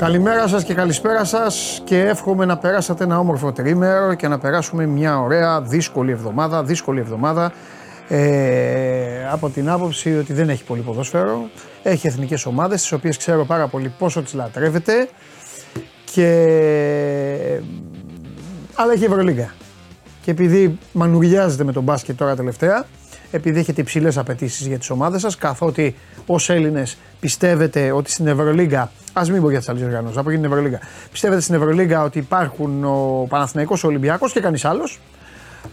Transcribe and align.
Καλημέρα 0.00 0.48
σας 0.48 0.64
και 0.64 0.74
καλησπέρα 0.74 1.24
σας 1.24 1.82
και 1.84 1.98
εύχομαι 1.98 2.44
να 2.44 2.58
περάσατε 2.58 3.04
ένα 3.04 3.18
όμορφο 3.18 3.52
τρίμερο 3.52 4.14
και 4.14 4.28
να 4.28 4.38
περάσουμε 4.38 4.86
μια 4.86 5.20
ωραία 5.20 5.62
δύσκολη 5.62 6.10
εβδομάδα, 6.10 6.62
δύσκολη 6.62 7.00
εβδομάδα 7.00 7.52
ε, 8.08 9.28
από 9.30 9.50
την 9.50 9.70
άποψη 9.70 10.16
ότι 10.18 10.32
δεν 10.32 10.48
έχει 10.48 10.64
πολύ 10.64 10.80
ποδόσφαιρο, 10.80 11.50
έχει 11.82 12.06
εθνικές 12.06 12.46
ομάδες 12.46 12.80
τις 12.80 12.92
οποίες 12.92 13.16
ξέρω 13.16 13.44
πάρα 13.44 13.66
πολύ 13.66 13.92
πόσο 13.98 14.22
τις 14.22 14.34
λατρεύετε 14.34 15.08
και 16.12 16.26
αλλά 18.74 18.92
έχει 18.92 19.04
Ευρωλίγκα. 19.04 19.54
Και 20.22 20.30
επειδή 20.30 20.78
μανουριάζετε 20.92 21.64
με 21.64 21.72
τον 21.72 21.82
μπάσκετ 21.82 22.16
τώρα 22.16 22.36
τελευταία, 22.36 22.86
επειδή 23.30 23.58
έχετε 23.58 23.80
υψηλές 23.80 24.18
απαιτήσεις 24.18 24.66
για 24.66 24.78
τις 24.78 24.90
ομάδες 24.90 25.20
σας, 25.20 25.36
καθότι 25.36 25.94
ως 26.26 26.50
Έλληνες 26.50 26.96
πιστεύετε 27.20 27.92
ότι 27.92 28.10
στην 28.10 28.26
Ευρωλίγκα, 28.26 28.90
ας 29.12 29.30
μην 29.30 29.42
πω 29.42 29.50
για 29.50 29.60
τι 29.60 29.66
άλλε 29.68 29.84
οργανώσει, 29.84 30.18
από 30.18 30.30
την 30.30 30.44
Ευρωλίγκα, 30.44 30.80
πιστεύετε 31.12 31.40
στην 31.40 31.54
Ευρωλίγκα 31.54 32.02
ότι 32.02 32.18
υπάρχουν 32.18 32.84
ο 32.84 33.26
Παναθηναϊκός, 33.28 33.84
ο 33.84 33.86
Ολυμπιακός 33.86 34.32
και 34.32 34.40
κανείς 34.40 34.64
άλλος; 34.64 35.00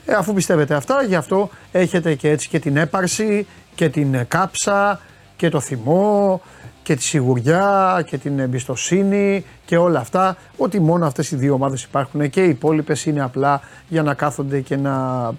Ε, 0.05 0.13
αφού 0.13 0.33
πιστεύετε 0.33 0.73
αυτά, 0.73 1.03
γι' 1.03 1.15
αυτό 1.15 1.49
έχετε 1.71 2.13
και 2.13 2.29
έτσι 2.29 2.49
και 2.49 2.59
την 2.59 2.77
έπαρση 2.77 3.47
και 3.75 3.89
την 3.89 4.25
κάψα 4.27 4.99
και 5.35 5.49
το 5.49 5.59
θυμό 5.59 6.41
και 6.83 6.95
τη 6.95 7.03
σιγουριά 7.03 8.03
και 8.05 8.17
την 8.17 8.39
εμπιστοσύνη 8.39 9.45
και 9.65 9.77
όλα 9.77 9.99
αυτά. 9.99 10.37
Ότι 10.57 10.79
μόνο 10.79 11.05
αυτές 11.05 11.31
οι 11.31 11.35
δύο 11.35 11.53
ομάδες 11.53 11.83
υπάρχουν 11.83 12.29
και 12.29 12.43
οι 12.43 12.49
υπόλοιπες 12.49 13.05
είναι 13.05 13.21
απλά 13.21 13.61
για 13.87 14.03
να 14.03 14.13
κάθονται 14.13 14.59
και 14.59 14.75
να, 14.75 15.31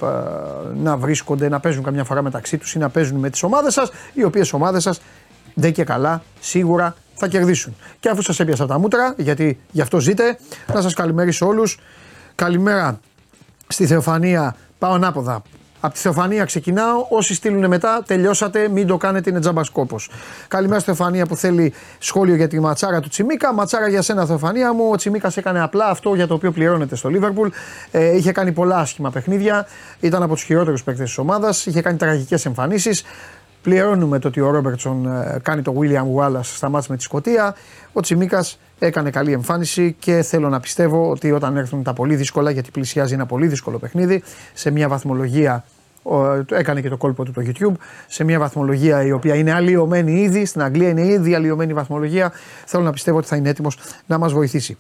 να 0.75 0.97
βρίσκονται, 0.97 1.49
να 1.49 1.61
παίζουν 1.61 1.83
καμιά 1.83 2.05
φορά 2.05 2.23
μεταξύ 2.23 2.59
τους 2.59 2.75
ή 2.75 2.79
να 2.79 2.89
παίζουν 2.89 3.19
με 3.19 3.31
τις 3.31 3.43
ομάδες 3.43 3.73
σας, 3.73 3.91
οι 4.13 4.25
οποίες 4.25 4.53
ομάδες 4.53 4.83
σας 4.83 5.01
δεν 5.55 5.73
και 5.73 5.85
καλά 5.85 6.23
σίγουρα 6.41 6.95
θα 7.19 7.29
κερδίσουν. 7.29 7.77
Και 8.01 8.09
αφού 8.09 8.23
σας 8.23 8.41
έπιασα 8.41 8.67
τα 8.67 8.79
μούτρα, 8.79 9.15
γιατί 9.17 9.61
γι' 9.71 9.81
αυτό 9.81 10.01
ζείτε, 10.01 10.39
να 10.75 10.81
σας 10.81 10.95
καλημερίσω 10.95 11.47
όλους. 11.47 11.79
Καλημέρα 12.35 13.01
στη 13.69 13.87
Θεοφανία, 13.87 14.57
πάω 14.79 14.93
ανάποδα. 14.93 15.43
Από 15.81 15.95
τη 15.95 16.01
Θεοφανία 16.01 16.45
ξεκινάω. 16.45 17.07
Όσοι 17.09 17.35
στείλουν 17.35 17.67
μετά, 17.67 18.03
τελειώσατε. 18.07 18.69
Μην 18.69 18.87
το 18.87 18.97
κάνετε, 18.97 19.31
είναι 19.31 19.41
τζάμπα 19.41 19.63
κόπο. 19.73 19.97
Καλημέρα 20.49 20.81
στη 20.81 20.95
Θεοφανία 20.95 21.27
που 21.27 21.37
θέλει 21.37 21.73
σχόλιο 21.99 22.35
για 22.35 22.49
τη 22.49 22.61
ματσάρα 22.61 23.01
του 23.01 23.09
Τσιμίκα. 23.09 23.53
Ματσάρα 23.53 23.89
για 23.89 24.03
σένα, 24.03 24.27
Θεοφανία 24.27 24.73
μου. 24.73 24.89
Ο 24.91 24.97
Τσιμίκας 24.97 25.37
έκανε 25.37 25.63
απλά 25.63 25.87
αυτό 25.87 26.15
για 26.15 26.27
το 26.27 26.35
οποίο 26.35 26.53
πληρώνεται 26.53 26.97
στο 26.97 27.09
Λίβερπουλ. 27.09 27.49
Ε, 27.91 28.17
είχε 28.17 28.33
κάνει 28.33 28.53
πολλά 28.53 28.77
άσχημα 28.77 29.11
παιχνίδια. 29.11 29.67
Ήταν 30.01 30.23
από 30.23 30.35
τους 30.35 30.43
χειρότερους 30.43 30.83
παίκτες 30.83 31.07
της 31.07 31.19
ομάδας. 31.19 31.67
Είχε 31.67 31.83
κάνει 31.83 31.97
τραγικές 31.97 32.47
εμφανίσεις. 32.47 33.05
Πληρώνουμε 33.69 34.19
το 34.19 34.29
ότι 34.29 34.41
ο 34.41 34.51
Ρόμπερτσον 34.51 35.07
ε, 35.07 35.39
κάνει 35.43 35.63
το 35.63 35.75
William 35.81 36.21
Wallace 36.21 36.41
στα 36.43 36.69
μάτια 36.69 36.89
με 36.91 36.97
τη 36.97 37.03
Σκωτία. 37.03 37.55
Ο 37.93 38.01
Τσιμίκας 38.01 38.59
έκανε 38.79 39.11
καλή 39.11 39.33
εμφάνιση 39.33 39.97
και 39.99 40.23
θέλω 40.23 40.49
να 40.49 40.61
πιστεύω 40.61 41.11
ότι 41.11 41.33
όταν 41.33 41.57
έρθουν 41.57 41.83
τα 41.83 41.93
πολύ 41.93 42.17
δύσκολα, 42.17 42.51
γιατί 42.51 42.71
πλησιάζει 42.71 43.15
ένα 43.15 43.27
πολύ 43.27 43.47
δύσκολο 43.47 43.79
παιχνίδι, 43.79 44.23
σε 44.55 44.71
μια 44.71 44.89
βαθμολογία 44.89 45.65
έκανε 46.51 46.81
και 46.81 46.89
το 46.89 46.97
κόλπο 46.97 47.25
του 47.25 47.33
το 47.33 47.43
YouTube 47.45 47.75
σε 48.07 48.25
μια 48.25 48.39
βαθμολογία 48.39 49.05
η 49.05 49.13
οποία 49.13 49.35
είναι 49.35 49.53
αλλοιωμένη 49.53 50.21
ήδη. 50.21 50.45
Στην 50.45 50.63
Αγγλία 50.63 50.89
είναι 50.89 51.07
ήδη 51.07 51.35
αλλοιωμένη 51.35 51.71
η 51.71 51.75
βαθμολογία. 51.75 52.33
Θέλω 52.67 52.83
να 52.83 52.91
πιστεύω 52.91 53.19
ότι 53.19 53.27
θα 53.27 53.37
είναι 53.37 53.49
έτοιμος 53.49 53.79
να 54.07 54.19
μας 54.19 54.33
βοηθήσει. 54.33 54.77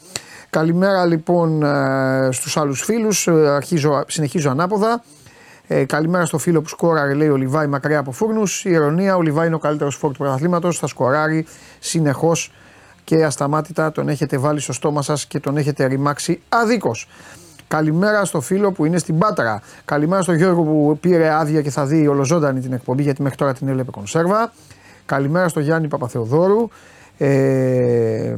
Καλημέρα 0.50 1.06
λοιπόν 1.06 1.62
ε, 1.62 2.28
στους 2.32 2.56
άλλους 2.56 2.82
φίλους, 2.82 3.26
ε, 3.26 3.32
Αρχίζω, 3.32 4.04
συνεχίζω 4.06 4.50
ανάποδα. 4.50 5.02
Ε, 5.70 5.84
καλημέρα 5.84 6.26
στο 6.26 6.38
φίλο 6.38 6.62
που 6.62 6.68
σκόραρε, 6.68 7.14
λέει 7.14 7.28
ο 7.28 7.36
Λιβάη 7.36 7.66
μακριά 7.66 7.98
από 7.98 8.12
φούρνους. 8.12 8.64
Η 8.64 8.70
ηρωνία, 8.70 9.16
ο 9.16 9.22
Λιβάη 9.22 9.46
είναι 9.46 9.54
ο 9.54 9.58
καλύτερος 9.58 9.96
φόρ 9.96 10.10
του 10.10 10.18
πρωταθλήματος. 10.18 10.78
Θα 10.78 10.86
σκοράρει 10.86 11.46
συνεχώς 11.78 12.52
και 13.04 13.24
ασταμάτητα 13.24 13.92
τον 13.92 14.08
έχετε 14.08 14.38
βάλει 14.38 14.60
στο 14.60 14.72
στόμα 14.72 15.02
σας 15.02 15.26
και 15.26 15.40
τον 15.40 15.56
έχετε 15.56 15.86
ρημάξει 15.86 16.40
αδίκως. 16.48 17.08
Καλημέρα 17.68 18.24
στο 18.24 18.40
φίλο 18.40 18.72
που 18.72 18.84
είναι 18.84 18.98
στην 18.98 19.18
Πάτρα. 19.18 19.62
Καλημέρα 19.84 20.22
στο 20.22 20.32
Γιώργο 20.32 20.62
που 20.62 20.98
πήρε 21.00 21.34
άδεια 21.34 21.62
και 21.62 21.70
θα 21.70 21.86
δει 21.86 22.06
ολοζώντανη 22.06 22.60
την 22.60 22.72
εκπομπή 22.72 23.02
γιατί 23.02 23.22
μέχρι 23.22 23.38
τώρα 23.38 23.54
την 23.54 23.68
έβλεπε 23.68 23.90
κονσέρβα. 23.90 24.52
Καλημέρα 25.06 25.48
στο 25.48 25.60
Γιάννη 25.60 25.88
Παπαθεοδόρου. 25.88 26.68
Ε, 27.18 28.34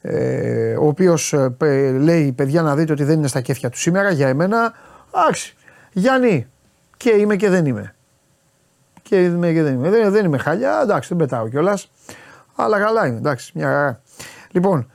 ε, 0.00 0.74
ο 0.74 0.86
οποίος 0.86 1.32
ε, 1.32 1.90
λέει: 1.90 2.32
Παιδιά, 2.32 2.62
να 2.62 2.74
δείτε 2.74 2.92
ότι 2.92 3.04
δεν 3.04 3.18
είναι 3.18 3.28
στα 3.28 3.40
κέφια 3.40 3.70
του 3.70 3.78
σήμερα. 3.78 4.10
Για 4.10 4.28
εμένα, 4.28 4.72
άξι. 5.28 5.56
Γιάννη, 5.92 6.46
και 6.96 7.10
είμαι 7.10 7.36
και 7.36 7.48
δεν 7.48 7.66
είμαι. 7.66 7.94
Και 9.02 9.24
είμαι 9.24 9.52
και 9.52 9.62
δεν 9.62 9.74
είμαι. 9.74 9.90
Δεν, 9.90 10.10
δεν 10.10 10.24
είμαι 10.24 10.38
χάλια, 10.38 10.80
εντάξει, 10.82 11.08
δεν 11.08 11.18
πετάω 11.18 11.48
κιόλας. 11.48 11.90
Αλλά 12.56 12.78
καλά 12.78 13.06
είναι, 13.06 13.16
εντάξει, 13.16 13.52
μια 13.54 13.66
χαρά. 13.66 14.00
Λοιπόν, 14.50 14.90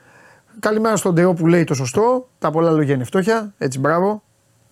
καλημέρα 0.59 0.96
στον 0.96 1.14
Ντεό 1.14 1.34
που 1.34 1.48
λέει 1.48 1.64
το 1.64 1.74
σωστό. 1.74 2.30
Τα 2.40 2.52
πολλά 2.52 2.72
λόγια 2.72 2.94
είναι 2.94 3.04
φτώχεια. 3.04 3.54
Έτσι, 3.58 3.80
μπράβο. 3.80 4.24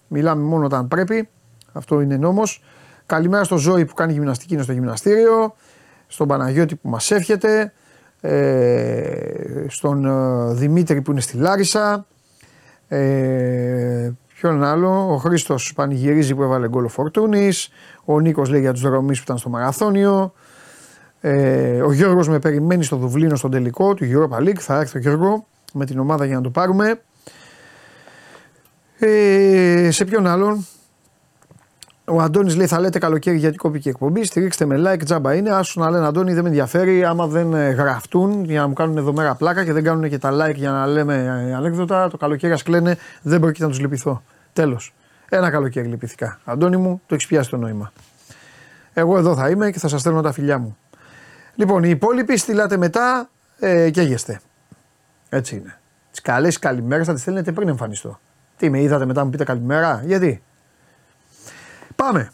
Μιλάμε 0.08 0.44
μόνο 0.44 0.66
όταν 0.66 0.88
πρέπει. 0.88 1.30
Αυτό 1.72 2.02
είναι 2.02 2.18
νόμος. 2.18 2.64
Καλημέρα 3.06 3.44
στο 3.44 3.58
Ζώη 3.58 3.86
που 3.86 3.94
κάνει 3.94 4.14
γυμναστική, 4.14 4.54
είναι 4.54 4.64
στο 4.64 4.74
γυμναστήριο. 4.74 5.56
Στον 6.08 6.28
Παναγιώτη 6.28 6.76
που 6.76 6.90
μας 6.90 7.12
εύχεται. 7.12 7.74
Ε, 8.22 9.66
στον 9.68 10.06
ε, 10.06 10.54
Δημήτρη 10.54 11.02
που 11.02 11.12
είναι 11.12 11.22
στη 11.22 11.38
Λάρισα. 11.38 12.06
Ε, 12.88 14.12
ποιον 14.40 14.64
άλλο, 14.64 15.14
ο 15.14 15.18
Χρήστος 15.18 15.74
πανηγυρίζει 15.76 16.36
που 16.36 16.44
έβαλε 16.44 16.68
γκολ 16.68 16.86
ο 16.86 16.88
Φορτούνης. 16.88 17.70
Ο 18.06 18.20
Νίκος 18.20 18.50
λέει 18.50 18.60
για 18.60 18.74
τους 18.74 18.82
δρομείς 18.82 19.18
που 19.18 19.24
ήταν 19.24 19.38
στο 19.38 19.50
μαραθώνιο. 19.50 20.34
Ε, 21.22 21.82
ο 21.82 21.92
Γιώργος 21.92 22.30
με 22.30 22.40
περιμένει 22.40 22.84
στο 22.84 22.96
Δουβλίνο 22.96 23.36
στον 23.36 23.52
τελικό 23.52 23.94
του 23.94 24.06
Europa 24.06 24.38
League. 24.38 24.60
Θα 24.60 24.80
έρθει 24.80 24.98
ο 24.98 25.02
Γιώργο 25.02 25.46
με 25.74 25.86
την 25.86 26.00
ομάδα 26.00 26.26
για 26.26 26.36
να 26.36 26.42
το 26.42 26.50
πάρουμε. 26.50 27.02
Ε, 29.00 29.92
σε 29.92 30.06
ποιον 30.06 30.28
άλλον; 30.28 30.68
Ο 32.12 32.22
Αντώνης 32.22 32.56
λέει: 32.56 32.68
Θα 32.68 32.80
λέτε 32.80 33.00
καλοκαίρι 33.00 33.38
γιατί 33.38 33.58
κόπηκε 33.58 33.88
η 33.88 33.92
εκπομπή. 33.92 34.24
Στηρίξτε 34.24 34.66
με 34.66 34.82
like, 34.86 35.04
τζάμπα 35.04 35.34
είναι. 35.36 35.50
Άσου 35.50 35.80
να 35.80 35.90
λένε 35.90 36.06
Αντώνη, 36.06 36.34
δεν 36.34 36.44
με 36.44 36.48
ενδιαφέρει. 36.50 37.06
Άμα 37.06 37.28
δεν 37.28 37.54
ε, 37.54 37.70
γραφτούν 37.70 38.44
για 38.44 38.62
να 38.62 38.68
μου 38.68 38.74
κάνουν 38.74 38.98
εδώ 38.98 39.14
μέρα 39.14 39.36
πλάκα 39.36 39.64
και 39.64 39.74
δεν 39.74 39.84
κάνουν 39.84 40.10
και 40.10 40.18
τα 40.18 40.32
like 40.34 40.56
για 40.56 40.72
να 40.72 40.88
λέμε 40.88 41.46
ε, 41.50 41.54
ανέκδοτα, 41.54 42.10
το 42.10 42.18
καλοκαίρι 42.18 42.54
ας 42.54 42.64
κλαίνε, 42.64 42.98
δεν 43.22 43.40
πρόκειται 43.40 43.64
να 43.64 43.70
τους 43.70 43.80
λυπηθώ. 43.80 44.24
Τέλος. 44.54 44.94
Ένα 45.30 45.50
καλοκαίρι 45.50 45.88
λυπηθήκα. 45.88 46.40
Αντώνη 46.46 46.78
μου, 46.78 47.02
το 47.06 47.16
έχεις 47.16 47.28
πιάσει 47.28 47.50
το 47.50 47.58
νόημα. 47.58 47.92
Εγώ 48.94 49.18
εδώ 49.18 49.36
θα 49.36 49.50
είμαι 49.50 49.72
και 49.72 49.80
θα 49.80 49.88
σας 49.88 50.00
στέλνω 50.00 50.22
τα 50.22 50.32
φιλιά 50.32 50.58
μου. 50.58 50.78
Λοιπόν, 51.56 51.84
οι 51.84 51.90
υπόλοιποι 51.90 52.38
στείλατε 52.38 52.78
μετά 52.78 53.30
ε, 53.60 53.90
και 53.90 54.02
έγεστε. 54.02 54.40
Έτσι 55.30 55.56
είναι. 55.56 55.80
Τις 56.12 56.22
καλές 56.22 56.60
καλημέρες 56.60 57.08
θα 57.08 57.14
τις 57.14 57.22
στέλνετε 57.22 57.52
πριν 57.52 57.68
εμφανιστώ. 57.68 58.20
Τι 58.58 58.70
με 58.70 58.82
είδατε 58.82 59.06
μετά 59.06 59.24
μου 59.24 59.30
πείτε 59.30 59.44
καλημέρα, 59.44 60.04
γιατί; 60.06 60.42
Πάμε. 62.04 62.32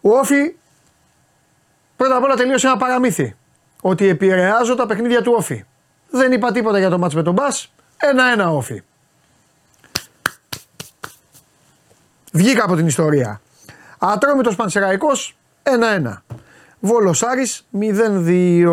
Ο 0.00 0.18
Όφη 0.18 0.54
πρώτα 1.96 2.16
απ' 2.16 2.22
όλα 2.22 2.34
τελείωσε 2.34 2.66
ένα 2.66 2.76
παραμύθι. 2.76 3.36
Ότι 3.80 4.08
επηρεάζω 4.08 4.74
τα 4.74 4.86
παιχνίδια 4.86 5.22
του 5.22 5.32
Όφη. 5.36 5.64
Δεν 6.10 6.32
είπα 6.32 6.52
τίποτα 6.52 6.78
για 6.78 6.90
το 6.90 6.98
μάτς 6.98 7.14
με 7.14 7.22
τον 7.22 7.34
Μπας. 7.34 7.72
Ένα-ένα 7.96 8.50
Όφη. 8.50 8.82
Βγήκα 12.32 12.64
από 12.64 12.76
την 12.76 12.86
ιστορία. 12.86 13.40
Ατρόμητος 13.98 14.56
Πανσεραϊκός 14.56 15.36
1-1. 15.62 16.22
Βόλο 16.80 17.22
Άρη 17.30 17.46
0-2. 17.70 18.68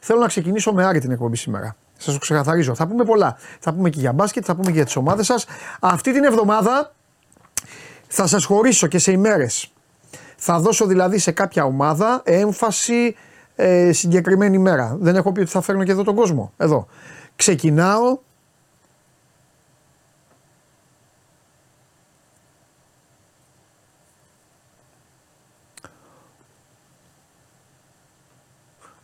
Θέλω 0.00 0.20
να 0.20 0.26
ξεκινήσω 0.26 0.72
με 0.72 0.84
Άρη 0.84 1.00
την 1.00 1.10
εκπομπή 1.10 1.36
σήμερα. 1.36 1.76
Σας 1.98 2.14
το 2.14 2.20
ξεκαθαρίζω. 2.20 2.74
Θα 2.74 2.86
πούμε 2.86 3.04
πολλά. 3.04 3.36
Θα 3.58 3.72
πούμε 3.72 3.90
και 3.90 4.00
για 4.00 4.12
μπάσκετ, 4.12 4.42
θα 4.46 4.54
πούμε 4.54 4.66
και 4.66 4.76
για 4.76 4.84
τις 4.84 4.96
ομάδες 4.96 5.26
σας. 5.26 5.46
Αυτή 5.80 6.12
την 6.12 6.24
εβδομάδα 6.24 6.94
θα 8.12 8.26
σας 8.26 8.44
χωρίσω 8.44 8.86
και 8.86 8.98
σε 8.98 9.12
ημέρες. 9.12 9.72
Θα 10.36 10.60
δώσω 10.60 10.86
δηλαδή 10.86 11.18
σε 11.18 11.30
κάποια 11.30 11.64
ομάδα 11.64 12.22
έμφαση 12.24 13.16
ε, 13.56 13.92
συγκεκριμένη 13.92 14.56
ημέρα. 14.56 14.96
Δεν 15.00 15.16
έχω 15.16 15.32
πει 15.32 15.40
ότι 15.40 15.50
θα 15.50 15.60
φέρνω 15.60 15.84
και 15.84 15.90
εδώ 15.90 16.02
τον 16.02 16.14
κόσμο. 16.14 16.52
Εδώ. 16.56 16.86
Ξεκινάω 17.36 18.18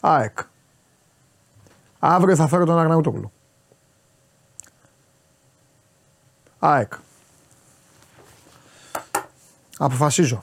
ΑΕΚ. 0.01 0.39
Αύριο 1.99 2.37
θα 2.37 2.47
φέρω 2.47 2.65
τον 2.65 2.79
Αγναούτογλου. 2.79 3.33
ΑΕΚ. 6.59 6.93
Αποφασίζω. 9.79 10.43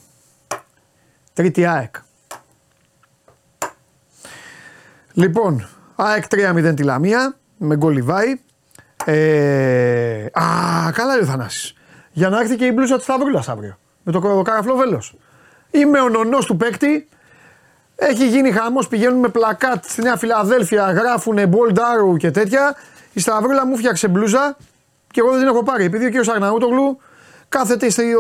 Τρίτη 1.33 1.65
ΑΕΚ. 1.65 1.95
Λοιπόν, 5.13 5.67
ΑΕΚ 5.95 6.23
3-0 6.29 6.73
τη 6.75 6.83
Λαμία 6.83 7.35
με 7.57 7.75
γκολ 7.75 7.93
Λιβάη. 7.93 8.39
Ε, 9.05 10.25
α, 10.25 10.91
καλά 10.91 11.13
λέει 11.13 11.23
ο 11.23 11.25
Θανάσης. 11.25 11.73
Για 12.11 12.29
να 12.29 12.39
έρθει 12.39 12.55
και 12.55 12.65
η 12.65 12.71
μπλούζα 12.73 12.95
της 12.95 13.03
Σταυρούλας 13.03 13.49
αύριο. 13.49 13.77
Με 14.03 14.11
το 14.11 14.41
καραφλό 14.41 14.75
βέλος. 14.75 15.15
Είμαι 15.71 15.99
ο 15.99 16.09
νονός 16.09 16.45
του 16.45 16.57
παίκτη 16.57 17.07
Έχει 17.95 18.27
γίνει 18.27 18.51
χαμός, 18.51 18.87
πηγαίνουν 18.87 19.19
με 19.19 19.27
πλακάτ 19.27 19.85
στη 19.85 20.01
Νέα 20.01 20.17
Φιλαδέλφια, 20.17 20.91
γράφουν 20.91 21.37
Bold 21.37 21.75
Arrow 21.75 22.17
και 22.17 22.31
τέτοια. 22.31 22.75
Η 23.13 23.19
Σταυρούλα 23.19 23.65
μου 23.65 23.77
φτιάξε 23.77 24.07
μπλούζα 24.07 24.57
και 25.11 25.19
εγώ 25.19 25.29
δεν 25.29 25.39
την 25.39 25.47
έχω 25.47 25.63
πάρει. 25.63 25.83
Επειδή 25.83 26.05
ο 26.05 26.07
κύριος 26.07 26.27
Αγναούτογλου 26.27 26.99
κάθεται 27.49 27.89
στη, 27.89 28.15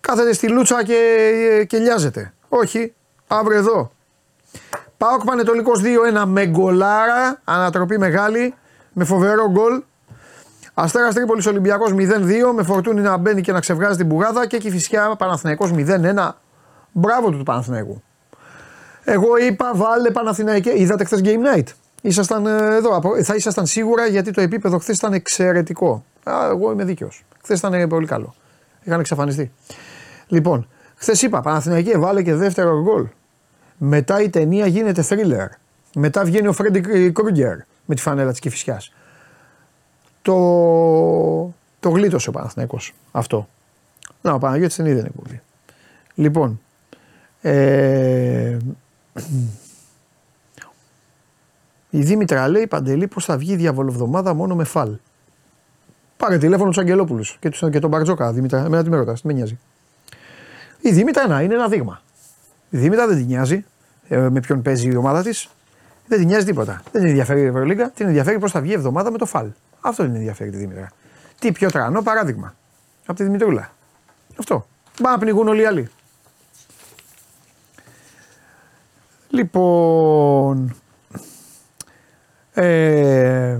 κάθεται 0.00 0.32
στη 0.32 0.48
λούτσα 0.48 0.84
και, 0.84 1.64
και 1.68 1.78
λιάζεται. 1.78 2.32
Όχι, 2.48 2.94
αύριο 3.26 3.58
εδώ. 3.58 3.90
Πάοκ 4.96 5.24
Πανετολικός 5.24 5.80
2-1 6.22 6.24
με 6.26 6.46
γκολάρα, 6.46 7.40
ανατροπή 7.44 7.98
μεγάλη, 7.98 8.54
με 8.92 9.04
φοβερό 9.04 9.50
γκολ. 9.50 9.82
Αστέρας 10.74 11.14
Τρίπολης 11.14 11.46
Ολυμπιακός 11.46 11.92
0-2 11.92 11.96
με 12.54 12.62
φορτούνι 12.62 13.00
να 13.00 13.16
μπαίνει 13.16 13.40
και 13.40 13.52
να 13.52 13.60
ξεβγάζει 13.60 13.96
την 13.96 14.08
πουγάδα 14.08 14.46
και 14.46 14.56
εκεί 14.56 14.70
φυσικά 14.70 15.16
Παναθηναϊκός 15.16 15.70
0-1. 15.74 16.30
Μπράβο 16.92 17.30
του 17.30 17.36
του 17.36 17.42
Παναθηναϊκού. 17.42 18.02
Εγώ 19.04 19.36
είπα 19.36 19.70
βάλε 19.74 20.10
Παναθηναϊκέ. 20.10 20.70
Είδατε 20.74 21.04
χθες 21.04 21.20
Game 21.24 21.56
Night. 21.56 21.66
Ήσασταν 22.00 22.46
ε, 22.46 22.76
εδώ. 22.76 23.00
Θα 23.22 23.34
ήσασταν 23.34 23.66
σίγουρα 23.66 24.06
γιατί 24.06 24.30
το 24.30 24.40
επίπεδο 24.40 24.78
χθες 24.78 24.96
ήταν 24.96 25.12
εξαιρετικό. 25.12 26.04
Α, 26.24 26.32
εγώ 26.50 26.72
είμαι 26.72 26.84
δίκαιος. 26.84 27.24
Χθες 27.42 27.58
ήταν 27.58 27.88
πολύ 27.88 28.06
καλό. 28.06 28.34
Είχαν 28.82 29.00
εξαφανιστεί. 29.00 29.52
Λοιπόν, 30.28 30.68
χθες 30.94 31.22
είπα 31.22 31.40
Παναθηναϊκέ 31.40 31.98
βάλε 31.98 32.22
και 32.22 32.34
δεύτερο 32.34 32.82
γκολ. 32.82 33.06
Μετά 33.78 34.22
η 34.22 34.30
ταινία 34.30 34.66
γίνεται 34.66 35.04
thriller. 35.08 35.48
Μετά 35.94 36.24
βγαίνει 36.24 36.46
ο 36.46 36.52
Φρέντι 36.52 37.10
Κρούγκερ 37.10 37.56
με 37.84 37.94
τη 37.94 38.00
φανέλα 38.00 38.30
της 38.30 38.40
Κυφυσιάς. 38.40 38.92
Το, 40.22 40.34
το 41.80 41.88
γλίτωσε 41.88 42.28
ο 42.28 42.32
Παναθηναϊκός 42.32 42.94
αυτό. 43.12 43.48
Να, 44.20 44.32
ο 44.32 44.38
Παναγιώτης 44.38 44.76
δεν 44.76 44.86
είδε 44.86 45.10
πολύ. 45.22 45.40
Λοιπόν, 46.14 46.60
ε, 47.40 48.56
η 51.90 52.02
Δήμητρα 52.02 52.48
λέει 52.48 52.66
Παντελή 52.66 53.06
πώς 53.06 53.24
θα 53.24 53.36
βγει 53.38 53.52
η 53.52 53.56
διαβολοβδομάδα 53.56 54.34
μόνο 54.34 54.54
με 54.54 54.64
φαλ. 54.64 54.96
Πάρε 56.16 56.38
τηλέφωνο 56.38 56.70
του 56.70 56.80
Αγγελόπουλους 56.80 57.36
και, 57.40 57.48
και 57.48 57.78
τον 57.78 57.90
Μπαρτζόκα. 57.90 58.32
Δήμητρα, 58.32 58.64
εμένα 58.64 58.82
τι 58.82 58.90
με 58.90 58.96
ρωτάς, 58.96 59.22
με 59.22 59.32
νοιάζει. 59.32 59.58
Η 60.80 60.90
Δήμητρα 60.90 61.22
ένα, 61.22 61.42
είναι 61.42 61.54
ένα 61.54 61.68
δείγμα. 61.68 62.02
Η 62.70 62.78
Δήμητρα 62.78 63.06
δεν 63.06 63.16
την 63.16 63.26
νοιάζει 63.26 63.64
ε, 64.08 64.28
με 64.28 64.40
ποιον 64.40 64.62
παίζει 64.62 64.88
η 64.88 64.96
ομάδα 64.96 65.22
της. 65.22 65.48
Δεν 66.06 66.18
την 66.18 66.26
νοιάζει 66.26 66.44
τίποτα. 66.44 66.82
Δεν 66.92 67.00
την 67.00 67.10
ενδιαφέρει 67.10 67.40
η 67.40 67.44
Ευρωλίγκα, 67.44 67.90
την 67.90 68.06
ενδιαφέρει 68.06 68.38
πώς 68.38 68.50
θα 68.50 68.60
βγει 68.60 68.70
η 68.70 68.74
εβδομάδα 68.74 69.10
με 69.10 69.18
το 69.18 69.26
φαλ. 69.26 69.48
Αυτό 69.80 70.04
την 70.04 70.14
ενδιαφέρει 70.14 70.50
τη 70.50 70.56
Δήμητρα. 70.56 70.88
Τι 71.38 71.52
πιο 71.52 71.70
τρανό 71.70 72.02
παράδειγμα. 72.02 72.54
Από 73.06 73.18
τη 73.18 73.24
Δημητρούλα. 73.24 73.72
Αυτό. 74.38 74.66
Μπα 75.00 75.10
να 75.10 75.18
πνιγούν 75.18 75.48
όλοι 75.48 75.60
οι 75.60 75.64
άλλοι. 75.64 75.90
Λοιπόν, 79.30 80.76
ε, 82.52 83.58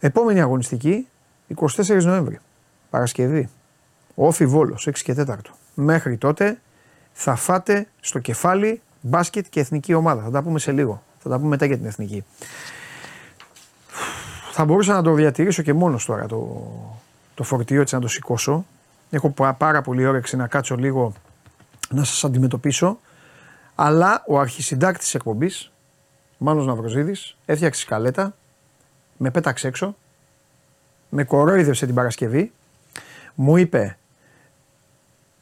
επόμενη 0.00 0.40
αγωνιστική 0.40 1.08
24 1.56 2.02
Νοέμβρη, 2.02 2.38
Παρασκευή, 2.90 3.48
Όφι 4.20 4.46
Βόλος 4.46 4.88
6 4.88 4.92
και 4.92 5.14
4. 5.26 5.36
Μέχρι 5.74 6.16
τότε 6.16 6.60
θα 7.12 7.34
φάτε 7.34 7.88
στο 8.00 8.18
κεφάλι 8.18 8.80
μπάσκετ 9.00 9.46
και 9.48 9.60
εθνική 9.60 9.94
ομάδα. 9.94 10.22
Θα 10.22 10.30
τα 10.30 10.42
πούμε 10.42 10.58
σε 10.58 10.72
λίγο. 10.72 11.02
Θα 11.18 11.28
τα 11.28 11.36
πούμε 11.36 11.48
μετά 11.48 11.66
για 11.66 11.76
την 11.76 11.86
εθνική. 11.86 12.24
Θα 14.52 14.64
μπορούσα 14.64 14.92
να 14.92 15.02
το 15.02 15.12
διατηρήσω 15.12 15.62
και 15.62 15.72
μόνος 15.72 16.04
τώρα 16.04 16.26
το, 16.26 16.66
το 17.34 17.42
φορτίο 17.42 17.80
έτσι 17.80 17.94
να 17.94 18.00
το 18.00 18.08
σηκώσω. 18.08 18.66
Έχω 19.10 19.34
πάρα 19.58 19.82
πολύ 19.82 20.06
όρεξη 20.06 20.36
να 20.36 20.46
κάτσω 20.46 20.76
λίγο 20.76 21.12
να 21.88 22.04
σας 22.04 22.24
αντιμετωπίσω. 22.24 22.98
Αλλά 23.74 24.24
ο 24.26 24.38
αρχισυντάκτης 24.38 25.04
της 25.04 25.14
εκπομπής, 25.14 25.72
Μάνος 26.38 26.66
Ναυροζίδης, 26.66 27.36
έφτιαξε 27.46 27.80
σκαλέτα, 27.80 28.34
με 29.16 29.30
πέταξε 29.30 29.68
έξω, 29.68 29.96
με 31.08 31.24
κορόιδευσε 31.24 31.86
την 31.86 31.94
Παρασκευή, 31.94 32.52
μου 33.34 33.56
είπε 33.56 33.97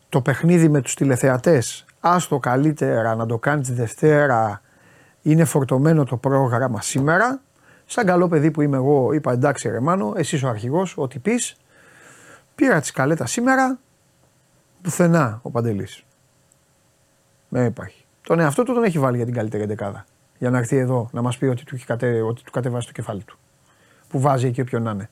το 0.09 0.21
παιχνίδι 0.21 0.69
με 0.69 0.81
τους 0.81 0.95
τηλεθεατές, 0.95 1.85
άστο 2.01 2.39
καλύτερα 2.39 3.15
να 3.15 3.27
το 3.27 3.39
κάνεις 3.39 3.73
Δευτέρα, 3.73 4.61
είναι 5.23 5.45
φορτωμένο 5.45 6.05
το 6.05 6.17
πρόγραμμα 6.17 6.81
σήμερα. 6.81 7.41
Σαν 7.87 8.07
καλό 8.07 8.29
παιδί 8.29 8.51
που 8.51 8.63
είμαι 8.63 8.77
εγώ, 8.77 9.13
είπα 9.13 9.33
εντάξει 9.33 9.69
ρε 9.69 9.81
Μάνο, 9.81 10.13
εσύ 10.17 10.45
ο 10.45 10.49
αρχηγός, 10.49 10.95
ό,τι 10.97 11.19
πεις. 11.19 11.57
Πήρα 12.55 12.81
τη 12.81 12.87
σκαλέτα 12.87 13.27
σήμερα, 13.27 13.79
πουθενά 14.83 15.39
ο 15.43 15.51
Παντελής. 15.51 16.05
Δεν 17.49 17.67
υπάρχει. 17.67 18.05
Τον 18.23 18.41
εαυτό 18.41 18.63
του 18.63 18.75
τον 18.75 18.85
έχει 18.85 18.99
βάλει 18.99 19.17
για 19.17 19.25
την 19.25 19.35
καλύτερη 19.35 19.65
δεκάδα. 19.65 20.05
Για 20.39 20.51
να 20.51 20.59
έρθει 20.59 20.77
εδώ 20.77 21.09
να 21.13 21.23
μας 21.23 21.39
πει 21.39 21.47
ότι 21.47 21.65
του, 21.65 21.75
έχει 21.75 21.87
κατε, 21.87 22.21
ότι 22.23 22.43
του 22.43 22.51
κατεβάσει 22.51 22.87
το 22.87 22.93
κεφάλι 22.93 23.25
του. 23.25 23.39
Που 24.09 24.21
βάζει 24.21 24.47
εκεί 24.47 24.61
όποιον 24.61 24.83
να 24.83 24.91
είναι. 24.91 25.11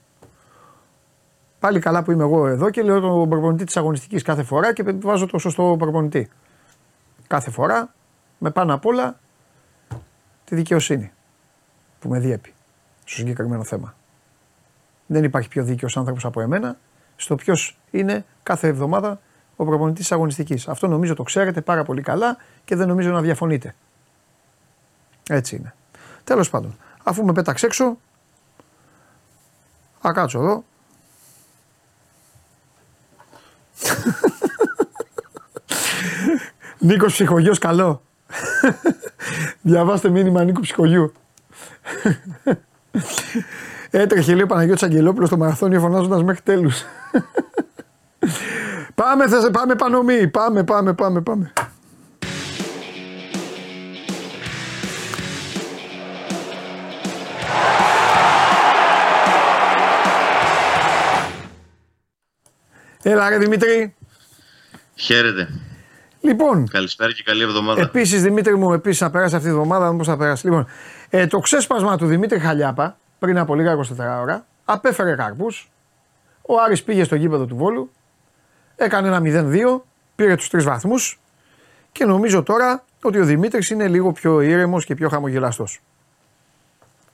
Πάλι 1.65 1.79
καλά 1.79 2.03
που 2.03 2.13
είμαι 2.13 2.23
εγώ 2.23 2.47
εδώ 2.47 2.71
και 2.71 2.83
λέω 2.83 3.01
τον 3.01 3.29
προπονητή 3.29 3.65
της 3.65 3.77
αγωνιστικής 3.77 4.23
κάθε 4.23 4.43
φορά 4.43 4.73
και 4.73 4.83
βάζω 4.83 5.27
το 5.27 5.39
σωστό 5.39 5.77
προπονητή. 5.79 6.31
Κάθε 7.27 7.51
φορά 7.51 7.95
με 8.39 8.51
πάνω 8.51 8.75
απ' 8.75 8.87
όλα 8.87 9.19
τη 10.45 10.55
δικαιοσύνη 10.55 11.13
που 11.99 12.09
με 12.09 12.19
διέπει 12.19 12.55
στο 13.05 13.17
συγκεκριμένο 13.17 13.65
θέμα. 13.65 13.95
Δεν 15.07 15.25
υπάρχει 15.25 15.49
πιο 15.49 15.65
δίκαιος 15.65 15.97
άνθρωπος 15.97 16.25
από 16.25 16.41
εμένα 16.41 16.77
στο 17.17 17.35
ποιος 17.35 17.79
είναι 17.91 18.25
κάθε 18.43 18.69
εβδομάδα 18.69 19.21
ο 19.57 19.65
προπονητής 19.65 20.01
της 20.01 20.13
αγωνιστικής. 20.13 20.69
Αυτό 20.69 20.89
νομίζω 20.89 21.15
το 21.15 21.23
ξέρετε 21.23 21.61
πάρα 21.61 21.85
πολύ 21.85 22.03
καλά 22.03 22.37
και 22.65 22.77
δεν 22.77 22.89
νομίζω 22.89 23.11
να 23.11 23.21
διαφωνείτε. 23.21 23.75
Έτσι 25.29 25.57
είναι. 25.57 25.75
Τέλος 26.25 26.51
πάντων, 26.51 26.77
αφού 27.03 27.25
με 27.25 27.33
πέταξε 27.33 27.67
έξω, 27.67 27.99
θα 30.01 30.13
κάτσω 30.13 30.39
εδώ. 30.39 30.65
Νίκος 36.85 37.13
ψυχογιός 37.13 37.59
καλό. 37.59 38.03
Διαβάστε 39.61 40.09
μήνυμα 40.09 40.45
Νίκο 40.45 40.61
ψυχογιού. 40.61 41.13
Έτρεχε 43.91 44.33
λέει 44.33 44.43
ο 44.43 44.47
Παναγιώτης 44.47 44.83
Αγγελόπουλος 44.83 45.29
στο 45.29 45.37
μαραθώνιο 45.37 45.81
φωνάζοντας 45.81 46.23
μέχρι 46.23 46.43
τέλους. 46.43 46.83
Πάμε, 48.95 49.29
θα 49.29 49.41
σε 49.41 49.51
πάμε 49.51 49.75
πανομή. 49.75 50.29
Πάμε, 50.29 50.65
πάμε, 50.65 50.93
πάμε, 50.93 51.21
πάμε. 51.21 51.53
Έλα 63.03 63.29
ρε 63.29 63.39
Δημήτρη. 63.39 63.95
Χαίρετε. 64.95 65.49
Λοιπόν. 66.25 66.69
Καλησπέρα 66.69 67.13
και 67.13 67.23
καλή 67.23 67.43
εβδομάδα. 67.43 67.81
Επίσης, 67.81 68.23
Δημήτρη 68.23 68.57
μου, 68.57 68.73
επίσης 68.73 69.01
να 69.01 69.11
περάσει 69.11 69.35
αυτή 69.35 69.47
τη 69.47 69.53
εβδομάδα, 69.55 69.97
πώς 69.97 70.07
θα 70.07 70.17
περάσει. 70.17 70.47
Λοιπόν, 70.47 70.67
ε, 71.11 71.27
το 71.27 71.39
ξέσπασμα 71.39 71.97
του 71.97 72.07
Δημήτρη 72.07 72.39
Χαλιάπα 72.39 72.99
πριν 73.19 73.39
από 73.39 73.55
λίγα 73.55 73.73
24 73.73 74.21
ώρα 74.21 74.47
απέφερε 74.65 75.15
καρπούς. 75.15 75.71
Ο 76.43 76.61
Άρης 76.61 76.83
πήγε 76.83 77.05
στο 77.05 77.15
γήπεδο 77.15 77.45
του 77.47 77.57
Βόλου, 77.57 77.91
Έκανε 78.77 79.09
ένα 79.09 79.21
0-2, 79.21 79.85
πήρε 80.15 80.37
τους 80.37 80.49
τρεις 80.49 80.65
βαθμούς 80.65 81.21
και 81.93 82.05
νομίζω 82.05 82.43
τώρα 82.43 82.85
ότι 83.03 83.19
ο 83.19 83.25
Δημήτρης 83.25 83.71
είναι 83.71 83.89
λίγο 83.89 84.13
πιο 84.13 84.41
ήρεμος 84.41 84.85
και 84.85 84.95
πιο 84.95 85.09
χαμογελαστός. 85.09 85.81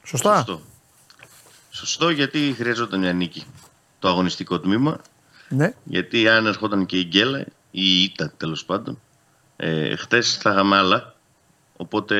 Σωστά; 0.03 0.37
Σωστό. 0.37 0.61
Σωστό 1.71 2.11
γιατί 2.11 2.55
χρειαζόταν 2.57 3.01
μια 3.01 3.13
νίκη. 3.13 3.45
Το 3.99 4.09
αγωνιστικό 4.09 4.61
τμήμα. 4.61 5.01
Ναι. 5.49 5.75
Γιατί 5.85 6.29
αν 6.29 6.47
ερχόταν 6.47 6.87
και 6.87 6.99
η 6.99 7.05
γκέλα, 7.09 7.45
ή 7.71 7.83
η 7.83 8.03
ήττα 8.03 8.33
τέλος 8.37 8.65
πάντων, 8.65 9.01
ε, 9.57 9.97
χτε 9.97 10.21
θα 10.21 10.51
είχαμε 10.51 10.77
άλλα. 10.77 11.15
Οπότε 11.77 12.17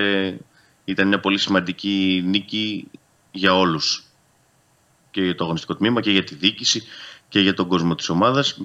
ήταν 0.85 1.09
μια 1.09 1.21
πολύ 1.21 1.39
σημαντική 1.39 2.23
νίκη 2.27 2.91
για 3.31 3.55
όλους. 3.55 4.05
Και 5.11 5.23
για 5.23 5.35
το 5.35 5.45
αγωνιστικό 5.45 5.77
τμήμα 5.77 6.01
και 6.01 6.11
για 6.11 6.25
τη 6.25 6.35
διοίκηση 6.35 6.83
και 7.29 7.41
για 7.41 7.55
τον 7.55 7.69
κόσμο 7.69 7.95
της 7.95 8.09
ομάδας. 8.09 8.61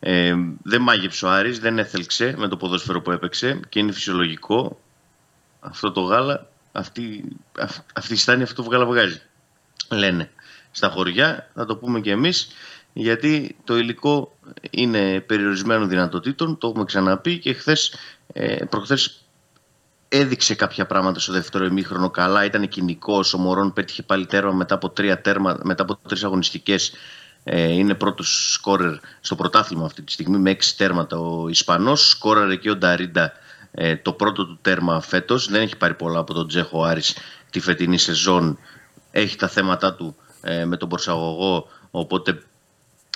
Ε, 0.00 0.34
δεν 0.62 0.80
μάγεψε 0.80 1.26
ο 1.26 1.30
Άρης, 1.30 1.58
δεν 1.58 1.78
έθελξε 1.78 2.34
με 2.36 2.48
το 2.48 2.56
ποδόσφαιρο 2.56 3.00
που 3.00 3.10
έπαιξε 3.10 3.60
και 3.68 3.78
είναι 3.78 3.92
φυσιολογικό 3.92 4.80
αυτό 5.60 5.92
το 5.92 6.00
γάλα, 6.00 6.50
αυτή, 6.72 7.24
αυτή 7.94 8.12
η 8.12 8.16
στάνη 8.16 8.42
αυτό 8.42 8.62
το 8.62 8.70
γάλα 8.70 8.86
βγάζει. 8.86 9.20
Λένε 9.90 10.30
στα 10.70 10.88
χωριά, 10.88 11.50
θα 11.54 11.64
το 11.64 11.76
πούμε 11.76 12.00
και 12.00 12.10
εμείς, 12.10 12.48
γιατί 13.00 13.56
το 13.64 13.76
υλικό 13.76 14.36
είναι 14.70 15.20
περιορισμένων 15.20 15.88
δυνατοτήτων, 15.88 16.58
το 16.58 16.68
έχουμε 16.68 16.84
ξαναπεί 16.84 17.38
και 17.38 17.52
χθες, 17.52 17.94
ε, 18.32 18.64
προχθές 18.64 19.24
έδειξε 20.08 20.54
κάποια 20.54 20.86
πράγματα 20.86 21.20
στο 21.20 21.32
δεύτερο 21.32 21.64
ημίχρονο 21.64 22.10
καλά, 22.10 22.44
ήταν 22.44 22.68
κοινικό, 22.68 23.24
ο 23.34 23.38
Μωρόν 23.38 23.72
πέτυχε 23.72 24.02
πάλι 24.02 24.26
τέρμα 24.26 24.52
μετά 24.52 24.74
από 24.74 24.90
τρία 24.90 25.20
τέρμα, 25.20 25.58
μετά 25.62 25.82
από 25.82 25.96
τρεις 26.08 26.24
αγωνιστικές 26.24 26.92
ε, 27.44 27.72
είναι 27.72 27.94
πρώτος 27.94 28.52
σκόρερ 28.52 28.94
στο 29.20 29.34
πρωτάθλημα 29.34 29.84
αυτή 29.84 30.02
τη 30.02 30.12
στιγμή 30.12 30.38
με 30.38 30.50
έξι 30.50 30.76
τέρματα 30.76 31.18
ο 31.18 31.48
Ισπανός. 31.48 32.08
Σκόραρε 32.08 32.56
και 32.56 32.70
ο 32.70 32.76
Νταρίντα 32.76 33.32
ε, 33.70 33.96
το 33.96 34.12
πρώτο 34.12 34.46
του 34.46 34.58
τέρμα 34.62 35.00
φέτος. 35.00 35.48
Δεν 35.48 35.62
έχει 35.62 35.76
πάρει 35.76 35.94
πολλά 35.94 36.18
από 36.18 36.34
τον 36.34 36.48
Τζέχο 36.48 36.82
Άρης 36.82 37.16
τη 37.50 37.60
φετινή 37.60 37.98
σεζόν. 37.98 38.58
Έχει 39.10 39.36
τα 39.36 39.48
θέματα 39.48 39.94
του 39.94 40.16
ε, 40.40 40.64
με 40.64 40.76
τον 40.76 40.88
προσαγωγό, 40.88 41.68
οπότε 41.90 42.42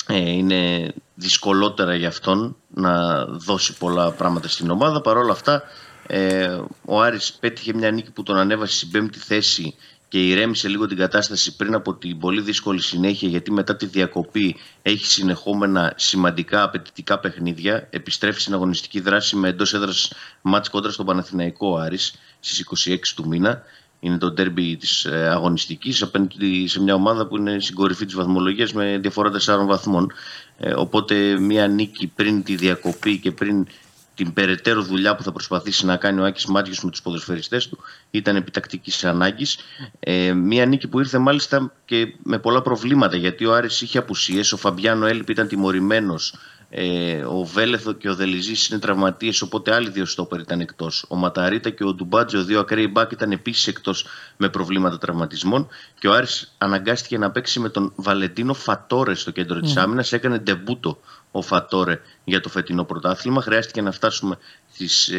ε, 0.07 0.31
είναι 0.31 0.93
δυσκολότερα 1.15 1.95
για 1.95 2.09
αυτόν 2.09 2.57
να 2.75 3.25
δώσει 3.25 3.77
πολλά 3.79 4.11
πράγματα 4.11 4.49
στην 4.49 4.71
ομάδα. 4.71 5.01
Παρ' 5.01 5.17
όλα 5.17 5.33
αυτά, 5.33 5.63
ε, 6.07 6.59
ο 6.85 7.01
Άρης 7.01 7.33
πέτυχε 7.33 7.75
μια 7.75 7.91
νίκη 7.91 8.11
που 8.11 8.23
τον 8.23 8.37
ανέβασε 8.37 8.77
στην 8.77 8.91
πέμπτη 8.91 9.19
θέση 9.19 9.75
και 10.13 10.29
ηρέμησε 10.29 10.69
λίγο 10.69 10.87
την 10.87 10.97
κατάσταση 10.97 11.57
πριν 11.57 11.75
από 11.75 11.95
την 11.95 12.19
πολύ 12.19 12.41
δύσκολη 12.41 12.83
συνέχεια 12.83 13.29
γιατί 13.29 13.53
μετά 13.53 13.77
τη 13.77 13.87
διακοπή 13.87 14.57
έχει 14.83 15.07
συνεχόμενα 15.07 15.93
σημαντικά 15.97 16.63
απαιτητικά 16.63 17.19
παιχνίδια. 17.19 17.87
Επιστρέφει 17.91 18.41
στην 18.41 18.55
αγωνιστική 18.55 19.01
δράση 19.01 19.37
με 19.37 19.49
εντός 19.49 19.75
έδρας 19.75 20.13
μάτς 20.43 20.69
κόντρα 20.69 20.93
στον 20.93 21.07
Παναθηναϊκό 21.07 21.77
Άρης 21.77 22.15
στις 22.41 22.89
26 22.89 22.97
του 23.15 23.27
μήνα. 23.27 23.63
Είναι 24.05 24.19
το 24.19 24.31
ντέρμπι 24.31 24.77
της 24.77 25.05
ε, 25.05 25.29
αγωνιστικής 25.29 26.03
απέναντι 26.03 26.67
σε 26.67 26.81
μια 26.81 26.95
ομάδα 26.95 27.27
που 27.27 27.37
είναι 27.37 27.61
στην 27.61 27.75
κορυφή 27.75 28.05
της 28.05 28.15
βαθμολογίας 28.15 28.73
με 28.73 28.99
διαφορά 28.99 29.31
4 29.31 29.67
βαθμών. 29.67 30.13
Ε, 30.59 30.73
οπότε 30.75 31.39
μια 31.39 31.69
νίκη 31.69 32.07
πριν 32.07 32.43
τη 32.43 32.57
διακοπή 32.57 33.19
και 33.19 33.33
πριν 33.33 33.67
την 34.15 34.33
περαιτέρω 34.33 34.83
δουλειά 34.83 35.17
που 35.17 35.23
θα 35.23 35.33
προσπαθήσει 35.33 35.87
να 35.87 35.97
κάνει 35.97 36.21
ο 36.21 36.25
Άκης 36.25 36.47
Μάτζιος 36.47 36.85
με 36.85 36.91
τους 36.91 37.03
ποδοσφαιριστές 37.03 37.69
του 37.69 37.79
ήταν 38.11 38.37
επιτακτικής 38.37 39.05
ανάγκης. 39.05 39.59
Ε, 40.01 40.33
μία 40.33 40.67
νίκη 40.67 40.89
που 40.89 40.99
ήρθε 40.99 41.19
μάλιστα 41.19 41.73
και 41.85 42.15
με 42.23 42.39
πολλά 42.39 42.63
προβλήματα 42.63 43.17
γιατί 43.17 43.47
ο 43.47 43.55
Άρης 43.55 43.81
είχε 43.81 43.99
απουσίες, 43.99 44.53
ο 44.53 44.57
Φαμπιάνο 44.57 45.07
Έλπ 45.07 45.29
ήταν 45.29 45.49
τιμωρημένος, 45.49 46.35
ε, 46.75 47.25
ο 47.25 47.45
Βέλεθο 47.45 47.93
και 47.93 48.09
ο 48.09 48.15
Δελιζής 48.15 48.69
είναι 48.69 48.79
τραυματίες 48.79 49.43
οπότε 49.43 49.75
άλλοι 49.75 49.91
δύο 49.91 50.05
στόπερ 50.05 50.41
ήταν 50.41 50.61
εκτός. 50.61 51.05
Ο 51.09 51.17
Ματαρίτα 51.17 51.71
και 51.71 51.85
ο 51.85 51.95
Ντουμπάτζο, 51.95 52.39
ο 52.39 52.45
δύο 52.45 52.61
ακραίοι 52.61 52.89
μπάκ 52.89 53.13
ήταν 53.13 53.33
επίσης 53.33 53.67
εκτός 53.67 54.07
με 54.37 54.49
προβλήματα 54.49 54.99
τραυματισμών 54.99 55.69
και 55.99 56.09
ο 56.09 56.13
Άρης 56.13 56.55
αναγκάστηκε 56.59 57.19
να 57.19 57.31
παίξει 57.31 57.61
με 57.61 57.69
τον 57.69 57.93
Βαλεντίνο 57.97 58.55
Φατόρε 58.55 59.15
στο 59.15 59.31
κέντρο 59.31 59.59
mm. 59.59 59.63
της 59.63 59.77
άμυνας, 59.77 60.13
έκανε 60.13 60.39
ντεμπούτο 60.39 61.01
ο 61.31 61.43
Φατόρε 61.43 62.01
για 62.25 62.41
το 62.41 62.49
φετινό 62.49 62.85
πρωτάθλημα. 62.85 63.43
Χρειάστηκε 63.43 63.83
να 63.83 63.93
φτάσουμε 63.93 64.39
στις 64.73 65.11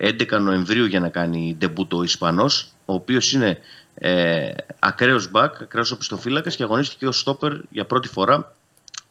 11 0.00 0.32
ε, 0.32 0.38
Νοεμβρίου 0.38 0.84
για 0.84 1.00
να 1.00 1.08
κάνει 1.08 1.56
ντεμπούτο 1.58 1.96
ο 1.96 2.02
Ισπανός, 2.02 2.68
ο 2.84 2.94
οποίος 2.94 3.32
είναι 3.32 3.58
ε, 3.94 4.50
ακραίος 4.78 5.30
μπακ, 5.30 5.62
ακραίος 5.62 5.90
οπισθοφύλακας 5.90 6.56
και 6.56 6.62
αγωνίστηκε 6.62 7.06
ως 7.06 7.18
στόπερ 7.18 7.52
για 7.70 7.84
πρώτη 7.84 8.08
φορά, 8.08 8.54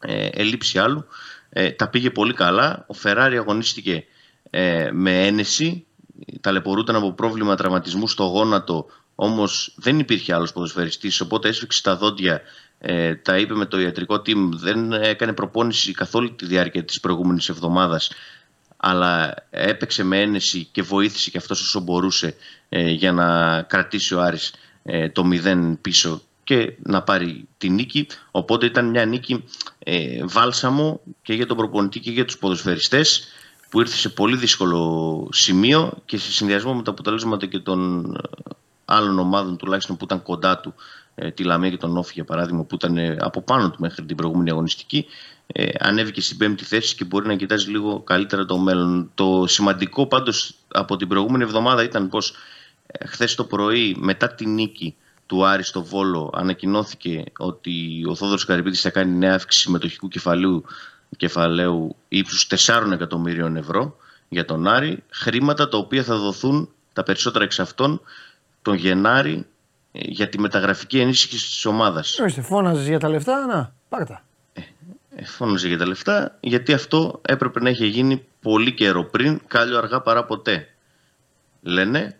ε, 0.00 0.28
ελήψη 0.32 0.78
άλλου. 0.78 1.06
Ε, 1.50 1.70
τα 1.70 1.88
πήγε 1.88 2.10
πολύ 2.10 2.34
καλά. 2.34 2.84
Ο 2.86 2.94
Φεράρι 2.94 3.36
αγωνίστηκε 3.36 4.04
ε, 4.50 4.90
με 4.92 5.26
ένεση, 5.26 5.86
ταλαιπωρούταν 6.40 6.96
από 6.96 7.12
πρόβλημα 7.12 7.54
τραυματισμού 7.54 8.08
στο 8.08 8.24
γόνατο, 8.24 8.86
όμως 9.14 9.74
δεν 9.76 9.98
υπήρχε 9.98 10.34
άλλος 10.34 10.52
ποδοσφαιριστής, 10.52 11.20
οπότε 11.20 11.48
έσφιξε 11.48 11.82
τα 11.82 11.96
δόντια. 11.96 12.40
Ε, 12.78 13.14
τα 13.14 13.38
είπε 13.38 13.54
με 13.54 13.66
το 13.66 13.80
ιατρικό 13.80 14.14
team, 14.14 14.48
δεν 14.52 14.92
έκανε 14.92 15.32
προπόνηση 15.32 15.92
καθ' 15.92 16.14
όλη 16.14 16.30
τη 16.30 16.46
διάρκεια 16.46 16.84
της 16.84 17.00
προηγούμενης 17.00 17.48
εβδομάδας 17.48 18.10
αλλά 18.80 19.34
έπαιξε 19.50 20.04
με 20.04 20.20
ένεση 20.20 20.68
και 20.72 20.82
βοήθησε 20.82 21.30
και 21.30 21.38
αυτός 21.38 21.60
όσο 21.60 21.80
μπορούσε 21.80 22.34
ε, 22.68 22.90
για 22.90 23.12
να 23.12 23.62
κρατήσει 23.62 24.14
ο 24.14 24.20
Άρης 24.20 24.54
ε, 24.82 25.08
το 25.08 25.28
0 25.44 25.76
πίσω 25.80 26.22
και 26.50 26.76
να 26.82 27.02
πάρει 27.02 27.48
τη 27.58 27.70
νίκη. 27.70 28.06
Οπότε 28.30 28.66
ήταν 28.66 28.88
μια 28.88 29.04
νίκη 29.04 29.44
ε, 29.78 30.24
βάλσαμο 30.24 31.00
και 31.22 31.34
για 31.34 31.46
τον 31.46 31.56
προπονητή 31.56 32.00
και 32.00 32.10
για 32.10 32.24
τους 32.24 32.38
ποδοσφαιριστές 32.38 33.26
που 33.68 33.80
ήρθε 33.80 33.96
σε 33.96 34.08
πολύ 34.08 34.36
δύσκολο 34.36 35.28
σημείο 35.32 35.92
και 36.04 36.18
σε 36.18 36.32
συνδυασμό 36.32 36.74
με 36.74 36.82
τα 36.82 36.90
αποτελέσματα 36.90 37.46
και 37.46 37.58
των 37.58 38.06
άλλων 38.84 39.18
ομάδων 39.18 39.56
τουλάχιστον 39.56 39.96
που 39.96 40.04
ήταν 40.04 40.22
κοντά 40.22 40.58
του 40.58 40.74
ε, 41.14 41.30
τη 41.30 41.42
Λαμία 41.42 41.70
και 41.70 41.76
τον 41.76 41.96
Όφη 41.96 42.12
για 42.14 42.24
παράδειγμα 42.24 42.64
που 42.64 42.74
ήταν 42.74 42.96
ε, 42.96 43.16
από 43.20 43.42
πάνω 43.42 43.70
του 43.70 43.76
μέχρι 43.80 44.04
την 44.04 44.16
προηγούμενη 44.16 44.50
αγωνιστική 44.50 45.06
ε, 45.46 45.68
ανέβηκε 45.78 46.20
στην 46.20 46.36
πέμπτη 46.36 46.64
θέση 46.64 46.94
και 46.94 47.04
μπορεί 47.04 47.26
να 47.26 47.36
κοιτάζει 47.36 47.70
λίγο 47.70 48.00
καλύτερα 48.00 48.44
το 48.44 48.58
μέλλον. 48.58 49.10
Το 49.14 49.44
σημαντικό 49.46 50.06
πάντως 50.06 50.54
από 50.68 50.96
την 50.96 51.08
προηγούμενη 51.08 51.44
εβδομάδα 51.44 51.82
ήταν 51.82 52.08
πως 52.08 52.34
ε, 52.86 53.06
χθες 53.06 53.34
το 53.34 53.44
πρωί 53.44 53.96
μετά 53.98 54.34
τη 54.34 54.46
νίκη 54.46 54.94
του 55.30 55.46
Άρη 55.46 55.62
στο 55.62 55.82
Βόλο 55.82 56.30
ανακοινώθηκε 56.34 57.24
ότι 57.38 58.04
ο 58.08 58.14
Θόδωρος 58.14 58.44
Καρυπίδης 58.44 58.80
θα 58.80 58.90
κάνει 58.90 59.16
νέα 59.16 59.34
αύξηση 59.34 59.64
συμμετοχικού 59.64 60.08
κεφαλαίου, 60.08 60.64
κεφαλαίου 61.16 61.96
ύψους 62.08 62.46
4 62.66 62.90
εκατομμυρίων 62.92 63.56
ευρώ 63.56 63.96
για 64.28 64.44
τον 64.44 64.68
Άρη, 64.68 65.02
χρήματα 65.10 65.68
τα 65.68 65.78
οποία 65.78 66.02
θα 66.02 66.16
δοθούν 66.16 66.68
τα 66.92 67.02
περισσότερα 67.02 67.44
εξ 67.44 67.60
αυτών 67.60 68.00
τον 68.62 68.74
Γενάρη 68.74 69.46
ε, 69.92 70.00
για 70.02 70.28
τη 70.28 70.38
μεταγραφική 70.38 70.98
ενίσχυση 71.00 71.46
της 71.46 71.64
ομάδας. 71.64 72.18
Ορίστε, 72.18 72.40
φώναζες 72.40 72.86
για 72.86 72.98
τα 72.98 73.08
λεφτά, 73.08 73.46
να, 73.46 73.74
πάρτα. 73.88 74.24
Ε, 74.52 74.60
ε, 75.14 75.24
φώναζε 75.24 75.68
για 75.68 75.78
τα 75.78 75.86
λεφτά, 75.86 76.36
γιατί 76.40 76.72
αυτό 76.72 77.20
έπρεπε 77.26 77.60
να 77.60 77.68
έχει 77.68 77.86
γίνει 77.86 78.24
πολύ 78.42 78.74
καιρό 78.74 79.04
πριν, 79.04 79.40
κάλιο 79.46 79.78
αργά 79.78 80.00
παρά 80.00 80.24
ποτέ. 80.24 80.68
Λένε, 81.62 82.16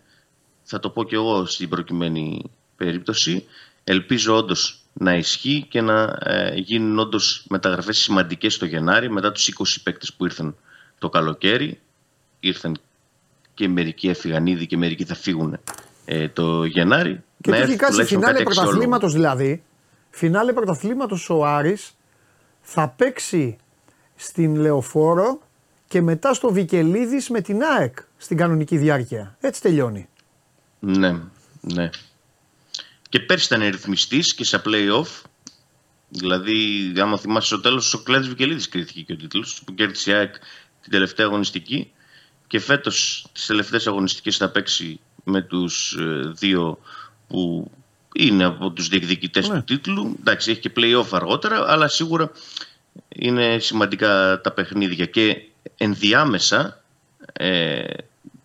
θα 0.63 0.79
το 0.79 0.89
πω 0.89 1.03
και 1.03 1.15
εγώ 1.15 1.45
στην 1.45 1.69
προκειμένη 1.69 2.51
περίπτωση, 2.85 3.45
ελπίζω 3.83 4.35
όντως 4.35 4.81
να 4.93 5.15
ισχύει 5.15 5.65
και 5.69 5.81
να 5.81 6.17
ε, 6.19 6.53
γίνουν 6.55 6.99
όντως 6.99 7.45
μεταγραφές 7.49 7.97
σημαντικές 7.97 8.57
το 8.57 8.65
Γενάρη 8.65 9.11
μετά 9.11 9.31
τους 9.31 9.53
20 9.57 9.63
παίκτες 9.83 10.13
που 10.13 10.25
ήρθαν 10.25 10.55
το 10.97 11.09
καλοκαίρι. 11.09 11.79
Ήρθαν 12.39 12.77
και 13.53 13.67
μερικοί 13.67 14.09
έφυγαν 14.09 14.45
ήδη 14.45 14.65
και 14.67 14.77
μερικοί 14.77 15.05
θα 15.05 15.15
φύγουν 15.15 15.59
ε, 16.05 16.29
το 16.29 16.65
Γενάρη. 16.65 17.23
Και 17.41 17.51
έχει 17.51 17.75
κάτσει 17.75 18.03
φινάλε 18.03 18.43
πρωταθλήματος 18.43 19.13
δηλαδή. 19.13 19.63
Φινάλε 20.09 20.53
πρωταθλήματος 20.53 21.29
ο 21.29 21.45
Άρης 21.45 21.95
θα 22.61 22.87
παίξει 22.89 23.57
στην 24.15 24.55
Λεωφόρο 24.55 25.39
και 25.87 26.01
μετά 26.01 26.33
στο 26.33 26.51
Βικελίδης 26.51 27.29
με 27.29 27.41
την 27.41 27.61
ΑΕΚ 27.63 27.97
στην 28.17 28.37
κανονική 28.37 28.77
διάρκεια. 28.77 29.37
Έτσι 29.39 29.61
τελειώνει. 29.61 30.07
Ναι, 30.79 31.15
ναι. 31.61 31.89
Και 33.11 33.19
πέρσι 33.19 33.53
ήταν 33.53 33.69
ρυθμιστής 33.69 34.33
και 34.33 34.43
σε 34.43 34.61
play-off. 34.65 35.21
Δηλαδή, 36.09 36.91
άμα 36.97 37.17
θυμάσαι 37.17 37.47
στο 37.47 37.59
τέλος, 37.59 37.93
ο 37.93 38.03
Κλέδη 38.03 38.27
Βικελίδης 38.27 38.69
κρίθηκε 38.69 39.01
και 39.01 39.13
ο 39.13 39.15
τίτλος 39.15 39.61
που 39.65 39.73
κέρδισε 39.73 40.11
η 40.11 40.13
ΑΕΚ 40.13 40.33
την 40.81 40.91
τελευταία 40.91 41.25
αγωνιστική. 41.25 41.91
Και 42.47 42.59
φέτος 42.59 43.25
τις 43.33 43.45
τελευταίες 43.45 43.87
αγωνιστικές 43.87 44.37
θα 44.37 44.49
παίξει 44.49 44.99
με 45.23 45.41
τους 45.41 45.93
ε, 45.99 46.31
δύο 46.35 46.79
που 47.27 47.71
είναι 48.13 48.43
από 48.43 48.71
τους 48.71 48.87
διεκδικητές 48.87 49.49
ναι. 49.49 49.55
του 49.55 49.63
τίτλου. 49.63 50.15
Εντάξει, 50.19 50.51
έχει 50.51 50.59
και 50.59 50.71
play-off 50.75 51.07
αργότερα, 51.11 51.71
αλλά 51.71 51.87
σίγουρα 51.87 52.31
είναι 53.09 53.59
σημαντικά 53.59 54.41
τα 54.41 54.51
παιχνίδια. 54.51 55.05
Και 55.05 55.41
ενδιάμεσα 55.77 56.83
ε, 57.33 57.83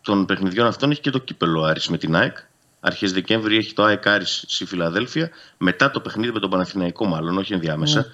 των 0.03 0.27
παιχνιδιών 0.27 0.67
αυτών 0.67 0.91
έχει 0.91 1.01
και 1.01 1.11
το 1.11 1.19
κύπελο 1.19 1.63
Άρης 1.63 1.89
με 1.89 1.99
την 1.99 2.17
ΑΕΚ. 2.17 2.37
Αρχές 2.87 3.13
Δεκέμβρη 3.13 3.57
έχει 3.57 3.73
το 3.73 3.83
ΑΕΚ 3.83 4.07
Άρης 4.07 4.45
στη 4.47 4.65
Φιλαδέλφια. 4.65 5.31
Μετά 5.59 5.91
το 5.91 6.01
παιχνίδι 6.01 6.33
με 6.33 6.41
τον 6.41 6.51
Παναθηναϊκό 6.51 7.07
μάλλον, 7.07 7.39
όχι 7.39 7.53
ενδιάμεσα. 7.53 7.99
Ναι. 7.99 8.07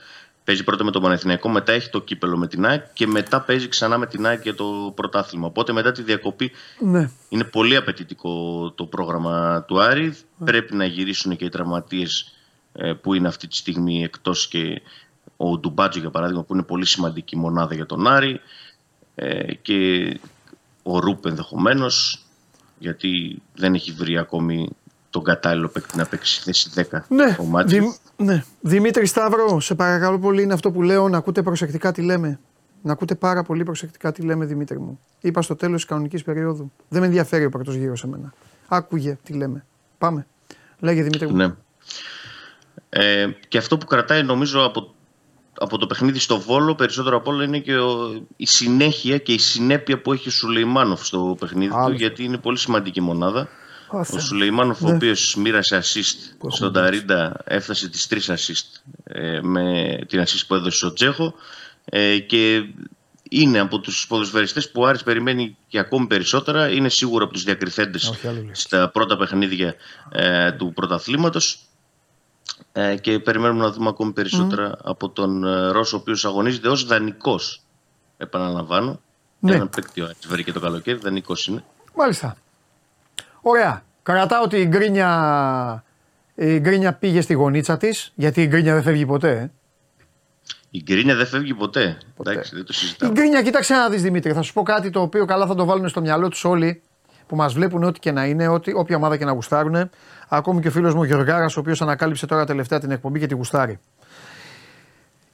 Παίζει 0.45 0.65
πρώτα 0.65 0.85
με 0.85 0.91
τον 0.91 1.03
Παναθηναϊκό, 1.03 1.49
μετά 1.49 1.73
έχει 1.73 1.91
το 1.91 2.01
κύπελο 2.01 2.37
με 2.37 2.47
την 2.47 2.67
ΑΕΚ 2.67 2.85
και 2.93 3.07
μετά 3.07 3.41
παίζει 3.41 3.69
ξανά 3.69 3.99
με 3.99 4.07
την 4.07 4.27
ΑΕΚ 4.27 4.43
για 4.43 4.55
το 4.55 4.93
πρωτάθλημα. 4.95 5.47
Οπότε 5.47 5.73
μετά 5.73 5.93
τη 5.93 6.03
διακοπή 6.03 6.51
ναι. 6.79 7.11
είναι 7.29 7.45
πολύ 7.45 7.77
απαιτητικό 7.77 8.71
το 8.71 8.85
πρόγραμμα 8.85 9.63
του 9.63 9.81
Άρη. 9.81 10.17
Ναι. 10.37 10.47
Πρέπει 10.47 10.75
να 10.75 10.85
γυρίσουν 10.85 11.37
και 11.37 11.45
οι 11.45 11.49
τραυματίες 11.49 12.33
ε, 12.73 12.93
που 12.93 13.15
είναι 13.15 13.29
αυτή 13.29 13.47
τη 13.49 13.57
στιγμή 13.57 14.03
εκτός 14.03 14.49
και 14.49 14.83
ο 15.37 15.59
Ντουμπάτζο 15.59 16.01
για 16.01 16.11
παράδειγμα 16.11 16.43
που 16.43 16.55
είναι 16.55 16.63
πολύ 16.63 16.87
σημαντική 16.87 17.37
μονάδα 17.37 17.75
για 17.75 17.87
τον 17.87 18.07
Άρη 18.07 18.41
ε, 19.15 19.55
και 19.55 20.21
ο 20.83 20.99
Ρούπ 20.99 21.27
ενδεχομένως 21.27 22.25
γιατί 22.83 23.43
δεν 23.55 23.75
έχει 23.75 23.93
βρει 23.93 24.19
ακόμη 24.19 24.69
τον 25.11 25.25
κατάλληλο 25.25 25.69
παίκτη 25.69 25.97
να 25.97 26.07
παίξει 26.07 26.41
θέση 26.43 26.71
10 26.91 26.99
ναι, 27.09 27.37
ο 27.39 27.65
Δη, 27.65 27.97
ναι. 28.17 28.45
Δημήτρη 28.61 29.07
Σταύρο, 29.07 29.61
σε 29.61 29.75
παρακαλώ 29.75 30.19
πολύ, 30.19 30.43
είναι 30.43 30.53
αυτό 30.53 30.71
που 30.71 30.83
λέω 30.83 31.09
να 31.09 31.19
ακούτε 31.19 31.43
προσεκτικά 31.43 31.93
τι 31.93 32.03
λέμε. 32.03 32.41
Να 32.83 32.93
ακούτε 32.93 33.15
πάρα 33.15 33.43
πολύ 33.43 33.65
προσεκτικά 33.65 34.13
τι 34.13 34.23
λέμε, 34.23 34.45
Δημήτρη 34.45 34.81
μου. 34.81 35.01
Είπα 35.21 35.43
στο 35.43 35.57
τέλος 35.57 35.81
της 35.81 35.85
κανονικής 35.85 36.23
περίοδου. 36.23 36.73
Δεν 36.89 37.01
με 37.01 37.07
ενδιαφέρει 37.07 37.45
ο 37.45 37.51
πρώτος 37.51 37.75
γύρος 37.75 37.99
σε 37.99 38.07
μένα. 38.07 38.33
Άκουγε 38.69 39.19
τι 39.23 39.33
λέμε. 39.33 39.65
Πάμε. 39.99 40.27
Λέγε 40.79 41.03
Δημήτρη 41.03 41.27
μου. 41.27 41.37
Ναι. 41.37 41.55
Ε, 42.89 43.27
και 43.49 43.59
αυτό 43.59 43.79
που 43.79 43.87
κρατάει 43.87 44.23
νομίζω 44.23 44.65
από, 44.65 44.95
από 45.59 45.79
το 45.79 45.87
παιχνίδι 45.87 46.19
στο 46.19 46.41
Βόλο 46.41 46.75
περισσότερο 46.75 47.17
από 47.17 47.31
όλα 47.31 47.45
είναι 47.45 47.59
και 47.59 47.73
η 48.37 48.47
συνέχεια 48.47 49.19
και 49.19 49.33
η 49.33 49.39
συνέπεια 49.39 50.01
που 50.01 50.13
έχει 50.13 50.29
ο 50.29 50.31
Σουλεϊμάνοφ 50.31 51.07
στο 51.07 51.37
παιχνίδι 51.41 51.73
του 51.87 51.93
γιατί 51.93 52.25
είναι 52.25 52.39
πολύ 52.39 52.59
σημαντική 52.59 53.01
μονάδα. 53.01 53.49
Ο 54.13 54.19
Σουλεϊμάνοφ, 54.19 54.81
ναι. 54.81 54.91
ο 54.91 54.95
οποίος 54.95 55.35
μοίρασε 55.35 55.83
assist 55.83 56.47
στον 56.49 56.73
Ταρίντα, 56.73 57.37
έφτασε 57.45 57.89
τις 57.89 58.07
τρεις 58.07 58.31
assist 58.31 58.93
ε, 59.05 59.41
με 59.43 59.99
την 60.09 60.23
assist 60.23 60.43
που 60.47 60.55
έδωσε 60.55 60.77
στο 60.77 60.93
Τσέχο. 60.93 61.35
Ε, 61.85 62.19
και 62.19 62.65
είναι 63.29 63.59
από 63.59 63.79
τους 63.79 64.07
ποδοσφαιριστές 64.07 64.71
που 64.71 64.83
ο 64.83 64.87
Άρης 64.87 65.03
περιμένει 65.03 65.57
και 65.69 65.79
ακόμη 65.79 66.07
περισσότερα. 66.07 66.71
Είναι 66.71 66.89
σίγουρα 66.89 67.25
από 67.25 67.33
τους 67.33 67.45
διακριθέντες 67.45 68.13
στα 68.53 68.91
πρώτα 68.91 69.17
παιχνίδια 69.17 69.75
ε, 70.11 70.53
του 70.53 70.73
πρωταθλήματος. 70.73 71.59
Ε, 72.73 72.97
και 72.97 73.19
περιμένουμε 73.19 73.65
να 73.65 73.71
δούμε 73.71 73.89
ακόμη 73.89 74.13
περισσότερα 74.13 74.77
από 74.83 75.09
τον 75.09 75.45
ε, 75.45 75.71
Ρώσο, 75.71 75.97
ο 75.97 76.01
οποίος 76.01 76.25
αγωνίζεται 76.25 76.69
ως 76.69 76.85
δανεικός. 76.85 77.63
Επαναλαμβάνω. 78.17 79.01
Ναι. 79.39 79.55
Έναν 79.55 79.71
παίκτη 79.71 80.01
ο 80.01 80.05
Άρης 80.05 80.27
βρήκε 80.27 80.53
το 80.53 80.61
καλοκαίρι, 80.61 80.99
δανεικός 80.99 81.47
είναι. 81.47 81.65
Μάλιστα. 81.95 82.37
Ωραία. 83.41 83.85
Κρατάω 84.03 84.43
ότι 84.43 84.57
η 84.57 84.67
γκρίνια, 84.67 85.85
η 86.35 86.59
γκρίνια 86.59 86.93
πήγε 86.93 87.21
στη 87.21 87.35
γωνίτσα 87.35 87.77
της, 87.77 88.13
γιατί 88.15 88.43
η 88.43 88.47
γκρίνια 88.47 88.75
δεν 88.75 88.83
φεύγει 88.83 89.07
ποτέ. 89.07 89.31
Ε. 89.31 89.51
Η 90.71 90.83
γκρίνια 90.83 91.15
δεν 91.17 91.27
φεύγει 91.27 91.55
ποτέ. 91.55 91.99
ποτέ. 92.17 92.31
Εντάξει, 92.31 92.55
δεν 92.55 92.65
το 92.65 92.73
συζητάω. 92.73 93.11
Η 93.11 93.13
γκρίνια, 93.13 93.43
κοίταξε 93.43 93.75
να 93.75 93.89
δεις 93.89 94.03
Δημήτρη, 94.03 94.33
θα 94.33 94.43
σου 94.43 94.53
πω 94.53 94.63
κάτι 94.63 94.91
το 94.91 95.01
οποίο 95.01 95.25
καλά 95.25 95.47
θα 95.47 95.55
το 95.55 95.65
βάλουν 95.65 95.89
στο 95.89 96.01
μυαλό 96.01 96.29
τους 96.29 96.45
όλοι 96.45 96.83
που 97.27 97.37
μας 97.37 97.53
βλέπουν 97.55 97.83
ό,τι 97.83 98.01
και 98.01 98.13
να 98.13 98.25
είναι, 98.25 98.49
ό,τι, 98.49 98.73
όποια 98.75 98.97
ομάδα 98.97 99.17
και 99.17 99.25
να 99.25 99.33
γουστάρουν. 99.33 99.91
Ακόμη 100.35 100.61
και 100.61 100.69
ο 100.69 100.71
φίλος 100.71 100.95
μου 100.95 101.03
Γεωργάρας, 101.03 101.57
ο 101.57 101.61
οποίος 101.61 101.83
ανακάλυψε 101.83 102.27
τώρα 102.27 102.45
τελευταία 102.47 102.81
την 102.81 102.91
εκπομπή 102.91 103.19
και 103.19 103.27
τη 103.27 103.35
γουστάρει. 103.35 103.79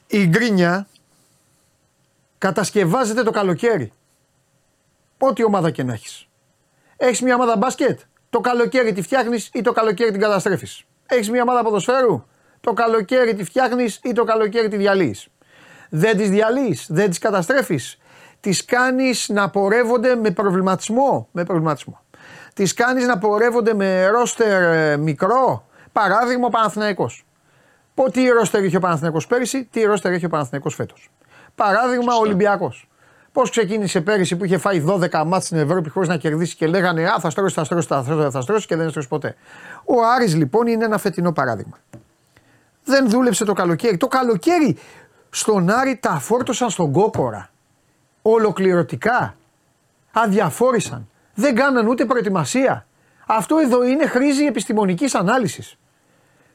Η 0.07 0.27
γκρίνια 0.27 0.87
κατασκευάζεται 2.39 3.23
το 3.23 3.31
καλοκαίρι. 3.31 3.93
Ό,τι 5.19 5.45
ομάδα 5.45 5.71
και 5.71 5.83
να 5.83 5.93
έχεις. 5.93 6.29
Έχεις 6.97 7.23
μια 7.23 7.35
ομάδα 7.35 7.57
μπάσκετ, 7.57 8.01
το 8.31 8.41
καλοκαίρι 8.41 8.93
τη 8.93 9.03
φτιάχνεις 9.03 9.51
ή 9.53 9.61
το 9.61 9.73
καλοκαίρι 9.73 10.11
την 10.11 10.21
καταστρέφεις; 10.21 10.85
Έχεις 11.07 11.31
μια 11.31 11.43
ομάδα 11.43 11.63
ποδοσφαίρου, 11.63 12.25
το 12.61 12.73
καλοκαίρι 12.73 13.35
τη 13.35 13.45
φτιάχνεις 13.45 14.01
ή 14.03 14.13
το 14.13 14.25
καλοκαίρι 14.25 14.69
τη 14.69 14.77
διαλύεις; 14.77 15.29
Δεν 15.89 16.17
τις 16.17 16.31
διαλύεις, 16.31 16.87
δεν 16.89 17.09
τις 17.09 17.19
καταστρέφεις; 17.19 17.99
Τις 18.41 18.65
κάνεις 18.65 19.29
να 19.29 19.51
πορεύονται 19.51 20.15
με 20.15 20.31
προβληματισμό; 20.31 21.29
Με 21.33 21.45
προβληματισμό. 21.45 22.01
Τις 22.59 22.75
κάνεις 22.75 23.07
να 23.07 23.19
πορεύονται 23.19 23.75
με 23.75 24.07
ρόστερ 24.07 24.63
ε, 24.63 24.97
μικρό; 24.97 25.67
Παράδειγμα 25.93 26.47
ο 26.47 26.51
Παναθηναϊκός. 26.51 27.25
Τι 28.13 28.29
ρόστερ 28.29 28.65
είχε 28.65 28.77
ο 28.77 28.81
Παναθηναϊκός 28.81 29.27
πέρυσι, 29.27 29.65
τι 29.65 29.83
ρόστερ 29.83 30.13
έχει 30.13 30.25
ο 30.25 30.29
Παναθηναϊκός 30.29 30.75
φέτος. 30.75 31.11
Παράδειγμα 31.55 32.15
ο 32.15 32.19
Ολυμπιακός. 32.19 32.89
Πώς 33.33 33.51
ξεκίνησε 33.51 34.01
πέρυσι 34.01 34.37
που 34.37 34.45
είχε 34.45 34.59
φάει 34.59 34.85
12 34.87 35.23
μάτς 35.27 35.45
στην 35.45 35.59
Ευρώπη 35.59 35.89
χωρίς 35.89 36.09
να 36.09 36.17
κερδίσει 36.17 36.57
και 36.57 36.67
λέγανε 36.67 37.05
Α, 37.05 37.19
θα 37.21 37.31
στρώσει, 37.31 37.55
θα 37.55 37.65
στρώσει, 37.65 37.87
θα 37.87 38.03
στρώσει, 38.03 38.31
θα 38.31 38.41
στρώσει 38.41 38.67
και 38.67 38.77
δεν 38.77 38.91
στρώσει 38.91 39.09
ποτέ. 39.09 39.37
Ο 39.85 39.95
Άρης 40.15 40.35
λοιπόν 40.35 40.67
είναι 40.67 40.85
ένα 40.85 40.99
φετινό 40.99 41.33
παράδειγμα. 41.33 41.79
Δεν 42.85 43.11
δούλεψε 43.11 43.45
το 43.45 43.53
καλοκαίρι. 43.53 43.97
Το 43.97 44.07
καλοκαίρι 44.07 44.77
στον 45.31 45.71
Άρη 45.71 45.97
τα 45.97 46.19
φόρτωσαν 46.19 46.71
στον 46.71 46.93
Κόκορα. 46.93 47.51
Ολοκληρωτικά. 48.23 49.35
Αδιαφόρησαν. 50.13 51.09
Δεν 51.39 51.55
κάναν 51.55 51.87
ούτε 51.87 52.05
προετοιμασία. 52.05 52.87
Αυτό 53.27 53.57
εδώ 53.59 53.85
είναι 53.85 54.07
χρήση 54.07 54.45
επιστημονικής 54.45 55.15
ανάλυσης. 55.15 55.79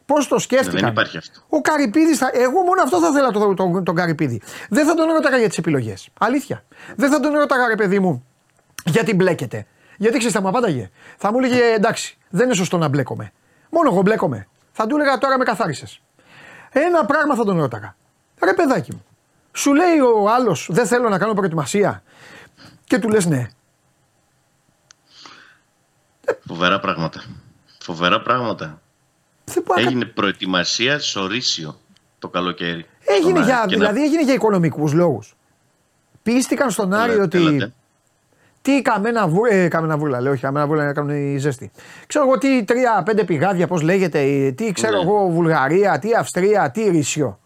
Πώς 0.06 0.28
το 0.28 0.40
σκέφτηκαν. 0.40 0.80
Δεν 0.80 0.90
υπάρχει 0.90 1.18
αυτό. 1.18 1.40
Ο 1.50 1.62
Καρυπίδης, 1.62 2.18
θα... 2.18 2.29
εγώ 2.34 2.62
μόνο 2.62 2.81
αυτό 2.81 3.00
θα 3.00 3.07
ήθελα 3.07 3.31
τον, 3.31 3.55
τον, 3.55 3.84
τον 3.84 3.96
Καρυπίδη. 3.96 4.42
Δεν 4.70 4.86
θα 4.86 4.94
τον 4.94 5.10
έρωταγα 5.10 5.38
για 5.38 5.48
τις 5.48 5.57
επιλογές. 5.57 6.10
Αλήθεια. 6.20 6.64
Δεν 6.96 7.10
θα 7.10 7.20
τον 7.20 7.36
έρωταγα, 7.36 7.68
ρε 7.68 7.75
παιδί 7.75 8.00
μου, 8.00 8.25
γιατί 8.86 9.14
μπλέκεται. 9.14 9.66
Γιατί 9.98 10.18
ξέρεις, 10.18 10.36
θα 10.36 10.42
μου 10.42 10.48
απάνταγε. 10.48 10.90
Θα 11.18 11.31
μου 11.31 11.38
έλεγε 11.38 11.64
εντάξει, 11.64 12.18
δεν 12.29 12.46
είναι 12.46 12.55
σωστό 12.55 12.77
να 12.77 12.88
μπλέκομαι. 12.88 13.31
Μόνο 13.70 13.90
εγώ 13.92 14.01
μπλέκομαι. 14.01 14.48
Θα 14.72 14.88
του 14.88 14.96
έλεγα 14.96 15.18
τώρα 15.18 15.38
με 15.38 15.44
καθάρισες. 15.44 16.01
Ένα 16.70 17.05
πράγμα 17.05 17.36
θα 17.36 17.44
τον 17.44 17.60
ρώταγα. 17.60 17.96
Ρε 18.44 18.53
παιδάκι 18.53 18.92
μου, 18.92 19.05
σου 19.51 19.74
λέει 19.74 20.00
ο 20.00 20.29
άλλος 20.29 20.68
δεν 20.72 20.86
θέλω 20.86 21.10
να 21.10 21.18
κάνω 21.18 21.34
προετοιμασία 21.34 22.03
και 22.84 23.00
του 23.00 23.10
λες 23.10 23.25
ναι. 23.25 23.48
Φοβερά 26.48 26.79
πράγματα. 26.79 27.24
Φοβερά 27.79 28.22
πράγματα. 28.22 28.81
Έγινε 29.75 30.05
προετοιμασία 30.05 31.00
σωρίσιο 31.00 31.79
το 32.19 32.27
καλοκαίρι. 32.27 32.85
Έγινε 33.05 33.43
για, 33.43 33.65
δηλαδή 33.67 34.03
έγινε 34.03 34.24
για 34.24 34.33
οικονομικούς 34.33 34.93
λόγους. 34.93 35.35
Πίστηκαν 36.24 36.72
στον 36.72 36.93
Άρη 36.93 37.19
ότι. 37.19 37.74
Τι 38.61 38.81
καμένα, 38.81 39.27
βου... 39.27 39.46
ε, 39.46 39.67
καμένα 39.67 39.98
βούλα, 39.98 40.22
λέω, 40.22 40.31
όχι 40.31 40.41
καμένα 40.41 40.67
βούλα 40.67 40.85
να 40.85 40.93
κάνουν 40.93 41.09
οι 41.09 41.37
ζέστη. 41.37 41.72
Ξέρω 42.07 42.25
εγώ 42.25 42.37
τι 42.37 42.63
τρία-πέντε 42.63 43.24
πηγάδια, 43.24 43.67
πώς 43.67 43.81
λέγεται, 43.81 44.51
τι 44.57 44.72
ξέρω 44.72 44.98
ναι. 44.98 45.03
εγώ, 45.03 45.27
Βουλγαρία, 45.27 46.00
τι 46.00 46.13
Αυστρία, 46.13 46.72
τι 46.72 46.89
Ρήσιο. 46.89 47.39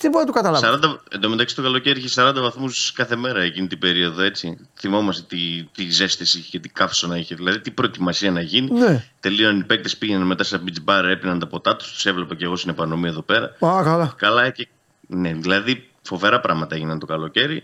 Δεν 0.00 0.10
μπορώ 0.10 0.24
να 0.24 0.32
το 0.32 0.32
καταλάβω. 0.32 0.88
40, 0.94 0.98
εν 1.10 1.20
τω 1.20 1.28
μεταξύ 1.28 1.54
το 1.54 1.62
καλοκαίρι 1.62 2.00
είχε 2.00 2.22
40 2.22 2.32
βαθμούς 2.40 2.92
κάθε 2.92 3.16
μέρα 3.16 3.40
εκείνη 3.40 3.66
την 3.66 3.78
περίοδο, 3.78 4.22
έτσι. 4.22 4.58
Θυμόμαστε 4.74 5.24
τι, 5.28 5.68
τι 5.72 5.90
ζέστηση 5.90 6.38
είχε 6.38 6.48
και 6.50 6.58
τι 6.58 6.68
καύσωνα 6.68 7.18
είχε. 7.18 7.34
Δηλαδή, 7.34 7.60
τι 7.60 7.70
προετοιμασία 7.70 8.30
να 8.30 8.40
γίνει. 8.40 8.70
Ναι. 8.70 9.04
Τελείωναν 9.20 9.60
οι 9.60 9.64
παίκτες, 9.64 9.96
πήγαιναν 9.96 10.26
μετά 10.26 10.44
σε 10.44 10.62
beach 10.66 10.90
bar, 10.90 11.04
έπιναν 11.04 11.38
τα 11.38 11.46
ποτά 11.46 11.76
τους. 11.76 11.92
Τους 11.92 12.06
έβλεπα 12.06 12.34
και 12.34 12.44
εγώ 12.44 12.56
στην 12.56 12.70
επανομή 12.70 13.08
εδώ 13.08 13.22
πέρα. 13.22 13.44
Α, 13.46 13.82
καλά. 13.82 14.14
Καλά, 14.16 14.50
και, 14.50 14.68
ναι, 15.06 15.32
δηλαδή 15.32 15.88
φοβερά 16.02 16.40
πράγματα 16.40 16.74
έγιναν 16.74 16.98
το 16.98 17.06
καλοκαίρι. 17.06 17.62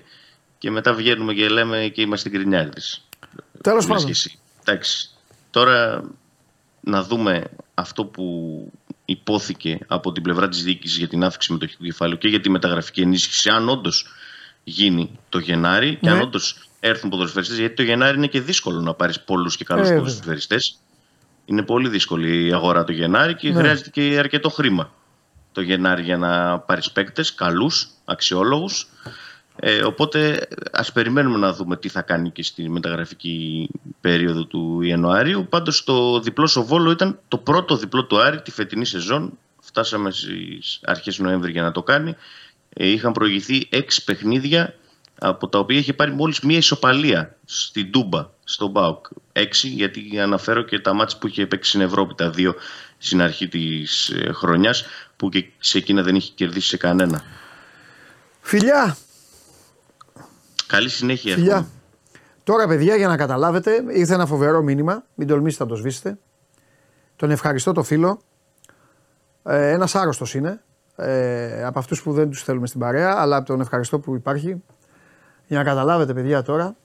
Και 0.58 0.70
μετά 0.70 0.92
βγαίνουμε 0.92 1.34
και 1.34 1.48
λέμε 1.48 1.90
και 1.94 2.00
είμαστε 2.02 2.28
γκρινιάριδε. 2.28 2.80
Τέλος 3.60 3.86
πάντων. 3.86 4.10
Εντάξει. 4.64 5.10
Τώρα 5.50 6.04
να 6.80 7.02
δούμε 7.02 7.44
αυτό 7.74 8.04
που 8.04 8.24
υπόθηκε 9.06 9.78
από 9.86 10.12
την 10.12 10.22
πλευρά 10.22 10.48
της 10.48 10.62
διοίκησης 10.62 10.98
για 10.98 11.08
την 11.08 11.24
αύξηση 11.24 11.52
μετοχικού 11.52 11.84
κεφάλαιου 11.84 12.18
και 12.18 12.28
για 12.28 12.40
τη 12.40 12.50
μεταγραφική 12.50 13.00
ενίσχυση, 13.00 13.48
αν 13.48 13.68
όντως 13.68 14.06
γίνει 14.64 15.18
το 15.28 15.38
Γενάρη 15.38 15.98
και 16.00 16.08
αν 16.08 16.16
ναι. 16.16 16.22
όντως 16.22 16.68
έρθουν 16.80 17.10
ποδοσφαιριστές, 17.10 17.58
γιατί 17.58 17.74
το 17.74 17.82
Γενάρη 17.82 18.16
είναι 18.16 18.26
και 18.26 18.40
δύσκολο 18.40 18.80
να 18.80 18.94
πάρεις 18.94 19.20
πολλούς 19.20 19.56
και 19.56 19.64
καλούς 19.64 19.88
ε, 19.88 19.94
ποδοσφαιριστές. 19.94 20.78
Είναι 21.44 21.62
πολύ 21.62 21.88
δύσκολη 21.88 22.46
η 22.46 22.52
αγορά 22.52 22.84
το 22.84 22.92
Γενάρη 22.92 23.34
και 23.34 23.48
ναι. 23.50 23.58
χρειάζεται 23.58 23.90
και 23.90 24.16
αρκετό 24.18 24.48
χρήμα 24.48 24.90
το 25.56 25.60
Γενάρη 25.60 26.02
για 26.02 26.16
να 26.16 26.58
πάρεις 26.58 26.90
παίκτες 26.90 27.34
καλούς, 27.34 27.88
αξιόλογους. 28.04 28.88
Ε, 29.60 29.84
οπότε 29.84 30.48
ας 30.72 30.92
περιμένουμε 30.92 31.38
να 31.38 31.52
δούμε 31.52 31.76
τι 31.76 31.88
θα 31.88 32.02
κάνει 32.02 32.30
και 32.30 32.42
στη 32.42 32.68
μεταγραφική 32.68 33.68
περίοδο 34.00 34.44
του 34.44 34.80
Ιανουαρίου. 34.82 35.46
Πάντως 35.48 35.84
το 35.84 36.20
διπλό 36.20 36.46
στο 36.46 36.64
Βόλο 36.64 36.90
ήταν 36.90 37.18
το 37.28 37.38
πρώτο 37.38 37.76
διπλό 37.76 38.04
του 38.04 38.20
Άρη 38.20 38.40
τη 38.42 38.50
φετινή 38.50 38.84
σεζόν. 38.84 39.38
Φτάσαμε 39.60 40.10
στις 40.10 40.80
αρχές 40.84 41.18
Νοέμβρη 41.18 41.50
για 41.50 41.62
να 41.62 41.72
το 41.72 41.82
κάνει. 41.82 42.16
Ε, 42.68 42.88
είχαν 42.88 43.12
προηγηθεί 43.12 43.66
έξι 43.70 44.04
παιχνίδια 44.04 44.74
από 45.18 45.48
τα 45.48 45.58
οποία 45.58 45.78
είχε 45.78 45.92
πάρει 45.92 46.12
μόλις 46.12 46.40
μία 46.40 46.56
ισοπαλία 46.56 47.36
στην 47.44 47.90
Τούμπα, 47.90 48.30
στον 48.44 48.70
Μπάουκ. 48.70 49.06
Έξι, 49.32 49.68
γιατί 49.68 50.20
αναφέρω 50.20 50.62
και 50.62 50.78
τα 50.78 50.94
μάτια 50.94 51.18
που 51.18 51.26
είχε 51.26 51.46
παίξει 51.46 51.68
στην 51.68 51.80
Ευρώπη, 51.80 52.14
τα 52.14 52.30
δύο 52.30 52.54
στην 52.98 53.22
αρχή 53.22 53.48
της 53.48 54.08
ε, 54.08 54.32
χρονιάς, 54.32 54.84
που 55.16 55.28
και 55.28 55.44
σε 55.58 55.78
εκείνα 55.78 56.02
δεν 56.02 56.14
είχε 56.14 56.32
κερδίσει 56.34 56.68
σε 56.68 56.76
κανένα. 56.76 57.22
Φιλιά, 58.40 58.96
Καλή 60.66 60.88
συνέχεια. 60.88 61.34
Φιλιά. 61.34 61.66
Τώρα, 62.44 62.66
παιδιά, 62.66 62.96
για 62.96 63.08
να 63.08 63.16
καταλάβετε, 63.16 63.84
ήρθε 63.88 64.14
ένα 64.14 64.26
φοβερό 64.26 64.62
μήνυμα. 64.62 65.04
Μην 65.14 65.26
τολμήσετε 65.28 65.62
να 65.64 65.68
το 65.68 65.76
σβήσετε. 65.76 66.18
Τον 67.16 67.30
ευχαριστώ 67.30 67.72
το 67.72 67.82
φίλο. 67.82 68.20
Ε, 69.42 69.70
Ένας 69.70 69.94
άρρωστος 69.94 70.34
είναι. 70.34 70.60
Ε, 70.96 71.64
από 71.64 71.78
αυτούς 71.78 72.02
που 72.02 72.12
δεν 72.12 72.30
τους 72.30 72.42
θέλουμε 72.42 72.66
στην 72.66 72.80
παρέα, 72.80 73.14
αλλά 73.18 73.42
τον 73.42 73.60
ευχαριστώ 73.60 73.98
που 73.98 74.14
υπάρχει. 74.14 74.62
Για 75.46 75.58
να 75.58 75.64
καταλάβετε, 75.64 76.14
παιδιά, 76.14 76.42
τώρα 76.42 76.76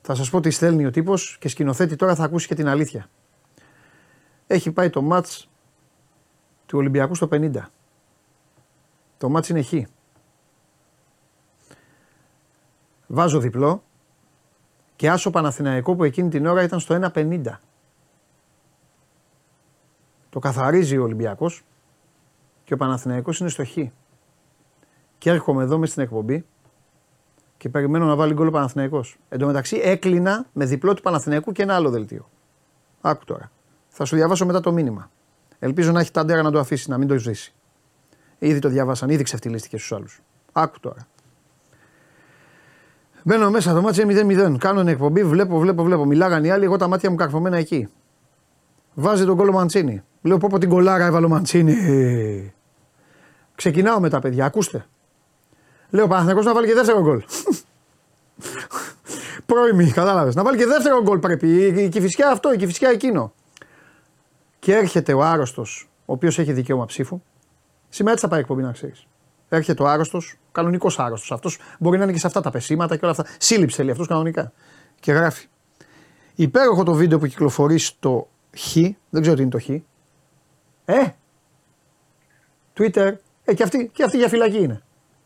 θα 0.00 0.14
σας 0.14 0.30
πω 0.30 0.40
τι 0.40 0.50
στέλνει 0.50 0.86
ο 0.86 0.90
τύπος 0.90 1.36
και 1.40 1.48
σκηνοθέτη 1.48 1.96
τώρα 1.96 2.14
θα 2.14 2.24
ακούσει 2.24 2.46
και 2.46 2.54
την 2.54 2.68
αλήθεια. 2.68 3.10
Έχει 4.46 4.70
πάει 4.70 4.90
το 4.90 5.02
μάτς 5.02 5.48
του 6.66 6.78
Ολυμπιακού 6.78 7.14
στο 7.14 7.28
50. 7.32 7.50
Το 9.18 9.28
μάτς 9.28 9.48
είναι 9.48 9.62
χ. 9.62 9.72
Βάζω 13.06 13.38
διπλό 13.38 13.82
και 14.96 15.10
άσο 15.10 15.30
Παναθηναϊκό 15.30 15.94
που 15.96 16.04
εκείνη 16.04 16.28
την 16.28 16.46
ώρα 16.46 16.62
ήταν 16.62 16.80
στο 16.80 17.10
1.50. 17.14 17.42
Το 20.30 20.38
καθαρίζει 20.38 20.98
ο 20.98 21.02
Ολυμπιακός 21.02 21.64
και 22.64 22.74
ο 22.74 22.76
Παναθηναϊκός 22.76 23.38
είναι 23.38 23.48
στο 23.48 23.64
Χ. 23.64 23.76
Και 25.18 25.30
έρχομαι 25.30 25.62
εδώ 25.62 25.78
μες 25.78 25.90
στην 25.90 26.02
εκπομπή 26.02 26.44
και 27.56 27.68
περιμένω 27.68 28.06
να 28.06 28.16
βάλει 28.16 28.34
γκολ 28.34 28.46
ο 28.46 28.50
Παναθηναϊκός. 28.50 29.18
Εν 29.28 29.38
τω 29.38 29.46
μεταξύ 29.46 29.80
έκλεινα 29.82 30.46
με 30.52 30.64
διπλό 30.64 30.94
του 30.94 31.02
Παναθηναϊκού 31.02 31.52
και 31.52 31.62
ένα 31.62 31.74
άλλο 31.74 31.90
δελτίο. 31.90 32.28
Άκου 33.00 33.24
τώρα. 33.24 33.50
Θα 33.88 34.04
σου 34.04 34.16
διαβάσω 34.16 34.46
μετά 34.46 34.60
το 34.60 34.72
μήνυμα. 34.72 35.10
Ελπίζω 35.58 35.92
να 35.92 36.00
έχει 36.00 36.10
τα 36.10 36.20
αντέρα 36.20 36.42
να 36.42 36.50
το 36.50 36.58
αφήσει, 36.58 36.90
να 36.90 36.98
μην 36.98 37.08
το 37.08 37.18
ζήσει. 37.18 37.54
Ήδη 38.38 38.58
το 38.58 38.68
διαβάσαν, 38.68 39.08
ήδη 39.08 39.22
ξεφτυλίστηκε 39.22 39.76
στους 39.76 39.92
άλλους. 39.92 40.22
Άκου 40.52 40.80
τώρα. 40.80 41.06
Μπαίνω 43.26 43.50
μέσα, 43.50 43.74
το 43.74 43.80
μάτι 43.80 44.02
είναι 44.02 44.54
0-0. 44.54 44.58
Κάνω 44.58 44.80
εκπομπή, 44.80 45.24
βλέπω, 45.24 45.58
βλέπω, 45.58 45.82
βλέπω. 45.82 46.04
Μιλάγαν 46.04 46.44
οι 46.44 46.50
άλλοι, 46.50 46.64
εγώ 46.64 46.76
τα 46.76 46.88
μάτια 46.88 47.10
μου 47.10 47.16
καρφωμένα 47.16 47.56
εκεί. 47.56 47.88
Βάζει 48.94 49.24
τον 49.24 49.36
κόλλο 49.36 49.52
Μαντσίνη. 49.52 50.02
Λέω 50.22 50.38
πω 50.38 50.48
πω 50.50 50.58
την 50.58 50.68
κολάρα 50.68 51.04
έβαλε 51.04 51.26
ο 51.26 51.28
Μαντσίνη. 51.28 51.74
Ξεκινάω 53.54 54.00
με 54.00 54.08
τα 54.08 54.18
παιδιά, 54.18 54.44
ακούστε. 54.44 54.86
Λέω 55.90 56.06
Παναθηναϊκός 56.06 56.44
να 56.44 56.54
βάλει 56.54 56.66
και 56.66 56.74
δεύτερο 56.74 57.00
γκολ. 57.00 57.22
Πρώιμη, 59.46 59.90
κατάλαβες. 59.90 60.34
Να 60.34 60.42
βάλει 60.42 60.56
και 60.56 60.66
δεύτερο 60.66 61.02
γκολ 61.02 61.18
πρέπει. 61.18 61.48
Η, 61.48 61.90
η 61.94 62.00
φυσικά 62.00 62.30
αυτό, 62.30 62.52
η 62.52 62.66
φυσικά 62.66 62.88
εκείνο. 62.88 63.32
Και 64.58 64.74
έρχεται 64.74 65.12
ο 65.12 65.22
άρρωστος, 65.22 65.88
ο 65.98 66.12
οποίος 66.12 66.38
έχει 66.38 66.52
δικαίωμα 66.52 66.86
ψήφου. 66.86 67.20
Σήμερα 67.88 68.12
έτσι 68.12 68.24
θα 68.24 68.30
πάει 68.30 68.40
εκπομπή 68.40 68.62
να 68.62 68.72
ξέρεις. 68.72 69.06
Έρχεται 69.54 69.82
ο 69.82 69.86
άρρωστος, 69.86 70.34
κανονικός 70.52 70.98
άρρωστος. 70.98 71.32
Αυτός 71.32 71.58
μπορεί 71.78 71.98
να 71.98 72.04
είναι 72.04 72.12
και 72.12 72.18
σε 72.18 72.26
αυτά 72.26 72.40
τα 72.40 72.50
πεσήματα 72.50 72.96
και 72.96 73.04
όλα 73.04 73.14
αυτά. 73.18 73.26
Σύλληψη 73.38 73.76
θέλει 73.76 73.90
αυτός 73.90 74.06
κανονικά. 74.06 74.52
Και 75.00 75.12
γράφει. 75.12 75.46
Υπέροχο 76.34 76.82
το 76.82 76.92
βίντεο 76.92 77.18
που 77.18 77.26
κυκλοφορεί 77.26 77.78
στο 77.78 78.28
Χ. 78.58 78.72
Δεν 79.10 79.20
ξέρω 79.22 79.36
τι 79.36 79.42
είναι 79.42 79.50
το 79.50 79.60
Χ. 79.60 79.68
Ε! 80.84 81.14
Twitter. 82.78 83.12
Ε, 83.44 83.54
και 83.54 83.62
αυτή, 83.62 83.90
και 83.92 84.02
αυτή 84.02 84.16
για 84.16 84.28
φυλακή 84.28 84.58
είναι. 84.58 84.82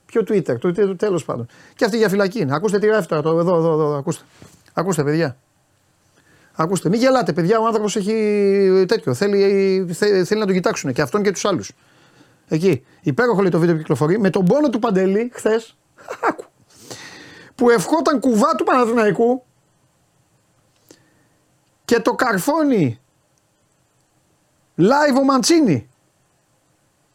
Ποιο 0.07 0.23
Twitter, 0.29 0.59
το 0.59 0.69
Twitter 0.69 0.99
τέλος 0.99 1.25
πάντων. 1.25 1.47
Και 1.75 1.85
αυτή 1.85 1.97
για 1.97 2.09
φυλακή 2.09 2.41
είναι. 2.41 2.55
Ακούστε 2.55 2.79
τι 2.79 2.87
γράφει 2.87 3.09
τώρα. 3.09 3.23
Το, 3.23 3.39
εδώ, 3.39 3.57
εδώ, 3.57 3.73
εδώ, 3.73 3.97
ακούστε. 3.97 4.25
Ακούστε, 4.73 5.05
παιδιά. 5.05 5.37
Ακούστε, 6.53 6.89
μην 6.89 7.01
γελάτε, 7.01 7.33
παιδιά. 7.33 7.59
Ο 7.59 7.67
άνθρωπος 7.67 7.97
έχει 7.97 8.85
τέτοιο. 8.89 9.15
Θέλει, 9.15 9.87
θέλει, 9.93 10.25
θέλει 10.25 10.41
να 10.41 10.47
το 10.47 10.53
κοιτάξουν 10.53 10.93
και 10.93 11.03
αυτόν 11.03 11.23
και 11.23 11.31
τους 11.31 11.45
άλλους. 11.45 11.73
Εκεί. 12.49 12.85
Υπέροχο 13.01 13.41
λέει 13.41 13.51
το 13.51 13.59
βίντεο 13.59 13.75
που 13.75 13.81
κυκλοφορεί 13.81 14.19
με 14.19 14.31
τον 14.31 14.45
πόνο 14.45 14.69
του 14.69 14.79
Παντελή 14.79 15.31
χθες. 15.35 15.77
που 17.55 17.71
ευχόταν 17.71 18.21
κουβά 18.21 18.55
του 18.55 18.65
Παναθηναϊκού 18.65 19.45
και 21.85 22.01
το 22.01 22.15
καρφώνει 22.15 23.01
live 24.77 25.19
ο 25.19 25.25
Μαντσίνη. 25.25 25.89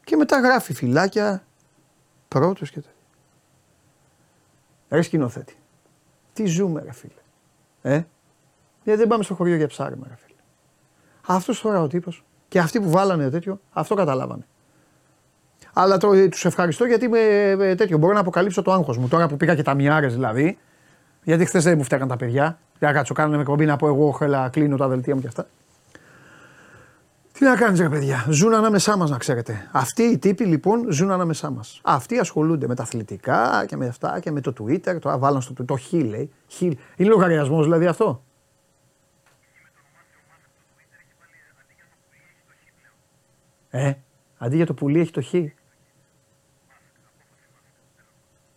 Και 0.03 0.15
μετά 0.15 0.39
γράφει 0.39 0.73
φυλάκια 0.73 1.43
πρώτος 2.27 2.69
και 2.69 2.75
τέτοια. 2.75 2.91
Ρε 4.89 5.01
σκηνοθέτη. 5.01 5.57
Τι 6.33 6.45
ζούμε 6.45 6.81
ρε 6.81 6.91
φίλε. 6.91 7.21
Ε; 7.81 8.03
Γιατί 8.83 8.99
δεν 8.99 9.07
πάμε 9.07 9.23
στο 9.23 9.35
χωριό 9.35 9.55
για 9.55 9.67
ψάρεμα 9.67 10.07
ρε 10.07 10.15
φίλε. 10.15 10.39
Αυτός 11.27 11.61
τώρα 11.61 11.81
ο 11.81 11.87
τύπος 11.87 12.23
και 12.47 12.59
αυτοί 12.59 12.81
που 12.81 12.89
βάλανε 12.89 13.29
τέτοιο 13.29 13.59
αυτό 13.71 13.95
καταλάβανε. 13.95 14.45
Αλλά 15.73 15.97
το, 15.97 16.29
τους 16.29 16.45
ευχαριστώ 16.45 16.85
γιατί 16.85 17.07
με, 17.07 17.55
με, 17.57 17.75
τέτοιο. 17.75 17.97
Μπορώ 17.97 18.13
να 18.13 18.19
αποκαλύψω 18.19 18.61
το 18.61 18.71
άγχος 18.71 18.97
μου. 18.97 19.07
Τώρα 19.07 19.27
που 19.27 19.37
πήγα 19.37 19.55
και 19.55 19.63
τα 19.63 19.73
μιάρες 19.73 20.13
δηλαδή. 20.13 20.57
Γιατί 21.23 21.45
χθες 21.45 21.63
δεν 21.63 21.77
μου 21.77 21.83
φταίγαν 21.83 22.07
τα 22.07 22.17
παιδιά. 22.17 22.59
Για 22.79 22.87
να 22.87 22.93
κάτσω, 22.93 23.13
κάνανε 23.13 23.37
με 23.37 23.43
κομπή 23.43 23.65
να 23.65 23.75
πω 23.75 23.87
εγώ, 23.87 24.17
έλα, 24.19 24.49
κλείνω 24.49 24.77
τα 24.77 24.87
δελτία 24.87 25.15
μου 25.15 25.21
και 25.21 25.27
αυτά. 25.27 25.47
Τι 27.33 27.43
να 27.43 27.55
κάνεις, 27.55 27.79
ρε 27.79 27.89
παιδιά, 27.89 28.25
ζουν 28.29 28.53
ανάμεσά 28.53 28.97
μας, 28.97 29.09
να 29.09 29.17
ξέρετε. 29.17 29.69
Αυτοί 29.71 30.03
οι 30.03 30.17
τύποι 30.17 30.45
λοιπόν 30.45 30.91
ζουν 30.91 31.11
ανάμεσά 31.11 31.49
μας. 31.49 31.79
Αυτοί 31.83 32.19
ασχολούνται 32.19 32.67
με 32.67 32.75
τα 32.75 32.83
αθλητικά 32.83 33.65
και 33.67 33.77
με 33.77 33.87
αυτά 33.87 34.19
και 34.19 34.31
με 34.31 34.41
το 34.41 34.53
Twitter. 34.59 34.99
Το 34.99 35.19
βάλαν 35.19 35.41
στο 35.41 35.65
το 35.65 35.75
χ, 35.75 35.91
λέει. 35.91 36.31
Είναι 36.59 37.09
λογαριασμός 37.09 37.63
δηλαδή 37.63 37.85
αυτό. 37.85 38.23
Ε, 43.69 43.93
αντί 44.37 44.55
για 44.55 44.65
το 44.65 44.73
πουλί 44.73 44.99
έχει 44.99 45.11
το 45.11 45.21
χ. 45.21 45.33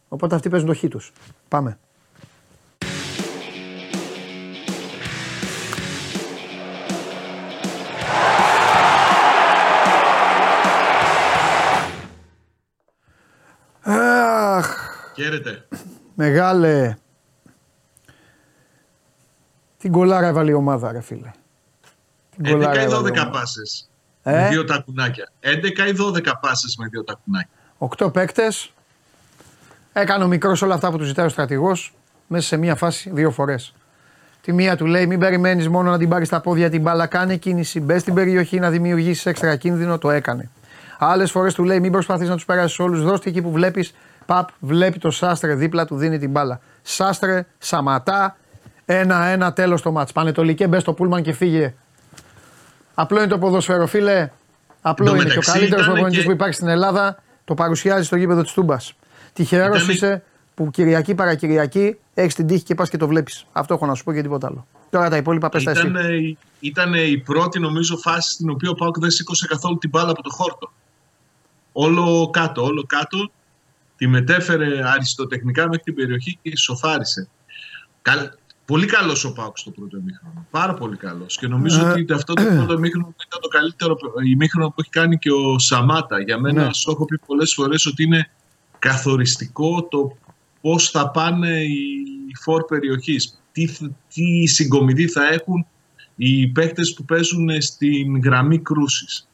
Οπότε 0.08 0.34
αυτοί 0.34 0.48
παίζουν 0.48 0.68
το 0.68 0.74
χ 0.74 0.84
τους. 0.90 1.12
Πάμε. 1.48 1.78
Χαίρετε. 15.14 15.68
Μεγάλε. 16.14 16.96
Την 19.78 19.92
κολάρα 19.92 20.26
έβαλε 20.26 20.50
η 20.50 20.54
ομάδα, 20.54 20.92
ρε 20.92 21.00
φίλε. 21.00 21.30
Την 22.36 22.44
11 22.44 22.74
ή 22.74 22.86
12 22.90 23.30
πάσες. 23.32 23.90
Ε; 24.22 24.32
Με 24.32 24.48
δύο 24.48 24.64
τακουνάκια. 24.64 25.32
11 25.40 25.86
ή 25.88 25.92
12 25.92 26.32
πάσες 26.40 26.76
με 26.76 26.86
δύο 26.86 27.04
τακουνάκια. 27.04 27.50
8 27.78 28.12
παίκτες. 28.12 28.72
Έκανε 29.98 30.24
ο 30.24 30.26
μικρός 30.26 30.62
όλα 30.62 30.74
αυτά 30.74 30.90
που 30.90 30.98
του 30.98 31.04
ζητάει 31.04 31.26
ο 31.26 31.28
στρατηγός 31.28 31.94
μέσα 32.26 32.46
σε 32.46 32.56
μία 32.56 32.74
φάση 32.74 33.10
δύο 33.12 33.30
φορές. 33.30 33.74
Τη 34.40 34.52
μία 34.52 34.76
του 34.76 34.86
λέει: 34.86 35.06
Μην 35.06 35.18
περιμένεις 35.18 35.68
μόνο 35.68 35.90
να 35.90 35.98
την 35.98 36.08
πάρεις 36.08 36.26
στα 36.26 36.40
πόδια 36.40 36.70
την 36.70 36.82
μπάλα. 36.82 37.06
Κάνε 37.06 37.36
κίνηση. 37.36 37.80
Μπες 37.80 38.00
στην 38.00 38.14
περιοχή 38.14 38.58
να 38.58 38.70
δημιουργήσεις 38.70 39.26
έξτρα 39.26 39.56
κίνδυνο. 39.56 39.98
Το 39.98 40.10
έκανε. 40.10 40.50
Άλλες 40.98 41.30
φορές 41.30 41.54
του 41.54 41.64
λέει: 41.64 41.80
Μην 41.80 41.92
προσπαθείς 41.92 42.28
να 42.28 42.34
τους 42.34 42.44
περάσεις 42.44 42.78
όλους. 42.78 43.02
Δώστε 43.02 43.28
εκεί 43.28 43.42
που 43.42 43.50
βλέπεις 43.50 43.94
Παπ 44.26 44.48
βλέπει 44.58 44.98
το 44.98 45.10
Σάστρε 45.10 45.54
δίπλα 45.54 45.86
του, 45.86 45.96
δίνει 45.96 46.18
την 46.18 46.30
μπάλα. 46.30 46.60
Σάστρε, 46.82 47.46
Σαματά, 47.58 48.36
ένα-ένα 48.84 49.52
τέλος 49.52 49.82
το 49.82 49.92
μάτς. 49.92 50.12
Πανετολικέ, 50.12 50.66
μπες 50.66 50.82
στο 50.82 50.92
πούλμαν 50.92 51.22
και 51.22 51.32
φύγε. 51.32 51.74
Απλό 52.94 53.18
είναι 53.18 53.28
το 53.28 53.38
ποδοσφαίρο, 53.38 53.86
φίλε. 53.86 54.30
Απλό 54.80 55.14
είναι. 55.14 55.24
Και 55.24 55.38
ο 55.38 55.52
καλύτερος 55.52 55.86
προπονητής 55.86 56.18
και... 56.18 56.24
που 56.24 56.32
υπάρχει 56.32 56.54
στην 56.54 56.68
Ελλάδα 56.68 57.18
το 57.44 57.54
παρουσιάζει 57.54 58.04
στο 58.04 58.16
γήπεδο 58.16 58.42
της 58.42 58.52
Τούμπας. 58.52 58.94
Τυχερό 59.36 59.74
ήταν... 59.74 59.88
είσαι 59.88 60.22
που 60.54 60.70
Κυριακή 60.70 61.14
παρακυριακή 61.14 61.96
έχεις 62.14 62.34
την 62.34 62.46
τύχη 62.46 62.62
και 62.62 62.74
πας 62.74 62.88
και 62.88 62.96
το 62.96 63.06
βλέπεις. 63.06 63.46
Αυτό 63.52 63.74
έχω 63.74 63.86
να 63.86 63.94
σου 63.94 64.04
πω 64.04 64.12
και 64.12 64.22
τίποτα 64.22 64.46
άλλο. 64.46 64.66
Τώρα 64.90 65.10
τα 65.10 65.16
υπόλοιπα 65.16 65.48
πες 65.48 65.62
ήταν, 65.62 65.96
ήταν 66.60 66.94
η 66.94 67.18
πρώτη 67.18 67.60
νομίζω 67.60 67.96
φάση 67.96 68.30
στην 68.32 68.50
οποία 68.50 68.70
ο 68.70 68.74
Πάουκ 68.74 68.98
δεν 68.98 69.10
σήκωσε 69.10 69.46
καθόλου 69.46 69.78
την 69.78 69.90
μπάλα 69.90 70.10
από 70.10 70.22
το 70.22 70.30
χόρτο. 70.30 70.72
Όλο 71.72 72.30
κάτω, 72.32 72.62
όλο 72.64 72.84
κάτω 72.86 73.30
τη 73.96 74.06
μετέφερε 74.06 74.88
αριστοτεχνικά 74.88 75.62
μέχρι 75.62 75.82
την 75.82 75.94
περιοχή 75.94 76.38
και 76.42 76.56
σοφάρισε. 76.56 77.28
Πολύ 78.64 78.86
καλός 78.86 79.24
ο 79.24 79.32
Πάουκ 79.32 79.58
στο 79.58 79.70
πρώτο 79.70 79.96
ημίχρονο. 79.96 80.46
Πάρα 80.50 80.74
πολύ 80.74 80.96
καλός. 80.96 81.36
Και 81.38 81.46
νομίζω 81.46 81.86
ε, 81.86 81.90
ότι 81.90 82.12
αυτό 82.12 82.34
το 82.34 82.42
πρώτο 82.42 82.72
ημίχρονο 82.72 83.14
ήταν 83.26 83.40
το 83.40 83.48
καλύτερο 83.48 83.96
ημίχρονο 84.26 84.68
που 84.68 84.80
έχει 84.80 84.90
κάνει 84.90 85.18
και 85.18 85.30
ο 85.30 85.58
Σαμάτα. 85.58 86.20
Για 86.20 86.38
μένα, 86.38 86.64
ναι. 86.64 86.72
σου 86.72 86.90
έχω 86.90 87.04
πει 87.04 87.18
πολλές 87.18 87.54
φορές 87.54 87.86
ότι 87.86 88.02
είναι 88.02 88.30
καθοριστικό 88.88 89.82
το 89.82 90.16
πώς 90.60 90.90
θα 90.90 91.10
πάνε 91.10 91.62
οι 91.62 92.34
φορ 92.40 92.64
περιοχής. 92.64 93.40
Τι, 93.52 93.66
τι 94.14 94.46
συγκομιδή 94.46 95.08
θα 95.08 95.28
έχουν 95.32 95.66
οι 96.16 96.46
παίχτες 96.46 96.94
που 96.94 97.04
παίζουν 97.04 97.62
στην 97.62 98.20
γραμμή 98.20 98.58
κρούσης 98.58 99.28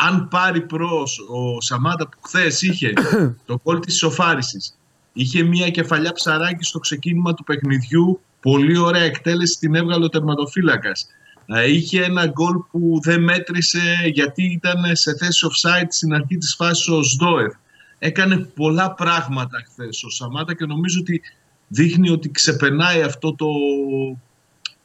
αν 0.00 0.28
πάρει 0.28 0.60
προς 0.60 1.18
ο 1.18 1.60
Σαμάτα 1.60 2.08
που 2.08 2.18
χθες 2.22 2.62
είχε 2.62 2.92
το 3.46 3.58
κόλ 3.58 3.80
της 3.80 3.96
σοφάριση, 3.96 4.58
είχε 5.12 5.42
μια 5.42 5.70
κεφαλιά 5.70 6.12
ψαράκι 6.12 6.64
στο 6.64 6.78
ξεκίνημα 6.78 7.34
του 7.34 7.44
παιχνιδιού, 7.44 8.20
πολύ 8.40 8.78
ωραία 8.78 9.02
εκτέλεση 9.02 9.58
την 9.58 9.74
έβγαλε 9.74 10.04
ο 10.04 10.08
τερματοφύλακας. 10.08 11.06
Ε, 11.46 11.70
είχε 11.70 12.02
ένα 12.02 12.26
γκολ 12.26 12.56
που 12.70 13.00
δεν 13.02 13.22
μέτρησε 13.22 14.10
γιατί 14.12 14.44
ήταν 14.44 14.96
σε 14.96 15.16
θέση 15.16 15.46
offside 15.50 15.88
στην 15.88 16.14
αρχή 16.14 16.36
της 16.36 16.54
φάσης 16.54 16.88
ο 16.88 17.02
Σδόεφ. 17.02 17.54
Έκανε 17.98 18.36
πολλά 18.36 18.94
πράγματα 18.94 19.62
χθες 19.70 20.04
ο 20.04 20.10
Σαμάτα 20.10 20.54
και 20.54 20.66
νομίζω 20.66 21.00
ότι 21.00 21.20
δείχνει 21.68 22.10
ότι 22.10 22.30
ξεπερνάει 22.30 23.02
αυτό 23.02 23.34
το, 23.34 23.46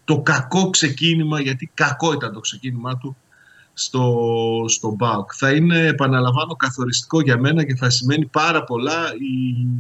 το 0.04 0.21
κακό 0.21 0.69
ξεκίνημα, 0.69 1.41
γιατί 1.41 1.71
κακό 1.73 2.13
ήταν 2.13 2.34
το 2.34 2.39
ξεκίνημά 2.39 2.97
του, 2.97 3.15
στο, 3.73 4.26
στο 4.67 4.91
ΜΠΑΟΚ. 4.91 5.32
Θα 5.36 5.52
είναι, 5.52 5.88
επαναλαμβάνω, 5.88 6.56
καθοριστικό 6.56 7.21
για 7.21 7.38
μένα 7.38 7.65
και 7.65 7.76
θα 7.76 7.89
σημαίνει 7.89 8.26
πάρα 8.26 8.63
πολλά 8.63 9.13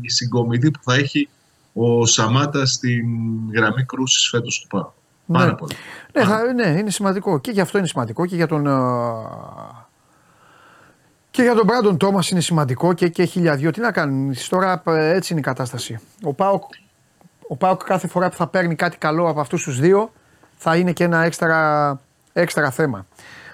η 0.03 0.09
συγκομιδή 0.09 0.71
που 0.71 0.79
θα 0.83 0.93
έχει 0.93 1.29
ο 1.73 2.05
Σαμάτα 2.05 2.65
στην 2.65 3.05
γραμμή 3.53 3.83
κρούσης 3.83 4.29
φέτος 4.29 4.59
του 4.59 4.67
ΠΑΟΚ. 4.67 4.91
Ναι. 5.25 5.37
Πάρα 5.37 5.55
πολύ. 5.55 5.73
Ναι, 6.13 6.23
θα, 6.23 6.53
ναι, 6.53 6.67
είναι 6.79 6.89
σημαντικό. 6.89 7.39
Και 7.39 7.51
γι' 7.51 7.61
αυτό 7.61 7.77
είναι 7.77 7.87
σημαντικό 7.87 8.25
και 8.25 8.35
για 8.35 8.47
τον. 8.47 8.67
Και 11.33 11.41
για 11.41 11.53
τον 11.53 11.65
Μπράντον 11.65 11.97
Τόμας 11.97 12.29
είναι 12.29 12.39
σημαντικό 12.39 12.93
και, 12.93 13.07
και 13.07 13.23
χιλιαδιο. 13.23 13.71
Τι 13.71 13.79
να 13.79 13.91
κάνει, 13.91 14.35
τώρα 14.49 14.81
έτσι 14.85 15.33
είναι 15.33 15.41
η 15.41 15.43
κατάσταση. 15.43 15.99
Ο 16.23 16.33
Πάοκ, 16.33 16.63
ο 17.47 17.55
Πάοκ 17.55 17.83
κάθε 17.83 18.07
φορά 18.07 18.29
που 18.29 18.35
θα 18.35 18.47
παίρνει 18.47 18.75
κάτι 18.75 18.97
καλό 18.97 19.29
από 19.29 19.39
αυτούς 19.39 19.63
τους 19.63 19.79
δύο 19.79 20.11
θα 20.55 20.75
είναι 20.75 20.91
και 20.91 21.03
ένα 21.03 21.23
έξτρα, 21.23 21.99
έξτρα 22.33 22.71
θέμα. 22.71 23.05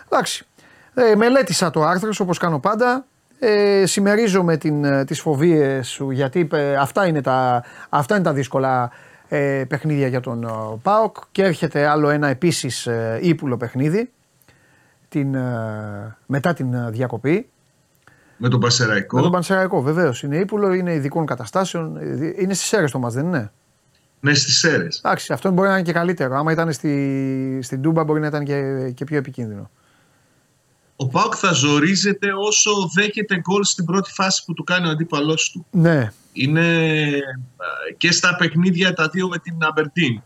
Εντάξει. 0.09 0.45
Ε, 0.93 1.15
μελέτησα 1.15 1.69
το 1.69 1.83
άρθρος 1.83 2.15
σου 2.15 2.23
όπως 2.23 2.37
κάνω 2.37 2.59
πάντα. 2.59 3.05
Ε, 3.39 3.85
συμμερίζομαι 3.85 4.57
την, 4.57 4.83
ε, 4.83 5.05
τις 5.05 5.21
φοβίες 5.21 5.87
σου 5.87 6.11
γιατί 6.11 6.47
ε, 6.51 6.75
αυτά, 6.75 7.07
είναι 7.07 7.21
τα, 7.21 7.63
αυτά 7.89 8.15
είναι 8.15 8.23
τα 8.23 8.33
δύσκολα 8.33 8.91
ε, 9.27 9.63
παιχνίδια 9.67 10.07
για 10.07 10.19
τον 10.19 10.43
ε, 10.43 10.47
ΠΑΟΚ 10.81 11.17
και 11.31 11.43
έρχεται 11.43 11.87
άλλο 11.87 12.09
ένα 12.09 12.27
επίσης 12.27 12.87
ε, 12.87 13.19
ύπουλο 13.21 13.57
παιχνίδι 13.57 14.11
την, 15.09 15.37
μετά 16.25 16.53
την 16.53 16.91
διακοπή. 16.91 17.49
Με 18.41 18.49
τον 18.49 18.59
Πασεραϊκό. 18.59 19.15
Με 19.15 19.21
τον 19.21 19.31
Πασεραϊκό, 19.31 19.81
βεβαίως. 19.81 20.23
Είναι 20.23 20.37
ύπουλο, 20.37 20.73
είναι 20.73 20.93
ειδικών 20.93 21.25
καταστάσεων. 21.25 21.97
Είναι 22.39 22.53
στις 22.53 22.73
αίρες 22.73 22.91
το 22.91 22.99
μα, 22.99 23.09
δεν 23.09 23.25
είναι; 23.25 23.51
Ναι, 24.19 24.33
στις 24.33 24.63
αίρες. 24.63 25.01
Εντάξει, 25.03 25.33
αυτό 25.33 25.51
μπορεί 25.51 25.67
να 25.67 25.73
είναι 25.73 25.83
και 25.83 25.93
καλύτερο. 25.93 26.35
Άμα 26.35 26.51
ήταν 26.51 26.73
στη, 26.73 27.59
στην 27.61 27.81
Τούμπα, 27.81 28.03
μπορεί 28.03 28.19
να 28.19 28.27
ήταν 28.27 28.43
και, 28.43 28.89
και 28.95 29.03
πιο 29.03 29.17
επικίνδυνο 29.17 29.69
ο 31.01 31.07
Πάουκ 31.07 31.33
θα 31.37 31.51
ζορίζεται 31.51 32.27
όσο 32.47 32.71
δέχεται 32.93 33.39
γκολ 33.39 33.63
στην 33.63 33.85
πρώτη 33.85 34.11
φάση 34.11 34.45
που 34.45 34.53
του 34.53 34.63
κάνει 34.63 34.87
ο 34.87 34.89
αντίπαλός 34.89 35.51
του. 35.51 35.65
Ναι. 35.71 36.11
Είναι 36.33 36.77
ε, 37.03 37.93
και 37.97 38.11
στα 38.11 38.35
παιχνίδια 38.35 38.93
τα 38.93 39.09
δύο 39.09 39.27
με 39.27 39.37
την 39.37 39.55
Αμπερτίν 39.59 40.21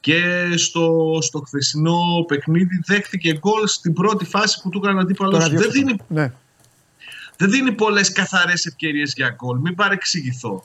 και 0.00 0.22
στο, 0.56 1.18
στο 1.20 1.38
χθεσινό 1.38 2.24
παιχνίδι 2.26 2.82
δέχτηκε 2.86 3.38
γκολ 3.38 3.66
στην 3.66 3.92
πρώτη 3.92 4.24
φάση 4.24 4.60
που 4.62 4.68
του 4.68 4.80
έκανε 4.84 5.00
αντίπαλο. 5.00 5.38
Δεν 5.38 5.70
δίνει, 5.70 5.96
ναι. 6.08 6.32
Δεν 7.40 7.50
δίνει 7.50 7.72
πολλές 7.72 8.12
καθαρές 8.12 8.66
ευκαιρίες 8.66 9.12
για 9.16 9.28
γκολ, 9.28 9.58
μην 9.58 9.74
παρεξηγηθώ. 9.74 10.64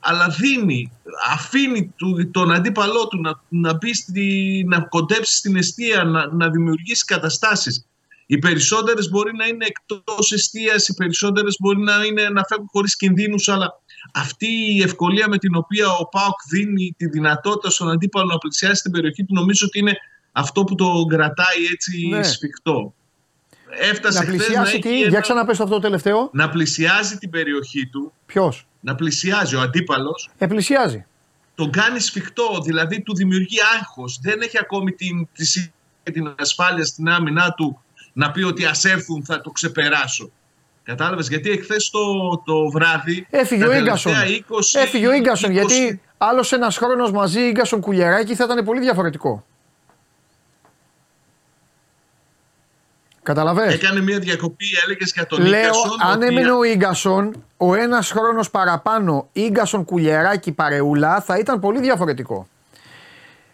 Αλλά 0.00 0.28
δίνει, 0.28 0.92
αφήνει 1.32 1.94
τον 2.30 2.52
αντίπαλό 2.52 3.08
του 3.08 3.20
να, 3.20 3.40
να, 3.48 3.74
μπει 3.74 3.94
στη, 3.94 4.64
να 4.68 4.80
κοντέψει 4.80 5.36
στην 5.36 5.56
αιστεία, 5.56 6.04
να, 6.04 6.26
να 6.26 6.50
δημιουργήσει 6.50 7.04
καταστάσεις. 7.04 7.86
Οι 8.26 8.38
περισσότερες 8.38 9.08
μπορεί 9.10 9.36
να 9.36 9.46
είναι 9.46 9.66
εκτός 9.66 10.32
αιστείας, 10.32 10.88
οι 10.88 10.94
περισσότερες 10.94 11.56
μπορεί 11.60 11.80
να, 11.80 12.04
είναι, 12.04 12.28
να 12.28 12.42
φεύγουν 12.48 12.68
χωρίς 12.70 12.96
κινδύνους, 12.96 13.48
αλλά 13.48 13.80
αυτή 14.12 14.46
η 14.46 14.82
ευκολία 14.82 15.28
με 15.28 15.38
την 15.38 15.54
οποία 15.54 15.88
ο 15.90 16.08
Πάοκ 16.08 16.40
δίνει 16.50 16.94
τη 16.96 17.06
δυνατότητα 17.06 17.70
στον 17.70 17.90
αντίπαλο 17.90 18.26
να 18.26 18.38
πλησιάσει 18.38 18.82
την 18.82 18.92
περιοχή 18.92 19.24
του, 19.24 19.34
νομίζω 19.34 19.66
ότι 19.66 19.78
είναι 19.78 19.96
αυτό 20.32 20.64
που 20.64 20.74
το 20.74 21.04
κρατάει 21.08 21.64
έτσι 21.72 22.06
ναι. 22.08 22.22
σφιχτό. 22.22 22.94
Έφτασε 23.70 24.18
να 24.18 24.24
πλησιάσει 24.24 24.78
τι, 24.78 25.00
για 25.00 25.20
ξαναπες 25.20 25.60
αυτό 25.60 25.74
το 25.74 25.80
τελευταίο. 25.80 26.30
Να 26.32 26.48
πλησιάζει 26.48 27.16
την 27.16 27.30
περιοχή 27.30 27.86
του. 27.86 28.12
Ποιος; 28.26 28.66
Να 28.80 28.94
πλησιάζει 28.94 29.56
ο 29.56 29.60
αντίπαλος. 29.60 30.30
Ε, 30.38 30.46
πλησιάζει. 30.46 31.06
Τον 31.54 31.70
κάνει 31.70 32.00
σφιχτό, 32.00 32.60
δηλαδή 32.64 33.02
του 33.02 33.14
δημιουργεί 33.14 33.56
άγχος. 33.78 34.18
Δεν 34.22 34.40
έχει 34.40 34.58
ακόμη 34.58 34.92
την, 34.92 35.28
την 36.02 36.34
ασφάλεια 36.38 36.84
στην 36.84 37.08
άμυνά 37.08 37.52
του 37.52 37.80
να 38.12 38.30
πει 38.30 38.42
ότι 38.42 38.64
ας 38.64 38.84
έρθουν 38.84 39.24
θα 39.24 39.40
το 39.40 39.50
ξεπεράσω. 39.50 40.30
Κατάλαβες 40.82 41.28
γιατί 41.28 41.50
εχθές 41.50 41.90
το, 41.90 41.98
το 42.44 42.70
βράδυ. 42.70 43.26
Έφυγε 43.30 43.66
ο 43.66 43.82
γκασον. 43.82 44.12
Έφυγε 44.72 45.08
ο 45.08 45.18
γκασον 45.20 45.50
γιατί 45.50 46.00
άλλος 46.18 46.52
ένας 46.52 46.76
χρόνος 46.76 47.10
μαζί 47.10 47.50
γκασον 47.50 47.80
κουλιαράκι 47.80 48.34
θα 48.34 48.44
ήταν 48.44 48.64
πολύ 48.64 48.80
διαφορετικό. 48.80 49.44
Καταλαβες; 53.26 53.74
Έκανε 53.74 54.00
μια 54.00 54.18
διακοπή, 54.18 54.64
έλεγες 54.84 55.12
για 55.14 55.26
τον 55.26 55.46
Λέω, 55.46 55.72
αν 56.10 56.22
έμενε 56.22 56.50
ο 56.50 56.74
γκασον, 56.76 57.44
ο 57.56 57.74
ένας 57.74 58.10
χρόνος 58.10 58.50
παραπάνω 58.50 59.28
γκασον 59.50 59.84
κουλιαράκι 59.84 60.52
παρεούλα 60.52 61.20
θα 61.20 61.38
ήταν 61.38 61.60
πολύ 61.60 61.80
διαφορετικό. 61.80 62.48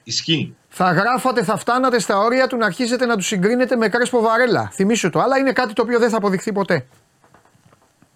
Ισχύει 0.04 0.54
θα 0.74 0.92
γράφατε, 0.92 1.44
θα 1.44 1.56
φτάνατε 1.56 1.98
στα 1.98 2.18
όρια 2.18 2.46
του 2.46 2.56
να 2.56 2.66
αρχίσετε 2.66 3.06
να 3.06 3.16
τους 3.16 3.26
συγκρίνετε 3.26 3.76
με 3.76 3.88
Κρέσπο 3.88 4.20
Βαρέλα. 4.20 4.70
Θυμήσου 4.72 5.10
το, 5.10 5.20
αλλά 5.20 5.38
είναι 5.38 5.52
κάτι 5.52 5.72
το 5.72 5.82
οποίο 5.82 5.98
δεν 5.98 6.10
θα 6.10 6.16
αποδειχθεί 6.16 6.52
ποτέ. 6.52 6.86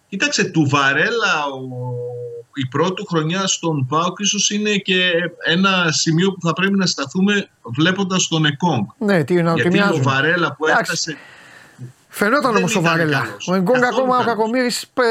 Κοίταξε, 0.09 0.45
του 0.45 0.69
Βαρέλα 0.69 1.45
ο... 1.45 1.61
η 2.55 2.67
πρώτη 2.67 3.03
χρονιά 3.09 3.47
στον 3.47 3.87
ΠΑΟΚ 3.87 4.19
ίσως 4.19 4.51
είναι 4.51 4.77
και 4.77 5.11
ένα 5.45 5.93
σημείο 5.93 6.33
που 6.33 6.41
θα 6.47 6.53
πρέπει 6.53 6.77
να 6.77 6.87
σταθούμε 6.87 7.49
βλέποντας 7.63 8.29
τον 8.29 8.45
Εκόνγκ. 8.45 8.85
Ναι, 8.99 9.25
τι 9.25 9.35
είναι 9.35 9.53
Γιατί 9.55 9.81
ο 9.81 9.99
Βαρέλα 10.03 10.55
που 10.55 10.67
έφτασε. 10.67 11.17
Φαινόταν 12.19 12.57
όμως 12.57 12.77
ο 12.77 12.81
Βαρέλα. 12.81 13.37
Ο 13.47 13.55
Εκόνγκ 13.55 13.85
ακόμα 13.85 14.19
ο 14.19 14.25
Κακομήρη 14.25 14.71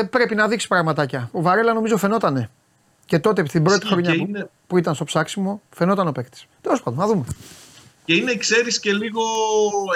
πρέπει 0.10 0.36
να 0.36 0.48
δείξει 0.48 0.68
πραγματάκια. 0.68 1.30
Ο 1.32 1.42
Βαρέλα 1.42 1.74
νομίζω 1.74 1.98
φαινότανε. 1.98 2.50
Και 3.06 3.20
τότε 3.20 3.46
στην 3.48 3.64
πρώτη 3.64 3.88
χρονιά 3.88 4.14
είναι... 4.14 4.50
που 4.68 4.78
ήταν 4.78 4.96
στο 4.96 5.04
ψάξιμο 5.04 5.62
φαινόταν 5.70 6.08
ο 6.08 6.12
παίκτης. 6.12 6.46
Τέλος 6.62 6.82
πάντων, 6.82 7.00
να 7.00 7.08
δούμε. 7.08 7.26
Και 8.06 8.16
είναι, 8.16 8.36
ξέρεις, 8.36 8.80
και 8.80 8.94
λίγο 8.94 9.22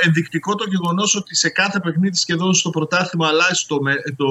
ενδεικτικό 0.06 0.56
το 0.56 0.66
γεγονός 0.70 1.16
ότι 1.16 1.36
σε 1.36 1.50
κάθε 1.50 1.80
παιχνίδι 1.80 2.16
σχεδόν 2.16 2.54
στο 2.54 2.70
πρωτάθλημα 2.70 3.28
αλλάζει 3.28 3.66
το, 3.68 3.78
το 4.16 4.28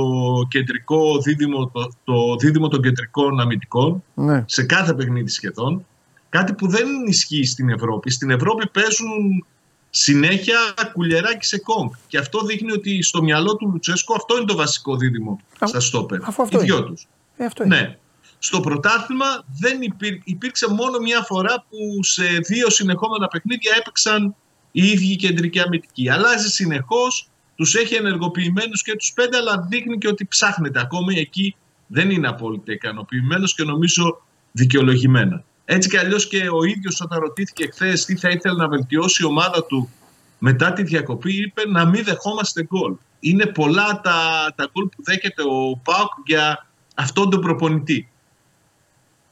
κεντρικό 0.49 1.19
δίδυμο, 1.19 1.71
το, 1.75 1.91
το 2.05 2.37
δίδυμο 2.37 2.69
των 2.69 2.83
κεντρικών 2.83 3.41
αμυντικών. 3.41 4.05
Ναι. 4.14 4.45
Σε 4.47 4.62
κάθε 4.62 4.95
παιχνίδι 4.95 5.31
σχεδόν. 5.31 5.87
Κάτι 6.29 6.53
που 6.53 6.69
δεν 6.69 6.87
ισχύει 7.07 7.45
στην 7.45 7.69
Ευρώπη. 7.69 8.11
Στην 8.11 8.31
Ευρώπη 8.31 8.69
παίζουν 8.69 9.45
συνέχεια 9.90 10.59
κουλιεράκι 10.92 11.46
σε 11.46 11.59
κόγκ. 11.59 11.90
Και 12.07 12.18
αυτό 12.18 12.44
δείχνει 12.44 12.72
ότι 12.72 13.03
στο 13.03 13.22
μυαλό 13.22 13.57
του 13.57 13.68
Λουτσέσκο 13.70 14.14
αυτό 14.14 14.37
είναι 14.37 14.46
το 14.46 14.57
βασικό 14.57 14.96
δίδυμο 14.96 15.40
Α, 15.59 15.66
στα 15.66 15.81
στόπερ. 15.81 16.18
Αφού 16.22 16.42
αυτό 16.42 16.61
Οι 16.61 16.64
δυο 16.64 16.85
τους. 16.85 17.07
Ε, 17.37 17.44
αυτό 17.44 17.64
είναι. 17.64 17.81
Ναι. 17.81 17.96
Στο 18.38 18.61
πρωτάθλημα 18.61 19.44
δεν 19.61 19.79
υπήρξε 20.24 20.68
μόνο 20.68 20.98
μια 20.98 21.22
φορά 21.22 21.64
που 21.70 22.05
σε 22.05 22.24
δύο 22.24 22.70
συνεχόμενα 22.70 23.29
παιχνίδια 23.29 23.74
έπαιξαν 23.79 24.35
οι 24.72 24.87
ίδιοι 24.87 25.16
κεντρικοί 25.16 25.61
αμυντικοί. 25.61 26.11
Αλλάζει 26.11 26.48
συνεχώς, 26.48 27.29
τους 27.55 27.74
έχει 27.74 27.94
ενεργοποιημένους 27.94 28.83
και 28.83 28.96
τους 28.96 29.12
πέντε, 29.12 29.37
αλλά 29.37 29.66
δείχνει 29.68 29.98
και 29.98 30.09
ότι 30.09 30.27
ψάχνεται. 30.27 30.81
Ακόμη 30.81 31.18
εκεί 31.18 31.57
δεν 31.87 32.11
είναι 32.11 32.29
απόλυτα 32.29 32.72
ικανοποιημένος 32.72 33.55
και 33.55 33.64
νομίζω 33.64 34.22
δικαιολογημένα. 34.53 35.44
Έτσι 35.70 35.88
κι 35.88 35.96
αλλιώς 35.96 36.28
και 36.28 36.48
ο 36.48 36.64
ίδιος 36.64 37.00
όταν 37.00 37.20
ρωτήθηκε 37.20 37.68
χθες 37.72 38.04
τι 38.04 38.16
θα 38.16 38.28
ήθελε 38.28 38.54
να 38.54 38.68
βελτιώσει 38.68 39.22
η 39.22 39.26
ομάδα 39.26 39.64
του 39.64 39.90
μετά 40.38 40.72
τη 40.72 40.83
διακοπή, 40.83 41.33
είπε 41.33 41.68
να 41.68 41.87
μην 41.87 42.04
δεχόμαστε 42.04 42.62
γκολ. 42.62 42.94
Είναι 43.20 43.46
πολλά 43.46 44.00
τα, 44.00 44.18
τα 44.57 44.70
γκολ 44.72 44.87
που 44.87 45.02
δέχεται 45.02 45.42
ο 45.42 45.81
Πάουκ 45.85 46.12
για 46.26 46.66
αυτόν 46.94 47.31
τον 47.31 47.40
προπονητή 47.40 48.09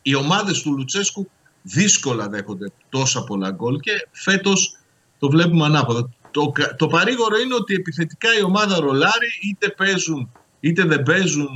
οι 0.02 0.14
ομάδες 0.14 0.62
του 0.62 0.72
Λουτσέσκου 0.76 1.30
δύσκολα 1.62 2.28
δέχονται 2.28 2.72
τόσα 2.88 3.24
πολλά 3.24 3.50
γκολ 3.50 3.80
και 3.80 4.08
φέτος 4.10 4.76
το 5.18 5.28
βλέπουμε 5.28 5.64
ανάποδα. 5.64 6.10
Το, 6.30 6.52
το 6.76 6.86
παρήγορο 6.86 7.36
είναι 7.38 7.54
ότι 7.54 7.74
επιθετικά 7.74 8.38
η 8.38 8.42
ομάδα 8.42 8.80
ρολάρει, 8.80 9.28
είτε 9.42 9.68
παίζουν 9.68 10.30
είτε 10.60 10.84
δεν 10.84 11.02
παίζουν 11.02 11.48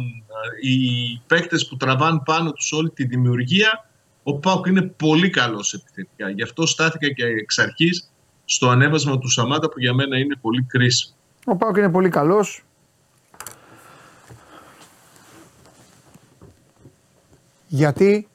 οι 0.63 1.19
παίκτες 1.27 1.69
που 1.69 1.77
τραβάνε 1.77 2.21
πάνω 2.25 2.53
τους 2.53 2.73
όλη 2.73 2.91
τη 2.91 3.05
δημιουργία. 3.05 3.90
Ο 4.23 4.39
Πάουκ 4.39 4.67
είναι 4.67 4.83
πολύ 4.83 5.31
καλός 5.31 5.73
επιθετικά. 5.73 6.31
Γι' 6.31 6.43
αυτό 6.43 6.67
στάθηκα 6.67 7.13
και 7.13 7.25
εξ 7.25 7.59
αρχής 7.59 8.11
στο 8.45 8.69
ανέβασμα 8.69 9.19
του 9.19 9.29
Σαμάτα 9.29 9.69
που 9.69 9.81
για 9.81 9.95
μένα 9.95 10.19
είναι 10.19 10.37
πολύ 10.41 10.63
κρίσιμο. 10.63 11.15
Ο 11.45 11.57
Πάουκ 11.57 11.77
είναι 11.77 11.91
πολύ 11.91 12.09
καλός. 12.09 12.65
Γιατί 17.67 18.29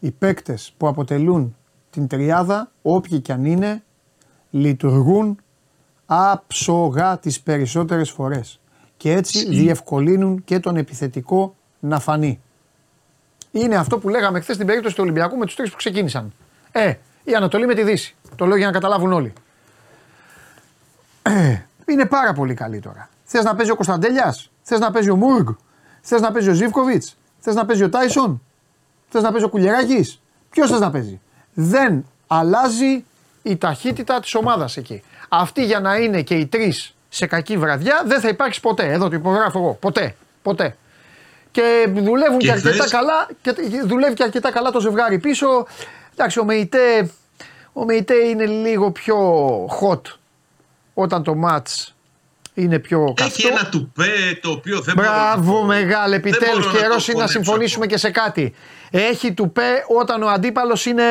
οι 0.00 0.10
παίκτες 0.10 0.74
που 0.76 0.88
αποτελούν 0.88 1.56
την 1.90 2.06
τριάδα, 2.06 2.70
όποιοι 2.82 3.20
κι 3.20 3.32
αν 3.32 3.44
είναι, 3.44 3.82
λειτουργούν 4.50 5.38
άψογα 6.06 7.18
τις 7.18 7.40
περισσότερες 7.40 8.10
φορές. 8.10 8.60
Και 8.96 9.12
έτσι 9.12 9.48
διευκολύνουν 9.48 10.44
και 10.44 10.58
τον 10.58 10.76
επιθετικό 10.76 11.56
να 11.80 12.00
φανεί. 12.00 12.40
Είναι 13.54 13.76
αυτό 13.76 13.98
που 13.98 14.08
λέγαμε 14.08 14.40
χθες 14.40 14.54
στην 14.54 14.66
περίπτωση 14.66 14.94
του 14.94 15.02
Ολυμπιακού 15.02 15.36
με 15.36 15.44
τους 15.46 15.54
τρεις 15.54 15.70
που 15.70 15.76
ξεκίνησαν. 15.76 16.32
Ε, 16.72 16.94
η 17.24 17.34
Ανατολή 17.34 17.66
με 17.66 17.74
τη 17.74 17.82
Δύση. 17.82 18.14
Το 18.36 18.46
λέω 18.46 18.56
για 18.56 18.66
να 18.66 18.72
καταλάβουν 18.72 19.12
όλοι. 19.12 19.32
Ε, 21.22 21.58
είναι 21.86 22.06
πάρα 22.06 22.32
πολύ 22.32 22.54
καλή 22.54 22.80
τώρα. 22.80 23.08
Θες 23.24 23.44
να 23.44 23.54
παίζει 23.54 23.70
ο 23.70 23.74
Κωνσταντέλιας, 23.74 24.50
θες 24.62 24.78
να 24.78 24.90
παίζει 24.90 25.10
ο 25.10 25.16
Μούργκ, 25.16 25.48
θες 26.00 26.20
να 26.20 26.32
παίζει 26.32 26.48
ο 26.48 26.52
Ζήφκοβιτς, 26.52 27.16
θες 27.38 27.54
να 27.54 27.66
παίζει 27.66 27.82
ο 27.82 27.88
Τάισον, 27.88 28.42
Θες 29.08 29.22
να 29.22 29.30
παίζει 29.30 29.44
ο 29.44 29.48
Κουλιαράκης; 29.48 30.20
Ποιος 30.50 30.70
θες 30.70 30.80
να 30.80 30.90
παίζει; 30.90 31.20
Δεν 31.54 32.04
αλλάζει 32.26 33.04
η 33.42 33.56
ταχύτητα 33.56 34.20
της 34.20 34.34
ομάδας 34.34 34.76
εκεί. 34.76 35.02
Αυτή 35.28 35.64
για 35.64 35.80
να 35.80 35.96
είναι 35.96 36.22
και 36.22 36.34
οι 36.34 36.46
τρεις 36.46 36.94
σε 37.08 37.26
κακή 37.26 37.56
βραδιά 37.56 38.02
δεν 38.06 38.20
θα 38.20 38.28
υπάρξει 38.28 38.60
ποτέ. 38.60 38.92
Εδώ 38.92 39.08
το 39.08 39.16
υπογράφω 39.16 39.58
εγώ. 39.58 39.76
Ποτέ. 39.80 40.16
Ποτέ. 40.42 40.76
Και 41.54 41.86
δουλεύουν 41.88 42.38
και, 42.38 42.46
και 42.46 42.52
αρκετά 42.52 42.88
καλά. 42.88 43.28
Και 43.42 43.54
δουλεύει 43.84 44.14
και 44.14 44.22
αρκετά 44.22 44.50
καλά 44.50 44.70
το 44.70 44.80
ζευγάρι 44.80 45.18
πίσω. 45.18 45.66
Εντάξει, 46.12 46.38
ο 46.38 46.44
Μεϊτέ, 46.44 47.10
ο 47.72 47.84
Μεϊτέ 47.84 48.14
είναι 48.14 48.46
λίγο 48.46 48.90
πιο 48.90 49.16
hot 49.66 50.00
όταν 50.94 51.22
το 51.22 51.34
match 51.46 51.92
είναι 52.54 52.78
πιο 52.78 53.12
καυτό. 53.16 53.24
Έχει 53.24 53.46
ένα 53.46 53.68
τουπέ 53.68 54.38
το 54.42 54.50
οποίο 54.50 54.80
δεν 54.80 54.94
Μπράβο, 54.94 55.52
μπορώ 55.52 55.64
μεγάλε, 55.64 56.16
επιτέλους. 56.16 56.70
Καιρός 56.70 57.08
είναι 57.08 57.20
να 57.20 57.26
συμφωνήσουμε 57.26 57.86
και 57.86 57.96
σε 57.96 58.10
κάτι. 58.10 58.54
Έχει 58.90 59.32
τουπέ 59.32 59.84
όταν 59.98 60.22
ο 60.22 60.28
αντίπαλος 60.28 60.86
είναι. 60.86 61.04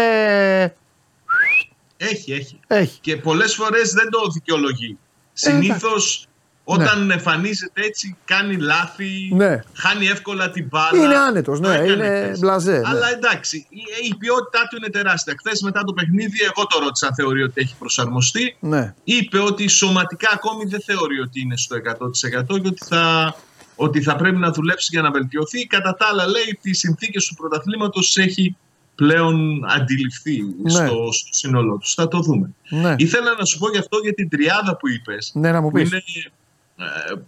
Έχει, 1.98 2.34
έχει. 2.34 2.60
έχει. 2.68 3.00
Και 3.02 3.18
πολλές 3.18 3.56
φορές 3.56 3.94
δεν 3.94 4.10
το 4.10 4.20
δικαιολογεί. 4.34 4.98
Συνήθως 5.34 6.28
όταν 6.64 7.06
ναι. 7.06 7.14
εμφανίζεται 7.14 7.82
έτσι, 7.82 8.18
κάνει 8.26 8.58
λάθη, 8.58 9.30
ναι. 9.34 9.60
χάνει 9.74 10.06
εύκολα 10.06 10.50
την 10.50 10.68
μπάλα. 10.68 11.04
Είναι 11.06 11.16
άνετος, 11.16 11.60
ναι, 11.60 11.76
είναι 11.76 12.36
μπλαζέ. 12.40 12.72
Ναι. 12.72 12.90
Αλλά 12.90 13.10
εντάξει, 13.16 13.68
η 14.10 14.16
ποιότητά 14.16 14.68
του 14.70 14.76
είναι 14.76 14.90
τεράστια. 14.90 15.34
Χθες 15.40 15.62
μετά 15.62 15.84
το 15.84 15.94
παιχνίδι, 15.94 16.38
εγώ 16.42 16.68
το 16.68 16.80
ρώτησα 16.80 17.08
αν 17.08 17.16
θεωρεί 17.16 17.44
ότι 17.44 17.62
έχει 17.62 17.76
προσαρμοστεί. 17.80 18.56
Ναι. 18.60 18.94
Είπε 19.04 19.40
ότι 19.40 19.68
σωματικά 19.68 20.30
ακόμη 20.34 20.66
δεν 20.66 20.82
θεωρεί 20.82 21.20
ότι 21.20 21.42
είναι 21.42 21.58
στο 21.58 21.76
100% 21.76 22.62
και 22.62 22.68
ότι 22.68 22.86
θα, 22.86 23.36
ότι 23.76 24.02
θα 24.02 24.16
πρέπει 24.16 24.38
να 24.38 24.52
δουλέψει 24.52 24.88
για 24.92 25.02
να 25.02 25.12
βελτιωθεί. 25.12 25.68
Κατά 25.68 25.96
τα 25.96 26.08
άλλα, 26.12 26.28
λέει, 26.28 26.60
τις 26.62 26.80
συνθήκες 26.80 27.26
του 27.26 27.36
πρωταθλήματος 27.36 28.18
έχει 28.18 28.56
πλέον 28.96 29.66
αντιληφθεί 29.76 30.42
ναι. 30.62 30.70
στο, 30.70 31.12
στο 31.12 31.30
σύνολό 31.30 31.78
του. 31.78 31.88
Θα 31.96 32.08
το 32.08 32.20
δούμε. 32.20 32.54
Ναι. 32.70 32.96
Ήθελα 32.98 33.36
να 33.40 33.46
σου 33.46 33.60
πω 33.60 33.70
γι' 33.70 33.78
αυτό 33.78 33.98
για 33.98 34.14
την 34.14 34.30
τριάδα 34.30 34.78
που 34.78 34.90
είπες. 34.90 35.32
Ναι, 35.34 35.52
να 35.52 35.62
μου 35.62 35.72
πεις. 35.72 35.90
Είναι 35.90 35.98
ε, 35.98 36.02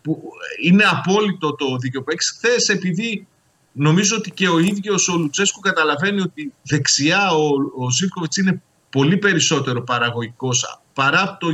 που 0.01 0.23
είναι 0.61 0.83
απόλυτο 0.83 1.55
το 1.55 1.77
δίκαιο 1.77 2.03
που 2.03 2.11
έχεις 2.11 2.29
χθες, 2.37 2.69
επειδή 2.69 3.27
νομίζω 3.71 4.15
ότι 4.17 4.31
και 4.31 4.49
ο 4.49 4.59
ίδιος 4.59 5.09
ο 5.09 5.17
Λουτσέσκου 5.17 5.59
καταλαβαίνει 5.59 6.21
ότι 6.21 6.53
δεξιά 6.61 7.31
ο, 7.31 7.47
ο 7.83 7.91
Ζήφκοβιτς 7.91 8.37
είναι 8.37 8.61
πολύ 8.89 9.17
περισσότερο 9.17 9.81
παραγωγικός 9.83 10.79
παρά 10.93 11.37
το 11.39 11.47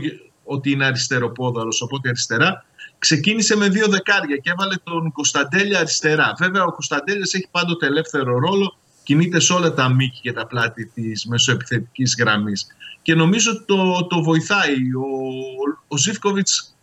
ότι 0.43 0.71
είναι 0.71 0.85
αριστεροπόδαρος, 0.85 1.81
οπότε 1.81 2.09
αριστερά. 2.09 2.65
Ξεκίνησε 2.97 3.55
με 3.55 3.69
δύο 3.69 3.87
δεκάρια 3.87 4.37
και 4.37 4.49
έβαλε 4.49 4.75
τον 4.83 5.11
Κωνσταντέλια 5.11 5.79
αριστερά. 5.79 6.35
Βέβαια 6.37 6.63
ο 6.63 6.71
Κωνσταντέλιας 6.71 7.33
έχει 7.33 7.47
πάντοτε 7.51 7.85
ελεύθερο 7.85 8.39
ρόλο, 8.39 8.77
κινείται 9.03 9.39
σε 9.39 9.53
όλα 9.53 9.73
τα 9.73 9.89
μήκη 9.89 10.19
και 10.21 10.33
τα 10.33 10.47
πλάτη 10.47 10.85
της 10.85 11.25
μεσοεπιθετικής 11.25 12.15
γραμμής. 12.19 12.67
Και 13.01 13.15
νομίζω 13.15 13.51
ότι 13.51 13.63
το, 13.65 14.07
το 14.07 14.23
βοηθάει. 14.23 14.75
Ο, 14.75 15.07
ο 15.87 15.97
Ζήφκοβιτς 15.97 16.75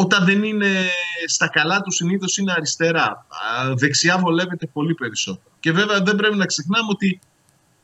όταν 0.00 0.24
δεν 0.24 0.42
είναι 0.42 0.90
στα 1.26 1.48
καλά 1.48 1.80
του 1.80 1.90
συνήθως 1.90 2.36
είναι 2.36 2.52
αριστερά. 2.56 3.26
Δεξιά 3.74 4.18
βολεύεται 4.18 4.66
πολύ 4.66 4.94
περισσότερο. 4.94 5.50
Και 5.60 5.72
βέβαια 5.72 6.00
δεν 6.00 6.16
πρέπει 6.16 6.36
να 6.36 6.46
ξεχνάμε 6.46 6.88
ότι 6.90 7.20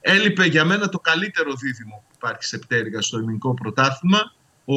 έλειπε 0.00 0.44
για 0.44 0.64
μένα 0.64 0.88
το 0.88 0.98
καλύτερο 0.98 1.52
δίδυμο 1.54 2.04
που 2.08 2.14
υπάρχει 2.16 2.44
σε 2.44 2.58
πτέρυγα 2.58 3.00
στο 3.00 3.16
ελληνικό 3.16 3.54
πρωτάθλημα 3.54 4.32
ο, 4.64 4.76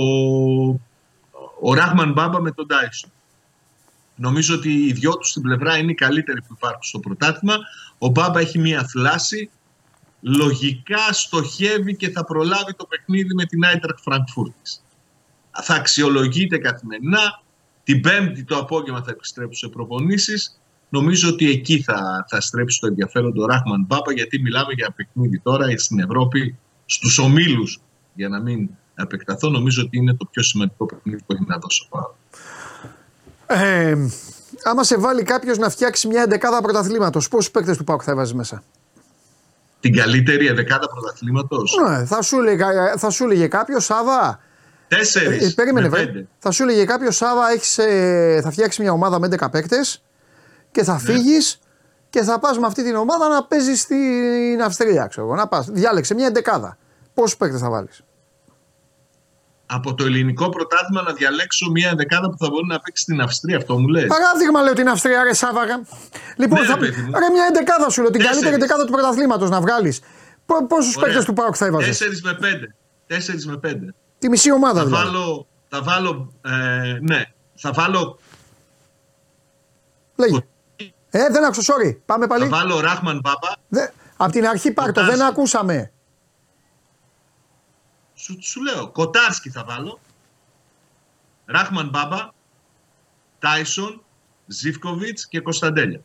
ο 1.61 1.73
Ράχμαν 1.73 2.11
Μπάμπα 2.11 2.41
με 2.41 2.51
τον 2.51 2.67
Τάισον. 2.67 3.11
Νομίζω 4.15 4.55
ότι 4.55 4.85
οι 4.85 4.91
δυο 4.91 5.17
τους 5.17 5.29
στην 5.29 5.41
πλευρά 5.41 5.77
είναι 5.77 5.91
οι 5.91 5.95
καλύτεροι 5.95 6.41
που 6.41 6.53
υπάρχουν 6.57 6.83
στο 6.83 6.99
πρωτάθλημα. 6.99 7.55
Ο 7.97 8.07
Μπάμπα 8.07 8.39
έχει 8.39 8.59
μία 8.59 8.87
θλάση. 8.91 9.49
Λογικά 10.21 11.13
στοχεύει 11.13 11.95
και 11.95 12.09
θα 12.09 12.25
προλάβει 12.25 12.73
το 12.75 12.85
παιχνίδι 12.85 13.33
με 13.33 13.45
την 13.45 13.63
Άιτρακ 13.63 13.97
Φραγκφούρτης 13.97 14.81
θα 15.61 15.73
αξιολογείται 15.73 16.57
καθημερινά. 16.57 17.41
Την 17.83 18.01
Πέμπτη 18.01 18.43
το 18.43 18.57
απόγευμα 18.57 19.03
θα 19.03 19.11
επιστρέψει 19.11 19.59
σε 19.59 19.67
προπονήσεις. 19.67 20.59
Νομίζω 20.89 21.29
ότι 21.29 21.49
εκεί 21.49 21.81
θα, 21.81 22.25
θα 22.29 22.41
στρέψει 22.41 22.79
το 22.79 22.87
ενδιαφέρον 22.87 23.33
του 23.33 23.45
Ράχμαν 23.45 23.85
Μπάπα 23.87 24.13
γιατί 24.13 24.41
μιλάμε 24.41 24.73
για 24.73 24.91
παιχνίδι 24.95 25.39
τώρα 25.39 25.77
στην 25.77 25.99
Ευρώπη 25.99 26.57
στους 26.85 27.17
ομίλους 27.17 27.79
για 28.13 28.29
να 28.29 28.41
μην 28.41 28.69
επεκταθώ. 28.95 29.49
Νομίζω 29.49 29.83
ότι 29.83 29.97
είναι 29.97 30.13
το 30.13 30.25
πιο 30.31 30.43
σημαντικό 30.43 30.85
παιχνίδι 30.85 31.23
που 31.25 31.33
έχει 31.33 31.43
να 31.47 31.57
δώσει 31.57 31.87
ο 31.89 32.15
ε, 33.47 33.95
άμα 34.63 34.83
σε 34.83 34.97
βάλει 34.97 35.23
κάποιος 35.23 35.57
να 35.57 35.69
φτιάξει 35.69 36.07
μια 36.07 36.21
εντεκάδα 36.21 36.61
πρωταθλήματος, 36.61 37.27
πόσους 37.27 37.51
παίκτες 37.51 37.77
του 37.77 37.83
Πάουκ 37.83 38.01
θα 38.03 38.11
έβαζε 38.11 38.35
μέσα; 38.35 38.63
Την 39.79 39.95
καλύτερη 39.95 40.47
εντεκάδα 40.47 40.87
πρωταθλήματος; 40.87 41.77
Ναι, 41.87 42.05
θα 42.05 42.21
σου, 42.21 42.37
έλεγε, 42.39 42.65
θα 42.97 43.09
σου 43.09 43.23
έλεγε 43.23 43.47
κάποιος 43.47 43.85
Σάβα, 43.85 44.39
Τέσσερις. 44.87 45.51
Ε, 45.51 45.53
περίμενε, 45.55 45.89
πέντε. 45.89 46.27
Θα 46.39 46.51
σου 46.51 46.63
έλεγε 46.63 46.85
κάποιος 46.85 47.15
Σάβα, 47.15 47.51
έχεις, 47.51 47.77
ε, 47.77 48.39
θα 48.43 48.51
φτιάξεις 48.51 48.79
μια 48.79 48.91
ομάδα 48.91 49.19
με 49.19 49.27
11 49.27 49.49
παίκτες 49.51 50.03
και 50.71 50.83
θα 50.83 50.93
ναι. 50.93 50.99
φύγεις 50.99 51.59
και 52.09 52.21
θα 52.21 52.39
πας 52.39 52.57
με 52.57 52.65
αυτή 52.65 52.83
την 52.83 52.95
ομάδα 52.95 53.27
να 53.27 53.43
παίζεις 53.43 53.81
στην 53.81 54.61
Αυστρία. 54.63 55.07
Ξέρω, 55.07 55.35
να 55.35 55.47
πας. 55.47 55.67
Διάλεξε 55.69 56.13
μια 56.13 56.27
εντεκάδα. 56.27 56.77
Πόσους 57.13 57.37
παίκτες 57.37 57.59
θα 57.61 57.69
βάλεις; 57.69 58.03
Από 59.65 59.93
το 59.93 60.05
ελληνικό 60.05 60.49
πρωτάθλημα 60.49 61.01
να 61.01 61.13
διαλέξω 61.13 61.71
μια 61.71 61.89
εντεκάδα 61.89 62.29
που 62.29 62.37
θα 62.37 62.49
μπορεί 62.49 62.67
να 62.67 62.79
παίξει 62.79 63.03
στην 63.03 63.21
Αυστρία, 63.21 63.57
αυτό 63.57 63.79
μου 63.79 63.87
λες; 63.87 64.07
Παράδειγμα 64.07 64.61
λέω 64.61 64.73
την 64.73 64.89
Αυστρία, 64.89 65.23
ρε 65.23 65.33
Σάβα. 65.33 65.61
Λοιπόν, 66.35 66.59
ναι, 66.59 66.65
θα... 66.65 66.77
ρε, 67.19 67.29
μια 67.33 67.45
εντεκάδα 67.49 67.89
σου 67.89 68.01
λέω, 68.01 68.11
την 68.11 68.21
καλύτερη 68.21 68.55
εντεκάδα 68.55 68.85
του 68.85 68.91
πρωταθλήματος 68.91 69.49
να 69.49 69.61
βγάλεις. 69.61 69.99
Πόσους 70.67 70.95
παίκτες 70.95 71.25
του 71.25 71.33
Πάουκ 71.33 71.55
θα 71.57 71.65
έβαζες; 71.65 72.01
4 72.01 72.21
με 72.23 72.37
5. 72.41 73.15
4 73.17 73.17
με 73.45 73.59
5. 73.63 73.93
Τη 74.19 74.29
μισή 74.29 74.51
ομάδα 74.51 74.79
θα 74.79 74.85
δηλαδή. 74.85 75.05
Βάλω, 75.05 75.47
θα 75.69 75.81
βάλω, 75.81 76.33
ε, 76.41 76.97
ναι, 77.01 77.23
θα 77.55 77.71
βάλω... 77.71 78.19
Λέγε. 80.15 80.47
Ε, 81.09 81.29
δεν 81.29 81.45
άκουσα, 81.45 81.73
sorry. 81.73 81.97
Πάμε 82.05 82.27
πάλι. 82.27 82.43
Θα 82.43 82.49
βάλω 82.49 82.79
Ράχμαν 82.79 83.19
Μπάμπα. 83.19 83.49
Δε, 83.67 83.87
απ' 84.17 84.31
την 84.31 84.47
αρχή 84.47 84.71
πάρτο, 84.71 85.05
δεν 85.05 85.21
ακούσαμε. 85.21 85.91
Σου, 88.13 88.37
σου 88.41 88.61
λέω, 88.63 88.91
Κοτάρσκι 88.91 89.49
θα 89.49 89.63
βάλω. 89.63 89.99
Ράχμαν 91.45 91.89
Μπάμπα, 91.89 92.29
Τάισον, 93.39 94.03
Ζιφκοβιτς 94.47 95.27
και 95.27 95.39
Κωνσταντέλια. 95.39 96.01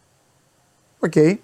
OK. 0.98 1.12
Okay. 1.14 1.36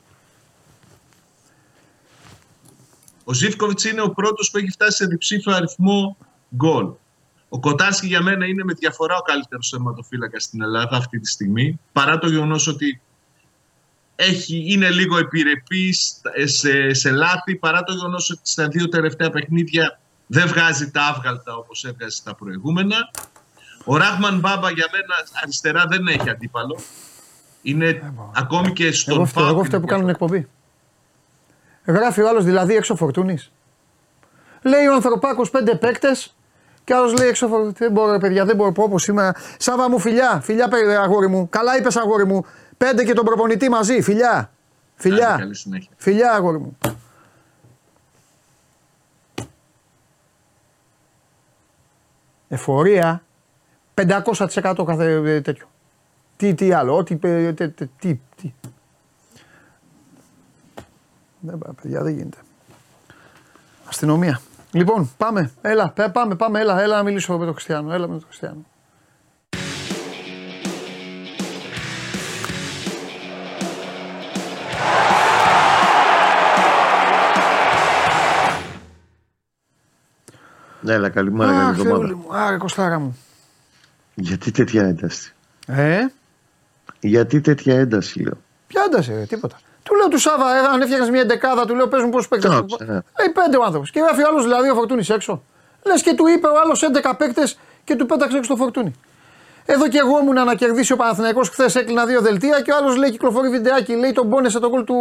Ο 3.25 3.33
Ζίβκοβιτς 3.33 3.85
είναι 3.85 4.01
ο 4.01 4.11
πρώτος 4.11 4.51
που 4.51 4.59
έχει 4.59 4.71
φτάσει 4.71 4.97
σε 4.97 5.07
διψήφιο 5.07 5.55
αριθμό 5.55 6.17
γκολ. 6.57 6.91
Ο 7.49 7.61
Κοτάρσκι 7.61 8.07
για 8.07 8.23
μένα 8.23 8.47
είναι 8.47 8.65
με 8.65 8.73
διαφορά 8.73 9.17
ο 9.17 9.23
καλύτερος 9.23 9.73
τερματοφύλακας 9.73 10.41
στην 10.41 10.63
Ελλάδα 10.63 10.97
αυτή 10.97 11.21
τη 11.21 11.29
στιγμή. 11.29 11.81
Παρά 11.93 12.19
το 12.19 12.29
γεγονός 12.29 12.67
ότι 12.67 13.01
έχει, 14.17 14.65
είναι 14.67 14.91
λίγο 14.91 15.19
επιρρεπή 15.19 15.95
σε, 16.45 16.95
σε 16.95 17.11
λάθη, 17.11 17.57
παρά 17.57 17.83
το 17.83 17.93
γεγονός 17.93 18.31
ότι 18.31 18.41
στα 18.43 18.69
δύο 18.69 18.89
τελευταία 18.89 19.31
παιχνίδια 19.31 20.01
δεν 20.27 20.47
βγάζει 20.49 20.91
τα 20.91 21.07
άβγαλτα 21.07 21.57
όπως 21.57 21.85
έβγαζε 21.85 22.17
στα 22.17 22.35
προηγούμενα. 22.35 23.11
Ο 23.85 23.97
Ράχμαν 23.97 24.39
Μπάμπα 24.39 24.71
για 24.71 24.89
μένα 24.93 25.15
αριστερά 25.43 25.85
δεν 25.89 26.07
έχει 26.07 26.31
αντίπαλο. 26.31 26.79
Είναι 27.63 27.89
ε, 27.89 28.13
ακόμη 28.35 28.73
και 28.73 28.93
στον 28.93 29.15
εγώ 29.15 29.25
φταίω, 29.25 29.49
εγώ 29.49 29.65
φταίω 29.65 29.81
που 29.81 29.87
κάνουν 29.87 30.09
εκπομπή. 30.09 30.49
Γράφει 31.85 32.21
ο 32.21 32.29
άλλος 32.29 32.45
δηλαδή 32.45 32.75
έξω 32.75 32.97
φορτούνης. 32.97 33.51
Λέει 34.63 34.87
ο 34.87 34.95
Ανθρωπάκος 34.95 35.51
πέντε 35.51 35.75
παίκτες 35.75 36.37
και 36.89 36.95
άλλος 36.95 37.13
λέει 37.13 37.29
έξω. 37.29 37.73
Δεν 37.73 37.93
μπορώ, 37.93 38.19
παιδιά, 38.19 38.45
δεν 38.45 38.57
μπορώ. 38.57 38.73
Όπω 38.77 38.97
είμαι. 39.09 39.33
Σάβα 39.59 39.91
μου, 39.91 39.99
φιλιά, 39.99 40.41
φιλιά, 40.43 40.69
αγόρι 41.01 41.29
μου. 41.29 41.49
Καλά 41.49 41.77
είπες, 41.77 41.97
αγόρι 41.97 42.27
μου. 42.27 42.45
Πέντε 42.77 43.05
και 43.05 43.13
τον 43.13 43.25
προπονητή 43.25 43.69
μαζί, 43.69 44.03
φιλιά. 44.03 44.51
Φιλιά. 44.95 45.51
Φιλιά, 45.97 46.33
αγόρι 46.33 46.59
μου. 46.59 46.79
Εφορία 52.49 53.23
500% 53.95 54.85
κάθε 54.87 55.13
ε, 55.13 55.41
τέτοιο. 55.41 55.67
Τι, 56.37 56.55
τι 56.55 56.73
άλλο, 56.73 56.97
ό,τι. 56.97 57.17
Τι, 57.17 57.53
τι, 57.99 58.21
τι. 58.37 58.53
Δεν 61.41 61.59
παιδιά, 61.83 62.03
δεν 62.03 62.13
γίνεται. 62.13 62.39
Αστυνομία. 63.89 64.41
Λοιπόν, 64.73 65.11
πάμε. 65.17 65.51
Έλα, 65.61 65.93
πάμε, 66.13 66.35
πάμε, 66.35 66.61
έλα, 66.61 66.81
έλα 66.81 66.97
να 66.97 67.03
μιλήσω 67.03 67.39
με 67.39 67.45
τον 67.45 67.55
Χριστιανό. 67.55 67.93
Έλα 67.93 68.09
με 68.09 68.13
τον 68.13 68.25
Χριστιανό. 68.27 68.67
Ναι, 80.81 80.93
έλα, 80.93 81.09
καλημέρα, 81.09 81.53
καλή 81.53 81.69
εβδομάδα. 81.81 82.17
μου, 82.17 82.27
άρε, 82.31 82.57
κοστάρα 82.57 82.99
μου. 82.99 83.19
Γιατί 84.15 84.51
τέτοια 84.51 84.87
ένταση; 84.87 85.35
Ε; 85.67 86.01
Γιατί 87.01 87.41
τέτοια 87.41 87.79
ένταση, 87.79 88.21
λέω. 88.23 88.39
Ποια 88.67 88.83
ένταση, 88.87 89.13
ρε, 89.13 89.25
τίποτα. 89.25 89.59
Του 89.89 89.95
λέω 89.95 90.09
του 90.09 90.19
Σάβα, 90.19 90.57
ε, 90.57 90.59
αν 90.59 90.81
έφτιαχνε 90.81 91.11
μια 91.11 91.25
δεκάδα, 91.25 91.67
του 91.67 91.75
λέω 91.75 91.89
παίζουν 91.89 92.11
πόσου 92.11 92.29
παίκτες. 92.29 92.51
Ε, 92.51 93.29
πέντε 93.29 93.57
ο 93.57 93.65
άνθρωπος. 93.65 93.91
Και 93.91 94.01
γράφει 94.01 94.23
ο 94.23 94.27
άλλος 94.29 94.43
δηλαδή 94.43 94.69
ο 94.71 94.75
Φορτούνης 94.75 95.11
έξω. 95.11 95.43
Λες 95.83 96.03
και 96.03 96.15
του 96.15 96.27
είπε 96.27 96.47
ο 96.47 96.61
άλλος 96.65 96.83
11 96.83 97.15
παίκτες 97.19 97.59
και 97.85 97.97
του 97.97 98.07
πέταξε 98.07 98.37
έξω 98.37 98.51
το 98.51 98.57
Φορτούνη. 98.57 98.95
Εδώ 99.71 99.89
και 99.89 99.99
εγώ 99.99 100.19
ήμουν 100.21 100.45
να 100.45 100.55
κερδίσει 100.55 100.93
ο 100.93 100.97
Παναθηναϊκός 100.97 101.49
χθες 101.49 101.75
έκλεινα 101.75 102.07
δύο 102.07 102.21
δελτία 102.21 102.61
και 102.61 102.73
ο 102.73 102.77
άλλος 102.77 102.97
λέει 102.97 103.11
κυκλοφορεί 103.11 103.49
βιντεάκι, 103.49 103.95
λέει 103.95 104.13
τον 104.13 104.29
πόνεσε 104.29 104.61
τον 104.61 104.71
κόλ 104.71 104.85
του 104.85 104.97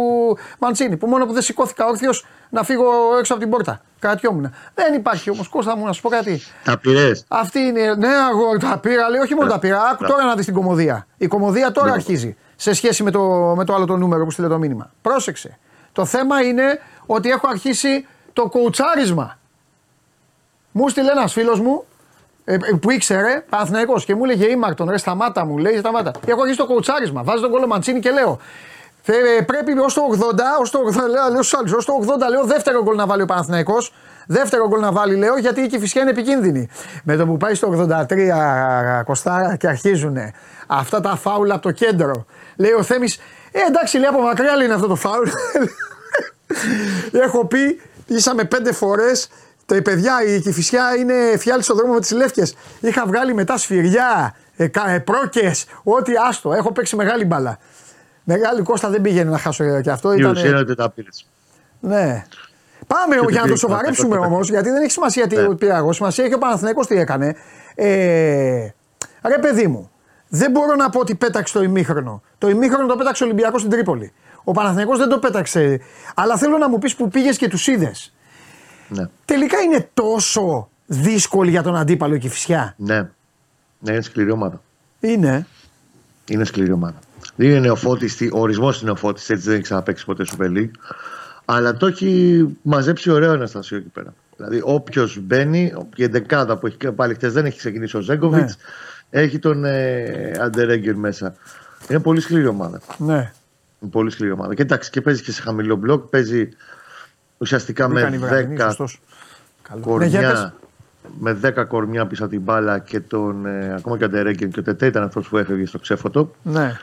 Μαντσίνη. 0.58 0.96
Που 0.96 1.06
μόνο 1.06 1.26
που 1.26 1.32
δεν 1.32 1.42
σηκώθηκα 1.42 1.86
όρθιος 1.86 2.26
να 2.50 2.62
φύγω 2.62 2.84
έξω 3.18 3.32
από 3.32 3.42
την 3.42 3.50
πόρτα. 3.50 3.80
Κρατιόμουν. 3.98 4.54
Δεν 4.74 4.94
υπάρχει 4.94 5.30
όμως, 5.30 5.48
Κώστα 5.48 5.76
μου 5.76 5.84
να 5.84 5.92
σου 5.92 6.02
πω 6.02 6.08
κάτι. 6.08 6.40
Τα 6.64 6.78
πήρες. 6.78 7.24
Αυτή 7.28 7.58
είναι. 7.58 7.94
Ναι, 7.94 8.08
εγώ 8.30 8.56
τα 8.56 8.78
πήρα, 8.78 9.08
λέει, 9.08 9.20
όχι 9.20 9.34
μόνο 9.34 9.50
τα 9.50 9.58
πήρα. 9.58 9.82
Άκου 9.82 10.04
τώρα 10.04 10.24
να 10.24 10.34
δεις 10.34 10.44
την 10.44 10.54
κομμωδία. 10.54 11.06
Η 11.16 11.26
κομμωδία 11.26 11.72
τώρα 11.72 11.88
ναι. 11.88 11.92
αρχίζει 11.92 12.36
σε 12.56 12.72
σχέση 12.72 13.02
με 13.02 13.10
το, 13.10 13.20
με 13.56 13.64
το 13.64 13.74
άλλο 13.74 13.84
το 13.84 13.96
νούμερο 13.96 14.24
που 14.24 14.30
στείλε 14.30 14.48
το 14.48 14.58
μήνυμα. 14.58 14.90
Πρόσεξε. 15.02 15.58
Το 15.92 16.04
θέμα 16.04 16.42
είναι 16.42 16.80
ότι 17.06 17.28
έχω 17.30 17.48
αρχίσει 17.48 18.06
το 18.32 18.48
κοουτσάρισμα. 18.48 19.38
Μου 20.72 20.88
στείλε 20.88 21.10
ένας 21.10 21.32
φίλος 21.32 21.60
μου 21.60 21.72
ε, 21.72 21.82
ε, 21.82 21.97
που 22.80 22.90
ήξερε, 22.90 23.44
Παναθυναϊκό, 23.48 24.00
και 24.04 24.14
μου 24.14 24.24
έλεγε 24.24 24.46
Ήμαρτον, 24.46 24.90
ρε 24.90 24.98
σταμάτα 24.98 25.44
μου, 25.44 25.58
λέει 25.58 25.76
σταμάτα. 25.78 26.10
Και 26.10 26.30
έχω 26.30 26.40
αρχίσει 26.40 26.58
το 26.58 26.66
κοουτσάρισμα. 26.66 27.22
Βάζω 27.22 27.40
τον 27.40 27.50
κόλλο 27.50 27.66
Μαντσίνη 27.66 28.00
και 28.00 28.10
λέω. 28.10 28.38
Ε, 29.04 29.42
πρέπει 29.42 29.78
ως 29.78 29.94
το 29.94 30.02
80, 30.12 30.60
ως 30.60 30.70
το 30.70 30.78
80, 30.78 30.92
λέω, 30.94 31.08
λέω 31.08 31.42
άλλου, 31.58 31.72
ως 31.76 31.84
το 31.84 31.92
80 32.06 32.30
λέω 32.30 32.44
δεύτερο 32.44 32.82
γκολ 32.82 32.96
να 32.96 33.06
βάλει 33.06 33.22
ο 33.22 33.24
Παναθηναϊκός. 33.26 33.92
Δεύτερο 34.26 34.68
γκολ 34.68 34.80
να 34.80 34.92
βάλει, 34.92 35.16
λέω, 35.16 35.38
γιατί 35.38 35.60
η 35.60 35.66
Κυφυσιά 35.66 36.02
είναι 36.02 36.10
επικίνδυνη. 36.10 36.68
Με 37.04 37.16
το 37.16 37.26
που 37.26 37.36
πάει 37.36 37.54
στο 37.54 37.86
83 38.10 39.02
κοστάρα 39.04 39.56
και 39.56 39.68
αρχίζουν 39.68 40.16
αυτά 40.66 41.00
τα 41.00 41.16
φάουλα 41.16 41.54
από 41.54 41.62
το 41.62 41.70
κέντρο. 41.70 42.26
Λέει 42.56 42.72
ο 42.72 42.82
Θέμης, 42.82 43.16
ε, 43.52 43.58
εντάξει, 43.68 43.98
λέει 43.98 44.08
από 44.08 44.20
μακριά 44.20 44.56
λέει 44.56 44.70
αυτό 44.70 44.86
το 44.86 44.94
φάουλ. 44.94 45.28
Έχω 47.24 47.46
πει, 47.46 47.80
ήσαμε 48.06 48.44
πέντε 48.44 48.72
φορές. 48.72 49.28
Τα 49.68 49.82
παιδιά, 49.82 50.12
η 50.26 50.40
Κυφυσιά 50.40 50.96
είναι 50.98 51.14
φιάλτη 51.38 51.64
στο 51.64 51.74
δρόμο 51.74 51.92
με 51.92 52.00
τις 52.00 52.10
λεύκες. 52.10 52.54
Είχα 52.80 53.06
βγάλει 53.06 53.34
μετά 53.34 53.56
σφυριά, 53.56 54.34
ε, 54.56 54.64
ε, 54.86 54.98
πρόκες, 54.98 55.66
ό,τι 55.82 56.12
άστο. 56.28 56.52
Έχω 56.52 56.72
παίξει 56.72 56.96
μεγάλη 56.96 57.24
μπαλά. 57.24 57.58
Μεγάλη 58.24 58.62
Κώστα 58.62 58.88
δεν 58.88 59.00
πήγαινε 59.00 59.30
να 59.30 59.38
χάσω 59.38 59.80
και 59.80 59.90
αυτό. 59.90 60.12
Η 60.12 60.16
Ήταν... 60.18 60.30
ουσία 60.30 60.48
είναι 60.48 60.58
ότι 60.58 60.74
τα 60.74 60.90
πήρες. 60.90 61.26
Ναι. 61.80 62.24
Πάμε 62.86 63.16
Και 63.16 63.26
για 63.30 63.40
να 63.40 63.46
το 63.46 63.52
το 63.52 63.58
σοβαρέψουμε 63.58 64.16
πήγε, 64.16 64.26
όμως, 64.26 64.48
γιατί 64.48 64.70
δεν 64.70 64.82
έχει 64.82 64.90
σημασία 64.90 65.26
τι 65.26 65.36
Ναι. 65.36 65.54
πήρα 65.54 65.76
εγώ. 65.76 65.92
Σημασία 65.92 66.24
έχει 66.24 66.34
ο 66.34 66.38
Παναθηναϊκός 66.38 66.86
τι 66.86 66.98
έκανε. 66.98 67.34
Ε, 67.74 68.68
ρε 69.22 69.38
παιδί 69.40 69.66
μου, 69.66 69.90
δεν 70.28 70.50
μπορώ 70.50 70.74
να 70.74 70.90
πω 70.90 71.00
ότι 71.00 71.14
πέταξε 71.14 71.52
το 71.52 71.62
ημίχρονο. 71.62 72.22
Το 72.38 72.48
ημίχρονο 72.48 72.86
το 72.86 72.96
πέταξε 72.96 73.22
ο 73.24 73.26
Ολυμπιακός 73.26 73.60
στην 73.60 73.72
Τρίπολη. 73.72 74.12
Ο 74.44 74.52
Παναθηναϊκός 74.52 74.98
δεν 74.98 75.08
το 75.08 75.18
πέταξε. 75.18 75.80
Αλλά 76.14 76.36
θέλω 76.36 76.58
να 76.58 76.68
μου 76.68 76.78
πεις 76.78 76.96
που 76.96 77.08
πήγες 77.08 77.36
και 77.36 77.48
τους 77.48 77.66
είδες. 77.66 78.12
Ναι. 78.88 79.04
Τελικά 79.24 79.60
είναι 79.60 79.88
τόσο 79.94 80.68
δύσκολη 80.86 81.50
για 81.50 81.62
τον 81.62 81.76
αντίπαλο 81.76 82.14
η 82.14 82.18
Κηφισιά. 82.18 82.74
ναι. 82.76 83.08
Ναι, 83.80 83.92
είναι 83.92 84.02
σκληρή 84.02 84.30
ομάδα. 84.30 84.62
Είναι. 85.00 85.46
Είναι 86.28 86.44
σκληρή 86.44 86.72
ομάδα. 86.72 86.98
Δεν 87.36 87.48
είναι 87.48 87.58
νεοφώτιστη, 87.60 88.30
ο 88.34 88.40
ορισμός 88.40 88.76
είναι 88.80 88.90
νεοφώτιστη, 88.90 89.32
έτσι 89.32 89.44
δεν 89.44 89.54
έχει 89.54 89.62
ξαναπέξει 89.62 90.04
ποτέ 90.04 90.24
Super 90.36 90.46
League. 90.56 90.70
Αλλά 91.44 91.76
το 91.76 91.86
έχει 91.86 92.44
μαζέψει 92.62 93.10
ωραίο 93.10 93.32
Αναστασίο 93.32 93.76
εκεί 93.76 93.88
πέρα. 93.88 94.14
Δηλαδή, 94.36 94.60
όποιος 94.64 95.18
μπαίνει, 95.20 95.72
η 95.96 96.02
εντεκάδα 96.02 96.56
που 96.58 96.66
έχει 96.66 96.76
πάλι 96.76 97.14
χτες 97.14 97.32
δεν 97.32 97.44
έχει 97.46 97.58
ξεκινήσει 97.58 97.96
ο 97.96 98.00
Ζέγκοβιτς, 98.00 98.56
Ναι. 99.10 99.20
έχει 99.20 99.38
τον 99.38 99.64
ε, 99.64 100.32
Αντερέγκερ 100.40 100.94
μέσα. 100.96 101.34
Είναι 101.88 102.00
πολύ 102.00 102.20
σκληρή 102.20 102.46
ομάδα. 102.46 102.80
Ναι. 102.98 103.32
Είναι 103.80 103.90
πολύ 103.90 104.10
σκληρή 104.10 104.32
ομάδα. 104.32 104.54
Και 104.54 104.62
εντάξει, 104.62 104.90
και 104.90 105.00
παίζει 105.00 105.22
και 105.22 105.32
σε 105.32 105.42
χαμηλό 105.42 105.76
μπλοκ, 105.76 106.02
παίζει 106.08 106.48
ουσιαστικά 107.38 107.88
Μπήκαν 107.88 108.12
οι 108.12 108.18
με 108.18 108.26
Βραδινοί, 108.26 108.56
10 108.58 108.62
σωστός. 108.62 109.00
Καλό. 109.62 109.98
Ναι, 109.98 110.06
για 110.06 110.20
πες. 110.20 110.28
κορμιά. 110.28 110.54
με 111.18 111.62
10 111.62 111.66
κορμιά 111.68 112.06
πίσω 112.06 112.22
από 112.22 112.32
την 112.32 112.40
μπάλα 112.40 112.78
και 112.78 113.00
τον. 113.00 113.46
Ε, 113.46 113.74
ακόμα 113.74 113.96
και 113.96 114.02
ο 114.02 114.06
Αντερέγκερ 114.06 114.48
και 114.48 114.60
ο 114.60 114.62
Τετέ 114.62 114.86
ήταν 114.86 115.02
αυτός 115.02 115.28
που 115.28 115.36
έφευγε 115.38 115.66
στο 115.66 115.78
ξέφωτο. 115.78 116.30
Ναι. 116.42 116.76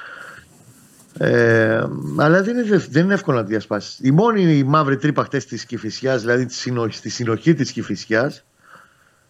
Ε, 1.18 1.84
αλλά 2.18 2.44
δεν 2.44 2.58
είναι, 2.58 2.78
δεν 2.90 3.04
είναι 3.04 3.14
εύκολο 3.14 3.38
να 3.38 3.44
τη 3.44 3.50
διασπάσεις. 3.50 4.00
Η 4.02 4.12
μόνη 4.12 4.64
μαύρη 4.64 4.98
τρύπα 4.98 5.24
χτες 5.24 5.46
της 5.46 5.66
Κυφυσιάς, 5.66 6.22
δηλαδή 6.22 6.46
τη 6.46 6.54
συνοχή, 6.54 6.98
στη 6.98 7.10
συνοχή 7.10 7.54
της 7.54 7.72
Κυφυσιάς, 7.72 8.44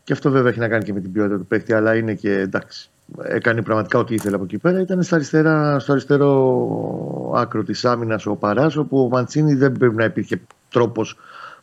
και 0.03 0.13
αυτό 0.13 0.31
βέβαια 0.31 0.49
έχει 0.49 0.59
να 0.59 0.67
κάνει 0.67 0.83
και 0.83 0.93
με 0.93 0.99
την 0.99 1.11
ποιότητα 1.11 1.37
του 1.37 1.45
παίκτη, 1.45 1.73
αλλά 1.73 1.95
είναι 1.95 2.13
και 2.13 2.31
εντάξει. 2.31 2.89
Έκανε 3.23 3.61
πραγματικά 3.61 3.99
ό,τι 3.99 4.13
ήθελε 4.13 4.35
από 4.35 4.43
εκεί 4.43 4.57
πέρα. 4.57 4.79
Ήταν 4.79 5.03
στα 5.03 5.15
αριστερά, 5.15 5.79
στο 5.79 5.91
αριστερό 5.91 7.31
άκρο 7.35 7.63
της 7.63 7.85
άμυνας 7.85 8.25
ο 8.25 8.35
Παράς, 8.35 8.75
όπου 8.75 8.99
ο 8.99 9.07
Μαντσίνη 9.07 9.53
δεν 9.53 9.71
πρέπει 9.71 9.95
να 9.95 10.03
υπήρχε 10.03 10.41
τρόπος 10.75 11.17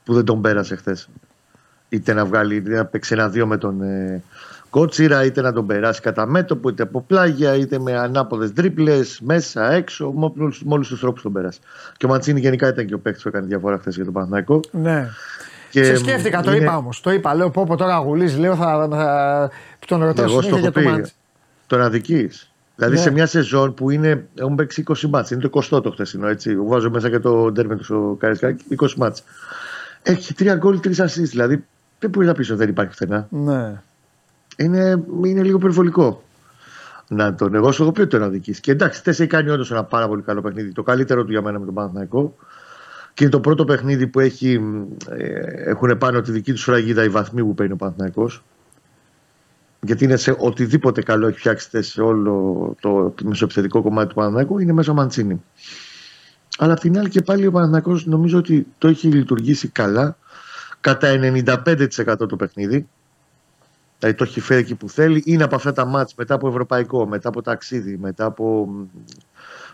που 0.05 0.15
δεν 0.15 0.25
τον 0.25 0.41
πέρασε 0.41 0.77
χθες. 0.77 1.09
Είτε 1.89 2.13
να 2.13 2.25
βγάλει, 2.25 2.55
είτε 2.55 2.71
να 2.77 2.85
παίξει 2.85 3.15
ένα-δύο 3.15 3.47
με 3.47 3.57
τον 3.57 3.83
ε, 3.83 4.23
Κότσιρα, 4.71 5.25
είτε 5.25 5.41
να 5.41 5.53
τον 5.53 5.67
περάσει 5.67 6.01
κατά 6.01 6.27
μέτωπο, 6.27 6.69
είτε 6.69 6.83
από 6.83 7.01
πλάγια, 7.07 7.55
είτε 7.55 7.79
με 7.79 7.99
ανάποδες 7.99 8.53
τρίπλε, 8.53 8.99
μέσα, 9.21 9.73
έξω. 9.73 10.11
Με 10.13 10.31
όλου 10.69 10.83
τους 10.89 11.01
τρόπους 11.01 11.23
τον 11.23 11.33
πέρασε. 11.33 11.59
Και 11.97 12.07
ο 12.07 12.09
Μαντσίνη 12.09 12.41
γενικά 12.41 12.69
ήταν 12.69 12.87
και 12.87 12.95
ο 12.95 12.99
παίκτης 12.99 13.23
που 13.23 13.29
έκανε 13.29 13.47
διαφορά 13.47 13.79
χθες 13.79 13.95
για 13.95 14.05
τον 14.05 14.13
Παναθηναϊκό. 14.13 14.61
ναι. 14.71 15.09
Και 15.71 15.85
Σε 15.85 15.97
σκέφτηκα, 15.97 16.43
το 16.43 16.53
είναι- 16.53 16.63
είπα 16.63 16.77
όμως. 16.77 17.01
Το 17.01 17.11
είπα, 17.11 17.35
λέω 17.35 17.51
πω, 17.51 17.65
πω 17.67 17.77
τώρα 17.77 17.97
γουλή, 17.97 18.31
λέω 18.31 18.57
θα, 18.57 18.89
θα 18.91 19.51
τον 19.87 20.05
ρωτάω 20.05 20.25
Εγώ 20.25 20.33
στο 20.33 20.43
συνέχεια 20.43 20.69
έχω 20.69 20.71
για 20.71 20.73
το 20.73 20.81
πει. 20.81 20.97
μάτς. 20.97 21.15
Τον 21.67 21.81
αδική. 21.81 22.31
Δηλαδή 22.83 23.01
Ναι. 23.01 23.03
σε 23.09 23.11
μια 23.11 23.27
σεζόν 23.27 23.75
που 23.75 23.91
είναι, 23.91 24.27
έχουν 24.35 24.55
παίξει 24.55 24.83
20 24.87 25.09
μάτς, 25.09 25.31
είναι 25.31 25.41
το 25.41 25.49
20 25.49 25.83
το 25.83 25.91
χθεσινό, 25.91 26.27
έτσι. 26.27 26.57
Βάζω 26.57 26.91
μέσα 26.91 27.11
και 27.11 27.19
το 27.19 27.53
ντέρμι 27.53 27.77
του 27.77 27.85
στο 27.85 28.17
Καρισκάκη, 28.21 28.65
20 28.81 28.87
μάτς. 28.97 29.25
Έχει 30.03 30.35
3 30.39 30.55
γκολ, 30.57 30.81
3 30.83 30.89
assists. 30.97 31.29
Δηλαδή 31.31 31.65
δεν 31.99 32.11
μπορεί 32.11 32.27
να 32.27 32.33
πει 32.33 32.41
ότι 32.41 32.55
δεν 32.55 32.69
υπάρχει 32.69 32.91
πουθενά. 32.91 33.27
Ναι. 33.31 33.81
Είναι, 34.57 35.05
είναι 35.25 35.43
λίγο 35.43 35.59
περιβολικό. 35.59 36.23
Να 37.09 37.35
τον, 37.35 37.55
εγώ 37.55 37.73
σου 37.73 37.83
έχω 37.83 37.93
πει 37.93 38.01
ότι 38.01 38.11
τον 38.11 38.23
αδική. 38.23 38.61
Και 38.61 38.71
εντάξει, 38.71 38.99
χθες 39.01 39.21
έχει 39.21 39.29
κάνει 39.29 39.51
όντως 39.51 39.71
ένα 39.71 39.85
πάρα 39.85 40.09
πολύ 40.09 40.23
καλό 40.23 40.41
παιχνίδι. 40.41 40.73
Το 40.73 40.83
καλύτερο 40.83 41.25
του 41.25 41.31
για 41.31 41.43
μένα 41.43 41.59
με 41.59 41.65
τον 41.65 41.75
Παναθηναϊκό. 41.75 42.37
Και 43.15 43.25
είναι 43.25 43.33
το 43.33 43.41
πρώτο 43.41 43.65
παιχνίδι 43.65 44.07
που 44.07 44.21
έχει, 44.21 44.61
ε, 45.09 45.71
έχουν 45.71 45.99
πάνω 45.99 46.21
τη 46.21 46.31
δική 46.33 46.53
του 46.53 46.59
φραγίδα 46.59 47.05
οι 47.05 47.09
βαθμοί 47.09 47.43
που 47.43 47.55
παίρνει 47.55 47.73
ο 47.73 47.77
Παναθηναϊκός. 47.77 48.43
Γιατί 49.87 50.05
είναι 50.05 50.17
σε 50.17 50.37
οτιδήποτε 50.39 51.03
καλό 51.03 51.27
έχει 51.27 51.39
φτιάξει 51.39 51.67
χθες 51.67 51.87
σε 51.87 52.03
όλο 52.03 52.75
το 52.81 53.15
μεσοεπιθετικό 53.23 53.83
κομμάτι 53.83 54.09
του 54.09 54.15
Παναθηναϊκού 54.15 54.59
είναι 54.59 54.73
μέσα 54.73 54.91
ο 54.91 54.95
Μαντσίνη. 54.95 55.43
Αλλά 56.59 56.73
απ' 56.73 56.79
την 56.79 56.99
άλλη 56.99 57.09
και 57.09 57.23
πάλι 57.23 57.47
ο 57.47 57.51
Παναθηναϊκός 57.51 58.07
νομίζω 58.07 58.39
ότι 58.39 58.67
το 58.79 58.89
έχει 58.89 59.09
λειτουργήσει 59.09 59.69
καλά. 59.69 60.17
Κατά 60.81 61.19
95% 61.21 62.29
το 62.29 62.37
παιχνίδι. 62.37 62.89
Δηλαδή 63.99 64.19
το 64.19 64.25
έχει 64.25 64.41
φέρει 64.41 64.61
εκεί 64.61 64.75
που 64.75 64.89
θέλει. 64.89 65.23
Είναι 65.27 65.43
από 65.43 65.55
αυτά 65.55 65.73
τα 65.73 65.85
μάτς 65.85 66.15
μετά 66.15 66.35
από 66.35 66.49
ευρωπαϊκό, 66.49 67.07
μετά 67.07 67.29
από 67.29 67.43
ταξίδι, 67.43 67.97
μετά 67.97 68.25
από 68.25 68.67
μ, 68.67 68.83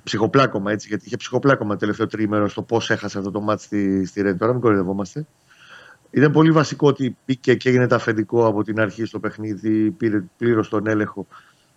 ψυχοπλάκωμα. 0.02 0.72
Έτσι, 0.72 0.88
γιατί 0.88 1.06
είχε 1.06 1.16
ψυχοπλάκωμα 1.16 1.72
το 1.72 1.78
τελευταίο 1.78 2.06
τρίμερο 2.06 2.48
στο 2.48 2.62
πώς 2.62 2.90
έχασε 2.90 3.18
αυτό 3.18 3.30
το 3.30 3.40
μάτς 3.40 3.62
στη, 3.62 4.04
στη 4.04 4.22
Ρεν. 4.22 4.38
Τώρα 4.38 4.52
μην 4.52 4.60
κοροϊδευόμαστε. 4.60 5.26
Ήταν 6.10 6.32
πολύ 6.32 6.50
βασικό 6.50 6.88
ότι 6.88 7.16
μπήκε 7.26 7.54
και 7.54 7.68
έγινε 7.68 7.86
τα 7.86 7.96
αφεντικό 7.96 8.46
από 8.46 8.62
την 8.62 8.80
αρχή 8.80 9.04
στο 9.04 9.18
παιχνίδι, 9.18 9.90
πήρε 9.90 10.24
πλήρως 10.36 10.68
τον 10.68 10.86
έλεγχο. 10.86 11.26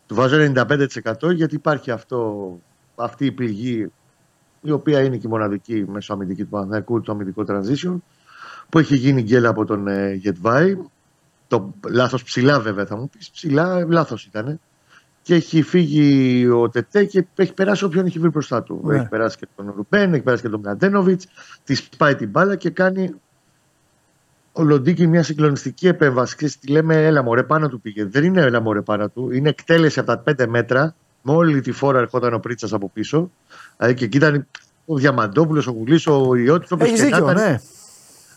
Του 0.06 0.16
βάζω 0.16 0.38
95% 0.56 1.34
γιατί 1.34 1.56
υπάρχει 1.56 1.92
αυτό, 1.92 2.60
αυτή 2.96 3.26
η 3.26 3.32
πληγή 3.32 3.92
η 4.62 4.72
οποία 4.72 5.02
είναι 5.02 5.18
και 5.18 5.28
η 5.28 5.30
μοναδική 5.30 5.86
μέσω 5.88 6.14
αμυντική 6.14 6.44
του 6.44 6.50
Παναθηναϊκού, 6.50 7.02
το 7.02 7.12
αμυντικό 7.12 7.44
transition, 7.48 7.96
που 8.70 8.80
έχει 8.80 8.96
γίνει 8.96 9.22
γκέλα 9.22 9.50
από 9.50 9.66
τον 9.66 9.88
ε, 9.88 10.14
Γετβάη. 10.14 10.78
Το 11.48 11.74
λάθος 11.90 12.24
ψηλά, 12.24 12.60
βέβαια, 12.60 12.86
θα 12.86 12.98
μου 12.98 13.10
πεις. 13.10 13.30
Ψηλά, 13.30 13.86
λάθος 13.90 14.26
ήταν. 14.26 14.60
Και 15.22 15.36
έχει 15.36 15.62
φύγει 15.62 16.48
ο 16.48 16.70
Τετέ 16.70 17.06
και 17.06 17.26
έχει 17.36 17.54
περάσει 17.54 17.84
όποιον 17.84 18.06
έχει 18.06 18.20
βρει 18.20 18.30
μπροστά 18.30 18.64
του. 18.64 18.82
Ναι. 18.84 18.96
Έχει 18.96 19.08
περάσει 19.08 19.38
και 19.38 19.48
τον 19.56 19.74
Ρουμπέν, 19.76 20.14
έχει 20.14 20.24
περάσει 20.24 20.42
και 20.42 20.50
τον 20.50 20.60
Μλαντένοβιτ. 20.60 21.22
Της 21.64 21.90
πάει 21.98 22.16
την 22.16 22.30
μπάλα 22.30 22.56
και 22.56 22.70
κάνει 22.70 23.14
ο 24.52 24.64
Λοντίκη 24.64 25.08
μια 25.08 25.24
συγκλονιστική 25.24 25.88
επέμβαση. 25.88 26.36
Ξέρεις 26.36 26.60
τι 26.60 26.72
λέμε, 26.72 27.06
έλα 27.06 27.24
μωρέ 27.24 27.44
πάνω 27.44 27.70
του 27.70 27.82
πήγε. 27.82 28.06
Δεν 28.06 28.24
είναι 28.24 28.42
έλα 28.42 28.62
μωρέ 28.62 28.82
πάνω 28.82 29.10
του. 29.10 29.32
Είναι 29.32 29.50
εκτέλεση 29.50 30.00
από 30.00 30.08
τα 30.08 30.24
5 30.44 30.48
μέτρα. 30.48 30.96
Με 31.22 31.34
όλη 31.34 31.62
τη 31.62 31.72
φόρα 31.72 32.00
ερχόταν 32.00 32.34
ο 32.34 32.40
Πρίτσας 32.40 32.74
από 32.74 32.90
πίσω. 32.94 33.32
Δηλαδή 33.78 33.96
και 33.96 34.06
εκεί 34.06 34.18
ήταν 34.18 34.48
ο 34.86 34.96
Διαμαντόπουλος, 34.96 35.68
ο 35.68 35.72
Γουλής, 35.72 36.08
ο 36.08 36.36
Ιώτης. 36.36 36.72
Έχεις 36.78 37.02
δίκιο, 37.02 37.34
ναι. 37.34 37.60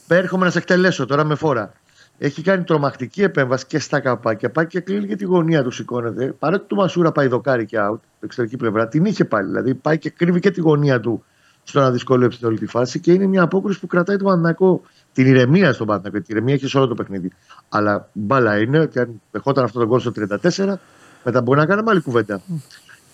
Έρχομαι 0.09 0.45
να 0.45 0.51
σε 0.51 0.59
εκτελέσω 0.59 1.07
τώρα 1.07 1.25
με 1.25 1.35
φόρα. 1.35 1.73
Έχει 2.19 2.43
κάνει 2.43 2.65
τρομακτική 2.65 3.23
επέμβαση 3.23 3.67
και 3.67 3.79
στα 3.79 4.01
καπάκια. 4.01 4.51
Πάει 4.51 4.67
και 4.67 4.81
κλείνει 4.81 5.07
και 5.07 5.17
τη 5.17 5.25
γωνία 5.25 5.63
του, 5.63 5.71
σηκώνεται. 5.71 6.35
Παρότι 6.39 6.65
του 6.67 6.77
Μασούρα 6.77 7.13
πάει 7.13 7.27
δοκάρι 7.27 7.65
και 7.67 7.77
out, 7.81 7.99
εξωτερική 8.21 8.57
πλευρά, 8.57 8.89
την 8.89 9.05
είχε 9.05 9.25
πάλι. 9.25 9.49
Δηλαδή 9.49 9.75
πάει 9.75 9.99
και 9.99 10.11
κρύβει 10.11 10.41
και 10.41 10.51
τη 10.51 10.61
γωνία 10.61 11.01
του 11.01 11.25
στο 11.63 11.81
να 11.81 11.91
δυσκολέψει 11.91 12.47
όλη 12.47 12.59
τη 12.59 12.67
φάση 12.67 13.01
και 13.01 13.13
είναι 13.13 13.27
μια 13.27 13.43
απόκριση 13.43 13.81
που 13.81 13.87
κρατάει 13.87 14.17
τον 14.17 14.27
Παναθηναϊκό. 14.27 14.83
Την 15.15 15.27
ηρεμία 15.27 15.73
στον 15.73 15.87
Παναθηναϊκό. 15.87 16.27
Την 16.27 16.37
ηρεμία 16.37 16.55
έχει 16.55 16.67
σε 16.67 16.79
όλο 16.79 16.87
το 16.87 16.95
παιχνίδι. 16.95 17.33
Αλλά 17.69 18.09
μπάλα 18.13 18.59
είναι 18.59 18.79
ότι 18.79 18.99
αν 18.99 19.21
δεχόταν 19.31 19.65
αυτό 19.65 19.79
το 19.79 19.87
γκολ 19.87 20.01
στο 20.01 20.13
34, 20.55 20.75
μετά 21.25 21.43
μπορεί 21.43 21.59
να 21.59 21.67
κάνουμε 21.67 21.91
άλλη 21.91 22.01
κουβέντα. 22.01 22.41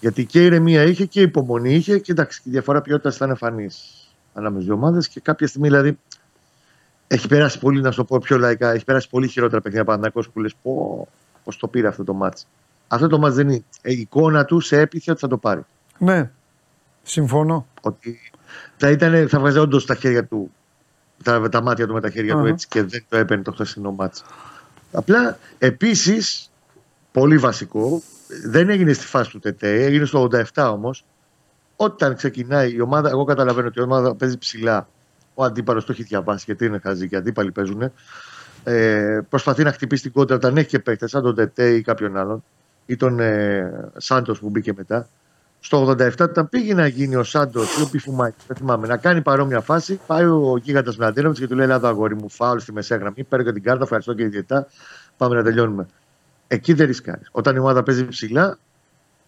Γιατί 0.01 0.25
και 0.25 0.45
ηρεμία 0.45 0.83
είχε 0.83 1.05
και 1.05 1.21
υπομονή 1.21 1.75
είχε 1.75 1.99
και 1.99 2.13
εντάξει, 2.13 2.43
η 2.45 2.51
διαφορά 2.51 2.81
ποιότητας 2.81 3.17
ήταν 3.17 3.29
εμφανής 3.29 4.01
ανάμεσα 4.35 4.63
στις 4.63 4.67
δύο 4.67 4.75
ομάδες 4.75 5.09
και 5.09 5.21
κάποια 5.21 5.47
στιγμή 5.47 5.69
δηλαδή 5.69 5.99
έχει 7.07 7.29
περάσει 7.29 7.59
πολύ, 7.59 7.81
να 7.81 7.91
σου 7.91 7.97
το 7.97 8.05
πω 8.05 8.19
πιο 8.19 8.39
λαϊκά, 8.39 8.73
έχει 8.73 8.85
περάσει 8.85 9.09
πολύ 9.09 9.29
χειρότερα 9.29 9.61
παιχνίδια 9.61 9.85
Παναθηναϊκός 9.85 10.31
που 10.31 10.41
λες 10.41 10.55
πω, 10.63 11.09
πώς 11.45 11.57
το 11.57 11.69
πήρε 11.69 11.89
αυτό 11.89 12.05
το 12.05 12.13
μάτς. 12.15 12.47
Αυτό 12.89 13.07
το 13.07 13.19
μάτς 13.19 13.35
δεν 13.35 13.49
είναι. 13.49 13.65
Η 13.83 13.93
εικόνα 13.93 14.45
του 14.45 14.61
σε 14.61 14.81
έπειθε 14.81 15.11
ότι 15.11 15.21
θα 15.21 15.29
το 15.29 15.37
πάρει. 15.37 15.65
Ναι. 15.99 16.31
Συμφωνώ. 17.03 17.67
Ότι 17.81 18.19
θα, 18.77 18.91
ήταν, 18.91 19.29
θα 19.29 19.39
βγάζει 19.39 19.59
όντως 19.59 19.87
τα 19.87 19.95
χέρια 19.95 20.25
του, 20.25 20.51
τα, 21.25 21.49
τα 21.49 21.63
μάτια 21.63 21.87
του 21.87 21.93
με 21.93 22.01
τα 22.01 22.11
χέρια 22.11 22.33
του 22.33 22.39
Αχα. 22.39 22.49
έτσι 22.49 22.69
και 22.69 22.83
δεν 22.83 23.05
το 23.09 23.17
έπαιρνε 23.17 23.43
το 23.43 23.53
χθεσινό 23.53 23.93
μάτς. 23.93 24.25
Απλά 24.93 25.39
επίσης, 25.59 26.51
πολύ 27.13 27.39
βασικό, 27.39 28.03
δεν 28.45 28.71
έγινε 28.71 28.93
στη 28.93 29.07
φάση 29.07 29.31
του 29.31 29.39
ΤΕΤΕ, 29.39 29.85
έγινε 29.85 30.05
στο 30.05 30.29
87 30.55 30.71
όμως. 30.73 31.05
Όταν 31.77 32.17
ξεκινάει 32.17 32.75
η 32.75 32.81
ομάδα, 32.81 33.09
εγώ 33.09 33.25
καταλαβαίνω 33.25 33.67
ότι 33.67 33.81
η 33.81 33.83
ομάδα 33.83 34.15
παίζει 34.15 34.39
ψηλά. 34.39 34.89
Ο 35.35 35.45
αντίπαλος 35.45 35.85
το 35.85 35.93
έχει 35.93 36.03
διαβάσει 36.03 36.45
γιατί 36.47 36.65
είναι 36.65 36.79
χαζί 36.79 37.09
και 37.09 37.15
οι 37.15 37.19
αντίπαλοι 37.19 37.53
παίζουν. 37.53 37.93
Ε, 38.65 39.21
προσπαθεί 39.29 39.63
να 39.63 39.73
χτυπήσει 39.73 40.03
την 40.03 40.13
κόντρα 40.13 40.37
όταν 40.37 40.57
έχει 40.57 40.69
και 40.69 40.79
παίχτε, 40.79 41.09
σαν 41.09 41.23
τον 41.23 41.35
Τετέ 41.35 41.75
ή 41.75 41.83
κάποιον 41.83 42.17
άλλον, 42.17 42.45
ή 42.87 42.97
τον 42.97 43.21
ε, 43.21 43.93
Σάντος 43.97 44.39
που 44.39 44.49
μπήκε 44.49 44.73
μετά. 44.77 45.09
Στο 45.61 45.89
87, 45.89 46.13
όταν 46.21 46.49
πήγε 46.49 46.75
να 46.75 46.87
γίνει 46.87 47.17
ο 47.17 47.23
Σάντος 47.23 47.79
ή 47.79 47.83
ο 47.83 47.89
Πιφουμάκη, 47.91 48.37
δεν 48.47 48.57
θυμάμαι, 48.57 48.87
να 48.87 48.97
κάνει 48.97 49.21
παρόμοια 49.23 49.61
φάση, 49.61 50.01
πάει 50.07 50.25
ο 50.25 50.61
γίγαντας 50.63 50.97
Μλαντένοβιτ 50.97 51.39
και 51.39 51.47
του 51.47 51.55
λέει: 51.55 51.65
Ελλάδα, 51.65 51.89
αγόρι 51.89 52.15
μου, 52.15 52.29
φάουλ 52.31 52.59
στη 52.59 52.73
μεσαία 52.73 52.99
γραμμή. 52.99 53.25
Παίρνω 53.25 53.45
και 53.45 53.53
την 53.53 53.63
κάρτα, 53.63 53.83
ευχαριστώ 53.83 54.15
και 54.15 54.23
ιδιαίτερα. 54.23 54.67
Πάμε 55.17 55.35
να 55.35 55.43
τελειώνουμε. 55.43 55.87
Εκεί 56.47 56.73
δεν 56.73 56.87
ρισκάρεις. 56.87 57.29
Όταν 57.31 57.57
η 57.57 57.59
ομάδα 57.59 57.83
παίζει 57.83 58.05
ψηλά 58.07 58.59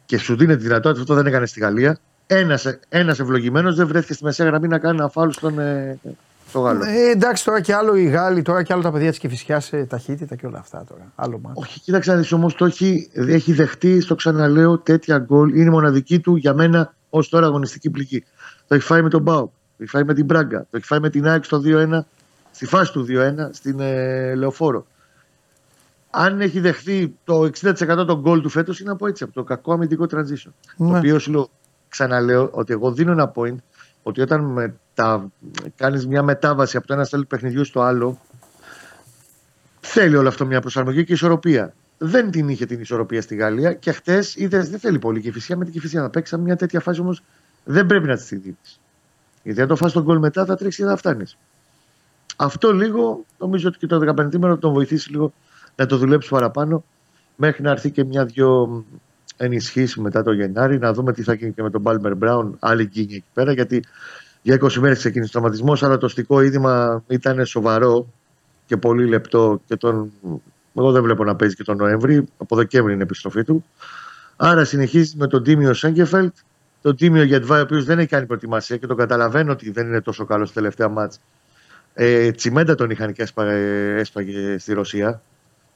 και 0.05 0.19
σου 0.19 0.37
δίνει 0.37 0.57
τη 0.57 0.63
δυνατότητα, 0.63 1.01
αυτό 1.01 1.15
δεν 1.15 1.27
έκανε 1.27 1.47
στη 1.47 1.61
Γαλλία. 1.61 1.99
Ένας 2.27 2.79
ένας 2.89 3.19
ευλογημένος 3.19 3.77
δεν 3.77 3.87
βρέθηκε 3.87 4.13
στη 4.13 4.25
μεσαία 4.25 4.47
γραμμή 4.47 4.69
να 4.69 4.79
κάνει 4.79 4.97
ένα 4.99 5.09
φάουλ 5.09 5.31
στον 5.31 5.59
ε, 5.59 5.99
στο 6.53 6.61
Γάλλο. 6.61 6.85
Ε, 6.85 7.11
εντάξει, 7.11 7.45
τώρα 7.45 7.61
και 7.61 7.75
άλλο 7.75 7.97
οι 7.97 8.05
Γάλλοι, 8.05 8.43
τώρα 8.43 8.63
και 8.63 8.73
άλλο 8.73 8.83
τα 8.83 8.93
παιδιά 8.93 9.11
της 9.11 9.19
Κυφυσιά, 9.19 9.63
ε, 9.71 9.85
ταχύτητα 9.85 10.37
και 10.37 10.47
όλα 10.47 10.59
αυτά 10.59 10.85
τώρα. 10.89 11.13
Άλλο 11.15 11.39
μάτι. 11.43 11.61
Όχι, 11.61 11.81
κοίταξε 11.81 12.11
να 12.11 12.17
δεις 12.17 12.33
όμως 12.33 12.55
το 12.55 12.65
έχει, 12.65 13.11
έχει 13.13 13.53
δεχτεί, 13.53 14.01
στο 14.01 14.15
ξαναλέω, 14.15 14.79
τέτοια 14.79 15.19
γκολ. 15.19 15.55
Είναι 15.55 15.65
η 15.65 15.71
μοναδική 15.71 16.21
του 16.21 16.37
για 16.37 16.55
μένα 16.55 16.95
ως 17.11 17.29
τώρα 17.29 17.47
αγωνιστική 17.47 17.91
πληγή. 17.91 18.25
Το 18.69 18.75
έχει 18.75 18.85
φάει 18.85 19.03
με 19.03 19.09
τον 19.09 19.23
Μπάουκ, 19.23 19.51
το 19.51 19.83
έχει 19.83 19.91
φάει 19.91 20.05
με 20.05 20.15
την 20.15 20.25
Μπράγκα, 20.25 20.59
το 20.59 20.77
έχει 20.77 20.87
φάει 20.87 21.01
με 21.01 21.11
την 21.11 21.29
ΑΕΚ 21.29 21.45
στο 21.45 21.63
2-1, 21.65 22.01
στη 22.51 22.67
φάση 22.67 22.93
του 22.93 23.07
2-1 23.09 23.49
στην 23.51 23.81
ε, 23.81 24.35
Λεωφόρο. 24.35 24.87
Αν 26.11 26.41
έχει 26.41 26.61
δεχθεί 26.61 27.15
το 27.25 27.51
60% 27.63 28.07
των 28.07 28.21
γκολ 28.21 28.41
του 28.41 28.49
φέτος, 28.49 28.81
είναι 28.81 28.91
από 28.91 29.07
έτσι, 29.07 29.25
από 29.25 29.33
το 29.33 29.43
κακό 29.43 29.73
αμυντικό 29.73 30.07
transition. 30.11 30.51
Ναι. 30.77 30.91
Το 30.91 30.97
οποίο 30.97 31.19
σου 31.19 31.31
λέω, 31.31 31.49
ξαναλέω 31.89 32.49
ότι 32.53 32.73
εγώ 32.73 32.93
δίνω 32.93 33.13
ένα 33.13 33.33
point 33.35 33.57
ότι 34.03 34.21
όταν 34.21 34.45
μετα... 34.45 35.31
κάνεις 35.77 36.07
μια 36.07 36.23
μετάβαση 36.23 36.77
από 36.77 36.87
το 36.87 36.93
ένα 36.95 37.05
στέλνο 37.05 37.27
παιχνιδιού 37.27 37.65
στο 37.65 37.81
άλλο, 37.81 38.19
θέλει 39.81 40.17
όλο 40.17 40.29
αυτό 40.29 40.47
μια 40.47 40.61
προσαρμογή 40.61 41.05
και 41.05 41.13
ισορροπία. 41.13 41.75
Δεν 41.99 42.31
την 42.31 42.49
είχε 42.49 42.67
την 42.67 42.81
ισορροπία 42.81 43.23
στη 43.23 43.35
Γαλλία 43.35 43.73
και 43.73 43.93
χτες 43.93 44.37
είδες 44.37 44.71
δεν 44.71 44.79
θέλει 44.79 44.99
πολύ 44.99 45.21
και 45.21 45.33
φυσικά 45.33 45.57
με 45.57 45.65
την 45.65 45.73
Κυφυσία 45.73 46.01
να 46.01 46.11
παίξει. 46.11 46.37
Μια 46.37 46.57
τέτοια 46.57 46.81
φάση 46.81 47.01
όμως 47.01 47.23
δεν 47.65 47.87
πρέπει 47.87 48.07
να 48.07 48.17
τη 48.17 48.37
δίνεις. 48.37 48.81
Γιατί 49.43 49.61
αν 49.61 49.69
το 49.69 49.77
φας 49.77 49.93
τον 49.93 50.03
γκολ 50.03 50.19
μετά 50.19 50.45
θα 50.45 50.57
τρέξεις 50.57 50.85
και 50.85 50.91
θα 50.91 50.97
φτάνεις. 50.97 51.39
Αυτό 52.37 52.73
λίγο 52.73 53.25
νομίζω 53.39 53.69
ότι 53.69 53.79
και 53.79 53.87
το 53.87 54.15
15 54.17 54.37
μέρο 54.39 54.59
τον 54.59 54.73
βοηθήσει 54.73 55.11
λίγο 55.11 55.33
να 55.77 55.87
το 55.87 55.97
δουλέψει 55.97 56.29
παραπάνω 56.29 56.85
μέχρι 57.37 57.63
να 57.63 57.71
έρθει 57.71 57.91
και 57.91 58.05
μια-δυο 58.05 58.85
ενισχύσει 59.45 60.01
μετά 60.01 60.23
το 60.23 60.33
Γενάρη, 60.33 60.79
να 60.79 60.93
δούμε 60.93 61.13
τι 61.13 61.23
θα 61.23 61.35
γίνει 61.35 61.53
και 61.53 61.63
με 61.63 61.71
τον 61.71 61.83
Πάλμερ 61.83 62.17
Μπράουν, 62.17 62.57
άλλη 62.59 62.85
γκίνη 62.85 63.15
εκεί 63.15 63.25
πέρα. 63.35 63.53
Γιατί 63.53 63.85
για 64.43 64.59
20 64.63 64.73
μέρες 64.75 64.99
ξεκίνησε 64.99 65.29
ο 65.29 65.33
τραυματισμός, 65.33 65.83
αλλά 65.83 65.99
το 65.99 66.07
οστικό 66.07 66.41
είδημα 66.41 67.03
ήταν 67.07 67.47
σοβαρό 67.47 68.13
και 68.67 68.77
πολύ 68.77 69.07
λεπτό 69.07 69.61
και 69.67 69.77
τον. 69.77 70.13
Εγώ 70.75 70.93
δεν 70.93 71.03
βλέπω 71.03 71.25
να 71.25 71.37
παίζει 71.37 71.55
και 71.55 71.65
τον 71.65 71.77
Νοέμβρη. 71.77 72.29
Από 72.37 72.57
Δεκέμβρη 72.57 72.93
είναι 72.93 73.03
η 73.03 73.05
επιστροφή 73.05 73.45
του. 73.45 73.65
Άρα 74.37 74.65
συνεχίζει 74.65 75.17
με 75.17 75.27
τον 75.27 75.43
Τίμιο 75.43 75.75
Σέγκεφελτ. 75.75 76.35
Τον 76.83 76.97
Τίμιο 76.97 77.23
Γετβάη, 77.23 77.61
ο 77.61 77.63
οποίος 77.63 77.85
δεν 77.85 77.99
έχει 77.99 78.09
κάνει 78.09 78.27
προετοιμασία 78.27 78.77
και 78.77 78.87
τον 78.87 78.97
καταλαβαίνω 78.97 79.53
ότι 79.53 79.71
δεν 79.71 79.87
είναι 79.87 80.01
τόσο 80.01 80.25
καλός 80.25 80.49
στη 80.49 80.57
τελευταία 80.57 80.89
μάτς. 80.89 81.21
Ε, 81.95 82.31
τσιμέντα 82.31 82.75
τον 82.75 82.91
είχαν 82.91 83.13
και 83.13 83.23
έσπαγε, 83.23 83.95
έσπαγε 83.99 84.59
στη 84.59 84.73
Ρωσία 84.73 85.23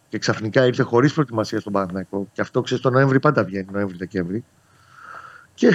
και 0.08 0.18
ξαφνικά 0.18 0.66
ήρθε 0.66 0.82
χωρίς 0.82 1.12
προετοιμασία 1.12 1.60
στον 1.60 1.72
Παναθηναϊκό. 1.72 2.28
Και 2.32 2.40
αυτό 2.40 2.60
ξέρεις, 2.60 2.82
τον 2.82 2.92
Νοέμβρη 2.92 3.20
πάντα 3.20 3.44
βγαίνει, 3.44 3.66
Νοέμβρη-Δεκέμβρη. 3.72 4.44
Και 5.54 5.72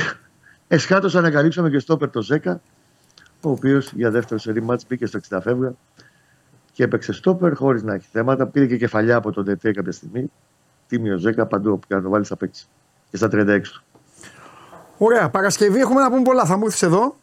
εσχάτως 0.67 1.15
ανακαλύψαμε 1.15 1.69
και 1.69 1.79
στο 1.79 1.97
το 1.97 2.21
Ζέκα, 2.21 2.61
ο 3.41 3.49
οποίος 3.49 3.91
για 3.91 4.11
δεύτερο 4.11 4.39
σερή 4.39 4.61
μάτς 4.61 4.85
μπήκε 4.87 5.05
στο 5.05 5.19
60 5.29 5.39
φεύγα 5.41 5.73
και 6.71 6.83
έπαιξε 6.83 7.13
στόπερ 7.13 7.55
χωρίς 7.55 7.83
να 7.83 7.93
έχει 7.93 8.07
θέματα. 8.11 8.47
Πήρε 8.47 8.65
και 8.65 8.77
κεφαλιά 8.77 9.15
από 9.15 9.31
τον 9.31 9.45
ΤΕΤΕ 9.45 9.71
κάποια 9.71 9.91
στιγμή. 9.91 10.31
Τίμιο 10.87 11.17
Ζέκα 11.17 11.45
παντού 11.45 11.71
όπου 11.71 11.87
και 11.87 11.95
να 11.95 12.01
το 12.01 12.09
βάλεις 12.09 12.27
θα 12.27 12.35
παίξεις. 12.35 12.69
Και 13.09 13.17
στα 13.17 13.27
36 13.31 13.61
του. 13.61 13.83
Ωραία, 14.97 15.29
Παρασκευή 15.29 15.79
έχουμε 15.79 16.01
να 16.01 16.09
πούμε 16.09 16.21
πολλά. 16.21 16.45
Θα 16.45 16.57
μου 16.57 16.65
έρθεις 16.65 16.81
εδώ. 16.81 17.15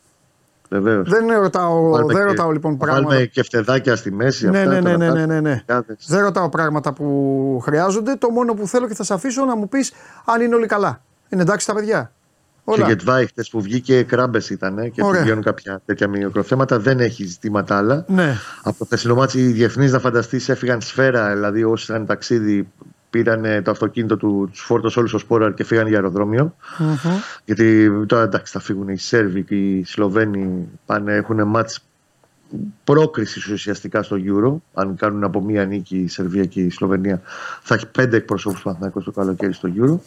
Βεβαίως. 0.69 1.09
Δεν 1.09 1.41
ρωτάω, 1.41 1.91
Βάλουμε 1.91 2.13
δεν 2.13 2.23
και- 2.23 2.29
ρωτάω 2.29 2.51
λοιπόν 2.51 2.73
θα 2.79 2.85
πράγματα. 2.85 3.07
Βάλουμε 3.09 3.27
και 3.27 3.43
φτεδάκια 3.43 3.97
στη 3.97 4.13
μέση. 4.13 4.51
Ναι, 4.51 4.59
αυτά, 4.59 4.71
ναι, 4.71 4.81
ναι, 4.81 4.97
τώρα 4.97 4.97
ναι, 5.15 5.21
τα- 5.21 5.27
ναι, 5.27 5.41
ναι. 5.41 5.63
κάδες. 5.67 6.05
Δεν 6.09 6.21
ρωτάω 6.23 6.49
πράγματα 6.49 6.93
που 6.93 7.61
χρειάζονται. 7.65 8.15
Το 8.17 8.31
μόνο 8.31 8.55
που 8.55 8.67
θέλω 8.67 8.89
και 8.89 8.95
θα 8.95 9.05
σε 9.05 9.15
αφήσω 9.15 9.45
να 9.45 9.57
μου 9.57 9.69
πεις 9.69 9.93
αν 10.25 10.41
είναι 10.41 10.55
όλοι 10.55 10.67
καλά. 10.67 11.01
Είναι 11.29 11.43
εντάξει 11.43 11.67
τα 11.67 11.75
παιδιά. 11.75 12.13
Και 12.65 12.75
Όλα. 12.75 12.87
για 12.87 12.97
Τβάη 12.97 13.27
χτες 13.27 13.49
που 13.49 13.61
βγήκε 13.61 14.03
κράμπες 14.03 14.51
ήταν 14.51 14.77
και 14.91 15.01
του 15.01 15.07
Ωραία. 15.07 15.23
βγαίνουν 15.23 15.43
κάποια 15.43 15.81
τέτοια 15.87 16.09
μικροφέματα. 16.09 16.79
Δεν 16.79 17.01
έχει 17.01 17.25
ζητήματα 17.25 17.77
άλλα. 17.77 18.05
Ναι. 18.09 18.35
Από 18.63 18.79
το 18.79 18.85
χθεσινό 18.85 19.15
μάτσι 19.15 19.39
οι 19.41 19.47
διεθνεί 19.47 19.89
να 19.91 19.99
φανταστείς 19.99 20.49
έφυγαν 20.49 20.81
σφαίρα. 20.81 21.33
Δηλαδή 21.35 21.65
όσοι 21.65 21.93
είχαν 21.93 22.07
ταξίδι 22.07 22.69
πήραν 23.11 23.45
ε, 23.45 23.63
το 23.63 23.71
αυτοκίνητο 23.71 24.17
του, 24.17 24.49
τους 24.51 24.61
φόρτωσε 24.61 24.99
όλους 24.99 25.11
στο 25.11 25.19
σπόρα 25.19 25.53
και 25.53 25.65
φύγαν 25.65 25.87
για 25.87 25.97
αεροδρόμιο. 25.97 26.55
Μμμ. 26.79 26.97
Γιατί 27.45 27.91
τώρα 28.07 28.23
εντάξει 28.23 28.53
θα 28.53 28.61
φύγουν 28.61 28.89
οι 28.89 28.99
Σέρβοι 28.99 29.43
και 29.43 29.55
οι 29.55 29.85
Σλοβαίνοι 29.85 30.69
πάνε, 30.87 31.15
έχουν 31.15 31.47
μάτς 31.47 31.83
πρόκρισης 32.85 33.47
ουσιαστικά 33.47 34.03
στο 34.03 34.17
Euro. 34.17 34.57
Αν 34.75 34.97
κάνουν 34.97 35.25
από 35.25 35.41
μία 35.41 35.65
νίκη 35.65 35.97
η 35.97 36.09
Σερβία 36.09 36.45
και 36.45 36.61
η 36.61 36.71
Σλοβενία, 36.71 37.23
θα 37.63 37.75
έχει 37.75 37.87
πέντε 37.87 38.17
εκπροσώπους 38.17 38.63
Παναθηναϊκός 38.63 39.05
το 39.05 39.11
καλοκαίρι 39.11 39.53
στο 39.53 39.69
Euro. 39.77 39.99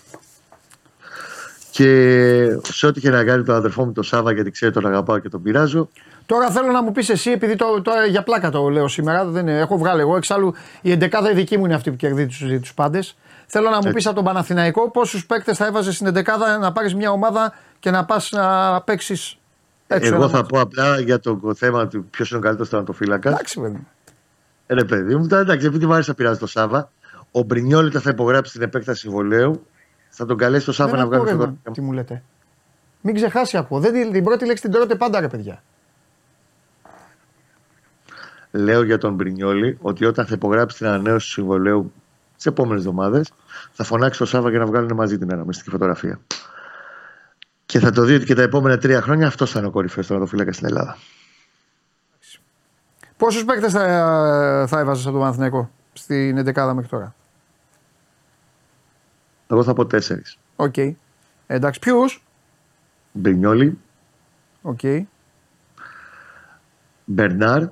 Και 1.72 2.58
σε 2.64 2.88
ό,τι 2.88 3.00
και 3.00 3.10
να 3.10 3.24
κάνει 3.24 3.44
τον 3.44 3.56
αδερφό 3.56 3.86
μου 3.86 3.92
τον 3.92 4.04
Σάβα, 4.04 4.34
γιατί 4.34 4.52
ξέρει 4.52 4.72
τον 4.72 4.86
αγαπάω 4.86 5.20
και 5.20 5.30
τον 5.30 5.42
πειράζω, 5.42 5.90
Τώρα 6.26 6.50
θέλω 6.50 6.72
να 6.72 6.84
μου 6.84 6.92
πεις 6.92 7.10
εσύ, 7.10 7.32
επειδή 7.32 7.56
το, 7.56 7.82
τώρα 7.82 8.06
για 8.06 8.24
πλάκα 8.24 8.50
το 8.50 8.70
λέω 8.70 8.88
σήμερα, 8.88 9.26
δεν 9.26 9.48
είναι, 9.48 9.60
έχω 9.60 9.78
βγάλει 9.78 10.02
εγώ. 10.02 10.16
Εξάλλου 10.18 10.54
η 10.82 10.92
εντεκάδα 10.92 11.32
η 11.32 11.34
δική 11.34 11.58
μου 11.58 11.66
είναι 11.66 11.74
αυτή 11.74 11.90
που 11.90 11.96
κερδίζει 11.96 12.60
τους 12.60 12.74
πάντες. 12.74 13.16
Θέλω 13.48 13.70
να 13.70 13.78
μου 13.84 13.92
πεις 13.92 14.06
από 14.06 14.16
τον 14.16 14.24
Παναθηναϊκό 14.24 14.92
πόσους 14.92 15.26
παίκτες 15.26 15.58
θα 15.58 15.66
έβαζες 15.66 15.96
στην 15.96 16.08
εντεκάδα 16.08 16.58
να 16.58 16.72
πάρεις 16.72 16.96
μια 16.96 17.12
ομάδα 17.12 17.54
και 17.80 17.92
να 17.92 18.06
πας 18.06 18.32
να 18.32 18.82
παίξεις 18.82 19.38
έξω. 19.88 20.08
εγώ 20.08 20.16
ένα 20.24 20.32
θα 20.32 20.38
μάτς. 20.38 20.48
πω 20.50 20.60
απλά 20.60 21.00
για 21.00 21.20
το 21.20 21.40
θέμα 21.56 21.88
του 21.88 22.06
ποιος 22.10 22.30
είναι 22.30 22.40
ο 22.40 22.42
καλύτερος 22.42 22.70
τερματοφύλακα. 22.70 23.30
Εντάξει, 23.30 23.60
παιδί. 23.60 23.74
μου. 23.76 23.88
Ε, 24.68 24.74
ρε 24.74 24.84
παιδί 24.84 25.16
μου, 25.16 25.28
τώρα 25.28 25.42
εντάξει, 25.42 25.66
επειδή 25.66 25.86
μου 25.86 25.94
άρεσε 25.94 26.10
να 26.10 26.16
πειράζει 26.16 26.40
το 26.40 26.48
Σάβα, 26.48 26.92
ο 27.32 27.42
Μπρινιόλιτα 27.42 28.00
θα 28.00 28.10
υπογράψει 28.10 28.52
την 28.54 28.62
επέκταση 28.62 29.00
συμβολέου. 29.00 29.66
Θα 30.10 30.26
τον 30.26 30.38
καλέσει 30.38 30.66
το 30.66 30.72
Σάβα 30.72 30.90
Δεν 30.90 31.00
να 31.00 31.06
ακούω, 31.06 31.16
βγάλει 31.18 31.30
ρε, 31.32 31.36
φωτογραφία. 31.38 31.62
μα, 31.66 31.72
Τι 31.74 31.82
μου 31.82 31.92
λέτε. 31.92 32.24
Μην 33.02 33.16
ξεχάσει 33.16 33.58
ακούω. 33.58 33.80
Δεν, 33.80 33.94
την- 33.94 34.12
την 34.12 34.24
πρώτη 34.24 34.46
λέξη 34.46 34.62
την 34.64 34.72
τρώτε 34.72 34.96
πάντα, 34.96 35.20
ρε 35.20 35.28
παιδιά. 35.28 35.64
Λέω 38.52 38.84
για 38.84 38.98
τον 38.98 39.14
Μπρινιόλι 39.14 39.78
ότι 39.82 40.06
όταν 40.06 40.26
θα 40.26 40.34
υπογράψει 40.34 40.78
την 40.78 40.88
ανανέωση 40.88 41.26
του 41.28 41.32
συμβολαίου 41.32 41.94
τις 42.36 42.46
επόμενες 42.46 42.80
εβδομάδες, 42.80 43.32
θα 43.72 43.84
φωνάξει 43.84 44.20
το 44.20 44.26
Σάβα 44.26 44.50
για 44.50 44.60
να 44.60 44.66
βγάλουν 44.66 44.94
μαζί 44.94 45.18
την 45.18 45.34
αναμνηστική 45.34 45.70
φωτογραφία. 45.70 46.20
Και 47.66 47.80
θα 47.80 47.92
το 47.92 48.04
δει 48.04 48.14
ότι 48.14 48.26
και 48.26 48.36
τα 48.36 48.42
επόμενα 48.42 48.78
τρία 48.78 49.02
χρόνια 49.02 49.28
αυτό 49.28 49.46
θα 49.46 49.60
είναι 49.60 49.68
ο 49.68 49.72
κορυφαίος 49.72 50.08
τερματοφύλακας 50.08 50.56
στην 50.56 50.68
Ελλάδα. 50.68 50.98
Πόσους 53.18 53.46
παίκτες 53.46 53.72
θα, 53.72 53.86
θα 54.68 54.80
έβαζες 54.80 55.04
από 55.04 55.12
τον 55.12 55.22
Παναθηναϊκό 55.22 55.72
στην 55.94 56.38
εντεκάδα 56.38 56.74
μέχρι 56.74 56.90
τώρα; 56.90 57.16
Εγώ 59.48 59.64
θα 59.64 59.74
πω 59.74 59.86
τέσσερις. 59.86 60.38
Οκ. 60.56 60.78
Ε, 60.78 60.96
εντάξει, 61.48 61.80
ποιους; 61.80 62.24
Μπρινιόλι, 63.12 63.80
Οκ. 64.62 64.80
Μπερνάρ, 67.06 67.64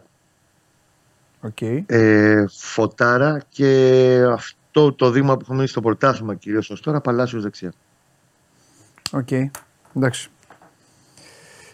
Οκ. 1.41 1.61
ε, 1.85 2.45
Φωτάρα 2.57 3.41
και 3.49 4.21
αυτό 4.33 4.93
το 4.93 5.09
δείγμα 5.11 5.33
που 5.33 5.39
έχουμε 5.41 5.55
μείνει 5.55 5.67
στο 5.69 5.81
πρωτάθλημα 5.81 6.35
κυρίως 6.35 6.69
ως 6.69 6.81
τώρα, 6.81 7.01
Παλάσιος 7.01 7.43
δεξιά. 7.43 7.73
Οκ. 9.11 9.27
Εντάξει. 9.95 10.29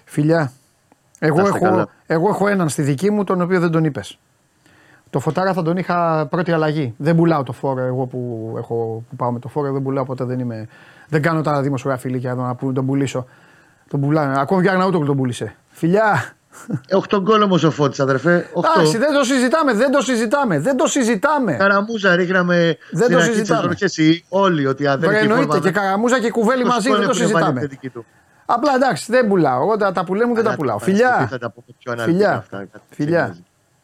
Φιλιά. 0.06 0.52
Εγώ 1.20 1.36
Να 1.38 1.44
είστε 1.44 1.56
έχω, 1.58 1.66
καλά. 1.66 1.88
εγώ 2.06 2.30
έχω 2.30 2.48
έναν 2.48 2.70
στη 2.70 2.82
δική 2.82 3.12
μου 3.12 3.24
τον 3.24 3.42
οποίο 3.42 3.60
δεν 3.60 3.72
τον 3.72 3.84
είπες. 3.84 4.20
Το 5.10 5.20
φωτάρα 5.20 5.54
θα 5.54 5.62
τον 5.62 5.78
είχα 5.78 6.28
πρώτη 6.30 6.52
αλλαγή. 6.52 6.94
Δεν 6.98 7.16
πουλάω 7.16 7.44
το 7.44 7.52
φόρο. 7.52 7.82
Εγώ 7.82 8.06
που, 8.06 8.54
έχω, 8.58 9.04
που 9.10 9.16
πάω 9.16 9.32
με 9.32 9.40
το 9.40 9.48
φόρο 9.48 9.72
δεν 9.72 9.82
πουλάω 9.82 10.06
ποτέ. 10.06 10.24
Δεν, 10.24 10.40
είμαι, 10.40 10.68
δεν 11.10 11.22
κάνω 11.22 11.42
τα 11.42 11.62
δημοσιογραφιλίκια 11.62 12.32
εδώ 12.32 12.42
να 12.44 12.56
που- 12.56 12.74
τον 12.74 12.86
πουλήσω. 12.86 13.26
Τον 13.90 14.02
πουλάνε. 14.02 14.40
Ακόμη 14.40 14.64
και 14.64 14.70
Αγναούτογλου 14.70 15.06
τον 15.08 15.16
πούλησε. 15.18 15.56
Φιλιά. 15.70 16.35
Ε, 16.88 16.96
8 17.10 17.20
γκολ 17.22 17.42
όμως 17.42 17.64
ο 17.64 17.72
Φώτης 17.72 18.00
αδερφέ. 18.00 18.50
8. 18.54 18.64
Εντάξει, 18.76 18.98
δεν 18.98 19.14
το 19.14 19.24
συζητάμε, 19.24 19.74
δεν 19.74 19.92
το 19.92 20.02
συζητάμε, 20.02 20.60
δεν 20.60 20.78
το 20.78 20.88
συζητάμε. 20.88 21.54
Καραμούζα 21.56 22.16
ρίχναμε 22.16 22.78
Δεν 22.92 23.04
στην 23.04 23.12
το 23.12 23.18
αρχή 23.18 23.30
της 23.30 23.38
συζητάμε. 23.38 23.60
σεζόν 23.62 23.76
και 23.76 23.86
εσύ 23.86 24.26
όλοι 24.30 24.66
ότι 24.68 24.88
αν 24.88 25.00
δεν 25.00 25.10
Βρε, 25.10 25.18
έχει 25.18 25.26
εννοείται 25.28 25.46
φόρμα, 25.52 25.64
και 25.66 25.72
καραμούζα 25.72 26.20
και 26.20 26.32
κουβέλι 26.32 26.62
το 26.64 26.68
μαζί, 26.68 26.90
δεν 26.90 26.98
το 26.98 27.14
σκόνη 27.14 27.18
έχουν 27.20 27.32
βάλει 27.32 27.44
συζητάμε. 27.46 27.60
θετική 27.60 27.90
του. 27.90 28.06
Απλά 28.46 28.72
εντάξει, 28.76 29.12
δεν 29.12 29.28
πουλάω. 29.28 29.62
Εγώ 29.62 29.78
τα, 29.78 29.92
τα 29.92 30.04
που 30.04 30.14
λέμε 30.16 30.34
δεν 30.34 30.44
τα 30.44 30.50
Αλλά 30.50 30.58
πουλάω. 30.58 30.78
την 30.78 30.86
Παρασκευή 30.98 31.14
Φιλιά. 31.18 31.28
Θα 31.28 31.38
τα 31.38 31.50
πούμε 31.52 31.66
πιο 31.80 31.92
αναλυτικά 31.92 32.26
Φιλιά. 32.26 32.38
αυτά. 32.38 32.58
κάτι 32.58 32.84
Φιλιά. 32.90 33.20
ξενίζει. 33.22 33.44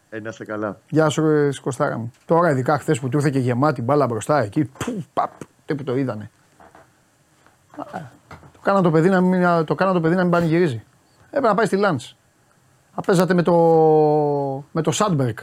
Ε, 0.10 0.20
να 0.20 0.30
είστε 0.30 0.46
καλά. 0.46 0.78
Γεια 0.90 1.10
σου, 1.10 1.28
ρε, 1.28 1.50
Κωστάρα 1.62 1.98
μου. 1.98 2.12
Τώρα, 2.26 2.50
ειδικά 2.50 2.78
χθες 2.78 3.00
που 3.00 3.10
του 3.10 3.18
ήρθε 3.18 3.30
και 3.30 3.40
γεμάτη 3.40 3.82
μπάλα 3.82 4.06
μπροστά 4.08 4.42
εκεί. 4.44 4.64
Που, 4.66 5.04
παπ, 5.14 5.32
τι 5.66 5.76
που 5.76 5.84
το 5.84 5.96
είδανε. 5.96 6.30
Α, 7.78 8.00
Το 8.54 8.60
κάνα 8.62 8.82
το 8.82 8.92
παιδί 8.92 9.10
να 9.10 9.22
μην, 9.22 9.66
το 9.66 9.76
κάνα 9.76 9.94
το 9.94 10.02
παιδί 10.02 10.16
να 10.16 10.22
μην 10.22 10.32
πανηγυρίζει. 10.32 10.84
Έπρεπε 11.28 11.48
να 11.48 11.56
πάει 11.56 11.66
στη 11.66 11.78
Λάντ. 12.96 13.04
Απέζατε 13.06 13.34
με 13.34 13.42
το, 13.42 13.54
με 14.72 14.82
το 14.82 14.92
Σάντμπερκ. 14.92 15.39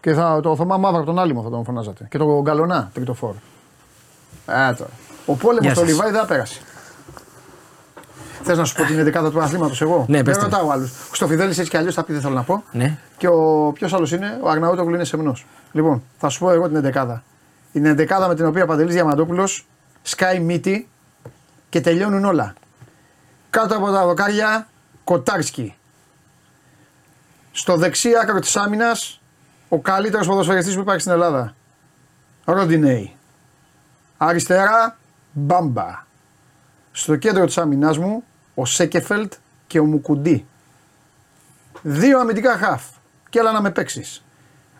Και 0.00 0.12
θα, 0.12 0.40
το 0.42 0.56
Θωμά 0.56 0.76
Μαύρα 0.76 0.96
από 0.98 1.06
τον 1.06 1.18
Άλυμο 1.18 1.42
θα 1.42 1.50
τον 1.50 1.64
φωνάζατε. 1.64 2.06
Και 2.10 2.18
τον 2.18 2.40
Γκαλονά, 2.40 2.90
τρίτο 2.94 3.14
φόρ. 3.14 3.34
Α, 4.52 4.74
τώρα. 4.74 4.90
Ο 5.26 5.34
πόλεμος 5.34 5.64
Γεια 5.64 5.74
στο 5.74 5.80
σας. 5.80 5.90
Λιβάι 5.90 6.10
δεν 6.10 6.26
πέρασε. 6.26 6.60
Θες 8.44 8.58
να 8.58 8.64
σου 8.64 8.74
πω 8.74 8.82
την 8.84 9.12
11η 9.14 9.30
του 9.30 9.40
αθλήματος 9.40 9.80
εγώ; 9.80 10.04
Ναι, 10.08 10.16
δεν 10.16 10.24
πες 10.24 10.36
το. 10.36 10.42
ρωτάω 10.42 10.70
άλλους. 10.70 10.92
Στο 11.12 11.26
Φιδέλη 11.26 11.50
έτσι 11.50 11.68
κι 11.68 11.76
αλλιώς 11.76 11.94
θα 11.94 12.04
πει 12.04 12.12
δεν 12.12 12.20
θέλω 12.22 12.34
να 12.34 12.42
πω. 12.42 12.62
Ναι. 12.72 12.98
Και 13.16 13.28
ο 13.28 13.70
ποιος 13.74 13.92
άλλος 13.92 14.12
είναι, 14.12 14.38
ο 14.42 14.48
Αγναούτογλου 14.48 14.94
είναι 14.94 15.04
σεμνός. 15.04 15.46
Λοιπόν, 15.72 16.02
θα 16.18 16.28
σου 16.28 16.38
πω 16.38 16.50
εγώ 16.50 16.68
την 16.68 16.92
11η. 16.94 17.20
Είναι 17.72 17.94
11η 17.98 18.26
με 18.28 18.34
την 18.34 18.46
οποία 18.46 18.62
ο 18.62 18.66
Παντελής 18.66 18.94
Διαμαντόπουλος 18.94 19.66
σκάει 20.02 20.40
μύτη 20.40 20.88
και 21.68 21.80
τελειώνουν 21.80 22.24
όλα. 22.24 22.54
Κάτω 23.50 23.76
από 23.76 23.90
τα 23.90 24.06
δοκάρια, 24.06 24.66
Κοτάρσκι. 25.04 25.74
Στο 27.52 27.76
δεξί 27.76 28.10
άκρο 28.22 28.38
της 28.38 28.56
άμυνας, 28.56 29.20
ο 29.68 29.80
καλύτερος 29.80 30.26
ποδοσφαιριστής 30.26 30.74
που 30.74 30.80
υπάρχει 30.80 31.00
στην 31.00 31.12
Ελλάδα. 31.12 31.54
Ροντινέη. 32.44 33.16
Αριστερά, 34.16 34.98
Μπάμπα. 35.32 36.06
Στο 36.92 37.16
κέντρο 37.16 37.44
της 37.46 37.58
άμυνάς 37.58 37.98
μου, 37.98 38.24
ο 38.54 38.64
Σέκεφελτ 38.64 39.32
και 39.66 39.78
ο 39.78 39.84
Μουκουντή. 39.84 40.46
Δύο 41.82 42.20
αμυντικά 42.20 42.56
χαφ. 42.56 42.82
Και 43.30 43.38
έλα 43.38 43.52
να 43.52 43.60
με 43.60 43.70
παίξεις. 43.70 44.24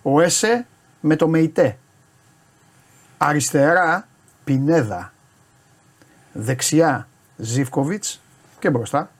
Ο 0.02 0.20
Έσε 0.20 0.66
με 1.00 1.16
το 1.16 1.28
Μεϊτέ. 1.28 1.78
Αριστερά 3.18 4.08
Πινέδα. 4.44 5.12
Δεξιά 6.32 7.08
Ζιβκοβιτ 7.36 8.04
και 8.58 8.70
μπροστά 8.70 9.10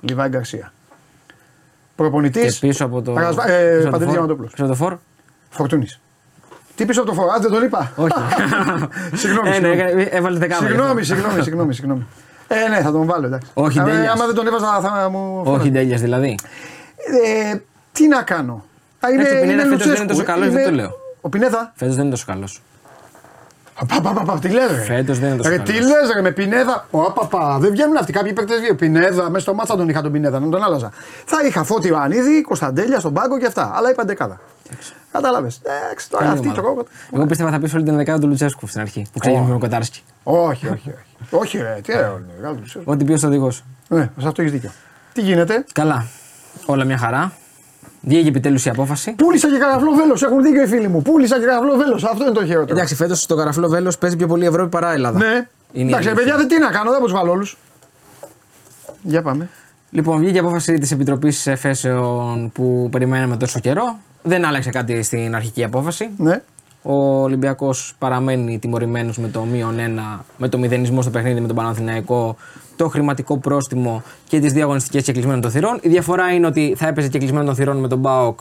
Λιβάη 0.00 0.28
Γκαρσία. 0.28 0.72
Προπονητής. 1.96 2.58
Και 2.58 2.66
πίσω 2.66 2.84
από 2.84 3.02
το. 3.02 3.12
Παρασβα- 3.12 3.44
πίσω 3.44 3.54
ε, 3.56 3.74
από 3.74 3.82
το 3.84 3.90
Παντελής 3.90 4.04
φόρ. 4.04 4.12
Διαμαντόπουλος. 4.12 4.50
Πίσω 4.50 4.62
από 4.64 4.72
το 4.72 4.78
φόρ. 4.78 4.96
Φορτούνης. 5.50 6.00
Τι 6.74 6.84
πίσω 6.86 7.00
από 7.00 7.08
το 7.10 7.14
φορά, 7.16 7.38
δεν 7.38 7.50
τον 7.50 7.62
είπα. 7.64 7.92
Όχι. 7.96 8.12
Συγγνώμη. 9.20 9.48
Ε, 9.48 9.50
ναι, 9.50 9.54
συγγνώμη. 9.54 9.80
έκανε- 9.80 10.08
έβαλε 10.10 10.38
δεκάμα. 10.38 10.66
Συγγνώμη, 10.68 11.04
συγγνώμη, 11.04 11.42
συγγνώμη, 11.42 11.74
συγγνώμη. 11.74 12.06
Ε, 12.48 12.68
ναι, 12.68 12.80
θα 12.80 12.92
τον 12.92 13.06
βάλω, 13.06 13.26
εντάξει. 13.26 13.50
Όχι, 13.54 13.78
άμα, 13.78 13.90
Ντέλιας. 13.90 14.12
άμα 14.12 14.26
δεν 14.26 14.34
τον 14.34 14.46
έβαζα 14.46 14.80
θα 14.80 15.08
μου. 15.10 15.42
Όχι 15.44 15.70
τέλεια 15.70 15.96
δηλαδή. 15.96 16.38
Ε, 17.52 17.56
τι 17.92 18.08
να 18.08 18.22
κάνω. 18.22 18.64
Α, 19.00 19.08
είναι, 19.10 19.22
Εντάξει, 19.22 19.36
ο 19.36 19.40
Πινέδα 19.40 19.52
είναι 19.52 19.62
φέτος 19.62 19.78
δεν 19.78 19.88
Λουτσέσκου. 19.88 20.02
είναι 20.02 20.12
τόσο 20.12 20.24
καλός, 20.24 20.46
Είμαι- 20.46 20.56
δεν 20.60 20.64
το 20.70 20.74
λέω. 20.74 20.90
Ο 21.20 21.28
Πινέδα. 21.28 21.72
Φέτος 21.74 21.94
δεν 21.94 22.02
είναι 22.04 22.12
τόσο 22.14 22.24
καλός. 22.26 22.62
Πα, 23.74 24.00
πα, 24.00 24.12
πα, 24.12 24.22
πα, 24.22 24.38
τι 24.38 24.48
λες 24.48 24.70
ρε. 24.70 24.82
Φέτος 24.82 25.18
δεν 25.18 25.28
είναι 25.28 25.36
τόσο 25.36 25.48
ρε, 25.48 25.56
καλός. 25.56 25.70
τι 25.72 25.80
λες 25.80 26.12
ρε 26.14 26.20
με 26.20 26.30
Πινέδα. 26.30 26.86
Ο, 26.90 27.12
πα, 27.12 27.26
πα, 27.26 27.58
δεν 27.58 27.70
βγαίνουν 27.70 27.96
αυτοί. 27.96 28.12
Κάποιοι 28.12 28.32
παίκτες 28.32 28.58
βγαίνουν. 28.58 28.76
Πινέδα, 28.76 29.30
μέσα 29.30 29.38
στο 29.38 29.54
μάτσα 29.54 29.76
τον 29.76 29.88
είχα 29.88 30.02
τον 30.02 30.12
Πινέδα, 30.12 30.40
να 30.40 30.48
τον 30.48 30.62
άλλαζα. 30.62 30.90
Θα 31.24 31.46
είχα 31.46 31.64
Φώτη 31.64 31.88
Ιωαννίδη, 31.88 32.42
Κωνσταντέλια 32.42 32.98
στον 32.98 33.12
πάγκο 33.12 33.38
και 33.38 33.46
αυτά. 33.46 33.72
Αλλά 33.74 33.90
είπα 33.90 34.04
δεκάδα. 34.04 34.40
Κατάλαβες. 35.12 35.60
Εντάξει, 35.62 36.10
τώρα 36.10 36.24
Καλή 36.24 36.36
αυτή 36.36 36.46
ομάδα. 36.48 36.62
τρώγω. 36.62 36.84
Εγώ 37.12 37.26
πίστευα 37.26 37.50
θα 37.50 37.58
πεις 37.58 37.74
όλη 37.74 37.84
την 37.84 37.96
δεκάδα 37.96 38.18
του 38.18 38.28
Λουτσέσκου 38.28 38.66
στην 38.66 38.80
αρχή 38.80 39.06
που 39.12 39.18
ξεκίνησε 39.18 39.46
με 39.46 39.50
τον 39.52 39.60
Κοτάρσκι. 39.60 40.02
Όχι, 40.22 40.66
όχι, 40.66 40.90
όχι. 40.90 40.94
όχι, 41.30 41.58
ρε, 41.58 41.78
τι 41.82 41.92
ρε, 41.92 42.12
μεγάλο 42.36 42.54
του 42.56 42.62
ξέρεις. 42.64 42.88
Ό,τι 42.88 43.04
πει 43.04 43.12
ο 43.12 43.18
οδηγό. 43.24 43.52
Ναι, 43.88 44.10
σε 44.18 44.26
αυτό 44.28 44.40
έχεις 44.42 44.52
δίκιο. 44.52 44.70
Τι 45.12 45.20
γίνεται; 45.20 45.64
Καλά. 45.72 46.06
Όλα 46.66 46.84
μια 46.84 46.98
χαρά. 46.98 47.32
Βγήκε 48.04 48.28
επιτέλους 48.28 48.64
η 48.64 48.68
απόφαση. 48.68 49.12
Πούλησα 49.12 49.48
και 49.48 49.58
καραφλό 49.58 49.92
βέλος. 49.92 50.22
Έχουν 50.22 50.42
δίκιο 50.42 50.62
οι 50.62 50.66
φίλοι 50.66 50.88
μου. 50.88 51.02
Πούλησα 51.02 51.38
και 51.38 51.44
καραφλό 51.44 51.76
βέλος. 51.76 52.04
Αυτό 52.04 52.24
είναι 52.24 52.32
το 52.32 52.44
χειρότερο. 52.44 52.72
Εντάξει, 52.74 52.94
φέτος 52.94 53.20
στο 53.20 53.36
καραφλό 53.36 53.68
βέλος 53.68 53.98
παίζει 53.98 54.16
πιο 54.16 54.26
πολύ 54.26 54.46
Ευρώπη 54.46 54.68
παρά 54.68 54.92
Ελλάδα. 54.92 55.18
Ναι. 55.18 55.48
Είναι 55.72 55.88
Εντάξει, 55.88 56.08
η 56.08 56.10
ρε, 56.10 56.16
παιδιά, 56.16 56.36
δεν 56.36 56.48
τι 56.48 56.58
να 56.58 56.70
κάνω, 56.70 56.90
δεν 56.90 56.98
μπορούσα 56.98 57.14
να 57.14 57.20
βάλω 57.20 57.32
όλους. 57.32 57.56
Για 59.02 59.22
πάμε. 59.22 59.48
Λοιπόν, 59.90 60.18
βγήκε 60.18 60.36
η 60.36 60.38
απόφαση 60.38 60.78
της 60.78 60.90
Επιτροπής 60.90 61.46
Εφέσεων 61.46 62.50
που 62.52 62.88
περιμέναμε 62.90 63.36
τόσο 63.36 63.60
καιρό. 63.60 63.98
Δεν 64.22 64.44
άλλαξε 64.44 64.70
κάτι 64.70 65.02
στην 65.02 65.34
αρχική 65.34 65.64
απόφαση. 65.64 66.10
Ναι. 66.16 66.42
Ο 66.82 67.22
Ολυμπιακός 67.22 67.94
παραμένει 67.98 68.58
τιμωρημένος 68.58 69.18
με 69.18 69.28
το 69.28 69.42
μείον 69.42 69.78
ένα, 69.78 70.24
με 70.36 70.48
το 70.48 70.58
μηδενισμό 70.58 71.02
στο 71.02 71.10
παιχνίδι 71.10 71.40
με 71.40 71.46
τον 71.46 71.56
Παναθηναϊκό, 71.56 72.36
το 72.76 72.88
χρηματικό 72.88 73.38
πρόστιμο 73.38 74.02
και 74.28 74.40
τις 74.40 74.52
δύο 74.52 74.62
αγωνιστικέ 74.62 75.00
και 75.00 75.12
κλεισμένων 75.12 75.40
των 75.40 75.50
θυρών. 75.50 75.78
Η 75.82 75.88
διαφορά 75.88 76.32
είναι 76.32 76.46
ότι 76.46 76.74
θα 76.76 76.86
έπαιζε 76.86 77.08
και 77.08 77.18
κλεισμένο 77.18 77.44
των 77.44 77.54
θυρών 77.54 77.76
με 77.76 77.88
τον 77.88 77.98
Μπάοκ, 77.98 78.40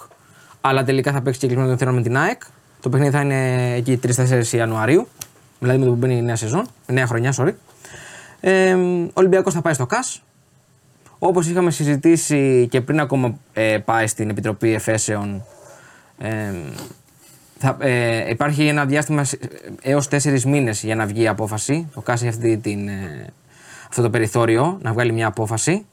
αλλά 0.61 0.83
τελικά 0.83 1.11
θα 1.11 1.21
παίξει 1.21 1.39
και 1.39 1.45
κλεισμένο 1.45 1.69
των 1.69 1.77
θυρών 1.77 1.95
με 1.95 2.01
την 2.01 2.17
ΑΕΚ. 2.17 2.41
Το 2.81 2.89
παιχνίδι 2.89 3.11
θα 3.11 3.21
είναι 3.21 3.73
εκεί 3.73 3.99
3-4 4.03 4.45
Ιανουαρίου, 4.51 5.07
δηλαδή 5.59 5.79
με 5.79 5.85
το 5.85 5.91
που 5.91 5.97
μπαίνει 5.97 6.17
η 6.17 6.21
νέα 6.21 6.35
σεζόν, 6.35 6.65
η 6.89 6.93
νέα 6.93 7.07
χρονιά, 7.07 7.33
sorry. 7.37 7.53
Ε, 8.39 8.73
ο 8.73 9.11
Ολυμπιακός 9.13 9.53
θα 9.53 9.61
πάει 9.61 9.73
στο 9.73 9.85
ΚΑΣ. 9.85 10.23
Όπως 11.19 11.47
είχαμε 11.47 11.71
συζητήσει 11.71 12.67
και 12.71 12.81
πριν 12.81 12.99
ακόμα 12.99 13.37
ε, 13.53 13.77
πάει 13.85 14.07
στην 14.07 14.29
Επιτροπή 14.29 14.73
Εφέσεων, 14.73 15.43
ε, 16.17 16.53
θα, 17.61 17.77
ε, 17.79 18.29
υπάρχει 18.29 18.67
ένα 18.67 18.85
διάστημα 18.85 19.23
σ- 19.23 19.39
έως 19.81 20.07
τέσσερις 20.07 20.45
μήνες 20.45 20.83
για 20.83 20.95
να 20.95 21.05
βγει 21.05 21.21
η 21.21 21.27
απόφαση. 21.27 21.89
Το 21.93 22.01
ΚΑΣ 22.01 22.19
έχει 22.19 22.29
αυτή 22.29 22.57
την, 22.57 22.87
ε, 22.87 23.33
αυτό 23.89 24.01
το 24.01 24.09
περιθώριο 24.09 24.77
να 24.81 24.93
βγάλει 24.93 25.11
μια 25.11 25.27
απόφαση. 25.27 25.85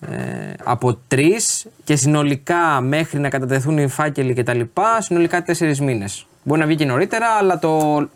Ε, 0.00 0.52
από 0.64 0.94
τρεις 1.08 1.66
και 1.84 1.96
συνολικά 1.96 2.80
μέχρι 2.80 3.18
να 3.20 3.28
κατατεθούν 3.28 3.78
οι 3.78 3.88
φάκελοι 3.88 4.34
και 4.34 4.42
τα 4.42 4.54
λοιπά, 4.54 5.00
συνολικά 5.00 5.42
τέσσερις 5.42 5.80
μήνες. 5.80 6.26
Μπορεί 6.42 6.60
να 6.60 6.66
βγει 6.66 6.76
και 6.76 6.84
νωρίτερα, 6.84 7.26
αλλά 7.26 7.58
το, 7.58 8.08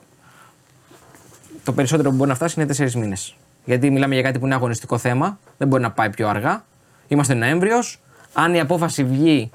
το 1.64 1.72
περισσότερο 1.72 2.10
που 2.10 2.16
μπορεί 2.16 2.28
να 2.28 2.34
φτάσει 2.34 2.54
είναι 2.58 2.66
τέσσερις 2.66 2.94
μήνες. 2.96 3.36
Γιατί 3.64 3.90
μιλάμε 3.90 4.14
για 4.14 4.22
κάτι 4.22 4.38
που 4.38 4.46
είναι 4.46 4.54
αγωνιστικό 4.54 4.98
θέμα, 4.98 5.38
δεν 5.58 5.68
μπορεί 5.68 5.82
να 5.82 5.90
πάει 5.90 6.10
πιο 6.10 6.28
αργά. 6.28 6.64
Είμαστε 7.08 7.34
Νοέμβριος. 7.34 8.00
Αν 8.32 8.54
η 8.54 8.60
απόφαση 8.60 9.04
βγει 9.04 9.50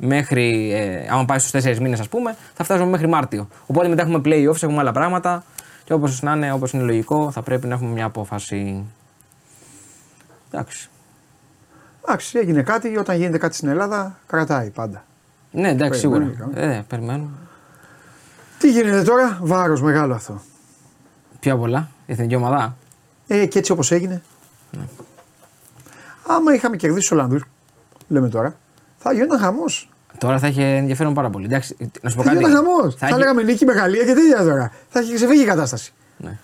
μέχρι. 0.00 0.72
Ε, 0.72 1.08
άμα 1.10 1.24
πάει 1.24 1.38
στους 1.38 1.62
4 1.64 1.78
μήνες, 1.80 2.00
ας 2.00 2.08
πούμε, 2.08 2.36
θα 2.54 2.64
φτάσουμε 2.64 2.90
μέχρι 2.90 3.06
Μάρτιο. 3.08 3.48
Οπότε 3.66 3.88
μετά 3.88 4.02
έχουμε 4.02 4.20
playoffs, 4.24 4.62
έχουμε 4.62 4.78
άλλα 4.78 4.92
πράγματα. 4.92 5.44
Και 5.84 5.92
όπως 5.92 6.22
να 6.22 6.32
είναι, 6.32 6.52
όπως 6.52 6.72
είναι 6.72 6.82
λογικό, 6.82 7.30
θα 7.30 7.42
πρέπει 7.42 7.66
να 7.66 7.74
έχουμε 7.74 7.90
μια 7.90 8.04
απόφαση. 8.04 8.84
Εντάξει. 10.50 10.88
Εντάξει, 12.04 12.38
έγινε 12.38 12.62
κάτι. 12.62 12.96
Όταν 12.98 13.16
γίνεται 13.16 13.38
κάτι 13.38 13.54
στην 13.56 13.68
Ελλάδα, 13.68 14.18
κρατάει 14.26 14.70
πάντα. 14.70 15.04
Ναι, 15.50 15.68
εντάξει, 15.68 16.00
σίγουρα. 16.00 16.24
Περιμένουμε, 16.24 16.76
Ε, 16.76 16.84
περιμένουμε. 16.88 17.30
Τι 18.58 18.70
γίνεται 18.70 19.02
τώρα, 19.02 19.38
βάρος 19.42 19.82
μεγάλο 19.82 20.14
αυτό. 20.14 20.42
Πιο 21.40 21.56
πολλά, 21.58 21.88
η 22.06 22.12
εθνική 22.12 22.34
ομάδα. 22.34 22.76
Ε, 23.26 23.46
και 23.46 23.58
έτσι 23.58 23.72
όπως 23.72 23.92
έγινε. 23.92 24.22
Ναι. 24.70 24.82
Άμα 26.26 26.54
είχαμε 26.54 26.76
κερδίσει 26.76 27.00
τους 27.00 27.10
Ολλανδούς, 27.10 27.42
λέμε 28.08 28.28
τώρα, 28.28 28.54
θα 29.02 29.12
γινόταν 29.12 29.38
χαμός. 29.38 29.88
Τώρα 30.18 30.38
θα 30.38 30.46
έχει 30.46 30.60
ενδιαφέρον 30.62 31.14
πάρα 31.14 31.30
πολύ. 31.30 31.44
Εντάξει, 31.44 31.76
να 32.02 32.10
σου 32.10 32.16
πω 32.16 32.22
Θα 32.22 32.30
κάτι. 32.30 32.44
γινόταν 32.44 32.64
χαμός. 32.64 32.94
Θα, 32.94 33.06
έχει- 33.06 33.18
λέγαμε 33.18 33.42
νίκη 33.42 33.64
Μεγαλία 33.64 34.04
και 34.04 34.12
τέτοια 34.12 34.42
τώρα. 34.44 34.72
Θα 34.88 34.98
έχει 35.00 35.14
ξεφύγει 35.14 35.42
η 35.42 35.46
κατάσταση. 35.46 35.92
Ναι. 36.16 36.38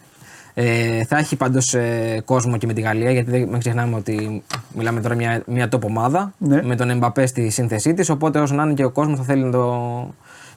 Ε, 0.55 1.05
θα 1.05 1.19
έχει 1.19 1.37
πάντω 1.37 1.59
ε, 1.73 2.21
κόσμο 2.25 2.57
και 2.57 2.67
με 2.67 2.73
τη 2.73 2.81
Γαλλία, 2.81 3.11
γιατί 3.11 3.31
δεν 3.31 3.49
μην 3.49 3.59
ξεχνάμε 3.59 3.97
ότι 3.97 4.43
μιλάμε 4.75 5.01
τώρα 5.01 5.15
μια, 5.15 5.43
μια 5.47 5.69
top 5.73 5.81
ομάδα 5.81 6.33
Ναι. 6.39 6.63
με 6.63 6.77
τον 6.77 6.91
Εμπαπέ 6.91 7.27
στη 7.27 7.51
σύνθεσή 7.51 7.95
της. 7.95 8.09
Οπότε 8.11 8.39
όσο 8.41 8.55
να 8.55 8.63
είναι 8.63 8.73
και 8.73 8.85
ο 8.85 8.91
κόσμος 8.91 9.19
θα 9.19 9.25
θέλει 9.25 9.43
να, 9.43 9.51
το, 9.51 9.75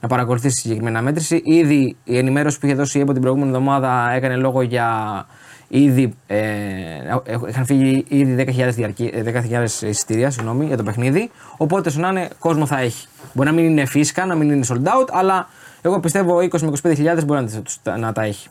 να 0.00 0.08
παρακολουθήσει 0.08 0.54
τη 0.54 0.60
συγκεκριμένη 0.60 0.96
αναμέτρηση. 0.96 1.40
Ήδη 1.44 1.96
η 2.04 2.18
ενημέρωση 2.18 2.58
που 2.58 2.66
είχε 2.66 2.74
δώσει 2.74 2.98
η 2.98 3.00
ΕΠΟ 3.00 3.12
την 3.12 3.20
προηγούμενη 3.20 3.50
εβδομάδα 3.50 4.10
έκανε 4.10 4.36
λόγο 4.36 4.62
για. 4.62 4.88
Ήδη 5.72 6.14
ε, 6.26 6.38
έχ- 7.24 7.48
είχαν 7.48 7.64
φύγει 7.64 8.04
ήδη 8.08 8.34
10.000 8.34 8.68
διαρκή- 8.74 9.14
ε, 9.14 9.22
10.000 9.22 9.82
εισιτήρια 9.88 10.30
συγγνώμη, 10.30 10.64
για 10.66 10.76
το 10.76 10.82
παιχνίδι. 10.82 11.30
Οπότε 11.56 11.88
όσο 11.88 12.00
να 12.00 12.08
είναι, 12.08 12.28
κόσμο 12.38 12.66
θα 12.66 12.78
έχει. 12.80 13.06
Μπορεί 13.32 13.48
να 13.48 13.54
μην 13.54 13.64
είναι 13.64 13.84
φύσκα, 13.84 14.26
να 14.26 14.34
μην 14.34 14.50
είναι 14.50 14.64
sold 14.68 14.82
out, 14.86 15.08
αλλά 15.10 15.48
εγώ 15.82 16.00
πιστεύω 16.00 16.38
20 16.38 16.60
με 16.60 16.72
25.000 16.82 17.24
μπορεί 17.24 17.40
να, 17.44 17.46
τους- 17.62 17.80
να 17.98 18.12
τα 18.12 18.22
έχει. 18.22 18.48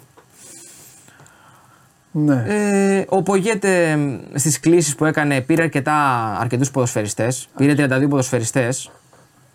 Ναι. 2.11 2.43
Ε, 2.47 3.05
ο 3.09 3.24
Πογέτε 3.24 3.97
στις 4.34 4.59
κλήσεις 4.59 4.95
που 4.95 5.05
έκανε 5.05 5.41
πήρε 5.41 5.61
αρκετά, 5.63 5.93
αρκετούς 6.39 6.72
ποδοσφαιριστές. 6.72 7.47
Πήρε 7.57 7.74
32 7.74 8.07
ποδοσφαιριστές. 8.09 8.84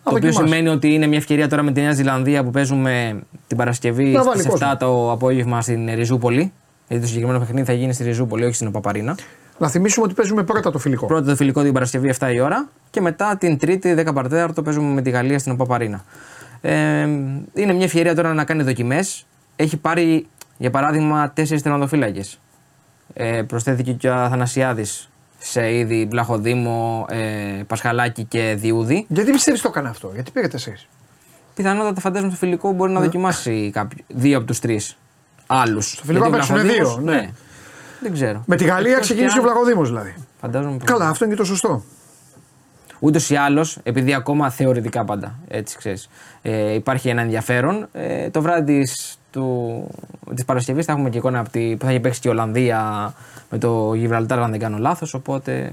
Το 0.03 0.11
οποίο 0.15 0.21
δοκιμάσει. 0.31 0.49
σημαίνει 0.53 0.69
ότι 0.75 0.93
είναι 0.93 1.07
μια 1.07 1.17
ευκαιρία 1.17 1.47
τώρα 1.49 1.61
με 1.63 1.71
τη 1.71 1.81
Νέα 1.81 1.91
Ζηλανδία 1.91 2.43
που 2.43 2.49
παίζουμε 2.49 3.19
την 3.47 3.57
Παρασκευή 3.57 4.03
Να 4.03 4.23
βάλει 4.23 4.41
στις 4.41 4.53
7 4.53 4.59
κόσμο. 4.59 4.77
το 4.77 5.11
απόγευμα 5.11 5.61
στην 5.61 5.95
Ριζούπολη. 5.95 6.51
Γιατί 6.87 7.03
το 7.03 7.07
συγκεκριμένο 7.09 7.39
παιχνίδι 7.39 7.65
θα 7.65 7.73
γίνει 7.73 7.93
στη 7.93 8.03
Ριζούπολη, 8.03 8.45
όχι 8.45 8.55
στην 8.55 8.71
Παπαρίνα. 8.71 9.17
Να 9.57 9.69
θυμίσουμε 9.69 10.05
ότι 10.05 10.15
παίζουμε 10.15 10.43
πρώτα 10.43 10.71
το 10.71 10.79
φιλικό. 10.79 11.05
Πρώτο 11.05 11.25
το 11.25 11.35
φιλικό 11.35 11.63
την 11.63 11.73
Παρασκευή 11.73 12.13
7 12.19 12.31
η 12.33 12.39
ώρα 12.39 12.69
και 12.89 13.01
μετά 13.01 13.37
την 13.37 13.57
Τρίτη 13.57 13.95
10 13.97 14.13
παρτέταρτο 14.13 14.61
παίζουμε 14.61 14.93
με 14.93 15.01
τη 15.01 15.09
Γαλλία 15.09 15.39
στην 15.39 15.57
Παπαρίνα. 15.57 16.03
Ε, 16.61 17.01
είναι 17.53 17.73
μια 17.73 17.83
ευκαιρία 17.83 18.15
τώρα 18.15 18.33
να 18.33 18.43
κάνει 18.43 18.63
δοκιμές. 18.63 19.25
Έχει 19.55 19.77
πάρει 19.77 20.27
για 20.57 20.69
παράδειγμα 20.69 21.31
τέσσερις 21.31 21.61
τερματοφύλακες. 21.61 22.39
Ε, 23.13 23.41
προσθέθηκε 23.41 23.91
και 23.91 24.09
ο 24.09 24.13
Αθανασιάδης 24.13 25.09
σε 25.37 25.73
είδη 25.73 26.07
Βλαχοδήμο, 26.09 27.05
ε, 27.09 27.63
Πασχαλάκη 27.67 28.23
και 28.23 28.55
Διούδη. 28.57 29.05
Γιατί 29.09 29.31
πιστεύεις 29.31 29.61
το 29.61 29.67
έκανε 29.71 29.89
αυτό, 29.89 30.11
Γιατί 30.13 30.31
πήρε 30.31 30.47
τέσσερις; 30.47 30.87
Πιθανότατα 31.55 32.01
φαντάζομαι 32.01 32.29
στο 32.29 32.39
φιλικό 32.39 32.71
μπορεί 32.71 32.91
να 32.91 32.99
δοκιμάσει 32.99 33.69
κάποιοι, 33.73 34.03
δύο 34.07 34.37
από 34.37 34.45
τους 34.45 34.59
τρεις 34.59 34.97
άλλους. 35.47 35.91
Στο 35.91 36.01
Ναι. 36.05 36.07
φιλικό 36.13 36.29
να 36.29 36.37
παίξουν 36.37 36.61
δύο, 36.61 36.99
ναι. 37.03 37.29
Δεν 38.01 38.13
ξέρω. 38.13 38.43
Με 38.45 38.55
τη 38.55 38.63
Γαλλία 38.63 38.91
Εκτός 38.91 39.05
ξεκίνησε 39.05 39.39
κι 39.39 39.45
ο 39.45 39.49
αν- 39.49 39.53
Βλαγοδήμο 39.53 39.83
δηλαδή. 39.85 40.15
Φαντάζομαι. 40.41 40.77
Καλά, 40.83 41.07
αυτό 41.09 41.25
είναι 41.25 41.33
και 41.33 41.39
το 41.39 41.45
σωστό. 41.45 41.83
Ούτως 42.99 43.29
ή 43.29 43.35
άλλως, 43.35 43.77
επειδή 43.83 44.13
ακόμα 44.13 44.49
θεωρητικά 44.49 45.05
πάντα 45.05 45.35
έτσι 45.47 45.77
ξέρεις, 45.77 46.09
ε, 46.41 46.73
υπάρχει 46.73 47.09
ένα 47.09 47.21
ενδιαφέρον, 47.21 47.87
ε, 47.91 48.29
το 48.29 48.41
βράδυ 48.41 48.79
της, 48.81 49.17
του, 49.31 49.87
της 50.35 50.45
Παρασκευής 50.45 50.85
θα 50.85 50.91
έχουμε 50.91 51.09
και 51.09 51.17
εικόνα 51.17 51.39
από 51.39 51.49
τη, 51.49 51.75
που 51.79 51.85
θα 51.85 51.91
έχει 51.91 51.99
παίξει 51.99 52.19
και 52.19 52.27
η 52.27 52.31
Ολλανδία 52.31 53.13
με 53.49 53.57
το 53.57 53.93
Γιβραλτάρ, 53.93 54.39
αν 54.39 54.51
δεν 54.51 54.59
κάνω 54.59 54.77
λάθος. 54.77 55.13
Οπότε 55.13 55.71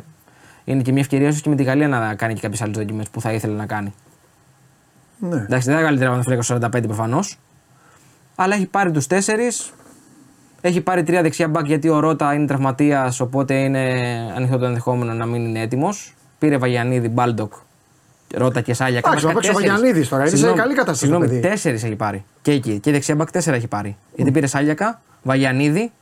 είναι 0.65 0.83
και 0.83 0.93
μια 0.93 1.01
ευκαιρία 1.01 1.29
ίσως 1.29 1.41
και 1.41 1.49
με 1.49 1.55
τη 1.57 1.63
Γαλλία 1.63 1.89
να 1.89 2.15
κάνει 2.15 2.35
και 2.35 2.41
κάποιες 2.41 2.63
άλλες 2.63 2.77
δοκιμές 2.77 3.09
που 3.09 3.21
θα 3.21 3.33
ήθελε 3.33 3.55
να 3.55 3.67
κάνει. 3.67 3.95
Ναι. 5.19 5.37
Εντάξει, 5.37 5.69
δεν 5.69 5.77
θα 5.79 5.83
κάνει 5.85 5.99
τερματοφύλακα 5.99 6.43
στο 6.43 6.55
45 6.55 6.87
προφανώς. 6.87 7.39
Αλλά 8.43 8.55
έχει 8.55 8.67
πάρει 8.67 8.91
τους 8.91 9.07
τέσσερις. 9.07 9.73
Έχει 10.61 10.81
πάρει 10.81 11.03
τρία 11.03 11.23
δεξιά 11.23 11.49
μπακ 11.49 11.67
γιατί 11.67 11.89
ο 11.89 12.01
Ρότα 12.01 12.35
είναι 12.35 12.47
τραυματίας, 12.47 13.21
οπότε 13.21 13.55
είναι 13.55 13.81
ανοιχτό 14.37 14.59
το 14.59 14.65
ενδεχόμενο 14.65 15.13
να 15.13 15.27
μην 15.27 15.45
είναι 15.45 15.61
έτοιμος. 15.61 16.15
Πήρε 16.39 16.57
Βαγιανίδη, 16.57 17.09
Μπάλντοκ, 17.09 17.53
Ρότα 18.35 18.61
και 18.61 18.75
Σάλιακα. 18.75 18.99
Εντάξει, 18.99 19.27
θα 19.27 19.33
παίξει 19.33 19.51
ο 19.51 19.53
Βαγιανίδης 19.53 20.09
τώρα, 20.09 20.29
είναι 20.29 20.37
σε 20.37 20.53
καλή 20.53 20.75
κατάσταση 20.75 20.85
το 20.87 20.95
Συγγνώμη, 20.95 21.27
παιδί. 21.27 21.41
τέσσερις 21.41 21.85
έχει 21.85 21.97
πάρει. 21.97 22.25
Και 22.43 22.53
εκεί. 22.53 22.79
Και 22.79 22.91
δεξιά 22.91 23.15
μπακ 23.15 23.31
τέσσερα 23.31 23.57
έχει 23.57 23.67
πάρει. 23.67 23.97
Γιατί 24.15 24.31
πήρε 24.31 24.47
Σάλιακα, 24.47 25.01
Βαγιανίδη, 25.23 25.93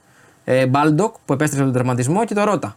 ε, 0.45 0.67
Μπάλντοκ 0.67 1.15
που 1.25 1.33
επέστρεψε 1.33 1.63
από 1.63 1.73
τον 1.73 1.73
τερματισμό 1.73 2.25
και 2.25 2.35
το 2.35 2.45
Ρότα. 2.45 2.77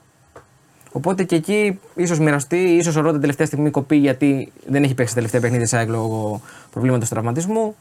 Οπότε 0.92 1.24
και 1.24 1.36
εκεί 1.36 1.80
ίσως 1.96 2.20
μοιραστεί, 2.20 2.58
ίσως 2.58 2.96
ο 2.96 3.02
Ρότα 3.02 3.20
τελευταία 3.20 3.46
στιγμή 3.46 3.70
κοπεί 3.70 3.96
γιατί 3.96 4.52
δεν 4.68 4.84
έχει 4.84 4.94
παίξει 4.94 5.14
τελευταία 5.14 5.42
παιχνίδι 5.42 5.66
σε 5.66 5.86
λόγω 5.86 6.42
προβλήματος 6.72 7.10
τραυματισμού. 7.10 7.76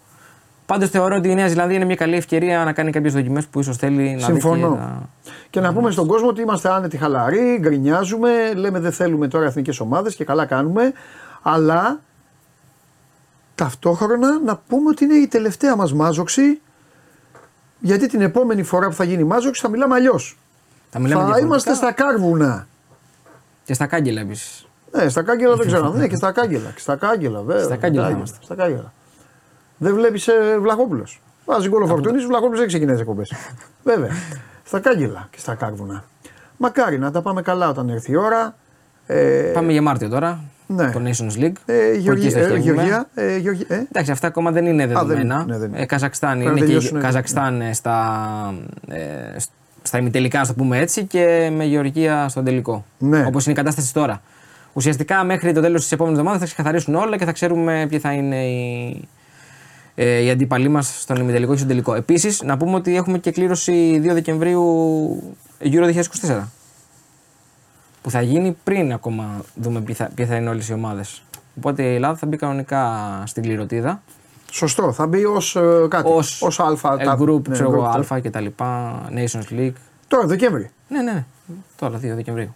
Πάντως 0.73 0.91
θεωρώ 0.91 1.17
ότι 1.17 1.29
η 1.31 1.35
Νέα 1.35 1.49
Ζηλανδία 1.49 1.77
είναι 1.77 1.85
μια 1.85 1.95
καλή 1.95 2.17
ευκαιρία 2.17 2.65
να 2.65 2.73
κάνει 2.73 2.91
κάποιες 2.91 3.13
δοκιμές 3.13 3.47
που 3.47 3.61
ίσως 3.61 3.77
θέλει 3.77 4.15
να 4.15 4.25
Συμφωνώ. 4.25 4.69
δει. 4.69 4.75
και 4.75 4.81
να- 4.81 5.09
Και 5.51 5.61
να 5.61 5.73
πούμε 5.73 5.91
στον 5.91 6.07
κόσμο 6.07 6.29
ότι 6.29 6.41
είμαστε 6.41 6.71
άνετοι 6.73 6.97
χαλαροί, 6.97 7.57
γκρινιάζουμε, 7.61 8.53
λέμε 8.55 8.81
δεν 8.81 8.93
θέλουμε 8.93 9.29
τώρα 9.29 9.45
εθνικές 9.45 9.81
ομάδες 9.81 10.15
και 10.15 10.25
καλά 10.25 10.47
κάνουμε. 10.47 10.93
Αλλά 11.43 12.01
ταυτόχρονα 13.55 14.39
να 14.45 14.57
πούμε 14.69 14.89
ότι 14.89 15.05
είναι 15.05 15.15
η 15.15 15.27
τελευταία 15.29 15.77
μας 15.77 15.93
μάζοξη. 15.93 16.61
Γιατί 17.79 18.09
την 18.09 18.21
επόμενη 18.21 18.63
φορά 18.63 18.87
που 18.89 18.95
θα 18.95 19.05
γίνει 19.05 19.25
μάζοξη 19.25 19.61
θα 19.61 19.69
μιλάμε 19.69 19.95
αλλιώς. 19.95 20.39
Θα 20.91 20.99
μιλάμε 20.99 21.21
Θα 21.21 21.27
διαφορετικά. 21.27 21.47
είμαστε 21.47 21.75
στα 21.75 21.93
κάρβουνα. 21.93 22.67
Και 23.65 23.75
στα 23.75 23.87
κάγκελα 23.87 24.21
επίσης. 24.21 24.67
Ναι, 24.93 25.09
στα 25.09 25.23
κάγκελα 25.23 25.55
δεν 25.57 25.67
ξέρω. 25.67 25.93
Ναι, 25.93 26.07
και 26.07 26.17
στα 26.17 26.33
κάγκελα. 26.33 26.71
Και 26.75 26.81
στα 26.81 26.97
κάγκελα, 26.97 27.41
βέβαια. 27.41 27.65
Στα 27.65 27.77
κάγκελα 27.77 28.03
θα 28.03 28.09
Κάγκελα, 28.09 28.11
είμαστε. 28.17 28.39
Στα 28.45 28.55
κάγκελα. 28.55 28.93
Δεν 29.83 29.95
βλέπεις 29.95 30.29
ε, 30.29 30.59
Βλαχόπουλος. 30.61 31.21
Βάζεις 31.45 31.69
γκολ 31.71 31.83
ο 31.83 31.87
Φορτούνης, 31.87 32.25
ο 32.25 32.27
Βλαχόπουλος 32.27 32.59
δεν 32.59 32.69
ξεκινάει 32.69 32.93
τις 32.95 33.03
εκπομπές. 33.03 33.33
βέβαια. 33.83 34.11
Στα 34.65 34.79
κάγκελα 34.81 35.29
και 35.31 35.39
στα 35.39 35.55
κάρβουνα. 35.55 36.05
Μακάρι 36.57 36.99
να 36.99 37.11
τα 37.11 37.23
πάμε 37.23 37.43
καλά 37.43 37.69
όταν 37.69 37.89
έρθει 37.89 38.13
η 38.13 38.17
ώρα. 38.17 38.55
Ε, 39.07 39.51
Πάμε 39.55 39.73
για 39.73 39.83
Μάρτιο 39.83 40.09
τώρα. 40.09 40.41
ναι. 40.67 40.91
Το 40.91 41.01
Nations 41.05 41.39
League. 41.43 41.53
ε, 41.67 41.75
που 41.75 41.81
εκεί 41.83 41.99
Γεωργία, 41.99 42.27
ε, 42.41 42.45
στοχεύουμε. 42.45 42.59
Γεωργία, 42.73 43.09
ε, 43.15 43.37
Γεωργία, 43.37 43.67
ε, 43.69 43.75
Εντάξει, 43.75 44.11
αυτά 44.11 44.27
ακόμα 44.27 44.51
δεν 44.51 44.67
είναι 44.67 44.87
δεν 44.87 44.91
είναι, 44.97 45.01
δεδομένα. 45.07 45.45
ναι, 45.49 45.59
δεν 45.59 45.69
είναι. 45.69 45.81
Ε, 45.81 45.87
Καζακστάν 45.87 46.31
Πρέπει 46.31 46.45
να 46.47 46.51
είναι 46.51 46.61
και 46.61 46.67
τελειώσουν, 46.67 46.97
ναι. 46.97 47.03
Καζακστάν 47.03 47.61
ε, 47.61 47.73
στα, 47.73 48.55
ε, 48.89 49.01
στα 49.83 49.99
ημιτελικά, 49.99 50.41
ας 50.41 50.49
το 50.49 50.55
πούμε 50.55 50.79
έτσι, 50.79 51.05
και 51.05 51.51
με 51.57 51.65
Γεωργία 51.65 52.29
στον 52.29 52.45
τελικό. 52.45 52.85
Ναι. 52.99 53.25
Όπως 53.27 53.45
είναι 53.45 53.53
η 53.55 53.57
κατάσταση 53.57 53.93
τώρα. 53.93 54.23
Ουσιαστικά 54.73 55.25
μέχρι 55.25 55.53
το 55.53 55.61
τέλος 55.61 55.83
της 55.83 55.93
επόμενης 55.93 56.19
εβδομάδας 56.19 56.49
θα 56.49 56.55
ξεκαθαρίσουν 56.55 56.95
όλα 56.95 57.17
και 57.17 57.25
θα 57.25 57.33
ξέρουμε 57.33 57.87
ποιοι 57.89 57.99
θα 57.99 58.13
είναι 58.13 58.45
οι, 58.47 59.09
ε, 59.95 60.19
οι 60.21 60.31
αντίπαλοι 60.31 60.69
μας 60.69 61.01
στον 61.01 61.17
ημιτελικό 61.17 61.51
και 61.51 61.57
στον 61.57 61.69
τελικό. 61.69 61.95
Επίσης, 61.95 62.43
να 62.43 62.57
πούμε 62.57 62.75
ότι 62.75 62.97
έχουμε 62.97 63.19
και 63.19 63.31
κλήρωση 63.31 64.01
2 64.05 64.13
Δεκεμβρίου 64.13 65.35
Euro 65.61 66.03
2024. 66.27 66.43
Που 68.03 68.11
θα 68.11 68.23
γίνει 68.23 68.57
πριν 68.65 68.93
ακόμα 68.93 69.45
δούμε 69.55 69.81
ποιοι 69.81 69.95
θα, 69.95 70.11
ποιοι 70.15 70.27
θα 70.27 70.37
είναι 70.37 70.49
όλες 70.49 70.69
οι 70.69 70.73
ομάδες. 70.73 71.23
Οπότε 71.59 71.83
η 71.83 71.95
Ελλάδα 71.95 72.17
θα 72.17 72.27
μπει 72.27 72.37
κανονικά 72.37 72.89
στην 73.27 73.43
κληρωτίδα. 73.43 74.03
σωστό, 74.51 74.93
θα 74.93 75.07
μπει 75.07 75.25
ως 75.25 75.57
κάτι. 75.89 76.09
Ως 76.11 76.43
ως 76.43 76.61
αλφα. 76.61 76.97
ε, 77.01 77.05
τα- 77.05 77.17
group, 77.21 77.49
ναι, 77.49 77.55
ξέρω 77.55 77.73
εγώ, 77.73 77.83
group. 77.85 77.91
αλφα 77.95 78.21
και 78.21 78.31
τα 78.31 78.41
λοιπά, 78.41 79.01
Nations 79.15 79.53
League. 79.53 79.73
Τώρα, 80.09 80.27
Δεκέμβρη. 80.27 80.71
Ναι, 80.89 81.03
ναι, 81.03 81.13
ναι. 81.13 81.25
Τώρα 81.77 81.99
2 81.99 82.15
Δεκεμβρίου. 82.15 82.55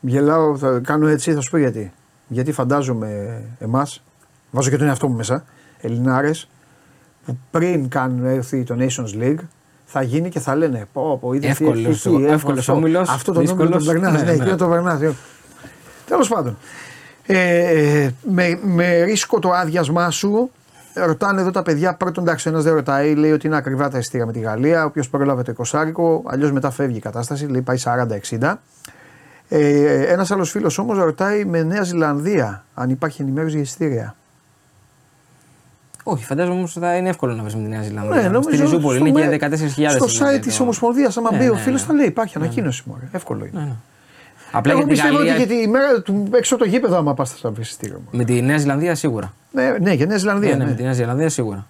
Γελάω, 0.00 0.56
θα 0.56 0.80
κάνω 0.84 1.06
έτσι, 1.08 1.34
θα 1.34 1.40
σου 1.40 1.50
πω 1.50 1.56
γιατί. 1.56 1.92
Γιατί 2.28 2.52
φαντάζομαι 2.52 3.42
εμάς, 3.58 4.02
βάζω 4.50 4.70
και 4.70 4.76
τον 4.76 4.86
εαυτό 4.86 5.08
μου 5.08 5.16
μέσα, 5.16 5.44
Ελληνάρες, 5.80 6.48
που 7.26 7.38
πριν 7.50 7.88
κάνουν 7.88 8.24
έρθει 8.24 8.64
το 8.64 8.76
Nations 8.78 9.22
League, 9.22 9.38
θα 9.84 10.02
γίνει 10.02 10.28
και 10.28 10.40
θα 10.40 10.54
λένε 10.56 10.86
Πω, 10.92 11.18
πω, 11.20 11.32
είδε 11.32 11.46
Εύκολος 11.46 12.06
ο- 12.06 12.26
εύκολος 12.26 12.68
όμιλος, 12.68 13.08
Αυτό 13.08 13.32
το 13.32 13.42
νόμιλο 13.42 13.56
τον 13.56 13.66
δύσκολος. 13.78 13.86
περνά. 13.86 14.10
Ναι, 14.10 14.18
Ναι, 14.18 14.24
ναι. 14.24 14.30
εκεί 14.32 14.50
να 14.50 14.56
το 14.56 14.68
περνά. 14.68 15.14
Τέλος 16.06 16.28
πάντων. 16.28 16.56
Ε, 17.26 18.08
με, 18.30 18.58
με 18.62 19.02
ρίσκο 19.02 19.38
το 19.38 19.50
άδειασμά 19.50 20.10
σου, 20.10 20.50
ρωτάνε 20.94 21.40
εδώ 21.40 21.50
τα 21.50 21.62
παιδιά. 21.62 21.94
Πρώτον, 21.94 22.24
εντάξει, 22.24 22.48
ένας 22.48 22.64
δεν 22.64 22.74
ρωτάει, 22.74 23.14
λέει 23.14 23.32
ότι 23.32 23.46
είναι 23.46 23.56
ακριβά 23.56 23.88
τα 23.88 23.98
εισιτήρια 23.98 24.26
με 24.26 24.32
τη 24.32 24.38
Γαλλία. 24.40 24.84
Όποιο 24.84 25.02
πρόλαβε 25.10 25.42
το 25.42 25.52
20, 25.72 26.22
αλλιώς 26.26 26.52
μετά 26.52 26.70
φεύγει 26.70 26.96
η 26.96 27.00
κατάσταση, 27.00 27.46
λέει 27.46 27.60
πάει 27.62 27.76
40-60. 27.78 28.62
Ε, 29.48 30.00
Ένας 30.12 30.30
άλλος 30.30 30.50
φίλος 30.50 30.78
όμως 30.78 30.98
ρωτάει 30.98 31.44
με 31.44 31.62
Νέα 31.62 31.82
Ζηλανδία 31.82 32.64
αν 32.74 32.90
υπάρχει 32.90 33.22
ενημέρωση 33.22 33.52
για 33.54 33.62
εισιτήρια. 33.62 34.14
Όχι, 36.08 36.24
φαντάζομαι 36.24 36.56
όμως 36.56 36.72
θα 36.72 36.96
είναι 36.96 37.08
εύκολο 37.08 37.34
να 37.34 37.42
βρει 37.42 37.56
με 37.56 37.62
τη 37.62 37.68
Νέα 37.68 37.82
Ζηλανδία. 37.82 38.14
Ναι, 38.22 38.28
νομίζω 38.28 38.42
Στη 38.42 38.56
Ριζούπολη 38.62 38.96
στο 38.98 39.06
είναι 39.06 39.18
με- 39.26 39.36
και 39.36 39.48
14.000. 39.76 39.90
Στο 39.90 40.06
site 40.26 40.40
της 40.40 40.60
Ομοσπονδίας, 40.60 41.16
άμα 41.16 41.30
Ναι, 41.32 41.38
μπει 41.38 41.48
ο 41.48 41.54
ναι, 41.54 41.58
φίλος, 41.60 41.80
ναι. 41.80 41.86
θα 41.86 41.92
λέει: 41.92 42.06
Υπάρχει 42.06 42.36
ανακοίνωση. 42.36 42.82
μωρέ. 42.86 43.08
Εύκολο 43.12 43.44
είναι. 43.44 43.60
Ναι, 43.60 43.64
ναι. 43.66 43.72
Απλά 44.52 44.72
Εγώ 44.72 44.80
για 44.80 44.88
τη 44.88 44.94
πιστεύω 44.94 45.16
ότι 45.18 45.26
Γαλλία. 45.28 45.44
και 45.46 45.54
τη 45.54 45.68
μέρα 45.68 46.02
του 46.02 46.28
έξω 46.32 46.54
από 46.54 46.64
το 46.64 46.70
γήπεδο, 46.70 46.96
άμα 46.96 47.14
πας 47.14 47.30
θα 47.32 47.50
βρεις 47.50 47.68
εισιτήριο. 47.68 48.00
μωρέ. 48.04 48.16
Με 48.16 48.24
τη 48.24 48.42
Νέα 48.42 48.58
Ζηλανδία 48.58 48.94
σίγουρα. 48.94 49.32
Ναι, 49.52 49.76
ναι, 49.80 49.92
για 49.92 50.06
Νέα 50.06 50.16
Ζηλανδία. 50.18 50.50
Ναι, 50.50 50.56
ναι, 50.56 50.64
ναι. 50.64 50.70
με 50.70 50.76
τη 50.76 50.82
Νέα 50.82 50.92
Ζηλανδία 50.92 51.28
σίγουρα. 51.28 51.66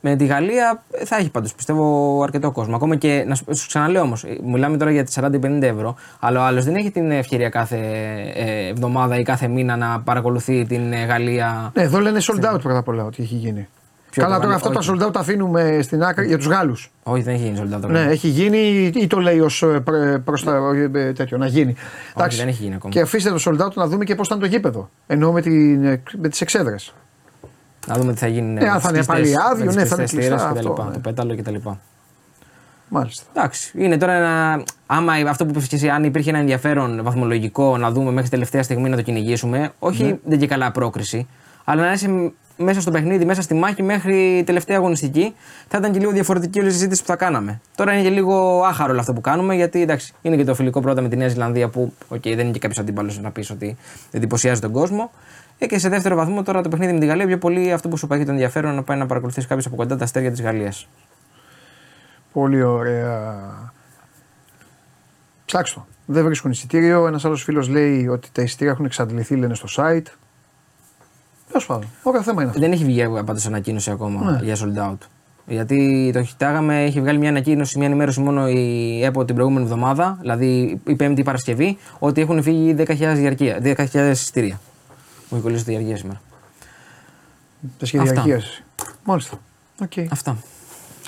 Με 0.00 0.16
τη 0.16 0.26
Γαλλία 0.26 0.82
ε, 0.90 1.04
θα 1.04 1.16
έχει 1.16 1.30
πάντως 1.30 1.54
πιστεύω 1.54 2.22
αρκετό 2.22 2.50
κόσμο. 2.50 2.76
Ακόμα 2.76 2.96
και 2.96 3.24
να 3.26 3.34
σου 3.34 3.44
σου 3.50 3.66
ξαναλέω 3.66 4.02
όμως, 4.02 4.24
μιλάμε 4.44 4.76
τώρα 4.76 4.90
για 4.90 5.04
τις 5.04 5.18
40-50 5.20 5.62
ευρώ, 5.62 5.96
αλλά 6.20 6.40
ο 6.40 6.44
άλλος 6.44 6.64
δεν 6.64 6.74
έχει 6.74 6.90
την 6.90 7.10
ευκαιρία 7.10 7.48
κάθε 7.48 7.76
ε, 8.34 8.68
εβδομάδα 8.68 9.16
ή 9.18 9.22
κάθε 9.22 9.48
μήνα 9.48 9.76
να 9.76 10.00
παρακολουθεί 10.00 10.66
την 10.66 10.92
ε, 10.92 11.04
Γαλλία. 11.04 11.70
Ναι, 11.74 11.82
εδώ 11.82 11.98
λένε 11.98 12.20
sold 12.22 12.54
out 12.54 12.60
πρώτα 12.62 12.78
απ' 12.78 12.88
όλα 12.88 13.04
ότι 13.04 13.22
έχει 13.22 13.34
γίνει. 13.34 13.68
Ποιο 14.10 14.22
Καλά, 14.22 14.34
το 14.34 14.40
τώρα 14.40 14.54
κάνει, 14.58 14.66
αυτά 14.66 14.70
τα 14.70 14.92
όχι. 14.92 15.02
sold 15.04 15.08
out 15.08 15.12
τα 15.12 15.20
αφήνουμε 15.20 15.78
στην 15.82 16.02
άκρη 16.02 16.26
για 16.26 16.36
τους 16.36 16.46
Γάλλους. 16.46 16.90
Όχι, 17.02 17.22
δεν 17.22 17.34
έχει 17.34 17.42
γίνει 17.42 17.60
soldat. 17.62 17.88
Ναι, 17.88 18.00
έχει 18.00 18.28
γίνει 18.28 18.58
ή 18.94 19.06
το 19.06 19.18
λέει 19.18 19.40
ως 19.40 19.64
προς 20.24 20.44
τα 20.44 20.72
ε, 20.94 21.12
τέτοιο, 21.12 21.38
να 21.38 21.46
γίνει. 21.46 21.74
Εντάξει. 22.16 22.38
δεν 22.38 22.48
έχει 22.48 22.62
γίνει 22.62 22.74
ακόμα. 22.74 22.92
Και 22.92 23.00
αφήστε 23.00 23.30
το 23.30 23.42
sold 23.44 23.66
out 23.66 23.72
να 23.74 23.86
δούμε 23.86 24.04
και 24.04 24.14
πώς 24.14 24.26
ήταν 24.26 24.38
το 24.38 24.46
γήπεδο. 24.46 24.90
Ενώ 25.06 25.32
με, 25.32 25.40
την, 25.40 25.80
με 26.16 26.28
τις 26.28 26.40
εξέδρες. 26.40 26.94
Να 27.90 27.98
δούμε 27.98 28.12
τι 28.12 28.18
θα 28.18 28.26
γίνει. 28.26 28.52
Ναι, 28.52 28.70
αν 28.70 28.80
θα 28.80 28.90
είναι 28.94 29.04
πάλι 29.04 29.34
άδειο, 29.50 29.72
ναι, 29.72 29.84
θα 29.84 29.94
είναι 29.98 30.06
κλειστά 30.06 30.34
αυτό, 30.34 30.84
ναι. 30.84 30.92
Το 30.92 30.98
πέταλο 31.02 31.36
κτλ. 31.36 31.54
Μάλιστα. 32.88 33.24
Εντάξει, 33.32 33.72
είναι 33.78 33.96
τώρα 33.96 34.12
ένα. 34.12 34.62
Άμα 34.86 35.12
αυτό 35.12 35.44
που 35.44 35.50
είπες 35.50 35.66
και 35.66 35.76
εσύ, 35.76 35.88
αν 35.88 36.04
υπήρχε 36.04 36.30
ένα 36.30 36.38
ενδιαφέρον 36.38 37.02
βαθμολογικό 37.02 37.76
να 37.76 37.90
δούμε 37.90 38.10
μέχρι 38.10 38.30
τελευταία 38.30 38.62
στιγμή 38.62 38.88
να 38.88 38.96
το 38.96 39.02
κυνηγήσουμε, 39.02 39.70
όχι 39.78 40.04
Ναι. 40.04 40.18
δεν 40.24 40.38
και 40.38 40.46
καλά 40.46 40.70
πρόκριση, 40.70 41.26
αλλά 41.64 41.82
να 41.82 41.92
είσαι 41.92 42.32
μέσα 42.56 42.80
στο 42.80 42.90
παιχνίδι, 42.90 43.24
μέσα 43.24 43.42
στη 43.42 43.54
μάχη 43.54 43.82
μέχρι 43.82 44.42
τελευταία 44.46 44.76
αγωνιστική, 44.76 45.34
θα 45.68 45.78
ήταν 45.78 45.92
και 45.92 45.98
λίγο 45.98 46.10
διαφορετική 46.10 46.58
όλη 46.58 46.68
η 46.68 46.72
συζήτηση 46.72 47.00
που 47.00 47.06
θα 47.06 47.16
κάναμε. 47.16 47.60
Τώρα 47.74 47.92
είναι 47.92 48.02
και 48.02 48.10
λίγο 48.10 48.62
άχαρο 48.64 48.90
όλο 48.90 49.00
αυτό 49.00 49.12
που 49.12 49.20
κάνουμε, 49.20 49.54
γιατί 49.54 49.82
εντάξει, 49.82 50.12
είναι 50.22 50.36
και 50.36 50.44
το 50.44 50.54
φιλικό 50.54 50.80
πρώτα 50.80 51.00
με 51.00 51.08
τη 51.08 51.16
Νέα 51.16 51.28
Ζηλανδία 51.28 51.68
που 51.68 51.92
οκ, 52.08 52.22
δεν 52.22 52.38
είναι 52.38 52.50
και 52.50 52.58
κάποιος 52.58 52.78
αντίπαλος 52.78 53.20
να 53.20 53.30
πεις 53.30 53.50
ότι 53.50 53.76
εντυπωσιάζει 54.10 54.60
τον 54.60 54.72
κόσμο. 54.72 55.10
Ε, 55.62 55.66
και 55.66 55.78
σε 55.78 55.88
δεύτερο 55.88 56.16
βαθμό 56.16 56.42
τώρα 56.42 56.60
το 56.60 56.68
παιχνίδι 56.68 56.92
με 56.92 56.98
τη 56.98 57.06
Γαλλία, 57.06 57.26
πιο 57.26 57.38
πολύ 57.38 57.72
αυτό 57.72 57.88
που 57.88 57.96
σου 57.96 58.06
πάει 58.06 58.24
το 58.24 58.30
ενδιαφέρον 58.30 58.74
να 58.74 58.82
πάει 58.82 58.98
να 58.98 59.06
παρακολουθήσει 59.06 59.46
κάποιος 59.46 59.66
από 59.66 59.76
κοντά 59.76 59.96
τα 59.96 60.04
αστέρια 60.04 60.30
της 60.30 60.42
Γαλλίας. 60.42 60.88
Πολύ 62.32 62.62
ωραία. 62.62 63.72
Ψάξτε 65.44 65.80
το. 65.80 65.86
Δεν 66.06 66.24
βρίσκουν 66.24 66.50
εισιτήριο. 66.50 67.06
Ένας 67.06 67.24
άλλος 67.24 67.42
φίλος 67.42 67.68
λέει 67.68 68.08
ότι 68.08 68.28
τα 68.32 68.42
εισιτήρια 68.42 68.72
έχουν 68.72 68.84
εξαντληθεί, 68.84 69.36
λένε 69.36 69.54
στο 69.54 69.68
site. 69.76 70.06
Τέλος 71.48 71.66
πάντων. 71.66 71.88
Ωραία 72.02 72.22
θέμα 72.22 72.40
είναι 72.40 72.50
αυτό. 72.50 72.62
Δεν 72.62 72.72
έχει 72.72 72.84
βγει 72.84 73.02
πάντω 73.08 73.40
ανακοίνωση 73.46 73.90
ακόμα 73.90 74.30
Ναι. 74.30 74.38
για 74.42 74.56
sold 74.56 74.90
out. 74.90 74.98
Γιατί 75.46 76.10
το 76.14 76.22
κοιτάγαμε, 76.22 76.84
έχει 76.84 77.00
βγάλει 77.00 77.18
μια 77.18 77.28
ανακοίνωση, 77.28 77.78
μια 77.78 77.86
ενημέρωση 77.86 78.20
μόνο 78.20 78.48
η 78.48 79.04
ΕΠΟ 79.04 79.24
την 79.24 79.34
προηγούμενη 79.34 79.64
εβδομάδα, 79.64 80.16
δηλαδή 80.20 80.80
η 80.86 80.94
Πέμπτη 80.94 81.22
Παρασκευή, 81.22 81.78
ότι 81.98 82.20
έχουν 82.20 82.42
φύγει 82.42 82.74
10.000 82.78 83.14
διαρκεία, 83.14 83.58
10.000 83.62 84.10
εισιτήρια. 84.10 84.60
Μου 85.30 85.36
έχει 85.36 85.42
κολλήσει 85.42 85.64
τη 85.64 85.70
διαρκεία 85.70 85.96
σήμερα. 85.96 86.20
Τα 87.78 87.86
σχέδια 87.86 88.10
Αυτά. 88.10 88.20
αρχείας. 88.20 88.62
Μάλιστα. 89.04 89.38
Οκ. 89.82 89.92
Αυτά. 90.10 90.36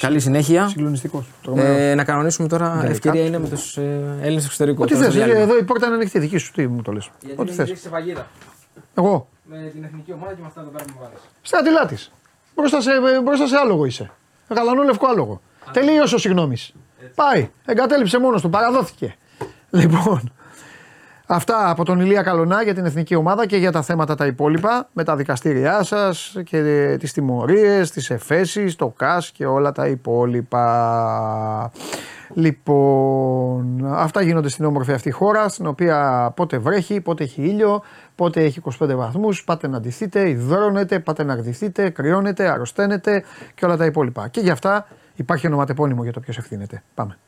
Καλή 0.01 0.21
συνέχεια. 0.21 0.69
Συγκλονιστικός. 0.69 1.27
Ε, 1.57 1.95
να 1.95 2.05
κανονίσουμε 2.05 2.49
τώρα. 2.49 2.69
Γκαλικά. 2.69 2.91
Ευκαιρία 2.91 3.25
είναι 3.25 3.39
με 3.39 3.49
τους 3.49 3.77
ε, 3.77 4.17
Έλληνες 4.21 4.43
του 4.43 4.47
εξωτερικούς. 4.47 4.85
Ό,τι 4.85 4.93
Τώρα 4.93 5.05
θες. 5.05 5.13
στο 5.13 5.25
διάλειμμα. 5.25 5.41
Εδώ 5.41 5.59
η 5.59 5.63
πόρτα 5.63 5.87
είναι 5.87 5.95
ανοιχτή. 5.95 6.19
Δική 6.19 6.39
σου. 6.39 6.53
Τι 6.53 6.67
μου 6.67 6.83
το 6.83 6.93
λες. 6.93 7.11
Ό,τι 7.37 7.53
θες. 7.53 7.73
σε 7.81 7.89
παγίδα. 7.89 8.27
Εγώ. 8.95 9.29
Με 9.45 9.71
την 9.73 9.85
εθνική 9.85 10.13
ομάδα 10.13 10.33
και 10.33 10.41
με 10.41 10.47
αυτά 10.47 10.61
εδώ 10.61 10.71
πέρα 10.71 10.85
που 10.85 10.93
μου 10.95 11.01
βάλει. 11.03 11.15
Στρατηλά 11.43 11.87
τη. 11.87 11.97
Μπροστά 12.57 12.81
σε, 12.81 12.91
μπροστά 13.25 13.47
σε 13.47 13.57
άλογο 13.57 13.85
είσαι. 13.85 14.11
Γαλανό 14.49 14.83
λευκό 14.83 15.07
άλογο. 15.07 15.41
Τελείωσες 15.73 16.13
ο 16.13 16.19
συγγνώμης. 16.19 16.73
Πάει. 17.15 17.51
Εγκατέλειψε 17.65 18.19
μόνος 18.19 18.43
του. 18.43 18.51
Παραδόθηκε. 18.51 19.17
Λοιπόν. 19.71 20.33
Αυτά 21.35 21.71
από 21.71 21.85
τον 21.85 22.01
Ηλία 22.01 22.23
Καλονά 22.23 22.63
για 22.63 22.75
την 22.75 22.85
εθνική 22.85 23.15
ομάδα 23.15 23.47
και 23.47 23.57
για 23.57 23.73
τα 23.73 23.83
θέματα 23.83 24.15
τα 24.15 24.27
υπόλοιπα 24.27 24.89
με 24.93 25.05
τα 25.05 25.17
δικαστήριά 25.17 25.83
σας 25.83 26.37
και 26.45 26.97
τις 26.99 27.13
τιμωρίες, 27.13 27.91
τις 27.91 28.11
εφέσεις, 28.11 28.77
το 28.77 28.89
ΚΑΣ 28.89 29.31
και 29.31 29.47
όλα 29.47 29.73
τα 29.73 29.87
υπόλοιπα. 29.87 31.73
Λοιπόν, 32.35 33.87
αυτά 33.87 34.23
γίνονται 34.23 34.49
στην 34.49 34.65
όμορφη 34.65 34.93
αυτή 34.93 35.11
χώρα, 35.11 35.49
στην 35.49 35.67
οποία 35.67 36.33
πότε 36.37 36.59
βρέχει, 36.59 37.01
πότε 37.01 37.25
έχει 37.25 37.43
ήλιο, 37.43 37.83
πότε 38.15 38.43
έχει 38.43 38.61
25 38.79 38.95
βαθμούς, 38.95 39.45
πάτε 39.45 39.69
να 39.69 39.81
ντυθείτε, 39.81 40.29
υδρώνετε, 40.29 40.99
πάτε 40.99 41.25
να 41.25 41.35
γδυθείτε, 41.35 41.91
κρυώνετε, 41.91 42.49
αρρωσταίνετε 42.49 43.25
και 43.55 43.65
όλα 43.65 43.77
τα 43.77 43.85
υπόλοιπα. 43.85 44.29
Και 44.29 44.41
γι' 44.41 44.51
αυτά 44.51 44.87
υπάρχει 45.15 45.47
ονοματεπώνυμο 45.47 46.03
για 46.03 46.13
το 46.13 46.21
ποιος 46.21 46.39
ευθύνεται. 46.39 46.83
Πάμε. 46.95 47.19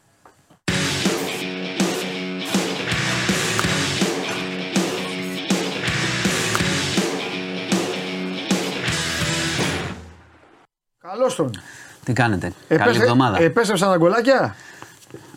Καλώς 11.25 11.37
τον. 11.39 11.63
Τι 12.05 12.13
κάνετε, 12.13 12.53
καλή 12.69 12.81
Επέστρε- 12.81 13.03
εβδομάδα. 13.03 13.39
Επέστρεψαν 13.41 13.91
τα 13.91 13.97
γκολάκια. 13.97 14.57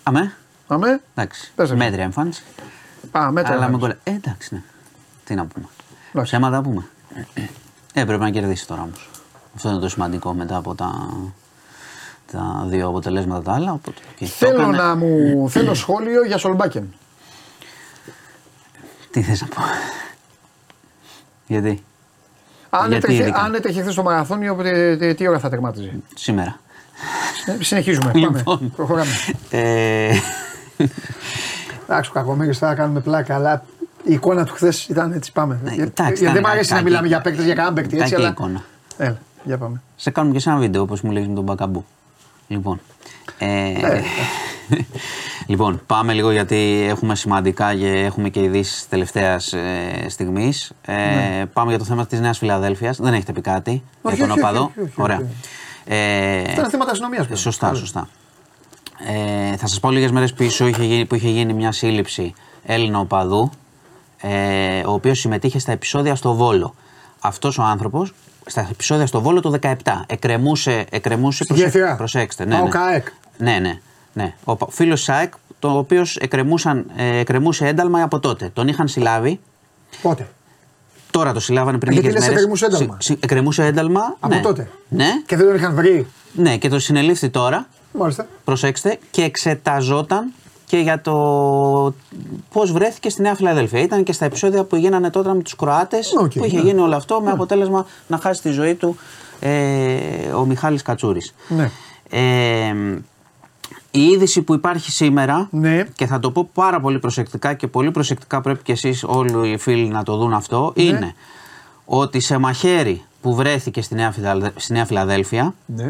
Αμέ, 0.03 0.33
Πάμε. 0.67 1.01
Εντάξει. 1.15 1.51
Πες, 1.55 1.69
ρε. 1.69 1.75
Μέτρια 1.75 2.03
εμφάνιση. 2.03 2.43
Α, 3.11 3.31
μέτρα. 3.31 3.51
Αλλά 3.53 3.59
με 3.59 3.73
εμφάνιση. 3.73 3.79
κολλά. 3.79 3.97
Ε, 4.03 4.11
εντάξει, 4.11 4.53
ναι. 4.53 4.61
Τι 5.23 5.35
να 5.35 5.45
πούμε. 5.45 5.65
Εντάξει. 6.11 6.31
Ψέματα 6.31 6.61
πούμε. 6.61 6.87
Ε, 7.93 8.05
πρέπει 8.05 8.21
να 8.21 8.29
κερδίσει 8.29 8.67
τώρα 8.67 8.81
όμως. 8.81 9.09
Αυτό 9.55 9.69
είναι 9.69 9.79
το 9.79 9.89
σημαντικό 9.89 10.33
μετά 10.33 10.55
από 10.55 10.75
τα, 10.75 11.09
τα 12.31 12.65
δύο 12.67 12.87
αποτελέσματα 12.87 13.41
τα 13.41 13.53
άλλα. 13.53 13.71
Οπότε, 13.71 14.01
οκ. 14.11 14.17
Το 14.19 14.25
Θέλω 14.25 14.61
έκανε. 14.61 14.77
να 14.77 14.95
μου. 14.95 15.49
θέλω 15.53 15.73
σχόλιο 15.73 16.25
για 16.25 16.37
Σολμπάκεν. 16.37 16.93
Τι 19.11 19.21
θες 19.21 19.41
να 19.41 19.47
πω. 19.47 19.61
Γιατί; 21.47 21.83
Αν 22.69 22.79
Γιατί 22.91 22.95
έτρεχε, 22.95 23.21
ειδικά; 23.21 23.39
αν 23.39 23.53
έτρεχε 23.53 23.81
χθες 23.81 23.93
στο 23.93 24.03
μαραθώνιο, 24.03 24.55
τι, 24.55 24.97
τι, 24.97 25.13
τι 25.15 25.27
ώρα 25.27 25.39
θα 25.39 25.49
τερμάτιζε. 25.49 25.91
σήμερα. 26.15 26.59
Ε, 27.45 27.63
συνεχίζουμε. 27.63 28.11
Πάμε. 28.11 28.37
Λοιπόν. 28.37 28.73
Προχωράμε. 28.75 29.11
Ε, 29.49 30.15
Εντάξει, 31.89 32.09
ο 32.09 32.13
Κακομοίρη 32.13 32.53
θα 32.53 32.73
κάνουμε 32.73 32.99
πλάκα, 32.99 33.35
αλλά 33.35 33.63
η 34.03 34.13
εικόνα 34.13 34.45
του 34.45 34.53
χθες 34.53 34.87
ήταν 34.87 35.11
έτσι. 35.11 35.31
Πάμε. 35.31 35.59
Ναι, 35.63 35.71
Για- 35.73 35.83
εντάξει, 35.83 36.03
γιατί 36.03 36.23
δεν 36.23 36.31
ήταν 36.31 36.43
μου 36.45 36.49
αρέσει 36.51 36.69
να 36.69 36.75
κακή. 36.75 36.87
μιλάμε 36.89 37.07
για 37.07 37.21
παίκτες, 37.21 37.45
για 37.45 37.53
κανέναν 37.53 37.73
παίκτη 37.75 37.95
έτσι, 37.97 38.09
κακή 38.09 38.21
αλλά. 38.21 38.29
εικόνα. 38.31 38.63
Έλα, 38.97 39.17
για 39.43 39.57
πάμε. 39.57 39.81
Σε 39.95 40.09
κάνουμε 40.11 40.33
και 40.33 40.39
σε 40.39 40.49
ένα 40.49 40.57
βίντεο 40.59 40.81
όπως 40.81 41.01
μου 41.01 41.11
λέγεις 41.11 41.27
με 41.27 41.33
τον 41.35 41.43
Μπακαμπού. 41.43 41.85
Λοιπόν. 42.47 42.79
Ε, 43.37 43.71
λοιπόν, 45.47 45.81
πάμε 45.85 46.13
λίγο 46.13 46.31
γιατί 46.31 46.85
έχουμε 46.89 47.15
σημαντικά 47.15 47.75
και 47.75 47.87
έχουμε 47.89 48.29
και 48.29 48.39
ειδήσεις 48.43 48.87
τελευταίας 48.89 49.53
ε, 49.53 50.05
στιγμής. 50.09 50.71
Ε, 50.85 50.93
Πάμε 51.53 51.69
για 51.69 51.79
το 51.79 51.85
θέμα 51.85 52.05
της 52.05 52.19
Νέας 52.19 52.37
Φιλαδέλφιας. 52.37 52.97
Δεν 52.97 53.13
έχετε 53.13 53.31
πει 53.31 53.41
κάτι 53.41 53.71
Ναι. 53.71 53.81
Όχι, 54.01 54.15
για 54.15 54.27
τον 54.27 54.31
όχι, 54.31 54.39
οπαδό. 54.39 54.59
όχι, 54.63 54.79
όχι, 54.79 54.89
όχι, 54.89 55.01
Ωραία. 55.01 55.17
όχι. 55.17 55.25
Ε, 55.85 56.41
Αυτά 56.41 56.59
είναι 56.59 56.69
θέματα 56.69 56.91
αστυνομίας. 56.91 57.27
Σωστά, 57.33 57.73
σωστά. 57.73 58.09
Ε, 59.51 59.55
θα 59.57 59.67
σας 59.67 59.79
πω 59.79 59.91
λίγες 59.91 60.11
μέρες 60.11 60.33
πίσω 60.33 60.67
είχε 60.67 60.83
γίνει, 60.83 61.05
που 61.05 61.15
είχε 61.15 61.29
γίνει 61.29 61.53
μια 61.53 61.71
σύλληψη 61.71 62.33
Έλληνα 62.65 62.99
οπαδού 62.99 63.51
ε, 64.21 64.79
ο 64.85 64.91
οποίος 64.91 65.19
συμμετείχε 65.19 65.59
στα 65.59 65.71
επεισόδια 65.71 66.15
στο 66.15 66.33
Βόλο. 66.33 66.75
Αυτός 67.19 67.57
ο 67.57 67.63
άνθρωπος 67.63 68.13
στα 68.45 68.67
επεισόδια 68.71 69.05
στο 69.07 69.21
Βόλο 69.21 69.41
το 69.41 69.53
17 69.61 69.73
εκκρεμούσε, 70.07 70.85
εκκρεμούσε 70.89 71.43
Στη 71.43 71.53
γέφυρα. 71.53 71.95
προσέξτε. 71.95 72.45
Ναι, 72.45 72.55
Πάοκ 72.55 72.73
ναι. 72.73 72.79
ΑΕΚ. 72.81 73.07
Ναι, 73.37 73.57
ναι. 73.61 73.79
Ναι. 74.17 74.33
Ο 74.43 74.55
πα- 74.55 74.67
φίλος 74.69 75.01
ΣΑΕΚ, 75.01 75.33
το 75.59 75.69
οποίος 75.77 76.15
εκκρεμούσαν, 76.17 76.85
ε, 76.95 77.17
εκκρεμούσε 77.17 77.67
ένταλμα 77.67 78.01
από 78.03 78.19
τότε. 78.19 78.49
Τον 78.53 78.67
είχαν 78.67 78.87
συλλάβει. 78.87 79.39
Πότε; 80.01 80.27
Τώρα 81.11 81.33
το 81.33 81.39
συλλάβανε 81.39 81.77
πριν 81.77 81.91
Γιατί 81.91 82.07
λίγες 82.07 82.19
λες 82.21 82.29
μέρες. 82.29 82.43
εκκρεμούσε 82.43 82.65
ένταλμα; 82.65 82.97
Συ- 82.99 83.13
συ- 83.13 83.23
εκκρεμούσε 83.23 83.65
ένταλμα. 83.65 84.15
Από 84.19 84.33
ναι. 84.35 84.41
τότε; 84.41 84.69
Ναι, 84.89 85.07
Και 85.25 85.35
δεν 85.35 85.45
τον 85.45 85.55
είχαν 85.55 85.75
βρει; 85.75 86.07
ναι, 86.33 86.57
και 86.57 86.69
το 86.69 86.79
συνελήφθη 86.79 87.29
τώρα 87.29 87.67
Μάλιστα. 87.93 88.27
προσέξτε, 88.43 88.99
και 89.11 89.21
εξεταζόταν 89.23 90.31
και 90.65 90.77
για 90.77 91.01
το 91.01 91.13
πώς 92.53 92.71
βρέθηκε 92.71 93.09
στη 93.09 93.21
Νέα 93.21 93.35
Φιλαδέλφια. 93.35 93.81
Ήταν 93.81 94.03
και 94.03 94.11
στα 94.13 94.25
επεισόδια 94.25 94.63
που 94.63 94.75
γίνανε 94.75 95.09
τότε 95.09 95.33
με 95.33 95.41
τους 95.41 95.55
Κροάτες, 95.55 96.13
Οκ, 96.19 96.31
που 96.33 96.45
είχε 96.45 96.55
ναι. 96.57 96.61
γίνει 96.63 96.79
όλο 96.81 96.95
αυτό 96.95 97.21
με 97.21 97.31
αποτέλεσμα 97.31 97.85
να 98.07 98.17
χάσει 98.17 98.41
τη 98.41 98.49
ζωή 98.49 98.75
του 98.75 98.97
ε, 99.39 99.49
ο 100.35 100.45
Μιχάλης 100.45 100.81
Κατσούρης. 100.81 101.33
Ναι. 101.47 101.71
Ε, 102.09 102.73
η 103.99 104.03
είδηση 104.07 104.41
που 104.41 104.53
υπάρχει 104.53 104.91
σήμερα 104.91 105.47
Ναι. 105.51 105.83
και 105.95 106.05
θα 106.05 106.19
το 106.19 106.31
πω 106.31 106.49
πάρα 106.53 106.79
πολύ 106.79 106.99
προσεκτικά 106.99 107.53
και 107.53 107.67
πολύ 107.67 107.91
προσεκτικά 107.91 108.41
πρέπει 108.41 108.63
και 108.63 108.71
εσείς 108.71 109.03
όλοι 109.03 109.49
οι 109.49 109.57
φίλοι 109.57 109.87
να 109.87 110.03
το 110.03 110.17
δουν 110.17 110.33
αυτό 110.33 110.73
Ναι. 110.75 110.83
είναι 110.83 111.13
ότι 111.85 112.19
σε 112.19 112.37
μαχαίρι 112.37 113.03
που 113.21 113.35
βρέθηκε 113.35 113.81
στη 113.81 113.95
Νέα, 113.95 114.11
Φιλαδε- 114.11 114.59
στη 114.59 114.73
Νέα 114.73 114.85
Φιλαδέλφια 114.85 115.53
Ναι. 115.65 115.85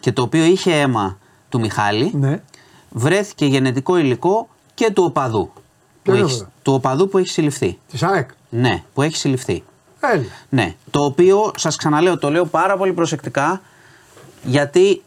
και 0.00 0.12
το 0.12 0.22
οποίο 0.22 0.44
είχε 0.44 0.72
αίμα 0.80 1.18
του 1.48 1.60
Μιχάλη 1.60 2.10
Ναι. 2.14 2.42
βρέθηκε 2.90 3.46
γενετικό 3.46 3.96
υλικό 3.96 4.48
και 4.74 4.90
του 4.92 5.04
οπαδού. 5.04 5.50
Που 5.54 5.60
Ποιο 6.02 6.14
είναι 6.14 6.24
έχει, 6.24 6.32
αυτό; 6.34 6.48
του 6.62 6.72
οπαδού 6.72 7.08
που 7.08 7.18
έχει 7.18 7.28
συλληφθεί. 7.28 7.78
Της 7.90 8.02
ΑΕΚ. 8.02 8.30
Ναι, 8.48 8.82
που 8.94 9.02
έχει 9.02 9.16
συλληφθεί. 9.16 9.62
Έλα. 10.00 10.24
Ναι, 10.48 10.74
το 10.90 11.04
οποίο 11.04 11.50
σας 11.56 11.76
ξαναλέω, 11.76 12.18
το 12.18 12.30
λέω 12.30 12.44
πάρα 12.46 12.76
πολύ 12.76 12.92
προσεκτικά 12.92 13.60
γιατί 14.42 15.02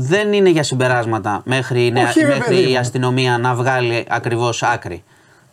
δεν 0.00 0.32
είναι 0.32 0.48
για 0.48 0.62
συμπεράσματα 0.62 1.42
μέχρι, 1.44 1.86
η 1.86 1.90
νέα- 1.90 2.08
Όχι, 2.08 2.20
ρε 2.20 2.26
μέχρι 2.26 2.54
παιδί 2.54 2.68
η 2.68 2.72
μου. 2.72 2.78
αστυνομία 2.78 3.38
να 3.38 3.54
βγάλει 3.54 4.04
ακριβώς 4.08 4.62
άκρη. 4.62 5.04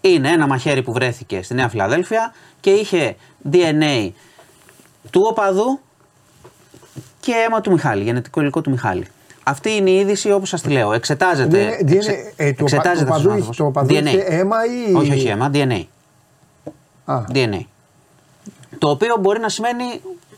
Είναι 0.02 0.30
ένα 0.30 0.48
μαχαίρι 0.48 0.82
που 0.82 0.94
βρέθηκε 0.94 1.42
στη 1.44 1.54
Νέα 1.54 1.70
Φιλαδέλφια 1.70 2.34
και 2.60 2.70
είχε 2.70 3.16
DNA 3.52 4.10
του 5.10 5.22
οπαδού 5.30 5.80
και 7.20 7.32
αίμα 7.48 7.62
του 7.62 7.72
Μιχάλη, 7.72 8.04
γενετικό 8.04 8.42
υλικό 8.42 8.62
του 8.62 8.70
Μιχάλη. 8.70 9.08
Αυτή 9.44 9.72
είναι 9.76 9.90
η 9.90 9.96
είδηση 10.00 10.32
όπως 10.32 10.50
σας 10.50 10.62
τη 10.62 10.70
λέω. 10.70 10.94
Εξετάζεται. 10.94 11.78
DNA, 11.82 11.92
εξε- 11.96 12.34
ε, 12.36 12.52
του 12.52 12.56
οπα- 12.60 12.62
εξετάζεται 12.62 13.06
του 13.06 13.14
αυτός 13.14 13.26
οπαδού 13.26 13.30
ο 13.30 13.38
είχε- 13.38 13.48
άνθρωπος. 13.48 13.58
του 13.58 13.66
οπαδού 13.66 13.94
DNA. 13.96 14.06
είχε 14.08 14.18
αίμα 14.20 14.58
ή- 14.90 14.94
Όχι, 14.96 15.12
όχι 15.12 15.28
αίμα, 15.28 15.50
DNA. 15.54 15.84
Α, 17.06 17.22
DNA. 17.34 17.60
Το 18.78 18.90
οποίο 18.90 19.16
μπορεί 19.20 19.40
να 19.40 19.50
σημαίνει 19.50 19.86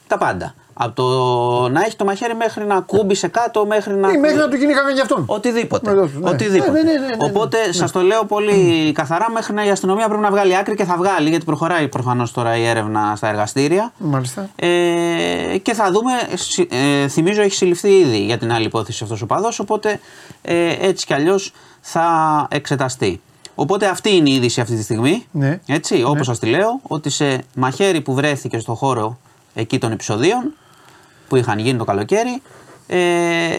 τα 0.08 0.18
πάντα. 0.18 0.56
Από 0.80 0.94
το 0.96 1.70
να 1.70 1.82
έχει 1.82 1.96
το 1.96 2.06
μαχαίρι 2.06 2.36
μέχρι 2.36 2.66
να 2.66 2.80
κούμπησε 2.82 3.28
κάτω, 3.28 3.66
μέχρι 3.66 3.94
να. 3.94 4.12
ή 4.12 4.18
μέχρι 4.18 4.38
να 4.38 4.48
του 4.50 4.56
γίνει 4.56 4.74
κακά 4.74 4.90
για 4.90 5.02
αυτόν. 5.02 5.24
Οτιδήποτε. 5.28 5.94
Ναι, 5.94 6.02
ναι, 6.02 6.08
ναι. 6.20 6.30
Οτιδήποτε. 6.30 6.72
Ναι, 6.72 6.82
ναι, 6.82 6.92
ναι, 6.92 7.00
ναι, 7.00 7.06
ναι. 7.06 7.16
Οπότε 7.20 7.72
σας 7.74 7.92
το 7.92 8.02
λέω 8.02 8.26
πολύ 8.26 8.92
καθαρά 8.92 9.30
μέχρι 9.32 9.54
να 9.54 9.66
η 9.66 9.70
αστυνομία 9.70 10.08
πρέπει 10.08 10.22
να 10.22 10.30
βγάλει 10.32 10.56
άκρη 10.58 10.76
και 10.76 10.84
θα 10.84 10.96
βγάλει 10.98 11.30
γιατί 11.30 11.46
προχωράει 11.46 11.88
προφανώς 11.88 12.32
τώρα 12.32 12.58
η 12.58 12.66
έρευνα 12.66 13.14
στα 13.16 13.28
εργαστήρια. 13.28 13.92
Μάλιστα. 13.98 14.50
Ε, 14.56 15.58
και 15.62 15.74
θα 15.74 15.92
δούμε, 15.92 16.12
συ- 16.34 16.74
ε, 16.74 17.08
θυμίζω 17.08 17.42
έχει 17.42 17.54
συλληφθεί 17.56 17.90
ήδη 17.90 18.18
για 18.18 18.38
την 18.38 18.52
άλλη 18.54 18.66
υπόθεση 18.66 19.04
αυτός 19.04 19.22
ο 19.22 19.26
παδός, 19.26 19.60
οπότε 19.60 20.00
ε, 20.42 20.76
έτσι 20.88 21.06
κι 21.06 21.14
αλλιώς 21.14 21.52
θα 21.82 22.06
εξεταστεί. 22.52 23.22
Οπότε 23.56 23.88
αυτή 23.88 24.16
είναι 24.16 24.30
η 24.30 24.34
είδηση 24.34 24.62
αυτή 24.62 24.76
τη 24.76 24.84
στιγμή, 24.84 25.26
Ναι. 25.32 25.60
έτσι, 25.68 26.04
όπως 26.06 26.26
σας 26.26 26.40
τη 26.40 26.46
λέω, 26.46 26.80
ότι 26.84 27.10
σε 27.10 27.44
μαχαίρι 27.56 28.02
που 28.02 28.14
βρέθηκε 28.14 28.60
στο 28.60 28.74
χώρο 28.74 29.18
εκεί 29.54 29.78
των 29.80 29.92
επεισοδίων, 29.92 30.54
που 31.28 31.36
είχαν 31.36 31.60
γίνει 31.60 31.78
το 31.78 31.84
καλοκαίρι, 31.84 32.42
ε, 32.88 32.98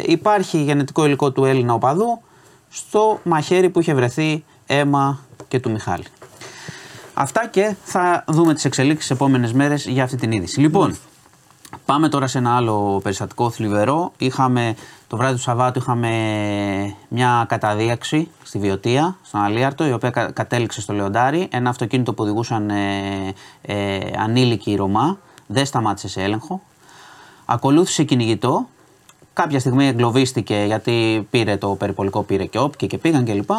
υπάρχει 0.05 0.63
γενετικό 0.63 1.05
υλικό 1.05 1.31
του 1.33 1.45
Έλληνα 1.45 1.75
οπαδού 1.75 2.21
στο 2.69 3.21
μαχαίρι 3.23 3.71
που 3.71 3.81
είχε 3.81 3.95
βρεθεί 3.95 4.45
αίμα 4.67 5.19
και 5.49 5.61
του 5.61 5.71
Μιχάλη. 5.71 6.05
Αυτά 7.15 7.47
και 7.47 7.75
θα 7.85 8.25
δούμε 8.27 8.55
τις 8.55 8.65
εξελίξεις 8.65 9.07
τις 9.09 9.17
επόμενες 9.17 9.53
μέρες 9.53 9.87
για 9.87 10.05
αυτή 10.05 10.17
την 10.17 10.33
είδηση. 10.33 10.61
Λοιπόν, 10.61 10.97
πάμε 11.85 12.09
τώρα 12.09 12.27
σε 12.27 12.39
ένα 12.39 12.57
άλλο 12.57 13.01
περιστατικό 13.03 13.51
θλιβερό. 13.51 14.13
Είχαμε, 14.19 14.75
το 15.07 15.17
βράδυ 15.17 15.35
του 15.35 15.41
Σαββάτου 15.41 15.79
είχαμε 15.79 16.11
μια 17.09 17.45
καταδίαξη 17.49 18.29
στη 18.43 18.59
Βιωτία, 18.59 19.17
στον 19.23 19.41
Αλίαρτο, 19.41 19.87
η 19.87 19.93
οποία 19.93 20.11
κα- 20.11 20.31
κατέληξε 20.31 20.81
στο 20.81 20.93
Λεοντάρι. 20.93 21.49
Ένα 21.51 21.71
αυτοκίνητο 21.71 22.13
που 22.15 22.23
οδηγούσαν 22.23 22.71
ε, 22.71 23.35
ε, 23.63 23.99
ανήλικοι 24.19 24.75
Ρωμά, 24.75 25.19
δεν 25.47 25.67
σταμάτησε 25.67 26.09
σε 26.09 26.23
έλεγχο. 26.23 26.63
Ακολούθησε 27.51 28.03
κυνηγητό. 28.03 28.69
Κάποια 29.33 29.61
στιγμή 29.61 29.87
εγκλωβίστηκε 29.87 30.65
γιατί 30.67 31.27
πήρε 31.31 31.57
το 31.57 31.69
περιπολικό, 31.69 32.23
πήρε 32.23 32.45
και 32.45 32.59
όπ 32.59 32.77
και, 32.77 32.87
και 32.87 32.99
πήγαν 32.99 33.25
κλπ. 33.25 33.51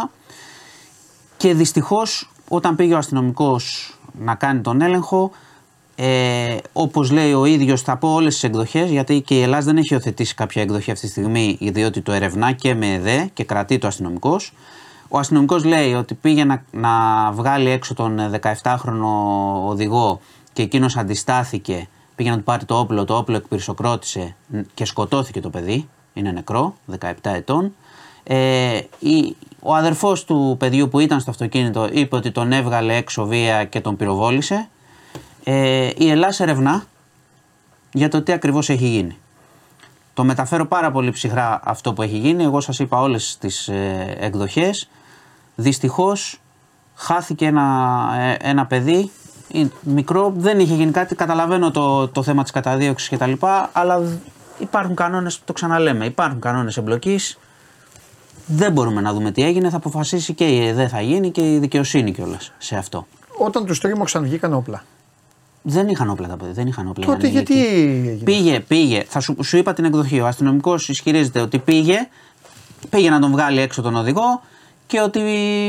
Και 1.37 1.53
δυστυχώς, 1.53 2.31
όταν 2.49 2.75
πήγε 2.75 2.93
ο 2.93 2.97
αστυνομικός 2.97 3.93
να 4.19 4.35
κάνει 4.35 4.61
τον 4.61 4.81
έλεγχο, 4.81 5.31
ε, 5.95 6.57
όπως 6.73 7.11
λέει 7.11 7.33
ο 7.33 7.45
ίδιος, 7.45 7.81
θα 7.81 7.97
πω 7.97 8.13
όλες 8.13 8.33
τις 8.33 8.43
εκδοχές, 8.43 8.89
γιατί 8.89 9.21
και 9.21 9.35
η 9.35 9.41
Ελλάδα 9.41 9.65
δεν 9.65 9.77
έχει 9.77 9.93
υιοθετήσει 9.93 10.35
κάποια 10.35 10.61
εκδοχή 10.61 10.91
αυτή 10.91 11.05
τη 11.05 11.11
στιγμή, 11.11 11.57
διότι 11.61 12.01
το 12.01 12.11
ερευνά 12.11 12.51
και 12.51 12.75
με 12.75 12.93
ΕΔΕ 12.93 13.29
και 13.33 13.43
κρατεί 13.43 13.77
το 13.77 13.87
αστυνομικός. 13.87 14.53
Ο 15.07 15.17
αστυνομικός 15.17 15.63
λέει 15.63 15.93
ότι 15.93 16.13
πήγε 16.13 16.43
να, 16.43 16.63
να 16.71 16.89
βγάλει 17.31 17.69
έξω 17.69 17.93
τον 17.93 18.19
17χρονο 18.41 19.11
οδηγό 19.67 20.19
και 20.53 20.61
εκείνος 20.61 20.97
αντιστάθηκε, 20.97 21.87
πήγε 22.19 22.31
να 22.31 22.37
του 22.37 22.43
πάρει 22.43 22.65
το 22.65 22.79
όπλο, 22.79 23.05
το 23.05 23.17
όπλο 23.17 23.35
εκπυρσοκρότησε 23.35 24.35
και 24.73 24.85
σκοτώθηκε 24.85 25.41
το 25.41 25.49
παιδί. 25.49 25.89
Είναι 26.13 26.31
νεκρό, 26.31 26.75
17 26.99 27.11
ετών. 27.21 27.75
Ε, 28.23 28.79
η, 28.99 29.35
ο 29.59 29.75
αδερφός 29.75 30.25
του 30.25 30.55
παιδιού 30.59 30.89
που 30.89 30.99
ήταν 30.99 31.19
στο 31.19 31.29
αυτοκίνητο 31.29 31.89
είπε 31.91 32.15
ότι 32.15 32.31
τον 32.31 32.51
έβγαλε 32.51 32.95
έξω 32.95 33.25
βία 33.25 33.65
και 33.65 33.81
τον 33.81 33.95
πυροβόλησε. 33.95 34.69
Ε, 35.43 35.89
η 35.97 36.09
Ελλάς 36.09 36.39
ερευνά 36.39 36.83
για 37.93 38.09
το 38.09 38.21
τι 38.21 38.31
ακριβώς 38.31 38.69
έχει 38.69 38.87
γίνει. 38.87 39.17
Το 40.13 40.23
μεταφέρω 40.23 40.65
πάρα 40.65 40.91
πολύ 40.91 41.11
ψυχρά 41.11 41.61
αυτό 41.63 41.93
που 41.93 42.01
έχει 42.01 42.17
γίνει. 42.17 42.43
Εγώ 42.43 42.61
σας 42.61 42.79
είπα 42.79 43.01
όλες 43.01 43.37
τις 43.39 43.67
ε, 43.67 44.15
εκδοχές. 44.19 44.89
Δυστυχώς 45.55 46.39
χάθηκε 46.95 47.45
ένα, 47.45 48.07
ε, 48.19 48.49
ένα 48.49 48.65
παιδί 48.65 48.99
ε, 48.99 49.28
μικρό, 49.81 50.33
δεν 50.37 50.59
είχε 50.59 50.73
γίνει 50.73 50.91
κάτι. 50.91 51.15
Καταλαβαίνω 51.15 51.71
το, 51.71 52.07
το 52.07 52.23
θέμα 52.23 52.41
της 52.41 52.51
καταδίωξης 52.51 53.09
κτλ. 53.09 53.31
Αλλά 53.71 54.01
υπάρχουν 54.59 54.95
κανόνες, 54.95 55.41
το 55.45 55.53
ξαναλέμε, 55.53 56.05
υπάρχουν 56.05 56.39
κανόνες 56.39 56.77
εμπλοκής. 56.77 57.37
Δεν 58.45 58.71
μπορούμε 58.71 59.01
να 59.01 59.13
δούμε 59.13 59.31
τι 59.31 59.43
έγινε. 59.43 59.69
Θα 59.69 59.77
αποφασίσει 59.77 60.33
και 60.33 60.47
η 60.47 60.67
ΕΔΕ 60.67 60.87
θα 60.87 61.01
γίνει 61.01 61.31
και 61.31 61.53
η 61.53 61.57
δικαιοσύνη 61.59 62.11
κιόλας 62.11 62.51
σε 62.57 62.75
αυτό. 62.75 63.07
Όταν 63.37 63.65
τους 63.65 63.79
τρίμωξαν 63.79 64.23
βγήκαν 64.23 64.53
όπλα. 64.53 64.83
Δεν 65.61 65.87
είχαν 65.87 66.09
όπλα 66.09 66.27
τα 66.27 66.37
παιδιά. 66.37 66.53
Δεν 66.53 66.67
είχαν 66.67 66.87
όπλα. 66.87 67.05
Τότε 67.05 67.27
οι 67.27 67.29
γιατί 67.29 67.53
ανήλικοι. 67.53 67.75
έγινε. 67.75 68.23
Πήγε, 68.23 68.59
πήγε. 68.59 69.03
Θα 69.07 69.19
σου, 69.19 69.35
σου 69.43 69.57
είπα 69.57 69.73
την 69.73 69.85
εκδοχή. 69.85 70.19
Ο 70.19 70.27
αστυνομικός 70.27 70.89
ισχυρίζεται 70.89 71.39
ότι 71.39 71.59
πήγε, 71.59 72.07
πήγε 72.89 73.09
να 73.09 73.19
τον 73.19 73.31
βγάλει 73.31 73.59
έξω 73.59 73.81
τον 73.81 73.95
οδηγό 73.95 74.41
και 74.87 75.01
ότι 75.01 75.21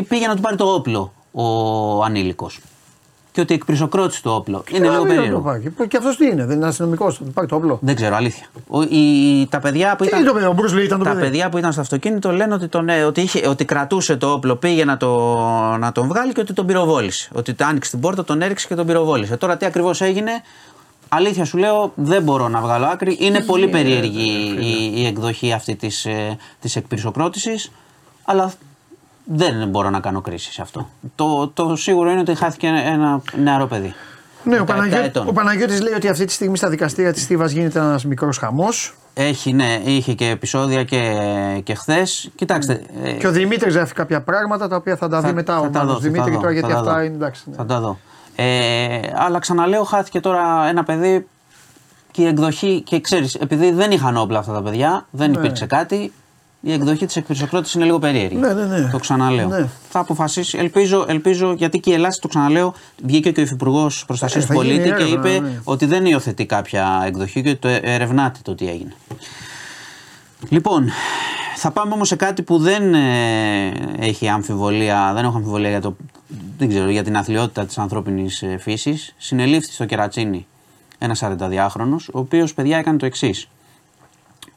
πήγε 0.09 0.27
να 0.27 0.35
του 0.35 0.41
πάρει 0.41 0.57
το 0.57 0.65
όπλο 0.65 1.13
ο 1.33 2.05
ανήλικος. 2.05 2.61
Και 3.33 3.41
ότι 3.41 3.55
εκπρισοκρότησε 3.55 4.23
το 4.23 4.31
όπλο. 4.35 4.65
Είναι 4.71 4.89
λίγο 4.89 4.95
Α, 4.95 4.99
μην 4.99 5.09
το 5.09 5.15
περίεργο. 5.15 5.41
πάρει. 5.41 5.73
Και 5.89 5.97
αυτός 5.97 6.17
τι 6.17 6.27
είναι, 6.27 6.45
δεν 6.47 6.57
είναι 6.57 6.67
αστυνομικός, 6.67 7.17
θα 7.17 7.25
του 7.25 7.31
πάρει 7.33 7.47
το 7.49 7.57
όπλο. 7.57 7.79
Δεν 7.83 7.95
ξέρω, 7.95 8.17
αλήθεια. 8.17 8.47
Ο, 8.69 8.83
η, 8.83 9.47
τα 9.51 9.59
παιδιά 9.61 9.97
που 9.97 10.03
Τι 10.03 10.09
ήταν. 10.09 10.21
είναι 10.21 10.29
το 10.29 10.35
παιδί, 10.35 10.47
ο 10.47 10.53
Μπρουσ 10.53 10.73
Λί 10.73 10.85
ήταν 10.85 10.99
το 10.99 11.05
Τα 11.05 11.11
παιδί; 11.11 11.23
παιδιά 11.23 11.49
που 11.49 11.59
ήταν 11.59 11.73
στο 11.73 11.81
αυτοκίνητο 11.81 12.33
λένε 12.33 12.55
ότι, 12.55 12.69
τον, 12.69 12.89
ε, 12.89 13.03
ότι, 13.05 13.21
είχε, 13.21 13.49
ότι 13.49 13.65
κρατούσε 13.65 14.17
το 14.17 14.31
όπλο, 14.33 14.57
πήγε 14.57 14.85
να, 14.85 14.97
το, 14.97 15.37
να 15.79 15.93
τον 15.93 16.09
βγάλει 16.09 16.33
και 16.33 16.41
ότι 16.41 16.53
τον 16.53 16.67
πυροβόλησε. 16.67 17.31
Ότι 17.33 17.55
το 17.55 17.65
άνοιξε 17.65 17.91
την 17.91 18.01
πόρτα, 18.01 18.25
τον 18.25 18.43
έριξε 18.43 18.67
και 18.67 18.75
τον 18.75 18.87
πυροβόλησε. 18.87 19.37
Τώρα 19.37 19.57
τι 19.57 19.67
ακριβώς 19.67 20.01
έγινε, 20.01 20.31
αλήθεια 21.09 21.45
σου 21.45 21.59
λέω, 21.59 21.93
δεν 21.95 22.23
μπορώ 22.23 22.49
να 22.49 22.61
βγάλω 22.61 22.87
άκρη. 22.87 23.17
Είναι 23.21 23.41
πολύ 23.41 23.69
περίεργη 23.69 24.55
η, 24.61 25.01
η 25.01 25.07
εκδοχή 25.07 25.53
αυτή 25.53 25.77
της 25.77 26.07
της 26.61 26.77
εκπυρσοκρότηση, 26.77 27.71
αλλά 28.25 28.53
δεν 29.33 29.69
μπορώ 29.69 29.91
να 29.91 30.01
κάνω 30.01 30.21
κρίση 30.21 30.53
σε 30.53 30.63
αυτό. 30.63 30.89
Το, 31.15 31.49
το 31.49 31.77
σίγουρο 31.77 32.11
είναι 32.11 32.21
ότι 32.21 32.35
χάθηκε 32.35 32.67
ένα, 32.67 32.81
ένα 32.81 33.23
νεαρό 33.43 33.67
παιδί. 33.67 33.95
Ναι, 34.45 34.59
ο, 34.59 34.63
17 34.63 34.67
Παναγιώ... 34.67 34.99
ετών. 35.03 35.29
ο 35.29 35.33
Παναγιώτης 35.33 35.81
λέει 35.83 35.93
ότι 35.93 36.09
αυτή 36.09 36.25
τη 36.25 36.33
στιγμή 36.33 36.57
στα 36.57 36.69
δικαστήρια 36.69 37.13
της 37.13 37.23
Στίβας 37.23 37.51
γίνεται 37.53 37.79
ένας 37.79 38.05
μικρός 38.05 38.39
χαμός. 38.39 38.95
Έχει, 39.15 39.53
ναι, 39.53 39.81
είχε 39.85 40.15
και 40.15 40.29
επεισόδια 40.29 40.85
και, 40.85 41.17
και 41.65 41.75
χθες. 41.75 42.31
Κοιτάξτε. 42.35 42.83
ε, 43.05 43.13
Και 43.13 43.27
ο 43.27 43.31
Δημήτρης 43.31 43.75
γράφει 43.75 43.95
κάποια 43.95 44.21
πράγματα 44.23 44.69
τα 44.69 44.77
οποία 44.77 44.97
θα 44.97 45.09
τα 45.09 45.21
δει 45.21 45.33
μετά 45.33 45.59
ο 45.61 45.69
τα 45.69 45.79
Μάνος 45.79 45.93
δω, 45.95 45.99
Δημήτρη 46.01 46.31
θα 46.33 46.37
τώρα 46.37 46.47
δω, 46.47 46.53
γιατί 46.53 46.73
θα 46.73 46.79
αυτά 46.79 46.93
δω. 46.95 47.01
είναι 47.01 47.15
εντάξει. 47.15 47.43
ναι. 47.51 47.57
Θα 47.57 47.65
τα 47.67 47.81
δω. 47.81 47.99
Ε, 48.37 49.01
αλλά 49.15 49.39
ξαναλέω, 49.39 49.83
χάθηκε 49.85 50.21
τώρα 50.21 50.67
ένα 50.69 50.85
παιδί 50.85 51.27
και 52.11 52.23
η 52.23 52.27
εκδοχή. 52.27 52.83
Και 52.87 53.01
ξέρεις, 53.01 53.35
επειδή 53.35 53.73
δεν 53.73 53.91
είχαν 53.91 54.17
όπλα 54.17 54.39
αυτά 54.39 54.53
τα 54.53 54.63
παιδιά, 54.63 55.07
δεν 55.11 55.33
υπήρξε 55.33 55.67
κάτι. 55.67 56.13
Η 56.63 56.73
εκδοχή 56.73 57.07
της 57.07 57.17
εκπροσωπρότη 57.17 57.71
είναι 57.75 57.85
λίγο 57.85 57.99
περίεργη. 57.99 58.37
Ναι, 58.37 58.53
ναι, 58.53 58.65
ναι. 58.65 58.89
Το 58.93 58.99
ξαναλέω. 58.99 59.49
Ναι. 59.49 59.69
Θα 59.89 59.99
αποφασίσει. 59.99 60.59
Ελπίζω, 60.59 61.05
ελπίζω, 61.09 61.53
γιατί 61.53 61.81
και 61.81 61.91
η 61.91 61.93
Ελλάδα, 61.93 62.17
το 62.21 62.29
ξαναλέω, 62.29 62.75
βγήκε 63.05 63.31
και 63.31 63.41
ο 63.41 63.43
Υφυπουργός 63.43 64.05
Προστασίας 64.07 64.45
Ε, 64.45 64.47
του 64.47 64.53
θα 64.55 64.65
γίνει 64.65 64.77
Πολίτη 64.77 64.97
και 64.97 65.03
έρευνα, 65.03 65.31
είπε 65.31 65.41
ναι. 65.41 65.61
ότι 65.65 65.87
δεν 65.87 66.07
υιοθετεί 66.07 66.47
κάποια 66.47 67.03
εκδοχή 67.07 67.43
και 67.43 67.49
ότι 67.49 67.59
το 67.59 67.69
ερευνάται 67.69 68.39
το 68.43 68.55
τι 68.55 68.69
έγινε. 68.69 68.93
Λοιπόν, 70.49 70.91
θα 71.57 71.71
πάμε 71.71 71.95
όμως 71.95 72.09
σε 72.09 72.17
κάτι 72.17 72.43
που 72.43 72.59
δεν 72.59 72.95
ε, 72.95 73.73
έχει 73.99 74.29
αμφιβολία, 74.29 75.13
δεν 75.15 75.25
έχω 75.25 75.37
αμφιβολία 75.37 75.69
για, 75.69 75.81
το, 75.81 75.97
δεν 76.59 76.69
ξέρω, 76.69 76.91
για 76.91 77.03
την 77.03 77.17
αθλειότητα 77.17 77.67
της 77.67 77.79
ανθρώπινης 77.79 78.43
ε, 78.43 78.57
φύσης. 78.59 79.15
Συνελήφθη 79.19 79.73
στο 79.73 79.85
Κερατσίνι 79.85 80.47
ένας 80.99 81.23
42χρονος, 81.23 82.09
ο 82.13 82.19
οποίος 82.19 82.55
παιδιά 82.55 82.79
έκανε 82.79 82.99
το 82.99 83.07
εξής. 83.07 83.49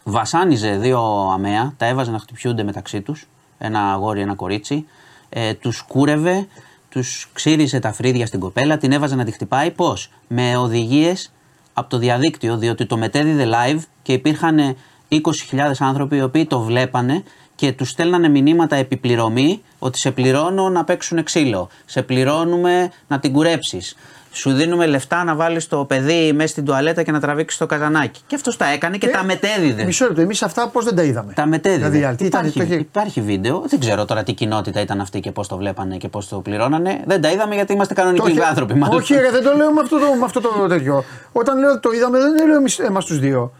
Βασάνιζε 0.04 0.78
δύο 0.78 1.30
αμαία, 1.34 1.74
τα 1.78 1.86
έβαζε 1.86 2.12
να 2.12 2.20
χτυπιούνται 2.20 2.64
μεταξύ 2.64 3.02
τους, 3.02 3.28
ένα 3.58 3.92
αγόρι, 3.92 4.22
ένα 4.22 4.36
κορίτσι, 4.36 4.86
ε, 5.30 5.54
τους 5.54 5.82
κούρευε, 5.82 6.48
τους 6.90 7.30
ξύρισε 7.34 7.80
τα 7.80 7.94
φρύδια 7.94 8.26
στην 8.26 8.40
κοπέλα, 8.40 8.78
την 8.78 8.92
έβαζε 8.92 9.16
να 9.16 9.24
τη 9.24 9.32
χτυπάει. 9.32 9.72
Πώς; 9.72 10.10
Με 10.28 10.58
οδηγίες 10.58 11.32
από 11.74 11.90
το 11.90 11.98
διαδίκτυο, 11.98 12.58
διότι 12.58 12.86
το 12.86 12.98
μετέδιδε 12.98 13.48
live 13.50 13.80
και 14.02 14.14
υπήρχαν 14.14 14.60
ε, 14.60 14.76
20.000 15.10 15.72
άνθρωποι 15.80 16.16
οι 16.16 16.22
οποίοι 16.22 16.46
το 16.46 16.60
βλέπανε 16.60 17.24
και 17.56 17.72
τους 17.72 17.90
στέλνανε 17.90 18.30
μηνύματα 18.30 18.76
επιπληρωμή 18.76 19.62
ότι 19.80 20.00
σε 20.00 20.12
πληρώνω 20.12 20.70
να 20.70 20.84
παίξουν 20.84 21.24
ξύλο. 21.24 21.70
Σε 21.86 22.02
πληρώνουμε 22.02 22.92
να 23.08 23.20
την 23.20 23.34
κουρέψεις. 23.34 23.96
Σου 24.36 24.52
δίνουμε 24.54 24.86
λεφτά 24.86 25.24
να 25.24 25.36
βάλεις 25.36 25.68
το 25.68 25.86
παιδί 25.86 26.32
μέσα 26.34 26.48
στην 26.48 26.66
τουαλέτα 26.66 27.04
και 27.04 27.12
να 27.12 27.20
τραβήξεις 27.20 27.60
το 27.60 27.66
καζανάκι. 27.66 28.22
Και 28.28 28.36
αυτός 28.36 28.58
τα 28.58 28.66
έκανε 28.68 28.98
και 28.98 29.08
Ε, 29.08 29.10
τα 29.10 29.24
μετέδιδε. 29.24 29.84
Μισό 29.84 30.06
λεπτό, 30.06 30.22
εμείς 30.22 30.44
αυτά 30.44 30.68
πώς 30.68 30.86
δεν 30.86 30.96
τα 30.96 31.04
είδαμε. 31.04 31.34
Τα 31.34 31.46
μετέδιδε. 31.46 31.90
Δηλαδή, 31.90 32.16
τι 32.16 32.26
ήταν, 32.26 32.40
υπάρχει, 32.46 32.60
το 32.60 32.64
είχε- 32.74 32.82
υπάρχει 32.82 33.22
βίντεο. 33.22 33.64
Δεν 33.68 33.80
ξέρω 33.80 34.06
τώρα 34.06 34.24
τι 34.24 34.34
κοινότητα 34.34 34.80
ήταν 34.82 35.02
αυτή 35.02 35.20
και 35.20 35.32
πώς 35.32 35.48
το 35.48 35.58
βλέπανε 35.58 35.98
και 35.98 36.08
πώς 36.08 36.28
το 36.28 36.40
πληρώνανε. 36.40 37.02
Δεν 37.06 37.22
τα 37.22 37.30
είδαμε 37.32 37.56
γιατί 37.56 37.74
είμαστε 37.74 37.94
κανονικοί 37.94 38.32
είχε- 38.32 38.44
άνθρωποι. 38.46 38.74
μάλλον. 38.74 38.98
Όχι, 38.98 39.14
ρε, 39.14 39.32
δεν 39.32 39.44
το 39.44 39.54
λέω 39.56 39.72
με 39.72 39.82
αυτό 39.82 40.00
το, 40.00 40.06
με 40.20 40.26
αυτό 40.26 40.42
το 40.42 40.50
τέτοιο. 40.68 41.04
Όταν 41.32 41.60
λέω 41.60 41.80
το 41.80 41.92
είδαμε, 41.92 42.20
δεν 42.20 42.48
λέω 42.48 42.88
εμάς 42.88 43.06
τους 43.06 43.20
δύο. 43.20 43.54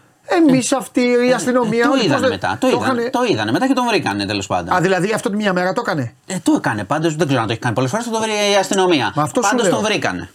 Εμείς 0.48 0.72
αυτοί, 0.72 1.00
η 1.28 1.32
αστυνομία. 1.32 1.80
Ε, 1.80 1.82
το 1.82 1.88
όλοι 1.90 1.96
πώς 1.98 2.06
είδανε 2.06 2.20
δεν- 2.20 2.30
μετά. 2.30 2.56
Το, 2.60 2.66
είδανε, 2.66 2.84
είχανε- 2.84 3.10
το 3.10 3.20
είδανε 3.30 3.52
μετά 3.52 3.66
και 3.66 3.72
τον 3.72 3.86
βρήκανε 3.88 4.26
τέλος 4.26 4.46
πάντων. 4.46 4.74
Α, 4.76 4.80
δηλαδή 4.80 5.12
αυτό 5.14 5.30
τη 5.30 5.36
μία 5.36 5.52
μέρα 5.52 5.72
το 5.72 5.82
έκανε. 5.86 6.14
Ε, 6.26 6.34
το 6.42 6.52
έκανε 6.56 6.84
πάντως, 6.84 7.16
δεν 7.16 7.26
ξέρω 7.26 7.40
αν 7.40 7.46
το 7.46 7.52
έχει 7.52 7.60
κάνει 7.60 7.74
πολλές 7.74 7.90
φορές. 7.90 8.06
Θα 8.06 8.12
το 8.12 8.18
βρει 8.20 8.30
η 8.30 8.56
αστυνομία. 8.60 9.12
Μα 9.14 9.22
αυτό 9.22 9.42
σου 9.42 9.48
Πάντως 9.50 9.66
λέω. 9.66 9.74
τον 9.74 9.84
βρήκανε. 9.84 10.28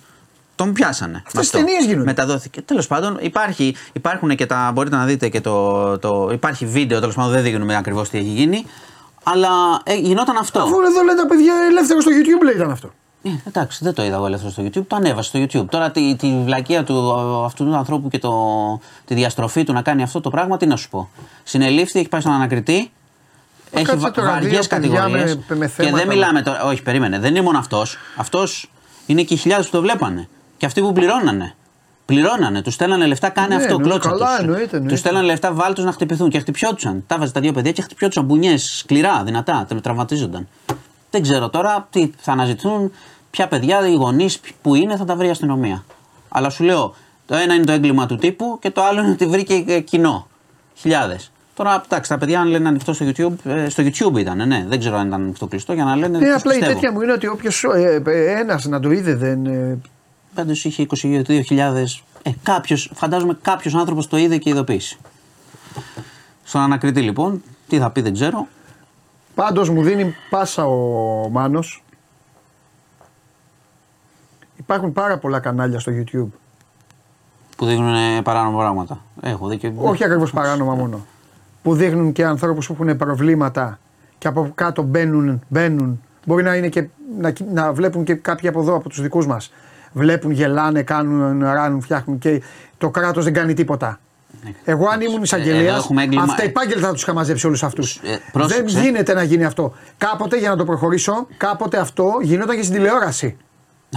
Τον 0.60 0.74
πιάσανε. 0.74 1.22
Αυτές 1.26 1.34
Με 1.34 1.42
οι 1.42 1.44
αυτό. 1.46 1.58
ταινίες 1.58 1.86
γίνονται. 1.86 2.06
Μεταδόθηκε. 2.06 2.62
Τέλος 2.62 2.88
πάντων, 2.88 3.18
υπάρχει, 3.22 3.76
υπάρχουν 3.94 4.36
και 4.36 4.46
τα. 4.46 4.72
Μπορείτε 4.74 4.96
να 4.96 5.06
δείτε 5.06 5.30
και 5.30 5.42
το. 5.42 5.98
το 6.00 6.30
υπάρχει 6.34 6.66
βίντεο, 6.66 7.00
τέλος 7.00 7.16
πάντων 7.16 7.32
δεν 7.32 7.44
δείχνουμε 7.44 7.76
ακριβώς 7.76 8.10
τι 8.10 8.18
έχει 8.18 8.28
γίνει. 8.28 8.66
Αλλά 9.24 9.50
ε, 9.84 9.96
γινόταν 9.96 10.38
αυτό. 10.38 10.60
Αφού 10.60 10.80
εδώ 10.82 11.04
λένε 11.04 11.22
τα 11.22 11.28
παιδιά 11.28 11.54
ελεύθερο 11.70 12.02
στο 12.02 12.12
YouTube 12.12 12.44
λέει 12.44 12.54
ήταν 12.56 12.72
αυτό. 12.72 12.90
Ε, 13.24 13.30
εντάξει, 13.48 13.80
δεν 13.84 13.94
το 13.94 14.04
είδα 14.04 14.16
εγώ 14.16 14.26
ελεύθερο 14.26 14.52
στο 14.52 14.64
YouTube. 14.64 14.86
Το 14.88 14.96
ανέβασε 14.96 15.30
στο 15.30 15.40
YouTube. 15.62 15.70
Τώρα 15.70 15.92
τη, 15.92 16.16
τη 16.16 16.42
βλακεία 16.44 16.84
του 16.84 17.14
αυτού 17.46 17.66
του 17.66 17.76
ανθρώπου 17.76 18.08
και 18.10 18.20
το, 18.20 18.34
τη 19.06 19.14
διαστροφή 19.14 19.64
του 19.64 19.74
να 19.74 19.82
κάνει 19.82 20.04
αυτό 20.04 20.22
το 20.22 20.30
πράγμα, 20.30 20.58
τι 20.58 20.66
να 20.66 20.76
σου 20.76 20.90
πω. 20.90 21.10
Συνελήφθη, 21.44 22.00
έχει 22.00 22.08
πάει 22.08 22.22
στον 22.22 22.34
ανακριτή. 22.34 22.92
Έχει 23.72 23.86
κάτσε 23.86 24.00
βα, 24.06 24.12
τώρα, 24.12 24.28
βαριές 24.32 24.52
δύο 24.68 24.80
παιδιά 24.80 25.00
κατηγορίες. 25.00 25.36
με- 25.48 25.56
με 25.56 25.66
Και 25.66 25.72
θέματα. 25.72 25.98
δεν 25.98 26.08
μιλάμε 26.08 26.42
τώρα. 26.42 26.64
Όχι, 26.64 26.82
περίμενε. 26.82 27.20
Δεν 27.20 27.30
είναι 27.30 27.42
μόνο 27.42 27.58
αυτός. 27.58 27.98
Αυτός 28.16 28.72
είναι 29.06 29.22
και 29.24 29.34
οι 29.34 29.38
χιλιάδες 29.38 29.66
που 29.66 29.72
το 29.72 29.82
βλέπανε. 29.82 30.28
Και 30.60 30.66
αυτοί 30.66 30.82
που 30.82 30.94
πληρώνανε. 30.94 31.54
Πληρώνανε, 32.06 32.62
τους 32.62 32.74
στέλνανε 32.74 33.06
λεφτά, 33.06 33.30
κάνε 33.30 33.48
Ναι, 33.48 33.56
αυτό, 33.56 33.74
εννοείται, 33.74 33.90
κλώτσα 34.00 34.10
καλά, 34.10 34.30
τους. 34.36 34.40
εννοείται, 34.46 34.64
εννοείται. 34.64 34.88
Τους 34.88 35.00
στέλνανε 35.00 35.26
λεφτά, 35.26 35.54
βάλ 35.54 35.74
να 35.78 35.92
χτυπηθούν 35.92 36.30
και 36.30 36.40
χτυπιόντουσαν. 36.40 37.04
Τα 37.08 37.18
βάζε 37.18 37.32
τα 37.32 37.40
δύο 37.42 37.52
παιδιά 37.52 37.72
και 37.72 37.82
χτυπιόντουσαν 37.82 38.26
μπουνιές 38.26 38.64
σκληρά, 38.78 39.24
δυνατά, 39.24 39.66
τε- 39.68 39.82
τραυματίζονταν. 39.82 40.48
Δεν 41.12 41.22
ξέρω 41.22 41.50
τώρα 41.50 41.88
τι 41.92 42.12
θα 42.18 42.32
αναζητούν, 42.32 42.92
ποια 43.32 43.48
παιδιά, 43.48 43.88
οι 43.88 43.94
γονείς 43.94 44.40
που 44.62 44.76
είναι, 44.76 44.96
θα 44.98 45.06
τα 45.06 45.16
βρει 45.16 45.28
η 45.28 45.30
αστυνομία. 45.30 45.84
Αλλά 46.30 46.50
σου 46.50 46.64
λέω, 46.64 46.96
το 47.26 47.36
ένα 47.36 47.54
είναι 47.54 47.64
το 47.66 47.72
έγκλημα 47.72 48.06
του 48.06 48.16
τύπου 48.16 48.58
και 48.62 48.70
το 48.72 48.84
άλλο 48.84 49.02
είναι 49.02 49.12
ότι 49.12 49.26
βρήκε 49.26 49.64
ε, 49.68 49.80
κοινό. 49.80 50.28
Χιλιάδες. 50.76 51.32
Τώρα, 51.56 51.84
εντάξει, 51.86 52.10
τα 52.10 52.18
παιδιά 52.18 52.40
αν 52.40 52.48
λένε 52.48 52.68
ανοιχτό 52.68 52.94
στο 52.94 53.06
YouTube, 53.06 53.34
ε, 53.52 53.70
στο 53.70 53.84
YouTube 53.84 54.18
ήταν, 54.20 54.48
ναι, 54.48 54.66
δεν 54.68 54.80
ξέρω 54.80 54.98
αν 54.98 55.08
ήταν 55.08 55.22
ανοιχτό 55.22 55.48
κλειστό 55.48 55.74
για 55.74 55.84
να 55.84 55.96
λένε. 55.96 56.18
Ναι, 56.18 56.26
τους 56.26 56.36
απλά 56.36 56.54
η 56.54 56.58
πιστεύω. 56.58 56.80
τέτοια 56.80 56.92
μου 56.92 57.02
είναι 57.02 57.12
ότι 57.12 57.28
όποιος 57.28 57.66
ένας 58.40 58.66
να 58.66 58.80
το 58.80 58.92
είδε 58.92 59.16
δεν. 59.16 59.46
ε, 59.46 59.78
Πάντω 60.34 60.52
είχε 60.52 60.86
22.000. 60.90 61.84
Ε, 62.24 62.32
κάποιος, 62.44 62.92
φαντάζομαι 62.94 63.38
κάποιος 63.42 63.76
άνθρωπος 63.76 64.08
το 64.08 64.18
είδε 64.18 64.38
και 64.38 64.50
ειδοποίησε. 64.50 64.98
Στον 66.44 66.62
ανακριτή 66.62 67.02
λοιπόν, 67.02 67.44
τι 67.68 67.78
θα 67.78 67.92
πει 67.92 68.02
δεν 68.02 68.14
ξέρω. 68.14 68.48
Πάντως 69.36 69.70
μου 69.70 69.84
δίνει 69.84 70.16
πάσα 70.30 70.66
ο 70.66 71.30
Μάνος. 71.30 71.84
Υπάρχουν 74.58 74.94
πάρα 74.94 75.18
πολλά 75.18 75.40
κανάλια 75.40 75.80
στο 75.80 75.92
YouTube. 75.96 76.28
Που 77.58 77.66
δείχνουν 77.66 77.94
ε, 77.94 78.22
παράνομα 78.22 78.58
πράγματα. 78.58 79.02
Έχω 79.22 79.48
δει 79.48 79.58
και. 79.58 79.72
Όχι 79.76 80.04
ακριβώς 80.04 80.32
παράνομα 80.32 80.76
μόνο. 80.76 81.06
Που 81.62 81.74
δείχνουν 81.76 82.12
και 82.12 82.26
ανθρώπους 82.26 82.68
που 82.68 82.78
έχουν 82.80 82.98
προβλήματα 82.98 83.80
και 84.18 84.28
από 84.28 84.52
κάτω 84.56 84.82
μπαίνουν, 84.82 85.42
μπαίνουν. 85.48 86.02
Μπορεί 86.26 86.44
να, 86.44 86.56
είναι 86.56 86.70
και, 86.70 86.88
να, 87.18 87.34
να 87.52 87.74
βλέπουν 87.74 88.04
και 88.04 88.14
κάποιοι 88.14 88.50
από 88.50 88.60
εδώ, 88.60 88.76
από 88.76 88.90
τους 88.90 89.02
δικούς 89.02 89.28
μας. 89.28 89.52
Βλέπουν, 89.92 90.32
γελάνε, 90.32 90.84
κάνουν, 90.84 91.44
ράνουν, 91.44 91.82
φτιάχνουν 91.82 92.18
και 92.18 92.42
το 92.78 92.90
κράτος 92.90 93.24
δεν 93.24 93.34
κάνει 93.34 93.54
τίποτα. 93.54 94.00
Εγώ, 94.64 94.88
αν 94.88 95.02
ήμουν 95.02 95.22
εισαγγελέας, 95.24 95.62
Ναι. 95.62 95.68
Εδώ 95.70 95.78
έχουμε 95.78 96.04
έγκλημα- 96.04 96.24
αυτά 96.24 96.44
επάγγελτα 96.44 96.88
θα 96.88 96.94
τους 96.94 97.02
είχα 97.02 97.14
μαζέψει 97.14 97.48
όλους 97.48 97.64
αυτούς. 97.64 97.96
Ε, 97.96 98.00
δεν 98.10 98.22
πρόσεξε. 98.32 98.80
γίνεται 98.82 99.14
να 99.14 99.24
γίνει 99.24 99.46
αυτό. 99.46 99.74
Κάποτε, 99.98 100.38
για 100.38 100.50
να 100.50 100.56
το 100.56 100.66
προχωρήσω, 100.66 101.28
κάποτε 101.38 101.78
αυτό 101.80 102.12
γινόταν 102.22 102.56
και 102.56 102.64
στην 102.64 102.76
τηλεόραση. 102.76 103.38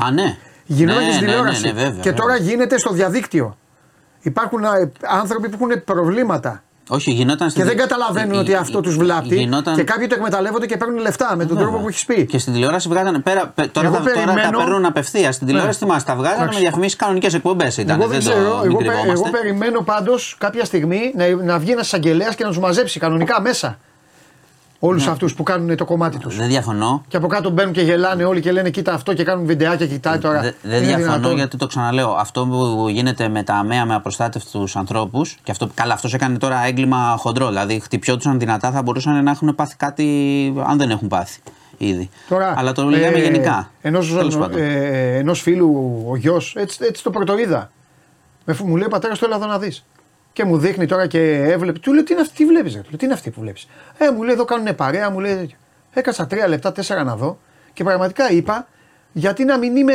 Α, 0.06 0.10
ναι. 0.10 0.36
Γινόταν 0.66 1.00
ναι, 1.00 1.06
και 1.06 1.12
στην 1.12 1.26
ναι, 1.26 1.30
τηλεόραση. 1.32 1.62
Ναι, 1.66 1.72
ναι, 1.72 1.82
βέβαια, 1.82 2.00
και 2.00 2.12
τώρα 2.12 2.32
βέβαια. 2.32 2.48
γίνεται 2.50 2.78
στο 2.78 2.92
διαδίκτυο. 2.92 3.56
Υπάρχουν 4.20 4.64
α, 4.64 4.76
ε, 4.76 4.92
άνθρωποι 5.00 5.48
που 5.48 5.58
έχουν 5.60 5.84
προβλήματα. 5.84 6.62
Όχι, 6.88 7.10
γινόταν 7.10 7.50
στην 7.50 7.62
Και 7.62 7.68
δεν 7.68 7.76
τη- 7.76 7.82
καταλαβαίνουν 7.82 8.32
γι- 8.32 8.38
ότι 8.38 8.54
αυτό 8.54 8.80
τους 8.80 8.96
βλάπτει. 8.96 9.36
Γινόταν... 9.36 9.74
Και 9.74 9.82
κάποιοι 9.82 10.06
το 10.06 10.14
εκμεταλλεύονται 10.14 10.66
και 10.66 10.76
παίρνουν 10.76 10.98
λεφτά 10.98 11.36
με 11.36 11.44
τον 11.44 11.46
Βέβαια. 11.56 11.62
τρόπο 11.62 11.82
που 11.82 11.88
έχεις 11.88 12.04
πει. 12.04 12.26
Και 12.26 12.38
στην 12.38 12.52
τηλεόραση 12.52 12.88
βγάζανε. 12.88 13.18
Πέρα, 13.18 13.46
πε- 13.54 13.72
τώρα, 13.72 13.86
Εγώ 13.86 13.96
τα, 13.96 14.02
τώρα 14.02 14.14
τα 14.14 14.22
περιμένω- 14.32 14.58
παίρνουν 14.58 14.84
απευθεία. 14.84 15.32
Στην 15.32 15.46
τηλεόραση 15.46 15.78
Ναι. 15.82 15.86
τι 15.86 15.92
μας 15.92 16.04
τα 16.04 16.14
βγάζανε 16.14 16.36
με 16.38 16.42
Εντάξει. 16.44 16.60
διαφημίσεις 16.60 16.96
κανονικές 16.96 17.34
εκπομπές. 17.34 17.76
Ήταν. 17.76 18.00
Εγώ 18.00 18.08
δεν 18.10 18.18
το- 18.24 18.30
ξέρω. 18.30 18.40
μην 18.62 18.70
Εγώ, 18.70 18.76
πε- 18.78 18.86
κρυβόμαστε. 18.86 19.12
εγώ 19.12 19.30
περιμένω 19.30 19.80
πάντως 19.80 20.36
κάποια 20.38 20.64
στιγμή 20.64 21.12
να, 21.16 21.28
να 21.44 21.58
βγει 21.58 21.70
ένας 21.70 21.86
εισαγγελέας 21.86 22.34
και 22.34 22.42
να 22.42 22.48
τους 22.48 22.58
μαζέψει 22.58 22.98
κανονικά 22.98 23.40
μέσα. 23.40 23.78
Όλους 24.84 25.04
Ναι. 25.04 25.10
αυτούς 25.10 25.34
που 25.34 25.42
κάνουν 25.42 25.76
το 25.76 25.84
κομμάτι 25.84 26.18
τους. 26.18 26.36
Δεν 26.36 26.48
διαφωνώ. 26.48 27.02
Και 27.08 27.16
από 27.16 27.26
κάτω 27.26 27.50
μπαίνουν 27.50 27.72
και 27.72 27.80
γελάνε 27.80 28.24
όλοι 28.24 28.40
και 28.40 28.52
λένε 28.52 28.70
κοίτα 28.70 28.92
αυτό 28.92 29.14
και 29.14 29.24
κάνουν 29.24 29.46
βιντεάκια 29.46 29.86
και 29.86 29.92
κοιτάει 29.92 30.18
τώρα. 30.18 30.40
Δε- 30.40 30.52
Δεν 30.62 30.76
Είναι 30.78 30.86
διαφωνώ 30.86 31.12
δυνατόν. 31.14 31.36
γιατί 31.36 31.56
το 31.56 31.66
ξαναλέω. 31.66 32.10
Αυτό 32.18 32.46
που 32.46 32.88
γίνεται 32.88 33.28
με 33.28 33.42
τα 33.42 33.54
αμαία 33.54 33.84
με 33.86 33.94
απροστάτευτους 33.94 34.76
ανθρώπους, 34.76 35.38
και 35.42 35.50
αυτό, 35.50 35.68
καλά, 35.74 35.94
αυτός 35.94 36.14
έκανε 36.14 36.38
τώρα 36.38 36.66
έγκλημα 36.66 37.14
χοντρό. 37.18 37.48
Δηλαδή, 37.48 37.80
χτυπιόντουσαν 37.80 38.38
δυνατά, 38.38 38.70
θα 38.70 38.82
μπορούσαν 38.82 39.24
να 39.24 39.30
έχουν 39.30 39.54
πάθει 39.54 39.76
κάτι 39.76 40.04
αν 40.66 40.78
δεν 40.78 40.90
έχουν 40.90 41.08
πάθει 41.08 41.40
ήδη. 41.78 42.10
Τώρα, 42.28 42.54
Αλλά 42.56 42.72
το 42.72 42.84
λέμε 42.84 43.06
ε, 43.06 43.22
γενικά. 43.22 43.70
Ενός, 43.82 44.12
Τέλος 44.14 44.36
πάντων. 44.36 44.58
ε, 44.60 45.16
ενός 45.16 45.40
φίλου 45.40 46.02
ο 46.08 46.16
γιος, 46.16 46.54
έτσι, 46.58 46.78
έτσι 46.88 47.02
το 47.02 47.10
πρωτοείδα. 47.10 47.70
Με, 48.44 48.52
φου- 48.52 48.66
μου 48.68 48.76
λέει 48.76 48.88
πατέρας 48.90 49.18
το 49.18 49.24
έλα 49.26 49.36
εδώ 49.36 49.46
να 49.46 49.58
δεις. 49.58 49.84
Και 50.32 50.44
μου 50.44 50.58
δείχνει 50.58 50.86
τώρα 50.86 51.06
και 51.06 51.32
έβλεπε. 51.42 51.78
Του 51.78 51.92
λέω 51.92 52.02
τι 52.04 52.12
είναι 52.12 52.22
αυτή, 52.22 52.34
τι 52.34 52.44
βλέπεις, 52.46 52.74
ρε;» 52.74 52.80
Του 52.80 52.88
λέω, 52.88 52.98
τι 52.98 53.04
είναι 53.04 53.14
αυτή 53.14 53.30
που 53.30 53.40
βλέπεις. 53.40 53.68
Ε, 53.98 54.10
μου 54.10 54.22
λέει 54.22 54.34
εδώ 54.34 54.44
κάνουν 54.44 54.74
παρέα, 54.74 55.10
μου 55.10 55.20
λέει. 55.20 55.34
τέτοιο. 55.34 55.56
Έκατσα 55.94 56.26
τρία 56.26 56.48
λεπτά, 56.48 56.72
τέσσερα 56.72 57.04
να 57.04 57.16
δω 57.16 57.38
και 57.72 57.84
πραγματικά 57.84 58.30
είπα 58.30 58.66
γιατί 59.12 59.44
να 59.44 59.58
μην 59.58 59.76
είμαι, 59.76 59.94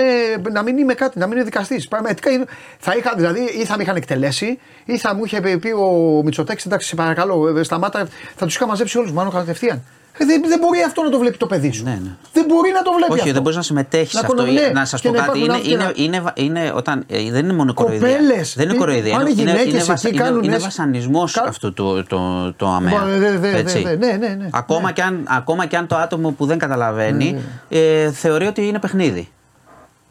να 0.51 0.61
μην 0.61 0.77
είμαι 0.77 0.93
κάτι, 0.93 1.19
να 1.19 1.25
μην 1.27 1.35
είμαι 1.35 1.45
δικαστής. 1.45 1.87
Πραγματικά 1.87 2.29
είναι- 2.29 2.45
θα 2.79 2.95
είχα, 2.97 3.13
δηλαδή, 3.15 3.39
ή 3.41 3.65
θα 3.65 3.77
με 3.77 3.83
είχαν 3.83 3.95
εκτελέσει, 3.95 4.59
ή 4.85 4.97
θα 4.97 5.13
μου 5.15 5.25
είχε 5.25 5.57
πει 5.57 5.71
ο 5.71 6.21
Μητσοτάκης, 6.23 6.65
εντάξει, 6.65 6.87
σε 6.87 6.95
παρακαλώ, 6.95 7.57
ε, 7.57 7.63
σταμάτα, 7.63 8.07
θα 8.35 8.45
τους 8.45 8.55
είχα 8.55 8.67
μαζέψει 8.67 8.97
όλους 8.97 9.11
μάλλον 9.11 9.31
κατευθείαν. 9.31 9.83
Ε, 10.19 10.25
δεν, 10.25 10.41
δεν 10.47 10.59
μπορεί 10.59 10.81
αυτό 10.81 11.03
να 11.03 11.09
το 11.09 11.19
βλέπει 11.19 11.37
το 11.37 11.47
παιδί 11.47 11.71
σου. 11.71 11.83
Ναι, 11.83 11.99
ναι. 12.03 12.09
Δεν 12.33 12.45
μπορεί 12.47 12.71
να 12.71 12.81
το 12.81 12.91
βλέπει 12.91 13.11
Όχι, 13.11 13.19
αυτό. 13.21 13.33
δεν 13.33 13.41
μπορείς 13.41 13.57
να 13.57 13.63
συμμετέχεις 13.63 14.09
σε 14.11 14.15
Να 14.15 14.21
αυτό. 14.21 14.35
κονο- 14.35 14.51
ναι, 14.51 14.67
να 14.73 14.85
σας 14.85 15.01
και 15.01 15.07
πω 15.09 15.13
να 15.15 15.25
κάτι. 15.25 15.39
υπάρχουν 15.39 15.61
Είναι, 15.63 15.73
είναι, 15.73 15.83
αυτιά. 15.83 16.03
είναι, 16.03 16.59
είναι, 16.59 16.71
όταν, 16.75 17.03
ε, 17.07 17.31
δεν 17.31 17.43
είναι 17.43 17.53
μόνο 17.53 17.73
κοροϊδία. 17.73 18.07
Κοπέλες, 18.17 18.53
δεν 18.55 18.63
είναι 18.65 18.73
τι- 18.73 18.79
κοροϊδία. 18.79 19.11
πάνε 19.17 19.29
είναι, 19.29 19.41
είναι, 19.41 19.51
γυναίκες 19.51 19.73
είναι, 19.73 19.83
βασα- 19.83 20.07
εκεί, 20.07 20.15
είναι, 20.17 20.25
κάνουν 20.25 20.43
είναι 20.43 20.53
έτσι. 20.53 20.65
βασανισμός 20.65 21.33
Κα- 21.33 21.43
αυτό 21.47 21.73
το, 21.73 22.03
το, 22.03 22.53
το 22.53 22.67
αμαία. 22.67 22.99
Μπα, 22.99 23.05
δε- 23.05 23.37
δε- 23.37 23.57
Έτσι. 23.57 23.81
δε- 23.81 23.95
δε- 23.97 24.17
ναι, 24.17 24.27
ναι, 24.27 24.33
ναι. 24.33 24.49
Ακόμα, 24.51 24.87
Ναι. 24.87 24.91
Και 24.91 25.01
αν, 25.01 25.25
ακόμα 25.29 25.65
και 25.65 25.77
αν 25.77 25.87
το 25.87 25.95
άτομο 25.95 26.31
που 26.31 26.45
δεν 26.45 26.57
καταλαβαίνει 26.57 27.41
ε, 27.69 28.11
θεωρεί 28.11 28.45
ότι 28.47 28.67
είναι 28.67 28.79
παιχνίδι. 28.79 29.27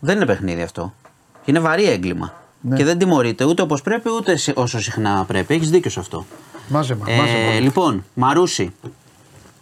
Δεν 0.00 0.16
είναι 0.16 0.26
παιχνίδι 0.26 0.62
αυτό. 0.62 0.94
Είναι 1.44 1.58
βαρύ 1.60 1.84
έγκλημα. 1.88 2.34
Ναι. 2.60 2.76
Και 2.76 2.84
δεν 2.84 2.98
τιμωρείται 2.98 3.44
ούτε 3.44 3.62
όπως 3.62 3.82
πρέπει 3.82 4.10
ούτε 4.16 4.36
σε- 4.36 4.52
όσο 4.56 4.80
συχνά 4.80 5.24
πρέπει. 5.26 5.54
Έχεις 5.54 5.70
δίκιο 5.70 5.90
σε 5.90 6.00
αυτό. 6.00 6.26
Μάζεμα, 6.68 7.04
Ε, 7.08 7.16
μάζεμα. 7.16 7.60
λοιπόν, 7.60 8.04
Μαρούσι. 8.14 8.72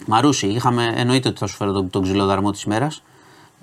Μαρούσι, 0.07 0.47
είχαμε, 0.47 0.93
εννοείται 0.97 1.29
ότι 1.29 1.39
θα 1.39 1.47
σου 1.47 1.57
φέρω 1.57 1.73
τον, 1.73 1.91
τον 1.91 2.03
ξυλό 2.03 2.25
δαρμό 2.27 2.51
της 2.51 2.63
ημέρας. 2.63 3.03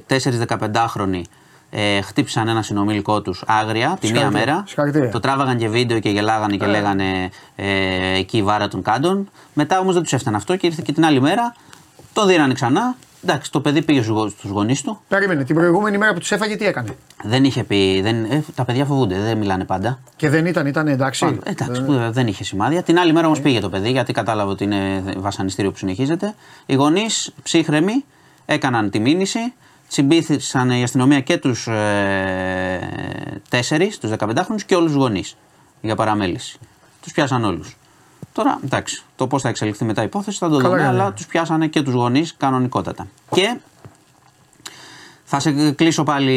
4-15χρονοι 0.10 1.22
ε, 1.70 2.02
χτύπησαν 2.02 2.48
ένα 2.48 2.62
συνομιλικό 2.62 3.22
τους 3.22 3.44
άγρια 3.48 3.98
τη 4.00 4.08
μία 4.08 4.16
Συγχαρητήρια, 4.16 4.46
μέρα. 4.54 4.64
συγχαρητήρια. 4.68 5.10
Το 5.10 5.20
τράβαγαν 5.20 5.58
και 5.58 5.68
βίντεο 5.68 6.00
και 6.00 6.10
γελάγανε 6.10 6.58
και 6.58 6.66
λέγανε 6.66 7.30
ε, 7.56 8.18
εκεί 8.18 8.38
η 8.38 8.44
βάρα 8.44 8.68
των 8.68 8.82
κάντων. 8.82 9.30
Μετά 9.54 9.80
όμως 9.80 9.94
δεν 9.94 10.04
τους 10.04 10.14
έφτανε 10.14 10.38
αυτό 10.38 10.56
και 10.56 10.68
ήρθε 10.68 10.82
και 10.86 10.92
την 10.94 11.06
άλλη 11.06 11.22
μέρα. 11.22 11.56
Το 12.14 12.26
δίνανε 12.26 12.54
ξανά. 12.54 12.96
Εντάξει, 13.24 13.52
το 13.52 13.62
παιδί 13.62 13.82
πήγε 13.82 14.02
στους 14.02 14.36
γονείς 14.44 14.82
του. 14.82 15.02
Περίμενε, 15.08 15.44
την 15.44 15.56
προηγούμενη 15.56 15.98
μέρα 15.98 16.14
που 16.14 16.20
τους 16.20 16.32
έφαγε 16.32 16.56
τι 16.56 16.66
έκανε; 16.66 16.96
Δεν 17.24 17.44
είχε 17.44 17.64
πει. 17.64 18.02
Δεν, 18.02 18.24
ε, 18.24 18.44
τα 18.56 18.66
παιδιά 18.66 18.86
φοβούνται, 18.86 19.20
δεν 19.20 19.38
μιλάνε 19.38 19.66
πάντα. 19.66 20.00
Και 20.16 20.30
δεν 20.30 20.46
ήταν, 20.46 20.68
ήταν 20.68 20.88
εντάξει. 20.88 21.26
Πάντα. 21.26 21.42
Εντάξει, 21.44 21.84
που 21.84 22.12
δεν 22.12 22.28
είχε 22.28 22.44
σημάδια. 22.44 22.84
Την 22.84 23.00
άλλη 23.00 23.14
μέρα 23.14 23.26
όμως 23.26 23.42
πήγε 23.42 23.60
το 23.60 23.70
παιδί 23.70 23.92
γιατί 23.92 24.14
κατάλαβε 24.14 24.52
ότι 24.52 24.64
είναι 24.64 25.04
βασανιστήριο 25.18 25.72
που 25.72 25.78
συνεχίζεται. 25.78 26.34
Οι 26.66 26.76
γονείς 26.76 27.34
ψύχρεμοι 27.44 28.06
έκαναν 28.46 28.90
τη 28.90 29.00
μήνυση. 29.00 29.54
Συμπήθησαν 29.88 30.70
η 30.70 30.84
αστυνομία 30.84 31.20
και 31.20 31.38
τους 31.38 31.68
ε, 31.68 32.80
τέσσερις, 33.50 33.98
τους 33.98 34.12
15χρονου 34.18 34.62
και 34.66 34.76
όλους 34.76 34.92
τους 34.92 35.02
γονείς 35.02 35.38
για 35.82 35.96
παραμέληση. 35.96 36.60
Τους 37.02 37.12
πιάσαν 37.12 37.44
όλους. 37.44 37.76
Τώρα, 38.34 38.60
εντάξει, 38.66 39.04
το 39.16 39.28
πώς 39.28 39.42
θα 39.42 39.50
εξελιχθεί 39.50 39.86
μετά 39.86 40.02
η 40.02 40.06
υπόθεση 40.06 40.38
θα 40.38 40.50
το 40.50 40.56
Καλά 40.58 40.70
δούμε, 40.70 40.82
κάνανε. 40.82 41.00
αλλά 41.02 41.12
τους 41.14 41.26
πιάσανε 41.26 41.68
και 41.68 41.82
τους 41.82 41.94
γονείς 41.94 42.36
κανονικότατα. 42.38 43.08
Και 43.32 43.58
θα 45.24 45.40
σε 45.40 45.72
κλείσω 45.72 46.04
πάλι 46.04 46.34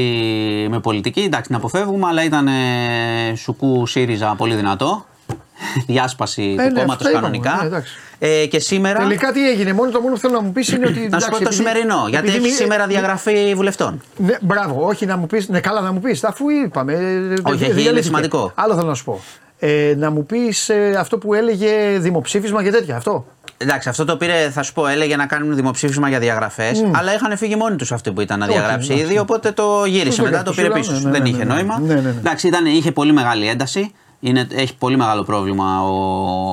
με 0.70 0.80
πολιτική. 0.80 1.20
Εντάξει, 1.20 1.46
την 1.46 1.54
αποφεύγουμε, 1.56 2.06
αλλά 2.06 2.24
ήταν 2.24 2.48
ε, 2.48 3.34
σουκού 3.36 3.86
ΣΥΡΙΖΑ 3.86 4.34
πολύ 4.34 4.54
δυνατό. 4.54 5.06
Διάσπαση 5.86 6.42
ναι, 6.42 6.68
του 6.68 6.74
κόμματος 6.74 6.94
αυτό 6.94 7.08
είπαμε, 7.08 7.20
κανονικά. 7.38 7.58
ναι, 7.60 7.66
εντάξει. 7.66 7.94
ε, 8.18 8.46
και 8.46 8.58
σήμερα. 8.58 8.98
Τελικά 9.00 9.32
τι 9.32 9.48
έγινε, 9.48 9.72
μόνο 9.72 9.90
το 9.90 10.00
μόνο 10.00 10.14
που 10.14 10.20
θέλω 10.20 10.32
να 10.32 10.40
μου 10.42 10.52
πεις 10.52 10.68
είναι 10.68 10.86
ότι. 10.86 10.92
να 10.94 11.00
σου 11.00 11.08
πω 11.08 11.14
εντάξει, 11.16 11.28
το 11.30 11.36
επειδή- 11.36 11.54
σημερινό, 11.54 12.04
γιατί 12.08 12.26
επειδή 12.28 12.36
έχεις 12.44 12.50
μη- 12.50 12.60
σήμερα 12.62 12.86
διαγραφή 12.86 13.54
βουλευτών. 13.54 14.00
Ναι, 14.16 14.36
μπράβο, 14.40 14.86
όχι 14.86 15.06
να 15.06 15.16
μου 15.16 15.26
πεις. 15.26 15.48
Ναι, 15.48 15.60
καλά 15.60 15.80
να 15.80 15.92
μου 15.92 16.00
πεις, 16.00 16.24
αφού 16.24 16.48
είπαμε. 16.50 16.92
ε, 16.92 16.96
Όχι, 16.98 17.12
δι- 17.34 17.46
έχει, 17.48 17.64
είναι 17.64 17.72
διαλύθηκε. 17.72 18.02
σημαντικό. 18.02 18.52
Άλλο 18.54 18.74
θέλω 18.74 18.86
να 18.88 18.94
σου 18.94 19.04
πω. 19.04 19.20
Ε, 19.66 19.94
να 19.96 20.10
μου 20.10 20.26
πεις 20.26 20.70
αυτό 20.98 21.18
που 21.18 21.34
έλεγε 21.34 21.98
δημοψήφισμα 21.98 22.62
και 22.62 22.70
τέτοια. 22.70 22.96
Αυτό. 22.96 23.24
Εντάξει, 23.58 23.88
αυτό 23.88 24.04
το 24.04 24.16
πήρε, 24.16 24.50
θα 24.50 24.62
σου 24.62 24.72
πω, 24.72 24.86
έλεγε 24.86 25.16
να 25.16 25.26
κάνουν 25.26 25.54
δημοψήφισμα 25.54 26.08
για 26.08 26.18
διαγραφές, 26.18 26.84
αλλά 26.94 27.14
είχαν 27.14 27.36
φύγει 27.36 27.56
μόνοι 27.56 27.76
τους 27.76 27.92
αυτοί 27.92 28.12
που 28.12 28.20
ήταν 28.20 28.38
να 28.38 28.44
Όχι, 28.46 28.54
διαγράψει 28.54 28.92
εντάξει. 28.92 29.10
ήδη, 29.10 29.18
οπότε 29.18 29.50
το 29.52 29.84
γύρισε 29.86 30.08
Τους 30.22 30.30
μετά, 30.30 30.42
το 30.42 30.50
πήρε 30.52 30.66
έκανα, 30.66 30.80
πίσω. 30.80 30.92
ναι, 30.92 30.98
σου. 30.98 31.04
ναι, 31.04 31.10
Δεν 31.12 31.22
ναι, 31.22 31.28
είχε 31.28 31.44
ναι, 31.44 31.54
νόημα. 31.54 31.78
ναι, 31.80 31.94
ναι, 31.94 32.00
ναι. 32.00 32.08
Εντάξει, 32.08 32.46
ήταν, 32.46 32.66
είχε 32.66 32.92
πολύ 32.92 33.12
μεγάλη 33.12 33.48
ένταση. 33.48 33.92
Είναι, 34.20 34.46
έχει 34.54 34.76
πολύ 34.76 34.96
μεγάλο 34.96 35.22
πρόβλημα 35.22 35.82
ο, 35.82 35.92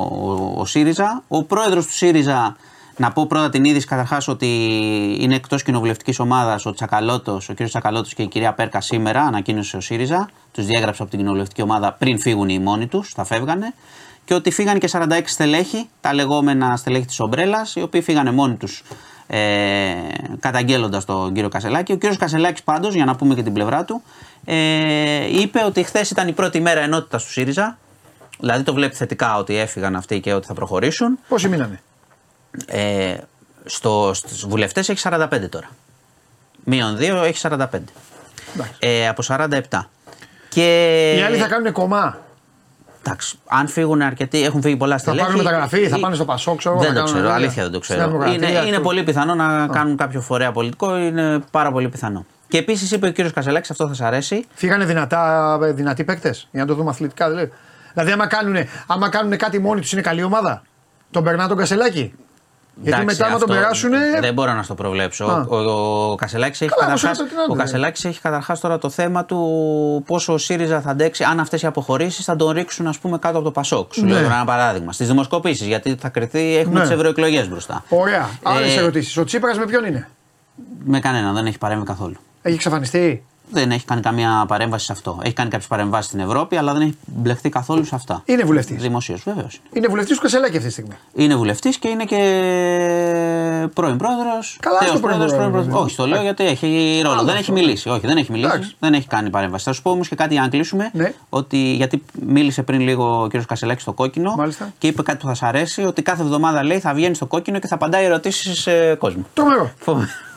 ο, 0.02 0.54
ο 0.58 0.66
ΣΥΡΙΖΑ. 0.66 1.24
Ο 1.28 1.44
πρόεδρος 1.44 1.86
του 1.86 1.94
ΣΥΡΙΖΑ, 1.94 2.56
να 3.02 3.12
πω 3.12 3.28
πρώτα 3.28 3.50
την 3.50 3.64
είδηση 3.64 3.86
καταρχάς 3.86 4.28
ότι 4.28 4.48
είναι 5.20 5.36
εκτός 5.36 5.64
κοινοβουλευτικής 5.64 6.20
ομάδας 6.20 6.66
ο 6.66 6.74
Τσακαλώτος, 6.74 7.50
ο 7.50 7.54
κ. 7.54 7.64
Τσακαλώτος 7.64 8.14
και 8.14 8.22
η 8.22 8.28
κυρία 8.28 8.54
Πέρκα 8.54 8.82
σήμερα, 8.82 9.22
ανακοίνωσε 9.22 9.78
ο 9.78 9.82
ΣΥΡΙΖΑ. 9.82 10.30
Τους 10.52 10.66
διέγραψε 10.66 11.02
από 11.02 11.12
την 11.12 11.20
κοινοβουλευτική 11.20 11.62
ομάδα 11.62 11.94
πριν 11.94 12.20
φύγουν 12.20 12.50
οι 12.50 12.60
μόνοι 12.60 12.88
τους, 12.88 13.12
θα 13.16 13.24
φεύγανε. 13.24 13.74
Και 14.26 14.34
ότι 14.34 14.52
φύγανε 14.52 14.78
και 14.78 14.90
46 14.92 15.22
στελέχη, 15.26 15.90
τα 16.02 16.14
λεγόμενα 16.14 16.76
στελέχη 16.78 17.06
της 17.06 17.20
Ομπρέλας, 17.20 17.76
οι 17.76 17.82
οποίοι 17.82 18.02
φύγανε 18.02 18.32
μόνοι 18.32 18.56
τους 18.56 18.84
ε, 19.28 19.40
καταγγέλλοντας 20.40 21.06
τον 21.06 21.34
κύριο 21.34 21.50
Κασελάκη. 21.50 21.92
Ο 21.92 21.96
κύριος 21.96 22.18
Κασελάκης, 22.18 22.64
πάντως, 22.64 22.94
για 22.94 23.06
να 23.06 23.16
πούμε 23.16 23.36
και 23.36 23.44
την 23.44 23.54
πλευρά 23.54 23.86
του, 23.86 24.02
ε, 24.46 25.40
είπε 25.40 25.64
ότι 25.66 25.84
χθες 25.84 26.10
ήταν 26.10 26.28
η 26.28 26.32
πρώτη 26.34 26.62
μέρα 26.62 26.82
ενότητας 26.82 27.24
του 27.24 27.32
ΣΥΡΙΖΑ. 27.32 27.78
Δηλαδή 28.40 28.64
το 28.64 28.74
βλέπει 28.74 28.96
θετικά 28.96 29.38
ότι 29.38 29.58
έφυγαν 29.58 29.96
αυτοί 29.96 30.20
και 30.20 30.34
ότι 30.34 30.48
θα 30.48 30.54
προχωρήσουν. 30.54 31.20
Πόσοι 31.28 31.48
μείνανε; 31.48 31.82
Ε, 32.66 33.16
στο, 33.66 34.12
στους 34.14 34.48
βουλευτές 34.48 34.90
έχει 34.90 35.02
45 35.10 35.28
τώρα. 35.50 35.70
Μείον 36.64 36.98
2 36.98 37.02
έχει 37.02 37.48
45. 37.50 37.58
Εντάξει. 38.56 38.74
Ε, 38.80 39.08
από 39.08 39.24
47. 39.28 39.60
Και... 40.50 41.14
Οι 41.18 41.22
άλλοι 41.22 41.38
θα 41.38 41.48
κάνουν 41.48 41.72
κομμά. 41.72 42.20
Εντάξει, 43.06 43.38
αν 43.48 43.68
φύγουν 43.68 44.02
αρκετοί, 44.02 44.44
έχουν 44.44 44.62
φύγει 44.62 44.76
πολλά 44.76 44.94
Θα 44.94 45.00
στελέχη. 45.00 45.26
πάρουν 45.26 45.42
μεταγραφή, 45.44 45.88
θα 45.88 45.98
ή- 45.98 46.00
πάνε 46.00 46.16
στο 46.16 46.26
Πασόκ, 46.26 46.58
ξέρω 46.58 46.74
εγώ, 46.76 46.84
Δεν 46.84 46.94
θα 46.94 47.00
το 47.00 47.06
κάνουν 47.06 47.14
ξέρω, 47.22 47.28
τέτοια. 47.34 47.46
αλήθεια 47.46 47.64
δεν 47.64 47.72
το 47.72 47.84
Στην 47.84 47.96
ξέρω. 47.96 48.10
Δημοκρατία, 48.12 48.48
Είναι, 48.50 48.60
είναι 48.60 48.70
αυτό. 48.70 48.82
πολύ 48.82 49.04
πιθανό 49.04 49.36
να 49.36 49.68
κάνουν 49.68 49.98
κάποιο 49.98 50.22
φορέα 50.22 50.52
πολιτικό, 50.52 50.98
είναι 50.98 51.40
πάρα 51.52 51.72
πολύ 51.72 51.90
πιθανό. 51.90 52.26
Και 52.48 52.58
επίσης 52.58 52.92
είπε 52.92 53.08
ο 53.08 53.12
κύριος 53.12 53.34
Κασελάκης, 53.34 53.70
αυτό 53.72 53.88
θα 53.88 53.94
σα 53.94 54.08
αρέσει. 54.08 54.46
Φύγανε 54.54 54.86
δυνατά, 54.86 55.58
δυνατοί 55.62 56.04
παίκτες 56.04 56.48
για 56.52 56.62
να 56.62 56.68
το 56.68 56.74
δούμε 56.76 56.90
αθλητικά 56.90 57.30
δηλαδή. 57.30 57.52
Δηλαδή, 57.94 58.12
άμα 58.12 58.28
κάνουν, 58.28 58.56
άμα 58.88 59.10
κάνουν 59.10 59.38
κάτι 59.38 59.60
μόνοι 59.60 59.82
τους, 59.82 59.92
είναι 59.92 60.02
καλή 60.02 60.24
ομάδα. 60.24 60.62
Τον 61.12 61.24
περνά 61.24 61.48
τον 61.48 61.58
Κασελάκη. 61.58 62.14
Γιατί 62.76 63.02
Εντάξει, 63.02 63.06
μετά, 63.20 63.26
άμα 63.32 63.40
τον 63.40 63.50
αυτό 63.50 63.62
περάσουν. 63.62 63.92
Δεν 64.22 64.34
μπορώ 64.34 64.54
να 64.54 64.64
στο 64.64 64.76
προβλέψω. 64.76 65.26
Α. 65.26 65.46
Ο, 65.50 65.56
ο, 65.56 66.12
ο 66.12 66.16
Κασελάκης 66.16 66.62
έχει 66.62 66.70
Καλά, 66.72 66.88
όμως 66.88 67.02
καταρχάς, 67.02 67.22
έτσι, 67.24 67.34
τι 67.34 67.38
να 67.40 67.44
ο 67.44 67.48
δούμε. 67.48 67.64
Κασελάκης 67.64 68.06
έχει 68.06 68.22
καταρχάς 68.22 68.60
τώρα 68.60 68.78
το 68.78 68.90
θέμα 68.90 69.26
του 69.26 70.04
πόσο 70.06 70.34
ο 70.34 70.38
ΣΥΡΙΖΑ 70.38 70.82
θα 70.82 70.90
αντέξει, 70.90 71.24
αν 71.24 71.40
αυτές 71.40 71.62
οι 71.62 71.66
αποχωρήσεις 71.66 72.26
θα 72.26 72.36
τον 72.36 72.50
ρίξουν 72.52 72.88
ας 72.88 73.00
πούμε, 73.00 73.18
κάτω 73.18 73.36
από 73.36 73.46
το 73.46 73.52
Πασόκ. 73.52 73.94
Σου 73.94 74.06
Ναι. 74.06 74.12
λέω 74.12 74.22
τώρα 74.22 74.36
ένα 74.36 74.46
παράδειγμα. 74.46 74.92
Στις 74.92 75.08
δημοσκοπήσεις, 75.08 75.68
γιατί 75.68 75.96
θα 76.00 76.10
κρυθεί, 76.10 76.56
έχουμε 76.58 76.76
Ναι. 76.76 76.82
τις 76.82 76.90
ευρωεκλογές 76.92 77.50
μπροστά. 77.50 77.84
Ωραία. 77.90 78.30
Άλλες 78.44 78.76
Ε, 78.76 78.80
ερωτήσεις. 78.80 79.18
Ο 79.18 79.24
Τσίπρας 79.24 79.58
με 79.58 79.66
ποιον 79.66 79.86
είναι; 79.86 80.08
Με 80.84 81.00
κανένα, 81.00 81.32
δεν 81.34 81.46
έχει 81.46 81.58
παρέμβει 81.58 81.86
καθόλου. 81.86 82.16
Έχει 82.42 82.56
εξαφανιστεί; 82.56 83.24
Δεν 83.50 83.72
έχει 83.72 83.86
κάνει 83.86 84.02
καμία 84.02 84.46
παρέμβαση 84.48 84.86
σε 84.86 84.92
αυτό. 84.92 85.20
Έχει 85.24 85.34
κάνει 85.34 85.50
κάποιες 85.50 85.68
παρεμβάσεις 85.70 86.06
στην 86.06 86.20
Ευρώπη, 86.20 86.56
αλλά 86.56 86.74
δεν 86.74 86.82
έχει 86.82 86.98
μπλεχτεί 87.06 87.50
καθόλου 87.50 87.86
σε 87.86 87.96
αυτά. 87.96 88.22
Είναι 88.26 88.44
βουλευτής. 88.44 88.82
Δημοσίως, 88.82 89.22
βεβαίως. 89.26 89.60
Είναι 89.74 89.88
βουλευτής 89.88 90.16
του 90.16 90.22
Κασελάκη 90.22 90.56
αυτή 90.56 90.68
τη 90.68 90.74
στιγμή. 90.74 90.94
Είναι 91.14 91.36
βουλευτής 91.36 91.78
και 91.78 91.88
είναι 91.88 92.04
και 92.04 92.18
πρώην 93.74 93.98
πρόεδρος. 93.98 94.58
Καλά, 94.60 94.82
στο 94.82 95.00
πρώην 95.00 95.18
πρόεδρος, 95.18 95.68
ναι. 95.68 95.74
Όχι, 95.74 95.96
το 95.96 96.08
λέω 96.08 96.22
γιατί 96.22 96.46
έχει 96.46 97.00
ρόλο. 97.04 97.14
Άλλο 97.16 97.24
δεν 97.24 97.32
έχει 97.36 97.40
αυτό. 97.40 97.54
μιλήσει. 97.54 97.90
Όχι, 97.90 98.08
δεν 98.08 98.18
έχει 98.18 98.32
μιλήσει. 98.32 98.52
Εντάξει. 98.54 98.76
Δεν 98.80 98.94
έχει 98.94 99.08
κάνει 99.08 99.30
παρέμβαση. 99.30 99.64
Θα 99.64 99.74
σου 99.74 99.82
πω 99.82 99.92
όμως 99.92 100.08
και 100.08 100.16
κάτι 100.16 100.34
για 100.34 100.42
να 100.42 100.48
κλείσουμε. 100.48 100.90
Ναι. 100.94 101.14
Ότι, 101.30 101.58
γιατί 101.58 102.04
μίλησε 102.26 102.64
πριν 102.64 102.80
λίγο 102.82 103.24
ο 103.24 103.28
κ. 103.28 103.46
Κασελάκης 103.46 103.82
στο 103.82 103.94
κόκκινο 103.94 104.34
Μάλιστα. 104.38 104.72
και 104.78 104.88
είπε 104.88 105.02
κάτι 105.02 105.18
που 105.18 105.28
θα 105.28 105.34
σα 105.34 105.48
αρέσει. 105.48 105.84
Ότι 105.84 106.02
κάθε 106.02 106.22
εβδομάδα 106.22 106.64
λέει 106.64 106.80
θα 106.80 106.94
βγαίνει 106.94 107.16
στο 107.16 107.26
κόκκινο 107.26 107.60
και 107.60 107.68
θα 107.68 107.76
απαντάει 107.76 108.06
ερωτήσεις 108.06 108.60
σε 108.62 108.96
κόσμο. 108.96 109.26
Τρομερό. 109.34 109.72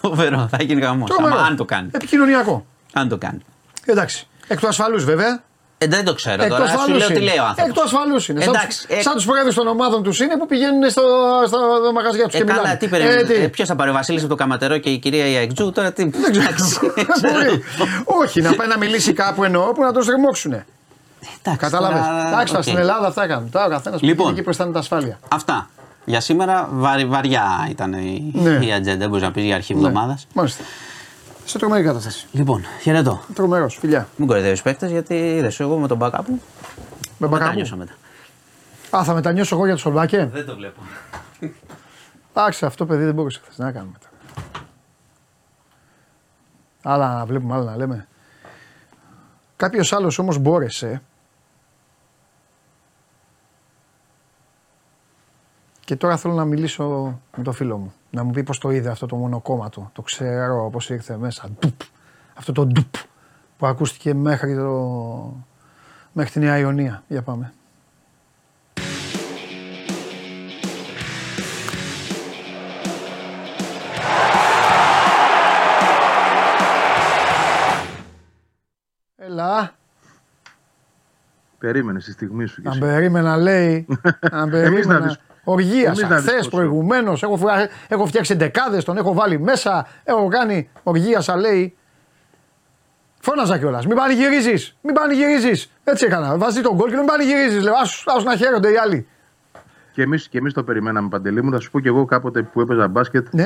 Φοβερό, 0.00 0.48
θα 0.50 0.62
γίνει 0.62 0.82
χαμός. 0.82 1.04
Τρομερό. 1.04 1.36
Αν 1.38 1.56
το 1.56 1.64
κάνει. 1.64 1.88
Επικοινωνιακό. 1.92 2.64
Αν 2.94 3.08
το 3.08 3.16
κάνει. 3.18 3.38
Εντάξει. 3.84 4.26
Εκ 4.48 4.60
του 4.60 4.68
ασφαλούς 4.68 5.04
βέβαια. 5.04 5.42
Ε, 5.78 5.86
δεν 5.86 6.04
το 6.04 6.14
ξέρω 6.14 6.42
Εκ 6.42 6.48
του 6.50 6.54
τώρα. 6.56 6.68
Σου 6.68 6.74
ασφαλούς 6.74 6.98
λέω 6.98 7.06
τι 7.08 7.14
είναι. 7.14 7.24
λέει 7.24 7.38
ο 7.38 7.44
άνθρωπος. 7.44 7.68
Εκ 7.68 7.74
του 7.76 7.82
ασφαλούς 7.82 8.28
είναι. 8.28 8.40
Σαν 8.40 8.54
Εντάξει, 8.54 8.86
τους- 8.86 8.96
ε, 8.98 9.02
Σαν 9.02 9.14
τους 9.14 9.24
προέδρους 9.24 9.52
των 9.54 9.66
ομάδων 9.66 10.02
τους 10.02 10.20
είναι 10.20 10.36
που 10.38 10.46
πηγαίνουν 10.46 10.90
στο, 10.90 11.02
στο 11.46 11.58
μαγαζιά 11.94 12.24
τους 12.24 12.34
Ε, 12.34 12.38
και 12.38 12.44
καλά, 12.44 12.60
μιλάνε. 12.60 12.76
τι 12.78 12.88
περιμένει. 12.88 13.22
τι; 13.24 13.34
Ε, 13.34 13.48
Ποιος 13.48 13.68
θα 13.68 13.76
πάρει, 13.76 13.90
ο 13.90 13.92
Βασίλης 13.92 14.20
από 14.20 14.30
το 14.30 14.34
Καματερό 14.36 14.78
και 14.78 14.90
η 14.90 14.98
κυρία 14.98 15.26
Ιακτζού, 15.26 15.72
τώρα 15.72 15.92
τι. 15.92 16.04
Δεν 16.08 16.30
ξέρω. 16.30 16.46
Εντάξει, 16.46 16.78
Μπορεί. 17.32 17.62
Όχι, 18.04 18.40
να 18.40 18.54
πάει 18.54 18.68
να 18.68 18.78
μιλήσει 18.78 19.12
κάπου 19.12 19.44
εννοώ 19.44 19.72
που 19.72 19.82
να 19.82 19.92
το 19.92 20.02
στριμώξουν. 20.02 20.52
Εντάξει, 20.52 21.58
Κατάλαβες; 21.58 21.98
τώρα, 22.00 22.26
Εντάξει, 22.28 22.46
τώρα 22.46 22.58
οκ. 22.58 22.62
στην 22.64 22.76
Ελλάδα 22.76 23.06
αυτά 23.06 23.26
κάνουν. 23.26 23.50
Τώρα 23.50 23.64
ο 23.66 23.68
καθένας 23.68 24.02
Λοιπόν. 24.02 24.30
εκεί 24.32 24.42
που 24.42 24.50
αισθάνεται 24.50 24.78
ασφάλεια. 24.78 25.18
Αυτά. 25.28 25.68
Για 26.04 26.20
σήμερα 26.20 26.68
βαρ, 26.72 27.06
βαριά 27.06 27.66
ήταν 27.70 27.92
η, 27.92 28.30
Ναι. 28.34 28.50
η 28.66 28.72
ατζέντα, 28.72 29.08
μπορείς 29.08 29.22
να 29.22 29.30
πεις 29.32 29.44
για 29.44 29.54
αρχή 29.54 29.72
εβδομάδας. 29.72 30.26
Μάλιστα. 30.32 30.62
Σε 31.44 31.58
τρομερή 31.58 31.84
κατάσταση. 31.84 32.26
Λοιπόν, 32.32 32.62
χαιρετώ. 32.80 33.20
Τρομερός, 33.34 33.76
φιλιά. 33.76 34.08
Μην 34.16 34.26
κοροϊδεύεις 34.28 34.62
παίκτες 34.62 34.90
γιατί 34.90 35.14
είδες 35.14 35.60
εγώ 35.60 35.76
με 35.78 35.86
τον 35.88 35.96
μπακάπου. 35.96 36.40
Με 37.18 37.28
Μετάνιωσα 37.28 37.76
μπακαμπού. 37.76 37.92
μετά. 38.90 38.96
Α, 38.96 39.04
θα 39.04 39.14
μετανιώσω 39.14 39.54
εγώ 39.54 39.64
για 39.64 39.74
το 39.74 39.80
Σολμπάκε; 39.80 40.24
Δεν 40.32 40.46
το 40.46 40.56
βλέπω. 40.56 40.80
Εντάξει, 42.34 42.64
αυτό 42.64 42.86
παιδί 42.86 43.04
δεν 43.04 43.14
μπορούσε 43.14 43.40
χθες 43.42 43.58
να 43.58 43.72
κάνουμε 43.72 43.92
μετά. 43.92 44.08
Άλλα 46.82 47.14
να 47.14 47.24
βλέπουμε, 47.24 47.54
άλλα 47.54 47.64
να 47.64 47.76
λέμε. 47.76 48.08
Κάποιος 49.56 49.92
άλλος 49.92 50.18
όμως 50.18 50.38
μπόρεσε 50.38 51.02
Και 55.84 55.96
τώρα 55.96 56.16
θέλω 56.16 56.34
να 56.34 56.44
μιλήσω 56.44 56.84
με 57.36 57.42
το 57.42 57.52
φίλο 57.52 57.76
μου. 57.76 57.94
Να 58.14 58.24
μου 58.24 58.30
πει 58.30 58.42
πώ 58.42 58.58
το 58.58 58.70
είδε 58.70 58.90
αυτό 58.90 59.06
το 59.06 59.16
μονοκόμματο. 59.16 59.90
Το 59.92 60.02
ξέρω 60.02 60.68
πώ 60.72 60.94
ήρθε 60.94 61.16
μέσα. 61.16 61.48
Ντουπ. 61.60 61.80
Αυτό 62.34 62.52
το 62.52 62.66
ντουπ 62.66 62.94
που 63.58 63.66
ακούστηκε 63.66 64.14
μέχρι, 64.14 64.54
το... 64.56 65.34
μέχρι 66.12 66.30
τη 66.32 66.38
Νέα 66.38 66.58
Ιωνία. 66.58 67.02
Για 67.08 67.22
πάμε. 67.22 67.52
Έλα. 79.16 79.74
Περίμενες 81.58 82.02
στη 82.02 82.12
στιγμή 82.12 82.46
σου. 82.46 82.60
κι 82.62 82.66
Αν 82.68 82.72
εσύ. 82.72 82.80
περίμενα, 82.80 83.36
λέει. 83.36 83.86
Αν 84.30 84.52
Εμείς 84.52 84.86
να 84.86 84.94
περίμενα. 84.94 85.00
δεις- 85.00 85.00
Οργίασα 85.00 85.00
εμείς 85.00 85.16
να 85.18 85.33
δεις 85.44 86.02
χθε 86.04 86.36
πόσο. 86.36 86.50
προηγουμένως. 86.50 87.22
Έχω, 87.22 87.36
φρα- 87.36 87.68
έχω 87.88 88.06
φτιάξει 88.06 88.34
δεκάδες, 88.34 88.84
τον 88.84 88.96
έχω 88.96 89.14
βάλει 89.14 89.40
μέσα. 89.40 89.86
Έχω 90.04 90.28
κάνει. 90.28 90.68
Οργίασα, 90.82 91.36
λέει. 91.36 91.76
Φώναζα 93.20 93.58
κιόλας. 93.58 93.86
Μην 93.86 93.96
πανηγυρίζεις. 93.96 94.76
Μην 94.82 94.94
πανηγυρίζεις. 94.94 95.70
Έτσι 95.84 96.04
έκανα. 96.06 96.36
Βάζει 96.36 96.60
τον 96.60 96.74
γκολ 96.74 96.90
και 96.90 96.96
μην 96.96 97.06
πανηγυρίζεις. 97.06 97.62
Λέω 97.62 97.74
άσου 97.82 98.10
άσου 98.12 98.24
να 98.24 98.36
χαίρονται 98.36 98.70
οι 98.70 98.76
άλλοι. 98.76 99.06
Και 99.92 100.02
εμείς 100.02 100.28
και 100.28 100.38
εμείς 100.38 100.52
το 100.52 100.62
περιμέναμε 100.64 101.08
παντελή 101.08 101.42
μου. 101.42 101.50
Θα 101.50 101.60
σου 101.60 101.70
πω 101.70 101.80
και 101.80 101.88
εγώ 101.88 102.04
κάποτε 102.04 102.42
που 102.42 102.60
έπαιζα 102.60 102.88
μπάσκετ. 102.88 103.26
Ναι, 103.30 103.44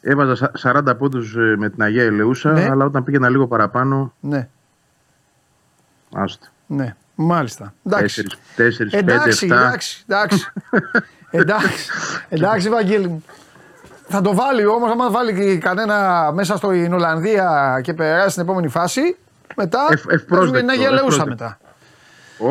Έβαζα 0.00 0.34
σα- 0.34 0.70
40 0.72 0.94
πόντους 0.96 1.36
με 1.56 1.70
την 1.70 1.82
Αγία 1.82 2.02
Ελεούσα, 2.04 2.52
Ναι. 2.52 2.68
αλλά 2.70 2.84
όταν 2.84 3.04
πήγαινα 3.04 3.28
λίγο 3.28 3.46
παραπάνω. 3.46 4.12
ναι, 4.20 4.48
Άστο. 6.14 6.46
ναι. 6.66 6.94
Μάλιστα. 7.14 7.74
Εντάξει. 7.86 8.24
4, 8.56 8.90
5, 8.90 9.28
7. 9.30 9.56
Εντάξει, 9.56 10.04
εντάξει, 10.08 10.52
εντάξει. 11.30 11.66
εντάξει, 11.68 11.88
εντάξει, 12.28 12.68
Βαγγέλη 12.68 13.08
μου. 13.08 13.24
Θα 14.10 14.20
το 14.20 14.34
βάλει 14.34 14.66
όμως, 14.66 14.90
άμα 14.90 15.10
βάλει 15.10 15.34
και 15.34 15.58
κανένα 15.58 16.30
μέσα 16.34 16.56
στην 16.56 16.92
Ολλανδία 16.92 17.80
και 17.82 17.94
περάσει 17.94 18.30
στην 18.30 18.42
επόμενη 18.42 18.68
φάση, 18.68 19.16
μετά. 19.56 19.86
Ευ- 19.90 20.12
ευπρόσδεκτο, 20.12 20.34
παίζουμε 20.36 20.58
την 20.58 20.68
Αγία 20.70 20.86
Ελεούσα 20.86 21.04
ευπρόσδεκτο. 21.06 21.44
μετά. 21.44 21.58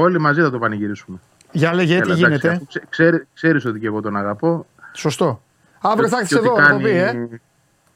Όλοι 0.03 0.19
μαζί 0.19 0.41
θα 0.41 0.49
το 0.49 0.59
πανηγυρίσουμε. 0.59 1.17
Για 1.51 1.73
λέγε, 1.73 1.87
τι 1.87 1.93
Έλα, 1.93 2.03
εντάξει, 2.13 2.23
γίνεται. 2.23 2.47
αφού 2.49 2.65
ξέ- 2.67 2.85
ξέρει- 2.89 3.25
ξέρεις 3.33 3.65
ότι 3.65 3.79
και 3.79 3.87
εγώ 3.87 4.01
τον 4.01 4.15
αγαπώ. 4.17 4.65
Σωστό. 4.93 5.41
Αύριο 5.81 6.07
θα 6.07 6.15
Και 6.15 6.21
έρθει 6.21 6.35
ότι 6.35 6.45
εδώ, 6.45 6.55
κάνει- 6.55 6.67
θα 6.67 6.73
το 6.73 6.83
πει, 6.83 6.89
ε. 6.89 7.39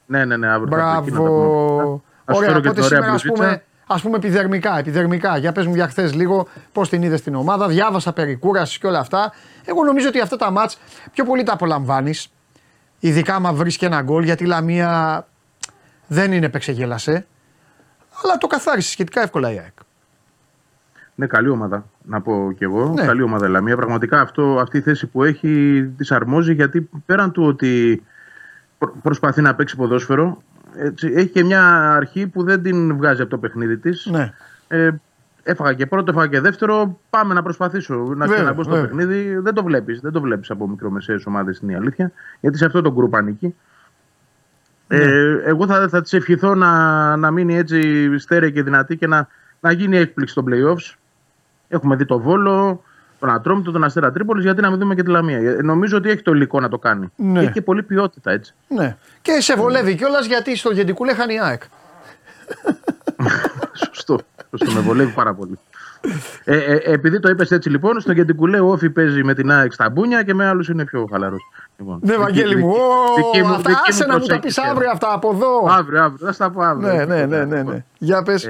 Ναι, 0.06 0.24
ναι, 0.24 0.36
ναι, 0.36 0.48
αύριο 0.48 0.76
θα 0.76 0.76
έρθει 0.82 0.98
εκεί 0.98 1.10
να 1.10 1.16
τα 1.16 1.22
πούμε. 1.24 1.28
Μπράβο. 1.38 2.02
Θα 2.24 2.32
σου 2.32 2.38
Ωραία, 2.38 2.48
φέρω 2.48 2.60
και 2.60 2.68
οπότε 2.68 2.80
την 2.80 2.96
ωραία 2.96 2.98
σήμερα 2.98 3.12
ας 3.12 3.22
μπλουζίτσα. 3.22 3.44
πούμε, 3.44 3.62
ας 3.92 4.02
πούμε 4.02 4.16
επιδερμικά, 4.16 4.78
επιδερμικά. 4.78 5.36
Για 5.36 5.52
πες 5.52 5.66
μου 5.66 5.74
για 5.74 5.88
χθες 5.88 6.14
λίγο 6.14 6.48
πώς 6.72 6.88
την 6.88 7.02
είδες 7.02 7.18
στην 7.18 7.34
ομάδα, 7.34 7.68
διάβασα 7.68 8.12
περί 8.12 8.36
κούρασης 8.36 8.78
και 8.78 8.86
όλα 8.86 8.98
αυτά. 8.98 9.32
Εγώ 9.64 9.84
νομίζω 9.84 10.08
ότι 10.08 10.20
αυτά 10.20 10.36
τα 10.36 10.50
μάτς 10.50 10.78
πιο 11.12 11.24
πολύ 11.24 11.42
τα 11.42 11.52
απολαμβάνεις. 11.52 12.28
Ειδικά 13.00 13.34
άμα 13.34 13.52
βρεις 13.52 13.76
και 13.76 13.86
ένα 13.86 14.02
γκολ, 14.02 14.24
γιατί 14.24 14.44
η 14.44 14.46
Λαμία 14.46 15.26
δεν 16.06 16.32
είναι 16.32 16.46
επεξεγέλασε. 16.46 17.26
Αλλά 18.22 18.38
το 18.38 18.46
καθάρισες 18.46 18.90
σχετικά 18.90 19.22
εύκολα 19.22 19.52
η 19.52 19.58
ΑΕΚ. 19.58 19.72
Ναι, 21.14 21.26
καλή 21.26 21.48
ομάδα, 21.48 21.84
να 22.02 22.20
πω 22.20 22.52
κι 22.56 22.64
εγώ. 22.64 22.88
Ναι. 22.88 23.06
Καλή 23.06 23.22
ομάδα 23.22 23.46
η 23.46 23.50
Λαμία. 23.50 23.76
Πραγματικά 23.76 24.20
αυτό, 24.20 24.58
αυτή 24.60 24.76
η 24.76 24.80
θέση 24.80 25.06
που 25.06 25.24
έχει 25.24 25.82
της 25.96 26.12
αρμόζει 26.12 26.54
γιατί 26.54 26.88
πέραν 27.06 27.32
του 27.32 27.44
ότι 27.44 28.02
προ- 28.78 28.94
προσπαθεί 29.02 29.42
να 29.42 29.54
παίξει 29.54 29.76
ποδόσφαιρο, 29.76 30.42
έτσι, 30.76 31.12
έχει 31.14 31.28
και 31.28 31.44
μια 31.44 31.92
αρχή 31.92 32.26
που 32.26 32.42
δεν 32.42 32.62
την 32.62 32.96
βγάζει 32.96 33.20
από 33.20 33.30
το 33.30 33.38
παιχνίδι 33.38 33.76
της. 33.76 34.06
Ναι. 34.10 34.32
Ε, 34.68 34.90
έφαγα 35.42 35.72
και 35.72 35.86
πρώτο, 35.86 36.10
έφαγα 36.10 36.26
και 36.26 36.40
δεύτερο. 36.40 36.98
Πάμε 37.10 37.34
να 37.34 37.42
προσπαθήσω 37.42 37.94
να 37.94 38.04
Βέβαια, 38.04 38.34
ξαναμπω 38.34 38.62
στο 38.62 38.72
βέβαια. 38.72 38.88
παιχνίδι. 38.88 39.36
Δεν 39.38 39.54
το 39.54 39.62
βλέπεις. 39.62 40.00
Δεν 40.00 40.12
το 40.12 40.20
βλέπεις 40.20 40.50
από 40.50 40.68
μικρομεσαίες 40.68 41.26
ομάδες 41.26 41.58
είναι 41.58 41.72
η 41.72 41.74
αλήθεια. 41.74 42.12
Γιατί 42.40 42.56
σε 42.56 42.64
αυτό 42.64 42.82
το 42.82 42.92
γκρουπ 42.92 43.16
ανήκει. 43.16 43.54
Ναι. 44.88 44.96
Ε, 44.96 45.42
εγώ 45.44 45.66
θα, 45.66 45.88
θα 45.88 46.02
της 46.02 46.12
ευχηθώ 46.12 46.54
να, 46.54 47.16
να 47.16 47.30
μείνει 47.30 47.56
έτσι 47.56 48.10
στέρεα 48.18 48.50
και 48.50 48.62
δυνατή 48.62 48.96
και 48.96 49.06
να, 49.06 49.28
να 49.60 49.72
γίνει 49.72 49.96
έκπληξη 49.96 50.34
των 50.34 50.44
playoffs. 50.48 50.94
Έχουμε 51.68 51.96
δει 51.96 52.04
το 52.04 52.18
Βόλο, 52.18 52.82
τον 53.22 53.30
Ατρόμητο, 53.30 53.70
τον 53.70 53.84
Αστέρα 53.84 54.10
Τρίπολης, 54.12 54.44
γιατί 54.44 54.60
να 54.60 54.70
μην 54.70 54.78
δούμε 54.78 54.94
και 54.94 55.02
τη 55.02 55.10
Λαμία. 55.10 55.38
Ε, 55.38 55.62
Νομίζω 55.62 55.96
ότι 55.96 56.10
έχει 56.10 56.22
το 56.22 56.32
υλικό 56.32 56.60
να 56.60 56.68
το 56.68 56.78
κάνει. 56.78 57.12
Ναι. 57.16 57.40
Έχει 57.40 57.52
και 57.52 57.62
πολλή 57.62 57.82
ποιότητα 57.82 58.30
έτσι. 58.30 58.54
ναι. 58.68 58.96
Και 59.22 59.40
σε 59.40 59.56
βολεύει 59.56 59.94
κιόλας 59.94 60.26
γιατί 60.26 60.56
στο 60.56 60.70
Γεντικούλε 60.72 61.14
χάνει 61.14 61.34
η 61.34 61.38
ΑΕΚ. 61.42 61.62
Σωστό. 63.72 64.18
Σωστό. 64.50 64.72
Με 64.74 64.80
βολεύει 64.80 65.12
πάρα 65.12 65.34
πολύ. 65.34 65.58
Ε, 66.44 66.56
ε, 66.56 66.80
επειδή 66.92 67.20
το 67.20 67.28
είπες 67.28 67.50
έτσι 67.50 67.70
λοιπόν, 67.70 68.00
στο 68.00 68.12
Γεντικουλέ 68.12 68.60
ο 68.60 68.70
Όφη 68.70 68.90
παίζει 68.90 69.24
με 69.24 69.34
την 69.34 69.50
ΑΕΚ 69.50 69.72
στα 69.72 69.90
μπούνια 69.90 70.22
και 70.22 70.34
με 70.34 70.46
άλλους 70.46 70.68
είναι 70.68 70.84
πιο 70.84 71.08
χαλαρός. 71.10 71.40
Λοιπόν, 71.78 71.98
Ναι, 72.02 72.10
δική- 72.12 72.22
Βαγγέλη 72.22 72.56
μου, 72.56 72.72
δική- 72.72 73.26
δική 73.32 73.44
Ω, 73.44 73.46
μου- 73.46 73.54
αυτά 73.54 73.68
δική 73.68 73.80
μου 73.80 73.84
άσε 73.88 74.06
να 74.06 74.12
μου 74.12 74.18
τα 74.20 74.26
προσέγγιση. 74.26 74.60
πεις 74.60 74.70
αύριο 74.70 74.90
αυτά 74.90 75.12
από 75.12 75.30
εδώ. 75.34 75.66
Αύριο, 75.68 76.02
αύριο. 76.02 76.26
Θα 76.26 76.32
στα 76.32 76.50
πω 76.50 76.60
αύριο. 76.62 76.92
Ναι, 76.92 77.04
ναι, 77.04 77.26
ναι, 77.26 77.44
ναι, 77.44 77.62
ναι. 77.62 77.84
Για 77.98 78.22
πες. 78.22 78.48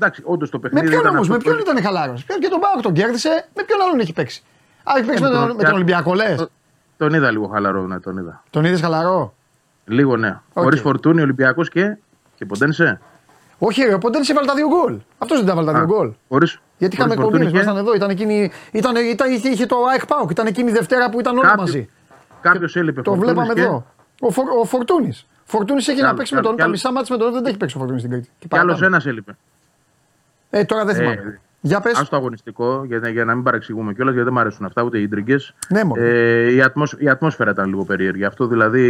Ε, 0.00 0.04
ε, 0.04 0.06
εντάξει, 0.06 0.22
όντως 0.24 0.50
το 0.50 0.58
Με 0.62 0.68
παιχνίδι. 0.68 0.86
ποιον 0.88 1.00
ήταν 1.00 1.12
όμως, 1.14 1.20
αυτό 1.22 1.32
με 1.32 1.38
που- 1.38 1.44
ποιον 1.44 1.58
ήταν 1.58 1.82
χαλάρος; 1.84 2.24
Ποιον 2.24 2.38
και 2.40 2.48
τον 2.48 2.60
Πάοκ 2.60 2.80
τον 2.82 2.92
κέρδισε, 2.92 3.48
με 3.54 3.62
ποιον 3.62 3.80
άλλον 3.80 4.00
έχει 4.00 4.12
παίξει; 4.12 4.42
Α, 4.84 4.92
έχει 4.96 5.06
παίξει 5.06 5.22
Ε, 5.22 5.26
με 5.26 5.32
με 5.32 5.38
τον, 5.38 5.46
τον 5.48 5.56
με 5.56 5.62
τον 5.62 5.74
Ολυμπιακό, 5.74 6.14
λες; 6.14 6.36
Το- 6.36 6.48
Τον 6.96 7.14
είδα 7.14 7.30
λίγο 7.30 7.46
χαλαρό, 7.46 7.86
ναι, 7.86 8.00
τον 8.00 8.16
είδα. 8.18 8.42
Τον 8.50 8.64
είδες 8.64 8.80
χαλαρό; 8.80 9.34
Λίγο, 9.84 10.16
ναι. 10.16 10.38
Οκ. 10.52 10.62
Χωρίς 10.62 10.80
φορτούνι, 10.80 11.20
Ολυμπιακός 11.22 11.68
και. 11.68 11.96
και 12.34 12.44
Ποντένσε. 12.46 13.00
Όχι, 13.58 13.82
ρε, 13.82 13.94
οπότε 13.94 14.12
δεν 14.16 14.24
σε 14.24 14.34
βάλει 14.34 14.46
τα 14.46 14.54
δύο 14.54 14.68
γκολ. 14.68 14.98
Αυτός 15.18 15.38
δεν 15.38 15.46
τα 15.46 15.54
βάλει 15.54 15.66
τα 15.66 15.72
δύο 15.72 15.84
γκολ. 15.84 16.12
Χωρίς, 16.28 16.60
Γιατί 16.78 16.96
χωρίς 16.96 17.12
είχαμε 17.12 17.14
Φορτούνι 17.14 17.32
κομπίνε, 17.32 17.50
και 17.50 17.56
ήμασταν 17.56 17.76
εδώ. 17.76 17.94
Ήταν 17.94 18.10
εκείνη, 18.10 18.50
ήταν, 18.72 18.96
ήταν, 18.96 19.30
είχε, 19.32 19.48
είχε 19.48 19.66
το 19.66 19.76
ΑΕΚ 19.90 20.06
Πάοκ, 20.06 20.30
ήταν 20.30 20.46
εκείνη 20.46 20.70
η 20.70 20.72
Δευτέρα 20.72 21.10
που 21.10 21.20
ήταν 21.20 21.32
όλοι 21.36 21.46
Κάποιο- 21.46 21.60
μαζί. 21.62 21.88
Κάποιος 22.40 22.76
έλειπε. 22.76 23.02
Το 23.02 23.10
Φορτούνης 23.10 23.32
βλέπαμε 23.32 23.54
και- 23.54 23.60
εδώ. 23.60 23.86
Ο, 24.20 24.30
Φορ, 24.30 24.44
ο 24.60 24.64
Φορτούνης. 24.64 25.26
Φορτούνης 25.44 25.88
έχει 25.88 26.00
να 26.00 26.06
άλλο, 26.08 26.16
παίξει 26.16 26.34
κι 26.34 26.34
με 26.34 26.40
άλλο, 26.40 26.48
τον. 26.48 26.56
κι 26.56 26.60
Τα 26.60 26.64
άλλο. 26.64 26.72
μισά 26.72 26.92
μάτια 26.92 27.16
με 27.16 27.22
τον 27.22 27.32
δεν 27.32 27.44
έχει 27.46 27.56
παίξει 27.56 27.76
ο 27.76 27.78
Φορτούνης 27.78 28.02
στην 28.02 28.12
Κρήτη. 28.14 28.28
Και 28.38 28.46
Κι 28.48 28.56
άλλος 28.58 28.64
παραπάνω. 28.66 28.86
ένας 28.86 29.06
έλειπε. 29.06 29.36
Ε, 30.58 30.64
τώρα 30.64 30.84
δεν 30.84 30.94
Ε, 30.94 30.98
θυμάμαι. 30.98 31.40
Για 31.60 31.80
πες. 31.80 31.98
Α 31.98 32.06
το 32.10 32.16
αγωνιστικό, 32.16 32.84
για, 32.86 33.08
για 33.08 33.24
να 33.24 33.34
μην 33.34 33.44
παρεξηγούμε 33.44 33.92
κιόλας, 33.92 34.12
γιατί 34.14 34.28
δεν 34.28 34.34
μου 34.36 34.40
αρέσουν 34.44 34.66
αυτά, 34.66 34.82
ούτε 34.82 34.98
οι 34.98 35.08
ντριγκέ. 35.08 35.36
Ναι, 35.68 35.84
μόνο. 35.84 36.02
Ε, 36.02 36.52
η, 36.54 36.62
ατμόσ, 36.62 36.94
η 36.98 37.08
ατμόσφαιρα 37.08 37.50
ήταν 37.50 37.68
λίγο 37.68 37.84
περίεργη. 37.84 38.24
Αυτό 38.24 38.46
δηλαδή 38.46 38.84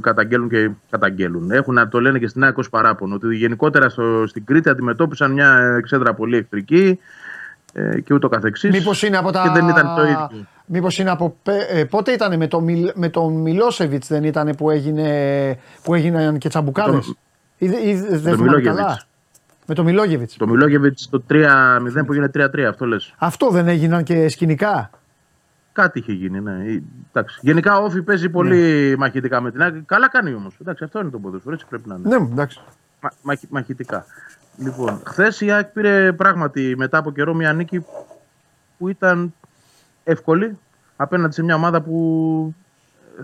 καταγγέλουν 0.00 0.48
και 0.48 0.70
καταγγέλουν. 0.90 1.50
Έχουν 1.50 1.74
να 1.74 1.88
το 1.88 2.00
λένε 2.00 2.18
και 2.18 2.26
στην 2.26 2.44
ΑΕΚ 2.44 2.58
ως 2.58 2.68
παράπονο. 2.70 3.14
Ότι 3.14 3.36
γενικότερα 3.36 3.88
στο, 3.88 4.24
στην 4.26 4.44
Κρήτη 4.44 4.68
αντιμετώπισαν 4.68 5.32
μια 5.32 5.74
εξέδρα 5.78 6.14
πολύ 6.14 6.36
εχθρική 6.36 6.98
ε, 7.72 8.00
και 8.00 8.14
ούτω 8.14 8.28
καθεξής. 8.28 8.70
Μήπως 8.70 9.02
είναι 9.02 9.16
από 9.16 9.30
τα. 9.32 9.42
Και 9.42 9.60
δεν 9.60 9.68
ήταν 9.68 9.94
το 9.96 10.02
ίδιο. 10.02 10.46
Μήπως 10.66 10.98
είναι 10.98 11.10
από. 11.10 11.36
πε- 11.42 11.70
Ε, 11.70 11.84
πότε 11.84 12.12
ήταν 12.12 12.36
με, 12.36 12.46
το, 12.46 12.60
Μιλ- 12.60 12.92
με 12.94 13.08
τον 13.08 13.32
Μιλόσεβιτς, 13.32 14.08
δεν 14.08 14.24
ήταν 14.24 14.54
που, 14.56 14.70
έγινε, 14.70 15.58
που 15.82 15.94
έγιναν 15.94 16.38
και 16.38 16.48
τσαμπουκάδε. 16.48 16.90
Το- 16.98 17.14
Ή, 17.58 17.66
ή, 17.66 17.94
δεν 17.94 18.08
τον 18.10 18.18
θυμάμαι 18.20 18.42
Μιλόγεβιτς. 18.42 18.76
καλά. 18.76 19.00
Με 19.72 19.78
τον 19.78 19.86
Μιλόγεβιτς. 19.86 20.36
Το 20.36 20.46
Μιλόγεβιτς 20.46 21.08
το 21.08 21.22
3-0 21.30 22.04
που 22.06 22.12
γίνεται 22.12 22.50
3-3, 22.54 22.60
αυτό 22.60 22.86
λες. 22.86 23.14
Αυτό 23.18 23.50
δεν 23.50 23.68
έγιναν 23.68 24.02
και 24.02 24.28
σκηνικά; 24.28 24.90
Κάτι 25.72 25.98
είχε 25.98 26.12
γίνει, 26.12 26.40
ναι. 26.40 26.52
Ε, 26.52 26.82
Εντάξει. 27.12 27.38
Γενικά 27.42 27.78
ο 27.78 27.84
Όφη 27.84 28.02
παίζει 28.02 28.28
πολύ 28.28 28.94
μαχητικά 28.98 29.40
με 29.40 29.50
την 29.50 29.62
ΑΕΚ. 29.62 29.74
Καλά 29.86 30.08
κάνει 30.08 30.34
όμως. 30.34 30.56
Αυτό 30.82 31.00
είναι 31.00 31.10
το 31.10 31.18
ποδόσφαιρο, 31.18 31.54
έτσι 31.54 31.66
πρέπει 31.68 31.88
να 31.88 31.94
είναι. 31.94 32.08
Ναι, 32.18 32.24
εντάξει. 32.30 32.60
Μα, 33.00 33.10
μαχ- 33.22 33.48
μαχητικά. 33.50 34.04
Λοιπόν, 34.56 35.00
χθες 35.04 35.40
η 35.40 35.50
ΑΕΚ 35.50 35.66
πήρε 35.66 36.12
πράγματι 36.12 36.74
μετά 36.76 36.98
από 36.98 37.12
καιρό 37.12 37.34
μια 37.34 37.52
νίκη 37.52 37.84
που 38.78 38.88
ήταν 38.88 39.34
εύκολη 40.04 40.58
απέναντι 40.96 41.34
σε 41.34 41.42
μια 41.42 41.54
ομάδα 41.54 41.80
που 41.82 42.54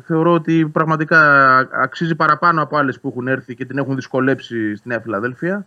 θεωρώ 0.07 0.33
ότι 0.33 0.69
πραγματικά 0.73 1.21
αξίζει 1.59 2.15
παραπάνω 2.15 2.63
από 2.63 2.77
άλλες 2.77 3.01
που 3.01 3.09
έχουν 3.09 3.29
έρθει 3.29 3.55
και 3.55 3.65
την 3.65 3.79
έχουν 3.79 3.95
δυσκολέψει 3.95 4.77
στη 4.77 4.89
Νέα 4.89 5.01
Φιλαδέλφια. 5.01 5.67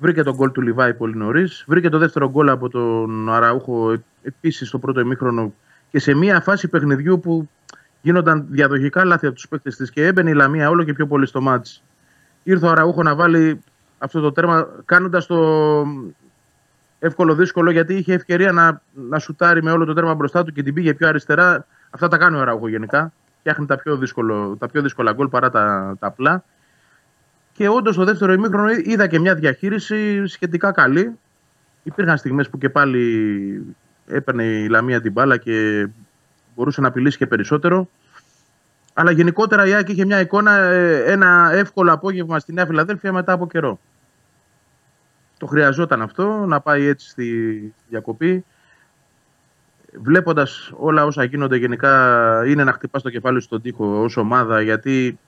Βρήκε 0.00 0.22
τον 0.22 0.34
γκολ 0.34 0.52
του 0.52 0.60
Λιβάη 0.60 0.94
πολύ 0.94 1.16
νωρίς. 1.16 1.64
Βρήκε 1.66 1.88
το 1.88 1.98
δεύτερο 1.98 2.30
γκολ 2.30 2.48
από 2.48 2.68
τον 2.68 3.30
Αραούχο 3.30 4.02
επίσης 4.22 4.68
στο 4.68 4.78
πρώτο 4.78 5.00
ημίχρονο 5.00 5.52
και 5.90 5.98
σε 5.98 6.14
μια 6.14 6.40
φάση 6.40 6.68
παιχνιδιού 6.68 7.20
που 7.20 7.48
γίνονταν 8.02 8.46
διαδοχικά 8.48 9.04
λάθη 9.04 9.26
από 9.26 9.34
τους 9.34 9.48
παίκτες 9.48 9.76
της 9.76 9.90
και 9.90 10.06
έμπαινε 10.06 10.30
η 10.30 10.34
Λαμία 10.34 10.68
όλο 10.68 10.84
και 10.84 10.92
πιο 10.92 11.06
πολύ 11.06 11.26
στο 11.26 11.40
μάτς 11.40 11.82
ήρθε 12.42 12.66
ο 12.66 12.70
Αραούχο 12.70 13.02
να 13.02 13.14
βάλει 13.14 13.62
αυτό 13.98 14.20
το 14.20 14.32
τέρμα 14.32 14.68
κάνοντας 14.84 15.26
το 15.26 15.38
εύκολο 16.98 17.34
δύσκολο 17.34 17.70
γιατί 17.70 17.94
είχε 17.94 18.14
ευκαιρία 18.14 18.52
να, 18.52 18.82
να 18.92 19.18
σουτάρει 19.18 19.62
με 19.62 19.70
όλο 19.70 19.84
το 19.84 19.92
τέρμα 19.92 20.14
μπροστά 20.14 20.44
του 20.44 20.52
και 20.52 20.62
την 20.62 20.74
πήγε 20.74 20.94
πιο 20.94 21.08
αριστερά. 21.08 21.66
Αυτά 21.90 22.08
τα 22.08 22.16
κάνει 22.16 22.36
ο 22.36 22.40
Αραούχο 22.40 22.68
γενικά. 22.68 23.12
Φτιάχνει 23.38 23.66
τα 23.66 23.76
πιο, 23.76 23.96
δύσκολο, 23.96 24.56
τα 24.58 24.68
πιο 24.68 24.82
δύσκολα 24.82 25.12
γκολ 25.12 25.28
παρά 25.28 25.50
τα, 25.50 25.96
τα 25.98 26.06
απλά. 26.06 26.44
Και 27.52 27.68
όντως 27.68 27.94
στο 27.94 28.04
δεύτερο 28.04 28.32
ημίχρονο 28.32 28.70
είδα 28.70 29.06
και 29.06 29.18
μια 29.18 29.34
διαχείριση 29.34 30.26
σχετικά 30.26 30.72
καλή. 30.72 31.18
Υπήρχαν 31.82 32.18
στιγμές 32.18 32.48
που 32.48 32.58
και 32.58 32.68
πάλι 32.68 33.76
έπαιρνε 34.06 34.44
η 34.44 34.68
Λαμία 34.68 35.00
την 35.00 35.12
μπάλα 35.12 35.36
και 35.36 35.86
μπορούσε 36.54 36.80
να 36.80 36.88
απειλήσει 36.88 37.16
και 37.16 37.26
περισσότερο. 37.26 37.88
Αλλά 38.92 39.10
γενικότερα 39.10 39.66
η 39.66 39.74
Άκη 39.74 39.92
είχε 39.92 40.04
μια 40.04 40.20
εικόνα, 40.20 40.56
ε, 40.56 41.12
ένα 41.12 41.50
εύκολο 41.52 41.92
απόγευμα 41.92 42.38
στη 42.38 42.52
Νέα 42.52 42.66
Φιλαδέλφια 42.66 43.12
μετά 43.12 43.32
από 43.32 43.46
καιρό. 43.46 43.78
Το 45.38 45.46
χρειαζόταν 45.46 46.02
αυτό, 46.02 46.44
να 46.46 46.60
πάει 46.60 46.86
έτσι 46.86 47.08
στη 47.08 47.74
διακοπή. 47.88 48.44
βλέποντας 50.02 50.72
όλα 50.76 51.04
όσα 51.04 51.24
γίνονται 51.24 51.56
γενικά, 51.56 52.42
είναι 52.46 52.64
να 52.64 52.72
χτυπάς 52.72 53.02
το 53.02 53.10
κεφάλι 53.10 53.40
σου 53.40 53.46
στον 53.46 53.62
τοίχο 53.62 54.02
ως 54.02 54.16
ομάδα. 54.16 54.60
Γιατί 54.60 55.18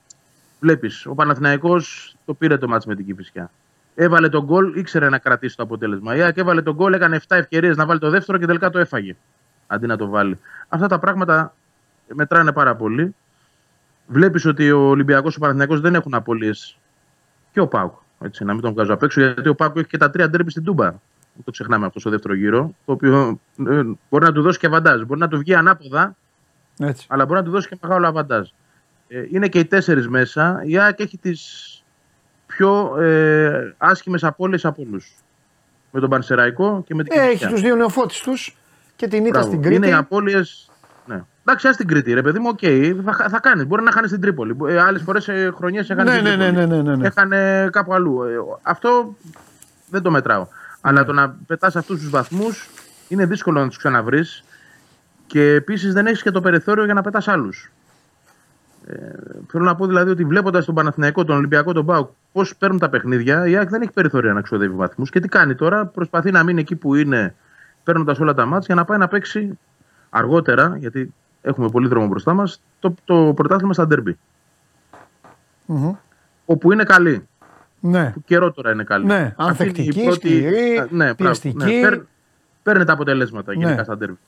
βλέπεις, 0.62 1.06
ο 1.06 1.14
Παναθηναϊκός 1.14 2.16
το 2.24 2.34
πήρε 2.34 2.56
το 2.56 2.68
μάτς 2.68 2.86
με 2.86 2.94
την 2.94 3.06
Κυφυσιά. 3.06 3.50
Έβαλε 3.94 4.28
τον 4.28 4.44
γκολ, 4.44 4.74
ήξερε 4.74 5.08
να 5.08 5.18
κρατήσει 5.18 5.56
το 5.56 5.62
αποτέλεσμα. 5.62 6.16
Η 6.16 6.22
ΑΕΚ 6.22 6.36
έβαλε 6.36 6.62
τον 6.62 6.74
γκολ, 6.74 6.92
έκανε 6.92 7.20
7 7.28 7.36
ευκαιρίες 7.36 7.76
να 7.76 7.86
βάλει 7.86 8.00
το 8.00 8.10
δεύτερο 8.10 8.38
και 8.38 8.46
τελικά 8.46 8.70
το 8.70 8.78
έφαγε. 8.78 9.16
Αντί 9.66 9.86
να 9.86 9.96
το 9.96 10.08
βάλει. 10.08 10.38
Αυτά 10.68 10.86
τα 10.86 10.98
πράγματα 10.98 11.54
μετράνε 12.14 12.52
πάρα 12.52 12.76
πολύ. 12.76 13.14
Βλέπεις 14.06 14.46
ότι 14.46 14.70
ο 14.70 14.80
Ολυμπιακός 14.80 15.32
και 15.32 15.38
ο 15.38 15.40
Παναθηναϊκός 15.40 15.80
δεν 15.80 15.94
έχουν 15.94 16.14
απώλειες. 16.14 16.78
Και 17.52 17.60
ο 17.60 17.66
Πάουκ. 17.66 17.94
Έτσι, 18.20 18.44
να 18.44 18.52
μην 18.52 18.62
τον 18.62 18.72
βγάζω 18.72 18.94
απ' 18.94 19.02
έξω, 19.02 19.20
γιατί 19.20 19.48
ο 19.48 19.54
Πάουκ 19.54 19.76
έχει 19.76 19.86
και 19.86 19.96
τα 19.96 20.10
τρία 20.10 20.30
ντέρμπι 20.30 20.50
στην 20.50 20.64
Τούμπα. 20.64 20.90
Δεν 21.34 21.44
το 21.44 21.50
ξεχνάμε 21.50 21.86
αυτό 21.86 22.00
στο 22.00 22.10
δεύτερο 22.10 22.34
γύρο. 22.34 22.74
Το 22.84 22.92
οποίο 22.92 23.40
ε, 23.68 23.82
μπορεί 24.10 24.24
να 24.24 24.32
του 24.32 24.42
δώσει 24.42 24.58
και 24.58 24.66
αβαντάζ. 24.66 25.02
Μπορεί 25.02 25.20
να 25.20 25.28
του 25.28 25.38
βγει 25.38 25.54
ανάποδα, 25.54 26.16
Έτσι. 26.78 27.06
αλλά 27.08 27.24
μπορεί 27.24 27.38
να 27.38 27.44
του 27.44 27.50
δώσει 27.50 27.68
και 27.68 27.76
μεγάλο 27.82 28.06
αβαντάζ. 28.06 28.48
Ε, 29.14 29.26
είναι 29.30 29.48
και 29.48 29.58
οι 29.58 29.64
τέσσερις 29.64 30.08
μέσα. 30.08 30.60
Η 30.64 30.78
ΑΕΚ 30.78 31.00
έχει 31.00 31.18
τις 31.18 31.42
πιο 32.46 32.96
ε, 33.00 33.74
άσχημες 33.78 34.24
απώλειες 34.24 34.64
από 34.64 34.82
όλους. 34.82 35.14
Με 35.90 36.00
τον 36.00 36.10
Πανσεραϊκό 36.10 36.82
και 36.86 36.94
με 36.94 37.02
την 37.02 37.12
Ε, 37.12 37.20
έχει 37.20 37.26
Κηφισιά. 37.30 37.48
τους 37.48 37.60
δύο 37.60 37.76
νεοφώτιστους 37.76 38.56
και 38.96 39.08
την 39.08 39.20
ήττα 39.20 39.30
Μπράβο. 39.30 39.46
στην 39.46 39.62
Κρήτη. 39.62 39.76
Είναι 39.76 39.88
οι 39.88 39.92
απώλειες. 39.92 40.70
Ναι. 41.06 41.22
Εντάξει, 41.44 41.68
ας 41.68 41.76
την 41.76 41.86
Κρήτη, 41.86 42.12
ρε 42.12 42.22
παιδί 42.22 42.38
μου, 42.38 42.48
οκ. 42.48 42.58
Θα, 43.04 43.28
θα 43.28 43.40
κάνεις. 43.40 43.66
Μπορεί 43.66 43.82
να 43.82 43.92
χάνεις 43.92 44.08
στην 44.08 44.22
Τρίπολη. 44.22 44.56
Ε, 44.66 44.80
Άλλες 44.80 45.02
φορές 45.02 45.28
ε, 45.28 45.52
χρονιές 45.56 45.90
έκανε. 45.90 46.10
Ναι, 46.10 46.16
στην 46.16 46.28
ναι, 46.28 46.36
ναι, 46.36 46.44
Τρίπολη. 46.44 46.66
ναι, 46.66 46.76
ναι, 46.76 46.90
ναι, 46.90 46.96
ναι. 46.96 47.06
Έχανε 47.06 47.68
κάπου 47.72 47.94
αλλού. 47.94 48.22
Ε, 48.22 48.34
αυτό 48.62 49.16
δεν 49.90 50.02
το 50.02 50.10
μετράω. 50.10 50.46
Αλλά 50.80 51.04
το 51.04 51.12
να 51.12 51.36
πετάς 51.46 51.76
αυτούς 51.76 52.00
τους 52.00 52.10
βαθμούς 52.10 52.68
είναι 53.08 53.26
δύσκολο 53.26 53.60
να 53.60 53.68
τους 53.68 53.76
ξαναβρεις. 53.76 54.44
Και 55.26 55.42
επίσης 55.52 55.92
δεν 55.92 56.06
έχεις 56.06 56.22
και 56.22 56.30
το 56.30 56.40
περιθώριο 56.40 56.84
για 56.84 56.94
να 56.94 57.02
πετάς 57.02 57.28
άλλους. 57.28 57.70
Ε, 58.86 58.94
θέλω 59.48 59.64
να 59.64 59.74
πω 59.74 59.86
δηλαδή 59.86 60.10
ότι 60.10 60.24
βλέποντας 60.24 60.64
τον 60.64 60.74
Παναθηναϊκό, 60.74 61.24
τον 61.24 61.36
Ολυμπιακό, 61.36 61.72
τον 61.72 61.86
Πάουκ, 61.86 62.08
πώς 62.32 62.56
παίρνουν 62.56 62.78
τα 62.78 62.88
παιχνίδια, 62.88 63.46
η 63.46 63.56
ΑΕΚ 63.56 63.68
δεν 63.68 63.82
έχει 63.82 63.92
περιθώρια 63.92 64.32
να 64.32 64.40
ξοδεύει 64.40 64.74
βαθμούς. 64.74 65.10
Και 65.10 65.20
τι 65.20 65.28
κάνει 65.28 65.54
τώρα, 65.54 65.86
προσπαθεί 65.86 66.30
να 66.30 66.42
μείνει 66.42 66.60
εκεί 66.60 66.76
που 66.76 66.94
είναι, 66.94 67.34
παίρνοντας 67.84 68.18
όλα 68.20 68.34
τα 68.34 68.44
μάτια 68.44 68.66
για 68.66 68.74
να 68.74 68.84
πάει 68.84 68.98
να 68.98 69.08
παίξει 69.08 69.58
αργότερα, 70.10 70.76
γιατί 70.78 71.14
έχουμε 71.42 71.68
πολύ 71.70 71.88
δρόμο 71.88 72.06
μπροστά 72.06 72.32
μας, 72.34 72.62
το, 72.78 72.94
το 73.04 73.32
πρωτάθλημα 73.36 73.72
στα 73.72 73.86
ντερμπι. 73.86 74.18
Μμμ. 75.66 75.92
Όπου 76.44 76.72
είναι 76.72 76.84
καλή. 76.84 77.26
Ναι. 77.80 78.10
Που 78.10 78.22
καιρό 78.24 78.52
τώρα 78.52 78.72
είναι 78.72 78.84
καλή. 78.84 79.06
Ναι, 79.06 79.14
Αυτή 79.14 79.22
είναι 79.28 79.36
η 79.44 79.48
ανθεκτική, 79.48 80.10
σκληρή, 80.12 80.78
Α, 80.78 80.86
ναι, 80.90 81.04
μπράβο, 81.04 81.14
πιεστική. 81.16 81.56
Ναι, 81.56 81.80
παίρνει, 81.80 82.02
παίρνει 82.62 82.84
τα 82.84 82.92
αποτελέσματα 82.92 83.52
γενικά 83.52 83.74
Ναι. 83.74 83.82
στα 83.82 83.96
ντερμπι. 83.96 84.18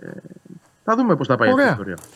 Ε, 0.00 0.08
θα 0.84 0.96
δούμε 0.96 1.16
πώς 1.16 1.26
θα 1.26 1.36
πάει 1.36 1.52
Ωραία. 1.52 1.68
αυτή 1.70 1.80
η 1.80 1.84
ιστορία. 1.90 2.06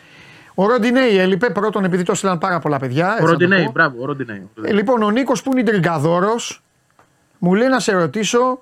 Ο 0.60 0.66
Ροντινέη 0.66 1.18
έλειπε 1.18 1.50
πρώτον 1.50 1.84
επειδή 1.84 2.02
το 2.02 2.14
στείλαν 2.14 2.38
πάρα 2.38 2.58
πολλά 2.58 2.78
παιδιά. 2.78 3.06
έτσι 3.10 3.22
Ο 3.22 3.26
να 3.26 3.32
το 3.32 3.38
Ροντινέη, 3.38 3.64
πω. 3.64 3.70
μπράβο, 3.70 4.02
ο 4.02 4.04
Ροντινέη. 4.04 4.48
Ε, 4.62 4.72
λοιπόν, 4.72 5.02
ο 5.02 5.10
Νίκος 5.10 5.42
που 5.42 5.50
είναι 5.52 5.62
τριγκαδόρος, 5.62 6.62
μου 7.38 7.54
λέει 7.54 7.68
να 7.68 7.80
σε 7.80 7.92
ρωτήσω 7.92 8.60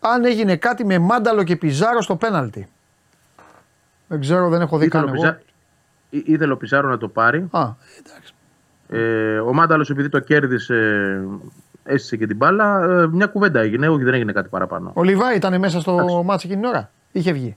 αν 0.00 0.24
έγινε 0.24 0.56
κάτι 0.56 0.84
με 0.84 0.98
Μάνταλο 0.98 1.42
και 1.42 1.56
Πιζάρο 1.56 2.02
στο 2.02 2.16
πέναλτι. 2.16 2.68
Δεν 4.08 4.20
ξέρω, 4.20 4.48
δεν 4.48 4.60
έχω 4.60 4.78
δει 4.78 4.86
Ήθελε 4.86 5.04
καν 5.04 5.12
ο 5.12 5.14
εγώ. 5.14 5.22
Πιζά- 5.22 5.40
Ή- 6.10 6.22
Ήθελε 6.32 6.52
ο 6.52 6.56
Πιζάρο 6.56 6.88
να 6.88 6.98
το 6.98 7.08
πάρει. 7.08 7.48
Α, 7.50 7.68
εντάξει. 7.98 8.34
Ε, 8.88 9.38
ο 9.38 9.52
Μάνταλος, 9.52 9.90
επειδή 9.90 10.08
το 10.08 10.18
κέρδισε, 10.18 11.20
έστησε 11.84 12.16
και 12.16 12.26
την 12.26 12.36
μπάλα. 12.36 12.82
ε, 12.84 13.06
μια 13.06 13.26
κουβέντα 13.26 13.60
έγινε, 13.60 13.88
όχι 13.88 14.04
δεν 14.04 14.14
έγινε 14.14 14.32
κάτι 14.32 14.48
παραπάνω. 14.48 14.90
Ο 14.94 15.02
Λιβάη 15.02 15.36
ήταν 15.36 15.58
μέσα 15.58 15.80
στο 15.80 15.92
Εντάξει. 15.92 16.22
μάτσο 16.24 16.46
εκείνη 16.46 16.62
την 16.62 16.70
ώρα. 16.70 16.90
Είχε 17.12 17.32
βγει. 17.32 17.56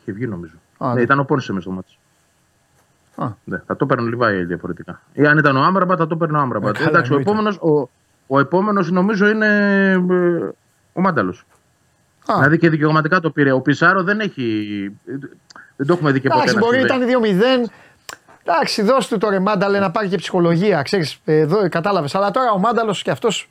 Είχε 0.00 0.12
βγει 0.12 0.26
νομίζω. 0.26 0.54
Α, 0.78 0.88
ναι, 0.88 0.94
ναι. 0.94 1.00
ήταν 1.00 1.18
ο 1.18 1.24
Πόνσε 1.24 1.52
με 1.52 1.60
στο 1.60 1.70
μάτι. 1.70 1.92
Α, 3.18 3.28
Ναι, 3.44 3.58
θα 3.66 3.76
το 3.76 3.84
έπαιρνε 3.84 4.02
ο 4.04 4.06
Λιβάη 4.08 4.44
διαφορετικά. 4.44 5.00
Ή 5.12 5.26
αν 5.26 5.38
ήταν 5.38 5.56
ο 5.56 5.62
Άμραμπατ, 5.62 5.96
θα 6.00 6.06
το 6.06 6.14
έπαιρνε 6.14 6.38
ο 6.38 6.40
Άμραμπατ. 6.40 6.74
Ε, 6.74 6.78
καλά, 6.78 6.88
Εντάξει, 6.90 7.12
ο 7.12 7.16
εννοείται. 7.16 7.30
επόμενος 7.30 7.56
ο, 7.60 7.90
ο 8.26 8.38
επόμενος, 8.38 8.90
νομίζω 8.90 9.28
είναι 9.28 9.46
ε, 9.90 9.94
ο 10.92 11.00
Μάνταλος. 11.00 11.44
Α. 12.26 12.34
Δηλαδή 12.36 12.58
και 12.58 12.70
δικαιωματικά 12.70 13.20
το 13.20 13.30
πήρε. 13.30 13.50
Ο 13.50 13.60
Πισάρο 13.60 14.02
δεν 14.02 14.20
έχει. 14.20 14.44
Δεν 15.76 15.86
το 15.86 15.92
έχουμε 15.92 16.12
δει 16.12 16.20
και 16.20 16.28
ποτέ. 16.28 16.40
Εντάξει, 16.40 16.54
να 16.54 16.60
μπορεί 16.60 16.78
συμβαίνει. 16.78 17.58
ήταν 17.58 17.66
2-0. 17.66 17.70
Εντάξει, 18.44 18.82
δώσ' 18.82 19.08
του 19.08 19.18
το 19.18 19.28
ρε 19.28 19.38
Μάνταλε 19.38 19.78
να 19.78 19.90
πάρει 19.90 20.08
και 20.08 20.16
ψυχολογία. 20.16 20.82
Ξέρεις, 20.82 21.20
εδώ 21.24 21.68
κατάλαβες. 21.68 22.14
Αλλά 22.14 22.30
τώρα 22.30 22.50
ο 22.52 22.58
Μάνταλος 22.58 23.02
και 23.02 23.10
αυτός. 23.10 23.50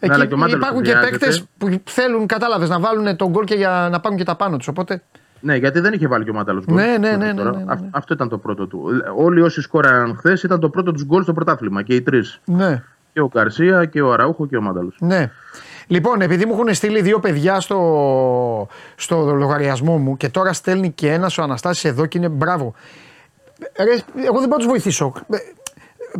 Εκεί 0.00 0.12
αλλά 0.14 0.26
και 0.26 0.34
ο 0.34 0.36
Μάνταλος 0.36 0.62
υπάρχουν 0.62 0.82
και 0.82 0.90
χρειάζεται. 0.90 1.10
παίκτες 1.18 1.44
που 1.58 1.80
θέλουν, 1.84 2.26
κατάλαβες, 2.26 2.68
να 2.68 2.80
βάλουν 2.80 3.16
τον 3.16 3.28
γκολ 3.30 3.44
και 3.44 3.54
για 3.54 3.88
να 3.90 4.00
πάρουν 4.00 4.18
και 4.18 4.24
τα 4.24 4.34
πάνω 4.36 4.56
τους. 4.56 4.68
Οπότε. 4.68 5.02
Ναι, 5.44 5.56
γιατί 5.56 5.80
δεν 5.80 5.92
είχε 5.92 6.06
βάλει 6.08 6.24
και 6.24 6.30
ο 6.30 6.34
Μάνταλο 6.34 6.62
γκολ. 6.66 6.74
Ναι, 6.76 6.82
ναι, 6.86 6.98
μέχρι 6.98 7.16
ναι, 7.16 7.26
ναι, 7.26 7.34
τώρα. 7.34 7.50
ναι, 7.50 7.56
ναι, 7.56 7.64
ναι. 7.64 7.72
Α- 7.72 7.88
Αυτό 7.90 8.14
ήταν 8.14 8.28
το 8.28 8.38
πρώτο 8.38 8.66
του. 8.66 8.88
Όλοι 9.16 9.40
όσοι 9.42 9.60
σκόραν 9.60 10.16
χθες 10.16 10.42
ήταν 10.42 10.60
το 10.60 10.68
πρώτο 10.68 10.92
τους 10.92 11.04
γκολ 11.04 11.22
στο 11.22 11.32
πρωτάθλημα. 11.32 11.82
Και 11.82 11.94
οι 11.94 12.02
τρεις. 12.02 12.40
Ναι, 12.44 12.82
Και 13.12 13.20
ο 13.20 13.28
Γκαρσία 13.32 13.84
και 13.84 14.00
ο 14.02 14.12
Αραούχο 14.12 14.46
και 14.46 14.56
ο 14.56 14.60
Μάνταλο. 14.60 14.92
ναι. 14.98 15.30
Λοιπόν, 15.86 16.20
επειδή 16.20 16.46
μου 16.46 16.52
έχουν 16.52 16.74
στείλει 16.74 17.00
δύο 17.02 17.18
παιδιά 17.20 17.60
στο, 17.60 18.68
στο 18.96 19.34
λογαριασμό 19.34 19.98
μου 19.98 20.16
και 20.16 20.28
τώρα 20.28 20.52
στέλνει 20.52 20.90
και 20.90 21.12
ένας 21.12 21.38
ο 21.38 21.42
Αναστάσης 21.42 21.84
εδώ 21.84 22.06
και 22.06 22.18
είναι 22.18 22.28
μπράβο. 22.28 22.74
Ρε, 23.78 23.90
εγώ 24.26 24.38
δεν 24.38 24.48
μπορώ 24.48 24.48
να 24.48 24.56
τους 24.56 24.66
βοηθήσω. 24.66 25.12
Ε, 25.30 25.36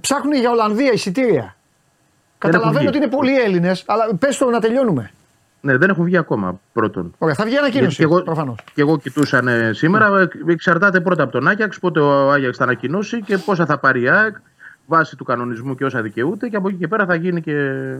Ψάχνουν 0.00 0.34
για 0.34 0.50
Ολλανδία 0.50 0.92
εισιτήρια. 0.92 1.56
Καταλαβαίνω 2.38 2.78
βγει. 2.78 2.86
ότι 2.88 2.96
είναι 2.96 3.06
πολλοί 3.06 3.40
Έλληνες, 3.40 3.84
αλλά 3.86 4.14
πες 4.18 4.36
το 4.38 4.50
να 4.50 4.60
τελειώνουμε. 4.60 5.10
Ναι, 5.64 5.76
δεν 5.76 5.90
έχουν 5.90 6.04
βγει 6.04 6.16
ακόμα 6.16 6.60
πρώτον. 6.72 7.14
Ωραία, 7.18 7.34
θα 7.34 7.44
βγει 7.44 7.52
Γιατί 7.52 7.66
ανακοίνωση. 7.66 7.96
και 7.96 8.02
εγώ, 8.02 8.22
Προφανώς. 8.22 8.58
και 8.74 8.80
εγώ 8.80 8.98
κοιτούσαν 8.98 9.48
ε, 9.48 9.72
σήμερα. 9.72 10.20
ε, 10.20 10.28
Εξαρτάται 10.46 11.00
πρώτα 11.00 11.22
από 11.22 11.32
τον 11.32 11.48
Άγιαξ, 11.48 11.78
πότε 11.78 12.00
ο 12.00 12.30
Άγιαξ 12.32 12.56
θα 12.56 12.64
ανακοινώσει 12.64 13.22
και 13.22 13.38
πόσα 13.38 13.66
θα 13.66 13.78
πάρει 13.78 14.02
η 14.02 14.08
ΑΕΚ 14.08 14.36
βάσει 14.86 15.16
του 15.16 15.24
κανονισμού 15.24 15.74
και 15.74 15.84
όσα 15.84 16.02
δικαιούται. 16.02 16.48
Και 16.48 16.56
από 16.56 16.68
εκεί 16.68 16.76
και 16.78 16.88
πέρα 16.88 17.06
θα 17.06 17.14
γίνει 17.14 17.40
και 17.40 17.90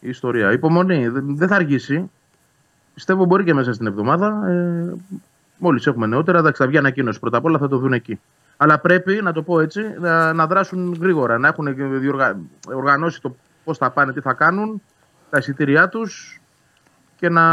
η 0.00 0.08
ιστορία. 0.08 0.52
Υπομονή, 0.52 1.08
δεν 1.08 1.36
δεν 1.36 1.48
θα 1.48 1.54
αργήσει. 1.54 2.10
Πιστεύω 2.94 3.24
μπορεί 3.24 3.44
και 3.44 3.54
μέσα 3.54 3.72
στην 3.72 3.86
εβδομάδα. 3.86 4.48
Ε, 4.48 4.94
Μόλις 5.58 5.86
έχουμε 5.86 6.06
νεότερα, 6.06 6.38
εντάξει, 6.38 6.62
θα 6.62 6.68
βγει 6.68 6.78
ανακοίνωση 6.78 7.20
πρώτα 7.20 7.36
απ' 7.36 7.44
όλα, 7.44 7.58
θα 7.58 7.68
το 7.68 7.78
δουν 7.78 7.92
εκεί. 7.92 8.20
Αλλά 8.56 8.78
πρέπει, 8.78 9.20
να 9.22 9.32
το 9.32 9.42
πω 9.42 9.60
έτσι, 9.60 9.80
να, 10.00 10.32
να 10.32 10.46
δράσουν 10.46 10.98
γρήγορα, 11.00 11.38
να 11.38 11.48
έχουν 11.48 11.74
διοργα... 12.00 12.36
οργανώσει 12.74 13.20
το 13.20 13.36
πώς 13.64 13.78
θα 13.78 13.90
πάνε, 13.90 14.12
τι 14.12 14.20
θα 14.20 14.32
κάνουν, 14.32 14.82
τα 15.30 15.38
εισιτήριά 15.38 15.88
τους 15.88 16.40
και 17.16 17.28
να 17.28 17.44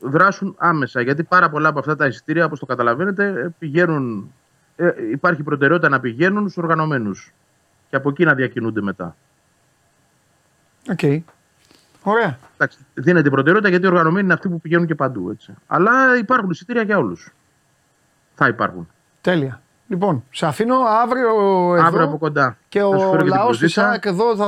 δράσουν 0.00 0.54
άμεσα. 0.58 1.00
Γιατί 1.00 1.22
πάρα 1.22 1.50
πολλά 1.50 1.68
από 1.68 1.78
αυτά 1.78 1.96
τα 1.96 2.06
εισιτήρια, 2.06 2.44
όπως 2.44 2.58
το 2.58 2.66
καταλαβαίνετε, 2.66 3.26
ε, 3.26 3.48
πηγαίνουν. 3.58 4.32
Ε, 4.76 4.90
υπάρχει 5.10 5.42
προτεραιότητα 5.42 5.88
να 5.88 6.00
πηγαίνουν 6.00 6.42
στους 6.48 6.62
οργανωμένους. 6.62 7.32
Και 7.90 7.96
από 7.96 8.08
εκεί 8.08 8.24
να 8.24 8.34
διακινούνται 8.34 8.80
μετά. 8.80 9.16
Οκ. 10.90 11.22
Ωραία. 12.02 12.38
Εντάξει, 12.54 12.78
δίνεται 12.94 13.30
προτεραιότητα 13.30 13.70
γιατί 13.70 13.84
οι 13.84 13.88
οργανωμένοι 13.88 14.24
είναι 14.24 14.32
αυτοί 14.32 14.48
που 14.48 14.60
πηγαίνουν 14.60 14.86
και 14.86 14.94
παντού. 14.94 15.30
Έτσι. 15.30 15.54
Αλλά 15.66 16.16
υπάρχουν 16.18 16.50
εισιτήρια 16.50 16.82
για 16.82 16.98
όλους. 16.98 17.32
Θα 18.34 18.48
υπάρχουν. 18.48 18.88
Τέλεια. 19.20 19.62
Λοιπόν, 19.92 20.24
σε 20.30 20.46
αφήνω 20.46 20.74
αύριο 21.02 21.28
εδώ 21.74 21.86
Αύριο 21.86 22.04
από 22.04 22.18
κοντά. 22.18 22.56
και 22.68 22.80
Θα 22.80 22.86
σου 22.86 22.92
ο 22.94 22.98
φέρω 22.98 23.10
και 23.10 23.16
την 23.16 23.26
λαός 23.26 23.42
τη 23.42 23.58
μπλουζίτσα. 23.58 23.88
ΑΕΚ 23.88 24.04
εδώ 24.04 24.36
θα 24.36 24.46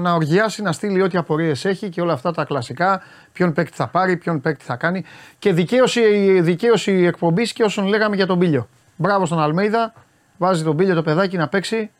να 0.00 0.12
οργιάσει 0.12 0.62
να 0.62 0.72
στείλει 0.72 1.02
ό,τι 1.02 1.18
απορίες 1.18 1.64
έχει 1.64 1.88
και 1.88 2.00
όλα 2.00 2.12
αυτά 2.12 2.32
τα 2.32 2.44
κλασικά. 2.44 3.02
Ποιον 3.32 3.52
παίκτη 3.52 3.76
θα 3.76 3.86
πάρει, 3.88 4.16
ποιον 4.16 4.40
παίκτη 4.40 4.64
θα 4.64 4.76
κάνει. 4.76 5.04
Και 5.38 5.52
δικαίωση, 5.52 6.40
δικαίωση 6.40 6.92
εκπομπής 6.92 7.52
και 7.52 7.62
όσων 7.62 7.86
λέγαμε 7.86 8.16
για 8.16 8.26
τον 8.26 8.38
Πίλιο. 8.38 8.68
Μπράβο 8.96 9.26
στον 9.26 9.40
Αλμέιδα. 9.40 9.92
Βάζει 10.38 10.64
τον 10.64 10.76
Πίλιο 10.76 10.94
το 10.94 11.02
παιδάκι 11.02 11.36
να 11.36 11.48
παίξει. 11.48 11.90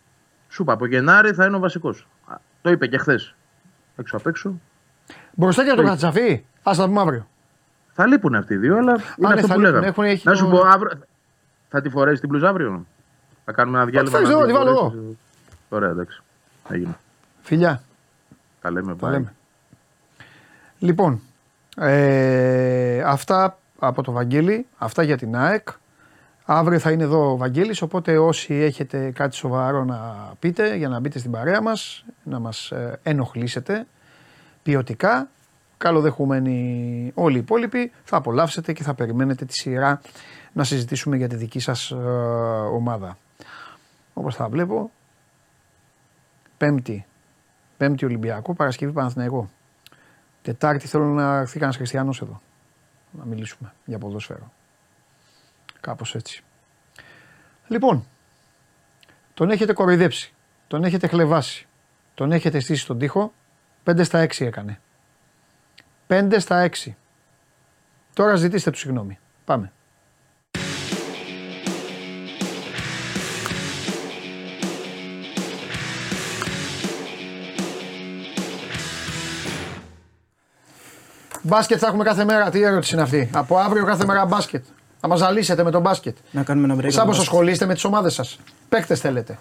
Σου 0.48 0.62
είπα, 0.62 0.72
από 0.72 0.86
Γενάρη 0.86 1.32
θα 1.32 1.44
είναι 1.44 1.56
ο 1.56 1.58
βασικός. 1.58 2.06
Το 2.62 2.70
είπε 2.70 2.86
και 2.86 2.98
χθες. 2.98 3.34
Έξω 3.96 4.16
απ' 4.16 4.26
έξω. 4.26 4.60
Μπροστά 5.32 5.62
και 5.62 5.68
από 5.68 5.76
τον 5.76 5.84
Ναι. 5.84 5.90
Χατζαφή. 5.90 6.44
Α 6.62 6.72
τα 6.76 6.84
πούμε 6.86 7.00
αύριο. 7.00 7.26
Θα 7.92 8.06
λείπουν 8.06 8.34
αυτοί 8.34 8.54
οι 8.54 8.56
δύο, 8.56 8.76
αλλά 8.76 8.92
είναι 8.92 9.28
ναι, 9.28 9.34
αυτό 9.34 9.46
θα 9.46 9.54
που 9.54 9.60
λείπουν. 9.60 9.62
λέγαμε. 9.62 9.86
Έχουν- 9.86 10.04
έχει 10.04 10.28
να 10.28 10.34
σου 10.34 10.44
το- 10.44 10.50
πω 10.50 10.66
αύριο. 10.66 10.90
Θα 11.74 11.82
τη 11.82 11.88
φορέσεις 11.88 12.20
την 12.20 12.28
μπλουζά 12.28 12.48
αύριο. 12.48 12.86
Θα 13.44 13.52
κάνουμε 13.52 13.76
ένα 13.76 13.86
διάλειμμα. 13.86 14.18
θέλεις, 14.18 14.28
να 14.28 14.34
εγώ 14.34 14.46
τη 14.46 14.52
τη 14.52 14.58
βάλω 14.58 14.76
φορέσεις. 14.76 15.16
Ωραία, 15.68 15.90
εντάξει. 15.90 16.22
Έγινε. 16.68 16.98
Φιλιά. 17.42 17.82
Τα 18.60 18.70
λέμε. 18.70 18.94
Τα 18.94 19.08
bye. 19.08 19.10
λέμε. 19.10 19.34
Λοιπόν, 20.78 21.20
ε, 21.76 23.02
αυτά 23.06 23.58
από 23.78 24.02
το 24.02 24.12
Βαγγέλη, 24.12 24.66
αυτά 24.78 25.02
για 25.02 25.16
την 25.16 25.36
ΑΕΚ. 25.36 25.68
Αύριο 26.44 26.78
θα 26.78 26.90
είναι 26.90 27.02
εδώ 27.02 27.30
ο 27.30 27.36
Βαγγέλης, 27.36 27.82
οπότε 27.82 28.18
όσοι 28.18 28.54
έχετε 28.54 29.10
κάτι 29.10 29.34
σοβαρό 29.34 29.84
να 29.84 30.32
πείτε 30.38 30.76
για 30.76 30.88
να 30.88 31.00
μπείτε 31.00 31.18
στην 31.18 31.30
παρέα 31.30 31.62
μας, 31.62 32.04
να 32.22 32.38
μας 32.38 32.70
ε, 32.70 33.00
ενοχλήσετε 33.02 33.86
ποιοτικά, 34.62 35.28
καλοδεχούμενοι 35.84 37.10
όλοι 37.14 37.36
οι 37.36 37.38
υπόλοιποι, 37.38 37.92
θα 38.04 38.16
απολαύσετε 38.16 38.72
και 38.72 38.82
θα 38.82 38.94
περιμένετε 38.94 39.44
τη 39.44 39.52
σειρά 39.52 40.00
να 40.52 40.64
συζητήσουμε 40.64 41.16
για 41.16 41.28
τη 41.28 41.36
δική 41.36 41.58
σας 41.58 41.90
ε, 41.90 41.94
ομάδα. 42.72 43.16
Όπως 44.14 44.34
θα 44.34 44.48
βλέπω, 44.48 44.90
πέμπτη, 46.56 47.06
πέμπτη 47.76 48.04
Ολυμπιακό, 48.04 48.54
Παρασκευή 48.54 48.92
Παναθηναϊκό. 48.92 49.50
Τετάρτη 50.42 50.86
θέλω 50.86 51.04
να 51.04 51.36
έρθει 51.36 51.52
κανένας 51.52 51.76
χριστιανός 51.76 52.20
εδώ. 52.20 52.40
Να 53.10 53.24
μιλήσουμε 53.24 53.72
για 53.84 53.98
ποδόσφαιρο. 53.98 54.52
Κάπως 55.80 56.14
έτσι. 56.14 56.44
Λοιπόν, 57.68 58.06
τον 59.34 59.50
έχετε 59.50 59.72
κοροϊδέψει, 59.72 60.34
τον 60.66 60.84
έχετε 60.84 61.06
χλεβάσει, 61.06 61.66
τον 62.14 62.32
έχετε 62.32 62.60
στήσει 62.60 62.80
στον 62.80 62.98
τοίχο, 62.98 63.32
5 63.84 64.04
στα 64.04 64.22
6 64.22 64.44
έκανε. 64.46 64.78
5 66.30 66.36
στα 66.40 66.68
6. 66.86 66.94
Τώρα 68.12 68.34
ζητήστε 68.36 68.70
του 68.70 68.78
συγγνώμη. 68.78 69.18
Πάμε. 69.44 69.72
Μπάσκετ 81.42 81.78
θα 81.80 81.86
έχουμε 81.86 82.04
κάθε 82.04 82.24
μέρα. 82.24 82.50
Τι 82.50 82.62
ερώτηση 82.62 82.94
είναι 82.94 83.02
αυτή; 83.02 83.30
Από 83.32 83.58
αύριο 83.58 83.84
κάθε 83.84 84.04
μέρα 84.04 84.26
μπάσκετ. 84.26 84.64
Θα 85.00 85.08
μας 85.08 85.18
ζαλίσετε 85.18 85.62
με 85.64 85.70
τον 85.70 85.80
μπάσκετ. 85.80 86.16
Να 86.30 86.42
κάνουμε 86.42 86.72
ένα 86.72 86.82
break. 86.82 86.90
Σαν 86.92 86.92
πως 86.92 87.02
όμως. 87.02 87.18
ασχολείστε 87.18 87.66
με 87.66 87.74
τις 87.74 87.84
ομάδες 87.84 88.14
σας. 88.14 88.38
Παίκτες 88.68 89.00
θέλετε. 89.00 89.38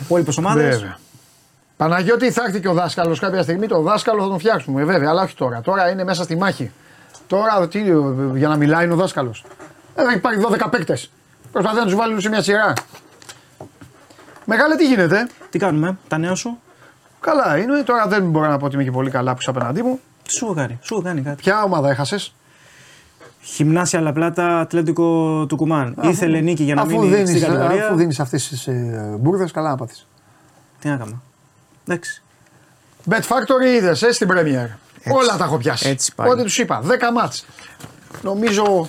Υπόλοιπε 0.00 0.32
ομάδε. 0.38 0.68
Βέβαια. 0.68 0.98
Παναγιώτη 1.76 2.30
θα 2.30 2.42
έρθει 2.46 2.60
και 2.60 2.68
ο 2.68 2.72
δάσκαλος 2.72 3.18
κάποια 3.18 3.42
στιγμή. 3.42 3.66
Το 3.66 3.80
δάσκαλο 3.80 4.22
θα 4.22 4.28
τον 4.28 4.38
φτιάξουμε, 4.38 4.84
βέβαια, 4.84 5.10
αλλά 5.10 5.22
όχι 5.22 5.34
τώρα. 5.34 5.60
Τώρα 5.60 5.90
είναι 5.90 6.04
μέσα 6.04 6.22
στη 6.22 6.36
μάχη. 6.36 6.70
Τώρα 7.26 7.68
τι, 7.68 7.82
για 8.34 8.48
να 8.48 8.56
μιλάει 8.56 8.84
είναι 8.84 8.92
ο 8.92 8.96
δάσκαλος. 8.96 9.44
Ε, 9.94 10.02
υπάρχει 10.16 10.40
12 10.50 10.68
παίκτες. 10.70 11.10
Προσπαθεί 11.52 11.76
να 11.76 11.84
τους 11.84 11.94
βάλει 11.94 12.10
όλους 12.10 12.22
σε 12.22 12.28
μια 12.28 12.42
σειρά. 12.42 12.72
Μεγάλε, 14.44 14.76
τι 14.76 14.86
γίνεται. 14.86 15.28
Τι 15.50 15.58
κάνουμε, 15.58 15.98
τα 16.08 16.18
νέα 16.18 16.34
σου; 16.34 16.58
Καλά 17.20 17.58
είναι. 17.58 17.82
Τώρα 17.82 18.06
δεν 18.06 18.30
μπορώ 18.30 18.48
να 18.48 18.58
πω 18.58 18.64
ότι 18.64 18.74
είμαι 18.74 18.84
και 18.84 18.90
πολύ 18.90 19.10
καλά 19.10 19.32
που 19.32 19.38
είσαι 19.40 19.50
απέναντί 19.50 19.82
μου. 19.82 20.00
Τι 20.22 20.32
σου 20.32 20.44
έχω 20.44 20.54
κάνει, 20.54 20.78
σου 20.82 20.94
έχω 20.94 21.02
κάνει 21.02 21.22
κάτι. 21.22 21.36
Ποια 21.36 21.62
ομάδα 21.62 21.90
έχασες; 21.90 22.34
Χιμνάσια 23.46 24.00
Λαπλάτα, 24.00 24.60
Ατλέντικο 24.60 25.44
του 25.48 25.56
Κουμάν. 25.56 25.96
Ήθελε 26.02 26.40
νίκη 26.40 26.62
για 26.62 26.74
να 26.74 26.82
αφού 26.82 26.90
μείνει 26.90 27.14
δίνεις, 27.14 27.28
στην 27.28 27.40
κατηγορία. 27.40 27.84
αφού 27.86 27.96
δίνεις 27.96 28.20
αυτές 28.20 28.48
τις 28.48 28.66
ε, 28.66 29.16
μπουρδες, 29.18 29.50
καλά 29.50 29.70
να 29.70 29.76
πάθεις. 29.76 30.06
Τι 30.78 30.88
να 30.88 30.96
κάνω. 30.96 31.22
Εντάξει. 31.86 32.22
Bet 33.10 33.20
Factory 33.20 33.76
είδες 33.76 34.02
ε, 34.02 34.12
στην 34.12 34.28
Premier. 34.30 34.76
Όλα 35.12 35.36
τα 35.38 35.44
έχω 35.44 35.56
πιάσει. 35.56 35.88
έτσι 35.88 36.14
πάει. 36.14 36.28
Ό,τι 36.30 36.42
τους 36.42 36.58
είπα. 36.58 36.82
10 36.82 36.86
μάτς. 37.14 37.46
Νομίζω, 38.22 38.88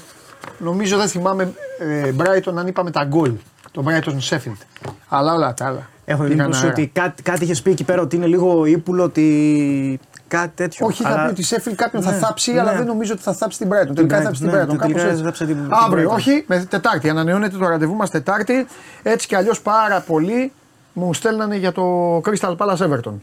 νομίζω 0.57 0.97
δεν 0.97 1.07
θυμάμαι 1.07 1.53
ε, 1.79 2.11
Brighton 2.17 2.53
αν 2.55 2.67
είπαμε 2.67 2.91
τα 2.91 3.03
γκολ. 3.03 3.33
Το 3.71 3.83
Brighton 3.87 4.17
Sheffield. 4.29 4.91
Αλλά 5.07 5.33
όλα 5.33 5.53
τα 5.53 5.65
άλλα. 5.65 5.89
Έχω 6.05 6.21
την 6.21 6.31
Πήγαν 6.31 6.45
εντύπωση 6.45 6.65
αέρα. 6.65 6.81
ότι 6.81 6.91
κάτι, 6.93 7.23
κάτι 7.23 7.43
είχες 7.43 7.61
πει 7.61 7.71
εκεί 7.71 7.83
πέρα 7.83 8.01
ότι 8.01 8.15
είναι 8.15 8.25
λίγο 8.25 8.65
ύπουλο, 8.65 9.03
ότι 9.03 9.99
κάτι 10.27 10.51
τέτοιο. 10.55 10.85
Όχι, 10.85 11.03
θα 11.03 11.09
Αλλά- 11.09 11.23
πει 11.25 11.29
ότι 11.29 11.41
η 11.41 11.45
Sheffield 11.49 11.73
κάποιον 11.75 12.01
θα 12.03 12.11
Ναι, 12.11 12.17
θάψει, 12.17 12.51
ναι. 12.53 12.59
αλλά 12.59 12.73
δεν 12.75 12.85
νομίζω 12.85 13.13
ότι 13.13 13.21
θα 13.21 13.33
θάψει 13.33 13.57
την 13.57 13.67
Brighton. 13.69 13.95
Τελικά 13.95 14.15
Brighton, 14.17 14.19
θα 14.19 14.23
θάψει 14.23 14.41
την 14.41 14.49
ναι, 14.51 14.57
Brighton. 14.61 14.67
το 14.67 14.75
τελικά 14.75 14.87
κάπως 14.87 15.03
έτσι. 15.03 15.17
θα 15.17 15.23
θάψει 15.23 15.45
την- 15.45 15.55
την 15.55 15.67
Αύριο, 15.73 16.09
Brighton. 16.11 16.13
όχι, 16.15 16.43
με 16.47 16.65
Τετάρτη. 16.69 17.09
Ανανεώνεται 17.09 17.57
το 17.57 17.67
ραντεβού 17.67 17.93
μας 17.95 18.09
Τετάρτη. 18.09 18.67
Έτσι 19.03 19.27
κι 19.27 19.35
αλλιώς 19.35 19.61
πάρα 19.61 19.99
πολλοί 20.01 20.51
μου 20.93 21.13
στέλνανε 21.13 21.55
για 21.55 21.71
το 21.71 22.17
Crystal 22.17 22.55
Palace 22.57 22.77
Everton. 22.77 23.13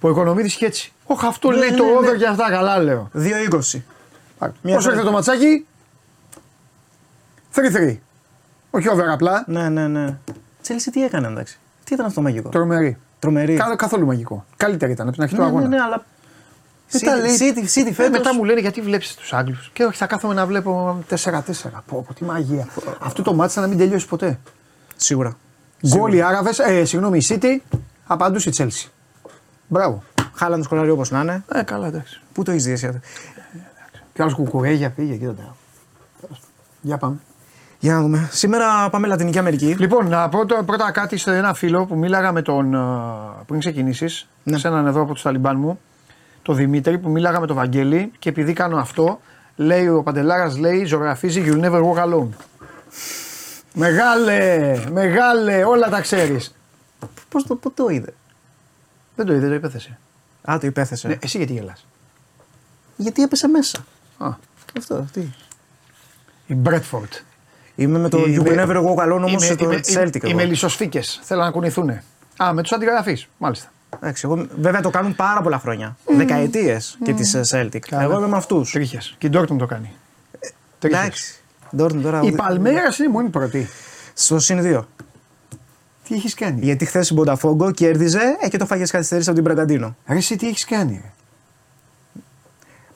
Που 0.00 0.08
ο 0.08 0.10
οικονομίδη 0.10 0.46
είχε 0.46 0.66
έτσι. 0.66 0.92
Όχι, 1.06 1.26
αυτό 1.26 1.50
Ναι, 1.50 1.56
λέει 1.56 1.70
ναι, 1.70 1.76
το 1.76 1.84
ναι. 1.84 1.90
over 1.90 2.14
για 2.14 2.30
αυτά, 2.30 2.50
καλά 2.50 2.78
λέω. 2.78 3.10
2-20. 3.12 3.82
Μια 4.62 4.74
Πώς 4.74 4.84
χαρά. 4.84 4.94
έρχεται 4.94 5.02
το 5.02 5.10
ματσάκι, 5.10 5.66
3-3. 7.54 7.96
Όχι 8.70 8.88
over 8.88 9.08
απλά, 9.10 9.44
Ναι, 9.46 9.68
ναι, 9.68 9.86
ναι. 9.88 10.16
Τσέλσι 10.62 10.90
τι 10.90 11.04
έκανε 11.04 11.26
εντάξει. 11.26 11.58
Τι 11.84 11.94
ήταν 11.94 12.06
αυτό 12.06 12.16
το 12.20 12.22
μαγικό; 12.22 12.48
τρομερή. 12.48 12.98
Τρομερή. 13.26 13.56
Κα- 13.56 13.76
Καθόλου 13.76 14.06
μαγικό. 14.06 14.44
Καλύτερη 14.56 14.92
ήταν 14.92 15.06
από 15.06 15.14
την 15.14 15.22
αρχή 15.22 15.34
του 15.34 15.40
Ναι, 15.40 15.46
ναι, 15.46 15.52
αγώνα. 15.56 15.68
ναι, 15.68 15.80
αλλά. 15.82 16.04
Μετά 16.92 17.16
λέει- 17.16 17.36
City, 17.38 17.78
City 17.78 17.86
Ε, 17.86 17.92
φέτος. 17.92 18.10
μετά 18.18 18.34
μου 18.34 18.44
λένε 18.44 18.60
γιατί 18.60 18.80
βλέπεις 18.80 19.14
τους 19.14 19.32
Άγγλους; 19.32 19.70
Και 19.72 19.84
όχι, 19.84 19.96
θα 19.96 20.06
κάθομαι 20.06 20.34
να 20.34 20.46
βλέπω 20.46 20.98
4-4. 21.08 21.82
Πω, 21.86 22.04
πω, 22.06 22.14
τι 22.14 22.24
μαγεία. 22.24 22.68
Αυτό 23.00 23.22
το 23.22 23.34
μάτι 23.34 23.58
να 23.60 23.66
μην 23.66 23.78
τελειώσει 23.78 24.06
ποτέ. 24.08 24.38
Σίγουρα. 24.96 25.36
Γκολ 25.88 26.12
οι 26.12 26.22
Άραβε, 26.22 26.50
ε, 26.66 26.84
συγγνώμη, 26.84 27.18
η 27.18 27.24
City 27.28 27.78
απαντούσε 28.06 28.48
η 28.48 28.52
Chelsea. 28.56 28.88
Μπράβο. 29.68 30.02
Χάλαν 30.34 30.58
το 30.58 30.64
σκολάρι 30.64 30.90
όπως 30.90 31.10
να 31.10 31.20
είναι. 31.20 31.44
Ε, 31.52 31.62
καλά, 31.62 31.86
εντάξει. 31.86 32.20
Πού 32.32 32.42
το 32.42 32.50
έχεις 32.50 32.64
δει 32.64 32.72
εσύ 32.72 32.86
αυτό; 32.86 33.00
Και 34.12 34.22
άλλο 34.22 34.34
κουκουρέγια 34.34 34.90
πήγε 34.90 35.12
εκεί 35.12 35.24
τότε. 35.24 35.42
Για 36.80 36.96
πάμε. 36.98 37.16
Για 37.86 37.94
να 37.94 38.00
δούμε. 38.00 38.28
Σήμερα 38.32 38.90
πάμε 38.90 39.06
Λατινική 39.06 39.38
Αμερική. 39.38 39.66
Λοιπόν, 39.78 40.08
να 40.08 40.28
πω 40.28 40.46
το- 40.46 40.62
πρώτα 40.64 40.90
κάτι 40.90 41.16
σε 41.16 41.36
ένα 41.36 41.54
φίλο 41.54 41.86
που 41.86 41.96
μίλαγα 41.96 42.32
με 42.32 42.42
τον. 42.42 42.74
ε, 42.74 42.78
πριν 43.46 43.60
ξεκινήσεις, 43.60 44.28
Ναι. 44.42 44.58
σε 44.58 44.68
έναν 44.68 44.86
εδώ 44.86 45.00
από 45.02 45.12
τους 45.12 45.22
Ταλιμπάν 45.22 45.58
μου, 45.58 45.80
τον 46.42 46.56
Δημήτρη, 46.56 46.98
που 46.98 47.10
μίλαγα 47.10 47.40
με 47.40 47.46
τον 47.46 47.56
Βαγγέλη 47.56 48.12
και 48.18 48.28
επειδή 48.28 48.52
κάνω 48.52 48.76
αυτό, 48.78 49.20
λέει 49.56 49.88
ο 49.88 50.02
Παντελάρας, 50.02 50.58
λέει, 50.58 50.84
ζωγραφίζει 50.84 51.42
You'll 51.46 51.64
never 51.64 51.82
walk 51.82 52.04
alone. 52.04 52.28
Μεγάλε, 53.74 54.74
μεγάλε, 54.92 55.64
όλα 55.64 55.88
τα 55.88 56.00
ξέρεις. 56.00 56.54
Πώς 57.28 57.44
το, 57.46 57.54
πού 57.56 57.72
το 57.72 57.88
είδε; 57.88 58.14
Δεν 59.16 59.26
το 59.26 59.32
είδε, 59.34 59.48
το 59.48 59.54
υπέθεσε. 59.54 59.98
Α, 60.50 60.58
το 60.60 60.66
υπέθεσε. 60.66 61.08
Ναι, 61.08 61.16
εσύ 61.20 61.36
γιατί 61.36 61.52
γελάς; 61.52 61.86
Γιατί 62.96 63.22
έπεσε 63.22 63.48
μέσα. 63.48 63.84
Α, 64.18 64.28
Αυτό, 64.78 65.06
τι. 65.12 65.20
η 66.46 66.54
Μπρέτφορντ. 66.54 67.12
Είμαι 67.76 67.98
με 67.98 68.08
το 68.08 68.18
You 68.26 68.40
Will 68.42 68.58
Never 68.58 68.76
Walk 68.76 69.04
Alone 69.06 69.22
όμως 69.24 69.46
Είμαι- 69.46 69.56
το 69.56 69.64
είμαι- 69.64 69.80
Celtic. 69.94 70.14
Οι 70.24 70.28
εγώ. 70.28 70.34
μελισσοσφίκε. 70.34 71.00
Θέλω 71.22 71.42
να 71.42 71.50
κουνηθούν. 71.50 71.90
Α, 72.42 72.52
με 72.52 72.62
τους 72.62 72.72
αντιγραφείς. 72.72 73.28
Μάλιστα. 73.38 73.70
Εντάξει, 74.00 74.22
εγώ, 74.24 74.46
βέβαια 74.60 74.80
το 74.80 74.90
κάνουν 74.90 75.14
πάρα 75.16 75.40
πολλά 75.42 75.58
χρόνια. 75.58 75.96
Δεκαετίες 76.16 76.98
και 77.04 77.12
της 77.12 77.36
Celtic. 77.52 77.78
Καλά. 77.78 78.02
Εγώ 78.02 78.16
είμαι 78.18 78.28
με 78.28 78.36
αυτούς. 78.36 78.70
Τρίχες. 78.72 79.14
Και 79.18 79.26
η 79.26 79.30
Ντόρτον 79.30 79.58
το 79.58 79.66
κάνει. 79.66 79.92
Τρίχες. 80.78 80.98
Εντάξει. 81.00 81.34
Ντόρτμουντ 81.76 82.02
τώρα. 82.04 82.20
Η 82.22 82.32
Παλμέρα 82.32 82.82
είναι 83.00 83.08
μόνη 83.08 83.28
πρώτη. 83.28 83.68
Στο 84.14 84.38
συν 84.38 84.62
2. 84.62 84.86
Τι 86.08 86.14
έχεις 86.14 86.34
κάνει; 86.34 86.60
Γιατί 86.62 86.84
χθες 86.84 87.10
η 87.10 87.14
Μπονταφόγκο 87.14 87.70
κέρδιζε 87.70 88.20
ε, 88.40 88.48
και 88.48 88.56
το 88.56 88.66
φάγες 88.66 88.90
καθυστερήσει 88.90 89.28
από 89.30 89.38
την 89.40 89.48
Μπραγκαντίνο. 89.48 89.96
Ρε, 90.06 90.16
εσύ 90.16 90.36
τι 90.36 90.48
έχεις 90.48 90.64
κάνει. 90.64 91.00
ρε. 91.02 91.10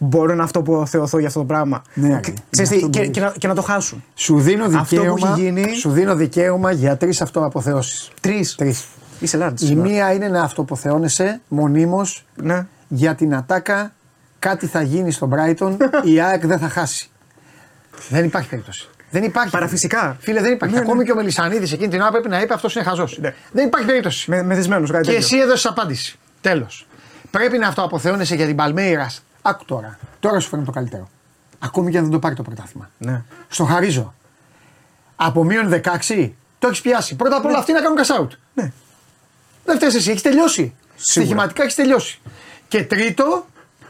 Μπορώ 0.02 0.34
να 0.34 0.42
αυτό 0.44 0.62
που 0.62 0.84
θεωθώ 0.86 1.18
για 1.18 1.26
αυτό 1.28 1.38
το 1.40 1.44
πράγμα. 1.46 1.82
Ναι, 1.94 2.08
ρε, 2.08 2.20
Και- 2.20 2.30
γι' 2.30 2.36
ξέρεις 2.50 2.70
αυτό 2.70 2.84
τι, 2.86 2.90
και, 2.90 2.98
μπορείς. 2.98 3.10
και, 3.14 3.20
να, 3.20 3.32
και 3.38 3.46
να 3.46 3.54
το 3.54 3.62
χάσουν. 3.62 4.04
Σου 4.14 4.40
δίνω 4.40 4.64
Αυτό 4.64 4.78
που 4.78 4.84
δικαίωμα, 4.84 5.28
έχει 5.30 5.40
γίνει- 5.40 5.74
σου 5.74 5.90
δίνω 5.90 6.14
δικαίωμα 6.14 6.70
για 6.72 6.96
τρεις 6.96 7.20
αυτοαποθεώσεις. 7.20 8.10
Τρεις. 8.20 8.54
Τρεις. 8.54 8.84
Είσαι 9.20 9.38
large. 9.42 9.60
Η 9.60 9.64
σήμερα. 9.66 9.88
μία 9.88 10.12
είναι 10.12 10.28
να 10.28 10.42
αυτοποθεώνεσαι 10.42 11.40
μονίμως 11.48 12.26
Ναι. 12.42 12.66
για 12.88 13.14
την 13.14 13.34
ατάκα. 13.34 13.92
Κάτι 14.38 14.66
θα 14.66 14.82
γίνει 14.82 15.10
στον 15.10 15.34
Brighton, 15.34 15.76
η 16.02 16.20
ΑΕΚ 16.26 16.46
δεν 16.46 16.58
θα 16.58 16.68
χάσει. 16.68 17.10
Δεν 18.08 18.24
υπάρχει 18.24 18.48
περίπτωση. 18.48 18.88
Δεν 19.10 19.22
υπάρχει. 19.22 19.50
Παραφυσικά. 19.50 20.16
Φίλε, 20.20 20.40
δεν 20.40 20.52
υπάρχει. 20.52 20.74
Ναι, 20.74 20.80
Ακόμη 20.80 20.98
ναι. 20.98 21.04
και 21.04 21.12
ο 21.12 21.14
Μελισανίδης 21.14 21.72
εκείνη 21.72 21.88
την 21.88 22.00
ώρα 22.00 22.10
πρέπει 22.10 22.28
να 22.28 22.40
είπε 22.40 22.54
αυτός 22.54 22.74
είναι 22.74 22.84
χαζός. 22.84 23.18
Ναι. 23.20 23.34
Δεν 23.52 23.66
υπάρχει 23.66 23.86
περίπτωση. 23.86 24.30
Με, 24.30 24.42
μεθυσμένο 24.42 24.86
κάτι 24.86 24.98
Και 25.06 25.12
τέτοιο. 25.12 25.16
εσύ 25.24 25.36
έδωσες 25.36 25.66
απάντηση. 25.66 26.18
Τέλος. 26.40 26.86
Πρέπει 27.30 27.58
να 27.58 27.68
αυτοαποθεώνεσαι 27.68 28.34
για 28.34 28.46
την 28.46 28.56
Παλμέιρας. 28.56 29.22
Άκου 29.42 29.64
τώρα. 29.64 29.98
Τώρα 30.20 30.40
σου 30.40 30.48
φέρνω 30.48 30.64
το 30.64 30.70
καλύτερο. 30.72 31.08
Ακόμη 31.58 31.90
και 31.90 31.96
αν 31.96 32.02
δεν 32.02 32.12
το 32.12 32.18
πάρει 32.18 32.34
το 32.34 32.42
πρωτάθλημα. 32.42 32.90
Ναι. 32.98 33.22
Στο 33.48 33.64
χαρίζω. 33.64 34.14
Από 35.16 35.44
μείον 35.44 35.72
16 36.08 36.30
το 36.58 36.66
έχεις 36.66 36.80
πιάσει. 36.80 37.16
Πρώτα 37.16 37.36
απ' 37.36 37.44
όλα 37.44 37.58
αυτοί 37.58 37.72
να 37.72 37.80
κάνουν 37.80 37.98
cash 38.04 38.20
out. 38.20 38.28
Ναι. 38.54 38.72
Δεν 39.64 39.76
φταίεις 39.76 39.94
εσύ, 39.94 40.10
έχεις 40.10 40.22
τελειώσει. 40.22 40.60
Σίγουρα. 40.62 40.74
Στοιχηματικά 40.96 41.62
έχεις 41.62 41.74
τελειώσει. 41.74 42.20
Και 42.68 42.84
τρίτο, 42.84 43.46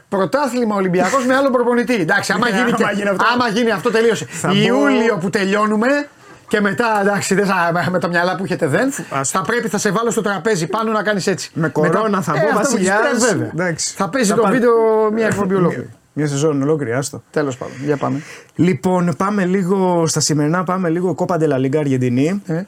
πρωτάθλημα 0.09 0.75
Ολυμπιακός 0.75 1.27
με 1.27 1.35
άλλο 1.37 1.51
προπονητή. 1.51 1.95
Εντάξει, 1.95 2.33
άμα 2.33 2.51
Ναι, 2.51 2.57
γίνει, 2.57 2.73
και, 2.73 2.83
άμα 2.83 2.93
γίνει 2.93 3.09
αυτό. 3.09 3.25
άμα 3.35 3.49
γίνει 3.49 3.71
αυτό, 3.71 3.91
τελείωσε. 3.91 4.25
Θα 4.27 4.49
πω- 4.49 4.55
Ιούλιο 4.55 5.17
που 5.19 5.31
τελειώνουμε 5.31 6.09
και 6.51 6.61
μετά, 6.61 6.99
εντάξει, 7.01 7.35
δεν 7.35 7.47
θα, 7.47 7.89
με 7.91 7.99
τα 7.99 8.09
μυαλά 8.09 8.37
που 8.37 8.45
έχετε 8.45 8.67
δεν, 8.67 8.93
Ας- 9.11 9.31
θα 9.31 9.43
πρέπει, 9.43 9.69
θα 9.69 9.79
σε 9.79 9.91
βάλω 9.91 10.11
στο 10.11 10.21
τραπέζι 10.21 10.67
πάνω 10.67 10.93
να 10.93 11.03
κάνεις 11.03 11.27
έτσι. 11.27 11.51
Με 11.55 11.69
κορώνα 11.69 12.23
θα 12.23 12.33
μπω, 12.33 12.39
αυτό 12.47 12.55
βασιλιάς. 12.55 12.99
με 13.13 13.19
τις 13.19 13.25
βέβαια. 13.27 13.51
Εντάξει. 13.55 13.95
Θα 13.97 14.09
παίζει 14.09 14.31
Θα 14.31 14.37
το 14.37 14.43
πάρει- 14.43 14.55
βίντεο 14.55 14.73
μια 15.13 15.27
εκπομπή 15.27 15.55
ολόκληρη. 15.55 15.89
Μια 16.13 16.27
σεζόν 16.29 16.63
ολόκληρη, 16.63 16.93
άστο. 16.93 17.23
Τέλος 17.31 17.57
πάντων, 17.57 17.75
για 17.85 17.97
πάμε. 17.97 18.21
Λοιπόν, 18.55 19.15
πάμε 19.17 19.45
λίγο 19.45 20.07
στα 20.07 20.21
σημερινά, 20.21 20.65
πάμε 20.65 20.89
λίγο 20.89 21.15
Κόπα 21.15 21.37
Ντελαλίγκα 21.37 21.79
Αργεντινή. 21.79 22.43
Ε, 22.47 22.63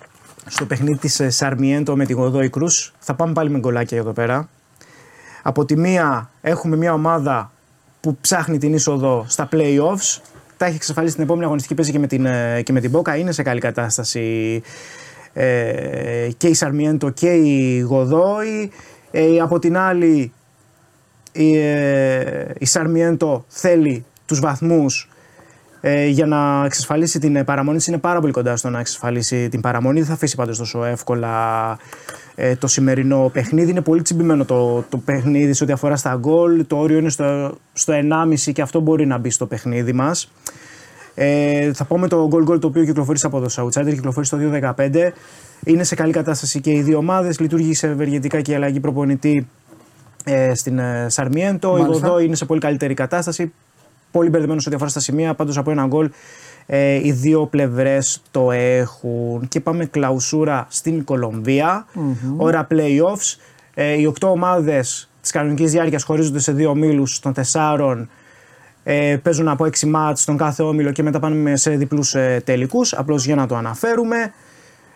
Στο 0.47 0.65
παιχνίδι 0.67 0.99
της 0.99 1.21
Σαρμιέντο 1.29 1.97
με 1.97 2.05
τη 2.05 2.13
Γοδόη 2.13 2.49
Κρούς. 2.51 2.93
Θα 2.99 3.15
πάμε 3.15 3.33
πάλι 3.33 3.51
με 3.51 3.59
γκολάκια 3.59 3.99
εδώ 3.99 4.13
πέρα. 4.13 4.49
Από 5.43 5.65
τη 5.65 5.77
μία 5.77 6.31
έχουμε 6.41 6.77
μια 6.77 6.93
ομάδα 6.93 7.51
που 8.01 8.17
ψάχνει 8.21 8.59
την 8.59 8.75
είσοδο 8.75 9.25
στα 9.29 9.49
playoffs. 9.53 10.21
Τα 10.63 10.69
έχει 10.69 10.77
εξασφαλίσει 10.77 11.15
την 11.15 11.25
επόμενη 11.25 11.45
αγωνιστική 11.45 11.75
παίζει 11.75 11.93
και 11.93 11.99
με 11.99 12.07
την, 12.07 12.27
ε, 12.27 12.63
και 12.63 12.73
με 12.73 12.81
την 12.81 12.91
Μπόκα. 12.91 13.17
Είναι 13.17 13.33
σε 13.33 13.43
καλή 13.43 13.61
κατάσταση 13.61 14.63
ε, 15.33 16.29
και 16.37 16.47
η 16.47 16.55
Σαρμιέντο 16.55 17.11
και 17.11 17.33
η 17.33 17.79
Γοδόη. 17.79 18.71
Ε, 19.11 19.39
από 19.41 19.59
την 19.59 19.77
άλλη 19.77 20.33
η, 21.33 21.57
ε, 21.57 22.45
η 22.59 22.65
Σαρμιέντο 22.65 23.45
θέλει 23.49 24.05
τους 24.27 24.41
βαθμούς 24.41 25.09
ε, 25.81 26.07
για 26.07 26.27
να 26.27 26.65
εξασφαλίσει 26.65 27.19
την 27.19 27.37
ε, 27.37 27.45
παραμονή 27.45 27.77
της. 27.77 27.87
Είναι 27.87 27.99
πάρα 27.99 28.21
πολύ 28.21 28.33
κοντά 28.33 28.57
στο 28.57 28.71
να 28.71 28.79
εξασφαλίσει 28.79 29.49
την 29.49 29.61
παραμονή. 29.61 29.99
Δεν 29.99 30.09
θα 30.09 30.15
αφήσει 30.15 30.37
πάντως 30.37 30.59
τόσο 30.59 30.85
εύκολα 30.85 31.79
ε, 32.35 32.57
το 32.57 32.67
σημερινό 32.67 33.31
παιχνίδι. 33.33 33.71
Είναι 33.71 33.81
πολύ 33.81 34.03
τσιμπημένο 34.03 34.45
το, 34.45 34.85
το 34.89 34.99
παιχνίδι 34.99 35.53
σε 35.53 35.65
ό,τι 35.65 35.73
αφορά 35.73 35.97
στα 35.97 36.17
γκολ. 36.17 36.67
Το 36.67 36.77
όριο 36.79 36.99
είναι 36.99 37.09
στο, 37.09 37.55
στο 37.73 37.93
1,5 37.97 38.53
και 38.53 38.63
αυτό 38.63 38.81
μπορεί 38.81 39.07
να 39.07 39.19
μπει 39.19 39.31
στο 39.31 39.47
παιχνίδι 39.47 39.93
μας. 39.93 40.33
Ε, 41.15 41.73
θα 41.73 41.85
πω 41.85 41.99
με 41.99 42.09
το 42.09 42.29
goal 42.33 42.51
goal 42.51 42.61
το 42.61 42.67
οποίο 42.67 42.85
κυκλοφορεί 42.85 43.19
από 43.23 43.41
το 43.41 43.49
Southsider, 43.57 43.91
κυκλοφορεί 43.95 44.27
στο 44.27 44.39
2-15. 44.77 45.11
Είναι 45.65 45.85
σε 45.85 45.95
καλή 45.95 46.13
κατάσταση 46.13 46.61
και 46.61 46.71
οι 46.71 46.83
δύο 46.83 46.99
ομάδες. 46.99 47.41
Λειτουργήσε 47.41 47.87
ευεργετικά 47.87 48.41
και 48.41 48.53
η 48.53 48.55
αλλαγή 48.55 48.81
προπονητή 48.81 49.49
ε, 50.25 50.55
στην 50.55 50.79
ε, 50.79 51.07
Σαρμιέντο. 51.09 51.77
Η 51.77 51.81
Μάλιστα. 51.81 52.07
Γοδό 52.07 52.21
είναι 52.21 52.35
σε 52.35 52.45
πολύ 52.45 52.61
καλύτερη 52.61 52.95
κατάσταση. 52.95 53.53
Πολύ 54.11 54.29
μπερδεμένος 54.29 54.63
σε 54.63 54.69
ό,τι 54.69 54.77
αφορά 54.77 54.91
στα 54.91 55.01
σημεία. 55.01 55.35
Πάντως 55.35 55.57
από 55.57 55.71
ένα 55.71 55.87
γκολ 55.87 56.11
ε, 56.67 57.07
οι 57.07 57.13
δύο 57.13 57.47
πλευρές 57.47 58.23
το 58.31 58.51
έχουν. 58.53 59.49
Και 59.49 59.61
πάμε 59.61 59.85
κλαουσούρα 59.85 60.67
στην 60.71 61.05
κολομβια 61.05 61.87
Ώρα 62.37 62.67
playoffs. 62.71 63.37
Ε, 63.75 63.93
οι 63.93 64.07
οκτώ 64.07 64.31
ομάδες 64.31 65.11
της 65.21 65.31
κανονικής 65.31 65.71
διάρκειας 65.71 66.03
χωρίζονται 66.03 66.39
σε 66.39 66.53
δύο 66.53 66.71
ομίλους 66.71 67.21
των 67.21 67.33
τεσσάρων. 67.33 68.09
Ε, 68.85 69.17
παίζουν 69.23 69.49
από 69.49 69.65
6 69.65 69.87
μάτς 69.87 70.23
στον 70.23 70.37
κάθε 70.37 70.63
όμιλο 70.63 70.93
και 70.93 71.03
μετά 71.03 71.19
πάνε 71.19 71.57
σε 71.57 71.71
διπλούς 71.71 72.15
ε, 72.15 72.43
τελικούς, 72.45 72.93
απλώς 72.93 73.25
για 73.25 73.35
να 73.35 73.47
το 73.47 73.57
αναφέρουμε. 73.57 74.33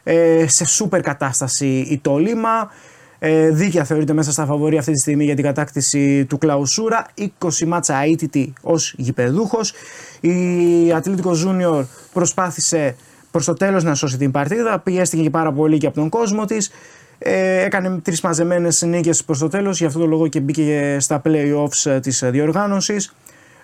Ε, 0.03 0.45
σε 0.49 0.65
σούπερ 0.67 1.01
κατάσταση 1.01 1.67
η 1.67 1.99
Τόλιμα. 1.99 2.71
Ε, 3.19 3.51
δίκαια 3.51 3.85
θεωρείται 3.85 4.13
μέσα 4.13 4.33
στα 4.33 4.47
φαβορή 4.47 4.79
αυτή 4.79 4.93
τη 4.93 4.99
στιγμή 4.99 5.25
για 5.25 5.35
την 5.35 5.45
κατάκτηση 5.45 6.25
του 6.25 6.39
Κλαουσούρα. 6.39 7.07
20 7.39 7.67
μάτσα 7.67 8.03
αίτητη 8.03 8.53
ως 8.63 8.95
γηπεδούχος. 8.97 9.73
Η 10.21 10.93
Ατλήτικο 10.93 11.31
Junior 11.47 11.85
προσπάθησε 12.13 12.97
προς 13.31 13.45
το 13.45 13.53
τέλος 13.53 13.85
να 13.85 13.95
σώσει 13.95 14.17
την 14.17 14.31
παρτίδα. 14.31 14.79
Πιέστηκε 14.79 15.23
και 15.23 15.31
πάρα 15.31 15.53
πολύ 15.53 15.79
και 15.79 15.87
από 15.87 15.95
τον 15.95 16.09
κόσμο 16.09 16.45
της. 16.45 16.71
Ε, 17.19 17.65
έκανε 17.65 17.99
τρεις 17.99 18.21
μαζεμένες 18.21 18.83
νίκες 18.83 19.25
προς 19.25 19.39
το 19.39 19.49
τέλος. 19.49 19.79
Γι' 19.79 19.87
αυτό 19.87 19.99
το 19.99 20.07
λόγο 20.07 20.29
και 20.29 20.41
μπήκε 20.41 20.97
στα 21.01 21.23
play-offs 21.25 21.91
ε, 21.91 22.01
της 22.01 22.23
ε, 22.23 22.31
διοργάνωσης. 22.31 23.15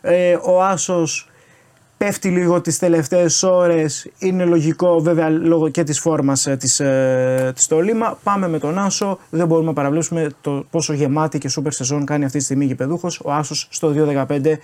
Ε, 0.00 0.36
ο 0.42 0.62
Άσος 0.62 1.31
πέφτει 2.04 2.28
λίγο 2.28 2.60
τις 2.60 2.78
τελευταίες 2.78 3.42
ώρες. 3.42 4.10
Είναι 4.18 4.44
λογικό 4.44 5.00
βέβαια 5.00 5.28
λόγω 5.30 5.68
και 5.68 5.82
της 5.82 6.00
φόρμας 6.00 6.46
ε, 6.46 6.56
της, 6.56 6.80
ε, 6.80 7.52
της 7.54 7.66
Τολίμα. 7.66 8.18
Πάμε 8.22 8.48
με 8.48 8.58
τον 8.58 8.78
Άσο. 8.78 9.18
Δεν 9.30 9.46
μπορούμε 9.46 9.66
να 9.66 9.72
παραβλέψουμε 9.72 10.30
το 10.40 10.64
πόσο 10.70 10.92
γεμάτη 10.92 11.38
και 11.38 11.48
σούπερ 11.48 11.72
σεζόν 11.72 12.04
κάνει 12.04 12.24
αυτή 12.24 12.38
τη 12.38 12.44
στιγμή 12.44 12.64
γηπεδούχος. 12.64 13.20
Ο 13.24 13.32
Άσος 13.32 13.66
στο 13.70 13.92
2.15 13.96 14.58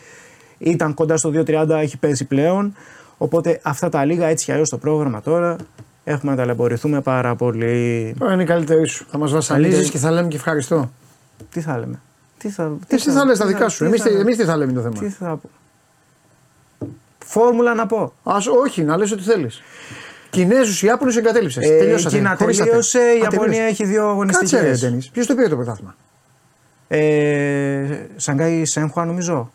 ήταν 0.58 0.94
κοντά 0.94 1.16
στο 1.16 1.30
2.30, 1.34 1.68
έχει 1.68 1.98
πέσει 1.98 2.24
πλέον. 2.24 2.74
Οπότε 3.18 3.60
αυτά 3.62 3.88
τα 3.88 4.04
λίγα 4.04 4.26
έτσι 4.26 4.44
κι 4.44 4.52
αλλιώς 4.52 4.68
το 4.68 4.78
πρόγραμμα 4.78 5.20
τώρα 5.20 5.56
έχουμε 6.04 6.30
να 6.32 6.36
ταλαιπωρηθούμε 6.38 7.00
πάρα 7.00 7.36
πολύ. 7.36 8.14
Τώρα 8.18 8.32
είναι 8.32 8.42
η 8.42 8.46
καλύτερη 8.46 8.86
σου. 8.88 9.06
Θα 9.10 9.18
μας 9.18 9.32
βασανίζει 9.32 9.68
Καλύτερη. 9.70 9.90
και 9.92 9.98
θα 9.98 10.10
λέμε 10.10 10.28
και 10.28 10.36
ευχαριστώ. 10.36 10.90
Τι 11.50 11.60
θα 11.60 11.78
λέμε; 11.78 12.00
Τι 12.38 12.48
θα, 12.48 12.72
Εσύ 12.88 13.10
θα 13.10 13.24
λες 13.24 13.38
τα 13.38 13.46
δικά 13.46 13.68
σου. 13.68 13.78
τι 13.78 13.84
Εμείς 13.84 14.02
θα- 14.02 14.08
εμείς 14.08 14.36
τι 14.36 14.44
θα 14.44 14.56
λέμε 14.56 14.72
το 14.72 14.80
Τι 14.88 14.98
θέμα. 14.98 15.10
θα 15.18 15.36
πω; 15.36 15.50
Φόρμουλα 17.30 17.74
να 17.74 17.86
πω. 17.86 18.12
Ας, 18.22 18.46
όχι, 18.46 18.82
να 18.82 18.96
λες 18.96 19.12
ό,τι 19.12 19.22
θέλεις. 19.22 19.62
Κινέζους, 20.30 20.82
Ιάπωνες 20.82 21.16
εγκατέλειψες. 21.16 21.64
Ε, 21.70 21.76
Τελειώσατε. 21.78 22.16
Κίνα 22.16 22.36
Χωρίσατε. 22.38 22.68
τελείωσε, 22.68 22.98
η 22.98 23.02
Α, 23.02 23.14
Ιαπωνία 23.22 23.40
τελείωσε. 23.44 23.62
έχει 23.62 23.84
δύο 23.84 23.94
Κάτσε 24.00 24.10
αγωνιστικές. 24.10 24.60
ρε 24.82 24.88
Ντένις. 24.88 25.08
Ποιος 25.10 25.26
το 25.26 25.34
πήρε 25.34 25.48
το 25.48 25.56
πρωτάθλημα; 25.56 25.94
Ε, 26.88 27.84
Σανγκάη 28.16 28.64
Σένχουα 28.64 29.04
νομίζω. 29.04 29.52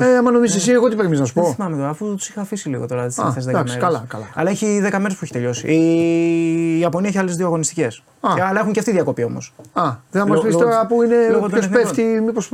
Ε, 0.00 0.16
άμα 0.16 0.30
νομίζεις 0.30 0.56
εσύ, 0.56 0.70
εγώ 0.70 0.88
τι 0.88 0.96
πρέπει 0.96 1.16
να 1.16 1.24
σου 1.24 1.32
Δεν 1.34 1.42
πω. 1.44 1.52
θυμάμαι 1.52 1.76
τώρα, 1.76 1.88
αφού 1.88 2.14
τους 2.14 2.28
είχα 2.28 2.40
αφήσει 2.40 2.68
λίγο 2.68 2.86
τώρα 2.86 3.06
τις 3.06 3.18
Α, 3.18 3.22
τελευταίες 3.22 3.44
10 3.46 3.48
εντάξει, 3.50 3.74
μέρες. 3.78 3.88
καλά, 3.88 4.04
καλά. 4.08 4.24
Αλλά 4.34 4.50
έχει 4.50 4.80
10 4.80 4.98
μέρες 4.98 5.12
που 5.16 5.20
έχει 5.22 5.32
τελειώσει. 5.32 5.66
Η 5.72 6.78
Ιαπωνία 6.78 7.08
έχει 7.08 7.18
άλλες 7.18 7.36
δύο 7.36 7.46
αγωνιστικές. 7.46 8.02
Α. 8.20 8.30
Αλλά 8.48 8.60
έχουν 8.60 8.72
και 8.72 8.78
αυτοί 8.78 8.90
διακοπή 8.92 9.24
όμως. 9.24 9.54
Α, 9.72 9.82
δεν 10.10 10.22
θα 10.22 10.28
μας 10.28 10.36
Λο- 10.36 10.42
πεις 10.44 10.52
λόγω 10.52 10.64
τώρα 10.64 10.80
της- 10.86 10.88
που 10.96 11.02
είναι 11.02 11.28
λόγω 11.28 11.40
των 11.40 11.50
ποιος 11.50 11.64
εθνικών. 11.64 11.82
πέφτει, 11.82 12.02
μήπως. 12.20 12.50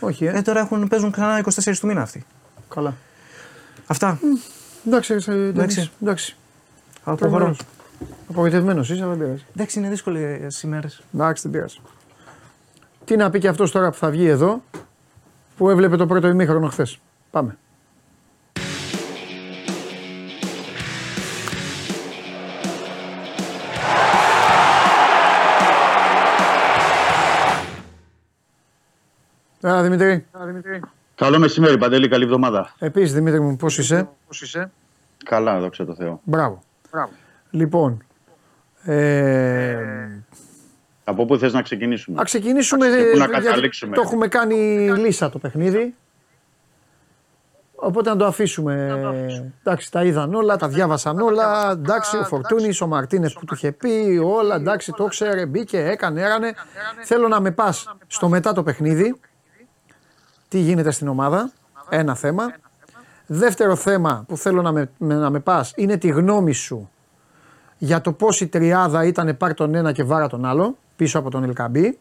όχι, 0.00 0.24
ε. 0.24 0.32
Ε, 0.36 0.42
τώρα 0.42 0.60
έχουν, 0.60 0.88
παίζουν 0.88 1.10
ξανά 1.10 1.38
24 1.38 1.78
του 1.80 1.86
μήνα 1.86 2.02
αυτοί. 2.02 2.24
Καλά. 2.74 2.94
Αυτά. 3.90 4.18
Εντάξει, 4.86 5.12
ε, 5.12 5.16
Ντένις, 5.16 5.52
Εντάξει. 5.52 5.90
εντάξει. 6.02 6.36
Αποχωρώ. 7.04 7.56
Απογοητευμένος 8.30 8.90
είσαι, 8.90 9.02
αλλά 9.02 9.14
δεν 9.14 9.24
πειράζει. 9.24 9.44
Εντάξει, 9.54 9.78
είναι 9.78 9.88
δύσκολες 9.88 10.62
ημέρε. 10.62 10.86
Εντάξει, 11.14 11.42
δεν 11.42 11.52
πειράζει. 11.52 11.80
Τι 13.04 13.16
να 13.16 13.30
πει 13.30 13.38
και 13.38 13.48
αυτός 13.48 13.70
τώρα 13.70 13.90
που 13.90 13.96
θα 13.96 14.10
βγει 14.10 14.26
εδώ, 14.26 14.62
που 15.56 15.70
έβλεπε 15.70 15.96
το 15.96 16.06
πρώτο 16.06 16.28
ημίχρονο 16.28 16.68
χθες. 16.68 16.98
Πάμε. 17.30 17.56
Άρα 29.60 29.82
Δημήτρη. 29.82 30.26
Καλό 31.18 31.38
μεσημέρι, 31.38 31.78
Παντελή, 31.78 32.08
καλή 32.08 32.24
εβδομάδα. 32.24 32.74
Επίσης 32.78 33.12
Δημήτρη 33.12 33.40
μου, 33.40 33.56
πώς 33.56 33.78
είσαι; 33.78 34.08
Καλά, 35.24 35.60
δόξα 35.60 35.84
τω 35.84 35.94
Θεώ. 35.94 36.20
Μπράβο. 36.24 36.62
Λοιπόν. 37.50 38.02
Ε, 38.82 39.76
Από 41.04 41.24
πού 41.24 41.38
θες 41.38 41.52
να 41.52 41.62
ξεκινήσουμε; 41.62 42.20
Α 42.20 42.24
ξεκινήσουμε. 42.24 42.86
και 42.86 43.10
πού 43.12 43.18
να 43.18 43.26
γιατί 43.26 43.44
καταλήξουμε; 43.44 43.94
Το 43.94 44.00
έχουμε 44.00 44.28
κάνει 44.28 44.56
λύσα 44.96 45.30
το 45.30 45.38
παιχνίδι. 45.38 45.94
Οπότε 47.74 48.10
να 48.10 48.16
το 48.16 48.24
αφήσουμε. 48.24 48.98
Εντάξει, 49.60 49.90
τα 49.90 50.04
είδαν 50.04 50.34
όλα, 50.34 50.56
τα 50.56 50.68
διάβασαν 50.68 51.18
όλα. 51.18 51.70
Εντάξει, 51.70 52.16
ο 52.16 52.24
Φορτούνης, 52.24 52.80
ο 52.80 52.86
Μαρτίνες 52.86 53.32
που 53.32 53.44
του 53.44 53.54
είχε 53.54 53.72
πει 53.72 54.20
όλα. 54.24 54.54
Εντάξει, 54.54 54.92
το 54.92 55.04
ξέρε, 55.04 55.46
μπήκε, 55.46 55.78
έκανε, 55.78 56.20
έρανε. 56.22 56.54
Θέλω 57.04 57.28
να 57.28 57.40
με 57.40 57.50
πας 57.50 57.94
στο 58.06 58.28
μετά 58.28 58.52
το 58.52 58.62
παιχνίδι. 58.62 59.20
Τι 60.48 60.58
γίνεται 60.58 60.90
στην 60.90 61.08
ομάδα; 61.08 61.50
Ένα 61.88 62.14
θέμα. 62.14 62.52
Δεύτερο 63.26 63.74
θέμα 63.76 64.24
που 64.28 64.36
θέλω 64.36 64.62
να 64.62 64.72
με, 64.72 64.90
με- 64.98 65.14
να 65.14 65.30
με 65.30 65.40
πας 65.40 65.72
είναι 65.76 65.96
τη 65.96 66.08
γνώμη 66.08 66.52
σου 66.52 66.90
για 67.78 68.00
το 68.00 68.12
πώς 68.12 68.40
η 68.40 68.46
τριάδα 68.48 69.04
ήταν 69.04 69.36
πάρ 69.36 69.54
τον 69.54 69.74
ένα 69.74 69.92
και 69.92 70.02
βάρα 70.04 70.28
τον 70.28 70.44
άλλο 70.44 70.76
πίσω 70.96 71.18
από 71.18 71.30
τον 71.30 71.44
Ελκαμπή. 71.44 71.98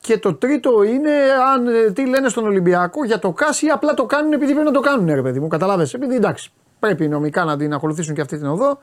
Και 0.00 0.18
το 0.18 0.34
τρίτο 0.34 0.82
είναι 0.82 1.10
αν, 1.54 1.66
ε, 1.66 1.90
τι 1.90 2.06
λένε 2.06 2.28
στον 2.28 2.44
Ολυμπιακό 2.44 3.04
για 3.04 3.18
το 3.18 3.32
ΚΑΣ 3.32 3.62
ή 3.62 3.66
απλά 3.68 3.94
το 3.94 4.06
κάνουν 4.06 4.32
επειδή 4.32 4.52
πρέπει 4.52 4.66
να 4.66 4.72
το 4.72 4.80
κάνουν, 4.80 5.06
ρε 5.06 5.22
παιδί 5.22 5.40
μου. 5.40 5.48
Καταλάβες. 5.48 5.94
Επειδή 5.94 6.14
εντάξει, 6.14 6.52
πρέπει 6.78 7.08
νομικά 7.08 7.44
να 7.44 7.56
την 7.56 7.72
ακολουθήσουν 7.72 8.14
και 8.14 8.20
αυτή 8.20 8.36
την 8.38 8.46
οδό, 8.46 8.78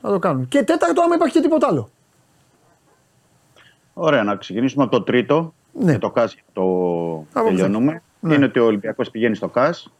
να 0.00 0.10
το 0.10 0.18
κάνουν. 0.18 0.48
Και 0.48 0.62
τέταρτο, 0.62 1.02
άμα 1.02 1.14
υπάρχει 1.14 1.34
και 1.34 1.40
τίποτα 1.40 1.66
άλλο. 1.70 1.90
Ωραία, 3.94 4.22
να 4.22 4.36
ξεκινήσουμε 4.36 4.84
από 4.84 4.96
το 4.98 5.02
τρίτο. 5.02 5.54
Ναι. 5.80 5.92
Και 5.92 5.98
το 5.98 6.10
ΚΑΣ 6.10 6.36
το 6.52 6.62
Από 7.32 7.46
τελειώνουμε. 7.48 8.02
Ναι. 8.20 8.34
Είναι 8.34 8.44
ότι 8.44 8.58
ο 8.58 8.64
Ολυμπιακός 8.64 9.10
πηγαίνει 9.10 9.34
στο 9.34 9.48
ΚΑΣ 9.48 9.92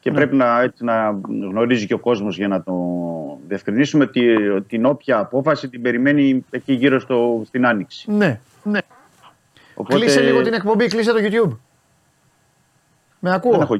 και 0.00 0.12
πρέπει 0.12 0.36
να, 0.36 0.60
έτσι, 0.60 0.84
να 0.84 1.18
γνωρίζει 1.28 1.86
και 1.86 1.94
ο 1.94 1.98
κόσμος 1.98 2.36
για 2.36 2.48
να 2.48 2.62
το 2.62 2.74
διευκρινίσουμε 3.48 4.04
ότι 4.04 4.36
την 4.68 4.84
όποια 4.86 5.18
απόφαση 5.18 5.68
την 5.68 5.82
περιμένει 5.82 6.44
εκεί 6.50 6.72
γύρω 6.72 7.00
στο, 7.00 7.42
στην 7.46 7.66
Άνοιξη. 7.66 8.10
Ναι. 8.12 8.40
ναι. 8.62 8.78
Οπότε, 9.74 9.98
Κλείσε 9.98 10.20
λίγο 10.20 10.42
την 10.42 10.52
εκπομπή, 10.52 10.86
κλείσε 10.86 11.12
το 11.12 11.18
YouTube. 11.20 11.48
Με 13.18 13.30
Δεν 13.30 13.32
ακούω. 13.32 13.60
έχω, 13.60 13.76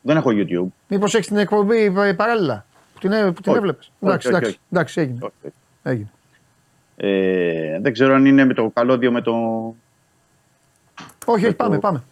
δεν 0.00 0.16
έχω 0.16 0.30
YouTube. 0.32 0.66
Μήπως 0.88 1.14
έχεις 1.14 1.26
την 1.26 1.36
εκπομπή 1.36 1.90
πα- 1.90 2.14
παράλληλα. 2.16 2.66
Που 2.94 2.98
την, 3.00 3.12
ε- 3.12 3.24
που 3.32 3.40
την 3.40 3.50
Όχι. 3.52 3.58
έβλεπες. 3.58 3.86
Όχι, 3.98 4.12
Εντάξει, 4.12 4.28
όχι, 4.28 4.36
εντάξει, 4.36 4.48
όχι. 4.50 4.60
εντάξει, 4.70 5.00
έγινε. 5.00 5.18
Όχι. 5.22 5.52
έγινε. 5.82 6.10
Ε, 6.96 7.80
δεν 7.80 7.92
ξέρω 7.92 8.14
αν 8.14 8.24
είναι 8.26 8.44
με 8.44 8.54
το 8.54 8.70
καλώδιο 8.74 9.12
με 9.12 9.20
το... 9.20 9.34
Όχι, 11.32 11.44
όχι, 11.46 11.54
το- 11.54 11.64
πάμε, 11.64 11.78
πάμε. 11.78 12.02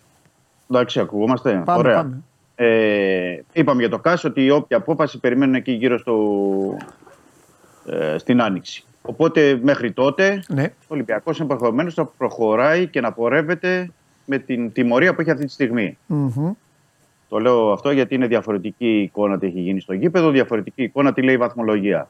Εντάξει, 0.71 1.01
ακουγόμαστε. 1.01 1.63
Πάμε, 1.65 1.79
Ωραία. 1.79 1.97
πάμε. 1.97 2.23
Ε, 2.55 3.41
είπαμε 3.53 3.81
για 3.81 3.91
το 3.91 3.99
ΚΑΣ 3.99 4.25
ότι 4.25 4.51
όποια 4.51 4.77
απόφαση 4.77 5.19
περιμένουν 5.21 5.55
εκεί 5.55 5.73
γύρω 5.73 5.99
στο, 5.99 6.17
ε, 7.87 8.19
στην 8.19 8.43
Άνοιξη. 8.43 8.85
Οπότε 9.03 9.59
μέχρι 9.63 9.93
τότε 9.93 10.43
Ναι. 10.49 10.65
ο 10.65 10.87
Ολυμπιακός 10.89 11.41
ενδεχομένω 11.41 11.91
θα 11.91 12.05
προχωράει 12.05 12.87
και 12.87 13.01
να 13.01 13.13
πορεύεται 13.13 13.91
με 14.25 14.39
την 14.39 14.73
τιμωρία 14.73 15.15
που 15.15 15.21
έχει 15.21 15.31
αυτή 15.31 15.45
τη 15.45 15.53
στιγμή. 15.53 15.99
Μμμ. 16.07 16.53
Το 17.29 17.39
λέω 17.39 17.73
αυτό 17.73 17.91
γιατί 17.91 18.15
είναι 18.15 18.27
διαφορετική 18.27 18.87
η 18.87 19.03
εικόνα 19.03 19.39
τι 19.39 19.47
έχει 19.47 19.61
γίνει 19.61 19.81
στο 19.81 19.93
γήπεδο, 19.93 20.31
διαφορετική 20.31 20.83
εικόνα 20.83 21.13
τι 21.13 21.23
λέει 21.23 21.35
η 21.35 21.39
βαθμολογία. 21.39 22.09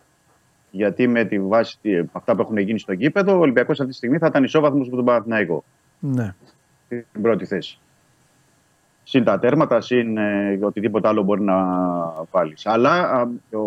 Γιατί 0.70 1.06
με 1.08 1.24
τη 1.24 1.40
βάση 1.40 1.78
τι- 1.82 2.02
αυτά 2.12 2.34
που 2.34 2.40
έχουν 2.42 2.56
γίνει 2.58 2.78
στο 2.78 2.92
γήπεδο, 2.92 3.36
ο 3.36 3.38
Ολυμπιακός 3.40 3.78
αυτή 3.78 3.90
τη 3.90 3.96
στιγμή 3.96 4.18
θα 4.18 4.26
ήταν 4.26 4.44
ισόβαθμος 4.44 4.88
με 4.88 4.96
τον 4.96 5.04
Παναθηναϊκό 5.04 5.64
Ναι. 5.98 6.34
Στην 6.88 7.22
πρώτη 7.22 7.44
θέση. 7.44 7.78
Συν 9.04 9.24
τα 9.24 9.38
τέρματα, 9.38 9.80
συν 9.80 10.16
ε, 10.16 10.58
οτιδήποτε 10.62 11.08
άλλο 11.08 11.22
μπορεί 11.22 11.42
να 11.42 11.54
βάλεις. 12.30 12.66
Αλλά 12.66 12.90
α, 13.10 13.20
ο 13.58 13.66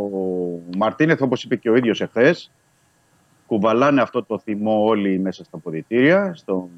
Μαρτίνεθ, 0.78 1.22
όπως 1.22 1.44
είπε 1.44 1.56
και 1.56 1.70
ο 1.70 1.76
ίδιος 1.76 2.02
εχθές, 2.02 2.52
κουβαλάνε 3.48 4.02
αυτό 4.02 4.24
το 4.24 4.40
θυμό 4.40 4.84
όλοι 4.86 5.20
μέσα 5.20 5.44
στα 5.44 5.58
ποδητήρια 5.58 6.32
στο, 6.36 6.70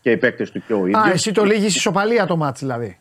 και 0.00 0.10
οι 0.10 0.16
παίκτες 0.16 0.50
του 0.50 0.62
και 0.66 0.72
ο 0.72 0.86
ίδιος. 0.86 1.04
Α, 1.06 1.10
εσύ 1.12 1.32
το 1.32 1.44
λύγεις 1.44 1.76
ισοπαλία 1.76 2.26
το 2.26 2.36
μάτς 2.36 2.60
δηλαδή. 2.60 2.98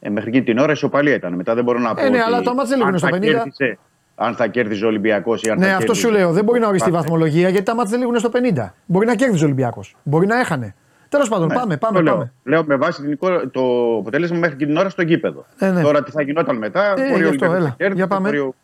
Ε, 0.00 0.10
μέχρι 0.10 0.28
εκείνη 0.28 0.44
την 0.44 0.58
ώρα 0.58 0.72
ισοπαλία 0.72 1.14
ήταν. 1.14 1.34
Μετά 1.34 1.54
δεν 1.54 1.64
μπορώ 1.64 1.78
να 1.78 1.94
πω. 1.94 2.00
ναι, 2.02 2.08
ότι 2.08 2.18
αλλά 2.18 2.40
το 2.42 2.54
μάτς 2.54 2.68
δεν 2.68 2.78
λήγουν 2.78 2.92
αν 2.92 2.98
στο 2.98 3.08
θα 3.08 3.16
50. 3.16 3.20
κέρδιζε- 3.20 3.78
αν 4.14 4.34
θα 4.34 4.46
κέρδιζε 4.46 4.84
ο 4.84 4.88
Ολυμπιακός 4.88 5.42
ή 5.42 5.50
αν 5.50 5.58
Ναι, 5.58 5.64
θα 5.66 5.70
αυτό 5.76 5.84
κέρδιζε- 5.86 6.06
σου 6.10 6.16
λέω. 6.16 6.32
Δεν 6.32 6.44
μπορεί 6.44 6.60
να 6.60 6.66
οριστεί 6.68 6.88
η 6.88 6.92
Πάμε. 6.92 7.02
βαθμολογία 7.02 7.48
γιατί 7.48 7.64
τα 7.64 7.74
μάτια 7.74 7.90
δεν 7.90 8.00
λήγουν 8.00 8.18
στο 8.18 8.28
50. 8.28 8.74
Μπορεί 8.86 9.06
να 9.06 9.14
κέρδιζε 9.14 9.42
ο 9.42 9.46
Ολυμπιακός. 9.46 9.96
Μπορεί 10.02 10.26
να 10.26 10.38
έχανε. 10.38 10.74
Τέλος 11.12 11.28
πάντων, 11.28 11.46
Ναι, 11.48 11.54
πάμε, 11.54 11.76
το 11.76 11.86
πάμε. 11.86 12.00
λέω. 12.00 12.12
πάμε. 12.12 12.32
Λέω 12.44 12.64
με 12.66 12.76
βάση 12.76 13.02
την 13.02 13.10
εικόνα- 13.12 13.50
το 13.50 13.60
αποτέλεσμα 13.98 14.38
μέχρι 14.38 14.56
και 14.56 14.66
την 14.66 14.76
ώρα 14.76 14.88
στο 14.88 15.02
γήπεδο. 15.02 15.44
Ε, 15.58 15.70
ναι. 15.70 15.82
Τώρα 15.82 16.02
τι 16.02 16.10
θα 16.10 16.22
γινόταν 16.22 16.56
μετά, 16.56 16.84
Ε, 16.84 16.92
μπορεί 16.92 17.04
γι' 17.04 17.08
ο 17.08 17.14
αυτό, 17.14 17.26
Ολυμπιακός 17.28 17.56
έλα. 17.56 17.64
να 17.68 17.70
κέρδιζε, 17.76 17.94
Για 17.98 18.06
πάμε. 18.06 18.28
μπορεί 18.28 18.38
ο 18.40 18.54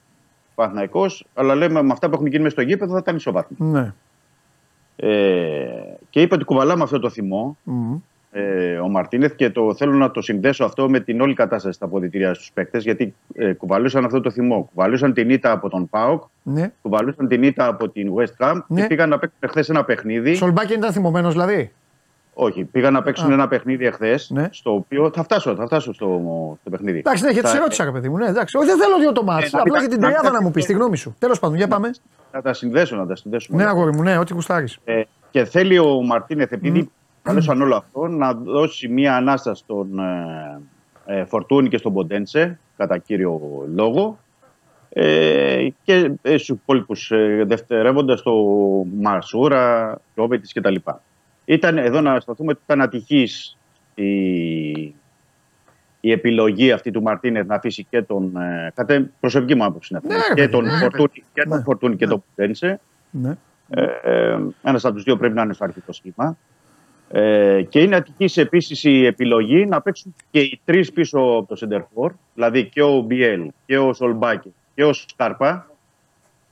Παναθηναϊκός, 0.54 1.26
αλλά 1.34 1.54
λέμε 1.54 1.82
με 1.82 1.92
αυτά 1.92 2.08
που 2.08 2.14
έχουν 2.14 2.26
γίνει 2.26 2.42
μέσα 2.42 2.54
στο 2.54 2.62
γήπεδο 2.62 2.92
θα 2.92 2.98
ήταν 2.98 3.16
ισοβάθμιο. 3.16 3.66
Ναι. 3.70 3.92
Ε, 4.96 5.66
και 6.10 6.20
είπε 6.20 6.34
ότι 6.34 6.44
κουβαλάμε 6.44 6.82
αυτό 6.82 6.98
το 6.98 7.10
θυμό 7.10 7.56
Μμμ. 7.62 7.96
ε, 8.30 8.78
ο 8.78 8.88
Μαρτίνεθ 8.88 9.34
και 9.34 9.50
το 9.50 9.74
θέλω 9.74 9.92
να 9.92 10.10
το 10.10 10.20
συνδέσω 10.22 10.64
αυτό 10.64 10.88
με 10.88 11.00
την 11.00 11.20
όλη 11.20 11.34
κατάσταση 11.34 11.74
στα 11.76 11.84
αποδητήρια 11.84 12.34
στους 12.34 12.50
παίκτες, 12.54 12.82
γιατί 12.84 13.14
ε, 13.34 13.52
κουβαλούσαν 13.52 14.04
αυτό 14.04 14.20
το 14.20 14.30
θυμό. 14.30 14.70
Κουβαλούσαν 14.74 15.12
την 15.12 15.30
ήττα 15.30 15.50
από 15.52 15.68
τον 15.68 15.88
Πάοκ, 15.88 16.22
Ναι. 16.42 16.72
κουβαλούσαν 16.82 17.28
την 17.28 17.42
ήττα 17.42 17.66
από 17.66 17.88
την 17.88 18.12
West 18.16 18.44
Ham 18.46 18.60
Ναι. 18.66 18.80
και 18.80 18.86
πήγαν 18.86 19.08
να 19.08 19.18
παίξουν 19.18 19.48
χθες 19.48 19.68
ένα 19.68 19.84
παιχνίδι. 19.84 20.34
Σολμπάκιν 20.34 20.76
ήταν 20.76 20.92
θυμωμένος 20.92 21.32
δηλαδή; 21.32 21.72
Όχι, 22.40 22.64
πήγαν 22.64 22.92
να 22.92 23.02
παίξουν 23.02 23.30
Α. 23.30 23.32
ένα 23.32 23.48
παιχνίδι 23.48 23.86
εχθές. 23.86 24.30
Ναι. 24.34 24.48
Στο 24.50 24.74
οποίο 24.74 25.10
θα 25.14 25.22
φτάσω, 25.22 25.54
θα 25.54 25.66
φτάσω 25.66 25.92
στο, 25.92 26.06
στο 26.60 26.70
παιχνίδι. 26.70 26.98
Εντάξει, 26.98 27.24
ναι, 27.24 27.30
γιατί 27.30 27.46
Θα- 27.46 27.54
σε 27.54 27.60
ρώτησα, 27.60 27.84
ρε 27.84 27.90
παιδί 27.90 28.08
μου. 28.08 28.16
Ναι, 28.16 28.26
εντάξει. 28.26 28.56
Όχι, 28.56 28.66
δεν 28.66 28.78
θέλω 28.78 28.98
δύο 28.98 29.12
το 29.12 29.22
μάτς. 29.22 29.52
Ε, 29.52 29.56
να 29.56 29.60
Απλά 29.62 29.72
μην 29.72 29.80
για 29.80 29.90
την 29.90 30.00
τα- 30.00 30.06
τριάδα 30.06 30.30
να 30.30 30.38
να 30.38 30.42
μου 30.42 30.50
πεις 30.50 30.64
τη 30.66 30.72
γνώμη 30.72 30.96
σου. 30.96 31.14
Τέλος 31.18 31.38
πάντων, 31.38 31.56
για 31.56 31.68
πάμε. 31.68 31.90
Να 32.32 32.42
τα 32.42 32.52
συνδέσω, 32.52 32.96
να 32.96 33.06
τα 33.06 33.16
συνδέσω. 33.16 33.48
Ναι, 33.54 33.64
αγόρι 33.64 33.94
μου, 33.94 34.02
ναι, 34.02 34.18
ό,τι 34.18 34.34
κουστάρει. 34.34 34.66
Ε, 34.84 35.02
και 35.30 35.44
θέλει 35.44 35.78
ο 35.78 36.02
Μαρτίνεθ, 36.02 36.52
επειδή 36.52 36.90
καλέσαν 37.22 37.62
όλο 37.62 37.76
αυτό, 37.76 38.06
να 38.06 38.32
δώσει 38.34 38.88
μία 38.88 39.16
ανάσταση 39.16 39.62
στον 39.62 39.98
ε, 39.98 41.20
ε, 41.20 41.24
Φορτούνη 41.24 41.68
και 41.68 41.76
στον 41.78 41.92
Ποντένσε, 41.92 42.58
κατά 42.76 42.98
κύριο 42.98 43.40
λόγο. 43.74 44.18
Ε, 44.88 45.68
και 45.82 46.12
ε, 46.22 46.36
στους 46.36 46.48
υπόλοιπους 46.48 47.10
ε, 47.10 47.44
δευτερεύοντας 47.46 48.22
το 48.22 48.32
Μασούρα, 49.00 49.98
Ρόβετης 50.14 50.52
κτλ. 50.52 50.74
Ήταν 51.48 51.78
εδώ 51.78 52.00
να 52.00 52.20
σταθούμε 52.20 52.50
ότι 52.50 52.60
ήταν 52.64 52.80
ατυχής 52.80 53.56
η, 53.94 54.08
η 56.00 56.10
επιλογή 56.10 56.72
αυτή 56.72 56.90
του 56.90 57.02
Μαρτίνεθ 57.02 57.46
να 57.46 57.54
αφήσει 57.54 57.86
και 57.90 58.02
τον. 58.02 58.36
Ε, 58.36 58.72
κατά 58.74 59.10
προσωπική 59.20 59.54
μου 59.54 59.64
άποψη 59.64 59.92
να 59.92 60.00
Ναι, 60.02 60.14
αφήσει, 60.14 60.28
ρε 60.28 60.34
και 60.34 60.40
παιδί, 60.40 60.52
τον 60.52 60.64
ναι, 60.64 60.70
ρε 60.70 60.78
Φορτούνη 60.78 61.24
και, 61.32 61.44
Ναι. 61.46 61.54
τον 61.54 61.62
Φορτούνη 61.62 61.96
και 61.96 62.06
τον 62.06 62.22
Ποντένσε. 62.26 62.80
Ναι. 63.10 63.36
Ε, 63.70 63.82
ε, 64.02 64.38
ένας 64.62 64.84
από 64.84 64.94
τους 64.94 65.02
δύο 65.02 65.16
πρέπει 65.16 65.34
να 65.34 65.42
είναι 65.42 65.52
στο 65.52 65.64
αρχικό 65.64 65.92
σχήμα. 65.92 66.36
Ε, 67.10 67.62
και 67.68 67.80
είναι 67.80 67.96
ατυχής 67.96 68.36
επίσης 68.36 68.84
η 68.84 69.06
επιλογή 69.06 69.66
να 69.66 69.80
παίξουν 69.80 70.14
και 70.30 70.40
οι 70.40 70.60
τρεις 70.64 70.92
πίσω 70.92 71.18
από 71.18 71.46
το 71.48 71.56
Σεντερφόρ, 71.56 72.12
δηλαδή 72.34 72.64
και 72.64 72.82
ο 72.82 73.00
Μπιέλ 73.00 73.50
και 73.66 73.78
ο 73.78 73.92
Σολμπάκη 73.92 74.54
και 74.74 74.84
ο 74.84 74.92
Σκάρπα 74.92 75.70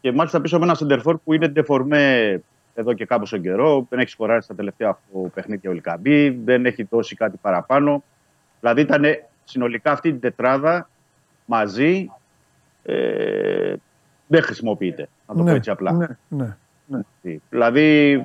και 0.01 0.13
μάλιστα 0.13 0.41
πίσω 0.41 0.59
με 0.59 0.65
ένα 0.65 0.75
Σεντερφόρ 0.75 1.17
που 1.19 1.33
είναι 1.33 1.49
ντεφορμέ 1.49 2.41
εδώ 2.77 2.93
και 2.93 3.05
κάπως 3.05 3.41
καιρό, 3.43 3.87
δεν 3.89 3.99
έχεις 3.99 4.13
σκοράρει 4.13 4.43
στα 4.43 4.55
τελευταία 4.55 4.89
αυτό 4.89 5.31
παιχνίδια 5.35 5.71
ο 5.71 5.73
Λικαμπή, 5.73 6.31
δεν 6.31 6.67
έχει 6.67 6.83
δώσει 6.83 7.17
κάτι 7.17 7.37
παραπάνω. 7.41 8.03
Δηλαδή 8.61 8.81
ήταν 8.81 9.05
συνολικά 9.45 9.93
αυτή 9.93 10.11
την 10.11 10.21
τετράδα 10.21 10.89
μαζί 11.45 12.11
ε, 12.83 13.75
δεν 14.27 14.43
χρησιμοποιείται, 14.43 15.09
να 15.27 15.35
το 15.35 15.43
πω 15.43 15.51
έτσι 15.51 15.71
απλά. 15.71 15.93
Ναι, 15.93 16.07
ναι. 16.29 16.57
Έτσι. 16.99 17.43
Δηλαδή, 17.51 18.17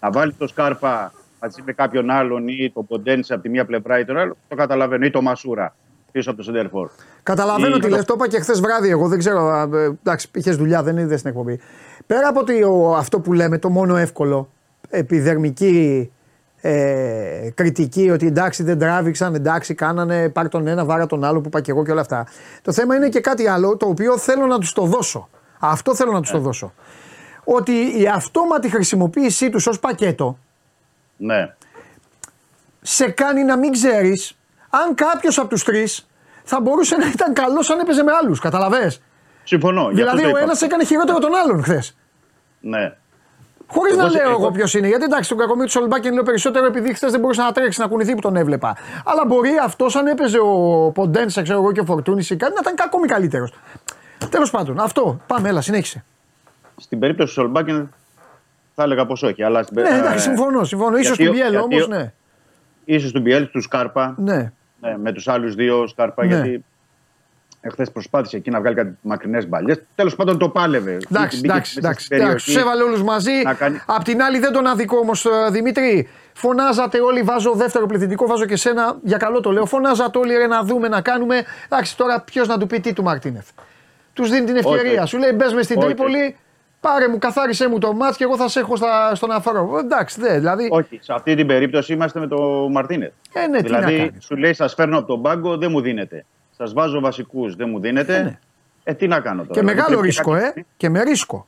να 0.00 0.10
βάλει 0.10 0.32
το 0.32 0.46
Σκάρπα 0.46 1.12
μαζί 1.40 1.62
με 1.62 1.72
κάποιον 1.72 2.10
άλλον 2.10 2.48
ή 2.48 2.70
τον 2.70 2.86
Ποντένσε 2.86 3.34
από 3.34 3.42
τη 3.42 3.48
μία 3.48 3.64
πλευρά 3.64 3.98
ή 3.98 4.04
τον 4.04 4.16
άλλο, 4.16 4.36
το 4.48 4.56
καταλαβαίνω. 4.56 5.04
Ή 5.04 5.10
το 5.10 5.22
Μασούρα 5.22 5.74
πίσω 6.12 6.28
από 6.30 6.38
το 6.38 6.44
Σεντερφόρ. 6.44 6.88
Καταλαβαίνω 7.22 7.76
Ή- 7.76 7.80
τι 7.80 7.88
λες, 7.88 8.04
το 8.04 8.12
είπα 8.16 8.28
και 8.28 8.40
χθες 8.40 8.60
βράδυ. 8.60 8.88
Εγώ 8.88 9.08
δεν 9.08 9.18
ξέρω. 9.18 9.40
α, 9.48 9.62
ε, 9.72 9.84
Εντάξει, 9.84 10.28
είχες 10.34 10.56
δουλειά, 10.56 10.82
δεν 10.82 10.96
είδες 10.96 11.18
στην 11.18 11.30
εκπομπή. 11.30 11.60
Πέρα 12.06 12.28
από 12.28 12.40
ότι 12.40 12.62
ο- 12.62 12.94
αυτό 12.96 13.20
που 13.20 13.32
λέμε, 13.32 13.58
το 13.58 13.70
μόνο 13.70 13.96
εύκολο, 13.96 14.50
επιδερμική 14.90 16.10
ε, 16.60 17.50
κριτική 17.54 18.10
ότι 18.10 18.26
εντάξει 18.26 18.62
δεν 18.62 18.78
τράβηξαν, 18.78 19.34
εντάξει 19.34 19.74
κάνανε, 19.74 20.28
πάρ 20.28 20.48
τον 20.48 20.66
ένα, 20.66 20.84
βάρα 20.84 21.06
τον 21.06 21.24
άλλο 21.24 21.40
που 21.40 21.46
είπα 21.48 21.60
και 21.60 21.70
εγώ 21.70 21.84
και 21.84 21.90
όλα 21.90 22.00
αυτά. 22.00 22.26
Το 22.62 22.72
θέμα 22.72 22.94
είναι 22.96 23.08
και 23.08 23.20
κάτι 23.20 23.46
άλλο 23.48 23.76
το 23.76 23.86
οποίο 23.86 24.18
θέλω 24.18 24.46
να 24.46 24.58
τους 24.58 24.72
το 24.72 24.82
δώσω. 24.84 25.28
Αυτό 25.58 25.94
θέλω 25.94 26.12
να 26.12 26.20
τους 26.20 26.30
το 26.30 26.38
δώσω. 26.38 26.72
Ότι 27.44 27.72
η 27.72 28.06
αυτόματη 28.14 28.68
χρησιμοποίησή 28.70 29.50
τους 29.50 29.66
ως 29.66 29.78
πακέτο 29.78 30.38
Ναι. 31.16 31.54
σε 32.80 33.10
κάνει 33.10 33.44
να 33.44 33.56
μην 33.58 33.72
ξέρεις 33.72 34.37
αν 34.70 34.94
κάποιος 34.94 35.38
από 35.38 35.48
τους 35.48 35.64
τρεις 35.64 36.06
θα 36.44 36.60
μπορούσε 36.60 36.96
να 36.96 37.06
ήταν 37.06 37.32
καλός 37.32 37.70
αν 37.70 37.78
έπαιζε 37.78 38.02
με 38.02 38.12
άλλους. 38.22 38.40
Καταλαβες; 38.40 39.00
Συμφωνώ. 39.44 39.80
γι' 39.80 39.86
αυτό 39.86 39.94
Δηλαδή 39.96 40.20
το 40.20 40.26
ο 40.26 40.30
είπα. 40.30 40.40
ένας 40.40 40.62
έκανε 40.62 40.84
χειρότερο 40.84 41.18
τον 41.18 41.34
άλλον 41.34 41.62
χθες. 41.62 41.96
Ναι. 42.60 42.92
Χωρίς 43.70 43.92
Εγώ 43.92 44.02
να 44.02 44.08
σε- 44.08 44.18
λέω 44.18 44.30
εγώ 44.30 44.40
εγώ- 44.40 44.50
ποιος 44.50 44.74
είναι. 44.74 44.88
Γιατί 44.88 45.04
εντάξει, 45.04 45.28
τον 45.28 45.38
κακομίρι 45.38 45.66
του 45.66 45.72
Σολμπάκιν 45.72 46.12
λέω 46.12 46.22
περισσότερο 46.22 46.66
επειδή 46.66 46.94
χθες 46.94 47.10
δεν 47.10 47.20
μπορούσε 47.20 47.42
να 47.42 47.52
τρέξει, 47.52 47.80
να 47.80 47.86
κουνηθεί 47.86 48.14
που 48.14 48.20
τον 48.20 48.36
έβλεπα. 48.36 48.76
Αλλά 49.04 49.24
μπορεί 49.26 49.50
αυτός, 49.64 49.96
αν 49.96 50.06
έπαιζε 50.06 50.38
ο 50.38 50.90
Ποντένσα, 50.94 51.42
ξέρω 51.42 51.58
εγώ 51.58 51.72
και 51.72 51.80
ο 51.80 51.84
Φορτούνης 51.84 52.30
ή 52.30 52.36
κάτι, 52.36 52.52
να 52.52 52.60
ήταν 52.62 52.74
ακόμη 52.86 53.06
καλύτερος. 53.06 53.52
Τέλος 54.30 54.50
πάντων, 54.50 54.80
αυτό. 54.80 55.20
Πάμε, 55.26 55.48
έλα, 55.48 55.60
συνέχισε. 55.60 56.04
Στην 56.76 56.98
περίπτωση 56.98 57.34
του 57.34 57.40
Σολμπάκιν 57.40 57.88
θα 58.74 58.82
έλεγα 58.82 59.06
πως 59.06 59.22
όχι. 59.22 59.42
Αλλά 59.42 59.62
στην, 59.62 59.82
Ναι, 59.82 59.88
εντάξει, 59.88 60.22
συμφωνώ. 60.22 60.64
συμφωνώ. 60.64 60.96
σω 60.96 61.02
γιατί- 61.02 61.24
του 61.24 61.30
Μπιέλ 61.32 61.50
γιατί- 61.50 61.64
όμως, 61.74 61.88
ναι. 61.88 62.12
ίσως 62.84 63.12
του 63.12 63.20
Μπιέλ, 63.20 63.50
του 63.50 63.60
Σκάρπα, 63.62 64.14
ναι. 64.18 64.52
Ναι, 64.80 64.98
με 64.98 65.12
τους 65.12 65.28
άλλους 65.28 65.54
δύο 65.54 65.86
Σκάρπα, 65.86 66.24
Ναι. 66.24 66.34
γιατί 66.34 66.64
εχθές 67.60 67.90
προσπάθησε 67.90 68.36
εκεί 68.36 68.50
να 68.50 68.60
βγάλει 68.60 68.74
κάτι 68.76 68.96
μακρινές 69.00 69.48
μπαλιέ. 69.48 69.76
Τέλος 69.94 70.16
πάντων 70.16 70.38
το 70.38 70.48
πάλευε. 70.48 70.90
Εντάξει, 71.10 71.36
Μπήκε 71.40 71.52
εντάξει, 71.52 71.74
μέσα 71.74 71.88
εντάξει. 71.88 72.04
στην 72.04 72.18
περιοχή. 72.18 72.44
Τους 72.44 72.56
έβαλε 72.56 72.82
όλους 72.82 73.02
μαζί. 73.02 73.32
να 73.44 73.54
κάνει- 73.54 73.80
Απ' 73.86 74.04
την 74.04 74.22
άλλη 74.22 74.38
δεν 74.38 74.52
τον 74.52 74.66
αδικό 74.66 74.98
όμως, 74.98 75.26
Δημήτρη. 75.50 76.08
Φωνάζατε 76.32 77.00
όλοι, 77.00 77.22
βάζω 77.22 77.52
δεύτερο 77.52 77.86
πληθυντικό, 77.86 78.26
βάζω 78.26 78.44
και 78.44 78.56
σένα. 78.56 78.98
Για 79.02 79.16
καλό 79.16 79.40
το 79.40 79.50
λέω. 79.52 79.66
Φωνάζατε 79.66 80.18
όλοι 80.18 80.36
ρε, 80.36 80.46
να 80.46 80.62
δούμε, 80.62 80.88
να 80.88 81.00
κάνουμε. 81.00 81.42
Εντάξει, 81.64 81.96
τώρα 81.96 82.20
ποιος 82.20 82.48
να 82.48 82.58
του 82.58 82.66
πει 82.66 82.80
τι 82.80 82.92
του 82.92 83.02
Μαρτίνεθ. 83.02 83.48
Τους 84.12 84.30
δίνει 84.30 84.46
την 84.46 84.56
ευκαιρία. 84.56 85.00
Όχι. 85.02 85.08
Σου 85.08 85.18
λέει 85.18 85.30
μπες 85.34 85.52
μες 85.52 85.64
στην 85.64 85.76
Όχι. 85.78 85.86
Τρίπολη, 85.86 86.36
πάρε 86.92 87.08
μου, 87.08 87.18
καθάρισε 87.18 87.68
μου 87.68 87.78
το 87.78 87.92
μάτς 87.92 88.16
και 88.16 88.24
εγώ 88.24 88.36
θα 88.36 88.48
σε 88.48 88.60
έχω 88.60 88.76
στα, 88.76 89.14
στον 89.14 89.30
αφορό. 89.30 89.78
Εντάξει, 89.78 90.20
δε, 90.20 90.38
δηλαδή. 90.38 90.68
Όχι, 90.70 90.98
σε 91.02 91.12
αυτή 91.12 91.34
την 91.34 91.46
περίπτωση 91.46 91.92
είμαστε 91.92 92.20
με 92.20 92.26
το 92.26 92.68
Μαρτίνετ. 92.70 93.12
Ε, 93.32 93.46
ναι, 93.46 93.62
τι 93.62 93.70
να 93.70 93.78
δηλαδή, 93.78 93.96
κάνεις. 93.98 94.24
σου 94.24 94.36
λέει, 94.36 94.52
σας 94.54 94.74
φέρνω 94.74 94.98
από 94.98 95.06
τον 95.06 95.22
πάγκο, 95.22 95.56
δεν 95.56 95.70
μου 95.70 95.80
δίνετε. 95.80 96.24
Σας 96.56 96.72
βάζω 96.72 97.00
βασικούς, 97.00 97.56
δεν 97.56 97.68
μου 97.68 97.80
δίνετε. 97.80 98.16
Ε, 98.16 98.22
ναι. 98.22 98.38
Ε, 98.84 98.94
τι 98.94 99.06
να 99.08 99.20
κάνω 99.20 99.42
τώρα. 99.42 99.54
Και 99.54 99.60
δηλαδή, 99.60 99.76
μεγάλο 99.76 99.88
πρέπει 99.90 100.06
ρίσκο, 100.06 100.30
κάτι- 100.32 100.60
ε. 100.60 100.64
Και 100.76 100.88
με 100.88 101.02
ρίσκο. 101.02 101.46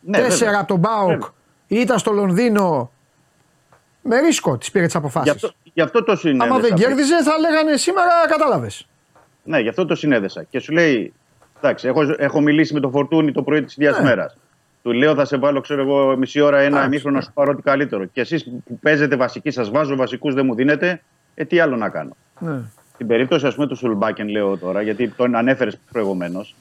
Ναι, 0.00 0.18
Τέσσερα 0.18 0.44
βέβαια. 0.44 0.58
από 0.60 0.68
τον 0.68 0.78
Μπάουκ. 0.78 1.08
Βέβαια. 1.08 1.30
Ήταν 1.66 1.98
στο 1.98 2.12
Λονδίνο. 2.12 2.90
Με 4.02 4.20
ρίσκο 4.20 4.58
τις 4.58 4.70
πήρε 4.70 4.84
τις 4.86 4.94
αποφάσει. 4.94 5.24
Γι' 5.24 5.30
αυτό, 5.34 5.50
γι' 5.72 5.80
αυτό 5.80 6.04
το 6.04 6.16
συνέδεσα. 6.16 6.44
Άμα 6.50 6.58
δεν 6.60 6.72
πριν. 6.72 6.86
κέρδιζε, 6.86 7.22
θα 7.22 7.38
λέγανε 7.38 7.76
σήμερα, 7.76 8.10
κατάλαβες. 8.28 8.86
Ναι, 9.42 9.58
γι' 9.58 9.68
αυτό 9.68 9.86
το 9.86 9.94
συνέδεσα. 9.94 10.42
Και 10.42 10.58
σου 10.58 10.72
λέει, 10.72 11.12
εντάξει, 11.58 11.88
έχω, 11.88 12.00
έχω 12.18 12.40
μιλήσει 12.40 12.74
με 12.74 12.80
τον 12.80 12.90
Φορτούνη 12.90 13.32
το 13.32 13.42
πρωί 13.42 13.62
της 13.62 13.76
ίδια 13.76 13.90
Ναι. 13.90 14.00
μέρας. 14.02 14.36
Του 14.84 14.92
λέω, 14.92 15.14
θα 15.14 15.24
σε 15.24 15.36
βάλω, 15.36 15.60
ξέρω 15.60 15.80
εγώ, 15.82 16.16
μισή 16.16 16.40
ώρα, 16.40 16.56
ένα 16.58 16.66
Εντάξει, 16.66 16.86
ημίχρονο 16.86 17.16
να 17.16 17.22
σου 17.22 17.32
πάρω 17.32 17.50
ό,τι 17.52 17.62
καλύτερο. 17.62 18.04
Και 18.04 18.20
εσείς 18.20 18.44
που 18.44 18.78
παίζετε 18.78 19.16
βασική, 19.16 19.50
σας 19.50 19.70
βάζω 19.70 19.96
βασικούς, 19.96 20.34
δεν 20.34 20.46
μου 20.46 20.54
δίνετε, 20.54 21.00
ε, 21.34 21.44
τι 21.44 21.60
άλλο 21.60 21.76
να 21.76 21.88
κάνω. 21.88 22.16
Ναι. 22.38 22.60
Στην 22.94 23.06
περίπτωση, 23.06 23.46
ας 23.46 23.54
πούμε, 23.54 23.66
του 23.66 23.76
Σουλμπάκεν, 23.76 24.28
λέω 24.28 24.56
τώρα, 24.58 24.82
γιατί 24.82 25.08
τον 25.08 25.34
ανέφερες 25.34 25.78
προηγουμένως, 25.92 26.54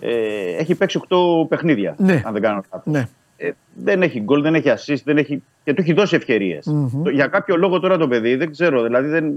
ε, 0.00 0.10
έχει 0.58 0.74
παίξει 0.74 1.00
8 1.08 1.46
παιχνίδια. 1.48 1.94
Ναι. 1.98 2.22
Αν 2.24 2.32
δεν 2.32 2.42
κάνω 2.42 2.62
λάθος. 2.72 2.92
Ναι. 2.92 3.08
Ε, 3.36 3.50
δεν 3.74 4.02
έχει 4.02 4.20
γκολ, 4.20 4.42
δεν 4.42 4.54
έχει 4.54 4.68
assist, 4.76 5.02
δεν 5.04 5.18
έχει... 5.18 5.42
και 5.64 5.74
του 5.74 5.80
έχει 5.80 5.92
δώσει 5.92 6.16
ευκαιρίες. 6.16 6.66
Μμμ. 6.66 7.02
Το- 7.02 7.10
Για 7.10 7.26
κάποιο 7.26 7.56
λόγο 7.56 7.80
τώρα 7.80 7.96
το 7.98 8.08
παιδί, 8.08 8.34
δεν 8.36 8.50
ξέρω, 8.50 8.82
δηλαδή 8.82 9.08
δεν... 9.08 9.32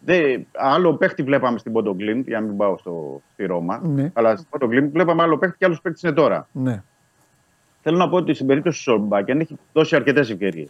δεν 0.00 0.46
άλλο 0.52 0.94
παίχτη 0.94 1.22
βλέπαμε 1.22 1.58
στην 1.58 1.72
Ποντογκλίν, 1.72 2.20
για 2.26 2.40
να 2.40 2.46
μην 2.46 2.56
πάω 2.56 2.78
στο, 2.78 3.22
στη 3.32 3.44
Ρώμα, 3.46 3.80
Ναι. 3.84 4.10
αλλά 4.14 4.36
στην 4.36 4.48
Ποντογκλίν 4.50 4.90
βλέπαμε 4.90 5.22
άλλο 5.22 5.38
παίχτη 5.38 5.56
και 5.58 5.64
άλλο 5.64 5.78
παίχτη 5.82 6.06
είναι 6.06 6.14
τώρα. 6.16 6.48
ναι. 6.52 6.82
Θέλω 7.82 7.96
να 7.96 8.08
πω 8.08 8.16
ότι 8.16 8.34
στην 8.34 8.46
περίπτωση 8.46 8.76
του 8.76 8.82
Σορμπάκεν 8.82 9.40
έχει 9.40 9.58
δώσει 9.72 9.96
αρκετές 9.96 10.30
ευκαιρίες. 10.30 10.68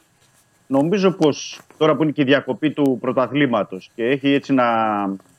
Νομίζω 0.66 1.12
πως 1.12 1.60
τώρα 1.76 1.96
που 1.96 2.02
είναι 2.02 2.12
και 2.12 2.22
η 2.22 2.24
διακοπή 2.24 2.70
του 2.70 2.98
πρωταθλήματος 3.00 3.90
και 3.94 4.04
έχει 4.04 4.28
έτσι 4.28 4.52
να 4.52 4.64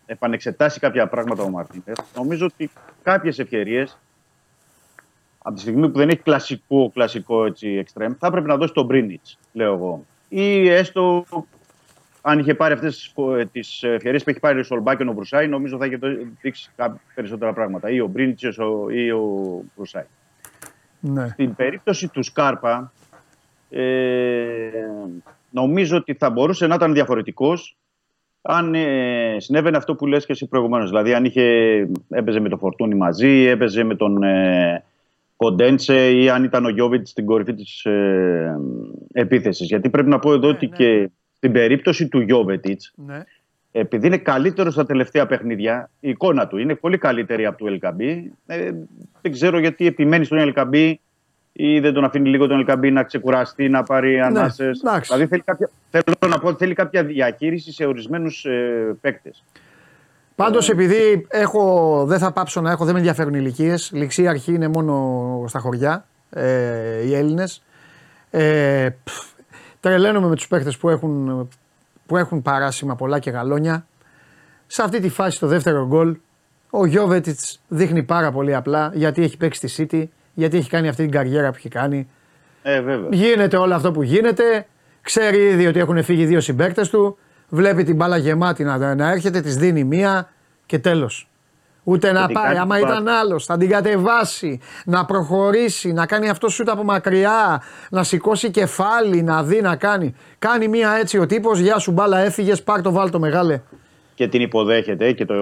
επανεξετάσει 0.05 0.79
κάποια 0.79 1.07
πράγματα 1.07 1.43
ο 1.43 1.49
Μαρτίνεθ, 1.49 1.99
νομίζω 2.15 2.45
ότι 2.45 2.69
κάποιες 3.03 3.39
ευκαιρίες 3.39 3.99
από 5.37 5.55
τη 5.55 5.61
στιγμή 5.61 5.89
που 5.89 5.97
δεν 5.97 6.09
έχει 6.09 6.21
κλασικό, 6.21 6.91
κλασικό 6.93 7.45
έτσι, 7.45 7.67
εξτρέμ, 7.67 8.13
θα 8.19 8.31
πρέπει 8.31 8.47
να 8.47 8.57
δώσει 8.57 8.73
τον 8.73 8.85
Μπρίνιτς, 8.85 9.37
λέω 9.53 9.73
εγώ. 9.73 10.05
Ή 10.29 10.69
έστω 10.69 11.25
αν 12.21 12.39
είχε 12.39 12.55
πάρει 12.55 12.73
αυτές 12.73 13.13
τις 13.51 13.83
ευκαιρίες 13.83 14.23
που 14.23 14.29
έχει 14.29 14.39
πάρει 14.39 14.59
ο 14.59 14.63
Σολμπάκεν 14.63 15.09
ο 15.09 15.13
Μπρουσάη, 15.13 15.47
νομίζω 15.47 15.77
θα 15.77 15.85
είχε 15.85 15.99
δείξει 16.41 16.71
κάποια 16.75 17.01
περισσότερα 17.15 17.53
πράγματα. 17.53 17.89
Ή 17.89 17.99
ο 17.99 18.07
Μπρίνιτς 18.07 18.43
ή 18.93 19.11
ο 19.11 19.63
Μπρουσάη. 19.75 20.03
Ναι. 21.03 21.27
Στην 21.27 21.55
περίπτωση 21.55 22.07
του 22.07 22.23
Σκάρπα, 22.23 22.91
ε, 23.69 23.81
νομίζω 25.49 25.97
ότι 25.97 26.13
θα 26.13 26.29
μπορούσε 26.29 26.67
να 26.67 26.75
ήταν 26.75 26.93
διαφορετικός 26.93 27.77
αν 28.41 28.75
ε, 28.75 29.35
συνέβαινε 29.37 29.77
αυτό 29.77 29.95
που 29.95 30.07
λες 30.07 30.25
και 30.25 30.31
εσύ 30.31 30.47
προηγουμένως, 30.47 30.89
δηλαδή 30.89 31.13
αν 31.13 31.25
είχε, 31.25 31.43
έπαιζε 32.09 32.39
με 32.39 32.49
το 32.49 32.57
Φορτούνι 32.57 32.95
μαζί, 32.95 33.29
έπαιζε 33.29 33.83
με 33.83 33.95
τον 33.95 34.23
ε, 34.23 34.83
Κοντένσε 35.35 36.11
ή 36.11 36.29
αν 36.29 36.43
ήταν 36.43 36.65
ο 36.65 36.69
Γιώβιτς 36.69 37.09
στην 37.09 37.25
κορυφή 37.25 37.53
της 37.53 37.85
ε, 37.85 38.59
επίθεσης. 39.11 39.67
Γιατί 39.67 39.89
πρέπει 39.89 40.09
να 40.09 40.19
πω 40.19 40.33
εδώ 40.33 40.47
Ναι, 40.47 40.53
ότι 40.53 40.67
ναι. 40.67 40.75
και 40.75 41.09
στην 41.35 41.51
περίπτωση 41.51 42.07
του 42.07 42.19
Γιώβετιτς, 42.19 42.93
Ναι. 42.95 43.23
Επειδή 43.75 44.07
είναι 44.07 44.17
καλύτερο 44.17 44.71
στα 44.71 44.85
τελευταία 44.85 45.25
παιχνίδια, 45.25 45.89
η 45.99 46.09
εικόνα 46.09 46.47
του 46.47 46.57
είναι 46.57 46.75
πολύ 46.75 46.97
καλύτερη 46.97 47.45
από 47.45 47.57
του 47.57 47.67
Ελκαμπή. 47.67 48.31
Ε, 48.45 48.71
δεν 49.21 49.31
ξέρω 49.31 49.59
γιατί 49.59 49.87
επιμένει 49.87 50.25
στον 50.25 50.37
Ελκαμπή 50.37 50.99
ή 51.51 51.79
δεν 51.79 51.93
τον 51.93 52.03
αφήνει 52.03 52.29
λίγο 52.29 52.47
τον 52.47 52.57
Ελκαμπή 52.57 52.91
να 52.91 53.03
ξεκουραστεί, 53.03 53.69
να 53.69 53.83
πάρει 53.83 54.19
ανάσες. 54.19 54.81
Ναι, 54.83 54.89
εντάξει. 54.89 55.13
δηλαδή 55.13 55.29
θέλει 55.29 55.41
κάποια, 55.41 55.69
θέλω 55.89 56.15
να 56.27 56.39
πω 56.39 56.47
ότι 56.47 56.57
θέλει 56.57 56.73
κάποια 56.73 57.03
διαχείριση 57.03 57.71
σε 57.71 57.85
ορισμένους 57.85 58.45
ε, 58.45 58.95
παίκτες. 59.01 59.43
Πάντως, 60.35 60.69
επειδή 60.69 61.27
έχω, 61.29 62.05
δεν 62.07 62.19
θα 62.19 62.31
πάψω 62.31 62.61
να 62.61 62.71
έχω, 62.71 62.83
δεν 62.83 62.93
με 62.93 62.99
ενδιαφέρουν 62.99 63.33
οι 63.33 63.37
ηλικίες. 63.41 63.91
Ληξή 63.93 64.27
αρχή 64.27 64.53
είναι 64.53 64.67
μόνο 64.67 65.45
στα 65.47 65.59
χωριά 65.59 66.05
ε, 66.29 67.05
οι 67.05 67.15
Έλληνες. 67.15 67.63
Ε, 68.29 68.89
πφ, 69.03 69.23
τρελαίνομαι 69.79 70.27
με 70.27 70.35
τους 70.35 70.47
παίχτε 70.47 70.71
που 70.79 70.89
έχουν, 70.89 71.47
που 72.05 72.17
έχουν 72.17 72.41
παράσημα 72.41 72.95
πολλά 72.95 73.19
και 73.19 73.29
γαλόνια. 73.29 73.85
Σε 74.67 74.81
αυτή 74.81 74.99
τη 74.99 75.09
φάση, 75.09 75.39
το 75.39 75.47
δεύτερο 75.47 75.87
γκολ, 75.87 76.17
ο 76.69 76.85
Γιώβετιτς 76.85 77.59
δείχνει 77.67 78.03
πάρα 78.03 78.31
πολύ 78.31 78.55
απλά 78.55 78.91
γιατί 78.93 79.23
έχει 79.23 79.37
παίξει 79.37 79.67
στη 79.67 79.87
City, 79.91 80.05
γιατί 80.33 80.57
έχει 80.57 80.69
κάνει 80.69 80.87
αυτή 80.87 81.01
την 81.03 81.11
καριέρα 81.11 81.49
που 81.49 81.55
έχει 81.57 81.69
κάνει. 81.69 82.07
Ε, 82.63 82.81
βέβαια. 82.81 83.09
Γίνεται 83.11 83.57
όλο 83.57 83.75
αυτό 83.75 83.91
που 83.91 84.03
γίνεται. 84.03 84.65
Ξέρει 85.01 85.37
ήδη 85.37 85.67
ότι 85.67 85.79
έχουν 85.79 86.03
φύγει 86.03 86.25
δύο 86.25 86.39
συμπαίκτες 86.39 86.89
του. 86.89 87.17
Βλέπει 87.49 87.83
την 87.83 87.95
μπάλα 87.95 88.17
γεμάτη 88.17 88.63
να, 88.63 88.95
να 88.95 89.11
έρχεται, 89.11 89.41
της 89.41 89.57
δίνει 89.57 89.83
μία 89.83 90.29
και 90.65 90.79
τέλος. 90.79 91.27
Ούτε 91.83 92.11
να 92.11 92.25
την 92.25 92.33
πάει. 92.33 92.45
κάνει 92.45 92.57
Άμα 92.57 92.75
την 92.77 92.87
ήταν 92.87 93.07
άλλος, 93.07 93.45
θα 93.45 93.57
την 93.57 93.69
κατεβάσει, 93.69 94.59
να 94.85 95.05
προχωρήσει, 95.05 95.91
να 95.93 96.05
κάνει 96.05 96.29
αυτό 96.29 96.49
σούτ 96.49 96.69
από 96.69 96.83
μακριά, 96.83 97.61
να 97.89 98.03
σηκώσει 98.03 98.51
κεφάλι, 98.51 99.21
να 99.23 99.43
δει 99.43 99.61
να 99.61 99.75
κάνει. 99.75 100.15
Κάνει 100.39 100.67
μία 100.67 100.91
έτσι 100.99 101.17
ο 101.17 101.25
τύπος, 101.25 101.59
Γεια 101.59 101.77
σου 101.79 101.91
μπάλα, 101.91 102.17
έφυγες, 102.17 102.63
πάρ 102.63 102.81
το 102.81 102.91
βάλ 102.91 103.09
το 103.09 103.19
μεγάλε. 103.19 103.61
Και 104.15 104.27
την 104.27 104.41
υποδέχεται. 104.41 105.11
Και 105.11 105.25
το, 105.25 105.35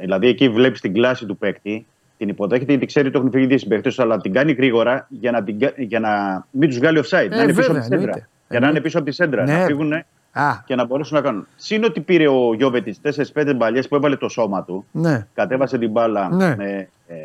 δηλαδή 0.00 0.28
εκεί 0.28 0.48
βλέπεις 0.48 0.80
την 0.80 0.92
κλάση 0.94 1.26
του 1.26 1.36
παίκτη. 1.36 1.86
Την 2.18 2.28
υποδέχεται 2.28 2.70
γιατί 2.70 2.86
ξέρει 2.86 3.06
ότι 3.08 3.16
έχουν 3.18 3.30
φύγει 3.30 3.46
δύο 3.46 3.58
συμπαίκτες, 3.58 3.98
αλλά 3.98 4.16
την 4.18 4.32
κάνει 4.32 4.52
γρήγορα 4.52 5.06
για 5.08 5.30
να, 5.30 5.42
την, 5.42 5.58
κα- 5.58 5.72
για 5.76 6.00
να 6.00 6.10
μην 6.50 6.68
τους 6.68 6.78
βγάλει 6.78 7.00
offside. 7.04 7.28
να 7.30 7.42
είναι 7.42 7.52
πίσω 7.52 7.60
Ε, 7.60 7.64
βέβαια, 7.64 7.70
από 7.70 7.78
τη 7.78 7.82
σέντρα. 7.82 7.96
εννοείται. 7.96 8.28
Για 8.50 8.60
να 8.60 8.68
είναι 8.68 8.80
πίσω 8.80 8.98
από 8.98 9.06
τη 9.06 9.12
σέντρα. 9.14 9.44
Ναι. 9.44 9.52
Να 9.52 9.64
φύγουν 9.64 10.04
Α, 10.40 10.62
και 10.66 10.74
να 10.74 10.84
μπορέσουν 10.86 11.16
να 11.16 11.22
κάνουν. 11.22 11.46
Συν 11.56 11.84
ότι 11.84 12.00
πήρε 12.00 12.28
ο 12.28 12.54
Γιώβετιτ 12.54 12.96
4-5 13.34 13.52
μπαλιές 13.56 13.88
που 13.88 13.94
έβαλε 13.96 14.16
το 14.16 14.28
σώμα 14.28 14.64
του. 14.64 14.84
ναι. 14.90 15.26
Κατέβασε 15.34 15.78
την 15.78 15.90
μπάλα 15.90 16.28
Ναι. 16.34 16.56
με, 16.56 16.88
ε, 17.06 17.16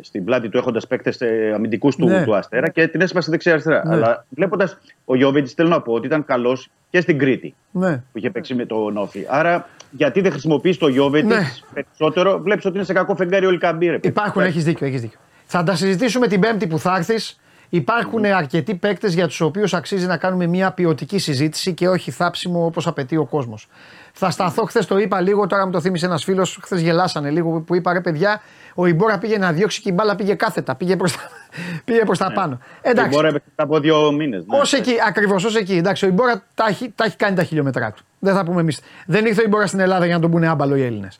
στην 0.00 0.24
πλάτη 0.24 0.48
του 0.48 0.58
έχοντας 0.58 0.86
παίκτες 0.86 1.18
αμυντικούς 1.54 1.96
του, 1.96 2.06
Ναι. 2.06 2.24
του 2.24 2.36
Αστέρα 2.36 2.68
και 2.68 2.88
την 2.88 3.00
έσπασε 3.00 3.30
δεξιά-αριστερά. 3.30 3.82
Ναι. 3.86 3.94
Αλλά 3.94 4.24
βλέποντας 4.28 4.78
ο 5.04 5.16
Γιώβετιτ, 5.16 5.52
θέλω 5.56 5.68
να 5.68 5.80
πω 5.80 5.92
ότι 5.92 6.06
ήταν 6.06 6.24
καλός 6.24 6.70
και 6.90 7.00
στην 7.00 7.18
Κρήτη 7.18 7.54
Ναι. 7.70 7.96
που 7.96 8.18
είχε 8.18 8.30
παίξει 8.30 8.54
με 8.54 8.66
τον 8.66 8.96
Όφη. 8.96 9.26
Άρα, 9.28 9.68
γιατί 9.90 10.20
δεν 10.20 10.30
χρησιμοποιείς 10.30 10.78
το 10.78 10.88
Γιώβετιτ 10.88 11.28
Ναι. 11.28 11.40
περισσότερο, 11.74 12.38
βλέπεις 12.40 12.64
ότι 12.64 12.76
είναι 12.76 12.84
σε 12.84 12.92
κακό 12.92 13.16
φεγγάρι 13.16 13.46
ο 13.46 13.48
Ελκαμπή. 13.48 13.98
Υπάρχουν, 14.02 14.42
έχεις 14.42 14.64
δίκιο, 14.64 14.86
έχεις 14.86 15.00
δίκιο. 15.00 15.18
Θα 15.46 15.62
τα 15.62 15.74
συζητήσουμε 15.74 16.26
την 16.26 16.40
Πέμπτη 16.40 16.66
που 16.66 16.78
θα 16.78 16.96
έρθεις. 16.96 17.40
Υπάρχουν 17.68 18.24
αρκετοί 18.24 18.74
παίκτες 18.74 19.14
για 19.14 19.26
τους 19.26 19.40
οποίους 19.40 19.74
αξίζει 19.74 20.06
να 20.06 20.16
κάνουμε 20.16 20.46
μια 20.46 20.70
ποιοτική 20.70 21.18
συζήτηση 21.18 21.74
και 21.74 21.88
όχι 21.88 22.10
θάψιμο 22.10 22.64
όπως 22.64 22.86
απαιτεί 22.86 23.16
ο 23.16 23.24
κόσμος. 23.24 23.68
Θα 24.12 24.30
σταθώ, 24.30 24.64
χθες 24.64 24.86
το 24.86 24.98
είπα 24.98 25.20
λίγο, 25.20 25.46
τώρα 25.46 25.66
μου 25.66 25.72
το 25.72 25.80
θύμισε 25.80 26.06
ένας 26.06 26.24
φίλος, 26.24 26.58
χθες 26.62 26.80
γελάσανε 26.80 27.30
λίγο 27.30 27.60
που 27.60 27.74
είπα 27.74 27.92
ρε 27.92 28.00
παιδιά, 28.00 28.42
ο 28.74 28.86
Ιμπόρα 28.86 29.18
πήγε 29.18 29.38
να 29.38 29.52
διώξει 29.52 29.80
και 29.80 29.88
η 29.88 29.92
μπάλα 29.94 30.16
πήγε 30.16 30.34
κάθετα, 30.34 30.74
πήγε 30.74 30.96
προς 30.96 31.12
τα, 31.12 31.20
πήγε 31.84 32.04
προς 32.04 32.18
τα 32.18 32.32
πάνω. 32.32 32.58
Εντάξει, 32.80 33.10
Μπορεί 33.10 33.26
να 33.26 33.32
παίξει 33.32 33.48
από 33.54 33.80
δύο 33.80 34.12
μήνες. 34.12 34.44
Ω 34.46 34.76
εκεί, 34.76 34.94
ακριβώς 35.06 35.44
ως 35.44 35.56
εκεί. 35.56 35.76
Εντάξει, 35.76 36.04
ο 36.04 36.08
Ιμπόρα 36.08 36.42
τα 36.54 36.66
έχει, 36.68 36.92
τα 36.94 37.04
έχει 37.04 37.16
κάνει 37.16 37.36
τα 37.36 37.44
χιλιόμετρά 37.44 37.92
του. 37.92 38.02
Δεν 38.18 38.34
θα 38.34 38.44
πούμε 38.44 38.60
εμείς. 38.60 38.80
Δεν 39.06 39.26
ήρθε 39.26 39.40
ο 39.40 39.44
Ιμπόρα 39.44 39.66
στην 39.66 39.80
Ελλάδα 39.80 40.04
για 40.06 40.14
να 40.14 40.20
τον 40.20 40.30
πούνε 40.30 40.48
άμπαλο 40.48 40.76
οι 40.76 40.82
Έλληνες. 40.82 41.18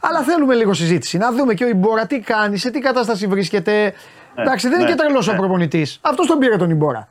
Αλλά 0.00 0.20
θέλουμε 0.20 0.54
λίγο 0.54 0.72
συζήτηση. 0.72 1.18
Να 1.18 1.32
δούμε 1.32 1.54
και 1.54 1.64
ο 1.64 1.68
Ιμπόρα 1.68 2.06
τι 2.06 2.20
κάνει, 2.20 2.56
σε 2.56 2.70
τι 2.70 2.78
κατάσταση 2.78 3.26
βρίσκεται. 3.26 3.94
Εντάξει, 4.42 4.68
δεν 4.68 4.80
είναι 4.80 4.88
ναι, 4.88 4.94
και 4.94 5.00
τρελός 5.02 5.28
ο 5.28 5.32
ναι. 5.32 5.38
προπονητής. 5.38 5.98
Αυτός 6.00 6.26
τον 6.26 6.38
πήρε 6.38 6.56
τον 6.56 6.70
Ιμπόρα. 6.70 7.08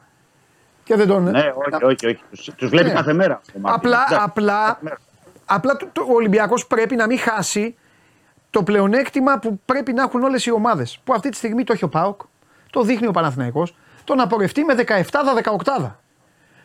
Και 0.83 0.95
δεν 0.95 1.07
τον. 1.07 1.23
Ναι, 1.23 1.39
όχι, 1.55 1.83
όχι. 1.85 2.05
όχι. 2.05 2.19
Τους, 2.31 2.49
τους 2.55 2.69
βλέπει 2.69 2.87
Ναι. 2.87 2.93
κάθε 2.93 3.13
μέρα. 3.13 3.41
ο 3.55 3.59
Μαρτίνες. 3.59 3.75
Απλά, 3.75 3.97
Εντάξει, 4.07 4.25
απλά, 4.29 4.63
κάθε 4.67 4.77
μέρα. 4.81 4.97
απλά 5.45 5.75
το, 5.77 5.87
το, 5.93 6.01
ο 6.01 6.13
Ολυμπιακός 6.13 6.67
πρέπει 6.67 6.95
να 6.95 7.05
μην 7.07 7.19
χάσει 7.19 7.75
το 8.49 8.63
πλεονέκτημα 8.63 9.39
που 9.39 9.59
πρέπει 9.65 9.93
να 9.93 10.01
έχουν 10.03 10.23
όλες 10.23 10.45
οι 10.45 10.51
ομάδες. 10.51 10.99
Που 11.03 11.13
αυτή 11.13 11.29
τη 11.29 11.35
στιγμή 11.37 11.63
το 11.63 11.73
έχει 11.73 11.83
ο 11.83 11.89
Πάοκ, 11.89 12.21
το 12.69 12.81
δείχνει 12.81 13.07
ο 13.07 13.11
Παναθηναϊκός, 13.11 13.75
το 14.03 14.15
να 14.15 14.27
πορευτεί 14.27 14.63
με 14.63 14.73
17-18. 14.73 15.91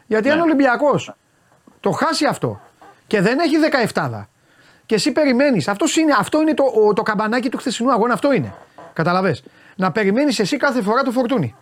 Γιατί 0.07 0.31
αν 0.31 0.39
ο 0.41 0.43
Ολυμπιακός 0.43 1.13
το 1.81 1.91
χάσει 1.91 2.27
αυτό 2.27 2.61
και 3.07 3.21
δεν 3.21 3.39
έχει 3.39 3.57
17 3.95 4.29
και 4.87 4.95
εσύ 4.95 5.13
περιμένεις, 5.13 5.67
είναι, 5.97 6.13
αυτό 6.19 6.41
είναι 6.41 6.55
το, 6.55 6.65
ο- 6.65 6.93
το 6.93 7.03
καμπανάκι 7.03 7.49
του 7.49 7.57
χθεσινού 7.59 7.93
αγώνα, 7.93 8.13
αυτό 8.15 8.33
είναι. 8.33 8.55
Καταλαβες. 8.93 9.43
Να 9.77 9.93
περιμένεις 9.93 10.39
εσύ 10.39 10.57
κάθε 10.57 10.83
φορά 10.83 11.03
το 11.03 11.11
φορτούνι. 11.11 11.55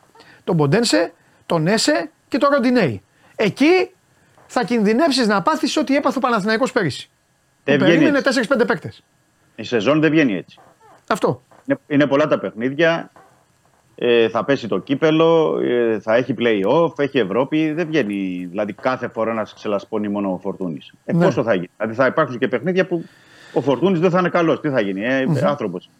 Τον 0.44 0.56
Ποντένσε, 0.56 1.12
τον 1.46 1.66
Έσε 1.66 2.10
και 2.28 2.38
τον 2.38 2.50
Ροντινέη. 2.52 3.02
Εκεί 3.36 3.90
θα 4.46 4.64
κινδυνεύσεις 4.64 5.26
να 5.26 5.42
πάθεις 5.42 5.76
ό,τι 5.76 5.96
έπαθε 5.96 6.18
ο 6.18 6.20
Παναθηναϊκός 6.20 6.72
πέρυσι. 6.72 7.10
Δεν 7.64 7.78
Που 7.78 7.84
βγαίνει 7.84 7.98
περίμενε 7.98 8.22
έτσι. 8.26 8.40
4-5 8.48 8.66
παίκτες. 8.66 9.02
Η 9.56 9.62
σεζόν 9.62 10.00
δεν 10.00 10.10
βγαίνει 10.10 10.36
έτσι. 10.36 10.58
Αυτό. 11.08 11.42
Είναι, 11.66 11.78
είναι 11.86 12.06
πολλά 12.06 12.26
τα 12.26 12.38
παιχνίδια. 12.38 13.10
Ε, 13.94 14.28
θα 14.28 14.44
πέσει 14.44 14.68
το 14.68 14.78
κύπελο, 14.78 15.60
ε, 15.62 16.00
θα 16.00 16.14
έχει 16.14 16.34
play-off, 16.38 16.98
έχει 16.98 17.18
Ευρώπη. 17.18 17.72
Δεν 17.72 17.86
βγαίνει 17.86 18.46
δηλαδή 18.50 18.72
κάθε 18.72 19.08
φορά 19.08 19.32
να 19.32 19.44
σε 19.44 19.54
ξελασπώνει 19.54 20.08
μόνο 20.08 20.32
ο 20.32 20.38
Φορτούνης. 20.38 20.92
Ε, 21.04 21.12
Ναι. 21.12 21.24
Πόσο 21.24 21.42
θα 21.42 21.54
γίνει; 21.54 21.68
Δηλαδή 21.76 21.94
θα 21.96 22.06
υπάρξουν 22.06 22.38
και 22.38 22.48
παιχνίδια 22.48 22.86
που 22.86 23.04
ο 23.52 23.60
Φορτούνης 23.60 24.00
δεν 24.00 24.10
θα 24.10 24.18
είναι 24.18 24.28
καλός. 24.28 24.60
Τι 24.60 24.68
θα 24.68 24.80
γίνει, 24.80 25.04
ε, 25.04 25.26
άνθρωπος. 25.42 25.90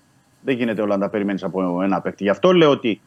Δεν 0.44 0.56
γίνεται 0.56 0.82
όλα 0.82 0.96
να 0.96 1.02
τα 1.02 1.08
περιμένεις 1.10 1.42
από 1.44 1.82
ένα 1.82 2.00
παίκτη. 2.00 2.22
Γι' 2.22 2.28
αυτό 2.30 2.52
λέω 2.52 2.70
ότι 2.70 3.00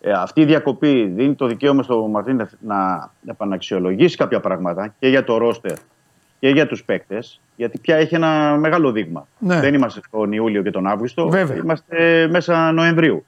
ε, 0.00 0.10
αυτή 0.12 0.40
η 0.40 0.44
διακοπή 0.44 1.06
δίνει 1.06 1.34
το 1.34 1.46
δικαίωμα 1.46 1.82
στο 1.82 2.06
Μαρτίνεθ 2.06 2.52
να 2.60 3.10
επαναξιολογήσει 3.26 4.16
κάποια 4.16 4.40
πράγματα 4.40 4.94
και 4.98 5.08
για 5.08 5.24
το 5.24 5.36
ρόστερ 5.38 5.76
και 6.38 6.48
για 6.48 6.66
τους 6.66 6.84
παίκτες, 6.84 7.40
γιατί 7.56 7.78
πια 7.78 7.96
έχει 7.96 8.14
ένα 8.14 8.56
μεγάλο 8.58 8.92
δείγμα. 8.92 9.26
Ναι. 9.38 9.60
Δεν 9.60 9.74
είμαστε 9.74 10.00
τον 10.10 10.32
Ιούλιο 10.32 10.62
και 10.62 10.70
τον 10.70 10.86
Αύγουστο, 10.86 11.28
Βέβαια. 11.28 11.56
είμαστε 11.56 12.28
μέσα 12.30 12.72
Νοεμβρίου. 12.72 13.24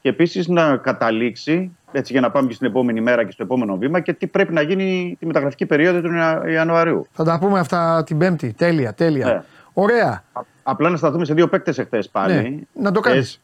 Και 0.00 0.08
επίσης 0.08 0.48
να 0.48 0.76
καταλήξει, 0.76 1.76
έτσι 1.92 2.12
για 2.12 2.20
να 2.20 2.30
πάμε 2.30 2.48
και 2.48 2.54
στην 2.54 2.66
επόμενη 2.66 3.00
μέρα 3.00 3.24
και 3.24 3.30
στο 3.30 3.42
επόμενο 3.42 3.76
βήμα, 3.76 4.00
και 4.00 4.12
τι 4.12 4.26
πρέπει 4.26 4.52
να 4.52 4.62
γίνει 4.62 5.16
τη 5.18 5.26
μεταγραφική 5.26 5.66
περίοδο 5.66 6.00
του 6.00 6.12
Ια- 6.14 6.42
Ιανουαρίου. 6.46 7.06
Θα 7.12 7.24
τα 7.24 7.38
πούμε 7.38 7.58
αυτά 7.58 8.02
την 8.06 8.18
Πέμπτη. 8.18 8.52
Τέλεια, 8.52 8.94
τέλεια. 8.94 9.26
Ναι. 9.26 9.42
Ωραία. 9.72 10.22
Α- 10.66 10.70
Απλά 10.72 10.90
να 10.90 10.96
σταθούμε 10.96 11.24
σε 11.24 11.34
δύο 11.34 11.48
παίκτες 11.48 11.78
εχθές 11.78 12.08
πάλι. 12.08 12.32
Ναι, 12.34 12.82
να 12.82 12.92
το 12.92 13.00
κάνεις. 13.00 13.18
Χθες, 13.28 13.40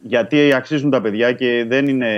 Γιατί 0.00 0.52
αξίζουν 0.52 0.90
τα 0.90 1.00
παιδιά 1.00 1.32
και 1.32 1.64
δεν 1.68 1.88
είναι. 1.88 2.08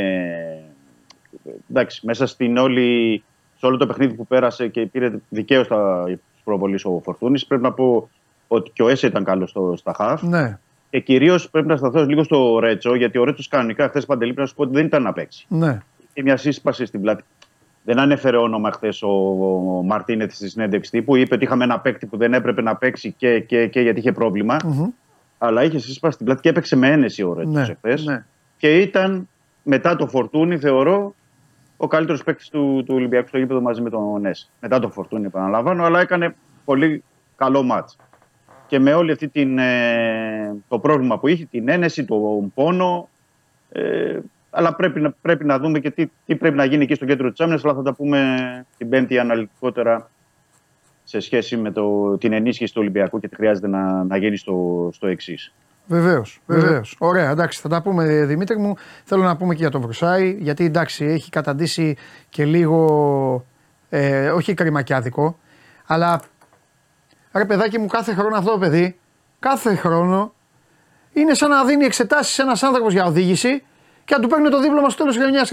Εντάξει, 1.70 2.06
μέσα 2.06 2.26
στην 2.26 2.56
όλη, 2.56 3.22
σε 3.58 3.66
όλο 3.66 3.76
το 3.76 3.86
παιχνίδι 3.86 4.14
που 4.14 4.26
πέρασε 4.26 4.68
και 4.68 4.86
πήρε 4.86 5.12
δικαίως 5.28 5.68
τα 5.68 6.04
προβολή 6.44 6.78
ο 6.84 7.00
Φορτούνης, 7.04 7.46
πρέπει 7.46 7.62
να 7.62 7.72
πω 7.72 8.08
ότι 8.48 8.70
και 8.70 8.82
ο 8.82 8.88
Έσε 8.88 9.06
ήταν 9.06 9.24
καλός 9.24 9.50
στο, 9.50 9.74
στα 9.76 9.92
χαφ. 9.96 10.22
Ναι, 10.22 10.58
Και 10.90 11.00
κυρίως 11.00 11.50
πρέπει 11.50 11.66
να 11.66 11.76
σταθώ 11.76 12.04
λίγο 12.04 12.22
στο 12.24 12.58
Ρέτσο, 12.58 12.94
γιατί 12.94 13.18
ο 13.18 13.24
Ρέτσος 13.24 13.48
κανονικά 13.48 13.88
χθες 13.88 14.06
παντελή 14.06 14.32
πρέπει 14.32 14.40
να 14.40 14.46
σου 14.46 14.54
πω 14.54 14.62
ότι 14.62 14.72
δεν 14.74 14.84
ήταν 14.86 15.02
να 15.02 15.12
παίξει. 15.12 15.44
ναι. 15.48 15.78
Και 16.12 16.22
μια 16.22 16.36
σύσπαση 16.36 16.84
στην 16.86 17.00
πλάτη. 17.00 17.22
Δεν 17.84 17.98
ανέφερε 17.98 18.36
όνομα 18.36 18.70
χθες 18.72 19.02
ο, 19.02 19.08
ο 19.08 19.82
Μαρτίνεθ 19.82 20.32
στη 20.34 20.48
συνέντευξη 20.48 20.90
τύπου. 20.90 21.16
Είπε 21.16 21.34
ότι 21.34 21.44
είχαμε 21.44 21.64
ένα 21.64 21.80
παίκτη 21.80 22.06
που 22.06 22.16
δεν 22.16 22.34
έπρεπε 22.34 22.62
να 22.62 22.76
παίξει 22.76 23.12
και, 23.12 23.40
και, 23.40 23.66
και 23.66 23.80
γιατί 23.80 23.98
είχε 24.00 24.12
πρόβλημα. 24.12 24.56
Μμμ. 24.64 24.86
Αλλά 25.38 25.64
είχε 25.64 25.78
σύσπαση 25.78 26.14
στην 26.14 26.26
πλάτη 26.26 26.40
και 26.40 26.48
έπαιξε 26.48 26.76
με 26.76 26.88
ένεση 26.90 27.22
ο 27.22 27.32
Ρέτσο 27.34 27.50
Ναι, 27.50 27.60
εχθές. 27.60 28.04
ναι. 28.04 28.24
Και 28.56 28.76
ήταν 28.78 29.28
μετά 29.62 29.96
το 29.96 30.06
φορτούνι, 30.06 30.58
θεωρώ, 30.58 31.14
ο 31.76 31.86
καλύτερος 31.86 32.22
παίκτης 32.24 32.48
του, 32.48 32.82
του 32.86 32.94
Ολυμπιακού 32.94 33.28
στο 33.28 33.38
γήπεδο 33.38 33.60
μαζί 33.60 33.80
με 33.80 33.90
τον 33.90 34.20
Νέσ. 34.20 34.50
Μετά 34.60 34.78
το 34.78 34.88
φορτούνι, 34.90 35.26
επαναλαμβάνω, 35.26 35.84
αλλά 35.84 36.00
έκανε 36.00 36.34
πολύ 36.64 37.02
καλό 37.36 37.62
μάτς. 37.62 37.96
Και 38.66 38.78
με 38.78 38.94
όλη 38.94 39.12
αυτή 39.12 39.28
την, 39.28 39.58
ε, 39.58 40.54
το 40.68 40.78
πρόβλημα 40.78 41.18
που 41.18 41.28
είχε, 41.28 41.44
την 41.44 41.68
ένεση, 41.68 42.04
τον 42.04 42.52
πόνο. 42.54 43.08
Ε, 43.72 44.18
αλλά 44.50 44.74
πρέπει 44.74 45.00
να, 45.00 45.10
πρέπει 45.10 45.44
να 45.44 45.58
δούμε 45.58 45.78
και 45.78 45.90
τι, 45.90 46.06
τι 46.26 46.36
πρέπει 46.36 46.56
να 46.56 46.64
γίνει 46.64 46.82
εκεί 46.82 46.94
στο 46.94 47.04
κέντρο 47.04 47.30
της 47.30 47.40
άμυνας. 47.40 47.64
Αλλά 47.64 47.74
θα 47.74 47.82
τα 47.82 47.94
πούμε 47.94 48.38
την 48.76 48.88
Πέμπτη 48.88 49.18
αναλυτικότερα 49.18 50.10
σε 51.04 51.20
σχέση 51.20 51.56
με 51.56 51.70
το, 51.70 52.16
την 52.18 52.32
ενίσχυση 52.32 52.72
του 52.72 52.80
Ολυμπιακού 52.80 53.20
και 53.20 53.28
τι 53.28 53.36
χρειάζεται 53.36 53.68
να, 53.68 54.04
να 54.04 54.16
γίνει 54.16 54.36
στο, 54.36 54.88
στο 54.92 55.06
εξής. 55.06 55.52
Βεβαίως, 55.86 56.40
βεβαίως. 56.46 56.96
Ωραία, 56.98 57.30
εντάξει, 57.30 57.60
θα 57.60 57.68
τα 57.68 57.82
πούμε 57.82 58.24
Δημήτρη 58.24 58.58
μου. 58.58 58.74
Θέλω 59.04 59.22
να 59.22 59.36
πούμε 59.36 59.54
και 59.54 59.60
για 59.60 59.70
τον 59.70 59.80
Βρουσάη, 59.80 60.36
γιατί 60.40 60.64
εντάξει, 60.64 61.04
έχει 61.04 61.30
καταντήσει 61.30 61.96
και 62.28 62.44
λίγο. 62.44 63.44
Ε, 63.92 64.28
όχι 64.28 64.54
κρυμακιάδικο, 64.54 65.38
αλλά 65.86 66.20
Ρε 67.32 67.44
παιδάκι 67.44 67.78
μου, 67.78 67.86
κάθε 67.86 68.14
χρόνο 68.14 68.36
αυτό 68.36 68.50
το 68.50 68.58
παιδί, 68.58 68.98
κάθε 69.38 69.74
χρόνο 69.74 70.34
είναι 71.12 71.34
σαν 71.34 71.50
να 71.50 71.64
δίνει 71.64 71.84
εξετάσεις 71.84 72.38
ένας 72.38 72.62
άνθρωπος 72.62 72.92
για 72.92 73.04
οδήγηση 73.04 73.62
και 74.10 74.16
να 74.16 74.22
του 74.22 74.28
παίρνει 74.28 74.48
το 74.48 74.60
δίπλωμα 74.60 74.88
στο 74.88 74.98
τέλος 74.98 75.16
της 75.16 75.24
χρονιά. 75.24 75.46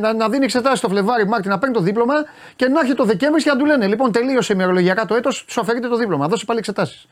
Να, 0.00 0.14
να 0.14 0.28
δίνει 0.28 0.44
εξετάσεις 0.44 0.80
το 0.80 0.88
Φλεβάρι, 0.88 1.26
Μάρτι, 1.26 1.48
να 1.48 1.58
παίρνει 1.58 1.74
το 1.74 1.80
δίπλωμα 1.80 2.14
και 2.56 2.68
να 2.68 2.80
έρχεται 2.80 2.96
το 2.96 3.04
Δεκέμβρη 3.04 3.42
και 3.42 3.50
να 3.50 3.56
του 3.56 3.64
λένε: 3.64 3.86
Λοιπόν, 3.86 4.12
τελείωσε 4.12 4.52
ημερολογιακά 4.52 5.06
το 5.06 5.14
έτος, 5.14 5.44
σου 5.48 5.60
αφαιρείται 5.60 5.88
το 5.88 5.96
δίπλωμα. 5.96 6.28
Δώσε 6.28 6.44
πάλι 6.44 6.58
εξετάσεις. 6.58 7.06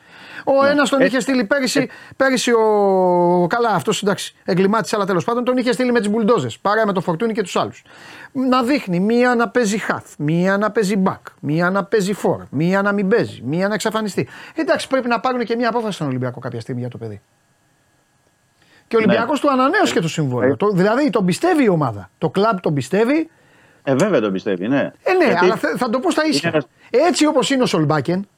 Ο 0.44 0.64
ένας 0.64 0.90
τον 0.90 1.00
είχε 1.00 1.20
στείλει 1.20 1.44
πέρυσι, 1.44 1.88
πέρυσι 2.16 2.52
ο. 2.52 3.46
Καλά, 3.48 3.68
αυτός 3.68 4.02
εντάξει, 4.02 4.34
εγκλημάτισε, 4.44 4.96
αλλά 4.96 5.04
τέλος 5.04 5.24
πάντων 5.24 5.44
τον 5.44 5.56
είχε 5.56 5.72
στείλει 5.72 5.92
με 5.92 5.98
τις 5.98 6.10
μπουλντόζες. 6.10 6.58
Παρά 6.58 6.86
με 6.86 6.92
το 6.92 7.00
φορτούνι 7.00 7.32
και 7.32 7.42
τους 7.42 7.56
άλλους. 7.56 7.84
Να 8.32 8.62
δείχνει 8.62 9.00
μία 9.00 9.34
να 9.34 9.48
παίζει 9.48 9.78
half, 9.88 10.14
μία 10.18 10.58
να 10.58 10.70
παίζει 10.70 11.02
back, 11.06 11.20
μία 11.40 11.70
να 11.70 11.84
παίζει 11.84 12.14
for, 12.22 12.38
μία 12.50 12.82
να 12.82 12.92
μην 12.92 13.08
παίζει, 13.08 13.42
μία 13.44 13.68
να 13.68 13.74
εξαφανιστεί. 13.74 14.28
Εντάξει, 14.54 14.88
πρέπει 14.88 15.08
να 15.08 15.20
πάρουν 15.20 15.44
και 15.44 15.56
μία 15.56 15.68
απόφαση 15.68 15.92
στον 15.92 16.06
Ολυμπιακό 16.06 16.40
κάποια 16.40 16.60
στιγμή 16.60 16.80
για 16.80 16.90
το 16.90 16.98
παιδί. 16.98 17.20
Και 18.92 18.98
ο 18.98 19.00
Ολυμπιακός 19.06 19.40
του 19.40 19.50
ανανέωσε 19.50 19.92
και 19.92 20.00
το 20.00 20.08
συμβόλαιο. 20.08 20.56
Το- 20.56 20.70
δηλαδή 20.70 21.10
τον 21.10 21.24
πιστεύει 21.24 21.64
η 21.64 21.68
ομάδα. 21.68 22.10
Το 22.18 22.28
κλαμπ 22.30 22.58
τον 22.58 22.74
πιστεύει. 22.74 23.30
Ε, 23.82 23.94
βέβαια 23.94 24.20
τον 24.20 24.32
πιστεύει, 24.32 24.68
ναι. 24.68 24.90
Ε, 25.02 25.12
ναι, 25.12 25.24
Γιατί 25.24 25.44
αλλά 25.44 25.56
θα, 25.56 25.74
θα 25.76 25.90
το 25.90 25.98
πω 26.00 26.10
στα 26.10 26.22
ίσια. 26.26 26.48
ένας- 26.48 26.66
Έτσι 26.90 27.26
όπως 27.26 27.50
είναι 27.50 27.62
ο 27.62 27.66
Σολμπάκεν 27.66 28.28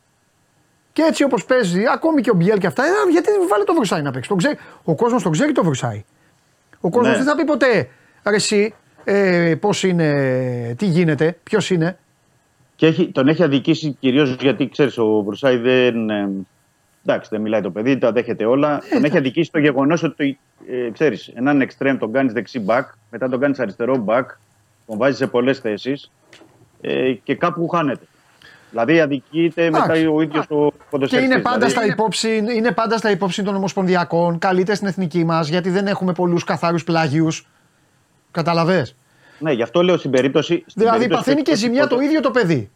και 0.93 1.03
έτσι 1.03 1.25
όπως 1.25 1.45
παίζει, 1.45 1.83
ακόμη 1.93 2.21
και 2.21 2.31
ο 2.31 2.35
Μπιέλ 2.35 2.59
και 2.59 2.67
αυτά, 2.67 2.83
ε, 2.85 2.89
γιατί 3.13 3.31
δεν 3.31 3.49
βάλει 3.49 3.65
το 3.65 3.75
Βρουσάη 3.75 4.03
να 4.03 4.11
παίξει. 4.11 4.29
Το 4.29 4.35
ξέρει, 4.35 4.57
ο 4.85 4.95
κόσμος 4.95 5.23
τον 5.23 5.33
ξέρει 5.33 5.53
το 5.53 5.65
Βρουσάη. 5.65 6.05
Ο 6.81 6.91
κόσμος 6.91 7.11
Ναι. 7.11 7.17
δεν 7.17 7.25
θα 7.27 7.35
πει 7.37 7.45
ποτέ 7.45 7.89
ρε 8.29 8.35
εσύ, 8.35 8.75
ε, 9.05 9.55
πώς 9.61 9.83
είναι, 9.83 10.75
τι 10.79 10.87
γίνεται, 10.87 11.37
ποιος 11.43 11.71
είναι. 11.71 11.99
Και 12.77 12.87
έχει, 12.87 13.09
τον 13.13 13.29
έχει 13.29 13.43
αδικήσει 13.43 13.97
κυρίως 14.01 14.37
γιατί 14.41 14.69
ξέρεις, 14.69 14.99
ο 14.99 15.23
Βρουσάη 15.23 15.57
δεν. 15.57 16.11
ε, 16.11 16.29
εντάξει, 17.07 17.29
δεν 17.33 17.41
μιλάει 17.41 17.61
το 17.61 17.71
παιδί, 17.71 17.99
τα 17.99 18.13
δέχεται 18.13 18.45
όλα. 18.45 18.83
τον 18.93 19.05
έχει 19.05 19.17
αδικήσει 19.17 19.51
το 19.53 19.59
γεγονός 19.59 20.03
ότι 20.03 20.39
ε, 20.69 20.91
ξέρεις, 20.91 21.29
έναν 21.35 21.61
εξτρέμ 21.61 21.99
τον 21.99 22.13
κάνεις 22.13 22.33
δεξί 22.33 22.65
back, 22.69 22.83
μετά 23.11 23.29
τον 23.29 23.41
κάνεις 23.41 23.59
αριστερό 23.61 24.05
back, 24.07 24.25
τον 24.87 24.99
βάζεις 24.99 25.17
σε 25.19 25.27
πολλές 25.27 25.59
θέσεις 25.59 26.11
ε, 26.81 27.13
και 27.13 27.35
κάπου 27.35 27.69
χάνεται. 27.69 28.05
Δηλαδή 28.71 29.01
αδικείται 29.01 29.71
μετά 29.71 29.85
Εντάξει. 29.85 30.07
ο 30.07 30.21
ίδιος 30.21 30.45
ο 30.49 30.69
Και 30.71 30.77
ποδοσφαιριστής. 30.91 31.35
είναι 31.35 31.43
πάντα, 31.43 31.67
δηλαδή, 31.67 31.73
στα 31.87 31.87
υπόψη, 31.87 32.37
είναι 32.57 32.73
πάντα 32.73 32.97
στα 32.97 33.11
υπόψη 33.11 33.43
των 33.43 33.55
Ομοσπονδιακών, 33.55 34.39
καλείται 34.39 34.75
στην 34.75 34.87
εθνική 34.89 35.25
μας, 35.25 35.49
γιατί 35.49 35.71
δεν 35.71 35.87
έχουμε 35.87 36.13
πολλούς 36.13 36.45
καθαρού 36.45 36.79
πλάγιους. 36.79 37.47
Καταλαβέ. 38.31 38.87
Ναι, 39.39 39.53
γι' 39.53 39.63
αυτό 39.63 39.83
λέω 39.83 39.97
στην 39.97 40.11
περίπτωση. 40.11 40.55
στην 40.55 40.73
Δηλαδή 40.75 40.97
περίπτωση 40.99 41.23
παθαίνει 41.25 41.43
του- 41.43 41.51
και 41.51 41.57
ζημιά 41.57 41.87
το 41.87 42.01
ίδιο 42.01 42.21
το 42.21 42.31
παιδί. 42.31 42.71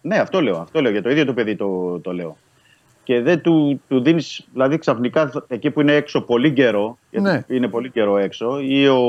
Ναι, 0.00 0.18
αυτό 0.18 0.40
λέω. 0.42 0.56
Αυτό 0.56 0.80
λέω. 0.82 0.90
Για 0.90 1.02
το 1.02 1.10
ίδιο 1.10 1.24
το 1.24 1.32
παιδί 1.32 1.56
το, 1.56 1.98
το 1.98 2.12
λέω. 2.12 2.36
Και 3.10 3.20
δεν 3.20 3.40
του, 3.40 3.80
του 3.88 4.02
δίνεις, 4.02 4.46
δηλαδή 4.52 4.78
ξαφνικά 4.78 5.30
εκεί 5.48 5.70
που 5.70 5.80
είναι 5.80 5.92
έξω 5.94 6.20
πολύ 6.20 6.52
καιρό, 6.52 6.98
γιατί 7.10 7.26
Ναι. 7.28 7.56
είναι 7.56 7.68
πολύ 7.68 7.90
καιρό 7.90 8.18
έξω, 8.18 8.58
ή 8.62 8.88
ο 8.88 9.00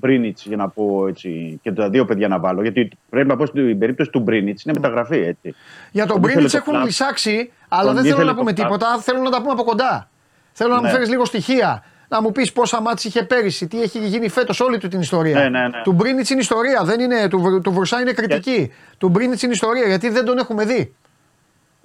Μπρίνιτς, 0.00 0.44
για 0.46 0.56
να 0.56 0.68
πω 0.68 1.06
έτσι, 1.08 1.58
και 1.62 1.72
τα 1.72 1.88
δύο 1.90 2.04
παιδιά 2.04 2.28
να 2.28 2.38
βάλω. 2.38 2.62
Γιατί 2.62 2.88
πρέπει 3.10 3.28
να 3.28 3.36
πω 3.36 3.46
στην 3.46 3.78
περίπτωση 3.78 4.10
του 4.10 4.20
Μπρίνιτς 4.20 4.62
είναι 4.64 4.74
μεταγραφή, 4.80 5.18
έτσι. 5.18 5.54
Για 5.92 6.02
τον 6.06 6.12
Τον 6.12 6.20
Μπρίνιτς 6.20 6.44
ήθελε 6.44 6.48
το 6.48 6.56
έχουν 6.56 6.72
κλαμπ. 6.72 6.84
λυσάξει, 6.84 7.52
αλλά 7.68 7.82
Τον 7.84 7.94
δεν 7.94 8.02
θέλω 8.02 8.14
ήθελε 8.14 8.30
να 8.30 8.34
το 8.34 8.38
πούμε 8.40 8.52
κλαμπ. 8.52 8.66
τίποτα. 8.66 8.98
Θέλω 9.00 9.20
να 9.20 9.30
τα 9.30 9.38
πούμε 9.40 9.52
από 9.52 9.62
κοντά. 9.64 10.08
Θέλω 10.52 10.70
να 10.70 10.76
μου 10.76 10.82
Ναι. 10.82 10.90
φέρεις 10.90 11.08
λίγο 11.08 11.24
στοιχεία. 11.24 11.84
Να 12.08 12.22
μου 12.22 12.32
πεις 12.32 12.52
πόσα 12.52 12.80
μάτια 12.80 13.10
είχε 13.14 13.22
πέρυσι, 13.24 13.66
τι 13.66 13.82
έχει 13.82 13.98
γίνει 13.98 14.28
φέτος, 14.28 14.60
όλη 14.60 14.78
του 14.78 14.88
την 14.88 15.00
ιστορία. 15.00 15.34
Ναι, 15.34 15.48
ναι, 15.48 15.68
ναι. 15.68 15.82
Του 15.84 15.92
Μπρίνιτς 15.92 16.30
είναι 16.30 16.40
ιστορία, 16.40 16.82
δεν 16.84 17.00
είναι, 17.00 17.28
του, 17.28 17.40
Βρ- 17.40 17.62
του 17.62 17.72
Βρουσά 17.72 18.00
είναι 18.00 18.12
κριτική. 18.12 18.72
Του 18.98 19.08
Μπρίνιτς 19.08 19.42
είναι 19.42 19.52
ιστορία 19.52 19.86
γιατί 19.86 20.08
δεν 20.08 20.24
τον 20.24 20.38
έχουμε 20.38 20.64
δει. 20.64 20.94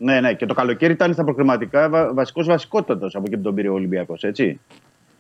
Ναι, 0.04 0.20
ναι. 0.20 0.34
Και 0.34 0.46
το 0.46 0.54
καλοκαίρι 0.54 0.94
ήταν 0.94 1.14
στα 1.14 1.24
προκριματικά 1.24 1.90
βα, 1.90 2.14
βασικός 2.14 2.46
βασικότατος 2.48 3.16
από 3.16 3.24
εκεί 3.28 3.36
που 3.38 3.42
τον 3.44 3.56
πήρε 3.56 3.68
ο 3.70 3.74
Ολυμπιακός, 3.74 4.24
έτσι. 4.24 4.60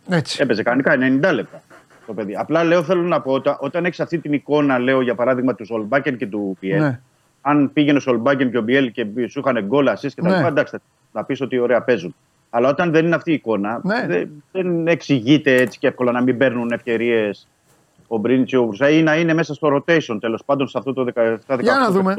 Έτσι. 0.09 0.37
Έπαιζε 0.41 0.63
κανονικά 0.63 0.95
90 1.29 1.33
λεπτά 1.33 1.61
το 2.05 2.13
παιδί. 2.13 2.35
Απλά 2.35 2.63
λέω, 2.63 2.83
θέλω 2.83 3.01
να 3.01 3.21
πω, 3.21 3.31
όταν, 3.33 3.57
όταν 3.59 3.85
έχεις 3.85 3.99
αυτή 3.99 4.17
την 4.19 4.33
εικόνα, 4.33 4.79
λέω 4.79 5.01
για 5.01 5.15
παράδειγμα 5.15 5.55
του 5.55 5.65
Σολμπάκεν 5.65 6.17
και 6.17 6.27
του 6.27 6.57
Πιέλ, 6.59 6.79
Ναι. 6.81 6.99
αν 7.41 7.73
πήγαινε 7.73 7.97
ο 7.97 8.01
Σολμπάκεν 8.01 8.51
και 8.51 8.57
ο 8.57 8.61
Μπιέλ 8.61 8.91
και 8.91 9.05
σου 9.29 9.39
είχαν 9.39 9.65
γκολ, 9.65 9.87
assist 9.89 10.07
και 10.15 10.21
τα 10.21 10.29
Ναι. 10.29 10.35
λοιπά, 10.35 10.47
εντάξει, 10.47 10.71
θα- 10.75 10.81
να 11.11 11.23
πεις 11.23 11.41
ότι 11.41 11.59
ωραία 11.59 11.81
παίζουν. 11.81 12.15
Αλλά 12.49 12.69
όταν 12.69 12.91
δεν 12.91 13.05
είναι 13.05 13.15
αυτή 13.15 13.31
η 13.31 13.33
εικόνα, 13.33 13.79
Ναι. 13.83 14.05
δεν, 14.07 14.43
δεν 14.51 14.87
εξηγείται 14.87 15.53
έτσι 15.55 15.79
και 15.79 15.87
εύκολα 15.87 16.11
να 16.11 16.21
μην 16.21 16.37
παίρνουν 16.37 16.71
ευκαιρίες 16.71 17.47
ο 18.07 18.17
Μπρίνιτ 18.17 18.47
και 18.47 18.57
ο 18.57 18.65
Βρουσά 18.65 18.89
ή 18.89 19.03
να 19.03 19.15
είναι 19.15 19.33
μέσα 19.33 19.53
στο 19.53 19.67
rotation 19.75 20.17
τέλος 20.19 20.43
πάντων 20.45 20.67
σε 20.67 20.77
αυτό 20.77 20.93
το 20.93 21.03
17-18 21.03 21.59
Για 21.61 21.73
να 21.75 21.91
δούμε. 21.91 22.15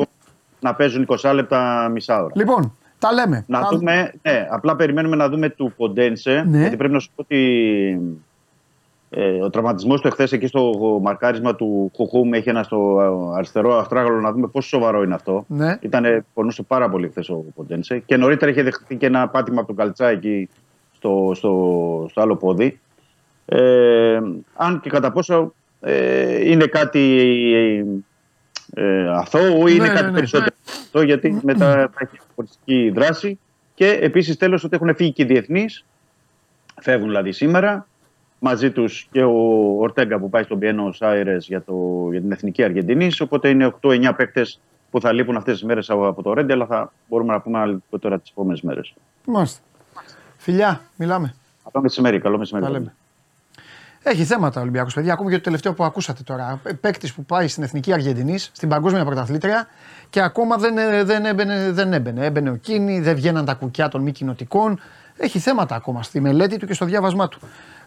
Να 0.62 0.74
παίζουν 0.74 1.06
20 1.20 1.32
λεπτά 1.34 1.88
μισά 1.92 2.22
ώρα. 2.22 2.32
Λοιπόν, 2.34 2.76
τα 2.98 3.12
λέμε. 3.12 3.44
Να 3.48 3.60
Θα- 3.60 3.68
δούμε, 3.72 4.12
ναι, 4.22 4.46
απλά 4.50 4.76
περιμένουμε 4.76 5.16
να 5.16 5.28
δούμε 5.28 5.48
του 5.48 5.72
Ποντένσε. 5.76 6.44
Ναι. 6.48 6.58
Γιατί 6.58 6.76
πρέπει 6.76 6.92
να 6.92 6.98
σου 6.98 7.08
πω 7.14 7.22
ότι 7.22 7.40
ε, 9.10 9.42
ο 9.42 9.50
τραυματισμός 9.50 10.00
του 10.00 10.06
εχθές 10.06 10.32
εκεί 10.32 10.46
στο 10.46 10.70
μαρκάρισμα 11.02 11.54
του 11.54 11.90
Χουχούμ 11.94 12.32
έχει 12.34 12.48
ένα 12.48 12.62
στο 12.62 13.00
ε, 13.32 13.36
αριστερό 13.36 13.78
αστράγαλο 13.78 14.20
να 14.20 14.32
δούμε 14.32 14.46
πόσο 14.46 14.68
σοβαρό 14.68 15.02
είναι 15.02 15.14
αυτό. 15.14 15.44
Ναι. 15.48 15.76
Ήταν, 15.80 16.24
πονούσε 16.34 16.62
πάρα 16.62 16.88
πολύ 16.90 17.08
χθε 17.08 17.24
ο 17.28 17.44
Ποντένσε. 17.54 17.98
Και 17.98 18.16
νωρίτερα 18.16 18.50
είχε 18.50 18.62
δεχτεί 18.62 18.96
και 18.96 19.06
ένα 19.06 19.28
πάτημα 19.28 19.58
από 19.58 19.66
τον 19.66 19.76
Καλτσά 19.76 20.08
εκεί 20.08 20.48
στο, 20.92 21.32
στο, 21.34 22.06
στο 22.10 22.20
άλλο 22.20 22.36
πόδι. 22.36 22.80
Ε, 23.44 24.20
αν 24.56 24.80
και 24.80 24.90
κατά 24.90 25.12
πόσο 25.12 25.52
ε, 25.80 26.50
είναι 26.50 26.66
κάτι 26.66 27.00
ε, 28.74 29.08
αθώο 29.08 29.66
ή 29.68 29.72
είναι 29.76 29.86
Ναι, 29.86 29.88
κάτι 29.88 30.02
ναι, 30.04 30.10
ναι. 30.10 30.16
περισσότερο. 30.16 30.54
Αυτό 30.66 31.02
γιατί 31.02 31.40
μετά 31.42 31.66
θα 31.72 31.90
έχει 31.98 32.16
πολιτική 32.34 32.90
δράση. 32.94 33.38
Και 33.74 33.86
επίσης 33.86 34.36
τέλος 34.36 34.64
ότι 34.64 34.76
έχουν 34.76 34.94
φύγει 34.94 35.12
και 35.12 35.22
οι 35.22 35.26
διεθνείς. 35.26 35.84
Φεύγουν 36.80 37.08
δηλαδή 37.08 37.32
σήμερα. 37.32 37.86
Μαζί 38.38 38.70
τους 38.70 39.08
και 39.12 39.22
ο 39.22 39.32
Ορτέγκα 39.78 40.18
που 40.18 40.28
πάει 40.30 40.42
στον 40.42 40.58
Πιένο 40.58 40.94
Άιρε 41.00 41.36
για, 41.40 41.62
το- 41.62 42.08
για 42.10 42.20
την 42.20 42.32
εθνική 42.32 42.62
Αργεντινή. 42.62 43.10
Οπότε 43.20 43.48
είναι 43.48 43.66
8-9 43.80 44.12
παίκτες 44.16 44.60
που 44.90 45.00
θα 45.00 45.12
λείπουν 45.12 45.36
αυτές 45.36 45.54
τις 45.54 45.64
μέρες 45.64 45.90
από 45.90 46.22
το 46.22 46.32
Ρέντι, 46.32 46.52
αλλά 46.52 46.66
θα 46.66 46.92
μπορούμε 47.08 47.32
να 47.32 47.40
πούμε 47.40 47.58
αργότερα 47.58 48.18
τις 48.18 48.30
επόμενες 48.30 48.60
μέρες. 48.62 48.94
Μάλιστα. 49.26 49.60
Φιλιά, 50.36 50.80
μιλάμε. 50.96 51.34
Καλό 51.72 51.82
μεσημέρι, 51.82 52.20
καλό 52.20 52.38
μεσημέρι. 52.38 52.90
Τα 54.02 54.10
λέμε. 54.10 54.20
Έχει 54.20 54.24
θέματα 54.24 54.58
ο 54.58 54.62
Ολυμπιακός, 54.62 54.94
παιδιά. 54.94 55.12
Ακόμη 55.12 55.30
και 55.30 55.36
το 55.36 55.42
τελευταίο 55.42 55.74
που 55.74 55.84
ακούσατε 55.84 56.22
τώρα. 56.22 56.60
Παίκτης 56.80 57.12
που 57.12 57.24
πάει 57.24 57.48
στην 57.48 57.62
εθνική 57.62 57.92
Αργεντινής, 57.92 58.50
στην 58.52 58.68
παγκόσμια 58.68 59.04
πρωταθλήτρια 59.04 59.68
και 60.10 60.20
ακόμα 60.20 60.56
δεν, 60.56 60.78
ε, 60.78 61.04
δεν, 61.04 61.24
έμπαινε, 61.24 61.70
δεν 61.72 61.92
έμπαινε. 61.92 62.24
Έμπαινε 62.24 62.50
ο 62.50 62.54
Κίνη, 62.56 63.00
δεν 63.00 63.14
βγαίναν 63.14 63.44
τα 63.44 63.54
κουκιά 63.54 63.88
των 63.88 64.02
μη 64.02 64.12
κοινοτικών. 64.12 64.80
Έχει 65.16 65.38
θέματα 65.38 65.74
ακόμα 65.74 66.02
στη 66.02 66.20
μελέτη 66.20 66.56
του 66.56 66.66
και 66.66 66.74
στο 66.74 66.84
διάβασμά 66.84 67.28
του. 67.28 67.38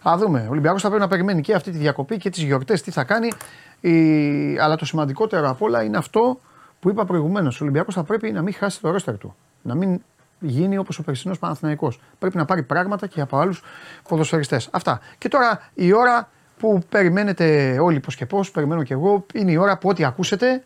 Α 0.09 0.17
δούμε. 0.17 0.45
Ο 0.47 0.51
Ολυμπιακός 0.51 0.81
θα 0.81 0.87
πρέπει 0.87 1.03
να 1.03 1.09
περιμένει 1.09 1.41
και 1.41 1.53
αυτή 1.53 1.71
τη 1.71 1.77
διακοπή 1.77 2.17
και 2.17 2.29
τις 2.29 2.43
γιορτές, 2.43 2.81
τι 2.81 2.91
θα 2.91 3.03
κάνει. 3.03 3.31
Η... 3.79 4.59
Αλλά 4.59 4.75
το 4.75 4.85
σημαντικότερο 4.85 5.49
απ' 5.49 5.61
όλα 5.61 5.83
είναι 5.83 5.97
αυτό 5.97 6.39
που 6.79 6.89
είπα 6.89 7.05
προηγουμένως. 7.05 7.61
Ο 7.61 7.63
Ολυμπιακός 7.63 7.93
θα 7.93 8.03
πρέπει 8.03 8.31
να 8.31 8.41
μην 8.41 8.53
χάσει 8.53 8.81
το 8.81 8.91
ρόστερ 8.91 9.17
του. 9.17 9.35
Να 9.61 9.75
μην 9.75 10.01
γίνει 10.39 10.77
όπως 10.77 10.99
ο 10.99 11.03
περσινός 11.03 11.39
Παναθηναϊκός. 11.39 11.99
Πρέπει 12.19 12.37
να 12.37 12.45
πάρει 12.45 12.63
πράγματα 12.63 13.07
και 13.07 13.21
από 13.21 13.37
άλλους 13.37 13.61
ποδοσφαιριστές. 14.09 14.69
Αυτά. 14.71 14.99
Και 15.17 15.27
τώρα 15.27 15.69
η 15.73 15.93
ώρα 15.93 16.29
που 16.57 16.81
περιμένετε 16.89 17.77
όλοι 17.79 17.99
πώς 17.99 18.15
και 18.15 18.25
πώς, 18.25 18.51
περιμένω 18.51 18.83
και 18.83 18.93
εγώ, 18.93 19.25
είναι 19.33 19.51
η 19.51 19.57
ώρα 19.57 19.77
που 19.77 19.89
ό,τι 19.89 20.05
ακούσετε 20.05 20.63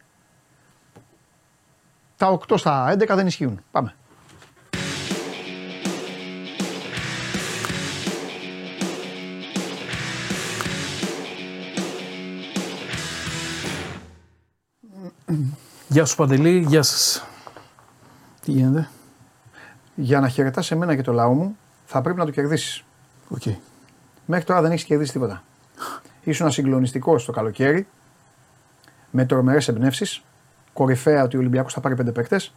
τα 2.17 2.39
8 2.47 2.57
στα 2.57 2.95
11 2.97 3.15
δεν 3.15 3.27
ισχύουν. 3.27 3.59
Πάμε. 3.71 3.93
Γεια 15.87 16.05
σου 16.05 16.15
Παντελή, 16.15 16.65
γεια 16.67 16.83
σας. 16.83 17.25
Τι 18.41 18.51
γίνεται; 18.51 18.89
Για 20.01 20.19
να 20.19 20.27
χαιρετάς 20.27 20.71
εμένα 20.71 20.95
και 20.95 21.01
το 21.01 21.11
λαό 21.11 21.33
μου, 21.33 21.57
θα 21.85 22.01
πρέπει 22.01 22.19
να 22.19 22.25
το 22.25 22.31
κερδίσεις. 22.31 22.83
Οκ. 23.29 23.41
Μέχρι 24.25 24.45
τώρα 24.45 24.61
δεν 24.61 24.71
έχεις 24.71 24.83
κερδίσει 24.83 25.11
τίποτα. 25.11 25.43
Ήσουν 26.23 26.51
συγκλονιστικός 26.51 27.25
το 27.25 27.31
καλοκαίρι, 27.31 27.87
με 29.11 29.25
τρομερές 29.25 29.67
εμπνεύσεις. 29.67 30.21
Κορυφαία 30.73 31.23
ότι 31.23 31.35
ο 31.35 31.39
Ολυμπιακός 31.39 31.73
θα 31.73 31.79
πάρει 31.79 31.95
πέντε 31.95 32.11
παίκτες. 32.11 32.53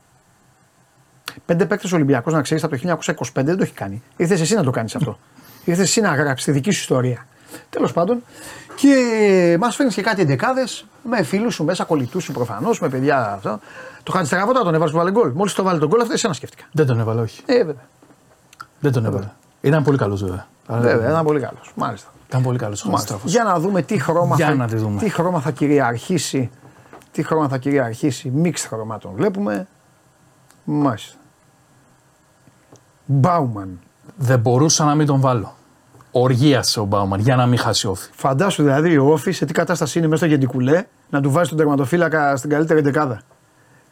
Πέντε 1.46 1.66
παίκτες 1.66 1.92
Ολυμπιακός, 1.92 2.32
να 2.32 2.42
ξέρεις, 2.42 2.64
από 2.64 2.76
το 2.76 2.76
1925 2.76 3.44
δεν 3.44 3.56
το 3.56 3.62
έχει 3.62 3.74
κάνει. 3.74 4.02
Ήρθες 4.16 4.40
εσύ 4.40 4.54
να 4.54 4.62
το 4.62 4.70
κάνεις 4.70 4.94
αυτό. 4.94 5.18
Ήρθες 5.64 5.84
εσύ 5.84 6.00
να 6.00 6.14
γράψεις 6.14 6.46
τη 6.46 6.52
δική 6.52 6.70
σου 6.70 6.80
ιστορία. 6.80 7.26
Τέλος 7.70 7.92
πάντων, 7.92 8.22
και 8.74 9.56
μας 9.60 9.76
φέρνεις 9.76 9.94
και 9.94 10.02
κάτι 10.02 10.20
εντεκάδε 10.22 10.64
με 11.02 11.22
φίλους 11.22 11.54
σου 11.54 11.64
μέσα, 11.64 11.84
κολλητούς 11.84 12.24
σου 12.24 12.32
προφανώς, 12.32 12.80
με 12.80 12.88
παιδιά 12.88 13.32
αυτό. 13.32 13.58
Το 14.02 14.12
Χατζηστραβότα 14.12 14.62
τον 14.62 14.74
έβαλε 14.74 14.90
που 14.90 14.96
βάλε 14.96 15.10
γκολ. 15.10 15.30
Μόλις 15.30 15.52
το 15.54 15.62
βάλε 15.62 15.78
τον 15.78 15.88
γκολ, 15.88 16.00
αυτό 16.00 16.12
εσένα 16.12 16.32
σκέφτηκα. 16.32 16.64
Δεν 16.72 16.86
τον 16.86 17.00
έβαλε, 17.00 17.20
όχι. 17.20 17.42
Ε, 17.46 17.56
βέβαια. 17.56 17.86
Δεν 18.80 18.92
τον 18.92 19.04
έβαλε. 19.04 19.28
Ήταν 19.60 19.82
πολύ 19.82 19.98
καλός 19.98 20.22
βέβαια. 20.22 20.46
Αλλά 20.66 20.80
Βέβαια, 20.80 21.08
ήταν 21.10 21.24
πολύ 21.24 21.40
καλός. 21.40 21.72
Μάλιστα. 21.74 22.08
Ήταν 22.28 22.42
πολύ 22.42 22.58
καλός 22.58 22.84
ο 22.84 22.88
Μάλιστα. 22.88 23.12
Χατζηστράφος. 23.12 23.32
Για 23.32 23.60
να 23.60 23.66
δούμε 23.68 23.82
τι 23.82 23.98
χρώμα, 23.98 24.36
Για 24.36 24.46
θα, 24.46 24.54
να 24.54 24.66
τη 24.66 24.76
δούμε. 24.76 24.98
τι 25.00 25.08
χρώμα 25.08 25.40
θα 25.40 25.50
κυριαρχήσει. 25.50 26.50
Τι 27.12 27.22
χρώμα 27.22 27.48
θα 27.48 27.58
κυριαρχήσει. 27.58 28.30
Μίξ 28.30 28.64
χρωμάτων 28.66 29.12
βλέπουμε. 29.14 29.66
Μάλιστα. 30.64 31.16
Μπάουμαν. 33.04 33.80
Δεν 34.16 34.38
μπορούσα 34.38 34.84
να 34.84 34.94
μην 34.94 35.06
τον 35.06 35.20
βάλω. 35.20 35.54
Οργίασε 36.14 36.80
ο 36.80 36.84
Μπάουμαν 36.84 37.20
για 37.20 37.36
να 37.36 37.46
μην 37.46 37.58
χάσει 37.58 37.86
όφη. 37.86 38.08
Φαντάσου 38.14 38.62
δηλαδή 38.62 38.98
ο 38.98 39.12
Όφη 39.12 39.30
σε 39.32 39.44
τι 39.44 39.52
κατάσταση 39.52 39.98
είναι 39.98 40.06
μέσα 40.06 40.24
στο 40.24 40.26
γεντικουλέ 40.34 40.84
να 41.10 41.20
του 41.20 41.30
βάζει 41.30 41.48
τον 41.48 41.58
τερματοφύλακα 41.58 42.36
στην 42.36 42.50
καλύτερη 42.50 42.80
δεκάδα. 42.80 43.20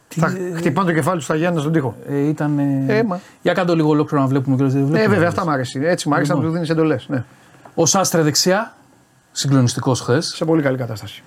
Θα 0.09 0.33
χτυπάνε 0.57 0.89
το 0.89 0.95
κεφάλι 0.95 1.17
τους 1.17 1.25
στα 1.25 1.35
Γιάννα 1.37 1.61
στον 1.61 1.73
τοίχο. 1.73 1.97
Ε, 2.09 2.19
ήταν. 2.19 2.59
Ε, 2.89 3.03
μα. 3.03 3.21
Για 3.43 3.53
κάτω 3.53 3.75
λίγο 3.75 3.89
ολόκληρο 3.89 4.23
να 4.23 4.29
βλέπουμε 4.29 4.57
και 4.57 4.63
δεν 4.65 4.73
Ναι, 4.81 4.87
βλέπουμε. 4.87 5.07
βέβαια, 5.15 5.29
αυτά 5.29 5.45
μου 5.45 5.51
αρέσει. 5.51 5.81
Έτσι 5.85 6.09
μου 6.09 6.15
αρέσει 6.15 6.31
να 6.31 6.37
Λοιπόν. 6.37 6.51
τους 6.51 6.61
δίνεις 6.61 6.71
εντολές. 6.71 7.07
Ναι. 7.09 7.25
Ο 7.75 7.87
Σάστρε 7.87 8.23
δεξιά, 8.23 8.75
συγκλονιστικός 9.33 10.01
χθες. 10.01 10.27
Σε 10.37 10.45
πολύ 10.45 10.63
καλή 10.63 10.77
κατάσταση. 10.77 11.23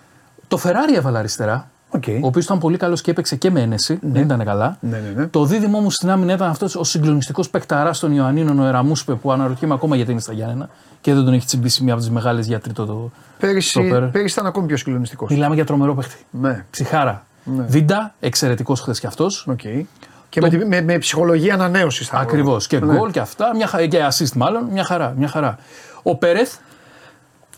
Το 0.48 0.58
Φεράρι 0.58 0.96
έβαλε 0.96 1.18
αριστερά. 1.18 1.70
Οκ. 1.96 2.04
Ο 2.22 2.28
οποίος 2.28 2.46
ήταν 2.46 2.60
πολύ 2.60 2.78
καλός 2.78 3.02
και 3.02 3.12
έπαιξε 3.12 3.36
και 3.36 3.52
με 3.52 3.62
ένεση. 3.62 4.00
Δεν 4.02 4.22
ήταν 4.22 4.44
καλά. 4.46 4.78
Ναι, 4.80 4.98
ναι, 4.98 5.22
ναι. 5.22 5.28
Το 5.28 5.46
δίδυμο 5.46 5.80
μου 5.80 5.92
στην 5.92 6.10
άμυνα 6.10 6.34
ήταν 6.34 6.50
αυτός 6.50 6.76
ο 6.76 6.84
συγκλονιστικός 6.84 7.50
παικταράς 7.50 8.00
των 8.00 8.12
Ιωαννίνων, 8.12 8.60
ο 8.60 8.66
Εραμούσπε, 8.66 9.14
που 9.14 9.32
αναρωτιέμαι 9.32 9.74
ακόμα 9.74 9.96
γιατί 9.96 10.12
είναι 10.12 10.20
στα 10.22 10.34
Γιάννενα 10.34 10.70
και 11.02 11.14
δεν 11.14 11.24
τον 11.26 11.34
έχει 11.34 11.46
τσιμπήσει 11.46 11.84
μία 11.84 11.94
από 11.94 12.02
τις 12.02 12.12
μεγάλες 12.12 12.48
για 12.48 12.60
τρίτο 12.60 12.86
το. 12.86 13.12
Πέρυσι, 13.40 13.70
στόπερ. 13.70 14.04
πέρυσι 14.04 14.34
ήταν 14.34 14.46
ακόμη 14.46 14.68
πιο 14.68 14.78
συγκλονιστικός. 14.78 15.30
Μιλάμε 15.30 15.56
για 15.56 15.66
τρομερό 15.66 15.96
παίχτη. 15.96 16.16
Ναι. 16.30 16.66
Ψυχάρα. 16.70 17.26
Ναι. 17.44 17.64
Βίντα, 17.68 18.14
εξαιρετικός 18.20 18.80
χθες 18.82 19.00
κι 19.00 19.08
αυτός. 19.08 19.48
Οκ. 19.48 19.60
Και 20.30 20.42
με, 20.42 20.50
τη- 20.50 20.66
με, 20.66 20.82
με 20.82 20.98
ψυχολογία 20.98 21.54
ανανέωσης 21.54 22.08
θα 22.08 22.18
Ακριβώς. 22.18 22.68
Και 22.68 22.80
Ναι. 22.80 22.96
γκολ 22.98 23.12
και 23.12 23.20
αυτά. 23.20 23.56
Μια, 23.56 23.68
χα- 23.68 23.86
και 23.86 24.00
assist 24.12 24.32
μάλλον. 24.36 24.64
Μια 24.72 24.84
χαρά. 24.84 25.14
Μια 25.18 25.28
χαρά. 25.28 25.58
Ο 26.04 26.16
Πέρεθ, 26.16 26.56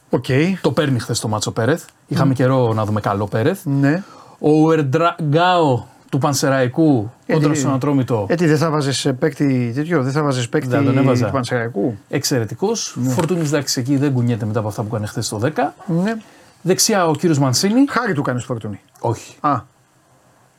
Οκ. 0.09 0.25
το 0.61 0.71
παίρνει 0.71 0.99
χθες 0.99 1.19
το 1.19 1.27
ματς 1.27 1.47
ο 1.47 1.51
Πέρεθ. 1.51 1.83
Είχαμε 2.07 2.33
καιρό 2.33 2.73
να 2.73 2.85
δούμε 2.85 2.99
καλό 3.01 3.27
Πέρεθ. 3.27 3.59
Ναι. 3.65 4.03
Ο 4.47 4.49
Ουερντραγκάο 4.51 5.83
του 6.09 6.17
Πανσεραϊκού 6.17 7.11
κόντρα 7.27 7.51
τι- 7.51 7.57
στον 7.59 7.73
Ατρόμητο. 7.73 8.25
Έτσι 8.29 8.45
δεν 8.47 8.57
θα 8.57 8.69
βάζεις 8.69 9.13
παίκτη 9.19 9.71
τέτοιο, 9.75 10.03
δεν 10.03 10.11
θα 10.11 10.23
βάζεις 10.23 10.49
παίκτη 10.49 10.67
Δεν 10.67 10.85
τον 10.85 10.97
έβαζα. 10.97 11.25
του 11.25 11.31
Πανσεραϊκού; 11.31 11.97
Εξαιρετικός. 12.09 12.95
Ναι. 13.01 13.09
Φορτούνης 13.09 13.47
εντάξει 13.47 13.79
εκεί 13.79 13.97
δεν 13.97 14.13
κουνιέται 14.13 14.45
μετά 14.45 14.59
από 14.59 14.67
αυτά 14.67 14.81
που 14.81 14.87
έκανε 14.87 15.05
χθες 15.07 15.25
στο 15.25 15.37
10. 15.37 15.73
Ναι. 15.85 16.15
Δεξιά 16.61 17.07
ο 17.07 17.15
κύριος 17.15 17.39
Μανσίνη. 17.39 17.85
Χάρη 17.89 18.13
του 18.13 18.21
κάνεις 18.21 18.43
Φορτούνη. 18.43 18.79
Όχι. 18.99 19.35
Α, 19.41 19.59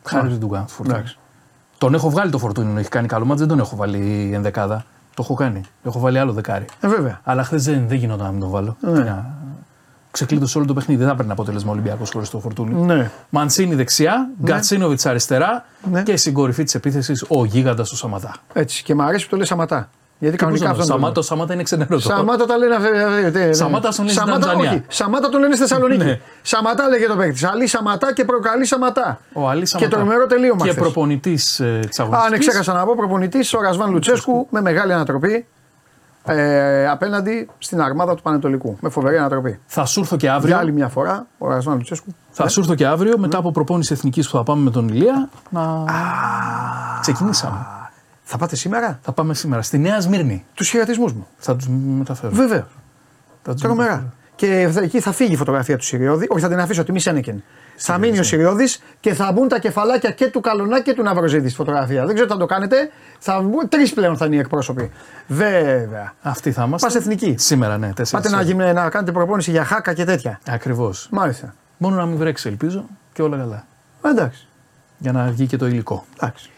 Χάρη 0.05 0.29
δεν 0.29 0.41
του 0.41 0.49
κάνω 0.49 0.67
Φορτούνη. 0.69 0.97
εντάξει. 0.99 1.19
Τον 1.79 1.95
έχω 1.95 2.11
βγάλει 2.11 2.31
το 2.31 2.39
Φορτούνη 2.39 2.73
να 2.73 2.81
έχει 2.81 2.89
κάνει 2.89 3.07
καλό 3.07 3.25
ματς, 3.25 3.39
δεν 3.41 3.49
τον 3.49 3.59
έχω 3.59 3.77
βάλει 3.77 4.31
ενδεκάδα. 4.35 4.85
Το 5.15 5.23
έχω 5.23 5.35
κάνει. 5.35 5.61
Έχω 5.85 5.99
βάλει 5.99 6.19
άλλο 6.19 6.33
δεκάρι. 6.33 6.65
Ε, 6.81 6.89
βέβαια. 6.89 7.21
Αλλά 7.25 7.45
χθες 7.45 7.65
δεν, 7.65 7.89
δεν 7.89 7.97
γινόταν 7.99 8.27
να 8.27 8.33
μην 8.33 8.41
τον 8.41 8.51
βάλω. 8.51 8.77
Ναι. 8.81 8.91
Να- 8.91 9.35
Ξεκλείδωσε 10.17 10.59
όλο 10.59 10.67
το 10.67 10.75
παιχνίδι. 10.75 11.01
Δεν 11.01 11.09
θα 11.11 11.17
παίρνει 11.17 11.33
αποτέλεσμα 11.33 11.73
Ολυμπιακός 11.73 12.11
χωρίς 12.11 12.31
το 12.31 12.39
φορτούνι. 12.39 12.75
Ναι. 12.95 13.11
Μαντσίνη 13.29 13.75
δεξιά, 13.75 14.29
Γκατσίνοβιτς 14.43 15.07
αριστερά 15.07 15.65
Ναι. 15.91 16.03
και 16.03 16.17
στην 16.17 16.33
κορυφή 16.33 16.65
της 16.65 16.75
επίθεσης 16.75 17.25
ο 17.29 17.45
γίγαντας 17.45 17.89
του 17.89 17.97
Σαματά. 17.97 18.35
Έτσι. 18.53 18.83
Και 18.83 18.95
μου 18.95 19.03
αρέσει 19.03 19.25
που 19.25 19.31
το 19.31 19.37
λέει 19.37 19.47
Σαματά. 19.47 19.89
Γιατί 20.19 20.37
κανονικά 20.37 20.71
αυτό 20.71 20.83
είναι 20.83 20.87
το 20.87 20.93
Σαμάτα, 20.93 21.13
πρόβλημα. 21.13 21.13
το 21.13 21.23
Σαμάτα 21.23 21.55
είναι 21.55 21.63
ξενερό. 21.63 21.99
Σαμάτα 21.99 22.47
τα 22.47 22.57
λένε 22.57 22.75
αυτοί. 22.75 23.55
Σαμάτα 23.55 23.89
τον 23.89 24.05
λένε 24.05 24.13
στην 24.13 24.27
Σαμάτα, 24.27 24.47
Τανζανία. 24.47 24.71
όχι. 24.71 24.83
Σαμάτα 24.89 25.29
τον 25.29 25.41
λένε 25.41 25.55
στη 25.55 25.63
Θεσσαλονίκη. 25.67 26.05
Ναι. 26.05 26.21
Σαματά 26.43 26.89
λέγεται 26.89 27.09
το 27.13 27.17
παίκτη. 27.17 27.47
Αλή 27.47 27.67
Σαματά 27.67 28.13
και 28.13 28.25
προκαλεί 28.25 28.65
Σαματά. 28.67 29.21
Ο 29.33 29.49
Αλή 29.49 29.61
Και 29.61 29.67
Σαματά. 29.67 29.97
τρομερό 29.97 30.27
τελείωμα. 30.27 30.65
Και 30.65 30.71
χθες. 30.71 30.83
προπονητής 30.83 31.61
ε, 31.61 31.79
της 31.89 32.01
Α, 32.01 32.09
ναι, 32.31 32.39
ξέχασα 32.39 32.73
να 32.73 32.85
πω 32.85 32.95
προπονητής 32.97 33.55
ο 33.55 33.61
Ρασβάν 33.61 33.91
Λουτσέσκου 33.91 34.47
με 34.51 34.61
μεγάλη 34.61 34.93
ανατροπή 34.93 35.47
ε, 36.27 36.89
απέναντι 36.89 37.49
στην 37.59 37.81
αρμάδα 37.81 38.15
του 38.15 38.23
Πανετολικού. 38.23 38.77
Με 38.81 38.89
φοβερή 38.89 39.17
ανατροπή. 39.19 39.61
Θα 39.67 39.85
σου 39.85 40.01
έρθω 40.01 40.17
και 40.17 40.27
Για 40.27 40.35
αύριο. 40.35 40.59
άλλη 40.59 40.73
μια 40.73 40.89
φορά 40.89 41.27
ο 41.39 41.49
Ρασβάν 41.49 41.77
Λουτσέσκου. 41.77 42.15
Θα 42.31 42.49
σου 42.49 42.61
έρθω 42.61 42.75
και 42.75 42.87
αύριο 42.87 43.19
μετά 43.19 43.39
από 43.39 43.51
προπόνηση 43.51 43.93
εθνικής 43.93 44.31
που 44.31 44.37
θα 44.37 44.43
πάμε 44.43 44.63
με 44.63 44.71
τον 44.71 44.89
Ηλία. 44.89 45.29
Να. 45.51 45.85
Ξεκινήσαμε. 47.01 47.67
Θα 48.23 48.37
πάτε 48.39 48.57
σήμερα; 48.57 48.99
Θα 49.03 49.13
πάμε 49.13 49.35
σήμερα 49.35 49.63
στη 49.63 49.79
Νέα 49.79 50.01
Σμύρνη. 50.01 50.45
τους 50.55 50.69
χαιρετισμούς 50.69 51.13
μου. 51.13 51.27
Θα 51.39 51.57
τους 51.57 51.69
μεταφέρω. 51.99 52.33
Βεβαίως. 52.35 52.67
Θα 53.43 53.53
τους 53.53 53.63
Τρομερά. 53.63 53.89
μεταφέρω. 53.91 54.13
Και 54.37 54.69
θα- 54.73 54.81
εκεί 54.81 55.01
θα 55.01 55.13
φύγει 55.13 55.33
η 55.33 55.37
φωτογραφία 55.37 55.77
του 55.77 55.85
Σιριώδη. 55.85 56.27
Όχι, 56.31 56.41
θα 56.43 56.49
την 56.49 56.59
αφήσω 56.61 56.85
τιμή 56.85 57.01
Σένεκεν. 57.01 57.43
Θα 57.77 57.99
μείνει 57.99 58.19
ο 58.19 58.23
Σιριώδης 58.23 58.83
και 59.01 59.15
θα 59.15 59.33
μπουν 59.33 59.49
τα 59.49 59.59
κεφαλάκια 59.59 60.11
και 60.11 60.27
του 60.27 60.41
Καλονά 60.41 60.81
και 60.81 60.93
του 60.95 61.03
Ναυροζίδης 61.03 61.49
στη 61.51 61.59
φωτογραφία. 61.59 62.05
Δεν 62.07 62.15
ξέρω 62.15 62.27
τι 62.29 62.33
θα 62.35 62.39
το 62.39 62.47
κάνετε. 62.47 62.91
Θα 63.19 63.41
μπουν 63.41 63.69
τρεις 63.69 63.93
πλέον 63.93 64.17
θα 64.17 64.27
είναι 64.27 64.35
οι 64.35 64.39
εκπρόσωποι. 64.39 64.91
Βέβαια. 65.27 66.15
Αυτοί 66.23 66.53
θα 66.53 66.65
είμαστε. 66.65 66.87
Πάστε 66.87 66.99
εθνική. 67.01 67.35
Σήμερα, 67.39 67.79
ναι. 67.79 67.91
Πάτε 68.11 68.31
να, 68.31 68.43
γυμνε- 68.43 68.75
να 68.75 68.89
κάνετε 68.91 69.13
προπόνηση 69.13 69.51
για 69.51 69.65
χάκα 69.65 69.93
και 69.93 70.05
τέτοια. 70.05 70.41
Ακριβώς. 70.49 71.09
Μάλιστα. 71.11 71.55
Μόνο 71.77 71.97
να 71.97 72.07
μην 72.07 72.17
βρέξει, 72.17 72.49
ελπίζω 72.49 72.85
και 73.13 73.23
όλα 73.23 73.37
καλά. 73.37 73.67
Ε, 74.05 74.09
Εντάξει. 74.09 74.47
Για 74.99 75.13
να 75.13 75.25
βγει 75.25 75.47
και 75.47 75.57
το 75.57 75.67
υλικό. 75.67 76.05
Εντάξει. 76.17 76.51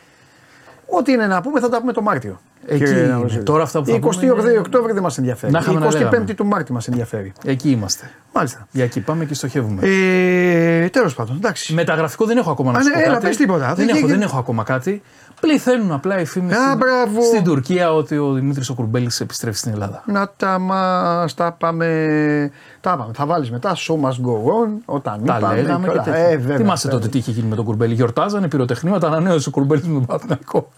Ό,τι 0.86 1.12
είναι 1.12 1.26
να 1.26 1.40
πούμε 1.40 1.60
θα 1.60 1.68
τα 1.68 1.78
πούμε 1.80 1.92
το 1.92 2.02
Μάρτιο. 2.02 2.40
Εκεί 2.70 2.84
κύριε 2.84 3.02
είναι. 3.02 3.12
Ναυροζίδη. 3.12 3.42
Τώρα 3.42 3.62
αυτά 3.62 3.78
που 3.78 3.86
θα 3.86 3.94
Η 3.94 3.98
πούμε 3.98 4.14
28 4.16 4.22
είναι- 4.48 4.58
Οκτώβρη 4.58 4.92
δεν 4.92 5.02
μας 5.02 5.18
ενδιαφέρει. 5.18 5.52
Να 5.52 5.58
Η 5.58 5.62
είχαμε 5.62 5.78
να 5.80 5.86
25η 5.86 5.98
λέγαμε. 6.10 6.34
του 6.34 6.46
Μάρτη 6.46 6.72
μας 6.72 6.88
ενδιαφέρει. 6.88 7.32
Εκεί 7.44 7.70
είμαστε. 7.70 8.10
Μάλιστα. 8.32 8.66
Για 8.70 8.84
εκεί 8.84 9.00
πάμε 9.00 9.24
και 9.24 9.34
στοχεύουμε. 9.34 9.80
Ε, 9.86 10.88
Τέλος 10.88 11.14
πάντων, 11.14 11.36
εντάξει. 11.36 11.74
Μεταγραφικό 11.74 12.24
δεν 12.24 12.36
έχω 12.36 12.50
ακόμα 12.50 12.72
να 12.72 12.78
Α, 12.78 12.82
σου 12.82 12.88
ναι, 12.88 12.94
πω 12.94 13.00
έλα, 13.00 13.12
κάτι. 13.12 13.26
πες 13.26 13.36
τίποτα. 13.36 13.66
Δεν, 13.66 13.74
Δεν 13.74 13.88
έχω, 13.88 13.98
είχε- 13.98 14.06
δεν 14.06 14.22
έχω 14.22 14.38
ακόμα 14.38 14.62
κάτι. 14.62 15.02
Πληθαίνουν 15.40 15.92
απλά 15.92 16.20
οι 16.20 16.24
φήμες 16.24 16.56
Α, 16.56 16.76
μπράβο. 16.76 17.22
στην 17.22 17.44
Τουρκία 17.44 17.92
ότι 17.94 18.16
ο 18.18 18.32
Δημήτρης 18.32 18.68
ο 18.68 18.74
Κουρμπέλη 18.74 19.10
επιστρέφει 19.20 19.56
στην 19.58 19.72
Ελλάδα. 19.72 20.02
Να 20.06 20.30
τα 20.36 20.58
μας 20.58 21.34
τα 21.34 21.52
πάμε. 21.52 22.50
Τα 22.80 22.96
πάμε. 22.96 23.12
Θα 23.14 23.26
βάλεις 23.26 23.50
μετά 23.50 23.74
show 23.76 23.94
must 23.94 24.08
go 24.26 24.32
on 24.32 24.68
όταν 24.84 25.22
Τα 25.24 25.36
είπαμε. 25.38 25.54
λέγαμε 25.62 25.86
και 25.86 25.92
και 25.92 25.98
όλα. 25.98 26.02
τέτοια. 26.02 26.20
Ε, 26.28 26.36
βέβαια, 26.36 26.56
Θυμάστε 26.56 26.88
βέβαια. 26.88 27.04
τότε 27.04 27.12
τι 27.12 27.18
είχε 27.18 27.30
γίνει 27.30 27.48
με 27.48 27.54
τον 27.56 27.64
Κουρμπέλη. 27.64 27.94
Γιορτάζανε, 27.94 28.48
πυροτεχνήματα, 28.48 29.06
ανανέωσε 29.06 29.48
ο 29.48 29.52
Κουρμπέλης 29.52 29.84
με 29.86 29.92
τον 29.92 30.06
Παναθηναϊκό. 30.06 30.70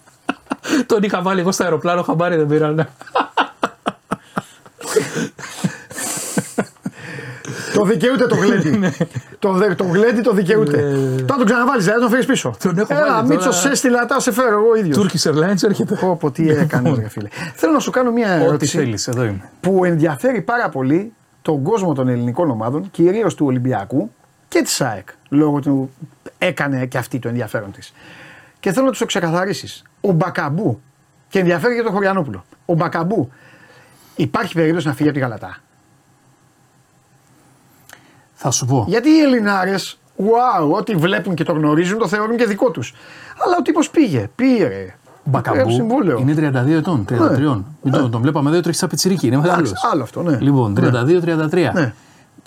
Τον 0.85 1.03
είχα 1.03 1.21
βάλει 1.21 1.39
εγώ 1.39 1.51
στο 1.51 1.63
αεροπλάνο, 1.63 2.01
χαμπάρι 2.01 2.35
δεν 2.35 2.47
πήρανε. 2.47 2.87
Το 7.73 7.83
δικαιούται 7.83 8.27
το 8.27 8.35
γλέντι. 8.35 8.91
το, 9.39 9.51
δε- 9.51 9.75
το 9.75 9.83
γλέντι 9.83 10.21
το 10.21 10.33
δικαιούται. 10.33 10.77
Τώρα 11.25 11.37
τον 11.37 11.45
ξαναβάλεις, 11.45 11.85
δεν 11.85 11.99
τον 11.99 12.09
φέρει 12.09 12.25
πίσω. 12.25 12.49
Ναι. 12.49 12.55
Τον 12.71 12.77
έχω 12.79 12.93
Έλα, 12.93 13.13
βάλει 13.15 13.27
Μίτσος, 13.27 13.55
τώρα. 13.61 13.67
σε 13.69 13.75
στείλα, 13.75 14.05
τα 14.05 14.19
σε 14.19 14.31
φέρω 14.31 14.59
εγώ 14.59 14.75
ίδιος. 14.75 14.97
Turkish 14.97 15.31
Airlines 15.31 15.63
έρχεται. 15.63 15.95
Πω, 15.95 16.17
πω, 16.19 16.31
τι 16.31 16.49
έκανες, 16.49 16.97
ρε 16.97 17.09
φίλε. 17.09 17.27
Θέλω 17.55 17.73
να 17.73 17.79
σου 17.79 17.91
κάνω 17.91 18.11
μια 18.11 18.35
Ό,τι 18.35 18.43
ερώτηση 18.43 18.77
θέλεις, 18.77 19.07
εδώ 19.07 19.23
είμαι. 19.23 19.49
που 19.61 19.85
ενδιαφέρει 19.85 20.41
πάρα 20.41 20.69
πολύ 20.69 21.13
τον 21.41 21.63
κόσμο 21.63 21.93
των 21.93 22.07
ελληνικών 22.07 22.49
ομάδων, 22.49 22.91
κυρίως 22.91 23.35
του 23.35 23.45
Ολυμπιακού 23.45 24.11
και 24.47 24.61
της 24.61 24.81
ΑΕΚ. 24.81 25.07
Λόγω 25.29 25.59
του 25.59 25.91
έκανε 26.37 26.85
και 26.85 26.97
αυτή 26.97 27.19
το 27.19 27.27
ενδιαφέρον 27.27 27.71
της. 27.71 27.93
Και 28.61 28.71
θέλω 28.71 28.85
να 28.85 28.91
τους 28.91 28.99
το 28.99 29.05
ξεκαθαρίσεις. 29.05 29.83
Ο 30.01 30.11
Μπακαμπού, 30.11 30.81
και 31.29 31.39
ενδιαφέρει 31.39 31.75
και 31.75 31.81
τον 31.81 31.91
Χωριανόπουλο. 31.91 32.43
Ο 32.65 32.73
Μπακαμπού, 32.73 33.31
υπάρχει 34.15 34.53
περίπτωση 34.53 34.87
να 34.87 34.93
φύγει 34.93 35.09
από 35.09 35.17
τη 35.17 35.23
Γαλατά; 35.23 35.57
Θα 38.33 38.51
σου 38.51 38.65
πω. 38.65 38.85
Γιατί 38.87 39.09
οι 39.09 39.19
Ελληνάρες, 39.19 39.99
wow, 40.17 40.71
ό,τι 40.71 40.95
βλέπουν 40.95 41.35
και 41.35 41.43
το 41.43 41.53
γνωρίζουν, 41.53 41.97
το 41.97 42.07
θεωρούν 42.07 42.37
και 42.37 42.45
δικό 42.45 42.71
τους. 42.71 42.93
Αλλά 43.45 43.55
ο 43.59 43.61
τύπος 43.61 43.89
πήγε, 43.89 44.29
πήρε. 44.35 44.95
Μπακαμπού 45.23 45.57
Έγραψε 45.57 45.75
συμβόλαιο. 45.77 46.19
είναι 46.19 46.51
32 46.65 46.67
ετών, 46.67 47.05
33. 47.09 47.63
Μην 47.81 47.93
τον, 47.93 48.11
τον 48.11 48.21
βλέπαμε 48.21 48.49
εδώ, 48.49 48.61
τρέχει 48.61 48.77
σαν 48.77 48.89
πιτσιρίκι. 48.89 49.27
Είναι 49.27 49.37
μεγάλος. 49.37 49.69
Εντάξει, 49.69 49.87
άλλο 49.91 50.03
αυτό, 50.03 50.21
ναι. 50.23 50.37
Λοιπόν, 50.39 50.77
32-33. 50.79 51.71
Ναι. 51.73 51.93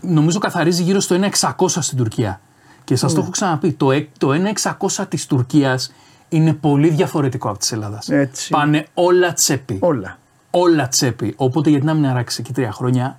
Νομίζω 0.03 0.39
καθαρίζει 0.39 0.83
γύρω 0.83 1.01
στο 1.01 1.17
1.600 1.41 1.69
στην 1.69 1.99
Τουρκία. 1.99 2.41
Και 2.85 2.97
σας 2.97 3.11
το 3.13 3.17
Ναι. 3.17 3.23
έχω 3.23 3.31
ξαναπεί, 3.33 3.73
το, 3.73 3.91
ε- 3.93 4.09
το 4.19 4.33
1.600 4.33 5.07
της 5.09 5.27
Τουρκίας 5.27 5.93
είναι 6.29 6.53
πολύ 6.53 6.89
διαφορετικό 6.89 7.49
από 7.49 7.59
της 7.59 7.73
Ελλάδας. 7.73 8.09
Έτσι. 8.09 8.51
Πάνε 8.51 8.87
όλα 8.95 9.33
τσέπη. 9.33 9.79
Όλα. 9.81 10.19
Όλα 10.51 10.89
τσέπη. 10.89 11.35
Οπότε 11.37 11.71
γιατί 11.71 11.85
να 11.87 11.95
μην 11.95 12.07
αράξει 12.07 12.41
εκεί 12.41 12.53
τρία 12.53 12.73
χρόνια; 12.73 13.19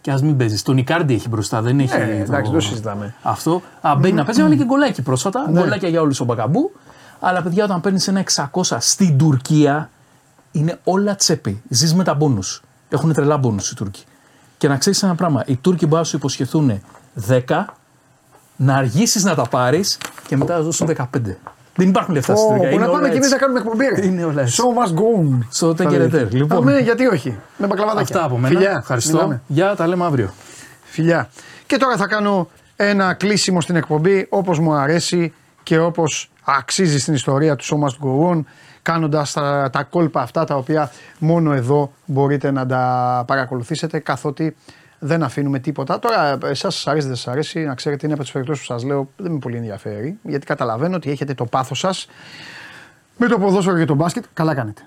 Και 0.00 0.10
ας 0.10 0.22
μην 0.22 0.36
παίζεις. 0.36 0.62
Τον 0.62 0.76
Ικάρντι 0.76 1.14
έχει 1.14 1.28
μπροστά, 1.28 1.62
δεν 1.62 1.80
έχει. 1.80 1.94
Ε, 1.96 2.20
εντάξει, 2.20 2.52
το 2.52 2.60
συζητάμε. 2.60 3.14
Αυτό. 3.22 3.62
Α, 3.80 3.94
μπαίνει 3.98 4.14
να 4.14 4.24
παίζει, 4.24 4.40
έβαλε 4.40 4.56
και 4.56 4.64
γκολάκι 4.64 5.02
πρόσφατα. 5.02 5.50
Ναι. 5.50 5.60
Γκολάκια 5.60 5.88
για 5.88 6.00
όλους 6.00 6.20
ο 6.20 6.24
Μπακαμπού. 6.24 6.72
Αλλά 7.20 7.42
παιδιά, 7.42 7.64
όταν 7.64 7.80
παίρνεις 7.80 8.08
ένα 8.08 8.18
600 8.20 8.76
στην 8.80 9.18
Τουρκία, 9.18 9.90
είναι 10.52 10.78
όλα 10.84 11.14
τσέπη. 11.14 11.62
Ζεις 11.68 11.94
με 11.94 12.04
τα 12.04 12.14
μπόνους. 12.14 12.62
Έχουν 12.88 13.12
τρελά 13.12 13.36
μπόνους 13.36 13.70
οι 13.70 13.74
Τούρκοι. 13.76 14.04
Και 14.58 14.68
να 14.68 14.76
ξέρεις 14.76 15.02
ένα 15.02 15.14
πράγμα, 15.14 15.42
οι 15.46 15.56
Τούρκοι 15.56 15.86
μπορεί 15.86 16.00
να 16.00 16.04
σου 16.04 16.16
υποσχεθούν 16.16 16.80
10, 17.28 17.64
να 18.62 18.74
αργήσεις 18.76 19.24
να 19.24 19.34
τα 19.34 19.42
πάρεις 19.48 19.98
και 20.26 20.36
μετά 20.36 20.54
να 20.56 20.60
δώσουν 20.62 20.86
15. 20.96 21.04
Δεν 21.74 21.88
υπάρχουν 21.88 22.14
λεφτά 22.14 22.36
στην 22.36 22.46
Ω, 22.48 22.50
Τουρκία. 22.50 22.68
που 22.68 22.74
Είναι 22.74 22.84
να 22.84 22.90
πάμε 22.90 22.98
όλα 23.02 23.08
και 23.08 23.16
εμείς 23.16 23.32
έτσι. 23.32 23.32
να 23.32 23.38
κάνουμε 23.40 23.58
εκπομπή. 23.60 23.84
ρε. 24.00 24.06
Είναι 24.06 24.24
όλα 24.24 24.42
έτσι. 24.42 24.62
So 24.62 24.84
must 24.84 24.94
go 24.94 25.34
on. 25.34 25.38
Στο 25.50 25.66
Θα 25.68 25.74
Τέγκερετέρ. 25.74 26.12
λέγεται. 26.20 26.36
Λοιπόν, 26.36 26.58
Αμέ, 26.58 26.78
γιατί 26.78 27.06
όχι. 27.06 27.38
Με 27.56 27.66
μπακλαβαδάκια. 27.66 28.02
αυτά 28.14 28.24
από 28.26 28.36
μένα. 28.38 28.54
Φιλιά. 28.54 28.76
Ευχαριστώ. 28.78 29.12
Μιλάμε. 29.16 29.42
Γεια, 29.46 29.76
τα 29.76 29.86
λέμε 29.86 30.04
αύριο. 30.04 30.30
Φιλιά. 30.82 31.28
Και 31.66 31.76
τώρα 31.76 31.96
θα 31.96 32.06
κάνω 32.06 32.48
ένα 32.76 33.12
κλείσιμο 33.14 33.60
στην 33.60 33.76
εκπομπή 33.76 34.26
όπως 34.30 34.58
μου 34.58 34.72
αρέσει 34.72 35.32
και 35.62 35.78
όπως 35.78 36.30
αξίζει 36.44 36.98
στην 36.98 37.14
ιστορία 37.14 37.56
του 37.56 37.64
Σώμας 37.64 37.94
του 37.94 38.00
Go 38.04 38.34
On 38.36 38.40
κάνοντας 38.82 39.32
τα, 39.32 39.70
τα 39.72 39.82
κόλπα 39.82 40.20
αυτά 40.20 40.44
τα 40.44 40.54
οποία 40.56 40.90
μόνο 41.18 41.52
εδώ 41.52 41.92
μπορείτε 42.04 42.50
να 42.50 42.66
τα 42.66 43.24
παρακολουθήσετε 43.26 43.98
καθότι 43.98 44.56
δεν 45.02 45.22
αφήνουμε 45.22 45.58
τίποτα. 45.58 45.98
Τώρα, 45.98 46.38
εσάς 46.42 46.74
σας 46.74 46.86
αρέσει, 46.86 47.06
δεν 47.06 47.16
σας 47.16 47.28
αρέσει, 47.28 47.60
να 47.60 47.74
ξέρετε, 47.74 48.06
είναι 48.06 48.14
από 48.14 48.22
τις 48.22 48.32
περιπτώσεις 48.32 48.66
που 48.66 48.72
σας 48.72 48.84
λέω, 48.84 49.08
δεν 49.16 49.32
με 49.32 49.38
πολύ 49.38 49.56
ενδιαφέρει, 49.56 50.18
γιατί 50.22 50.46
καταλαβαίνω 50.46 50.96
ότι 50.96 51.10
έχετε 51.10 51.34
το 51.34 51.44
πάθος 51.44 51.78
σας 51.78 52.08
με 53.16 53.26
το 53.26 53.38
ποδόσφαιρο 53.38 53.78
και 53.78 53.84
το 53.84 53.94
μπάσκετ. 53.94 54.24
Καλά 54.32 54.54
κάνετε. 54.54 54.82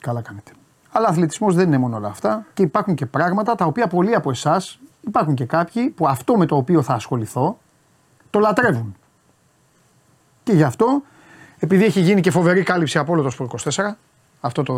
Καλά 0.00 0.20
κάνετε. 0.20 0.52
Αλλά 0.92 1.08
αθλητισμός 1.08 1.54
δεν 1.54 1.66
είναι 1.66 1.78
μόνο 1.78 1.96
όλα 1.96 2.08
αυτά 2.08 2.46
και 2.54 2.62
υπάρχουν 2.62 2.94
και 2.94 3.06
πράγματα 3.06 3.54
τα 3.54 3.64
οποία 3.64 3.86
πολλοί 3.86 4.14
από 4.14 4.30
εσάς, 4.30 4.78
υπάρχουν 5.06 5.34
και 5.34 5.44
κάποιοι 5.44 5.90
που 5.90 6.06
αυτό 6.08 6.36
με 6.36 6.46
το 6.46 6.56
οποίο 6.56 6.82
θα 6.82 6.94
ασχοληθώ 6.94 7.58
το 8.30 8.38
λατρεύουν. 8.38 8.96
Και 10.42 10.52
γι' 10.52 10.62
αυτό, 10.62 11.02
επειδή 11.58 11.84
έχει 11.84 12.00
γίνει 12.00 12.20
και 12.20 12.30
φοβερή 12.30 12.62
κάλυψη 12.62 12.98
από 12.98 13.12
όλο 13.12 13.22
το 13.22 13.30
Σπορ 13.30 13.48
24, 13.74 13.92
αυτό 14.40 14.62
το, 14.62 14.74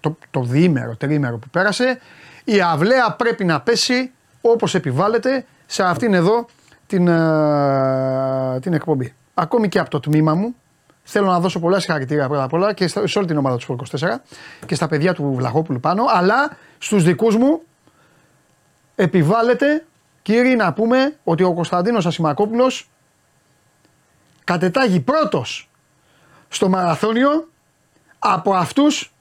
το, 0.00 0.16
το 0.30 0.42
διήμερο, 0.42 0.96
τρίμερο 0.96 1.38
που 1.38 1.48
πέρασε, 1.48 1.98
η 2.44 2.60
αυλαία 2.60 3.12
πρέπει 3.12 3.44
να 3.44 3.60
πέσει 3.60 4.12
όπως 4.40 4.74
επιβάλλεται 4.74 5.44
σε 5.66 5.82
αυτήν 5.82 6.14
εδώ 6.14 6.46
την, 6.86 7.08
ε, 7.08 8.58
την 8.60 8.72
εκπομπή. 8.72 9.14
Ακόμη 9.34 9.68
και 9.68 9.78
από 9.78 9.90
το 9.90 10.00
τμήμα 10.00 10.34
μου, 10.34 10.54
θέλω 11.02 11.26
να 11.26 11.40
δώσω 11.40 11.60
πολλά 11.60 11.78
συγχαρητήρια 11.80 12.28
πρώτα 12.28 12.42
απ' 12.42 12.52
όλα 12.52 12.72
και 12.72 12.86
στα- 12.86 13.06
σε 13.06 13.18
όλη 13.18 13.26
την 13.26 13.36
ομάδα 13.36 13.56
του 13.56 13.62
Σπορ 13.62 13.76
24 13.76 14.22
και 14.66 14.74
στα 14.74 14.88
παιδιά 14.88 15.14
του 15.14 15.32
Βλαχόπουλου 15.36 15.80
πάνω, 15.80 16.04
αλλά 16.08 16.56
στους 16.78 17.02
δικούς 17.04 17.36
μου 17.36 17.60
επιβάλλεται, 18.94 19.84
κύριοι, 20.22 20.54
να 20.56 20.72
πούμε 20.72 21.16
ότι 21.24 21.42
ο 21.42 21.52
Κωνσταντίνος 21.54 22.06
Ασημακόπουλος 22.06 22.88
κατετάγει 24.44 25.00
πρώτος 25.00 25.70
στο 26.48 26.68
μαραθώνιο 26.68 27.48
από 28.18 28.54
αυτούς 28.54 29.12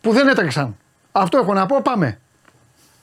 που 0.00 0.12
δεν 0.12 0.28
έτρεξαν. 0.28 0.76
Αυτό 1.12 1.38
έχω 1.38 1.52
να 1.54 1.66
πω, 1.66 1.80
πάμε. 1.82 2.18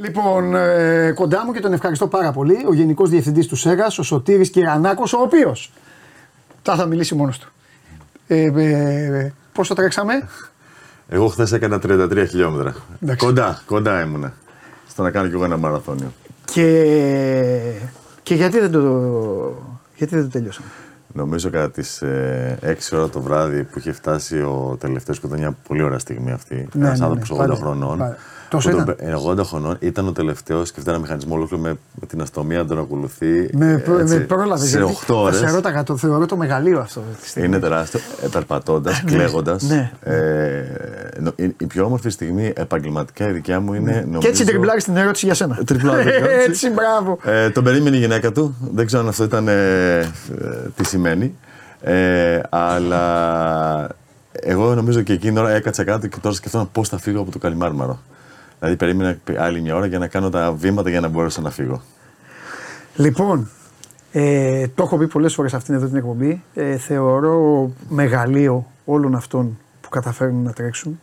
Λοιπόν, 0.00 0.54
ε, 0.54 1.12
κοντά 1.14 1.44
μου 1.44 1.52
και 1.52 1.60
τον 1.60 1.72
ευχαριστώ 1.72 2.06
πάρα 2.06 2.32
πολύ, 2.32 2.64
ο 2.68 2.74
Γενικός 2.74 3.10
Διευθυντής 3.10 3.46
του 3.46 3.56
ΣΕΓΑΣ, 3.56 3.98
ο 3.98 4.02
Σωτήρης 4.02 4.50
Κυρανάκος, 4.50 5.12
ο 5.12 5.18
οποίος. 5.20 5.72
Θα 6.62 6.76
θα 6.76 6.86
μιλήσει 6.86 7.14
μόνος 7.14 7.38
του. 7.38 7.48
Ε, 8.26 8.42
ε, 8.42 9.32
πόσο 9.52 9.74
τρέξαμε, 9.74 10.28
Εγώ 11.08 11.28
χθες 11.28 11.52
έκανα 11.52 11.78
33 11.78 12.26
χιλιόμετρα. 12.28 12.74
Εντάξει. 13.02 13.26
Κοντά, 13.26 13.62
κοντά 13.66 14.02
ήμουνα. 14.02 14.32
Στο 14.88 15.02
να 15.02 15.10
κάνω 15.10 15.28
κι 15.28 15.34
εγώ 15.34 15.44
ένα 15.44 15.56
μαραθώνιο. 15.56 16.12
και, 16.44 17.72
και 18.22 18.34
γιατί 18.34 18.60
δεν 18.60 18.70
το, 18.70 18.80
γιατί 19.96 20.14
δεν 20.14 20.24
το 20.24 20.30
τελειώσαμε; 20.30 20.68
Νομίζω 21.12 21.50
κατά 21.50 21.70
τις 21.70 22.02
ε, 22.02 22.78
6 22.90 22.96
ώρα 22.98 23.08
το 23.08 23.20
βράδυ 23.20 23.62
που 23.62 23.78
είχε 23.78 23.92
φτάσει 23.92 24.38
ο 24.38 24.76
τελευταίος 24.80 25.20
που 25.20 25.26
ήταν 25.26 25.38
μια 25.38 25.56
πολύ 25.68 25.82
ωραία 25.82 25.98
στιγμή 25.98 26.30
αυτή. 26.30 26.68
Ναι, 26.72 26.86
ένας 26.86 26.98
ναι, 26.98 27.04
άνθρωπος 27.04 27.30
ναι, 27.30 27.36
80 27.36 27.38
πάντα, 27.38 27.54
χρονών. 27.54 27.98
πάντα. 27.98 28.16
Τόσο 28.50 28.70
που 28.70 28.74
τον 28.76 28.84
ήταν; 28.84 28.96
πε- 28.96 29.08
ε, 29.08 29.14
80 29.42 29.44
χρονών 29.44 29.76
ήταν 29.80 30.06
ο 30.06 30.12
τελευταίος 30.12 30.70
και 30.72 30.74
αυτή 30.78 30.90
ένα 30.90 30.98
μηχανισμό 31.00 31.34
ολόκληρο 31.34 31.62
με, 31.62 31.68
με 32.00 32.06
την 32.06 32.20
αστομία 32.20 32.58
να 32.58 32.66
τον 32.66 32.78
ακολουθεί. 32.78 33.50
Με, 33.52 33.66
ε, 33.86 34.00
έτσι, 34.00 34.14
με 34.14 34.20
πρόλαβε. 34.20 34.66
Σε 34.66 34.82
8 35.06 35.14
ώρε. 35.14 35.36
Σε 35.36 35.50
ρώταγα, 35.50 35.82
το 35.82 35.96
θεωρώ 35.96 36.26
το 36.26 36.36
μεγαλείο 36.36 36.80
αυτό. 36.80 37.02
τη 37.22 37.28
στιγμή. 37.28 37.48
Είναι 37.48 37.58
τεράστιο. 37.58 38.00
Ε, 38.24 38.26
Περπατώντα, 38.26 38.90
Ναι, 38.90 39.10
κλαίγοντας. 39.12 39.62
ναι. 39.62 39.90
Ε, 40.02 40.62
νο- 41.20 41.32
η, 41.36 41.44
η 41.58 41.66
πιο 41.66 41.84
όμορφη 41.84 42.10
στιγμή 42.10 42.52
επαγγελματικά 42.56 43.28
η 43.28 43.32
δικιά 43.32 43.60
μου 43.60 43.74
είναι. 43.74 44.00
Νομίζω, 44.00 44.18
Και 44.20 44.28
έτσι 44.28 44.44
τριμπλάρει 44.44 44.82
την 44.82 44.96
ερώτηση 44.96 45.24
για 45.26 45.34
σένα. 45.34 45.58
Τριπλάρεις, 45.64 46.06
έτσι. 46.14 46.48
έτσι, 46.48 46.70
μπράβο. 46.70 47.18
Ε, 47.24 47.50
τον 47.50 47.64
περίμενε 47.64 47.96
η 47.96 47.98
γυναίκα 47.98 48.32
του. 48.32 48.54
Δεν 48.74 48.86
ξέρω 48.86 49.02
αν 49.02 49.08
αυτό 49.08 49.24
ήταν. 49.24 49.48
Ε, 49.48 49.98
ε, 49.98 50.06
τι 50.76 50.84
σημαίνει. 50.86 51.34
Ε, 51.80 52.40
αλλά 52.48 53.88
εγώ 54.32 54.74
νομίζω 54.74 55.02
και 55.02 55.12
εκείνη 55.12 55.32
την 55.32 55.40
ώρα 55.42 55.50
έκατσα 55.50 55.84
κάτω 55.84 56.06
και 56.06 56.16
τώρα 56.20 56.34
σκεφτόμουν 56.34 56.68
πώς 56.72 56.88
θα 56.88 56.98
φύγω 56.98 57.20
από 57.20 57.30
το 57.30 57.38
Καλιμάρμαρο. 57.38 57.98
Δηλαδή 58.58 58.76
περίμενα 58.76 59.18
άλλη 59.36 59.60
μια 59.60 59.76
ώρα 59.76 59.86
για 59.86 59.98
να 59.98 60.06
κάνω 60.06 60.30
τα 60.30 60.52
βήματα 60.52 60.90
για 60.90 61.00
να 61.00 61.08
μπορέσω 61.08 61.40
να 61.40 61.50
φύγω. 61.50 61.82
Λοιπόν, 62.96 63.48
ε, 64.12 64.68
το 64.68 64.82
έχω 64.82 64.96
πει 64.96 65.06
πολλές 65.06 65.34
φορές 65.34 65.54
αυτήν 65.54 65.74
εδώ 65.74 65.86
την 65.86 65.96
εκπομπή. 65.96 66.42
Ε, 66.54 66.76
θεωρώ 66.76 67.70
μεγαλείο 67.88 68.66
όλων 68.84 69.14
αυτών 69.14 69.58
που 69.80 69.88
καταφέρνουν 69.88 70.42
να 70.42 70.52
τρέξουν. 70.52 71.00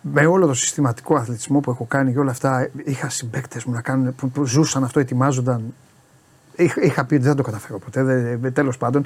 Με 0.00 0.26
όλο 0.26 0.46
το 0.46 0.54
συστηματικό 0.54 1.14
αθλητισμό 1.14 1.60
που 1.60 1.70
έχω 1.70 1.84
κάνει 1.84 2.12
και 2.12 2.18
όλα 2.18 2.30
αυτά, 2.30 2.70
είχα 2.84 3.08
συμπαίκτες 3.08 3.64
μου 3.64 3.72
να 3.72 3.80
κάνουν, 3.80 4.14
που, 4.14 4.30
που 4.30 4.44
ζούσαν 4.44 4.84
αυτό, 4.84 5.00
ετοιμάζονταν. 5.00 5.74
Είχα, 6.56 6.82
είχα 6.82 7.04
πει 7.04 7.14
ότι 7.14 7.24
δεν 7.24 7.36
το 7.36 7.42
καταφέρω 7.42 7.78
ποτέ. 7.78 8.02
Δεν, 8.02 8.52
τέλος 8.52 8.76
πάντων, 8.76 9.04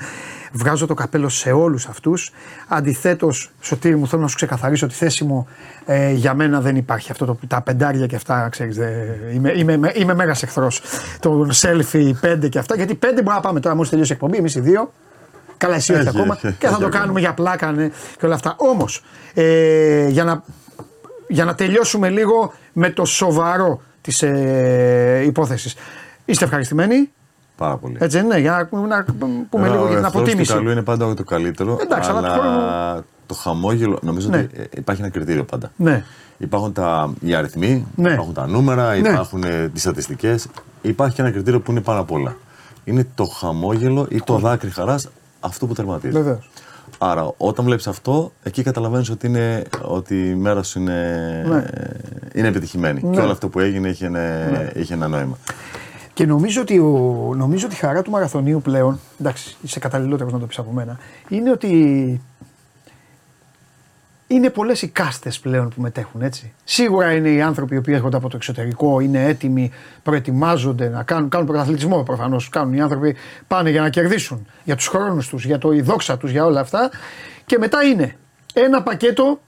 βγάζω 0.53 0.87
το 0.87 0.95
καπέλο 0.95 1.29
σε 1.29 1.51
όλους 1.51 1.87
αυτούς. 1.87 2.31
Αντιθέτως, 2.69 3.51
Σωτήρη 3.61 3.97
μου, 3.97 4.09
θέλω 4.09 4.23
να 4.23 4.29
σου 4.29 4.37
ξεκαθαρίσω 4.37 4.87
τη 4.87 4.95
θέση 4.95 5.25
μου. 5.25 5.47
Ε, 5.87 6.11
για 6.13 6.35
μένα 6.35 6.61
δεν 6.61 6.77
υπάρχει 6.77 7.11
αυτό 7.11 7.25
το, 7.25 7.39
τα 7.49 7.61
πεντάρια 7.61 8.07
και 8.07 8.17
αυτά, 8.17 8.49
ξέρεις, 8.49 8.77
δε, 8.77 8.91
είμαι, 9.33 9.53
είμαι, 9.57 9.93
είμαι 9.95 10.15
μέγας 10.15 10.43
εχθρός. 10.43 10.81
Το 11.21 11.49
selfie, 11.53 12.11
πέντε 12.21 12.49
και 12.49 12.59
αυτά, 12.59 12.77
γιατί 12.77 12.95
πέντε 12.95 13.23
μπορεί 13.23 13.37
να 13.37 13.43
πάμε 13.43 13.61
τώρα, 13.61 13.75
μόλις 13.75 13.91
τελειώσει 13.91 14.13
η 14.13 14.15
εκπομπή, 14.15 14.37
εμείς 14.37 14.55
οι 14.55 14.61
δύο. 14.61 14.93
Καλά, 15.57 15.75
εσύ 15.75 15.93
όχι 15.93 16.01
Έχει, 16.01 16.09
ακόμα. 16.09 16.39
έχει, 16.43 16.57
και 16.59 16.67
θα 16.67 16.73
έχει 16.73 16.81
το 16.81 16.87
ακόμα. 16.87 17.01
κάνουμε 17.01 17.21
για 17.21 17.35
πλάκα 17.35 17.73
ναι, 17.73 17.89
και 18.19 18.27
όλα 18.27 18.35
αυτά. 18.35 18.55
Όμως, 18.59 19.05
ε, 19.35 20.09
για 20.09 20.25
να 20.25 20.43
για 21.29 21.45
να 21.45 21.55
τελειώσουμε 21.55 22.09
λίγο 22.09 22.53
με 22.73 22.91
το 22.91 23.05
σοβαρό 23.05 23.81
της 24.01 24.23
ε, 24.23 25.23
υπόθεσης. 25.25 25.75
Είστε 26.25 26.45
ευχαριστημένοι, 26.45 27.11
Πάρα 27.57 27.77
πολύ. 27.77 27.97
έτσι 28.01 28.17
δεν 28.17 28.27
είναι, 28.27 28.39
για 28.39 28.69
να, 28.73 28.87
να 28.87 29.05
πούμε 29.51 29.67
Ε, 29.67 29.71
λίγο 29.71 29.83
ο 29.83 29.87
για 29.87 29.97
την 29.97 30.05
εχθρός 30.05 30.23
αποτίμηση. 30.23 30.51
του 30.53 30.57
καλού 30.59 30.71
είναι 30.71 30.83
πάντα 30.83 31.15
το 31.15 31.25
καλύτερο. 31.25 31.79
Εντάξει, 31.83 32.11
αλλά 32.11 32.33
αλλά 32.33 32.95
το 32.97 33.05
το 33.27 33.35
χαμόγελο, 33.35 33.99
νομίζω 34.03 34.29
Ναι. 34.29 34.39
ότι 34.39 34.49
ε, 34.61 34.65
υπάρχει 34.77 35.01
ένα 35.03 35.11
κριτήριο 35.11 35.45
πάντα. 35.45 35.71
Ναι, 35.77 36.05
Υπάρχουν 36.39 36.73
τα, 36.73 37.13
οι 37.21 37.35
αριθμοί, 37.35 37.87
Ναι. 37.97 38.11
υπάρχουν 38.13 38.35
τα 38.35 38.47
νούμερα, 38.47 38.91
Ναι. 38.97 39.09
υπάρχουν 39.09 39.43
ε, 39.45 39.69
τις 39.73 39.83
στατιστικές. 39.83 40.47
Υπάρχει 40.83 41.15
και 41.15 41.23
ένα 41.23 41.31
κριτήριο 41.31 41.61
που 41.61 41.71
είναι 41.71 41.81
πάνω 41.81 42.01
απ' 42.01 42.13
όλα. 42.13 42.37
Είναι 42.85 43.07
το 43.15 43.25
χαμόγελο 43.25 44.07
ή 44.11 44.21
το 44.25 44.39
δάκρυ 44.39 44.71
χαράς 44.71 45.09
αυτό 45.41 45.67
που 45.67 45.75
τερματίζει. 45.75 46.13
βεβαίως. 46.17 46.49
Άρα, 46.99 47.33
όταν 47.37 47.65
βλέπεις 47.65 47.87
αυτό, 47.87 48.33
εκεί 48.43 48.63
καταλαβαίνεις 48.63 49.11
ότι, 49.11 49.27
είναι, 49.27 49.63
ότι 49.83 50.29
η 50.29 50.35
μέρα 50.35 50.63
σου 50.63 50.79
είναι, 50.81 50.93
Ναι. 51.49 51.57
ε, 51.57 51.91
είναι 52.35 52.49
επιτυχημένη. 52.49 53.01
Ναι. 53.05 53.15
Και 53.17 53.21
όλο 53.21 53.31
αυτό 53.33 53.49
που 53.49 53.61
έγινε 53.61 53.89
είχε, 53.89 54.07
ένα- 54.07 54.71
είχε 54.75 54.95
ένα 54.95 55.09
νόημα. 55.09 55.39
Και 56.17 56.27
νομίζω 56.27 56.61
ότι, 56.61 56.79
ο, 56.79 57.33
νομίζω 57.37 57.67
ότι 57.67 57.75
η 57.75 57.79
χαρά 57.79 58.03
του 58.03 58.11
μαραθωνίου 58.11 58.61
πλέον, 58.63 59.01
εντάξει, 59.21 59.57
είσαι 59.63 59.79
καταλληλότερος 59.79 60.33
να 60.33 60.39
το 60.39 60.47
πεις 60.47 60.59
από 60.59 60.71
μένα, 60.71 60.99
είναι 61.29 61.51
ότι 61.51 62.21
είναι 64.27 64.51
πολλές 64.51 64.83
οι 64.83 64.89
κάστες 64.89 65.41
πλέον 65.41 65.69
που 65.69 65.81
μετέχουν 65.81 66.23
έτσι. 66.23 66.53
Σίγουρα 66.65 67.13
είναι 67.13 67.29
οι 67.29 67.43
άνθρωποι 67.43 67.75
οι 67.75 67.79
οποίοι 67.79 67.95
έρχονται 67.97 68.17
από 68.17 68.29
το 68.29 68.37
εξωτερικό, 68.37 69.01
είναι 69.01 69.25
έτοιμοι, 69.25 69.71
προετοιμάζονται 70.03 70.89
να 70.89 71.03
κάνουν, 71.03 71.29
κάνουν 71.29 71.47
πρωταθλητισμό 71.47 72.03
προφανώς. 72.03 72.49
Κάνουν 72.49 72.75
οι 72.75 72.81
άνθρωποι, 72.81 73.17
πάνε 73.47 73.71
για 73.71 73.81
να 73.81 73.89
κερδίσουν, 73.89 74.47
για 74.65 74.77
τους 74.77 74.87
χρόνους 74.87 75.29
τους, 75.29 75.45
για 75.45 75.59
το 75.59 75.73
η 75.73 75.81
δόξα 75.81 76.17
τους, 76.17 76.31
για 76.31 76.45
όλα 76.45 76.61
αυτά. 76.61 76.91
Και 77.47 77.59
μετά 77.59 77.83
είναι 77.83 78.17
ένα 78.55 78.83
πακέτο 78.83 79.41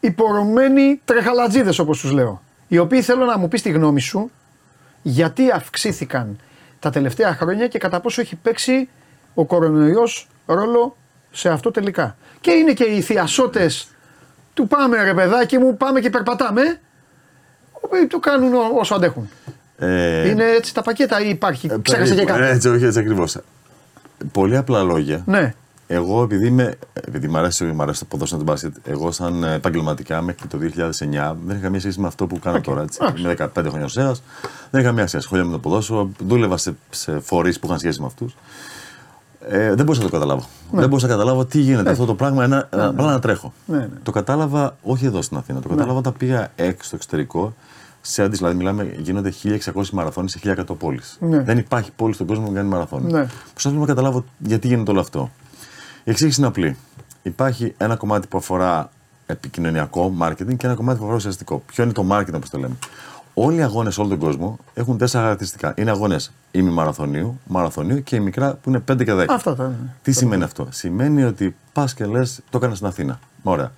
υπορωμένοι 0.00 1.00
τρεχαλατζίδες 1.04 1.78
όπως 1.78 2.00
τους 2.00 2.12
λέω. 2.12 2.42
Οι 2.68 2.78
οποίοι 2.78 3.02
θέλω 3.02 3.24
να 3.24 3.38
μου 3.38 3.48
πεις 3.48 3.62
τη 3.62 3.70
γνώμη 3.70 4.00
σου 4.00 4.30
γιατί 5.02 5.50
αυξήθηκαν 5.50 6.38
τα 6.78 6.90
τελευταία 6.90 7.34
χρόνια 7.34 7.68
και 7.68 7.78
κατά 7.78 8.00
πόσο 8.00 8.20
έχει 8.20 8.36
παίξει 8.36 8.88
ο 9.34 9.44
κορονοϊός 9.44 10.28
ρόλο 10.46 10.96
σε 11.30 11.48
αυτό 11.48 11.70
τελικά. 11.70 12.16
Και 12.40 12.50
είναι 12.50 12.72
και 12.72 12.84
οι 12.84 13.00
θειασότες 13.00 13.88
του 14.54 14.66
πάμε 14.66 15.02
ρε 15.02 15.14
παιδάκι 15.14 15.58
μου, 15.58 15.76
πάμε 15.76 16.00
και 16.00 16.10
περπατάμε, 16.10 16.62
οι 16.62 16.78
οποίοι 17.80 18.06
το 18.06 18.18
κάνουν 18.18 18.54
ό- 18.54 18.78
όσο 18.78 18.94
αντέχουν. 18.94 19.30
Ε, 19.78 20.28
είναι 20.28 20.44
έτσι 20.44 20.74
τα 20.74 20.82
πακέτα 20.82 21.20
ή 21.20 21.28
υπάρχει, 21.28 21.70
ξέχασε 21.82 22.14
και 22.14 22.20
περίπου, 22.20 22.38
κάτι. 22.38 22.50
Έτσι, 22.54 22.68
όχι 22.68 22.84
έτσι 22.84 22.98
ακριβώς. 22.98 23.38
Πολύ 24.32 24.56
απλά 24.56 24.82
λόγια. 24.82 25.22
Ναι, 25.26 25.54
Εγώ, 25.94 26.22
επειδή, 26.22 26.46
είμαι, 26.46 26.74
επειδή 26.92 27.28
μου 27.28 27.38
αρέσει, 27.38 27.64
μ' 27.64 27.82
αρέσει 27.82 28.00
το 28.00 28.06
ποδόσφαιρο 28.06 28.40
του 28.40 28.46
μπάσκετ, 28.46 28.74
εγώ 28.84 29.12
σαν 29.12 29.44
ε, 29.44 29.54
επαγγελματικά 29.54 30.22
μέχρι 30.22 30.48
το 30.48 30.58
2009 30.58 30.60
δεν 31.46 31.56
είχα 31.56 31.58
καμία 31.62 31.80
σχέση 31.80 32.00
με 32.00 32.06
αυτό 32.06 32.26
που 32.26 32.38
κάνω 32.38 32.60
τώρα. 32.60 32.82
Έτσι. 32.82 32.98
Είμαι 33.18 33.34
15 33.38 33.46
χρόνια 33.54 33.84
ο 33.84 34.14
δεν 34.70 34.80
είχα 34.80 34.82
καμία 34.82 35.06
σχέση. 35.06 35.24
Σχόλια 35.24 35.44
με 35.44 35.52
το 35.52 35.58
ποδόσφαιρο, 35.58 36.10
δούλευα 36.26 36.56
σε, 36.56 36.76
σε 36.90 37.18
φορείς 37.20 37.58
που 37.58 37.66
είχαν 37.66 37.78
σχέση 37.78 38.00
με 38.00 38.06
αυτούς. 38.06 38.36
Ε, 39.48 39.74
δεν 39.74 39.84
μπορούσα 39.84 40.02
να 40.02 40.08
το 40.08 40.12
καταλάβω. 40.12 40.44
Δεν 40.70 40.88
μπορούσα 40.88 41.06
να 41.06 41.12
καταλάβω 41.12 41.44
τι 41.44 41.58
γίνεται 41.58 41.90
αυτό 41.90 42.04
το 42.04 42.14
πράγμα, 42.14 42.44
ένα, 42.44 42.68
απλά 42.70 43.10
να 43.10 43.18
τρέχω. 43.18 43.52
ναι, 43.66 43.76
ναι. 43.76 43.88
Το 44.02 44.10
κατάλαβα 44.10 44.76
όχι 44.82 45.06
εδώ 45.06 45.22
στην 45.22 45.36
Αθήνα. 45.36 45.60
Το 45.60 45.68
κατάλαβα 45.68 45.98
όταν 45.98 46.12
πήγα 46.18 46.48
έξω 46.56 46.86
στο 46.86 46.96
εξωτερικό. 46.96 47.54
Σε 48.00 48.22
αντί, 48.22 48.36
δηλαδή, 48.36 48.54
μιλάμε, 48.54 48.94
γίνονται 48.98 49.32
1600 49.74 49.88
μαραθώνες 49.92 50.30
σε 50.30 50.56
1100 50.68 50.76
πόλεις. 50.78 51.16
Ναι. 51.20 51.42
Δεν 51.42 51.58
υπάρχει 51.58 51.90
πόλη 51.96 52.14
στον 52.14 52.26
κόσμο 52.26 52.46
που 52.46 52.52
κάνει 52.52 52.68
μαραθώνιο. 52.68 53.18
Ναι. 53.18 53.26
Προσπαθώ 53.52 53.76
να 53.76 53.86
καταλάβω 53.86 54.24
γιατί 54.38 54.66
γίνεται 54.66 54.90
όλο 54.90 55.00
αυτό. 55.00 55.30
Η 56.04 56.10
εξήγηση 56.10 56.40
είναι 56.40 56.48
απλή. 56.48 56.76
Υπάρχει 57.22 57.74
ένα 57.76 57.96
κομμάτι 57.96 58.26
που 58.26 58.38
αφορά 58.38 58.90
επικοινωνιακό 59.26 60.14
marketing 60.20 60.56
και 60.56 60.66
ένα 60.66 60.74
κομμάτι 60.74 61.00
παρουσιαστικό. 61.00 61.62
Ποιο 61.66 61.84
είναι 61.84 61.92
το 61.92 62.06
marketing, 62.10 62.34
όπως 62.34 62.50
το 62.50 62.58
λέμε. 62.58 62.76
Όλοι 63.34 63.56
οι 63.56 63.62
αγώνες 63.62 63.94
σε 63.94 64.00
όλο 64.00 64.08
τον 64.08 64.18
κόσμο 64.18 64.58
έχουν 64.74 64.98
τέσσερα 64.98 65.22
χαρακτηριστικά. 65.22 65.74
Είναι 65.76 65.90
αγώνες 65.90 66.32
ημιμαραθωνίου, 66.50 67.40
μαραθωνίου 67.46 68.02
και 68.02 68.16
η 68.16 68.20
μικρά 68.20 68.54
που 68.54 68.68
είναι 68.68 68.82
5 68.92 69.04
και 69.04 69.12
10. 69.12 69.24
Αυτά 69.28 69.54
τα. 69.56 69.72
Τι 70.02 70.12
σημαίνει 70.12 70.42
αυτό; 70.42 70.66
Σημαίνει 70.70 71.22
ότι 71.22 71.56
πας 71.72 71.94
και 71.94 72.06
λες, 72.06 72.40
το 72.50 72.58
έκανα 72.58 72.74
στην 72.74 72.86
Αθήνα. 72.86 73.18
Ωραία. 73.42 73.72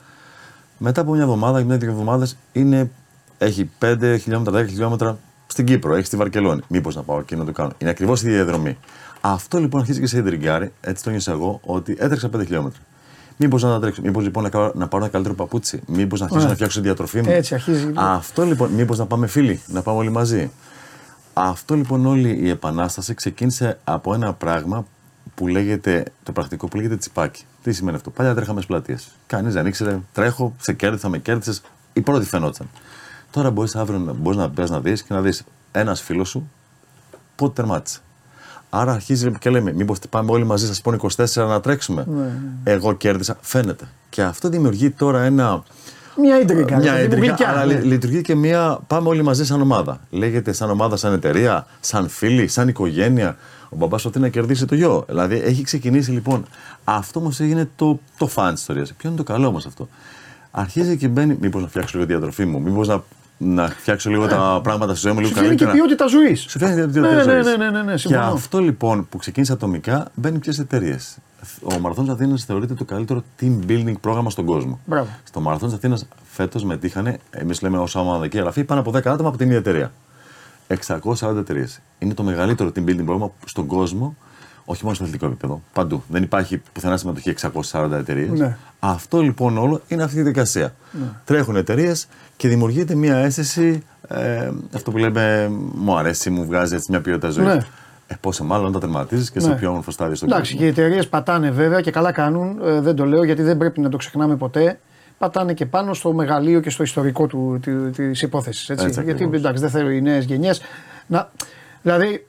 Μετά 0.78 1.00
από 1.00 1.12
μια 1.12 1.22
εβδομάδα 1.22 1.60
ή 1.60 1.64
μια-δύο 1.64 1.90
εβδομάδες 1.90 2.36
έχει 3.38 3.70
5 3.78 4.16
χιλιόμετρα, 4.20 4.62
10 4.62 4.66
χιλιόμετρα 4.68 5.18
στην 5.46 5.64
Κύπρο, 5.64 5.94
έχει 5.94 6.06
στη 6.06 6.16
Βαρκελόνη. 6.16 6.60
Μήπως 6.68 6.94
να 6.94 7.02
πάω 7.02 7.18
εκεί 7.18 7.36
να 7.36 7.44
το 7.44 7.52
κάνω. 7.52 7.72
Είναι 7.78 7.90
ακριβώς 7.90 8.22
η 8.22 8.28
διαδρομή. 8.28 8.78
Αυτό 9.26 9.58
λοιπόν 9.58 9.80
αρχίζει 9.80 10.00
και 10.00 10.06
σε 10.06 10.18
εντριγκάρει, 10.18 10.72
έτσι 10.80 11.04
το 11.04 11.10
νιώσα 11.10 11.32
εγώ, 11.32 11.60
ότι 11.64 11.96
έτρεξα 11.98 12.28
5 12.36 12.40
χιλιόμετρα. 12.44 12.80
Μήπως 13.36 13.62
να 13.62 13.68
τα 13.70 13.80
τρέξω, 13.80 14.02
μήπως 14.02 14.22
λοιπόν 14.24 14.42
να, 14.42 14.48
κάνω- 14.48 14.72
να 14.74 14.88
πάρω 14.88 15.02
ένα 15.02 15.12
καλύτερο 15.12 15.34
παπούτσι, 15.34 15.80
μήπως 15.86 16.18
να 16.18 16.24
αρχίσω 16.24 16.40
Ωραία. 16.40 16.48
να 16.48 16.54
φτιάξω 16.54 16.78
τη 16.80 16.84
διατροφή 16.86 17.22
μου. 17.22 17.30
Έτσι 17.30 17.54
αρχίζει. 17.54 17.92
Αυτό 17.94 18.42
λοιπόν, 18.44 18.70
μήπως 18.70 18.98
να 18.98 19.06
πάμε 19.06 19.26
φίλοι, 19.26 19.60
να 19.66 19.82
πάμε 19.82 19.98
όλοι 19.98 20.10
μαζί. 20.10 20.50
Αυτό 21.32 21.74
λοιπόν 21.74 22.06
όλη 22.06 22.38
η 22.42 22.48
επανάσταση 22.48 23.14
ξεκίνησε 23.14 23.78
από 23.84 24.14
ένα 24.14 24.32
πράγμα 24.32 24.86
που 25.34 25.46
λέγεται, 25.48 26.04
το 26.22 26.32
πρακτικό 26.32 26.68
που 26.68 26.76
λέγεται 26.76 26.96
τσιπάκι. 26.96 27.44
Τι 27.62 27.72
σημαίνει 27.72 27.96
αυτό; 27.96 28.10
Παλιά 28.10 28.34
τρέχαμε 28.34 28.60
στις 28.60 28.66
πλατείες. 28.66 29.08
Κανείς 29.26 29.52
δεν 29.52 29.66
ήξερε, 29.66 30.00
τρέχω, 30.12 30.54
σε 30.60 30.72
κέρδισα, 30.72 31.08
με 31.08 31.18
κέρδισες. 31.18 31.62
Η 31.92 32.00
πρώτη 32.00 32.24
φαινόταν. 32.26 32.68
Τώρα 33.30 33.50
μπορείς 33.50 33.76
αύριο 33.76 33.98
να, 33.98 34.12
μπορείς 34.12 34.38
να 34.38 34.50
πες 34.50 34.70
να 34.70 34.80
δεις 34.80 35.02
και 35.02 35.14
να 35.14 35.20
δεις 35.20 35.44
ένας 35.72 36.00
φίλος 36.02 36.28
σου 36.28 36.50
πότε 37.36 37.52
τερμάτισε. 37.52 37.98
Άρα 38.76 38.92
αρχίζει 38.92 39.32
και 39.38 39.50
λέμε, 39.50 39.72
μήπως 39.72 39.98
πάμε 40.10 40.30
όλοι 40.30 40.44
μαζί, 40.44 40.66
σας 40.66 40.80
πω 40.80 40.92
24 41.16 41.46
να 41.48 41.60
τρέξουμε. 41.60 42.06
Ναι, 42.08 42.30
Εγώ 42.72 42.92
κέρδισα. 42.92 43.36
Φαίνεται. 43.40 43.84
Και 44.10 44.22
αυτό 44.22 44.48
δημιουργεί 44.48 44.90
τώρα 44.90 45.22
ένα. 45.22 45.62
Μια 46.16 46.40
ίντρικα. 46.40 46.76
Μια 46.76 46.78
δηλαδή, 46.78 47.02
ίντρικα, 47.04 47.26
γλυκιά, 47.26 47.48
αλλά 47.48 47.64
ναι. 47.64 47.74
λει- 47.74 47.84
λειτουργεί 47.84 48.22
και 48.22 48.34
μια. 48.34 48.78
Πάμε 48.86 49.08
όλοι 49.08 49.22
μαζί 49.22 49.44
σαν 49.46 49.60
ομάδα. 49.60 50.00
Λέγεται 50.10 50.52
σαν 50.52 50.70
ομάδα, 50.70 50.96
σαν 50.96 51.12
εταιρεία, 51.12 51.66
σαν 51.80 52.08
φίλοι, 52.08 52.48
σαν 52.48 52.68
οικογένεια. 52.68 53.36
Ο 53.68 53.76
μπαμπάς 53.76 54.04
ότι 54.04 54.18
να 54.18 54.28
κερδίσει 54.28 54.64
το 54.66 54.74
γιο. 54.74 55.04
Δηλαδή 55.08 55.40
έχει 55.44 55.62
ξεκινήσει 55.62 56.10
λοιπόν. 56.10 56.44
Αυτό 56.84 57.20
όμως 57.20 57.40
έγινε 57.40 57.68
το, 57.76 58.00
το 58.18 58.26
φαν 58.26 58.46
τη 58.54 58.60
ιστορία. 58.60 58.86
Ποιο 58.96 59.08
είναι 59.08 59.18
το 59.18 59.24
καλό 59.24 59.46
όμως 59.46 59.66
αυτό; 59.66 59.88
Αρχίζει 60.50 60.96
και 60.96 61.08
μπαίνει. 61.08 61.36
Μήπως 61.40 61.62
να 61.62 61.68
φτιάξω 61.68 61.90
λίγο 61.98 62.06
τη 62.08 62.12
διατροφή 62.12 62.44
μου, 62.44 62.60
μήπως 62.60 62.88
να, 62.88 63.02
να 63.38 63.68
φτιάξω 63.68 64.10
λίγο 64.10 64.26
τα 64.26 64.60
πράγματα 64.62 64.92
στη 64.94 65.00
ζωή 65.00 65.12
μου 65.12 65.18
λίγο 65.20 65.30
Σου 65.30 65.38
φέρνει 65.40 65.54
και 65.54 65.64
καλύτερα. 65.64 65.86
ποιότητα 65.86 66.06
ζωής. 66.06 66.40
Σου 66.40 66.58
φέρνει 66.58 66.74
και 66.74 66.80
ποιότητα 66.80 67.00
Ναι, 67.14 67.14
ναι, 67.14 67.22
ζωής. 67.22 67.44
ναι, 67.46 67.56
ναι, 67.56 67.70
ναι, 67.70 67.82
ναι, 67.82 67.92
Και 67.92 67.98
συμφωνώ. 67.98 68.22
αυτό 68.32 68.58
λοιπόν 68.58 69.06
που 69.08 69.18
ξεκίνησε 69.18 69.52
ατομικά 69.52 70.08
μπαίνει 70.14 70.38
ποιε 70.38 70.52
εταιρείες. 70.60 71.16
Ο 71.62 71.78
Μαραθώνης 71.78 72.10
Αθήνας 72.10 72.44
θεωρείται 72.44 72.74
το 72.74 72.84
καλύτερο 72.84 73.22
team 73.40 73.52
building 73.68 73.94
πρόγραμμα 74.00 74.30
στον 74.30 74.44
κόσμο. 74.44 74.80
Μπράβο. 74.86 75.08
Στο 75.24 75.40
Μαραθώνης 75.40 75.74
Αθήνας 75.74 76.06
φέτος 76.30 76.64
μετήχανε, 76.64 77.18
εμείς 77.30 77.62
λέμε 77.62 77.78
ως 77.78 77.94
ομαδική 77.94 78.38
γραφή, 78.38 78.64
πάνω 78.64 78.80
από 78.80 78.90
10 78.90 79.10
άτομα 79.12 79.28
από 79.28 79.38
την 79.38 79.46
ίδια 79.46 79.58
εταιρεία. 79.58 79.92
640 80.68 81.36
εταιρείες. 81.38 81.80
Είναι 81.98 82.14
το 82.14 82.22
μεγαλύτερο 82.22 82.68
team 82.74 82.78
building 82.80 82.96
πρόγραμμα 83.04 83.30
στον 83.46 83.66
κόσμο, 83.66 84.16
όχι 84.64 84.82
μόνο 84.82 84.94
στο 84.94 85.04
αθλητικό 85.04 85.26
επίπεδο, 85.30 85.62
παντού. 85.72 86.02
Δεν 86.08 86.22
υπάρχει 86.22 86.62
πουθενά 86.72 86.96
συμμετοχή 86.96 87.34
640 87.70 87.90
εταιρείες. 87.92 88.38
Ναι. 88.38 88.56
Αυτό 88.80 89.20
λοιπόν 89.20 89.58
όλο 89.58 89.80
είναι 89.88 90.02
αυτή 90.02 90.16
η 90.16 90.20
διαδικασία. 90.20 90.74
Τρέχουν 91.24 91.56
εταιρείες 91.56 92.06
και 92.36 92.48
δημιουργείται 92.48 92.94
μια 92.94 93.16
αίσθηση, 93.16 93.82
ε, 94.08 94.50
αυτό 94.74 94.90
που 94.90 94.98
λέμε, 94.98 95.48
μου 95.74 95.96
αρέσει, 95.96 96.30
μου 96.30 96.44
βγάζει 96.44 96.74
έτσι 96.74 96.86
μια 96.90 97.00
ποιότητα 97.00 97.28
ζωής. 97.28 97.46
Ναι. 97.46 97.58
Ε, 98.06 98.14
πόσο 98.20 98.44
μάλλον 98.44 98.66
όταν 98.66 98.80
τερματίζεις 98.80 99.30
και 99.30 99.40
στο 99.40 99.48
Ναι. 99.48 99.54
πιο 99.56 99.68
όμορφο 99.70 99.90
στάδιο 99.90 100.14
στον 100.14 100.28
Εντάξει, 100.28 100.50
και 100.56 100.56
κόσμο. 100.64 100.74
οι 100.76 100.80
εταιρείες 100.84 101.08
πατάνε 101.08 101.50
βέβαια 101.50 101.80
και 101.80 101.90
καλά 101.90 102.12
κάνουν. 102.12 102.60
ε, 102.64 102.80
δεν 102.80 102.96
το 102.96 103.04
λέω 103.04 103.24
γιατί 103.24 103.42
δεν 103.42 103.56
πρέπει 103.58 103.80
να 103.80 103.88
το 103.88 103.96
ξεχνάμε 103.96 104.36
ποτέ. 104.36 104.78
Πατάνε 105.18 105.52
και 105.54 105.66
πάνω 105.66 105.94
στο 105.94 106.12
μεγαλείο 106.12 106.60
και 106.60 106.70
στο 106.70 106.82
ιστορικό 106.82 107.26
του, 107.26 107.60
της 107.92 108.22
υπόθεσης. 108.22 108.68
Έτσι. 108.70 108.84
Έτσι 108.84 109.02
γιατί 109.02 109.10
ακριβώς. 109.24 109.38
εντάξει, 109.38 109.62
δεν 109.62 109.70
θέλω 109.70 109.90
οι 109.90 110.00
νέες 110.00 110.24
γενιές 110.24 110.60
να. 111.06 111.30
Δηλαδή, 111.82 112.26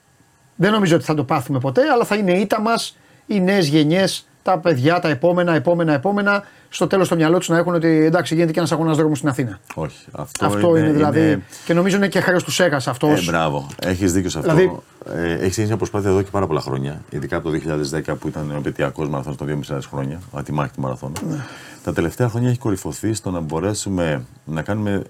δεν 0.55 0.71
νομίζω 0.71 0.95
ότι 0.95 1.05
θα 1.05 1.13
το 1.13 1.23
πάθουμε 1.23 1.59
ποτέ, 1.59 1.81
αλλά 1.93 2.03
θα 2.05 2.15
είναι 2.15 2.31
ήττα 2.33 2.61
μας 2.61 2.97
οι 3.25 3.39
νέες 3.39 3.67
γενιές, 3.67 4.27
τα 4.43 4.57
παιδιά, 4.59 4.99
τα 4.99 5.09
επόμενα, 5.09 5.53
επόμενα, 5.55 5.93
επόμενα, 5.93 6.43
στο 6.75 6.87
τέλος 6.87 7.05
στο 7.05 7.15
μυαλό 7.15 7.37
τους 7.37 7.49
να 7.49 7.57
έχουν 7.57 7.73
ότι 7.73 7.87
εντάξει, 7.87 8.33
γίνεται 8.35 8.51
και 8.51 8.59
ένας 8.59 8.71
αγώνα 8.71 8.93
δρόμου 8.93 9.15
στην 9.15 9.29
Αθήνα. 9.29 9.59
Όχι. 9.73 10.05
Αυτό, 10.11 10.45
Αυτό 10.45 10.77
είναι, 10.77 10.91
δηλαδή. 10.91 11.43
Και 11.65 11.73
νομίζω 11.73 11.95
είναι 11.97 12.07
και 12.07 12.19
χρέο 12.19 12.41
του 12.41 12.51
ΣΕΓΑ 12.51 12.75
αυτός. 12.85 13.27
Ε, 13.27 13.31
μπράβο. 13.31 13.67
Έχεις 13.81 14.13
δίκιο 14.13 14.29
σε 14.29 14.39
αυτό. 14.39 14.51
Δηλαδή- 14.55 14.79
Ε, 15.15 15.33
έχεις 15.33 15.55
γίνει 15.55 15.67
μια 15.67 15.77
προσπάθεια 15.77 16.09
εδώ 16.09 16.21
και 16.21 16.29
πάρα 16.31 16.47
πολλά 16.47 16.59
χρόνια. 16.61 17.01
Ειδικά 17.09 17.35
από 17.37 17.45
το 17.45 17.51
2010 17.51 18.15
που 18.15 18.27
ήταν 18.27 18.51
ο 18.51 18.57
επετειακό 18.57 19.03
μαραθώνιο 19.05 19.37
των 19.37 19.47
2.500 19.47 19.87
χρόνια, 19.89 20.19
α, 20.37 20.43
τη 20.43 20.51
μάχη 20.51 20.71
του 20.73 20.81
Μαραθώνα. 20.81 21.13
Ναι. 21.29 21.35
Τα 21.83 21.93
τελευταία 21.93 22.29
χρόνια 22.29 22.49
έχει 22.49 22.57
κορυφωθεί 22.59 23.13
στο 23.13 23.31
να 23.31 23.39
μπορέσουμε 23.39 24.25
να 24.45 24.61
κάνουμε. 24.61 25.01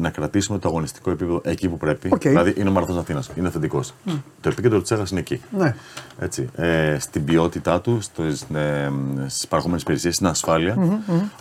Να 0.00 0.10
κρατήσουμε 0.10 0.58
το 0.58 0.68
αγωνιστικό 0.68 1.10
επίπεδο 1.10 1.40
εκεί 1.44 1.68
που 1.68 1.76
πρέπει. 1.76 2.08
Οκ. 2.12 2.20
Δηλαδή 2.20 2.54
είναι 2.56 2.68
ο 2.68 2.72
Μαραθώνος 2.72 3.02
Αθήνας, 3.02 3.30
είναι 3.36 3.46
αυθεντικός. 3.46 3.94
Το 4.40 4.48
επίκεντρο 4.48 4.80
της 4.80 4.90
Έγα 4.90 5.04
είναι 5.10 5.20
εκεί. 5.20 5.40
Ναι. 5.58 5.74
Έτσι, 6.18 6.48
ε, 6.56 6.96
στην 6.98 7.24
ποιότητά 7.24 7.80
του, 7.80 8.00
στις, 8.00 8.42
ε, 8.54 8.90
στις 9.26 9.46
παραχόμενες 9.46 9.82
υπηρεσίες, 9.82 10.14
στην 10.14 10.26
ασφαλεια 10.26 10.76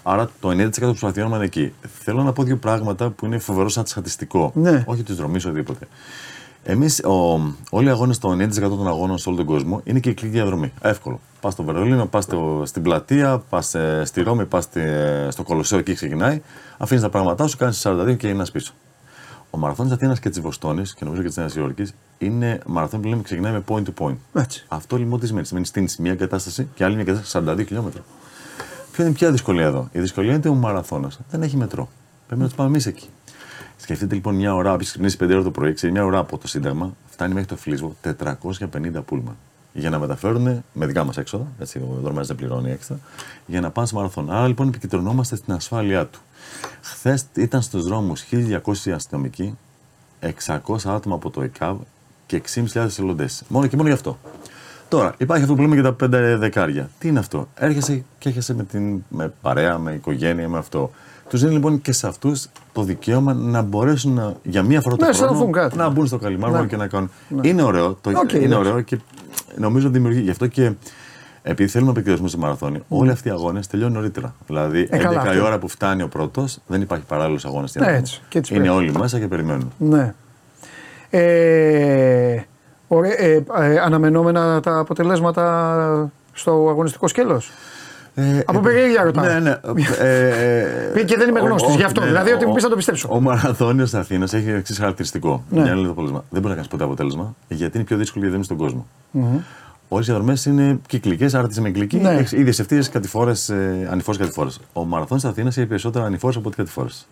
Άρα 0.04 0.30
το 0.40 0.50
90% 0.50 0.70
του 0.70 1.00
προσπαθειών 1.00 1.34
είναι 1.34 1.44
εκεί. 1.44 1.74
Θέλω 2.04 2.24
να 2.24 2.34
πω 2.34 2.44
δύο 2.44 2.58
πράγματα 2.58 3.10
που 3.10 3.26
είναι 3.26 3.38
φοβερό 3.38 3.70
σαν 3.70 3.86
στατιστικό. 3.86 4.52
Ναι. 4.56 4.84
Όχι 4.86 5.04
τη 5.04 5.14
δρομή 5.14 5.38
οτιδήποτε. 5.38 5.88
Εμείς, 6.64 7.02
όλοι 7.70 7.88
οι 7.88 7.90
αγώνες, 7.90 8.18
το 8.18 8.32
90% 8.32 8.60
των 8.60 8.88
αγώνων 8.88 9.18
σε 9.18 9.30
όλο 9.30 9.38
τον 9.38 9.46
κόσμο 9.46 9.82
είναι 9.84 10.00
κυκλική 10.00 10.34
διαδρομή. 10.34 10.72
Εύκολο. 10.82 11.20
Πας 11.42 11.54
στο 11.54 11.64
Βερολίνο, 11.64 12.06
πας 12.06 12.28
στην 12.64 12.82
πλατεία, 12.82 13.44
πας 13.50 13.76
στη 14.04 14.22
Ρώμη, 14.22 14.46
πας 14.46 14.70
στο 15.30 15.44
Κολοσσέο, 15.44 15.80
εκεί 15.80 15.94
ξεκινάει. 15.94 16.42
Αφήνεις 16.78 17.04
τα 17.04 17.10
πράγματά 17.10 17.48
σου, 17.48 17.58
κάνεις 17.58 17.86
42 17.86 18.16
και 18.18 18.28
είναι 18.28 18.46
πίσω. 18.54 18.74
Ο 19.50 19.58
μαραθώνης 19.58 19.92
Αθήνας 19.92 20.20
και 20.20 20.30
της 20.30 20.42
Βοστόνης 20.42 20.94
και 20.94 21.04
νομίζω 21.04 21.22
και 21.22 21.28
της 21.28 21.38
Νέας 21.38 21.56
Υόρκης 21.56 21.94
είναι 22.18 22.60
μαραθώνιο 22.66 23.04
που 23.04 23.10
λέμε 23.10 23.22
ξεκινάει 23.22 23.52
με 23.52 23.64
point 23.68 23.84
to 23.84 24.06
point. 24.06 24.16
Έτσι. 24.34 24.66
Αυτό 24.68 24.98
λοιπόν 24.98 25.20
τι 25.20 25.28
σημαίνει; 25.28 25.46
Σημαίνει 25.46 25.66
στείνει 25.66 25.88
μια 26.00 26.12
εγκατάσταση 26.12 26.68
και 26.76 26.84
άλλη 26.84 26.96
μια 26.96 27.04
εγκατάσταση 27.08 27.46
42 27.50 27.66
χιλιόμετρα. 27.66 28.02
Ποια 28.92 29.06
είναι 29.06 29.14
ποια 29.14 29.32
δυσκολία 29.32 29.66
εδώ; 29.66 29.90
Η 29.92 30.00
δυσκολία 30.00 30.30
είναι 30.30 30.40
ότι 30.40 30.48
ο 30.48 30.54
μαραθώνας 30.54 31.20
δεν 31.30 31.42
έχει 31.42 31.58
μετρό. 31.58 31.90
Πρέπει 32.28 32.42
να 32.42 32.48
τους 32.48 32.56
πάμε 32.58 32.70
εμείς 32.70 32.86
εκεί. 32.86 33.10
Σκεφτείτε 33.82 34.16
λοιπόν 34.16 34.36
μια 34.36 34.56
ώρα, 34.56 34.78
πει 34.78 34.84
ξυπνήσει 34.86 35.18
5 35.24 35.30
ώρα 35.30 35.44
το 35.44 35.52
πρωί, 35.52 35.74
ξέρει 35.74 35.92
μια 35.92 36.06
ώρα 36.06 36.18
από 36.18 36.38
το 36.38 36.48
Σύνταγμα, 36.48 36.94
φτάνει 37.10 37.34
μέχρι 37.34 37.50
το 37.50 37.56
Φλίσβο 37.56 37.96
450 38.20 39.06
πούλμα. 39.06 39.36
Για 39.74 39.90
να 39.90 40.00
μεταφέρουν 40.00 40.64
με 40.74 40.86
δικά 40.86 41.04
μας 41.04 41.18
έξοδα, 41.18 41.48
έτσι 41.60 41.78
ο 41.78 42.00
δρομέα 42.02 42.24
δεν 42.24 42.36
πληρώνει 42.36 42.72
έξτρα, 42.72 43.00
για 43.46 43.62
να 43.62 43.70
πάνε 43.72 43.88
στο 43.88 43.96
μαραθώνα. 43.96 44.38
Άρα 44.38 44.48
λοιπόν 44.48 44.68
επικεντρωνόμαστε 44.68 45.36
στην 45.36 45.54
ασφάλειά 45.54 46.06
του. 46.06 46.20
Χθες 46.82 47.26
ήταν 47.36 47.62
στους 47.62 47.84
δρόμους 47.84 48.26
1200 48.32 48.92
αστυνομικοί, 48.94 49.58
600 50.46 50.76
άτομα 50.86 51.16
από 51.16 51.30
το 51.30 51.42
ΕΚΑΒ 51.42 51.78
και 52.26 52.42
6.500 52.56 52.76
εθελοντές. 52.76 53.44
Μόνο 53.48 53.68
και 53.68 53.76
μόνο 53.76 53.88
γι' 53.88 53.96
αυτό. 53.96 54.18
Τώρα, 54.90 55.14
υπάρχει 55.18 55.44
αυτό 55.44 55.56
που 55.56 55.62
λέμε 55.62 55.74
για 55.74 55.84
τα 55.84 55.94
πέντε 55.94 56.36
δεκάρια. 56.36 56.90
Τι 57.00 57.08
είναι 57.08 57.20
αυτό; 57.20 57.48
Έρχεσαι 57.56 58.04
και 58.20 58.30
έρχεσαι 58.30 58.54
με, 58.54 58.64
την, 58.64 59.04
με 59.10 59.34
παρέα, 59.42 59.78
με 59.78 59.94
οικογένεια, 59.94 60.50
με 60.50 60.58
αυτό. 60.58 60.92
Τους 61.30 61.40
δίνει 61.42 61.54
λοιπόν 61.54 61.82
και 61.82 61.92
σε 61.92 62.08
αυτούς 62.08 62.48
το 62.74 62.84
δικαίωμα 62.84 63.34
να 63.34 63.62
μπορέσουν 63.62 64.14
να, 64.14 64.34
για 64.44 64.64
μία 64.64 64.82
φορά 64.82 64.96
το 64.96 65.06
Ναι, 65.06 65.12
χρόνο 65.14 65.32
αισθανθούν 65.32 65.52
κάτι. 65.52 65.78
να 65.78 65.90
μπουν 65.90 66.08
στο 66.08 66.18
Καλλιμάρμαρο 66.18 66.62
Ναι. 66.64 66.70
και 66.70 66.76
να 66.78 66.88
κάνουν. 66.88 67.10
Είναι 67.42 67.62
ωραίο. 67.64 67.98
Το, 68.02 68.10
Οκ, 68.10 68.34
είναι 68.34 68.44
εντάξει. 68.46 68.70
ωραίο 68.70 68.82
και 68.82 68.98
νομίζω 69.58 69.90
δημιουργεί. 69.90 70.20
Γι' 70.22 70.30
αυτό 70.30 70.48
και 70.48 70.72
επειδή 71.42 71.70
θέλουμε 71.70 71.92
να 71.92 71.96
επικεντρωθούμε 71.98 72.30
σε 72.30 72.38
μαραθώνιο, 72.38 72.82
όλοι 72.88 73.12
αυτοί 73.12 73.28
οι 73.28 73.32
αγώνες 73.32 73.68
τελειώνουν 73.68 73.94
νωρίτερα. 73.96 74.36
Δηλαδή, 74.48 74.88
Ε, 74.92 74.98
καλά, 74.98 75.22
11 75.22 75.26
η 75.26 75.30
αυτό. 75.30 75.44
ώρα 75.46 75.60
που 75.60 75.68
φτάνει 75.68 76.02
ο 76.04 76.08
πρώτος, 76.08 76.60
δεν 76.68 76.82
υπάρχει 76.82 77.06
παράλληλος 77.06 77.46
αγώνας 77.46 77.70
στην 77.70 77.82
Ναι, 77.82 77.88
Ελλάδα. 77.88 78.06
έτσι, 78.08 78.22
και 78.30 78.38
έτσι 78.38 78.54
Είναι 78.54 78.64
πρέπει. 78.64 78.78
όλοι 78.78 78.92
μέσα 79.00 79.20
και 79.20 79.28
περιμένουν. 79.28 79.72
Ναι. 79.78 80.14
Ε, 81.10 82.42
ωραία, 82.88 83.22
ε, 83.22 83.44
ε, 83.58 83.80
αναμενόμενα 83.80 84.60
τα 84.60 84.80
αποτελέσματα 84.80 86.12
στο 86.34 86.52
αγωνιστικό 86.70 87.08
σκέλος; 87.08 87.52
Ε, 88.20 88.44
Από 88.46 88.60
ε, 88.60 88.62
περιέργεια 88.62 89.04
ρωτάω. 89.04 89.26
Ναι, 89.26 89.40
ναι. 89.40 89.56
Ε, 90.00 90.90
ε, 91.00 91.04
Και 91.04 91.18
δεν 91.18 91.30
είμαι 91.30 91.40
ο- 91.40 91.44
γνώστης, 91.46 91.74
ο- 91.74 91.78
γι' 91.78 91.84
αυτό. 91.84 92.02
ναι, 92.02 92.08
Δηλαδή, 92.08 92.32
ότι 92.32 92.44
μου 92.46 92.52
ο- 92.52 92.54
πεις 92.54 92.64
να 92.64 92.70
το 92.70 92.76
πιστέψω. 92.76 93.08
Ο 93.12 93.20
μαραθώνιος 93.22 93.94
Αθήνας 93.94 94.34
έχει 94.34 94.50
εξής 94.50 94.78
χαρακτηριστικό. 94.78 95.44
Ναι. 95.50 95.62
Μια 95.62 95.72
άλλη 95.72 95.84
το 95.84 95.90
αποτέλεσμα. 95.90 96.24
Δεν 96.30 96.42
μπορεί 96.42 96.48
να 96.48 96.54
κάνεις 96.54 96.68
ποτέ 96.70 96.84
αποτέλεσμα 96.84 97.36
γιατί 97.48 97.78
είναι 97.78 97.86
πιο 97.86 97.98
δύσκολη 97.98 98.26
η 98.26 98.28
διαδρομή 98.30 98.44
στον 98.46 98.58
κόσμο. 98.58 98.88
Όλες 99.92 100.08
οι 100.08 100.12
διαδρομέ 100.12 100.38
είναι 100.48 100.80
κυκλικές, 100.88 101.34
άρα 101.34 101.48
τις 101.48 101.60
με 101.60 101.70
κυκλική. 101.70 101.98
Ναι. 101.98 102.10
Έχεις 102.10 102.32
ίδιε 102.32 102.54
ευθείε 102.60 102.82
κατηφόρες, 102.92 103.50
ε, 103.50 103.88
ανηφόρες 103.92 104.20
κατηφόρες. 104.20 104.60
Ο 104.74 104.86
μαραθώνιος 104.86 105.26
Αθήνας 105.26 105.58
έχει 105.58 105.68
περισσότερα 105.68 106.06
ανηφόρες 106.06 106.36
από 106.36 106.48
ό,τι 106.48 106.58
κατηφόρες. 106.58 107.08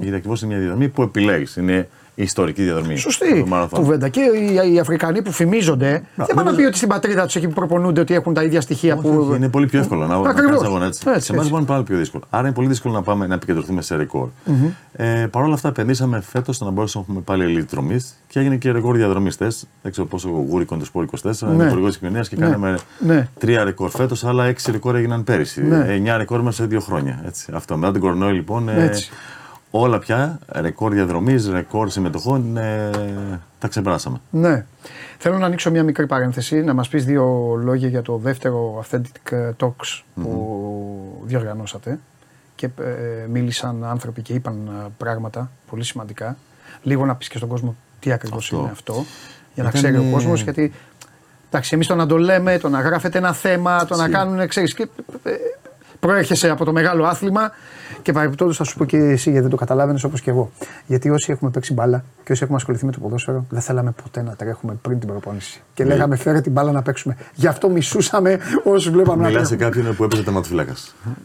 Γιατί 0.00 0.14
ακριβώς 0.16 0.40
είναι 0.42 0.50
μια 0.52 0.60
διαδρομή 0.60 0.88
που 0.88 1.02
επιλέγεις. 1.02 1.56
Είναι 1.56 1.88
η 2.20 2.22
ιστορική 2.22 2.62
διαδρομή. 2.62 2.96
Σωστή 2.96 3.40
του 3.40 3.48
μαραθώνιου. 3.48 3.84
κουβέντα. 3.84 4.08
Και 4.08 4.20
οι, 4.20 4.72
οι 4.72 4.78
Αφρικανοί 4.78 5.22
που 5.22 5.32
φημίζονται, 5.32 5.90
δεν 5.90 6.02
πάνε 6.16 6.26
να 6.34 6.42
νομίζω- 6.42 6.56
πει 6.56 6.64
ότι 6.66 6.76
στην 6.76 6.88
πατρίδα 6.88 7.24
τους 7.24 7.36
εκεί 7.36 7.46
που 7.48 7.52
προπονούνται 7.54 8.00
ότι 8.00 8.14
έχουν 8.14 8.34
τα 8.34 8.42
ίδια 8.42 8.60
στοιχεία 8.60 8.94
Όχι, 8.94 9.02
που. 9.02 9.26
όχι, 9.28 9.36
είναι 9.36 9.48
πολύ 9.48 9.66
πιο 9.66 9.78
εύκολο 9.80 10.00
να, 10.00 10.06
να 10.06 10.14
Ακριβώς. 10.30 10.44
κάνεις 10.44 10.62
αγώνα 10.62 10.86
έτσι. 10.86 11.02
Έτσι, 11.06 11.06
Σε 11.06 11.08
εμάς 11.10 11.26
έτσι. 11.26 11.42
λοιπόν 11.44 11.58
είναι 11.58 11.68
πάρα 11.68 11.82
πιο 11.82 11.96
δύσκολο. 11.96 12.24
Άρα 12.30 12.46
είναι 12.46 12.54
πολύ 12.54 12.68
δύσκολο 12.68 12.94
να 12.94 13.02
πάμε 13.02 13.26
να 13.26 13.34
επικεντρωθούμε 13.34 13.82
σε 13.82 13.96
ρεκόρ. 13.96 14.28
Ε, 14.92 15.26
Παρ' 15.30 15.42
όλα 15.42 15.54
αυτά, 15.54 15.68
επενδύσαμε 15.68 16.20
φέτος 16.20 16.56
στο 16.56 16.64
να 16.64 16.70
μπορέσουμε 16.70 17.04
να 17.08 17.12
έχουμε 17.12 17.24
πάλι 17.36 17.58
elite 17.62 17.68
δρομής 17.70 18.14
και 18.26 18.38
έγινε 18.40 18.56
και 18.56 18.70
ρεκόρ 18.70 18.96
διαδρομιστές. 18.96 19.66
Δεν 19.82 19.92
ξέρω 19.92 20.06
πόσο 20.06 20.28
γούρικο 20.28 20.74
είναι 20.74 20.82
το 20.82 20.88
σπορ 20.88 21.04
24, 21.04 21.52
είναι 21.54 21.64
υπουργός 21.64 21.92
τη 21.92 21.98
κοινωνία 21.98 22.20
και 22.20 22.36
Ναι. 22.36 22.44
κάναμε 22.44 22.78
Ναι. 22.98 23.28
τρία 23.38 23.64
ρεκόρ 23.64 23.90
φέτος, 23.90 24.24
αλλά 24.24 24.44
έξι 24.44 24.70
ρεκόρ 24.70 24.96
έγιναν 24.96 25.24
πέρυσι. 25.24 25.62
Ναι. 25.62 25.84
Εννιά 25.88 26.16
ρεκόρ 26.16 26.42
μέσα 26.42 26.62
σε 26.62 26.68
δύο 26.68 26.80
χρόνια. 26.80 27.22
Έτσι. 27.26 27.50
Αυτό. 27.54 27.76
Μετά 27.76 27.92
την 27.92 28.00
κορονοϊό 28.00 28.32
λοιπόν. 28.32 28.68
Ε, 29.72 29.76
Έτσι. 29.76 29.86
όλα 29.86 29.98
πια, 29.98 30.38
ρεκόρ 30.52 30.92
διαδρομής, 30.92 31.48
ρεκόρ 31.48 31.90
συμμετοχών, 31.90 32.56
ε, 32.56 32.90
τα 33.58 33.68
ξεπεράσαμε. 33.68 34.20
Ναι. 34.30 34.64
Θέλω 35.18 35.38
να 35.38 35.46
ανοίξω 35.46 35.70
μια 35.70 35.82
μικρή 35.82 36.06
παρένθεση, 36.06 36.62
να 36.62 36.74
μας 36.74 36.88
πεις 36.88 37.04
δύο 37.04 37.54
λόγια 37.62 37.88
για 37.88 38.02
το 38.02 38.16
δεύτερο 38.16 38.84
Authentic 38.84 39.50
Talks 39.60 40.02
που 40.14 41.22
διοργανώσατε 41.24 41.98
και 42.54 42.66
ε, 42.66 43.26
μίλησαν 43.28 43.84
άνθρωποι 43.84 44.22
και 44.22 44.32
είπαν 44.32 44.66
ε, 44.66 44.88
πράγματα 44.96 45.50
πολύ 45.70 45.84
σημαντικά. 45.84 46.36
Λίγο 46.82 47.06
να 47.06 47.14
πεις 47.14 47.28
και 47.28 47.36
στον 47.36 47.48
κόσμο 47.48 47.76
τι 48.00 48.12
ακριβώς 48.12 48.44
Αυτό. 48.44 48.56
είναι 48.56 48.70
αυτό, 48.70 49.04
για 49.54 49.62
να 49.62 49.68
Ήταν, 49.68 49.82
ξέρει 49.82 49.96
ο 49.96 50.02
ε, 50.08 50.10
κόσμος, 50.10 50.42
γιατί 50.42 50.72
εντάξει, 51.48 51.74
εμείς 51.74 51.86
το 51.86 51.94
να 51.94 52.06
το 52.06 52.18
λέμε, 52.18 52.58
το 52.58 52.68
να 52.68 52.80
γράφετε 52.80 53.18
ένα 53.18 53.32
θέμα, 53.32 53.84
το 53.84 53.96
να 53.96 54.04
Έτσι. 54.04 54.16
κάνουν, 54.16 54.48
ξέρεις, 54.48 54.74
και, 54.74 54.88
ε, 55.22 55.32
προέρχεσαι 56.00 56.48
από 56.48 56.64
το 56.64 56.72
μεγάλο 56.72 57.04
άθλημα 57.04 57.50
και 58.02 58.12
παρεμπιπτόντως 58.12 58.56
θα 58.56 58.64
σου 58.64 58.76
πω 58.76 58.84
και 58.84 58.96
εσύ 58.96 59.24
γιατί 59.30 59.40
δεν 59.40 59.50
το 59.50 59.56
καταλάβαινες 59.56 60.04
όπως 60.04 60.20
και 60.20 60.30
εγώ. 60.30 60.50
Γιατί 60.86 61.10
όσοι 61.10 61.32
έχουμε 61.32 61.50
παίξει 61.50 61.72
μπάλα 61.72 62.04
και 62.24 62.32
όσοι 62.32 62.42
έχουμε 62.42 62.56
ασχοληθεί 62.58 62.84
με 62.86 62.92
το 62.92 62.98
ποδόσφαιρο, 63.00 63.44
δεν 63.50 63.60
θέλαμε 63.60 63.92
ποτέ 64.02 64.22
να 64.22 64.34
τρέχουμε 64.36 64.78
πριν 64.82 64.98
την 64.98 65.08
προπόνηση. 65.08 65.62
Και 65.74 65.84
Ναι. 65.84 65.88
λέγαμε 65.94 66.16
φέρε 66.16 66.40
την 66.40 66.52
μπάλα 66.52 66.72
να 66.72 66.82
παίξουμε. 66.82 67.16
Γι' 67.34 67.46
αυτό 67.46 67.68
μισούσαμε 67.68 68.38
όσους 68.64 68.90
βλέπαμε 68.92 69.22
να 69.22 69.28
Μιλάς 69.28 69.48
σε 69.48 69.56
τρέχουν. 69.56 69.74
κάποιον 69.74 69.96
που 69.96 70.04
έπαιζε 70.04 70.22
τερματοφύλακα. 70.22 70.72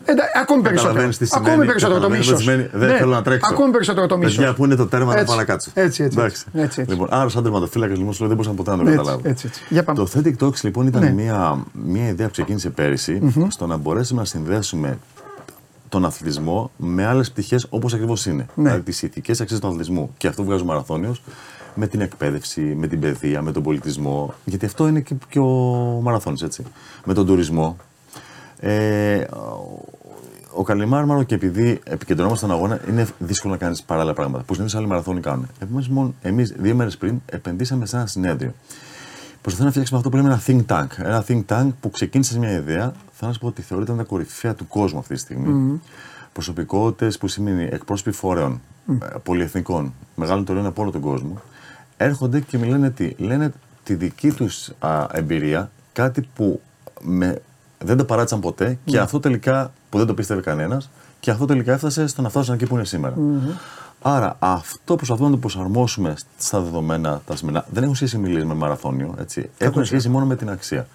Εντάξει, 0.06 0.32
ακόμη 0.42 0.62
περισσότερο. 0.62 0.94
Καταλαβαίνεις 0.94 1.18
τι 1.18 1.26
σημαίνει. 1.26 1.50
Ακόμη 1.50 1.66
περισσότερο 1.66 2.00
το 2.00 2.08
Καταλαβαίνεις 2.08 2.28
μίσος. 2.32 2.46
τι 2.46 2.52
σημαίνει. 2.52 2.88
Δεν 2.88 2.98
θέλω 2.98 3.12
να 3.12 3.22
τρέξω. 3.22 3.50
Ακόμη 3.54 3.72
περισσότερο 3.72 4.08
το 4.08 4.18
μίσος. 4.18 4.36
Παιδιά, 4.36 4.54
πού 4.54 4.66
είναι 4.66 4.76
το 4.76 4.88
τέρμα 4.88 5.06
να 5.06 5.14
Έτσι. 5.14 5.26
πάω 5.26 5.36
να 5.36 5.44
κάτσω. 5.44 5.72
Έτσι, 5.74 6.04
έτσι. 6.04 6.18
Εντάξει. 6.20 6.46
έτσι, 6.54 6.82
έτσι. 6.82 6.92
Λοιπόν, 6.94 7.08
άρα, 7.12 7.30
σαν 7.30 7.44
τερματοφύλακα 7.44 7.94
λοιπόν, 7.98 8.14
σου 8.14 8.20
λέω, 8.20 8.28
δεν 8.36 8.38
μπορούσα 8.38 8.56
ποτέ 8.64 8.72
να 8.72 8.78
το 8.78 8.84
Έτσι, 8.84 8.96
καταλάβω. 8.98 9.22
έτσι, 9.30 9.48
έτσι. 9.48 9.62
Για 9.70 9.84
πάμε. 9.84 10.00
Το 10.00 10.10
Authentic 10.14 10.46
Talks 10.46 10.62
λοιπόν 10.62 10.88
ήταν 10.88 11.02
Ναι. 11.04 11.12
μια, 11.12 11.58
μια 11.86 12.08
ιδέα 12.08 12.26
που 12.26 12.32
ξεκίνησε 12.32 12.70
πέρυσι 12.70 13.34
στο 13.48 13.66
να 13.68 13.78
μπορέσουμε 13.78 14.20
να 14.20 14.26
συνδέσουμε 14.26 14.98
τον 15.96 16.06
αθλητισμό 16.06 16.72
με 16.78 17.06
άλλες 17.06 17.32
πτυχές 17.32 17.68
όπως 17.70 17.94
ακριβώς 17.94 18.26
είναι. 18.26 18.46
Ναι. 18.56 18.64
Δηλαδή 18.64 18.82
τις 18.82 19.02
ηθικές 19.02 19.42
αξίες 19.42 19.60
του 19.60 19.68
αθλητισμού. 19.68 20.14
Και 20.18 20.28
αυτό 20.28 20.42
που 20.42 20.48
βγάζει 20.48 20.64
ο 20.64 20.66
μαραθώνιος 20.66 21.22
με 21.76 21.88
την 21.88 22.02
εκπαίδευση, 22.02 22.62
με 22.62 22.88
την 22.88 23.00
παιδεία, 23.00 23.42
με 23.42 23.52
τον 23.52 23.64
πολιτισμό. 23.64 24.34
Γιατί 24.46 24.66
αυτό 24.66 24.88
είναι 24.88 25.00
και, 25.00 25.16
και 25.30 25.40
ο 25.40 25.46
μαραθώνιος, 26.04 26.44
έτσι. 26.44 26.64
Με 27.06 27.14
τον 27.14 27.26
τουρισμό. 27.26 27.78
Ε, 28.60 29.24
ο 30.54 30.64
Καλιμάρμαρο 30.64 31.24
και 31.24 31.36
επειδή 31.36 31.80
επικεντρωνόμαστε 31.84 32.46
στον 32.46 32.58
αγώνα, 32.58 32.82
είναι 32.90 33.08
δύσκολο 33.20 33.54
να 33.54 33.60
κάνεις 33.60 33.84
παράλληλα 33.84 34.14
πράγματα. 34.14 34.44
Που 34.44 34.54
συνήθως 34.54 34.76
άλλοι 34.76 34.88
μαραθώνοι 34.88 35.20
κάνουν. 35.20 35.48
Επομένως, 35.60 36.12
εμείς 36.22 36.54
δύο 36.58 36.76
μέρες 36.76 36.98
πριν 36.98 37.22
επενδύσαμε 37.26 37.86
σε 37.86 37.96
ένα 37.96 38.06
συνέδριο. 38.06 38.54
Προσπαθούμε 39.46 39.70
να 39.70 39.76
φτιάξουμε 39.76 40.00
αυτό 40.00 40.10
που 40.10 40.16
λέμε 40.16 40.30
ένα 40.30 40.42
think 40.48 40.66
tank. 40.76 41.06
Ένα 41.06 41.26
think 41.28 41.44
tank 41.48 41.70
που 41.80 41.90
ξεκίνησε 41.90 42.32
σε 42.32 42.40
μια 42.40 42.52
ιδέα. 42.52 42.94
Θα 43.12 43.34
σα 43.34 43.40
πω 43.40 43.48
ότι 43.48 43.62
θεωρείται 43.62 43.92
ένα 43.92 44.02
τα 44.02 44.08
κορυφαία 44.08 44.54
του 44.54 44.68
κόσμου 44.68 45.00
αυτή 45.00 45.14
τη 45.14 45.20
στιγμή. 45.20 45.80
Mm. 45.82 45.88
Προσωπικότητες 46.34 47.18
που 47.18 47.28
σημαίνει 47.28 47.64
εκπρόσωποι 47.72 48.12
φορέων, 48.12 48.62
ε, 48.90 49.06
πολυεθνικών, 49.24 49.94
μεγάλων 50.16 50.42
εταιρεών 50.42 50.66
από 50.66 50.82
όλο 50.82 50.92
τον 50.92 51.02
κόσμο, 51.02 51.42
έρχονται 51.98 52.40
και 52.40 52.58
μιλάνε 52.58 52.90
τι. 52.90 53.14
Λένε 53.18 53.54
τη 53.84 53.96
δική 53.96 54.32
τους 54.32 54.72
εμπειρία, 55.12 55.72
κάτι 55.94 56.28
που 56.36 56.62
με, 57.02 57.42
δεν 57.78 57.98
το 57.98 58.06
παράτησαν 58.06 58.40
ποτέ 58.40 58.78
και 58.86 59.00
αυτό 59.00 59.20
τελικά 59.20 59.74
που 59.90 59.98
δεν 59.98 60.08
το 60.08 60.14
πίστευε 60.14 60.42
κανένας 60.42 60.90
και 61.20 61.32
αυτό 61.32 61.46
τελικά 61.46 61.74
έφτασε 61.74 62.08
στο 62.08 62.22
να 62.22 62.30
φτάσουν 62.30 62.54
εκεί 62.54 62.66
που 62.66 62.76
είναι 62.76 62.86
σήμερα. 62.86 63.16
Άρα 64.08 64.36
αυτό 64.40 64.96
προσπαθούμε 64.96 65.28
να 65.28 65.34
το 65.34 65.40
προσαρμόσουμε 65.40 66.16
στα 66.38 66.60
δεδομένα 66.62 67.22
τα 67.26 67.36
σημερινά. 67.36 67.66
Δεν 67.72 67.84
έχουν 67.84 67.96
σχέση 67.96 68.18
μιλήσει 68.18 68.46
με 68.46 68.54
μαραθώνιο. 68.54 69.16
Έτσι. 69.20 69.50
Έχουν 69.58 69.86
σχέση 69.86 70.10
μόνο 70.10 70.26
με 70.26 70.36
την 70.36 70.50
αξία. 70.50 70.88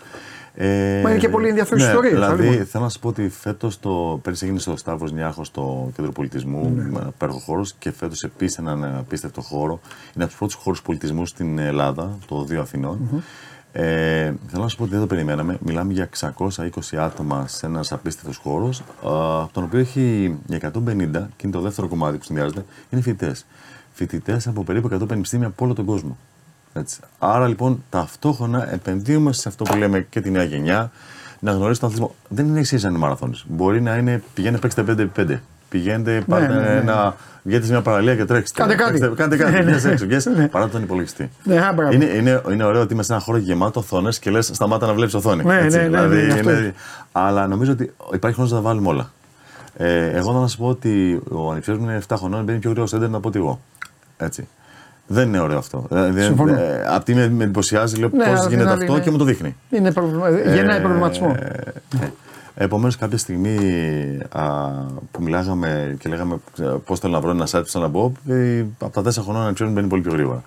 Ε, 0.54 1.00
Μα 1.04 1.10
είναι 1.10 1.18
και 1.18 1.28
πολύ 1.28 1.48
ενδιαφέρουσε 1.48 1.84
ναι, 1.84 1.90
ιστορίες, 1.90 2.14
Δηλαδή, 2.14 2.42
άλλη 2.42 2.50
μόνο. 2.52 2.64
θέλω 2.64 2.84
να 2.84 2.90
σα 2.90 2.98
πω 2.98 3.08
ότι 3.08 3.28
φέτος 3.28 3.80
το. 3.80 4.18
Πέρυσι 4.22 4.44
έγινε 4.44 4.58
στο 4.60 4.76
Σταύρος 4.76 5.12
Νιάχος 5.12 5.46
στο 5.46 5.90
κέντρο 5.96 6.12
πολιτισμού, 6.12 6.72
Ναι. 6.76 6.82
με 6.82 6.98
ένα 6.98 7.10
υπέροχο 7.14 7.38
χώρο 7.38 7.64
και 7.78 7.92
φέτος 7.92 8.22
επίσης 8.22 8.58
έναν 8.58 8.84
απίστευτο 8.84 9.40
χώρο. 9.40 9.80
Είναι 10.14 10.24
από 10.24 10.26
τους 10.26 10.36
πρώτους 10.38 10.54
χώρους 10.54 10.82
πολιτισμού 10.82 11.26
στην 11.26 11.58
Ελλάδα, 11.58 12.18
το 12.26 12.44
Δύο 12.44 12.60
Αθηνών. 12.60 13.24
Ε, 13.72 14.32
θέλω 14.46 14.62
να 14.62 14.68
σου 14.68 14.76
πω 14.76 14.82
ότι 14.82 14.92
δεν 14.92 15.00
το 15.00 15.06
περιμέναμε. 15.06 15.58
Μιλάμε 15.60 15.92
για 15.92 16.08
620 16.20 16.96
άτομα 16.96 17.46
σε 17.46 17.66
ένας 17.66 17.92
απίστευτος 17.92 18.36
χώρος, 18.36 18.82
από 19.02 19.50
τον 19.52 19.62
οποίο 19.64 19.78
έχει 19.78 20.36
για 20.46 20.56
150, 20.56 20.72
και 21.12 21.46
είναι 21.46 21.52
το 21.52 21.60
δεύτερο 21.60 21.88
κομμάτι 21.88 22.18
που 22.18 22.24
συνδυάζεται, 22.24 22.64
είναι 22.90 23.02
φοιτητές. 23.02 23.46
Φοιτητές 23.92 24.46
από 24.46 24.64
περίπου 24.64 24.88
100 24.92 25.08
πανεπιστήμια 25.08 25.46
από 25.46 25.64
όλο 25.64 25.74
τον 25.74 25.84
κόσμο. 25.84 26.16
Έτσι. 26.72 27.00
Άρα 27.18 27.48
λοιπόν 27.48 27.82
ταυτόχρονα 27.90 28.72
επενδύουμε 28.72 29.32
σε 29.32 29.48
αυτό 29.48 29.64
που 29.64 29.76
λέμε 29.76 30.00
και 30.00 30.20
τη 30.20 30.30
νέα 30.30 30.44
γενιά, 30.44 30.90
να 31.40 31.52
γνωρίσει 31.52 31.80
τον 31.80 31.88
αθλητισμό. 31.88 32.14
Δεν 32.28 32.46
είναι 32.46 32.58
εξή 32.58 32.76
ένα 32.82 32.98
μαραθώνιο. 32.98 33.38
Μπορεί 33.48 33.80
να 33.80 33.96
είναι 33.96 34.22
πηγαίνετε 34.34 34.68
παίξτε 34.68 35.10
5x5. 35.16 35.38
Πηγαίνετε, 35.70 36.22
πάρτε 36.28 36.46
ναι, 36.54 36.60
ναι. 36.60 36.66
ένα. 36.76 37.16
Βγαίνετε 37.42 37.66
σε 37.66 37.72
μια 37.72 37.82
παραλία 37.82 38.16
και 38.16 38.24
τρέξτε. 38.24 38.60
Κάντε 38.60 38.74
κάτι. 38.74 38.90
Παίξτε- 38.92 39.14
Κάντε 39.16 39.36
κάτι. 39.36 39.52
Ναι, 39.52 39.58
ναι. 39.58 39.64
Βγες 39.70 39.84
έξω. 39.84 40.06
βγες 40.06 40.26
Ναι. 40.26 40.48
Παρά 40.48 40.68
τον 40.68 40.82
υπολογιστή. 40.82 41.30
Ναι, 41.42 41.56
α, 41.66 41.72
μπράβο. 41.74 41.92
Είναι, 41.92 42.04
είναι, 42.04 42.42
είναι 42.52 42.64
ωραίο 42.64 42.80
ότι 42.80 42.92
είμαστε 42.92 43.12
σε 43.12 43.18
ένα 43.18 43.22
χώρο 43.22 43.38
γεμάτο 43.38 43.80
οθόνες 43.80 44.18
και 44.18 44.30
λες: 44.30 44.50
Σταμάτα 44.52 44.86
να 44.86 44.94
βλέπεις 44.94 45.14
οθόνη. 45.14 45.44
Ναι, 45.44 45.56
Έτσι, 45.58 45.76
ναι, 45.76 45.82
ναι, 45.82 45.88
δηλαδή, 45.88 46.16
ναι, 46.26 46.32
αυτό 46.32 46.50
είναι- 46.50 46.60
είναι. 46.60 46.74
Αλλά 47.12 47.46
νομίζω 47.46 47.72
ότι 47.72 47.92
υπάρχει 48.12 48.34
χρόνος 48.36 48.52
να 48.52 48.58
τα 48.58 48.62
βάλουμε 48.68 48.88
όλα. 48.88 49.10
Ε, 49.76 50.06
εγώ 50.10 50.40
θα 50.40 50.46
σα 50.46 50.56
πω 50.56 50.66
ότι 50.66 51.20
ο 51.30 51.50
ανιψιός 51.50 51.78
μου 51.78 51.84
είναι 51.84 51.96
7 52.08 52.16
χρονών, 52.18 52.44
μπαίνει 52.44 52.58
πιο 52.58 52.68
γρήγορα 52.70 52.86
στο 52.88 52.96
ίντερνετ 52.96 53.18
από 53.18 53.28
ότι 53.28 53.38
εγώ. 53.38 53.60
Έτσι. 54.16 54.48
Δεν 55.06 55.28
είναι 55.28 55.40
ωραίο 55.40 55.58
αυτό. 55.58 55.84
Δηλαδή, 55.88 56.22
Συμφωνώ. 56.22 56.52
ε, 56.54 56.84
απ' 56.88 57.04
τη 57.04 57.14
με, 57.14 57.28
με 57.30 57.44
εντυπωσιάζει, 57.44 57.96
λέω 57.96 58.08
Ναι, 58.12 58.16
πώς 58.16 58.26
αλλά 58.26 58.34
απ' 58.36 58.40
την 58.42 58.50
γίνεται 58.50 58.70
άλλη 58.70 58.80
αυτό 58.82 58.94
είναι- 58.94 59.04
και 59.04 59.10
μου 59.10 59.18
το 59.18 59.24
δείχνει. 59.24 59.56
Είναι 59.70 59.92
προβλημα... 59.92 60.30
Γεννάει 60.30 60.80
προβληματισμό. 60.80 61.36
Επομένως, 62.62 62.96
κάποια 62.96 63.18
στιγμή 63.18 63.56
α, 64.28 64.44
που 65.10 65.22
μιλάγαμε 65.22 65.96
και 65.98 66.08
λέγαμε 66.08 66.36
πώς 66.84 66.98
θέλω 66.98 67.12
να 67.12 67.20
βρω 67.20 67.30
ένα 67.30 67.46
site 67.50 67.62
που 67.62 67.68
θέλω 67.68 67.84
να 67.84 67.90
μπω, 67.90 68.12
ε, 68.28 68.64
από 68.78 68.92
τα 68.92 69.02
τέσσερα 69.02 69.24
χρονών 69.24 69.54
να 69.58 69.66
μπαίνει 69.66 69.88
πολύ 69.88 70.02
πιο 70.02 70.12
γρήγορα. 70.12 70.42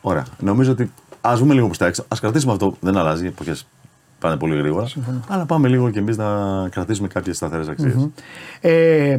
Ωραία. 0.00 0.24
Νομίζω 0.38 0.72
ότι 0.72 0.92
ας 1.20 1.38
βγούμε 1.38 1.54
λίγο 1.54 1.66
προς 1.66 1.78
τα 1.78 1.86
έξω. 1.86 2.02
Α 2.02 2.16
κρατήσουμε 2.20 2.52
αυτό. 2.52 2.76
Δεν 2.80 2.96
αλλάζει. 2.96 3.24
Οι 3.24 3.26
εποχές 3.26 3.66
πάνε 4.18 4.36
πολύ 4.36 4.56
γρήγορα. 4.56 4.86
Αλλά 5.28 5.44
πάμε 5.44 5.68
λίγο 5.68 5.90
και 5.90 5.98
εμείς 5.98 6.16
να 6.16 6.24
κρατήσουμε 6.68 7.08
κάποιες 7.08 7.36
σταθερές 7.36 7.68
αξίες. 7.68 8.08
Ε, 8.60 9.18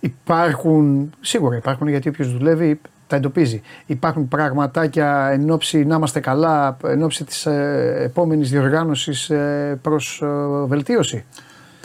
υπάρχουν, 0.00 1.10
σίγουρα 1.20 1.56
υπάρχουν 1.56 1.88
γιατί 1.88 2.08
όποιος 2.08 2.32
δουλεύει 2.32 2.80
τα 3.06 3.16
εντοπίζει. 3.16 3.62
Υπάρχουν 3.86 4.28
πραγματάκια 4.28 5.28
εν 5.32 5.50
ώψη 5.50 5.84
να 5.84 5.96
είμαστε 5.96 6.20
καλά, 6.20 6.76
εν 6.84 7.02
ώψη 7.02 7.24
της 7.24 7.46
ε, 7.46 7.94
επόμενης 8.02 8.50
διοργάνωσης 8.50 9.30
ε, 9.30 9.78
προς 9.82 10.22
ε, 10.22 10.26
βελτίωση. 10.66 11.24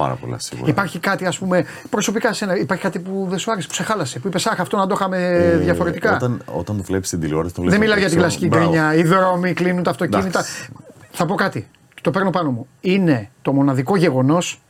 Πάρα 0.02 0.16
πολλά 0.16 0.40
σίγουρα. 0.40 0.70
Υπάρχει 0.70 1.00
κάτι 1.00 1.26
ας 1.26 1.38
πούμε 1.40 1.66
προσωπικά 1.90 2.34
σένα, 2.34 2.58
υπάρχει 2.58 2.84
κάτι 2.84 3.00
που 3.00 3.26
δεν 3.30 3.38
σου 3.40 3.52
άρεσε, 3.52 3.68
που 3.68 3.74
σε 3.74 3.84
χάλασε, 3.84 4.20
που 4.20 4.28
είπες 4.28 4.46
αχ 4.46 4.60
αυτό 4.60 4.78
να 4.78 4.88
το 4.88 4.94
είχαμε 4.98 5.18
Ε, 5.18 5.58
διαφορετικά. 5.58 6.16
Όταν, 6.16 6.42
όταν 6.46 6.78
το 6.78 6.84
βλέπεις 6.84 7.08
στην 7.08 7.20
τηλεόραση, 7.20 7.54
το 7.54 7.62
βλέπεις 7.62 7.80
δεν 7.80 7.90
μιλάω 7.90 8.06
απ' 8.06 8.10
για 8.10 8.18
την 8.18 8.26
έξω. 8.26 8.38
κλασική 8.38 8.48
Μπράβο. 8.48 8.70
γκρίνια, 8.72 8.96
οι 8.96 9.04
δρόμοι 9.04 9.54
κλείνουν 9.54 9.84
τα 9.84 9.90
αυτοκίνητα. 9.90 10.28
Εντάξει. 10.28 10.70
Θα 11.12 11.26
πω 11.26 11.36
κάτι, 11.36 11.68
το 12.02 12.12
παίρνω 12.12 12.30
πάνω 12.30 12.52
μου. 12.52 12.68
Είναι 12.82 13.30
το 13.42 13.54
μοναδικό 13.54 13.96
γεγονός 13.98 14.62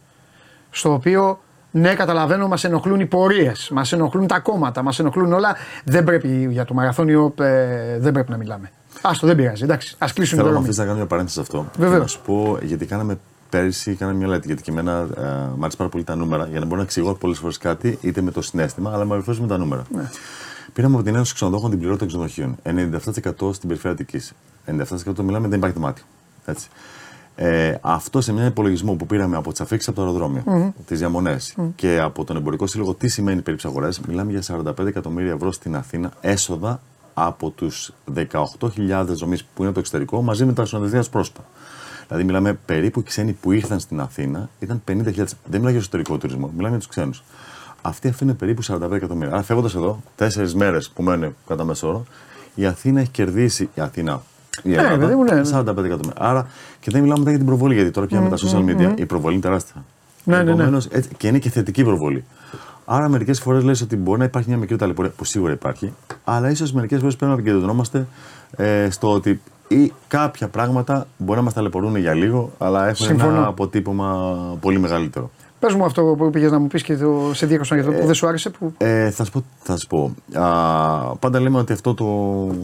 στο 0.69 0.93
οποίο 0.93 1.39
ναι, 1.71 1.93
καταλαβαίνω, 1.93 2.47
μας 2.47 2.63
ενοχλούν 2.63 2.99
οι 2.99 3.05
πορείες, 3.05 3.69
μας 3.73 3.91
ενοχλούν 3.91 4.27
τα 4.27 4.39
κόμματα, 4.39 4.81
μας 4.81 4.99
ενοχλούν 4.99 5.33
όλα. 5.33 5.55
Δεν 5.83 6.03
πρέπει 6.03 6.47
για 6.51 6.65
το 6.65 6.73
μαραθώνιο, 6.73 7.33
ε, 7.39 7.97
δεν 7.99 8.13
πρέπει 8.13 8.31
να 8.31 8.37
μιλάμε. 8.37 8.71
Άστο, 9.01 9.27
δεν 9.27 9.35
πειράζει. 9.35 9.63
Εντάξει, 9.63 9.95
ας 9.97 10.13
κλείσουν 10.13 10.33
οι 10.37 10.41
Θέλω 10.41 10.47
να 10.47 10.51
δρόμοι. 10.53 10.65
αφήσει 10.65 10.79
να 10.79 10.85
κάνω 10.85 10.97
μια 10.97 11.07
παρένθεση 11.07 11.35
σε 11.35 11.41
αυτό. 11.41 11.65
Βεβαίως. 11.77 11.95
Και 11.95 12.01
Να 12.01 12.07
σου 12.07 12.21
πω, 12.25 12.57
γιατί 12.61 12.85
κάναμε 12.85 13.17
πέρυσι, 13.51 13.95
κάναμε 13.95 14.17
μια 14.17 14.27
λέτη. 14.27 14.47
Γιατί 14.47 14.61
και 14.61 14.71
εμένα 14.71 14.91
ε, 15.17 15.21
μου 15.55 15.61
άρεσε 15.61 15.77
πάρα 15.77 15.89
πολύ 15.89 16.03
τα 16.03 16.15
νούμερα 16.15 16.47
για 16.47 16.59
να 16.59 16.65
μπορώ 16.65 16.77
να 16.77 16.83
εξηγώ 16.83 17.13
πολλές 17.13 17.37
φορές 17.37 17.57
κάτι, 17.57 17.97
είτε 18.01 18.21
με 18.21 18.31
το 18.31 18.41
συνέστημα, 18.41 18.91
αλλά 18.93 19.05
με 19.05 19.23
με 19.39 19.47
τα 19.47 19.57
νούμερα. 19.57 19.83
Ναι. 19.95 20.09
Πήραμε 20.73 20.95
από 20.95 21.03
την 21.03 21.15
Ένωση 21.15 21.33
Ξενοδόχων 21.33 21.69
την 21.69 21.79
πληρότητα 21.79 22.05
των 22.05 22.27
ξενοδοχείων. 22.27 22.57
97% 23.47 23.53
στην 23.53 23.67
περιφέρεια 23.67 23.91
Αττικής. 23.91 24.33
97% 24.65 25.23
μιλάμε 25.23 25.47
δεν 25.47 25.57
υπάρχει 25.57 25.75
δωμάτιο. 25.75 26.03
Έτσι. 26.45 26.67
Ε, 27.35 27.75
αυτό 27.81 28.21
σε 28.21 28.33
μια 28.33 28.45
υπολογισμό 28.45 28.93
που 28.93 29.05
πήραμε 29.05 29.37
από 29.37 29.51
τις 29.51 29.61
αφήξεις 29.61 29.87
από 29.87 29.97
το 29.97 30.03
αεροδρόμιο, 30.03 30.43
Μμμ. 30.45 30.69
τις 30.85 30.99
διαμονές 30.99 31.55
και 31.75 31.99
από 31.99 32.23
τον 32.23 32.35
εμπορικό 32.35 32.67
σύλλογο, 32.67 32.93
τι 32.93 33.07
σημαίνει 33.07 33.41
περίπτωση 33.41 33.75
αγορέ, 33.75 33.89
μιλάμε 34.07 34.31
για 34.31 34.63
45 34.79 34.85
εκατομμύρια 34.85 35.31
ευρώ 35.31 35.51
στην 35.51 35.75
Αθήνα 35.75 36.11
έσοδα 36.21 36.81
από 37.13 37.49
τους 37.49 37.93
18.000 38.15 39.05
ζωμεί 39.13 39.37
που 39.55 39.63
είναι 39.63 39.71
το 39.71 39.79
εξωτερικό 39.79 40.21
μαζί 40.21 40.45
με 40.45 40.53
τα 40.53 40.65
συνοδευτικά 40.65 41.03
του 41.03 41.09
πρόσωπα. 41.09 41.41
Δηλαδή, 42.11 42.29
μιλάμε 42.29 42.59
περίπου 42.65 42.99
οι 42.99 43.03
ξένοι 43.03 43.31
που 43.31 43.51
ήρθαν 43.51 43.79
στην 43.79 43.99
Αθήνα 43.99 44.49
ήταν 44.59 44.81
50.000. 44.87 44.93
Δεν 44.95 45.33
μιλάμε 45.49 45.69
για 45.69 45.79
εσωτερικό 45.79 46.17
τουρισμό, 46.17 46.47
μιλάμε 46.47 46.69
για 46.69 46.77
τους 46.77 46.87
ξένους. 46.87 47.23
αυτοί 47.81 48.07
αφήνουν 48.07 48.35
περίπου 48.35 48.63
45 48.63 48.91
εκατομμύρια. 48.91 49.33
Άρα 49.33 49.43
φεύγοντας 49.43 49.75
εδώ, 49.75 50.01
τέσσερις 50.15 50.55
μέρες 50.55 50.89
που 50.89 51.03
μένουν 51.03 51.35
κατά 51.47 51.63
μέσο 51.63 51.87
όρο, 51.87 52.05
η 52.55 52.65
Αθήνα 52.65 52.99
έχει 52.99 53.09
κερδίσει. 53.09 53.69
Η 53.73 53.81
Αθήνα. 53.81 54.21
Η 54.63 54.73
Ελλάδα, 54.73 54.97
παιδί 54.97 55.15
μου, 55.15 55.23
ναι, 55.23 55.33
ναι. 55.33 55.41
45 55.53 55.65
εκατομμύρια. 55.65 56.13
Άρα 56.17 56.47
και 56.79 56.91
δεν 56.91 57.01
μιλάμε 57.01 57.19
μετά 57.19 57.29
για 57.29 57.39
την 57.39 57.47
προβολή, 57.47 57.73
γιατί 57.73 57.91
τώρα 57.91 58.07
πια 58.07 58.21
με 58.21 58.29
τα 58.29 58.37
social 58.37 58.65
media 58.65 58.99
η 58.99 59.05
προβολή 59.05 59.33
είναι 59.33 59.43
τεράστια. 59.43 59.83
Ναι, 60.23 60.35
ναι, 60.35 60.43
ναι. 60.43 60.49
Επομένως, 60.51 60.85
έτσι, 60.85 61.09
και 61.17 61.27
είναι 61.27 61.39
και 61.39 61.49
θετική 61.49 61.83
προβολή. 61.83 62.23
Άρα 62.85 63.09
μερικές 63.09 63.39
φορές 63.39 63.63
λες 63.63 63.81
ότι 63.81 63.95
μπορεί 63.95 64.19
να 64.19 64.25
υπάρχει 64.25 64.49
μια 64.49 64.57
μικρή 64.57 64.75
ταλαιπωρία, 64.75 65.11
που 65.11 65.23
σίγουρα 65.23 65.51
υπάρχει, 65.51 65.93
αλλά 66.23 66.49
ίσως 66.49 66.73
μερικές 66.73 66.99
φορές 66.99 67.15
πρέπει 67.15 67.31
να 67.31 67.39
επικεντρωνόμαστε 67.39 68.07
ε, 68.55 68.89
στο 68.89 69.11
ότι 69.11 69.41
ή 69.71 69.93
κάποια 70.07 70.47
πράγματα 70.47 71.07
μπορεί 71.17 71.37
να 71.37 71.45
μας 71.45 71.53
ταλαιπωρούν 71.53 71.95
για 71.95 72.13
λίγο, 72.13 72.51
αλλά 72.57 72.87
έχουν 72.87 73.05
Συμφωνώ. 73.05 73.35
ένα 73.35 73.47
αποτύπωμα 73.47 74.35
πολύ 74.59 74.79
μεγαλύτερο. 74.79 75.29
Πες 75.59 75.73
μου 75.73 75.83
αυτό 75.85 76.03
που 76.03 76.29
πήγες 76.29 76.51
να 76.51 76.59
μου 76.59 76.67
πεις 76.67 76.83
και 76.83 76.97
το, 76.97 77.31
σε 77.33 77.45
διέκοψα 77.45 77.75
για 77.75 77.83
το 77.83 77.91
που 77.91 78.05
δεν 78.05 78.13
σου 78.13 78.27
άρεσε. 78.27 78.49
Που... 78.49 78.73
Ε, 78.77 79.09
θα 79.11 79.23
σου 79.23 79.31
πω. 79.31 79.43
Θα 79.59 79.77
σου 79.77 79.87
πω. 79.87 80.15
Α, 80.33 81.15
πάντα 81.15 81.39
λέμε 81.39 81.57
ότι 81.57 81.73
αυτό 81.73 81.93
το 81.93 82.05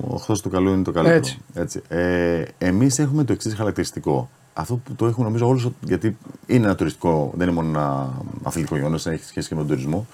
οχθό 0.07 0.33
του 0.33 0.49
καλού 0.49 0.73
είναι 0.73 0.83
το 0.83 0.91
καλύτερο. 0.91 1.17
Έτσι. 1.17 1.39
Έτσι. 1.53 1.81
Ε, 1.87 2.43
Εμείς 2.57 2.99
έχουμε 2.99 3.23
το 3.23 3.33
εξής 3.33 3.55
χαρακτηριστικό. 3.55 4.29
Αυτό 4.53 4.75
που 4.75 4.93
το 4.95 5.05
έχουν 5.05 5.23
νομίζω 5.23 5.47
όλους, 5.47 5.67
γιατί 5.81 6.17
είναι 6.45 6.65
ένα 6.65 6.75
τουριστικό, 6.75 7.31
δεν 7.35 7.47
είναι 7.47 7.55
μόνο 7.55 7.67
ένα 7.67 8.13
αθλητικό 8.43 8.75
γεγονός, 8.75 9.05
έχει 9.05 9.23
σχέση 9.23 9.47
και 9.47 9.55
με 9.55 9.59
τον 9.61 9.69
τουρισμό. 9.69 10.07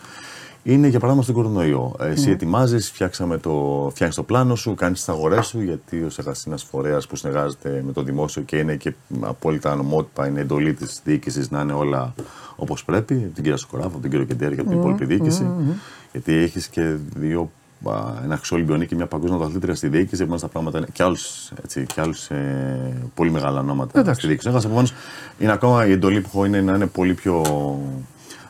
Είναι 0.66 0.88
για 0.88 1.00
παράδειγμα 1.00 1.24
στον 1.24 1.36
κορονοϊό. 1.36 1.96
Ε, 2.00 2.08
Εσύ 2.10 2.30
ετοιμάζεις, 2.30 2.90
φτιάξαμε 2.92 3.38
το, 3.38 3.88
φτιάχνεις 3.92 4.18
το 4.18 4.24
πλάνο 4.24 4.56
σου, 4.56 4.74
κάνεις 4.76 4.98
τις 5.00 5.10
αγορές 5.10 5.46
σου, 5.46 5.62
γιατί 5.62 5.98
ω 5.98 6.10
εργασίνα 6.18 6.58
φορέας 6.58 7.08
που 7.08 7.16
συνεργάζεται 7.16 7.84
με 7.86 7.92
το 7.92 8.04
δημόσιο 8.04 8.42
και 8.42 8.58
είναι 8.58 8.76
και 8.76 8.94
απόλυτα 9.20 9.76
νομότυπα, 9.76 10.28
είναι 10.28 10.40
εντολή 10.40 10.74
της 10.74 11.02
διοίκησης 11.04 11.52
να 11.52 11.62
είναι 11.62 11.74
όλα 11.74 12.14
όπως 12.56 12.86
πρέπει. 12.86 13.14
από 13.14 13.34
Την 13.34 13.44
κυρία 13.44 13.58
Σοκοράφο, 13.58 13.98
τον 14.02 14.10
κύριο 14.10 14.26
Κεντέρη 14.26 14.56
και 14.56 14.62
από 14.62 14.70
την 14.70 14.80
υπόλοιπη 14.80 15.06
διοίκηση. 15.06 15.48
Γιατί 16.12 16.34
έχεις 16.34 16.68
και 16.68 16.96
δύο 17.16 17.52
α, 17.90 17.94
ένα 18.24 18.36
χρυσό 18.36 18.56
Ολυμπιονίκη 18.56 18.90
και 18.90 18.96
μια 18.96 19.08
παγκόσμια 19.08 19.38
πρωταθλήτρια 19.38 19.76
στη 19.76 19.88
διοίκηση. 19.88 20.16
Επομένως 20.16 20.42
τα 20.42 20.48
πράγματα 20.48 20.78
είναι 20.78 20.88
και 20.94 21.04
άλλους 21.04 21.52
και 21.68 22.02
άλλους, 22.02 22.30
ε, 22.30 22.94
πολύ 23.16 23.32
μεγάλα 23.32 23.60
ονόματα 23.60 24.00
Εντάξει. 24.00 24.20
στη 24.20 24.28
διοίκηση. 24.28 24.50
Έχασα, 24.50 24.66
επομένως, 24.68 24.94
είναι 25.40 25.52
ακόμα 25.52 25.88
η 25.88 25.92
εντολή 25.92 26.22
που 26.22 26.30
έχω 26.34 26.46
είναι 26.46 26.62
να 26.62 26.76
είναι 26.76 26.88
πολύ 26.88 27.14
πιο 27.14 27.42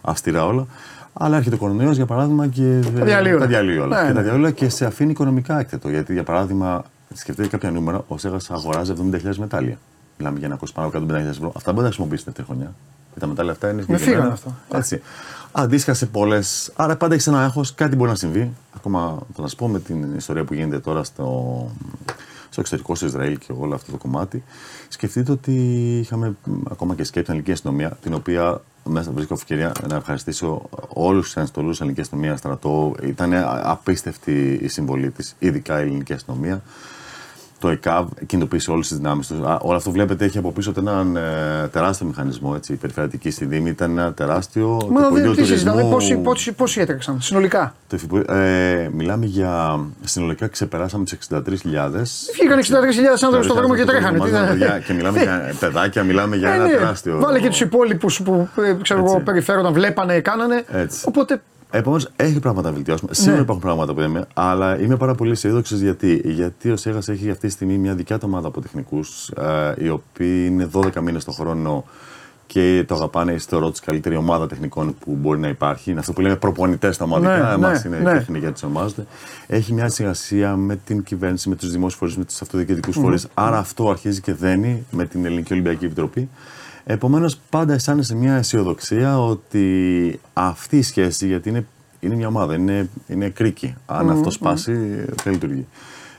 αυστηρά 0.02 0.46
όλα. 0.46 0.66
Αλλά 1.14 1.38
έρχεται 1.38 1.56
ο 1.56 1.58
κορονοϊός 1.58 1.96
για 1.96 2.06
παράδειγμα 2.06 2.48
και 2.48 2.80
Τα 2.96 3.06
διαλύει 3.06 3.32
όλα. 3.32 3.40
τα 3.40 3.48
διαλύει 3.48 3.78
όλα. 3.78 3.96
Ναι, 3.96 4.02
και 4.02 4.08
ναι. 4.08 4.14
τα 4.14 4.22
διαλύει 4.22 4.40
όλα 4.40 4.52
και 4.52 4.70
σε 4.70 4.86
αφήνει 4.86 5.12
οικονομικά 5.12 5.60
έκθετο. 5.60 5.90
Γιατί 5.90 6.14
για 6.14 6.24
παράδειγμα, 6.24 6.84
σκεφτείτε 7.14 7.48
κάποια 7.48 7.72
νούμερα, 7.72 8.04
ο 8.08 8.18
Σέγας 8.18 8.52
αγοράζει 8.52 8.94
70.000 9.12 9.36
μετάλλια. 9.38 9.78
Μιλάμε 10.18 10.38
για 10.40 10.48
ένα 10.48 10.56
κόστο 10.56 10.82
πάνω 10.82 10.88
από 10.98 11.14
150.000 11.14 11.16
ευρώ. 11.30 11.52
Αυτά 11.56 11.72
μπορεί 11.72 11.84
να 11.84 11.88
χρησιμοποιήσει 11.88 12.24
την 12.24 12.34
δεύτερη 12.36 12.48
χρονιά. 12.58 12.74
Και 13.14 13.20
τα 13.20 13.28
μετάλλια 13.28 13.52
αυτά 13.52 13.70
είναι 13.70 13.76
Με 13.76 13.98
συγκεκριμένα. 13.98 14.16
φύγανε 14.16 14.34
αυτό. 14.34 14.78
Έτσι. 14.78 15.02
Αντίστοιχα 15.52 15.94
σε 15.94 16.06
πολλέ. 16.06 16.40
Άρα 16.76 16.96
πάντα 16.98 17.14
έχεις 17.14 17.28
ένα 17.28 17.44
άγχος, 17.44 17.74
κάτι 17.76 17.96
μπορεί 17.96 18.10
να 18.10 18.16
συμβεί. 18.16 18.52
Ακόμα 18.76 19.20
θα 19.36 19.42
σας 19.42 19.56
πω 19.56 19.68
με 19.68 19.80
την 19.80 20.16
ιστορία 20.18 20.44
που 20.44 20.54
γίνεται 20.54 20.80
τώρα 20.80 21.04
στο, 21.04 21.68
στο 22.54 22.62
εξωτερικό, 22.62 22.96
στο 22.96 23.06
Ισραήλ 23.06 23.38
και 23.38 23.54
όλο 23.60 23.76
αυτό 23.76 23.92
το 23.92 23.98
κομμάτι. 23.98 24.44
Σκεφτείτε 24.88 25.32
ότι 25.32 25.54
είχαμε 26.00 26.36
μ, 26.44 26.52
ακόμα 26.72 26.96
και 26.96 27.04
σκέψη 27.04 27.22
στην 27.22 27.34
ελληνική 27.34 27.52
αστυνομία, 27.52 27.98
την 28.02 28.14
οποία 28.14 28.62
μέσα 28.84 29.12
βρίσκω 29.12 29.34
ευκαιρία 29.34 29.72
να 29.88 29.96
ευχαριστήσω 29.96 30.70
όλους 30.88 31.26
τους 31.26 31.38
αναστολούς 31.38 31.70
της 31.70 31.80
ελληνικής 31.80 32.04
αστυνομίας, 32.04 32.40
στρατό. 32.40 32.96
Ήταν 33.04 33.34
απίστευτη 33.64 34.60
η 34.62 34.68
συμβολή 34.68 35.12
της, 35.12 35.36
ειδικά 35.40 35.80
η 35.80 35.82
ελληνική 35.82 36.14
αστυνομία. 36.14 36.62
Το 37.64 37.70
ΕΚΑΒ 37.70 38.08
κινητοποίησε 38.26 38.72
όλες 38.72 38.88
τις 38.88 38.98
δυνάμεις 38.98 39.28
του. 39.28 39.48
Α, 39.48 39.58
Όλο 39.62 39.76
αυτό 39.78 39.92
βλέπετε 39.92 40.26
έχει 40.26 40.38
από 40.38 40.52
πίσω 40.52 40.72
του 40.72 40.80
έναν 40.80 41.16
ε, 41.16 41.22
τεράστιο 41.72 42.06
μηχανισμό. 42.08 42.54
Έτσι. 42.56 42.74
Η 42.74 42.76
περιφερειακή 42.76 43.30
στη 43.32 43.46
Δήμη 43.46 43.70
ήταν 43.70 43.98
ένα 43.98 44.14
τεράστιο. 44.14 44.68
Μα 44.92 45.02
το 45.02 45.10
δεν 45.14 45.24
Υπουργείο 45.24 45.32
τι 45.44 45.46
συζητάμε, 45.50 45.72
Τουρισμού- 45.82 45.94
πόσοι, 45.94 46.16
πόσοι, 46.18 46.52
πόσοι 46.52 46.80
έτρεξαν 46.82 47.22
συνολικά; 47.22 47.76
το 47.90 47.96
Υφυπουργείο- 47.96 48.34
ε, 48.36 48.90
μιλάμε 48.94 49.26
για. 49.26 49.80
Συνολικά 50.04 50.48
ξεπεράσαμε 50.48 51.04
τι 51.04 51.18
63.000. 51.30 52.30
Βγήκαν 52.34 52.60
63.000 52.60 53.24
άνθρωποι 53.24 53.44
στον 53.46 53.56
δρόμο 53.58 53.76
και 53.76 53.84
τρέχανε. 53.86 54.20
Τι 54.20 54.32
να- 54.32 54.46
Παιδιά, 54.46 54.80
Και 54.86 54.94
μιλάμε 54.94 55.22
για 55.22 55.54
παιδάκια, 55.60 56.04
μιλάμε 56.04 56.36
για 56.36 56.50
Ε, 56.50 56.56
ένα 56.56 56.64
ναι. 56.64 56.72
τεράστιο. 56.74 57.20
Βάλε 57.20 57.40
και 57.40 57.50
τους 57.50 57.62
υπόλοιπους 57.62 58.22
που 58.22 58.48
ε, 58.58 58.76
ξέρω 58.82 59.00
εγώ, 59.00 59.12
Έτσι. 59.12 59.24
περιφέρονταν, 59.24 59.74
βλέπανε, 59.74 60.20
κάνανε. 60.20 60.64
Έτσι. 60.72 61.04
Οπότε 61.08 61.42
Επομένως, 61.76 62.10
έχει 62.16 62.40
πράγματα 62.40 62.68
να 62.70 62.76
βελτιώσουμε. 62.76 63.14
Σίγουρα 63.14 63.36
Ναι. 63.36 63.42
υπάρχουν 63.42 63.64
πράγματα 63.64 63.94
που 63.94 64.00
λέμε, 64.00 64.28
αλλά 64.34 64.80
είμαι 64.80 64.98
πάρα 64.98 65.16
πολύ 65.16 65.32
αισιόδοξος 65.32 65.80
γιατί, 65.80 66.22
γιατί 66.26 66.72
ο 66.72 66.78
Σέγας 66.78 67.10
έχει 67.10 67.30
αυτή 67.30 67.48
τη 67.48 67.54
στιγμή 67.54 67.78
μια 67.78 67.94
δικιά 67.94 68.18
του 68.18 68.26
ομάδα 68.30 68.48
από 68.48 68.62
τεχνικούς, 68.62 69.32
οι 69.78 69.90
οποίοι 69.90 70.48
είναι 70.50 70.70
12 70.72 71.02
μήνες 71.02 71.24
το 71.24 71.32
χρόνο 71.32 71.86
και 72.48 72.84
το 72.88 72.96
αγαπάνε. 72.96 73.38
Θεωρώ 73.38 73.72
τη 73.72 73.82
καλύτερη 73.82 74.16
ομάδα 74.16 74.48
τεχνικών 74.48 74.96
που 75.00 75.18
μπορεί 75.22 75.40
να 75.40 75.48
υπάρχει. 75.48 75.92
Είναι 75.92 76.00
αυτό 76.00 76.14
που 76.14 76.22
λέμε 76.22 76.36
προπονητές 76.36 76.96
στα 76.96 77.04
ομαδικά. 77.04 77.38
Ναι, 77.38 77.54
Εμάς 77.54 77.84
ναι, 77.84 77.96
είναι 77.96 78.12
ναι. 78.12 78.18
τεχνική 78.18 78.46
τους 78.52 78.64
ονομάζεται. 78.64 79.06
Έχει 79.48 79.74
μια 79.74 79.90
συνεργασία 79.90 80.56
με 80.56 80.76
την 80.76 81.04
κυβέρνηση, 81.04 81.50
με 81.50 81.56
τους 81.56 81.72
δημόσιους 81.72 81.96
φορείς, 82.00 82.18
με 82.18 82.24
τους 82.26 82.42
αυτοδιοικητικούς 82.42 82.96
φορείς. 82.96 83.28
Άρα 83.34 83.58
αυτό 83.58 83.90
αρχίζει 83.90 84.22
και 84.22 84.34
δένει 84.34 84.86
με 84.92 85.06
την 85.06 85.26
Ελληνική 85.26 85.54
Ολυμπιακή 85.54 85.86
Επιτροπή. 85.86 86.30
Επομένως, 86.86 87.38
πάντα 87.50 87.74
αισθάνεσαι 87.74 88.16
μια 88.16 88.36
αισιοδοξία 88.36 89.20
ότι 89.24 90.20
αυτή 90.34 90.78
η 90.78 90.82
σχέση, 90.82 91.28
γιατί 91.28 91.50
είναι, 91.50 91.66
είναι 92.00 92.16
μια 92.16 92.28
ομάδα, 92.28 92.56
είναι, 92.56 92.90
είναι 93.08 93.30
κρίκη. 93.30 93.76
Αν 93.86 94.10
αυτό 94.10 94.30
σπάσει, 94.30 94.74
δεν 95.24 95.34
λειτουργεί. 95.34 95.66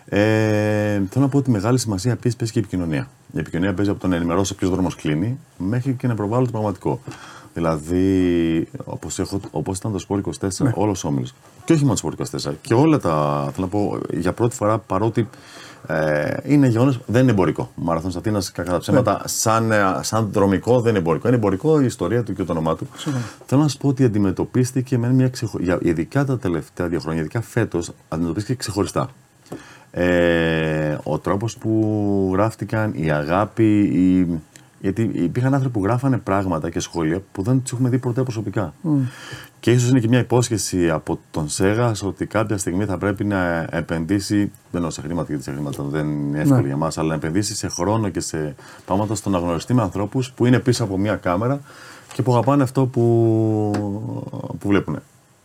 Ε, 0.08 1.02
θέλω 1.10 1.24
να 1.24 1.28
πω 1.28 1.38
ότι 1.38 1.50
μεγάλη 1.50 1.78
σημασία 1.78 2.12
επίσης 2.12 2.36
παίζει 2.36 2.52
και 2.52 2.58
η 2.58 2.62
επικοινωνία. 2.62 3.08
Η 3.32 3.38
επικοινωνία 3.38 3.74
παίζει 3.74 3.90
από 3.90 4.00
το 4.00 4.06
να 4.06 4.16
ενημερώσω 4.16 4.54
ποιος 4.54 4.70
δρόμος 4.70 4.96
κλείνει 4.96 5.38
μέχρι 5.58 5.92
και 5.92 6.06
να 6.06 6.14
προβάλλω 6.14 6.44
το 6.44 6.50
πραγματικό. 6.50 7.00
Δηλαδή, 7.54 8.68
όπως 8.84 9.20
όπως 9.50 9.78
ήταν 9.78 9.92
το 9.92 10.04
Sport 10.08 10.20
24, 10.46 10.48
ναι. 10.58 10.72
όλος 10.74 11.04
ο 11.04 11.08
όμιλος. 11.08 11.34
Και 11.64 11.72
όχι 11.72 11.84
μόνο 11.84 11.94
το 11.94 12.08
Sport 12.08 12.48
24. 12.48 12.52
Και 12.60 12.74
όλα 12.74 12.98
τα. 12.98 13.48
Θέλω 13.54 13.66
να 13.66 13.72
πω 13.72 13.98
για 14.12 14.32
πρώτη 14.32 14.54
φορά 14.54 14.78
παρότι 14.78 15.28
ε, 15.86 16.36
είναι 16.44 16.66
γεγονός, 16.66 17.00
δεν 17.06 17.22
είναι 17.22 17.30
εμπορικό. 17.30 17.62
Ο 17.62 17.82
Μαραθώνο 17.82 18.12
Αθήνας, 18.16 18.52
κακά 18.52 18.70
τα 18.70 18.78
ψέματα, 18.78 19.22
σαν, 19.24 19.70
ε, 19.70 19.82
σαν 20.00 20.28
δρομικό 20.32 20.80
δεν 20.80 20.90
είναι 20.90 20.98
εμπορικό. 20.98 21.28
Είναι 21.28 21.36
εμπορικό 21.36 21.80
η 21.80 21.84
ιστορία 21.84 22.22
του 22.22 22.34
και 22.34 22.44
το 22.44 22.52
όνομά 22.52 22.76
του. 22.76 22.88
Θέλω 23.46 23.62
να 23.62 23.68
σα 23.68 23.78
πω 23.78 23.88
ότι 23.88 24.04
αντιμετωπίστηκε 24.04 24.98
με 24.98 25.12
μια 25.12 25.28
ξεχωριστή. 25.28 25.78
Ειδικά 25.80 26.24
τα 26.24 26.38
τελευταία 26.38 26.88
δύο 26.88 27.00
χρόνια, 27.00 27.20
ειδικά 27.20 27.40
φέτος, 27.40 27.92
αντιμετωπίστηκε 28.08 28.58
ξεχωριστά. 28.58 29.08
Ε, 29.90 30.98
ο 31.02 31.18
τρόπος 31.18 31.56
που 31.56 32.30
γράφτηκαν, 32.32 32.92
η 32.94 33.10
αγάπη, 33.10 33.80
η... 33.80 34.40
γιατί 34.80 35.10
υπήρχαν 35.14 35.54
άνθρωποι 35.54 35.78
που 35.78 35.84
γράφανε 35.84 36.18
πράγματα 36.18 36.70
και 36.70 36.80
σχόλια 36.80 37.22
που 37.32 37.42
δεν 37.42 37.62
τους 37.62 37.72
έχουμε 37.72 37.88
δει 37.88 37.98
ποτέ 37.98 38.22
προσωπικά. 38.22 38.74
Και 39.64 39.70
ίσως 39.70 39.90
είναι 39.90 40.00
και 40.00 40.08
μια 40.08 40.18
υπόσχεση 40.18 40.90
από 40.90 41.18
τον 41.30 41.48
Σέγα 41.48 41.92
ότι 42.02 42.26
κάποια 42.26 42.58
στιγμή 42.58 42.84
θα 42.84 42.98
πρέπει 42.98 43.24
να 43.24 43.66
επενδύσει. 43.70 44.36
Δεν 44.36 44.50
εννοώ 44.72 44.90
σε 44.90 45.00
χρήματα, 45.00 45.26
γιατί 45.28 45.42
σε 45.44 45.50
χρήματα 45.50 45.82
δεν 45.82 46.08
είναι 46.08 46.40
εύκολο 46.40 46.60
Ναι. 46.60 46.66
για 46.66 46.76
μας, 46.76 46.98
αλλά 46.98 47.08
να 47.08 47.14
επενδύσει 47.14 47.54
σε 47.54 47.68
χρόνο 47.68 48.08
και 48.08 48.20
σε 48.20 48.54
πράγματα 48.86 49.14
στο 49.14 49.30
να 49.30 49.38
γνωριστεί 49.38 49.74
με 49.74 49.82
ανθρώπους 49.82 50.32
που 50.32 50.46
είναι 50.46 50.58
πίσω 50.58 50.84
από 50.84 50.98
μια 50.98 51.16
κάμερα 51.16 51.60
και 52.12 52.22
που 52.22 52.32
αγαπάνε 52.32 52.62
αυτό 52.62 52.86
που, 52.86 53.02
που 54.58 54.68
βλέπουν. 54.68 54.98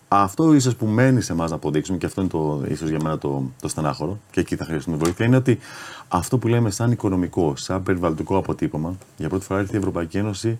Αυτό 0.08 0.54
ίσως 0.54 0.76
που 0.76 0.86
μένει 0.86 1.22
σε 1.22 1.32
εμάς 1.32 1.50
να 1.50 1.56
αποδείξουμε, 1.56 1.98
και 1.98 2.06
αυτό 2.06 2.22
είναι 2.22 2.30
το, 2.30 2.64
ίσως 2.68 2.90
για 2.90 3.00
μένα 3.04 3.18
το, 3.18 3.44
το 3.62 3.68
στενάχωρο, 3.68 4.20
και 4.32 4.40
εκεί 4.40 4.56
θα 4.56 4.66
χρειαστούμε 4.66 4.98
βοήθεια, 4.98 5.26
είναι 5.26 5.36
ότι 5.36 5.60
αυτό 6.08 6.38
που 6.38 6.48
λέμε 6.48 6.72
σαν 6.72 6.92
οικονομικό, 6.92 7.54
σαν 7.56 7.84
περιβαλλοντικό 7.84 8.38
αποτύπωμα, 8.38 8.96
για 9.18 9.30
πρώτη 9.30 9.46
φορά 9.46 9.60
ήρθε 9.60 9.76
η 9.76 9.78
Ευρωπαϊκή 9.78 10.18
Ένωση. 10.18 10.60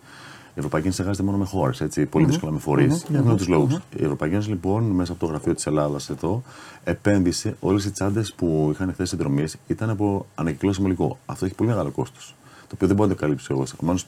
Η 0.50 0.60
Ευρωπαϊκή 0.60 0.88
Ένωση 0.88 1.02
εργάζεται 1.02 1.26
μόνο 1.26 1.38
με 1.38 1.46
χώρες, 1.46 1.84
πολύ 2.10 2.26
δύσκολα 2.26 2.52
με 2.52 2.60
φορεί, 2.60 2.86
για 3.10 3.20
αυτού 3.20 3.36
τους 3.36 3.48
λόγους. 3.48 3.74
Η 3.76 4.04
Ευρωπαϊκή 4.04 4.34
Ένωση, 4.34 4.50
λοιπόν, 4.50 4.84
μέσα 4.84 5.12
από 5.12 5.20
το 5.26 5.26
γραφείο 5.26 5.56
της 5.56 5.66
Ελλάδας 5.66 6.10
εδώ, 6.10 6.44
επένδυσε 6.84 7.56
όλες 7.60 7.86
οι 7.86 7.92
τσάντες 7.92 8.34
που 8.34 8.70
είχαν 8.74 8.94
χθες 8.94 9.10
συνδρομή 9.10 9.46
ήταν 9.68 9.90
από 9.90 10.26
ανακυκλώσιμο 10.36 10.88
υλικό. 10.88 11.18
Αυτό 11.26 11.46
έχει 11.46 11.56
πολύ 11.56 11.70
μεγάλο 11.70 11.90
κόστος. 11.90 12.36
Το 12.62 12.72
οποίο 12.74 12.88
δεν 12.88 12.96
μπορώ 12.96 13.10
να 13.10 13.16
το 13.16 13.22
καλύψω 13.22 13.54
εγώ. 13.54 13.64
Επομένως, 13.74 14.08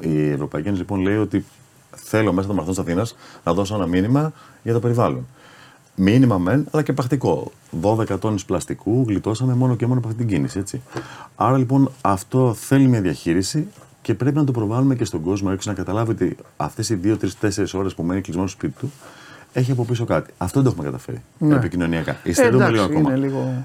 η 0.00 0.28
Ευρωπαϊκή 0.28 0.66
Ένωση 0.66 0.82
λοιπόν 0.82 1.00
λέει 1.00 1.16
ότι 1.16 1.44
θέλω 1.90 2.32
μέσα 2.32 2.42
στο 2.42 2.54
μαραθώνιο 2.54 2.82
της 2.82 2.92
Αθήνας 2.92 3.16
να 3.44 3.54
δώσω 3.54 3.74
ένα 3.74 3.86
μήνυμα 3.86 4.32
για 4.62 4.72
το 4.72 4.80
περιβάλλον. 4.80 5.26
Μήνυμα 5.96 6.38
μεν, 6.38 6.66
αλλά 6.70 6.82
και 6.82 6.92
πρακτικό. 6.92 7.50
12 7.82 8.18
τόνου 8.18 8.38
πλαστικού 8.46 9.04
γλιτώσαμε 9.08 9.54
μόνο 9.54 9.76
και 9.76 9.86
μόνο 9.86 9.98
από 9.98 10.08
αυτή 10.08 10.18
την 10.18 10.28
κίνηση. 10.28 10.58
Έτσι. 10.58 10.82
Άρα 11.36 11.58
λοιπόν 11.58 11.90
αυτό 12.00 12.54
θέλει 12.54 12.86
μια 12.86 13.00
διαχείριση 13.00 13.66
και 14.04 14.14
πρέπει 14.14 14.36
να 14.36 14.44
το 14.44 14.52
προβάλλουμε 14.52 14.94
και 14.94 15.04
στον 15.04 15.20
κόσμο 15.22 15.48
έξω 15.52 15.70
να 15.70 15.76
καταλάβει 15.76 16.10
ότι 16.10 16.36
αυτές 16.56 16.88
οι 16.90 16.98
2, 17.04 17.16
3, 17.20 17.26
4 17.40 17.64
ώρες 17.74 17.94
που 17.94 18.02
μένει 18.02 18.20
κλεισμένο 18.20 18.48
στο 18.48 18.56
σπίτι 18.58 18.74
του 18.80 18.92
έχει 19.52 19.70
από 19.72 19.84
πίσω 19.84 20.04
κάτι. 20.04 20.30
Αυτό 20.38 20.60
δεν 20.62 20.64
το 20.72 20.76
έχουμε 20.76 20.90
καταφέρει 20.90 21.22
Ναι. 21.38 21.54
επικοινωνιακά. 21.54 22.10
ε, 22.10 22.30
Υστερούμε 22.30 22.68
λίγο 22.68 22.82
εντάξει, 22.82 22.96
ακόμα. 22.98 23.14
είναι 23.16 23.26
λίγο. 23.26 23.64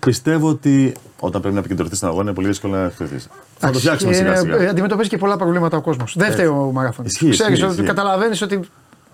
Πιστεύω 0.00 0.48
ότι 0.48 0.92
όταν 1.20 1.40
πρέπει 1.40 1.54
να 1.54 1.60
επικεντρωθείς 1.60 1.96
στον 1.96 2.08
αγώνα 2.08 2.22
είναι 2.24 2.32
πολύ 2.32 2.46
δύσκολο 2.46 2.74
να 2.76 2.82
εκπαιδευτεί. 2.84 3.28
Θα 3.58 3.70
το 3.70 3.78
φτιάξουμε 3.78 4.10
Και, 4.12 4.16
σιγά 4.18 4.32
ε, 4.32 4.36
σιγά. 4.36 4.70
Αντιμετωπίζει 4.70 5.08
και 5.08 5.18
πολλά 5.18 5.36
προβλήματα 5.36 5.76
ο 5.76 5.80
κόσμος. 5.80 6.14
Δεν 6.18 6.32
φταίει 6.32 6.46
ο 6.46 6.70
μαραθώνιο. 6.74 7.10
Ισχύει, 7.10 7.28
Ξέρεις 7.28 7.52
ισχύει, 7.52 7.64
ότι 7.64 7.72
ισχύει. 7.74 7.86
καταλαβαίνεις 7.86 8.42
ότι 8.42 8.60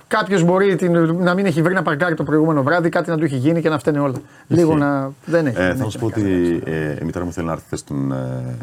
κάποιος 0.08 0.42
μπορεί 0.42 0.76
την- 0.76 0.92
να 1.14 1.34
μην 1.34 1.46
έχει 1.46 1.62
βρει 1.62 1.74
να 1.74 1.82
παρκάρει 1.82 2.14
το 2.14 2.22
προηγούμενο 2.24 2.62
βράδυ, 2.62 2.88
κάτι 2.88 3.10
να 3.10 3.16
του 3.18 3.24
έχει 3.24 3.36
γίνει 3.36 3.60
και 3.60 3.68
να 3.68 3.78
φταίνε 3.78 3.98
όλα. 3.98 4.14
Λίγο 4.46 4.76
να. 4.76 5.12
Δεν 5.24 5.46
έχει. 5.46 5.56
Ε, 5.60 5.66
δεν 5.66 5.76
θα 5.76 5.82
έχει 5.82 5.92
σου 5.92 5.98
πω 5.98 6.08
να 6.08 6.14
ότι 6.16 6.22
κάνει. 6.22 6.60
ε, 6.64 6.96
η 7.02 7.04
μητέρα 7.04 7.24
μου 7.24 7.32
θέλει 7.32 7.46
να 7.46 7.52
έρθει 7.52 7.64
χθες 7.66 7.78
στον, 7.78 8.12
ε, 8.12 8.56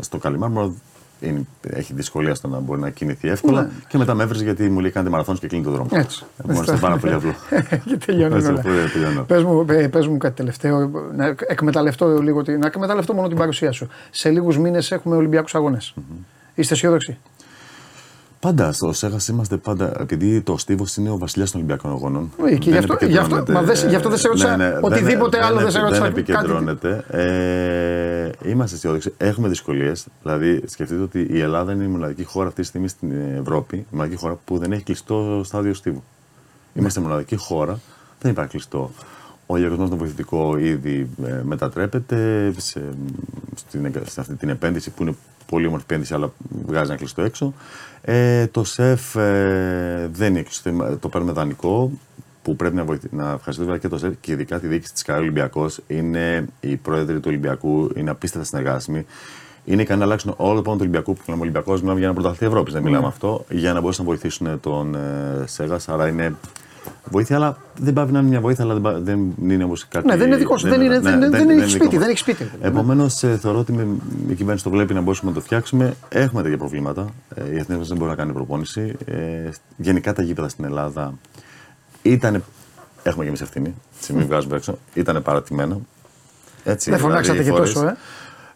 στο 0.00 0.18
Καλιμάρμαρο. 0.18 0.74
Είναι, 1.28 1.46
έχει 1.62 1.92
δυσκολία 1.94 2.34
στο 2.34 2.48
να 2.48 2.58
μπορεί 2.58 2.80
να 2.80 2.90
κινηθεί 2.90 3.28
εύκολα. 3.28 3.62
Ναι. 3.62 3.68
Και 3.88 3.98
μετά 3.98 4.14
με 4.14 4.22
έβρισε 4.22 4.44
γιατί 4.44 4.68
μου 4.70 4.80
λέει 4.80 4.90
κάντε 4.90 5.08
μαραθώνες 5.10 5.40
και 5.40 5.46
κλείνει 5.46 5.64
το 5.64 5.70
δρόμο. 5.70 5.88
Έτσι. 5.92 6.24
Επομένως, 6.38 6.66
είναι 6.66 6.78
πάρα 6.78 6.96
πολύ 6.96 7.12
απλό. 7.12 7.34
και 7.84 7.96
τελειώνει 8.06 8.34
Έτσι, 8.34 8.48
όλα. 8.48 8.58
αυτό 8.58 8.70
τελειώνω. 8.92 9.22
Πες 9.22 9.42
μου, 9.42 9.64
ε, 9.68 9.88
πες 9.88 10.06
μου 10.06 10.16
κάτι 10.16 10.34
τελευταίο, 10.36 10.90
να 11.16 11.34
εκμεταλλευτώ, 11.46 12.18
λίγο, 12.22 12.42
την- 12.42 12.58
να 12.58 12.66
εκμεταλλευτώ 12.66 13.14
μόνο 13.14 13.28
την 13.28 13.36
παρουσία 13.36 13.72
σου. 13.72 13.88
Σε 14.10 14.30
λίγους 14.30 14.58
μήνες 14.58 14.90
έχουμε 14.90 15.16
Ολυμπιακούς 15.16 15.54
αγώνες. 15.54 15.94
Είστε 16.54 16.74
αισιόδοξοι; 16.74 17.18
Πάντα 18.44 18.72
στο 18.72 18.92
ΣΕΓΑ 18.92 19.16
είμαστε 19.30 19.56
πάντα. 19.56 19.92
Επειδή 20.00 20.40
το 20.40 20.56
Στίβος 20.56 20.96
είναι 20.96 21.10
ο 21.10 21.18
βασιλιάς 21.18 21.50
των 21.50 21.60
Ολυμπιακών 21.60 21.90
Αγώνων. 21.90 22.30
Ε, 22.46 22.56
και 22.56 22.70
γι' 22.70 22.76
αυτό- 22.76 22.96
γι' 23.06 23.16
αυτό- 23.16 23.44
μα 23.52 23.62
δεν 23.62 23.76
σε- 23.76 23.88
γι' 23.88 23.94
αυτό 23.94 24.08
δεν 24.08 24.18
σε 24.18 24.28
ρώτησα 24.28 24.78
οτιδήποτε 24.82 25.44
άλλο 25.44 25.58
δεν 25.60 25.70
σε 25.70 25.78
ρώτησα 25.80 26.00
Δεν 26.00 26.12
κάτι. 26.12 26.20
επικεντρώνεται. 26.20 27.04
Ε, 27.10 28.48
είμαστε 28.50 28.76
αισιόδοξοι. 28.76 29.12
Έχουμε 29.16 29.48
δυσκολίες. 29.48 30.06
Δηλαδή, 30.22 30.62
σκεφτείτε 30.66 31.02
ότι 31.02 31.26
η 31.30 31.40
Ελλάδα 31.40 31.72
είναι 31.72 31.84
η 31.84 31.86
μοναδική 31.86 32.24
χώρα 32.24 32.48
αυτή 32.48 32.60
τη 32.60 32.66
στιγμή 32.66 32.88
στην 32.88 33.12
Ευρώπη, 33.40 33.76
η 33.76 33.84
μοναδική 33.90 34.16
χώρα 34.16 34.38
που 34.44 34.58
δεν 34.58 34.72
έχει 34.72 34.82
κλειστό 34.82 35.40
στάδιο 35.44 35.74
Στίβου. 35.74 36.02
Είμαστε 36.74 37.00
η 37.00 37.02
μοναδική 37.02 37.36
χώρα, 37.36 37.78
δεν 38.20 38.30
υπάρχει 38.30 38.50
κλειστό. 38.50 38.90
Ο 39.46 39.54
λογαριασμό 39.56 39.88
των 39.88 39.98
βοηθητικό 39.98 40.56
ήδη 40.58 41.08
ε, 41.26 41.40
μετατρέπεται 41.42 42.52
σε, 42.56 42.80
στην, 43.54 43.84
εγκα- 43.84 44.04
σε 44.08 44.20
αυτή 44.20 44.34
την 44.34 44.48
επένδυση 44.48 44.90
που 44.90 45.02
είναι 45.02 45.14
πολύ 45.46 45.66
όμορφη 45.66 45.84
επένδυση, 45.88 46.14
αλλά 46.14 46.32
βγάζει 46.66 46.88
ένα 46.90 46.98
κλειστό 46.98 47.22
έξω. 47.22 47.54
Ε, 48.02 48.46
το 48.46 48.64
ΣΕΦ 48.64 49.16
ε, 49.16 50.08
δεν 50.12 50.30
είναι 50.30 50.42
κλειστό, 50.42 50.96
το 51.00 51.08
παίρνουμε 51.08 51.32
δανεικό 51.32 51.90
που 52.42 52.56
πρέπει 52.56 52.74
να, 52.74 52.84
βοηθη... 52.84 53.08
να 53.10 53.30
ευχαριστούμε 53.30 53.66
βέβαια 53.72 53.78
και 53.78 53.88
το 53.88 53.98
ΣΕΦ 53.98 54.12
και 54.20 54.32
ειδικά 54.32 54.60
τη 54.60 54.66
διοίκηση 54.66 54.92
της 54.92 55.02
ΚΑΡ 55.02 55.18
Ολυμπιακός. 55.18 55.80
Είναι 55.86 56.46
οι 56.60 56.76
πρόεδροι 56.76 57.16
του 57.16 57.26
Ολυμπιακού, 57.26 57.90
είναι 57.96 58.10
απίστευτα 58.10 58.46
συνεργάσιμοι. 58.46 59.06
Είναι 59.64 59.82
ικανοί 59.82 59.98
να 59.98 60.04
αλλάξουν 60.04 60.34
όλο 60.36 60.54
το 60.54 60.62
πάνω 60.62 60.76
του 60.76 60.82
Ολυμπιακού 60.82 61.14
που 61.14 61.22
λέμε 61.26 61.40
Ολυμπιακός, 61.40 61.80
μιλάμε 61.80 61.98
για 61.98 62.08
ένα 62.08 62.14
πρωταθλητή 62.14 62.46
Ευρώπης, 62.46 62.72
δεν 62.72 62.82
μιλάμε 62.82 63.02
Ναι. 63.02 63.08
αυτό, 63.08 63.44
για 63.50 63.72
να 63.72 63.80
μπορέσουν 63.80 64.04
να 64.04 64.10
βοηθήσουν 64.10 64.60
τον 64.60 64.94
ε, 64.94 65.44
Σέγας. 65.46 65.88
Άρα 65.88 66.08
είναι 66.08 66.34
βοήθεια, 67.10 67.36
αλλά 67.36 67.56
δεν 67.78 67.92
πάει 67.92 68.06
να 68.10 68.18
είναι 68.18 68.28
μια 68.28 68.40
βοήθεια, 68.40 68.64
αλλά 68.64 68.72
δεν, 68.74 68.82
πά- 68.82 68.98
δεν 69.02 69.32
είναι 69.50 69.64
όμως 69.64 69.88
κάτι. 69.88 70.06
Ναι, 70.06 70.16
δεν 70.16 70.26
είναι 70.26 70.36
δικό 70.36 70.58
σου, 70.58 70.68
δεν 70.68 70.80
είναι- 70.80 70.98
δεν- 71.00 71.30
δεν 71.30 71.50
έχει 71.50 71.70
σπίτι, 71.70 71.98
δεν 71.98 72.08
έχει 72.08 72.18
σπίτι. 72.18 72.50
Επομένως, 72.60 73.14
θεωρώ 73.14 73.58
ότι 73.58 73.72
με, 73.72 73.86
η 74.28 74.34
κυβέρνηση 74.34 74.64
το 74.64 74.70
βλέπει 74.70 74.94
να 74.94 75.00
μπορούμε 75.00 75.22
να 75.30 75.32
το 75.32 75.40
φτιάξουμε. 75.40 75.94
Έχουμε 76.08 76.42
τέτοια 76.42 76.58
προβλήματα. 76.58 77.06
Ε, 77.34 77.40
η 77.52 77.56
εθνική 77.58 77.78
μας 77.78 77.88
δεν 77.88 77.96
μπορεί 77.96 78.10
να 78.10 78.16
κάνει 78.16 78.32
προπόνηση. 78.32 78.96
Ε, 79.04 79.14
γενικά 79.76 80.12
τα 80.12 80.22
γήπεδα 80.22 80.48
στην 80.48 80.64
Ελλάδα 80.64 81.14
ήταν. 82.02 82.44
Έχουμε 83.02 83.22
και 83.22 83.28
εμείς 83.28 83.40
ευθύνη. 83.40 83.74
Έτσι, 83.96 84.12
μην 84.12 84.26
βγάζουμε 84.26 84.56
έξω. 84.56 84.78
Ήταν 84.94 85.22
παρατημένα. 85.22 85.78
Έτσι, 86.64 86.90
Δεν 86.90 86.98
φωνάξατε 86.98 87.38
δηλαδή, 87.38 87.50
και 87.50 87.56
φορές. 87.56 87.72
τόσο, 87.72 87.86
ε. 87.86 87.96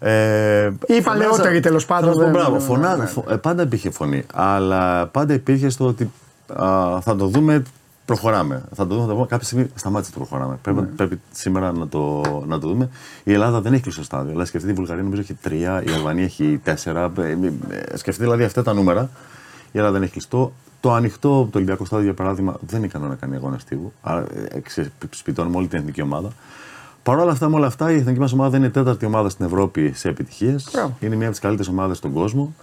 Ε, 0.00 0.72
Ή 0.86 0.94
οι 0.94 1.00
παλαιότεροι, 1.02 1.60
τέλος 1.60 1.86
πάντων, 1.86 2.08
Θα 2.08 2.12
σου 2.14 2.18
πω, 2.18 2.24
δεν- 2.24 2.32
μπράβο, 2.32 2.50
δεν- 2.56 2.60
φωνά- 2.66 2.96
ναι. 2.96 3.06
φω- 3.06 3.30
ε, 3.30 3.36
πάντα 3.36 3.62
υπήρχε 3.62 3.90
φωνή. 3.90 4.24
Αλλά 4.34 5.06
πάντα 5.06 5.34
υπήρχε 5.34 5.68
στο 5.68 5.86
ότι 5.86 6.10
α, 6.56 7.00
θα 7.00 7.16
το 7.16 7.26
δούμε, 7.26 7.62
προχωράμε. 8.08 8.62
Θα 8.74 8.86
το 8.86 8.94
δούμε, 8.94 9.00
θα 9.00 9.06
το 9.08 9.14
δούμε. 9.14 9.26
Κάποια 9.26 9.46
στιγμή 9.46 9.66
σταμάτησε 9.74 10.12
το 10.12 10.18
προχωράμε. 10.18 10.58
Πρέπει, 10.62 10.80
Ναι. 10.80 10.86
πρέπει 10.86 11.20
σήμερα 11.32 11.72
να 11.72 11.88
το, 11.88 12.22
να 12.46 12.58
το 12.58 12.68
δούμε. 12.68 12.88
Η 13.24 13.32
Ελλάδα 13.32 13.60
δεν 13.60 13.72
έχει 13.72 13.82
κλειστό 13.82 14.02
στάδιο. 14.04 14.30
Δηλαδή, 14.30 14.48
σκεφτείτε, 14.48 14.72
η 14.72 14.76
Βουλγαρία 14.76 15.02
νομίζω 15.02 15.20
έχει 15.20 15.34
τρία, 15.34 15.82
η 15.82 15.90
Αλβανία 15.92 16.24
έχει 16.24 16.60
τέσσερα. 16.64 17.12
Ε, 17.18 17.22
ε, 17.22 17.30
ε, 17.32 17.96
Σκεφτείτε 17.96 18.24
δηλαδή 18.24 18.44
αυτά 18.44 18.62
τα 18.62 18.72
νούμερα. 18.72 19.10
Η 19.72 19.78
Ελλάδα 19.78 19.92
δεν 19.92 20.02
έχει 20.02 20.12
κλειστό. 20.12 20.52
Το 20.80 20.92
ανοιχτό, 20.92 21.28
το 21.28 21.50
Ολυμπιακό 21.54 21.84
στάδιο 21.84 22.04
για 22.04 22.14
παράδειγμα, 22.14 22.56
δεν 22.60 22.78
είναι 22.78 22.86
ικανό 22.86 23.06
να 23.06 23.14
κάνει 23.14 23.34
αγώνα 23.36 23.58
στίβου. 23.58 23.92
Άρα 24.02 24.24
ε, 24.48 24.60
ξεσπιτώνουμε 25.08 25.56
όλη 25.56 25.66
την 25.66 25.78
εθνική 25.78 26.02
ομάδα. 26.02 26.28
Παρ' 27.02 27.18
όλα 27.18 27.32
αυτά, 27.32 27.48
με 27.48 27.56
όλα 27.56 27.66
αυτά, 27.66 27.92
η 27.92 27.94
εθνική 27.94 28.18
μας 28.18 28.32
ομάδα 28.32 28.56
είναι 28.56 28.66
η 28.66 28.70
τέταρτη 28.70 29.06
ομάδα 29.06 29.28
στην 29.28 29.44
Ευρώπη 29.44 29.92
σε 29.94 30.08
επιτυχίες. 30.08 30.68
Είναι 31.00 31.14
μία 31.14 31.24
από 31.24 31.30
τις 31.30 31.40
καλύτερες 31.40 31.70
ομάδες 31.70 31.96
στον 31.96 32.12
κόσμο. 32.12 32.54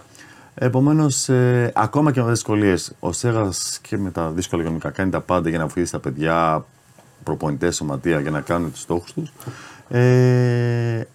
Επομένως, 0.58 1.28
ε, 1.28 1.72
ακόμα 1.74 2.12
και 2.12 2.18
με 2.20 2.24
τι 2.24 2.32
δυσκολίες, 2.32 2.92
ο 3.00 3.12
Σέγα 3.12 3.48
και 3.82 3.98
με 3.98 4.10
τα 4.10 4.30
δύσκολα 4.30 4.62
οικονομικά 4.62 4.90
κάνει 4.90 5.10
τα 5.10 5.20
πάντα 5.20 5.48
για 5.48 5.58
να 5.58 5.66
βοηθήσει 5.66 5.92
τα 5.92 5.98
παιδιά, 5.98 6.64
προπονητές, 7.22 7.76
σωματεία 7.76 8.20
για 8.20 8.30
να 8.30 8.40
κάνουν 8.40 8.72
τους 8.72 8.80
στόχους 8.80 9.12
τους. 9.12 9.32
Ε, 9.88 11.06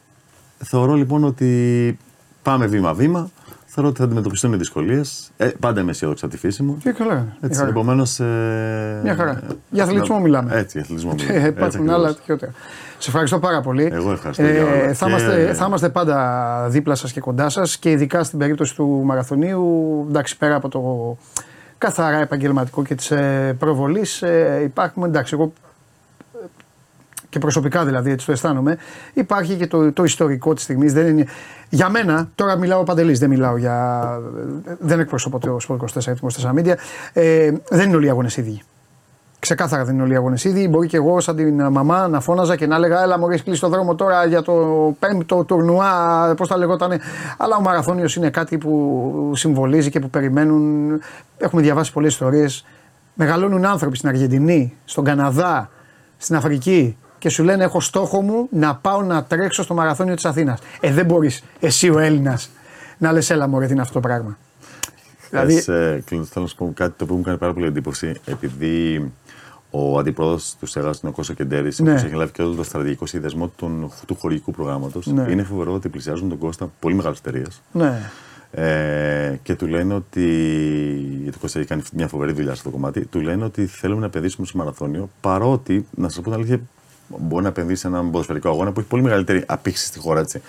θεωρώ 0.58 0.94
λοιπόν 0.94 1.24
ότι 1.24 1.98
πάμε 2.42 2.66
βήμα-βήμα. 2.66 3.30
Θεωρώ 3.74 3.90
ότι 3.90 4.00
θα 4.00 4.06
αντιμετωπιστούν 4.06 4.54
οι 4.54 4.56
δυσκολίες. 4.56 5.32
Ε, 5.38 5.48
πάντα 5.60 5.82
είμαι 5.82 5.92
αισιόδοξο 5.92 6.26
από 6.26 6.34
τη 6.34 6.40
φύση 6.40 6.64
μου. 6.64 6.78
Και 6.78 6.92
καλά. 6.92 7.14
μια 7.14 7.38
Έτσι, 7.42 7.58
χαρά. 7.60 7.70
επομένως. 7.70 8.20
Ε, 8.20 9.00
Μια 9.04 9.16
χαρά. 9.16 9.42
Για 9.70 9.84
αθλητισμό 9.84 10.20
μιλάμε. 10.20 10.56
Έτσι, 10.56 10.72
για 10.72 10.82
αθλητισμό 10.82 11.14
μιλάμε. 11.18 11.34
Ε, 11.34 11.36
Έτσι 11.38 11.48
Υπάρχουν 11.48 11.80
ακριβώς. 11.90 11.94
άλλα 11.96 12.16
χειρότερα. 12.24 12.52
Σε 12.98 13.10
ευχαριστώ 13.10 13.40
πάρα 13.40 13.62
πολύ. 13.62 13.90
Εγώ 13.94 14.12
ευχαριστώ 14.12 14.44
για 14.44 14.64
όλα. 14.64 14.94
θα, 14.94 15.06
Και- 15.06 15.12
είμαστε, 15.12 15.54
θα 15.54 15.66
είμαστε 15.66 15.90
πάντα 15.90 16.68
δίπλα 16.70 16.96
σας 16.96 17.12
και 17.12 17.20
κοντά 17.20 17.50
σας 17.50 17.78
και 17.78 17.92
ειδικά 17.92 18.24
στην 18.24 18.40
περίπτωση 18.40 18.76
του 18.76 19.02
μαραθωνίου. 19.06 20.06
Εντάξει, 20.10 20.38
πέρα 20.38 20.56
από 20.56 20.70
το 20.70 21.18
καθαρά 21.78 22.18
επαγγελματικό 22.18 22.84
και 22.84 22.96
της 22.96 23.12
ε, 23.12 23.56
προβολής, 23.60 24.22
ε, 24.22 24.62
υπάρχουν. 24.64 25.04
Εντάξει, 25.04 25.34
εγώ 25.34 25.44
ε, 25.44 25.71
και 27.32 27.40
προσωπικά 27.40 27.86
δηλαδή 27.86 28.12
έτσι 28.12 28.26
το 28.26 28.32
αισθάνομαι, 28.32 28.78
υπάρχει 29.14 29.56
και 29.56 29.68
το, 29.68 29.92
το 29.92 30.04
ιστορικό 30.04 30.54
της 30.54 30.64
στιγμής. 30.64 30.94
Δεν 30.94 31.08
είναι, 31.08 31.26
για 31.70 31.90
μένα, 31.90 32.30
τώρα 32.36 32.56
μιλάω 32.56 32.84
παντελής, 32.84 33.20
δεν 33.20 33.30
μιλάω 33.30 33.58
για. 33.58 34.20
Δεν 34.80 35.00
εκπροσωπώ 35.00 35.40
το 35.40 35.58
Sport 35.68 35.76
24 35.76 36.06
ή 36.06 36.14
το 36.14 36.28
24 36.54 36.60
Media. 36.60 36.74
Ε, 37.14 37.52
δεν 37.70 37.88
είναι 37.88 37.96
όλοι 37.96 38.06
οι 38.06 38.10
αγώνες 38.10 38.38
ίδιοι. 38.38 38.62
Ξεκάθαρα 39.40 39.86
δεν 39.86 39.94
είναι 39.94 40.04
όλοι 40.04 40.14
οι 40.14 40.16
αγώνες 40.16 40.44
ήδη. 40.44 40.68
Μπορεί 40.68 40.88
και 40.88 40.98
εγώ, 40.98 41.20
σαν 41.20 41.36
την 41.36 41.68
μαμά, 41.72 42.08
να 42.08 42.20
φώναζα 42.20 42.56
και 42.56 42.68
να 42.68 42.76
έλεγα: 42.76 43.04
Έλα, 43.04 43.20
μου 43.20 43.30
έχει 43.30 43.44
κλείσει 43.44 43.62
το 43.62 43.70
δρόμο 43.70 43.96
τώρα 43.96 44.26
για 44.26 44.42
το 44.42 44.54
πέμπτο 45.00 45.44
τουρνουά, 45.44 46.34
πώς 46.38 46.48
τα 46.48 46.58
λεγότανε. 46.58 47.00
Αλλά 47.38 47.56
ο 47.56 47.62
μαραθώνιος 47.62 48.16
είναι 48.16 48.30
κάτι 48.30 48.58
που 48.58 49.32
συμβολίζει 49.36 49.90
και 49.90 50.00
που 50.00 50.10
περιμένουν. 50.10 51.00
Έχουμε 51.38 51.62
διαβάσει 51.62 51.92
πολλές 51.92 52.12
ιστορίες. 52.12 52.66
Μεγαλώνουν 53.14 53.66
άνθρωποι 53.66 53.98
στην 53.98 54.10
Αργεντινή, 54.10 54.78
στον 54.86 55.04
Καναδά, 55.04 55.70
στην 56.18 56.36
Αφρική 56.36 56.98
και 57.22 57.30
σου 57.30 57.44
λένε: 57.44 57.64
Έχω 57.64 57.80
στόχο 57.80 58.22
μου 58.22 58.48
να 58.52 58.76
πάω 58.76 59.02
να 59.02 59.24
τρέξω 59.24 59.64
στο 59.64 59.74
μαραθώνιο 59.74 60.16
της 60.16 60.26
Αθήνας. 60.26 60.60
Ε, 60.80 60.92
δεν 60.92 61.06
μπορείς 61.06 61.44
εσύ 61.60 61.90
ο 61.90 62.00
Έλληνας 62.00 62.50
να 62.98 63.12
λες: 63.12 63.30
Έλα, 63.30 63.48
μου 63.48 63.60
τι 63.60 63.72
είναι 63.72 63.82
αυτό 63.82 63.94
το 63.94 64.00
πράγμα. 64.00 64.38
Δηλαδή... 65.30 65.56
Ε, 65.56 65.62
θέλω 66.02 66.26
να 66.36 66.46
σου 66.48 66.56
πω 66.56 66.72
κάτι 66.76 66.94
το 66.98 67.04
οποίο 67.04 67.16
μου 67.16 67.22
κάνει 67.22 67.38
πάρα 67.38 67.54
πολύ 67.54 67.66
εντύπωση. 67.66 68.16
Επειδή 68.26 69.12
ο 69.70 69.98
αντιπρόεδρος 69.98 70.56
του 70.60 70.66
ΣΕΓΑ 70.66 70.88
είναι 70.88 71.10
ο 71.10 71.12
Κώστα 71.12 71.34
Κεντέρης, 71.34 71.80
Ναι. 71.80 71.90
ο 71.90 71.92
οποίος 71.92 72.06
έχει 72.08 72.16
λάβει 72.16 72.32
και 72.32 72.42
όλο 72.42 72.56
το 72.56 72.64
στρατηγικό 72.64 73.06
συνδεσμό 73.06 73.48
του, 73.48 73.94
του 74.08 74.16
χορηγικού 74.16 74.52
προγράμματος. 74.52 75.06
Ναι. 75.06 75.26
Είναι 75.32 75.44
φοβερό 75.44 75.74
ότι 75.74 75.90
πλησιάζουν 75.90 76.30
τον 76.30 76.38
Κώστα 76.38 76.72
πολύ 76.80 76.96
μεγάλες 76.96 77.18
εταιρείες. 77.20 77.62
Ναι. 77.72 78.12
Ε, 78.52 79.40
και 79.44 79.56
του 79.56 79.68
λένε 79.68 79.94
ότι. 79.94 80.26
Γιατί 81.22 81.38
ο 81.38 81.42
Κώστα 81.42 81.60
έχει 81.60 81.68
κάνει 81.68 81.82
μια 81.94 82.08
φοβερή 82.08 82.32
δουλειά 82.32 82.50
σε 82.50 82.58
αυτό 82.58 82.70
το 82.70 82.76
κομμάτι. 82.76 83.06
Του 83.06 83.20
λένε 83.20 83.44
ότι 83.44 83.66
θέλουμε 83.66 84.00
να 84.00 84.06
επενδύσουμε 84.06 84.48
στο 84.48 84.58
μαραθώνιο. 84.58 85.10
Παρότι, 85.22 85.86
να 85.96 86.08
σας 86.10 86.18
πω 86.18 86.24
την 86.24 86.34
αλήθεια, 86.34 86.60
μπορεί 87.20 87.44
να 87.44 87.50
επενδύσει 87.50 87.82
σε 87.82 87.88
έναν 87.88 88.12
ποδοσφαιρικό 88.12 88.50
αγώνα 88.50 88.72
που 88.72 88.80
έχει 88.80 88.90
πολύ 88.90 89.04
μεγαλύτερη 89.04 89.44
απήξη 89.48 89.86
στη 89.86 90.00
χώρα. 90.00 90.20
Έτσι. 90.20 90.42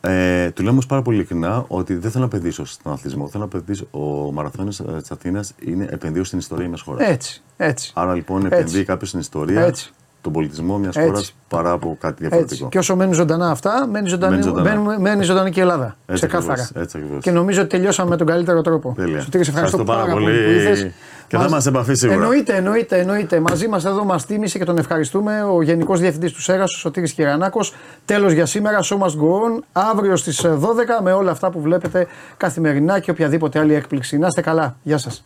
Ε, 0.00 0.50
του 0.50 0.60
λέμε 0.60 0.72
όμως 0.72 0.86
πάρα 0.86 1.02
πολύ 1.02 1.16
ειλικρινά 1.16 1.64
ότι 1.68 1.94
δεν 1.94 2.10
θέλω 2.10 2.24
να 2.24 2.36
επενδύσω 2.36 2.64
στον 2.64 2.92
αθλητισμό. 2.92 3.28
Θέλω 3.28 3.48
να 3.52 3.58
επενδύσω. 3.58 3.86
Ο 3.90 4.32
μαραθώνιος 4.32 4.76
της 4.76 5.10
Αθήνας 5.10 5.54
είναι 5.60 5.88
επενδύω 5.90 6.24
στην 6.24 6.38
ιστορία 6.38 6.68
μιας 6.68 6.80
χώρας. 6.80 7.08
Έτσι, 7.08 7.42
έτσι. 7.56 7.92
Άρα 7.94 8.14
λοιπόν 8.14 8.44
Έτσι. 8.44 8.58
επενδύει 8.58 8.84
κάποιος 8.84 9.08
στην 9.08 9.20
ιστορία, 9.20 9.62
Έτσι. 9.62 9.92
Τον 10.22 10.32
πολιτισμό 10.32 10.78
μιας 10.78 10.96
Έτσι. 10.96 11.08
χώρας 11.08 11.34
παρά 11.48 11.70
από 11.70 11.96
κάτι 12.00 12.14
διαφορετικό. 12.18 12.54
Έτσι. 12.54 12.66
Και 12.70 12.78
όσο 12.78 12.96
μένουν 12.96 13.14
ζωντανά 13.14 13.50
αυτά, 13.50 13.86
μένει 13.90 14.08
ζωντανή, 14.08 14.32
Μένει 14.32 14.44
ζωντανά. 14.44 14.80
μένει, 14.80 15.00
μένει 15.00 15.22
ζωντανή 15.24 15.50
και 15.50 15.60
η 15.60 15.62
Ελλάδα. 15.62 15.96
Έτσι 16.06 16.26
ξεκάθαρα. 16.26 16.52
ακριβώς, 16.62 16.82
έτσι 16.82 16.98
ακριβώς. 16.98 17.22
Και 17.22 17.30
νομίζω 17.30 17.60
ότι 17.60 17.68
τελειώσαμε 17.70 18.10
με 18.10 18.16
τον 18.16 18.26
καλύτερο 18.26 18.60
τρόπο. 18.62 18.92
Τέλεια. 18.96 19.20
Σωτήρη, 19.20 19.44
σε 19.44 19.50
ευχαριστώ, 19.50 19.80
Ευχαριστώ 19.80 20.04
πάρα 20.06 20.12
πολύ, 20.20 20.24
πολύ. 20.36 20.44
που 20.44 20.50
ήρθες. 20.50 20.90
Και 21.26 21.36
θα 21.38 21.44
είμαστε 21.44 21.68
επαφή 21.68 21.94
σίγουρα. 21.94 22.18
Εννοείται, 22.20 22.56
εννοείται, 22.56 22.98
εννοείται. 22.98 23.40
Μαζί 23.40 23.68
μας 23.68 23.84
εδώ 23.84 24.04
μας 24.04 24.26
τίμησε 24.26 24.58
και 24.58 24.64
τον 24.64 24.78
ευχαριστούμε 24.78 25.42
ο 25.42 25.62
Γενικός 25.62 26.00
Διευθυντής 26.00 26.32
του 26.32 26.40
ΣΕΓΑ, 26.42 26.62
ο 26.62 26.66
Σωτήρης 26.66 27.12
Κυρανάκος. 27.12 27.74
Τέλος 28.04 28.32
για 28.32 28.46
σήμερα, 28.46 28.78
show 28.82 28.96
must 28.98 29.06
go 29.06 29.58
on. 29.58 29.62
Αύριο 29.72 30.16
στις 30.16 30.40
12 30.58 31.00
με 31.02 31.12
όλα 31.12 31.30
αυτά 31.30 31.50
που 31.50 31.60
βλέπετε 31.60 32.06
καθημερινά 32.36 32.98
και 32.98 33.10
οποιαδήποτε 33.10 33.58
άλλη 33.58 33.74
έκπληξη. 33.74 34.18
Να 34.18 34.26
είστε 34.26 34.40
καλά. 34.40 34.76
Γεια 34.82 34.98
σας. 34.98 35.24